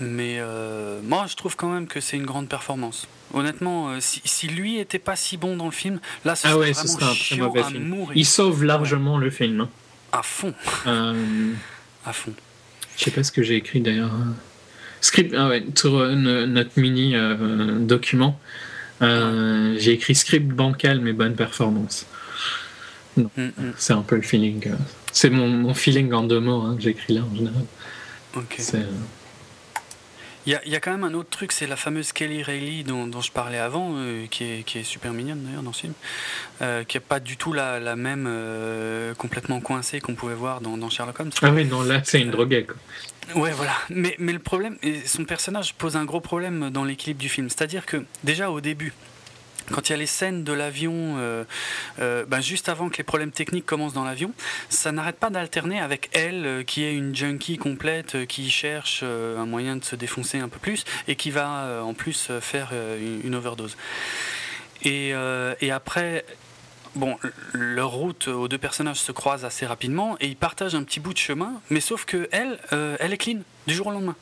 Mais 0.00 0.36
euh, 0.38 1.00
moi, 1.02 1.26
je 1.28 1.34
trouve 1.34 1.56
quand 1.56 1.72
même 1.72 1.86
que 1.86 2.00
c'est 2.00 2.16
une 2.16 2.26
grande 2.26 2.48
performance. 2.48 3.08
Honnêtement, 3.34 3.90
euh, 3.90 3.98
si, 4.00 4.46
lui 4.46 4.78
était 4.78 4.98
pas 4.98 5.16
si 5.16 5.36
bon 5.36 5.56
dans 5.56 5.66
le 5.66 5.72
film, 5.72 6.00
là, 6.24 6.34
ce 6.34 6.48
ah 6.48 6.56
ouais, 6.56 6.72
ce 6.72 6.86
serait 6.86 7.04
un 7.04 7.14
très 7.14 7.36
mauvais 7.36 7.62
film. 7.64 8.06
Il 8.14 8.24
sauve 8.24 8.64
largement 8.64 9.18
le 9.18 9.30
film. 9.30 9.62
Hein. 9.62 9.68
À 10.12 10.22
fond. 10.22 10.54
Euh, 10.86 11.52
à 12.06 12.12
fond. 12.12 12.32
Je 12.96 13.04
sais 13.04 13.10
pas 13.10 13.22
ce 13.22 13.32
que 13.32 13.42
j'ai 13.42 13.56
écrit 13.56 13.80
d'ailleurs. 13.80 14.12
Script, 15.00 15.34
ah 15.36 15.48
ouais, 15.48 15.64
sur 15.76 15.92
notre 15.92 16.80
mini 16.80 17.14
document, 17.80 18.40
j'ai 19.00 19.92
écrit 19.92 20.14
script 20.14 20.48
bancal 20.48 21.00
mais 21.00 21.12
bonne 21.12 21.34
performance. 21.34 22.06
Mm, 23.16 23.26
mm. 23.36 23.52
C'est 23.76 23.92
un 23.92 24.02
peu 24.02 24.16
le 24.16 24.22
feeling. 24.22 24.72
c'est 25.12 25.30
mon, 25.30 25.48
mon, 25.48 25.74
feeling 25.74 26.12
en 26.12 26.22
deux 26.22 26.40
mots 26.40 26.62
hein, 26.62 26.76
que 26.76 26.82
j'écris 26.82 27.14
là 27.14 27.22
en 27.30 27.36
général. 27.36 27.64
Ok. 28.38 28.60
Il 30.46 30.58
y, 30.64 30.76
a 30.76 30.80
quand 30.80 30.92
même 30.92 31.04
un 31.04 31.12
autre 31.12 31.28
truc, 31.28 31.52
c'est 31.52 31.66
la 31.66 31.76
fameuse 31.76 32.12
Kelly 32.12 32.42
Reilly 32.42 32.82
dont, 32.82 33.20
je 33.20 33.30
parlais 33.30 33.58
avant, 33.58 33.92
euh, 33.96 34.24
qui, 34.30 34.44
est, 34.44 34.82
super 34.82 35.12
mignonne 35.12 35.42
d'ailleurs 35.42 35.62
dans 35.62 35.74
ce 35.74 35.80
film, 35.82 35.92
euh, 36.62 36.84
qui 36.84 36.96
n'est 36.96 37.02
pas 37.02 37.20
du 37.20 37.36
tout 37.36 37.52
la, 37.52 37.96
même 37.96 38.24
euh, 38.26 39.12
complètement 39.12 39.60
coincée 39.60 40.00
qu'on 40.00 40.14
pouvait 40.14 40.34
voir 40.34 40.62
dans, 40.62 40.88
Sherlock 40.88 41.20
Holmes. 41.20 41.30
Ah 41.42 41.50
oui, 41.50 41.66
non, 41.66 41.82
là 41.82 42.00
c'est 42.02 42.22
une 42.22 42.30
droguée. 42.30 42.64
Quoi. 42.64 42.76
Ouais, 43.34 43.52
voilà. 43.52 43.74
Mais, 43.90 44.16
mais 44.18 44.32
le 44.32 44.38
problème, 44.38 44.78
et 44.82 45.06
son 45.06 45.26
personnage 45.26 45.74
pose 45.74 45.96
un 45.96 46.06
gros 46.06 46.20
problème 46.20 46.70
dans 46.70 46.84
l'équilibre 46.84 47.20
du 47.20 47.28
film. 47.28 47.50
C'est-à-dire 47.50 47.84
que 47.84 48.02
déjà 48.24 48.50
au 48.50 48.62
début, 48.62 48.94
quand 49.72 49.88
il 49.88 49.92
y 49.92 49.94
a 49.94 49.98
les 49.98 50.06
scènes 50.06 50.44
de 50.44 50.52
l'avion, 50.52 51.16
euh, 51.18 51.44
euh, 52.00 52.24
ben, 52.26 52.40
juste 52.40 52.68
avant 52.68 52.88
que 52.88 52.96
les 52.98 53.04
problèmes 53.04 53.30
techniques 53.30 53.66
commencent 53.66 53.92
dans 53.92 54.04
l'avion, 54.04 54.32
ça 54.68 54.92
n'arrête 54.92 55.16
pas 55.16 55.30
d'alterner 55.30 55.80
avec 55.80 56.10
elle, 56.12 56.46
euh, 56.46 56.62
qui 56.62 56.84
est 56.84 56.94
une 56.94 57.14
junkie 57.14 57.58
complète, 57.58 58.26
qui 58.26 58.50
cherche 58.50 59.02
un 59.02 59.46
moyen 59.46 59.76
de 59.76 59.84
se 59.84 59.96
défoncer 59.96 60.38
un 60.38 60.48
peu 60.48 60.58
plus 60.58 60.84
et 61.06 61.16
qui 61.16 61.30
va 61.30 61.82
en 61.82 61.94
plus 61.94 62.30
faire 62.40 62.72
une 63.24 63.34
overdose. 63.34 63.76
Et, 64.82 65.12
et 65.60 65.70
après, 65.70 66.24
bon, 66.94 67.16
leur 67.52 67.90
route 67.90 68.28
aux 68.28 68.48
deux 68.48 68.58
personnages 68.58 68.98
se 68.98 69.12
croise 69.12 69.44
assez 69.44 69.66
rapidement 69.66 70.16
et 70.20 70.26
ils 70.26 70.36
partagent 70.36 70.74
un 70.74 70.82
petit 70.82 71.00
bout 71.00 71.12
de 71.12 71.18
chemin, 71.18 71.60
mais 71.70 71.80
sauf 71.80 72.04
que 72.04 72.28
elle, 72.32 72.58
elle 72.70 73.12
est 73.12 73.18
clean 73.18 73.40
du 73.66 73.74
jour 73.74 73.88
au 73.88 73.92
lendemain. 73.92 74.16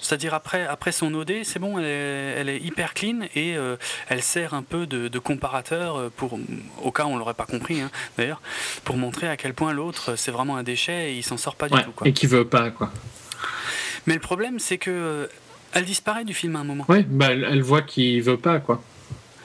C'est-à-dire 0.00 0.34
après, 0.34 0.66
après 0.66 0.92
son 0.92 1.12
OD, 1.14 1.44
c'est 1.44 1.58
bon, 1.58 1.78
elle 1.78 1.84
est, 1.84 2.34
elle 2.38 2.48
est, 2.48 2.58
hyper 2.58 2.94
clean 2.94 3.20
et 3.34 3.56
euh, 3.56 3.76
elle 4.08 4.22
sert 4.22 4.54
un 4.54 4.62
peu 4.62 4.86
de, 4.86 5.08
de, 5.08 5.18
comparateur 5.18 6.10
pour, 6.12 6.38
au 6.82 6.90
cas 6.90 7.04
où 7.04 7.08
on 7.08 7.16
l'aurait 7.16 7.34
pas 7.34 7.46
compris 7.46 7.80
hein, 7.80 7.90
d'ailleurs, 8.16 8.40
pour 8.84 8.96
montrer 8.96 9.28
à 9.28 9.36
quel 9.36 9.54
point 9.54 9.72
l'autre 9.72 10.16
c'est 10.16 10.30
vraiment 10.30 10.56
un 10.56 10.62
déchet 10.62 11.12
et 11.12 11.16
il 11.16 11.22
s'en 11.22 11.36
sort 11.36 11.56
pas 11.56 11.68
du 11.68 11.74
ouais, 11.74 11.84
tout. 11.84 11.92
Quoi. 11.92 12.08
Et 12.08 12.12
qui 12.12 12.26
veut 12.26 12.46
pas 12.46 12.70
quoi. 12.70 12.90
Mais 14.06 14.14
le 14.14 14.20
problème 14.20 14.58
c'est 14.58 14.78
que 14.78 15.28
elle 15.72 15.84
disparaît 15.84 16.24
du 16.24 16.34
film 16.34 16.56
à 16.56 16.60
un 16.60 16.64
moment. 16.64 16.84
Ouais, 16.88 17.02
bah 17.02 17.28
elle, 17.30 17.46
elle 17.48 17.62
voit 17.62 17.82
qu'il 17.82 18.22
veut 18.22 18.38
pas 18.38 18.58
quoi. 18.58 18.82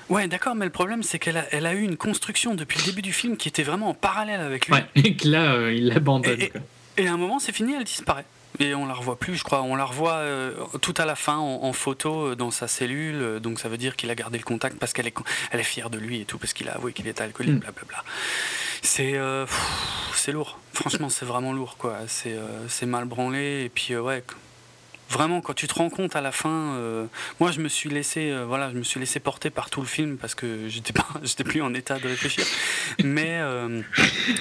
Ouais, 0.10 0.28
d'accord, 0.28 0.56
mais 0.56 0.66
le 0.66 0.72
problème, 0.72 1.02
c'est 1.02 1.18
qu'elle 1.18 1.38
a, 1.38 1.46
elle 1.52 1.66
a 1.66 1.74
eu 1.74 1.82
une 1.82 1.98
construction 1.98 2.56
depuis 2.56 2.78
le 2.80 2.86
début 2.86 3.02
du 3.02 3.14
film 3.14 3.38
qui 3.38 3.48
était 3.48 3.64
vraiment 3.64 3.90
en 3.90 3.94
parallèle 3.94 4.42
avec 4.42 4.68
lui. 4.68 4.74
Ouais, 4.74 4.86
et 4.96 5.16
que 5.16 5.28
là, 5.28 5.54
euh, 5.54 5.74
il 5.74 5.88
l'abandonne. 5.88 6.40
Et, 6.40 6.52
et, 6.98 7.04
et, 7.04 7.08
à 7.08 7.14
un 7.14 7.18
moment, 7.18 7.40
c'est 7.40 7.52
fini, 7.52 7.74
elle 7.74 7.84
disparaît. 7.84 8.26
Et 8.60 8.76
on 8.76 8.86
la 8.86 8.94
revoit 8.94 9.18
plus, 9.18 9.36
je 9.36 9.44
crois. 9.44 9.62
On 9.62 9.76
la 9.76 9.86
revoit 9.86 10.14
euh, 10.14 10.54
tout 10.82 10.94
à 10.98 11.06
la 11.06 11.16
fin 11.16 11.38
en, 11.38 11.64
en, 11.64 11.74
photo 11.74 12.28
euh, 12.28 12.36
dans 12.36 12.52
sa 12.52 12.68
cellule. 12.68 13.40
Donc 13.40 13.60
ça 13.60 13.70
veut 13.70 13.78
dire 13.78 13.96
qu'il 13.96 14.10
a 14.12 14.16
gardé 14.16 14.38
le 14.38 14.44
contact 14.44 14.78
parce 14.78 14.94
qu'elle 14.94 15.08
est, 15.08 15.16
elle 15.52 15.60
est 15.60 15.64
fière 15.64 15.90
de 15.90 15.98
lui 15.98 16.22
et 16.22 16.26
tout, 16.26 16.38
parce 16.38 16.54
qu'il 16.54 16.70
a 16.70 16.74
avoué 16.74 16.94
qu'il 16.94 17.08
était 17.08 17.24
alcoolique, 17.24 17.60
blablabla. 17.60 17.84
Mm. 17.84 17.88
Bla 17.88 18.04
bla. 18.04 18.12
C'est 18.84 19.16
euh, 19.16 19.46
c'est 20.14 20.34
lourd. 20.34 20.60
Franchement, 20.74 21.10
c'est 21.10 21.26
vraiment 21.26 21.54
lourd, 21.54 21.78
quoi. 21.78 22.00
C'est 22.08 22.34
euh, 22.34 22.86
mal 22.86 23.06
branlé. 23.06 23.64
Et 23.64 23.70
puis, 23.70 23.96
ouais 23.96 24.24
vraiment 25.14 25.42
quand 25.42 25.54
tu 25.54 25.68
te 25.68 25.76
rends 25.76 25.90
compte 25.90 26.16
à 26.16 26.22
la 26.22 26.32
fin 26.32 26.74
euh, 26.76 27.06
moi 27.40 27.52
je 27.52 27.60
me 27.60 27.70
suis 27.70 27.90
laissé 27.90 28.32
euh, 28.32 28.46
voilà 28.46 28.72
je 28.72 28.78
me 28.78 28.84
suis 28.84 29.00
laissé 29.00 29.20
porter 29.20 29.50
par 29.50 29.70
tout 29.70 29.80
le 29.80 29.88
film 29.88 30.18
parce 30.18 30.36
que 30.36 30.68
j'étais 30.68 30.92
pas 30.92 31.08
j'étais 31.24 31.44
plus 31.44 31.62
en 31.62 31.74
état 31.74 32.00
de 32.00 32.08
réfléchir 32.08 32.46
mais 33.04 33.38
euh, 33.40 33.82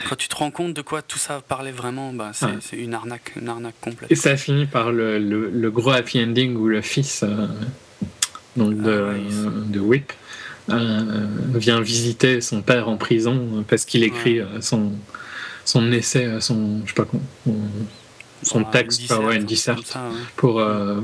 quand 0.09 0.17
tu 0.17 0.29
te 0.29 0.35
rends 0.35 0.51
compte 0.51 0.75
de 0.75 0.83
quoi 0.83 1.03
tout 1.03 1.19
ça 1.19 1.41
parlait 1.47 1.71
vraiment 1.71 2.13
bah, 2.13 2.33
c'est 2.33 2.77
une 2.77 2.95
arnaque 2.95 3.33
une 3.41 3.49
arnaque 3.49 3.79
complète 3.81 4.11
et 4.11 4.17
ça 4.17 4.37
finit 4.37 4.67
par 4.67 4.91
le, 4.91 5.19
le, 5.19 5.51
le 5.51 5.71
gros 5.71 5.91
happy 5.91 6.23
ending 6.23 6.57
où 6.57 6.67
le 6.67 6.81
fils 6.81 7.25
donc 8.57 8.77
de, 8.77 9.07
ah, 9.11 9.15
oui. 9.15 9.71
de 9.71 9.81
Whip 9.81 10.13
vient 10.69 11.81
visiter 11.81 12.41
son 12.41 12.63
père 12.63 12.89
en 12.89 12.97
prison 12.97 13.65
parce 13.69 13.85
qu'il 13.85 14.03
écrit 14.03 14.41
ouais. 14.41 14.61
son 14.61 14.93
son 15.65 15.93
essai 15.93 16.41
son 16.41 16.81
je 16.85 16.89
sais 16.89 16.95
pas 16.95 17.05
comment 17.05 17.57
son 18.43 18.65
texte, 18.65 19.01
dissert, 19.01 19.23
ouais, 19.23 19.37
une 19.37 19.45
disserte 19.45 19.87
ça, 19.87 20.05
ouais. 20.09 20.15
pour, 20.37 20.61
euh, 20.61 21.01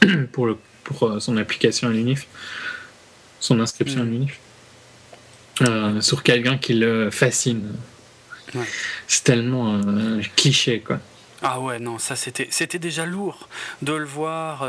pour, 0.32 0.46
le, 0.46 0.56
pour 0.84 1.04
euh, 1.04 1.20
son 1.20 1.36
application 1.36 1.88
à 1.88 1.92
l'UNIF, 1.92 2.26
son 3.40 3.60
inscription 3.60 4.00
à 4.02 4.04
l'UNIF, 4.04 4.38
euh, 5.62 6.00
sur 6.00 6.22
quelqu'un 6.22 6.58
qui 6.58 6.74
le 6.74 7.10
fascine. 7.10 7.72
Ouais. 8.54 8.64
C'est 9.06 9.24
tellement 9.24 9.74
euh, 9.74 10.20
cliché, 10.36 10.80
quoi. 10.80 10.98
Ah 11.44 11.58
ouais, 11.60 11.80
non, 11.80 11.98
ça 11.98 12.14
c'était 12.14 12.46
c'était 12.52 12.78
déjà 12.78 13.04
lourd 13.04 13.48
de 13.82 13.92
le 13.94 14.04
voir 14.04 14.60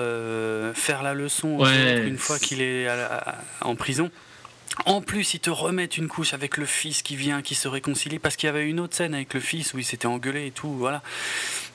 faire 0.73 1.03
la 1.03 1.13
leçon 1.13 1.63
une 1.63 2.17
fois 2.17 2.39
qu'il 2.39 2.61
est 2.61 2.87
à 2.87 2.95
la- 2.95 3.13
à- 3.29 3.35
en 3.61 3.75
prison. 3.75 4.09
En 4.85 5.01
plus, 5.01 5.33
ils 5.35 5.39
te 5.39 5.49
remettent 5.49 5.97
une 5.97 6.07
couche 6.07 6.33
avec 6.33 6.57
le 6.57 6.65
fils 6.65 7.01
qui 7.03 7.15
vient, 7.15 7.41
qui 7.41 7.55
se 7.55 7.67
réconcilie, 7.67 8.19
parce 8.19 8.35
qu'il 8.35 8.47
y 8.47 8.49
avait 8.49 8.67
une 8.67 8.79
autre 8.79 8.95
scène 8.95 9.13
avec 9.13 9.33
le 9.33 9.39
fils 9.39 9.73
où 9.73 9.77
il 9.79 9.85
s'était 9.85 10.07
engueulé 10.07 10.47
et 10.47 10.51
tout, 10.51 10.69
voilà. 10.73 11.01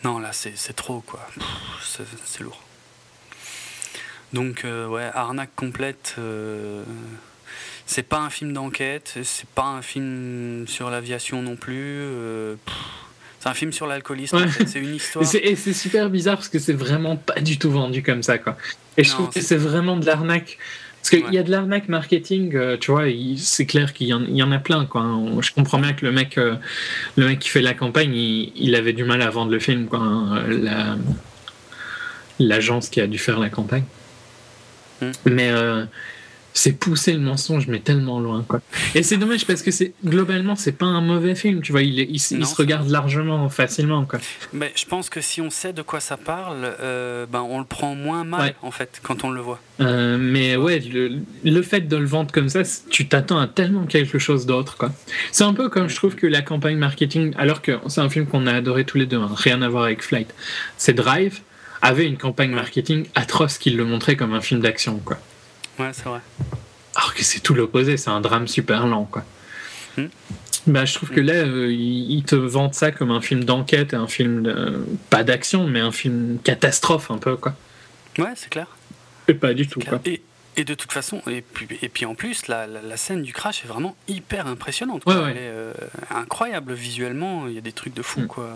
Non, 0.04 0.18
là, 0.18 0.30
c'est 0.32 0.74
trop, 0.74 1.00
quoi. 1.00 1.26
C'est 1.82 2.40
lourd. 2.42 2.60
Donc, 4.32 4.64
euh, 4.64 4.86
ouais, 4.88 5.08
arnaque 5.14 5.54
complète. 5.56 6.16
euh, 6.18 6.82
c'est 7.86 8.02
pas 8.02 8.18
un 8.18 8.28
film 8.30 8.52
d'enquête, 8.52 9.14
c'est 9.22 9.48
pas 9.48 9.64
un 9.64 9.80
film 9.82 10.66
sur 10.68 10.90
l'aviation 10.90 11.40
non 11.40 11.56
plus. 11.56 11.74
euh, 12.02 12.56
c'est 13.40 13.48
un 13.48 13.54
film 13.54 13.72
sur 13.72 13.86
l'alcoolisme, 13.86 14.36
Ouais. 14.36 14.42
en 14.44 14.48
fait. 14.48 14.66
C'est 14.66 14.80
une 14.80 14.96
histoire. 14.96 15.24
Et 15.36 15.54
c'est- 15.56 15.72
super 15.72 16.10
bizarre 16.10 16.36
parce 16.36 16.48
que 16.48 16.58
c'est 16.58 16.72
vraiment 16.74 17.16
pas 17.16 17.40
du 17.40 17.56
tout 17.58 17.70
vendu 17.70 18.02
comme 18.02 18.22
ça, 18.22 18.36
quoi. 18.38 18.56
Et 18.98 19.04
je 19.04 19.10
Non, 19.10 19.14
trouve 19.14 19.30
que 19.30 19.40
c'est 19.40 19.56
vraiment 19.56 19.96
de 19.96 20.04
l'arnaque. 20.04 20.58
Parce 21.10 21.22
qu'il 21.22 21.26
Ouais. 21.30 21.34
y 21.36 21.38
a 21.38 21.42
de 21.42 21.50
l'arnaque 21.50 21.88
marketing, 21.88 22.54
euh, 22.54 22.76
tu 22.78 22.90
vois, 22.90 23.04
c'est 23.38 23.64
clair 23.64 23.94
qu'il 23.94 24.08
y, 24.08 24.12
en- 24.12 24.24
il 24.24 24.36
y 24.36 24.42
en 24.42 24.52
a 24.52 24.58
plein, 24.58 24.84
quoi. 24.84 25.02
On- 25.02 25.40
Je 25.40 25.52
comprends 25.54 25.78
bien 25.78 25.94
que 25.94 26.04
le 26.04 26.12
mec, 26.12 26.36
euh, 26.36 26.56
le 27.16 27.26
mec 27.28 27.38
qui 27.38 27.48
fait 27.48 27.62
la 27.62 27.72
campagne, 27.72 28.14
il, 28.14 28.52
il 28.56 28.74
avait 28.74 28.92
du 28.92 29.04
mal 29.04 29.22
à 29.22 29.30
vendre 29.30 29.50
le 29.50 29.58
film, 29.58 29.86
quoi. 29.86 30.00
hein, 30.00 30.44
la- 30.48 30.96
L'agence 32.40 32.88
qui 32.88 33.00
a 33.00 33.06
dû 33.06 33.18
faire 33.18 33.38
la 33.40 33.48
campagne. 33.48 33.84
Mm. 35.02 35.06
Mais 35.24 35.48
euh, 35.50 35.84
c'est 36.58 36.72
pousser 36.72 37.12
le 37.12 37.20
mensonge, 37.20 37.66
mais 37.68 37.78
tellement 37.78 38.18
loin, 38.20 38.44
quoi. 38.46 38.60
Et 38.94 39.02
c'est 39.02 39.16
dommage 39.16 39.46
parce 39.46 39.62
que 39.62 39.70
c'est 39.70 39.92
globalement, 40.04 40.56
c'est 40.56 40.72
pas 40.72 40.86
un 40.86 41.00
mauvais 41.00 41.34
film, 41.34 41.60
tu 41.62 41.72
vois. 41.72 41.82
Il, 41.82 41.98
il, 41.98 42.16
s- 42.16 42.32
il 42.32 42.38
Non, 42.40 42.46
se 42.46 42.56
regarde 42.56 42.88
largement, 42.88 43.48
facilement, 43.48 44.04
quoi. 44.04 44.18
Mais 44.52 44.72
je 44.74 44.84
pense 44.84 45.08
que 45.10 45.20
si 45.20 45.40
on 45.40 45.50
sait 45.50 45.72
de 45.72 45.82
quoi 45.82 46.00
ça 46.00 46.16
parle, 46.16 46.56
euh, 46.80 47.26
ben 47.26 47.40
on 47.48 47.58
le 47.58 47.64
prend 47.64 47.94
moins 47.94 48.24
mal 48.24 48.40
Ouais. 48.40 48.54
en 48.62 48.70
fait 48.70 49.00
quand 49.02 49.24
on 49.24 49.30
le 49.30 49.40
voit. 49.40 49.60
Euh, 49.80 50.18
mais 50.18 50.56
ouais, 50.56 50.80
le, 50.80 51.18
le 51.44 51.62
fait 51.62 51.82
de 51.82 51.96
le 51.96 52.06
vendre 52.06 52.32
comme 52.32 52.48
ça, 52.48 52.62
tu 52.90 53.06
t'attends 53.08 53.38
à 53.38 53.46
tellement 53.46 53.86
quelque 53.86 54.18
chose 54.18 54.44
d'autre, 54.46 54.76
quoi. 54.76 54.92
C'est 55.32 55.44
un 55.44 55.54
peu 55.54 55.68
comme 55.68 55.88
je 55.88 55.94
trouve 55.96 56.14
que 56.16 56.26
la 56.26 56.42
campagne 56.42 56.76
marketing, 56.76 57.32
alors 57.38 57.62
que 57.62 57.78
c'est 57.86 58.00
un 58.00 58.08
film 58.10 58.26
qu'on 58.26 58.46
a 58.46 58.52
adoré 58.54 58.84
tous 58.84 58.98
les 58.98 59.06
deux, 59.06 59.18
hein, 59.18 59.30
rien 59.36 59.62
à 59.62 59.68
voir 59.68 59.84
avec 59.84 60.02
Flight, 60.02 60.34
c'est 60.76 60.92
Drive 60.94 61.40
avait 61.80 62.06
une 62.08 62.16
campagne 62.16 62.50
marketing 62.50 63.06
atroce 63.14 63.56
qui 63.56 63.70
le 63.70 63.84
montrait 63.84 64.16
comme 64.16 64.34
un 64.34 64.40
film 64.40 64.60
d'action, 64.60 64.98
quoi. 65.04 65.16
Ouais, 65.78 65.90
c'est 65.92 66.04
vrai. 66.04 66.20
Alors 66.96 67.14
que 67.14 67.22
c'est 67.22 67.40
tout 67.40 67.54
l'opposé, 67.54 67.96
c'est 67.96 68.10
un 68.10 68.20
drame 68.20 68.48
super 68.48 68.86
lent, 68.86 69.04
quoi. 69.04 69.24
Hmm. 69.96 70.06
Bah, 70.66 70.84
je 70.84 70.94
trouve 70.94 71.10
que 71.10 71.20
là, 71.20 71.32
euh, 71.34 71.72
ils 71.72 72.24
te 72.24 72.34
vendent 72.34 72.74
ça 72.74 72.90
comme 72.90 73.10
un 73.10 73.20
film 73.20 73.44
d'enquête, 73.44 73.94
un 73.94 74.06
film 74.08 74.42
de- 74.42 74.84
pas 75.08 75.24
d'action, 75.24 75.66
mais 75.66 75.80
un 75.80 75.92
film 75.92 76.38
catastrophe 76.44 77.10
un 77.10 77.18
peu, 77.18 77.36
quoi. 77.36 77.54
Ouais, 78.18 78.32
c'est 78.34 78.50
clair. 78.50 78.66
Et 79.28 79.34
pas 79.34 79.54
du 79.54 79.66
tout, 79.66 79.80
quoi. 79.80 80.00
Et, 80.04 80.20
et 80.56 80.64
de 80.64 80.74
toute 80.74 80.92
façon, 80.92 81.22
et 81.28 81.40
puis, 81.42 81.68
et 81.80 81.88
puis 81.88 82.04
en 82.04 82.14
plus, 82.14 82.48
la, 82.48 82.66
la, 82.66 82.82
la 82.82 82.96
scène 82.96 83.22
du 83.22 83.32
crash 83.32 83.64
est 83.64 83.68
vraiment 83.68 83.96
hyper 84.08 84.46
impressionnante. 84.48 85.04
Ouais. 85.06 85.14
Elle 85.30 85.36
est 85.36 85.40
euh, 85.42 85.72
incroyable 86.10 86.72
visuellement, 86.74 87.46
il 87.46 87.54
y 87.54 87.58
a 87.58 87.62
des 87.62 87.72
trucs 87.72 87.94
de 87.94 88.02
fou, 88.02 88.22
Mm. 88.22 88.26
quoi. 88.26 88.50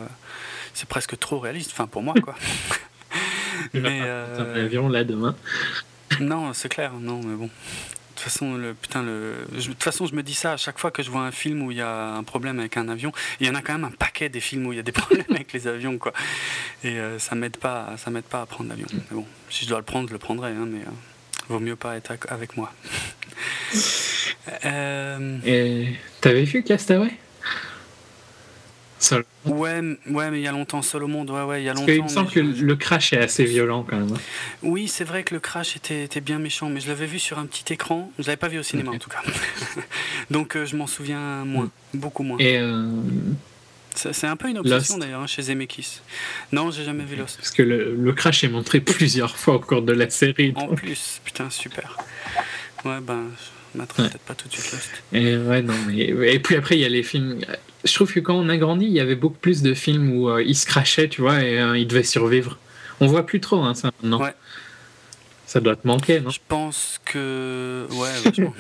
C'est 0.74 0.89
presque 0.89 1.19
trop 1.19 1.39
réaliste, 1.39 1.70
enfin 1.73 1.86
pour 1.86 2.03
moi, 2.03 2.15
quoi. 2.23 2.35
Mais 3.74 4.01
euh, 4.03 4.35
prendre 4.35 4.51
un 4.51 4.65
avion 4.65 4.89
là 4.89 5.05
demain. 5.05 5.36
Non, 6.20 6.52
c'est 6.52 6.68
clair, 6.68 6.93
non, 7.01 7.20
mais 7.24 7.36
bon. 7.36 7.47
De 7.47 7.51
toute 8.16 8.30
façon, 8.30 8.55
le, 8.55 8.74
putain, 8.74 9.02
le, 9.02 9.34
je, 9.55 9.68
de 9.68 9.72
toute 9.72 9.82
façon, 9.82 10.06
je 10.06 10.14
me 10.14 10.22
dis 10.22 10.34
ça 10.34 10.52
à 10.52 10.56
chaque 10.56 10.78
fois 10.78 10.90
que 10.90 11.02
je 11.02 11.10
vois 11.10 11.22
un 11.22 11.32
film 11.32 11.62
où 11.62 11.70
il 11.70 11.78
y 11.78 11.80
a 11.80 12.14
un 12.14 12.22
problème 12.22 12.60
avec 12.60 12.76
un 12.76 12.89
avion. 12.89 13.10
Il 13.40 13.47
y 13.47 13.51
en 13.51 13.55
a 13.55 13.62
quand 13.62 13.72
même 13.72 13.84
un 13.84 13.90
paquet 13.90 14.28
des 14.28 14.40
films 14.40 14.66
où 14.66 14.72
il 14.72 14.76
y 14.76 14.78
a 14.78 14.82
des 14.84 14.93
problèmes 15.02 15.26
avec 15.30 15.52
les 15.52 15.66
avions, 15.66 15.98
quoi. 15.98 16.12
Et 16.84 16.98
euh, 17.01 17.18
ça 17.18 17.34
m'aide 17.34 17.56
pas, 17.56 17.94
ça 17.97 18.10
m'aide 18.10 18.24
pas 18.24 18.43
à 18.43 18.47
prendre 18.47 18.70
l'avion. 18.70 18.86
Mais 18.93 19.16
bon, 19.16 19.26
si 19.51 19.64
je 19.64 19.70
dois 19.70 19.78
le 19.78 19.84
prendre, 19.84 20.09
je 20.09 20.12
le 20.12 20.18
prendrai, 20.18 20.51
hein, 20.51 20.66
mais 20.66 20.80
euh, 20.80 21.48
vaut 21.48 21.59
mieux 21.59 21.76
pas 21.76 21.97
être 21.97 22.12
avec 22.28 22.56
moi. 22.56 22.72
Euh, 24.64 25.39
Et 25.44 25.94
t'avais 26.20 26.44
vu 26.44 26.62
Castaway? 26.64 27.12
Seul. 29.03 29.24
ouais, 29.47 29.81
ouais, 30.11 30.31
mais 30.31 30.39
il 30.39 30.45
y 30.45 30.47
a 30.47 30.53
longtemps, 30.53 30.81
seul 30.81 31.03
au 31.03 31.09
monde, 31.09 31.29
ouais, 31.31 31.43
ouais, 31.43 31.61
il 31.61 31.65
y 31.65 31.69
a 31.69 31.73
Parce 31.73 31.81
longtemps. 31.81 31.93
qu'il 31.93 32.03
me 32.05 32.09
semble 32.09 32.29
mais 32.29 32.55
que 32.55 32.62
le 32.65 32.77
crash 32.77 33.12
est 33.12 33.19
assez 33.19 33.45
violent 33.45 33.83
quand 33.89 33.97
même. 33.97 34.12
hein. 34.15 34.20
Oui, 34.62 34.87
c'est 34.87 35.03
vrai 35.03 35.24
que 35.24 35.35
le 35.35 35.41
crash 35.41 35.74
était, 35.77 36.05
était 36.05 36.20
bien 36.20 36.39
méchant, 36.39 36.69
mais 36.69 36.79
je 36.79 36.87
l'avais 36.87 37.07
vu 37.07 37.19
sur 37.19 37.41
un 37.41 37.47
petit 37.47 37.73
écran. 37.73 38.12
Je 38.20 38.27
l'avais 38.27 38.37
pas 38.37 38.47
vu 38.47 38.61
au 38.61 38.62
cinéma 38.62 38.93
en 38.93 38.99
tout 38.99 39.11
cas. 39.11 39.20
Donc 40.31 40.55
euh, 40.57 40.66
je 40.66 40.77
m'en 40.77 40.87
souviens 40.87 41.45
moins, 41.45 41.69
beaucoup 41.95 42.23
moins. 42.23 42.39
Et 42.39 42.59
euh, 42.59 42.87
C'est 43.97 44.29
un 44.29 44.37
peu 44.37 44.49
une 44.49 44.59
obsession 44.59 44.99
d'ailleurs 44.99 45.23
hein, 45.23 45.27
chez 45.27 45.43
Zemeckis. 45.43 46.01
Non, 46.53 46.70
j'ai 46.70 46.85
jamais 46.85 47.03
vu 47.05 47.16
Lost. 47.16 47.39
parce 47.39 47.51
que 47.51 47.62
le, 47.65 47.97
le 47.97 48.12
crash 48.12 48.45
est 48.45 48.49
montré 48.49 48.81
plusieurs 48.81 49.37
fois 49.37 49.55
au 49.57 49.59
cours 49.61 49.83
de 49.83 49.93
la 49.93 50.09
série. 50.11 50.53
En 50.55 50.69
plus, 50.69 51.20
putain, 51.24 51.51
super. 51.51 51.99
Ouais, 52.85 53.01
ben, 53.01 53.24
je 53.74 53.79
m'attrape 53.79 53.99
Ouais. 54.05 54.11
peut-être 54.11 54.23
pas 54.23 54.35
tout 54.35 54.47
de 54.47 54.53
suite 54.53 54.70
Lost. 54.73 54.91
Et 55.12 55.37
ouais, 55.37 55.62
non, 55.62 55.74
mais 55.89 55.97
et 56.35 56.39
puis 56.39 56.55
après 56.55 56.77
il 56.77 56.83
y 56.83 56.85
a 56.85 56.89
les 56.89 57.03
films. 57.03 57.41
Je 57.84 57.92
trouve 57.94 58.12
que 58.12 58.20
quand 58.20 58.34
on 58.34 58.48
a 58.48 58.56
grandi, 58.56 58.86
il 58.86 58.92
y 58.92 59.00
avait 59.00 59.16
beaucoup 59.16 59.38
plus 59.38 59.62
de 59.62 59.74
films 59.74 60.12
où 60.16 60.28
euh, 60.30 60.42
ils 60.42 60.54
se 60.56 60.66
crachaient, 60.66 61.09
tu 61.09 61.20
vois, 61.20 61.42
et 61.42 61.59
euh, 61.60 61.76
ils 61.76 61.86
devaient 61.86 62.02
survivre. 62.04 62.59
On 63.00 63.06
voit 63.06 63.26
plus 63.26 63.40
trop, 63.40 63.60
hein, 63.62 63.74
ça 63.74 63.90
maintenant. 64.02 64.20
Ouais. 64.22 64.34
Ça 65.46 65.60
doit 65.60 65.74
te 65.76 65.86
manquer, 65.86 66.20
non? 66.20 66.30
Je 66.30 66.38
pense 66.48 67.00
que. 67.04 67.86
Ouais, 67.90 68.09
vachement. 68.24 68.54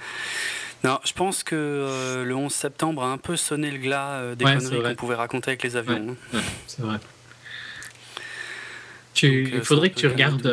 non, 0.84 0.98
je 1.04 1.12
pense 1.12 1.42
que 1.42 1.54
euh, 1.54 2.24
le 2.24 2.34
11 2.34 2.50
septembre 2.52 3.02
a 3.04 3.12
un 3.12 3.18
peu 3.18 3.36
sonné 3.36 3.70
le 3.70 3.78
glas 3.78 4.12
euh, 4.12 4.34
des 4.34 4.44
Ouais, 4.46 4.56
conneries 4.56 4.82
qu'on 4.82 4.94
pouvait 4.94 5.14
raconter 5.14 5.50
avec 5.50 5.62
les 5.62 5.76
avions. 5.76 6.16
hein. 6.32 6.36
Ouais, 6.36 6.42
c'est 6.66 6.82
vrai. 6.82 6.96
Tu, 9.14 9.44
Donc, 9.44 9.52
euh, 9.52 9.56
il 9.58 9.64
faudrait 9.64 9.90
que 9.90 9.98
tu 10.00 10.06
regardes 10.06 10.46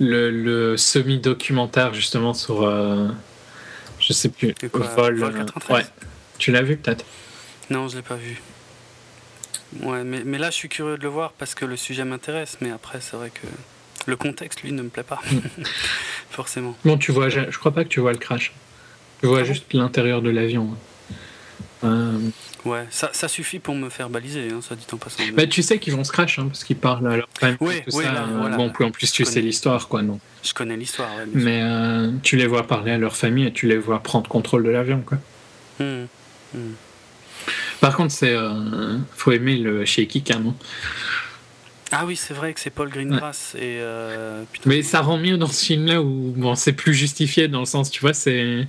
le, 0.00 0.30
le 0.30 0.76
semi-documentaire 0.76 1.92
justement 1.94 2.32
sur. 2.34 2.62
je 4.00 4.12
sais 4.12 4.28
plus. 4.30 4.54
Quoi, 4.72 4.86
Vol, 4.96 5.18
Vol 5.18 5.34
93? 5.34 5.76
ouais. 5.76 5.84
Tu 6.44 6.52
l'as 6.52 6.60
vu 6.60 6.76
peut-être? 6.76 7.06
Non, 7.70 7.88
je 7.88 7.96
l'ai 7.96 8.02
pas 8.02 8.16
vu. 8.16 8.38
Ouais, 9.80 10.04
mais, 10.04 10.20
mais 10.26 10.36
là, 10.36 10.50
je 10.50 10.56
suis 10.56 10.68
curieux 10.68 10.98
de 10.98 11.02
le 11.02 11.08
voir 11.08 11.32
parce 11.32 11.54
que 11.54 11.64
le 11.64 11.74
sujet 11.74 12.04
m'intéresse. 12.04 12.58
Mais 12.60 12.70
après, 12.70 13.00
c'est 13.00 13.16
vrai 13.16 13.30
que 13.30 13.46
Le 14.06 14.14
contexte, 14.16 14.60
lui, 14.62 14.70
ne 14.72 14.82
me 14.82 14.90
plaît 14.90 15.04
pas, 15.04 15.22
forcément. 16.30 16.76
Bon, 16.84 16.98
tu 16.98 17.12
vois, 17.12 17.30
je, 17.30 17.50
je 17.50 17.58
crois 17.58 17.72
pas 17.72 17.82
que 17.84 17.88
tu 17.88 18.00
vois 18.00 18.12
le 18.12 18.18
crash. 18.18 18.52
Tu 19.22 19.26
vois 19.26 19.42
juste 19.42 19.72
l'intérieur 19.72 20.20
de 20.20 20.28
l'avion. 20.28 20.76
Euh, 21.82 22.18
Ouais, 22.66 22.86
ça, 22.90 23.08
ça 23.14 23.26
suffit 23.28 23.58
pour 23.58 23.74
me 23.74 23.88
faire 23.88 24.10
baliser, 24.10 24.50
hein, 24.52 24.60
ça 24.60 24.74
dit 24.74 24.84
en 24.92 24.98
passant. 24.98 25.22
bah, 25.34 25.46
tu 25.46 25.62
sais 25.62 25.78
qu'ils 25.78 25.94
vont 25.94 26.04
se 26.04 26.12
crash 26.12 26.38
hein, 26.38 26.46
parce 26.48 26.64
qu'ils 26.64 26.76
parlent 26.76 27.06
à 27.06 27.16
leur 27.16 27.28
famille. 27.38 27.56
Ouais, 27.60 27.82
tout 27.84 27.90
ça. 28.02 28.12
là, 28.12 28.22
euh, 28.28 28.36
voilà. 28.38 28.56
Bon, 28.58 28.68
puis 28.70 28.84
en 28.84 28.90
plus, 28.90 29.10
tu 29.12 29.24
sais 29.24 29.40
l'histoire, 29.40 29.88
quoi, 29.88 30.02
non. 30.02 30.20
Je 30.42 30.52
connais 30.52 30.76
l'histoire, 30.76 31.08
ouais. 31.16 31.24
Mais 31.32 31.60
euh, 31.62 32.10
tu 32.22 32.36
les 32.36 32.46
vois 32.46 32.66
parler 32.66 32.92
à 32.92 32.98
leur 32.98 33.16
famille 33.16 33.46
et 33.46 33.52
tu 33.52 33.66
les 33.66 33.78
vois 33.78 34.02
prendre 34.02 34.28
contrôle 34.28 34.62
de 34.64 34.68
l'avion, 34.70 35.02
quoi. 35.06 35.16
Hmm, 35.80 36.04
hmm. 36.54 36.74
Par 37.80 37.96
contre, 37.96 38.12
c'est 38.12 38.32
euh, 38.32 38.96
faut 39.14 39.32
aimer 39.32 39.56
le 39.56 39.84
shaky 39.84 40.22
canon. 40.22 40.54
Ah 41.92 42.04
oui, 42.06 42.16
c'est 42.16 42.34
vrai 42.34 42.54
que 42.54 42.60
c'est 42.60 42.70
Paul 42.70 42.88
Greengrass 42.88 43.54
et 43.54 43.78
euh, 43.80 44.42
putain, 44.50 44.68
Mais 44.68 44.82
ça 44.82 45.00
rend 45.00 45.18
mieux 45.18 45.36
dans 45.36 45.46
ce 45.46 45.64
film-là 45.66 46.00
où 46.02 46.32
bon, 46.36 46.54
c'est 46.54 46.72
plus 46.72 46.94
justifié 46.94 47.46
dans 47.46 47.60
le 47.60 47.66
sens, 47.66 47.90
tu 47.90 48.00
vois, 48.00 48.14
c'est. 48.14 48.66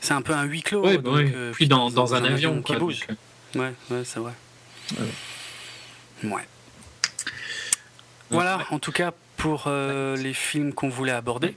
c'est 0.00 0.14
un 0.14 0.22
peu 0.22 0.32
un 0.32 0.44
huis 0.44 0.62
clos. 0.62 0.84
Ouais, 0.84 0.98
donc, 0.98 1.14
ouais. 1.14 1.32
euh, 1.34 1.52
Puis 1.52 1.68
dans, 1.68 1.90
dans 1.90 2.14
un 2.14 2.24
avion, 2.24 2.56
qui 2.62 2.72
quoi, 2.72 2.78
bouge. 2.78 3.06
donc, 3.06 3.18
Ouais, 3.54 3.72
ouais, 3.90 4.02
c'est 4.04 4.20
vrai. 4.20 4.32
Ouais. 4.98 6.30
Ouais. 6.30 6.48
Voilà, 8.30 8.60
en 8.70 8.78
tout 8.78 8.92
cas 8.92 9.12
pour 9.36 9.64
euh, 9.66 10.16
les 10.16 10.34
films 10.34 10.72
qu'on 10.72 10.88
voulait 10.88 11.12
aborder. 11.12 11.56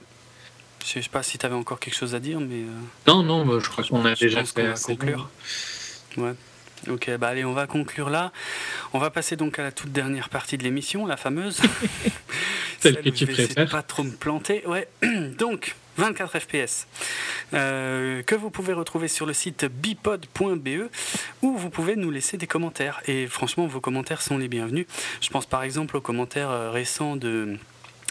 Je 0.86 1.02
sais 1.02 1.10
pas 1.10 1.24
si 1.24 1.38
tu 1.38 1.46
avais 1.46 1.56
encore 1.56 1.80
quelque 1.80 1.96
chose 1.96 2.16
à 2.16 2.20
dire, 2.20 2.40
mais 2.40 2.62
euh, 2.62 3.08
Non, 3.08 3.24
non, 3.24 3.46
bah, 3.46 3.60
je 3.64 3.70
crois 3.70 3.84
qu'on 3.84 4.06
a 4.06 4.16
je 4.16 4.26
déjà 4.26 4.44
fait 4.44 4.68
assez 4.68 4.96
conclure. 4.96 5.30
Ouais. 6.18 6.34
Ok, 6.90 7.10
bah 7.18 7.30
allez, 7.30 7.46
on 7.46 7.54
va 7.54 7.66
conclure 7.66 8.10
là. 8.10 8.34
On 8.92 9.00
va 9.00 9.10
passer 9.10 9.38
donc 9.38 9.58
à 9.58 9.64
la 9.64 9.72
toute 9.72 9.92
dernière 9.92 10.28
partie 10.28 10.58
de 10.58 10.64
l'émission, 10.64 11.06
la 11.06 11.16
fameuse. 11.16 11.62
Celle 12.80 13.02
que 13.02 13.10
tu 13.10 13.26
préfères. 13.26 13.70
pas 13.70 13.82
trop 13.82 14.04
me 14.04 14.12
planter. 14.12 14.64
Ouais. 14.68 14.90
donc, 15.38 15.76
24 15.98 16.40
FPS, 16.40 16.88
euh, 17.54 18.22
que 18.24 18.36
vous 18.36 18.50
pouvez 18.50 18.74
retrouver 18.74 19.08
sur 19.08 19.26
le 19.26 19.34
site 19.34 19.66
bipod.be 19.66 20.90
où 21.42 21.56
vous 21.56 21.70
pouvez 21.70 21.96
nous 21.96 22.12
laisser 22.12 22.36
des 22.36 22.48
commentaires. 22.48 23.02
Et 23.08 23.28
franchement, 23.28 23.66
vos 23.66 23.80
commentaires 23.80 24.22
sont 24.22 24.38
les 24.38 24.50
bienvenus. 24.50 24.86
Je 25.22 25.30
pense 25.30 25.46
par 25.46 25.64
exemple 25.64 25.96
aux 25.96 26.02
commentaires 26.02 26.50
euh, 26.50 26.72
récents 26.72 27.16
de 27.16 27.58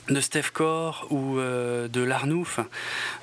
de 0.08 0.20
Steph 0.20 0.50
Core 0.52 1.06
ou 1.10 1.38
euh, 1.38 1.86
de 1.86 2.00
Larnouf 2.00 2.58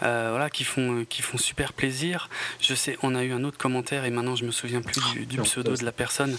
euh, 0.01 0.27
voilà, 0.31 0.49
qui, 0.49 0.63
font, 0.63 1.05
qui 1.09 1.21
font 1.21 1.37
super 1.37 1.73
plaisir. 1.73 2.29
Je 2.61 2.73
sais, 2.73 2.97
on 3.03 3.15
a 3.15 3.23
eu 3.23 3.33
un 3.33 3.43
autre 3.43 3.57
commentaire 3.57 4.05
et 4.05 4.09
maintenant 4.11 4.35
je 4.35 4.45
me 4.45 4.51
souviens 4.51 4.81
plus 4.81 5.01
du, 5.13 5.25
du 5.25 5.39
Oh, 5.39 5.43
pseudo 5.43 5.75
de 5.75 5.83
la 5.83 5.91
personne 5.91 6.37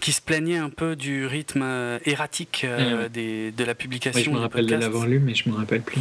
qui 0.00 0.12
se 0.12 0.20
plaignait 0.20 0.58
un 0.58 0.68
peu 0.68 0.96
du 0.96 1.26
rythme 1.26 1.62
euh, 1.62 1.98
erratique 2.04 2.62
euh, 2.64 2.76
Ouais, 2.96 3.02
ouais. 3.04 3.08
des, 3.08 3.52
de 3.52 3.64
la 3.64 3.74
publication. 3.74 4.18
Oui, 4.20 4.24
je 4.24 4.30
me 4.30 4.38
rappelle 4.38 4.66
de 4.66 4.74
l'avoir 4.74 5.06
lu, 5.06 5.18
mais 5.18 5.34
je 5.34 5.48
me 5.48 5.54
rappelle 5.54 5.82
plus. 5.82 6.00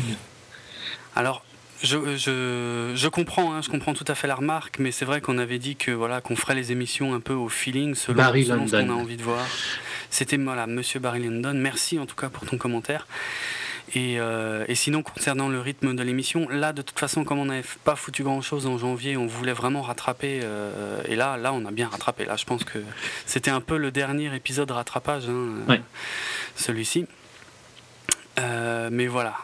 Alors, 1.15 1.43
je, 1.81 2.17
je, 2.17 2.91
je 2.95 3.07
comprends, 3.07 3.53
hein, 3.53 3.61
je 3.61 3.69
comprends 3.69 3.93
tout 3.93 4.05
à 4.07 4.15
fait 4.15 4.27
la 4.27 4.35
remarque, 4.35 4.79
mais 4.79 4.91
c'est 4.91 5.05
vrai 5.05 5.21
qu'on 5.21 5.37
avait 5.37 5.59
dit 5.59 5.77
que 5.77 5.91
voilà 5.91 6.19
qu'on 6.19 6.35
ferait 6.35 6.55
les 6.55 6.71
émissions 6.73 7.13
un 7.13 7.21
peu 7.21 7.33
au 7.33 7.47
feeling, 7.47 7.95
selon, 7.95 8.17
Barry 8.17 8.45
selon 8.45 8.67
ce 8.67 8.71
qu'on 8.75 8.89
a 8.89 8.93
envie 8.93 9.15
de 9.17 9.23
voir. 9.23 9.45
C'était 10.09 10.37
voilà, 10.37 10.67
Monsieur 10.67 10.99
Barry 10.99 11.23
London. 11.23 11.53
Merci 11.55 11.97
en 11.99 12.05
tout 12.05 12.15
cas 12.15 12.29
pour 12.29 12.45
ton 12.45 12.57
commentaire. 12.57 13.07
Et, 13.95 14.19
euh, 14.19 14.65
et 14.67 14.75
sinon, 14.75 15.01
concernant 15.01 15.49
le 15.49 15.59
rythme 15.59 15.95
de 15.95 16.03
l'émission, 16.03 16.47
là, 16.49 16.73
de 16.73 16.81
toute 16.81 16.99
façon, 16.99 17.23
comme 17.23 17.39
on 17.39 17.45
n'avait 17.45 17.63
pas 17.83 17.95
foutu 17.95 18.23
grand-chose 18.23 18.67
en 18.67 18.77
janvier, 18.77 19.17
on 19.17 19.25
voulait 19.25 19.53
vraiment 19.53 19.81
rattraper. 19.81 20.41
euh, 20.43 21.01
et 21.07 21.15
là, 21.15 21.37
là, 21.37 21.53
on 21.53 21.65
a 21.65 21.71
bien 21.71 21.87
rattrapé. 21.89 22.25
Là, 22.25 22.35
je 22.35 22.45
pense 22.45 22.63
que 22.63 22.79
c'était 23.25 23.51
un 23.51 23.61
peu 23.61 23.77
le 23.77 23.91
dernier 23.91 24.33
épisode 24.35 24.69
rattrapage, 24.71 25.25
hein, 25.27 25.65
euh, 25.69 25.77
celui-ci. 26.55 27.05
Euh, 28.39 28.89
mais 28.91 29.07
voilà, 29.07 29.35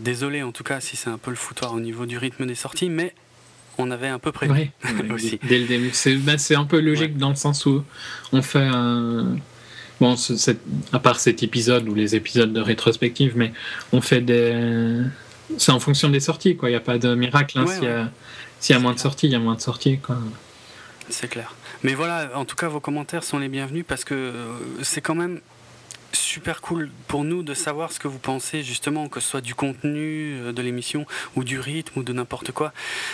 désolé 0.00 0.42
en 0.42 0.50
tout 0.50 0.64
cas 0.64 0.80
si 0.80 0.96
c'est 0.96 1.10
un 1.10 1.18
peu 1.18 1.30
le 1.30 1.36
foutoir 1.36 1.72
au 1.74 1.78
niveau 1.80 2.06
du 2.06 2.18
rythme 2.18 2.44
des 2.46 2.56
sorties, 2.56 2.88
mais 2.88 3.14
on 3.78 3.90
avait 3.92 4.08
un 4.08 4.18
peu 4.18 4.32
prévu. 4.32 4.52
Ouais, 4.52 4.70
Aussi. 5.12 5.38
dès 5.44 5.58
le 5.58 5.66
début. 5.66 5.90
C'est 5.92 6.16
bah, 6.16 6.36
c'est 6.38 6.56
un 6.56 6.64
peu 6.64 6.80
logique 6.80 7.18
dans 7.18 7.28
le 7.28 7.36
sens 7.36 7.66
où 7.66 7.84
on 8.32 8.42
fait 8.42 8.66
un. 8.66 9.36
Bon, 10.00 10.16
c'est- 10.16 10.58
à 10.92 10.98
part 10.98 11.18
cet 11.20 11.42
épisode 11.42 11.88
ou 11.88 11.94
les 11.94 12.14
épisodes 12.14 12.52
de 12.52 12.60
rétrospective, 12.60 13.32
mais 13.36 13.52
on 13.92 14.00
fait 14.00 14.20
des. 14.20 15.02
C'est 15.58 15.72
en 15.72 15.80
fonction 15.80 16.08
des 16.08 16.20
sorties, 16.20 16.56
quoi. 16.56 16.68
Il 16.68 16.72
n'y 16.72 16.76
a 16.76 16.80
pas 16.80 16.98
de 16.98 17.14
miracle. 17.14 17.58
hein. 17.58 17.64
Ouais, 17.64 17.74
S'il 17.74 17.84
y, 17.84 17.88
a- 17.88 18.02
ouais. 18.02 18.08
s'il 18.60 18.74
y 18.74 18.78
a 18.78 18.80
moins 18.82 18.92
de 18.94 18.98
sorties, 18.98 19.26
il 19.26 19.32
y 19.32 19.36
a 19.36 19.38
moins 19.38 19.54
de 19.54 19.60
sorties, 19.60 19.98
quoi. 19.98 20.18
C'est 21.08 21.28
clair. 21.28 21.54
Mais 21.82 21.94
voilà, 21.94 22.30
en 22.34 22.44
tout 22.44 22.56
cas, 22.56 22.68
vos 22.68 22.80
commentaires 22.80 23.22
sont 23.22 23.38
les 23.38 23.48
bienvenus 23.48 23.84
parce 23.86 24.04
que 24.04 24.14
euh, 24.14 24.58
c'est 24.82 25.00
quand 25.00 25.14
même 25.14 25.40
super 26.12 26.60
cool 26.60 26.90
pour 27.08 27.24
nous 27.24 27.42
de 27.42 27.54
savoir 27.54 27.92
ce 27.92 27.98
que 27.98 28.08
vous 28.08 28.18
pensez, 28.18 28.62
justement, 28.62 29.08
que 29.08 29.20
ce 29.20 29.28
soit 29.28 29.40
du 29.40 29.54
contenu 29.54 30.34
euh, 30.34 30.52
de 30.52 30.62
l'émission 30.62 31.06
ou 31.34 31.44
du 31.44 31.60
rythme 31.60 32.00
ou 32.00 32.02
de 32.02 32.12
n'importe 32.12 32.52
quoi. 32.52 32.72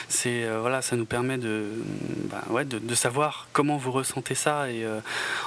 C'est 0.09 0.45
euh, 0.45 0.61
voilà, 0.61 0.83
ça 0.83 0.97
nous 0.97 1.07
permet 1.07 1.39
de, 1.39 1.67
bah, 2.31 2.65
de 2.65 2.95
savoir 2.95 3.49
comment 3.53 3.77
vous 3.77 3.93
ressentez 3.93 4.35
ça 4.35 4.71
et 4.71 4.85
euh, 4.85 5.01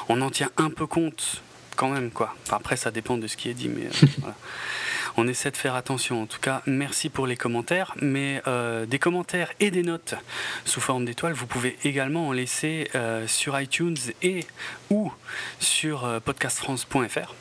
on 0.09 0.21
en 0.21 0.29
tient 0.29 0.49
un 0.57 0.69
peu 0.69 0.85
compte 0.85 1.41
quand 1.75 1.89
même, 1.89 2.11
quoi. 2.11 2.35
Enfin, 2.43 2.57
après, 2.57 2.77
ça 2.77 2.91
dépend 2.91 3.17
de 3.17 3.27
ce 3.27 3.37
qui 3.37 3.49
est 3.49 3.53
dit, 3.53 3.69
mais 3.69 3.85
euh, 3.85 4.07
voilà. 4.19 4.35
On 5.17 5.27
essaie 5.27 5.51
de 5.51 5.57
faire 5.57 5.75
attention. 5.75 6.23
En 6.23 6.25
tout 6.25 6.39
cas, 6.39 6.61
merci 6.65 7.09
pour 7.09 7.25
les 7.25 7.37
commentaires. 7.37 7.93
Mais 8.01 8.41
euh, 8.47 8.85
des 8.85 8.99
commentaires 8.99 9.51
et 9.59 9.71
des 9.71 9.83
notes 9.83 10.15
sous 10.65 10.81
forme 10.81 11.05
d'étoiles, 11.05 11.33
vous 11.33 11.47
pouvez 11.47 11.77
également 11.83 12.27
en 12.27 12.31
laisser 12.33 12.89
euh, 12.95 13.25
sur 13.27 13.59
iTunes 13.59 13.95
et 14.21 14.45
ou 14.89 15.11
sur 15.59 16.21
podcastfrance.fr. 16.25 17.33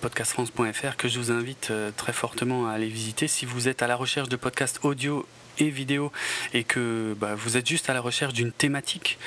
Podcastfrance.fr 0.00 0.96
que 0.96 1.08
je 1.08 1.18
vous 1.18 1.30
invite 1.30 1.72
très 1.96 2.12
fortement 2.12 2.68
à 2.68 2.72
aller 2.72 2.88
visiter 2.88 3.28
si 3.28 3.46
vous 3.46 3.68
êtes 3.68 3.82
à 3.82 3.86
la 3.86 3.96
recherche 3.96 4.28
de 4.28 4.36
podcasts 4.36 4.80
audio 4.82 5.26
et 5.60 5.70
vidéo 5.70 6.12
et 6.54 6.64
que 6.64 7.14
bah, 7.18 7.34
vous 7.34 7.56
êtes 7.56 7.68
juste 7.68 7.90
à 7.90 7.94
la 7.94 8.00
recherche 8.00 8.32
d'une 8.32 8.52
thématique, 8.52 9.18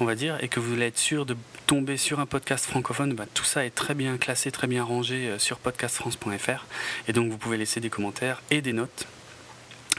on 0.00 0.04
va 0.04 0.14
dire, 0.14 0.36
et 0.42 0.48
que 0.48 0.60
vous 0.60 0.70
voulez 0.70 0.86
être 0.86 0.98
sûr 0.98 1.26
de 1.26 1.36
tomber 1.66 1.96
sur 1.96 2.20
un 2.20 2.26
podcast 2.26 2.66
francophone, 2.66 3.14
bah, 3.14 3.26
tout 3.32 3.44
ça 3.44 3.64
est 3.64 3.70
très 3.70 3.94
bien 3.94 4.16
classé, 4.18 4.50
très 4.50 4.66
bien 4.66 4.84
rangé 4.84 5.28
euh, 5.28 5.38
sur 5.38 5.58
podcastfrance.fr 5.58 6.66
et 7.08 7.12
donc 7.12 7.30
vous 7.30 7.38
pouvez 7.38 7.56
laisser 7.56 7.80
des 7.80 7.90
commentaires 7.90 8.42
et 8.50 8.60
des 8.60 8.72
notes, 8.72 9.06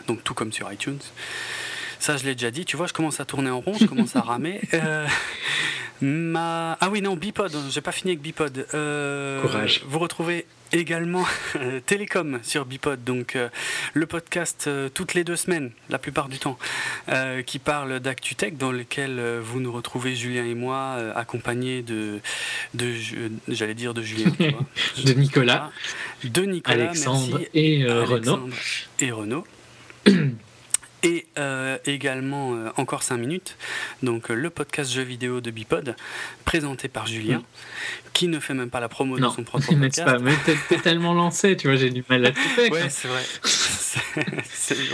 donc 0.08 0.24
tout 0.24 0.34
comme 0.34 0.52
sur 0.54 0.72
iTunes. 0.72 1.00
Ça, 2.00 2.18
je 2.18 2.24
l'ai 2.26 2.36
déjà 2.36 2.52
dit. 2.52 2.66
Tu 2.66 2.78
vois, 2.78 2.88
je 2.88 2.94
commence 2.94 3.20
à 3.20 3.26
tourner 3.26 3.50
en 3.50 3.62
rond, 3.62 3.74
je 3.80 3.86
commence 3.86 4.16
à 4.16 4.22
ramer. 4.22 4.62
Euh, 4.74 5.08
ma... 6.02 6.78
Ah 6.80 6.90
oui, 6.90 7.02
non, 7.02 7.16
Bipod. 7.16 7.52
J'ai 7.70 7.82
pas 7.82 7.92
fini 7.92 8.12
avec 8.12 8.22
Bipod. 8.22 8.68
Euh, 8.74 9.42
Courage. 9.42 9.82
Vous 9.88 9.98
retrouvez 10.00 10.46
également 10.80 11.26
euh, 11.56 11.80
Télécom 11.86 12.40
sur 12.44 12.66
Bipod, 12.66 13.04
donc 13.04 13.36
euh, 13.36 13.50
le 13.94 14.06
podcast 14.06 14.66
euh, 14.68 14.90
toutes 14.90 15.14
les 15.14 15.24
deux 15.24 15.36
semaines, 15.36 15.72
la 15.90 15.98
plupart 15.98 16.30
du 16.30 16.40
temps, 16.40 16.58
qui 17.46 17.60
parle 17.60 18.00
d'ActuTech, 18.00 18.58
dans 18.58 18.72
lequel 18.72 19.22
vous 19.42 19.60
nous 19.60 19.72
retrouvez, 19.72 20.16
Julien 20.16 20.46
et 20.46 20.56
moi, 20.56 20.98
accompagnés 21.16 21.82
de, 21.82 22.20
de 22.74 22.94
j'allais 23.48 23.74
dire 23.74 23.94
de 23.94 24.02
Julien, 24.02 24.32
tu 24.38 24.50
vois. 24.50 24.66
De 25.06 25.14
Nicolas, 25.14 25.72
de 26.24 26.42
Nicolas, 26.44 26.86
Alexandre 26.86 27.38
merci. 27.40 27.50
et 27.54 27.86
Renaud. 27.86 28.14
Alexandre 28.14 28.56
et 29.00 29.12
Renaud. 29.12 29.44
Et 31.06 31.28
euh, 31.38 31.78
également 31.86 32.56
euh, 32.56 32.70
encore 32.78 33.04
5 33.04 33.18
minutes, 33.18 33.58
donc 34.02 34.32
euh, 34.32 34.34
le 34.34 34.50
podcast 34.50 34.92
jeux 34.92 35.04
vidéo 35.04 35.40
de 35.40 35.52
Bipod, 35.52 35.96
présenté 36.46 36.88
par 36.88 37.06
Julien, 37.06 37.44
qui 38.14 38.28
ne 38.28 38.40
fait 38.40 38.56
même 38.56 38.72
pas 38.72 38.80
la 38.80 38.90
promo 38.90 39.16
de 39.16 39.22
Non, 39.22 39.30
son 39.30 39.44
propre 39.44 39.68
podcast. 39.80 40.04
pas 40.04 40.18
Mais 40.18 40.34
t'es 40.68 40.78
tellement 40.78 41.14
lancé, 41.14 41.56
tu 41.58 41.68
vois, 41.68 41.76
j'ai 41.76 41.92
du 41.92 42.04
mal 42.10 42.26
à 42.26 42.32
tout 42.32 42.40
faire. 42.40 42.72
Ouais, 42.72 42.90
c'est 42.90 43.08
vrai. 43.08 43.24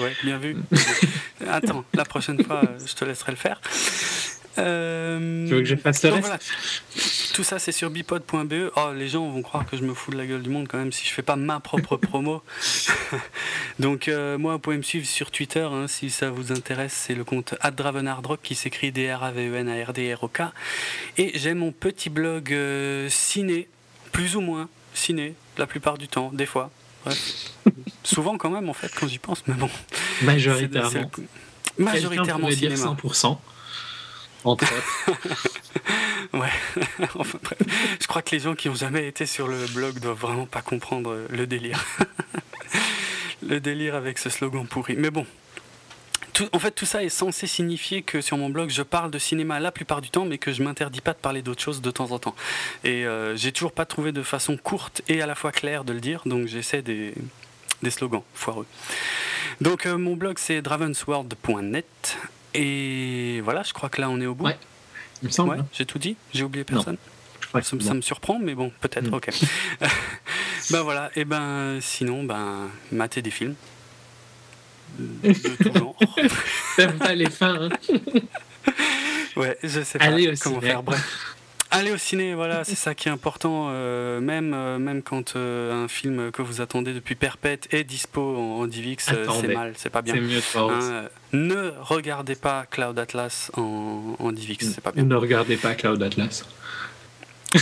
Ouais, 0.01 0.14
bien 0.23 0.38
vu. 0.38 0.57
Attends, 1.49 1.85
la 1.93 2.03
prochaine 2.03 2.43
fois, 2.43 2.61
je 2.85 2.93
te 2.93 3.06
laisserai 3.06 3.31
le 3.31 3.38
faire. 3.38 3.61
Euh, 4.57 5.47
Tu 5.47 5.53
veux 5.53 5.59
que 5.61 5.65
je 5.65 5.75
fasse 5.75 6.03
le 6.03 6.09
reste 6.09 6.27
voilà. 6.27 6.39
Tout 7.33 7.43
ça, 7.43 7.59
c'est 7.59 7.71
sur 7.71 7.89
bipod.be. 7.89 8.71
Oh, 8.75 8.91
les 8.93 9.07
gens 9.07 9.27
vont 9.30 9.41
croire 9.41 9.65
que 9.65 9.77
je 9.77 9.83
me 9.83 9.93
fous 9.93 10.11
de 10.11 10.17
la 10.17 10.25
gueule 10.25 10.41
du 10.41 10.49
monde 10.49 10.67
quand 10.67 10.77
même 10.77 10.91
si 10.91 11.07
je 11.07 11.13
fais 11.13 11.21
pas 11.21 11.35
ma 11.38 11.59
propre 11.59 11.95
promo. 11.97 12.43
Donc, 13.80 14.07
euh, 14.07 14.38
moi, 14.38 14.53
vous 14.53 14.59
pouvez 14.59 14.77
me 14.77 14.81
suivre 14.81 15.05
sur 15.05 15.31
Twitter 15.31 15.61
hein, 15.71 15.88
si 15.88 16.09
ça 16.09 16.30
vous 16.30 16.51
intéresse. 16.51 16.93
C'est 16.93 17.15
le 17.15 17.23
compte 17.23 17.55
@dravenardrock 17.75 18.41
qui 18.43 18.55
s'écrit 18.55 18.91
D-R-A-V-E-N-A-R-D-R-O-K. 18.91 20.41
Et 21.17 21.31
j'ai 21.38 21.53
mon 21.53 21.71
petit 21.71 22.09
blog 22.09 22.51
euh, 22.51 23.07
ciné, 23.09 23.69
plus 24.11 24.35
ou 24.35 24.41
moins 24.41 24.67
ciné, 24.93 25.35
la 25.57 25.67
plupart 25.67 25.97
du 25.97 26.07
temps, 26.07 26.31
des 26.33 26.45
fois. 26.45 26.69
Bref. 27.05 27.51
Souvent 28.03 28.38
quand 28.38 28.49
même, 28.49 28.69
en 28.69 28.73
fait, 28.73 28.91
quand 28.93 29.07
j'y 29.07 29.19
pense, 29.19 29.43
mais 29.47 29.53
bon. 29.53 29.69
Majoritairement. 30.23 31.09
Majoritairement 31.77 32.49
dire 32.49 32.77
cinéma. 32.77 32.97
100%. 33.01 33.38
Entre. 34.44 34.66
Ouais, 36.34 36.50
enfin 37.16 37.40
bref. 37.44 37.60
Je 38.00 38.08
crois 38.08 38.22
que 38.22 38.32
les 38.32 38.40
gens 38.40 38.56
qui 38.56 38.70
ont 38.70 38.76
jamais 38.76 39.06
été 39.06 39.26
sur 39.26 39.50
le 39.50 39.66
blog 39.74 40.00
doivent 40.00 40.18
vraiment 40.18 40.45
pas 40.45 40.61
comprendre 40.61 41.26
le 41.30 41.45
délire. 41.45 41.84
le 43.48 43.60
délire 43.60 43.95
avec 43.95 44.18
ce 44.18 44.30
slogan 44.30 44.66
pourri. 44.66 44.95
Mais 44.98 45.10
bon, 45.10 45.26
en 46.53 46.60
fait, 46.60 46.72
tout 46.72 46.86
ça 46.86 47.03
est 47.03 47.10
censé 47.10 47.48
signifier 47.48 48.02
que 48.02 48.22
sur 48.22 48.38
mon 48.38 48.50
blog, 48.50 48.70
je 48.70 48.82
parle 48.82 49.11
de 49.11 49.20
cinéma 49.20 49.60
la 49.60 49.72
plupart 49.72 50.02
du 50.02 50.10
temps, 50.10 50.26
mais 50.26 50.38
que 50.38 50.53
je 50.53 50.64
m'interdis 50.64 51.02
pas 51.02 51.14
de 51.14 51.18
parler 51.18 51.42
d'autres 51.42 51.61
choses 51.61 51.82
de 51.82 51.92
temps 51.92 52.11
en 52.11 52.20
temps. 52.20 52.36
Et 52.84 53.06
euh, 53.06 53.36
j'ai 53.36 53.52
toujours 53.52 53.74
pas 53.74 53.86
trouvé 53.86 54.11
de 54.11 54.24
façon 54.24 54.58
courte 54.58 55.02
et 55.08 55.22
à 55.22 55.26
la 55.26 55.36
fois 55.36 55.52
claire 55.52 55.84
de 55.84 55.94
le 55.94 56.00
dire, 56.00 56.22
donc 56.26 56.48
j'essaie 56.48 56.82
des, 56.82 57.14
slogans 57.90 58.24
foireux. 58.34 58.68
Donc 59.60 59.86
euh, 59.86 59.98
mon 59.98 60.16
blog 60.16 60.38
c'est 60.40 60.61
dravensworld.net 60.61 62.18
et 62.53 63.41
voilà, 63.43 63.63
je 63.63 63.73
crois 63.73 63.89
que 63.89 64.01
là 64.01 64.09
on 64.09 64.19
est 64.21 64.25
au 64.25 64.35
bout. 64.35 64.45
Ouais, 64.45 64.57
il 65.21 65.27
me 65.27 65.31
semble. 65.31 65.51
Ouais, 65.57 65.63
j'ai 65.73 65.85
tout 65.85 65.99
dit, 65.99 66.15
j'ai 66.33 66.43
oublié 66.43 66.63
personne. 66.63 66.97
Ça, 67.61 67.93
me 67.93 68.01
surprend, 68.01 68.39
mais 68.39 68.55
bon, 68.55 68.71
peut-être, 68.80 69.09
Mm. 69.09 69.13
ok. 69.13 69.30
ben 70.71 70.81
voilà, 70.83 71.11
et 71.17 71.25
ben 71.25 71.80
sinon, 71.81 72.23
ben, 72.23 72.69
mater 72.93 73.21
des 73.21 73.31
films. 73.31 73.55
De 74.97 75.33
tout 75.63 75.73
genre. 75.77 75.95
T'aimes 76.77 76.97
pas 76.97 77.13
les 77.13 77.30
fins, 77.30 77.69
hein 77.69 77.69
Ouais, 79.35 79.57
je 79.63 79.81
sais 79.81 79.97
pas 79.99 80.05
Allez 80.05 80.33
comment 80.41 80.61
faire. 80.61 80.83
Bref. 80.83 81.35
Aller 81.74 81.91
au 81.91 81.98
ciné, 81.98 82.33
voilà, 82.35 82.64
c'est 82.66 82.75
ça 82.75 82.93
qui 82.93 83.08
est 83.08 83.11
important. 83.11 83.67
euh, 83.69 84.19
même, 84.19 84.53
euh, 84.53 84.77
même 84.77 85.01
quand 85.01 85.35
euh, 85.35 85.85
un 85.85 85.88
film 85.88 86.32
que 86.32 86.41
vous 86.41 86.59
attendez 86.59 86.93
depuis 86.93 87.16
perpète 87.16 87.74
est 87.74 87.85
dispo 87.85 88.22
en, 88.22 88.59
en 88.61 88.67
DivX, 88.67 89.09
euh, 89.14 89.25
c'est 89.40 89.48
mal, 89.48 89.74
c'est 89.77 89.90
pas 89.90 90.01
bien. 90.01 90.14
C'est 90.16 90.19
mieux 90.19 90.35
de 90.35 90.41
Hein, 90.69 90.80
euh, 90.82 91.08
ne 91.32 91.72
regardez 91.80 92.35
pas 92.35 92.66
Cloud 92.69 93.00
Atlas 93.00 93.51
en, 93.56 94.16
en 94.19 94.32
DivX, 94.33 94.66
c'est 94.74 94.82
pas 94.82 94.91
bien. 94.91 95.03
Ne 95.03 95.16
regardez 95.16 95.56
pas 95.56 95.74
Cloud 95.74 96.03
Atlas. 96.03 96.45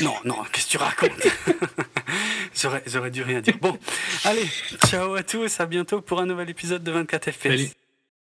Non, 0.01 0.13
non, 0.25 0.37
qu'est-ce 0.51 0.65
que 0.65 0.71
tu 0.71 0.77
racontes 0.77 1.27
J'aurais 2.55 2.83
j'aurais 2.87 3.11
dû 3.11 3.21
rien 3.23 3.41
dire. 3.41 3.55
Bon, 3.61 3.77
allez, 4.25 4.45
ciao 4.87 5.13
à 5.15 5.23
tous, 5.23 5.59
à 5.59 5.65
bientôt 5.65 6.01
pour 6.01 6.19
un 6.19 6.25
nouvel 6.25 6.49
épisode 6.49 6.83
de 6.83 6.91
24 6.91 7.31
FPS. 7.31 7.41
Salut. 7.43 7.69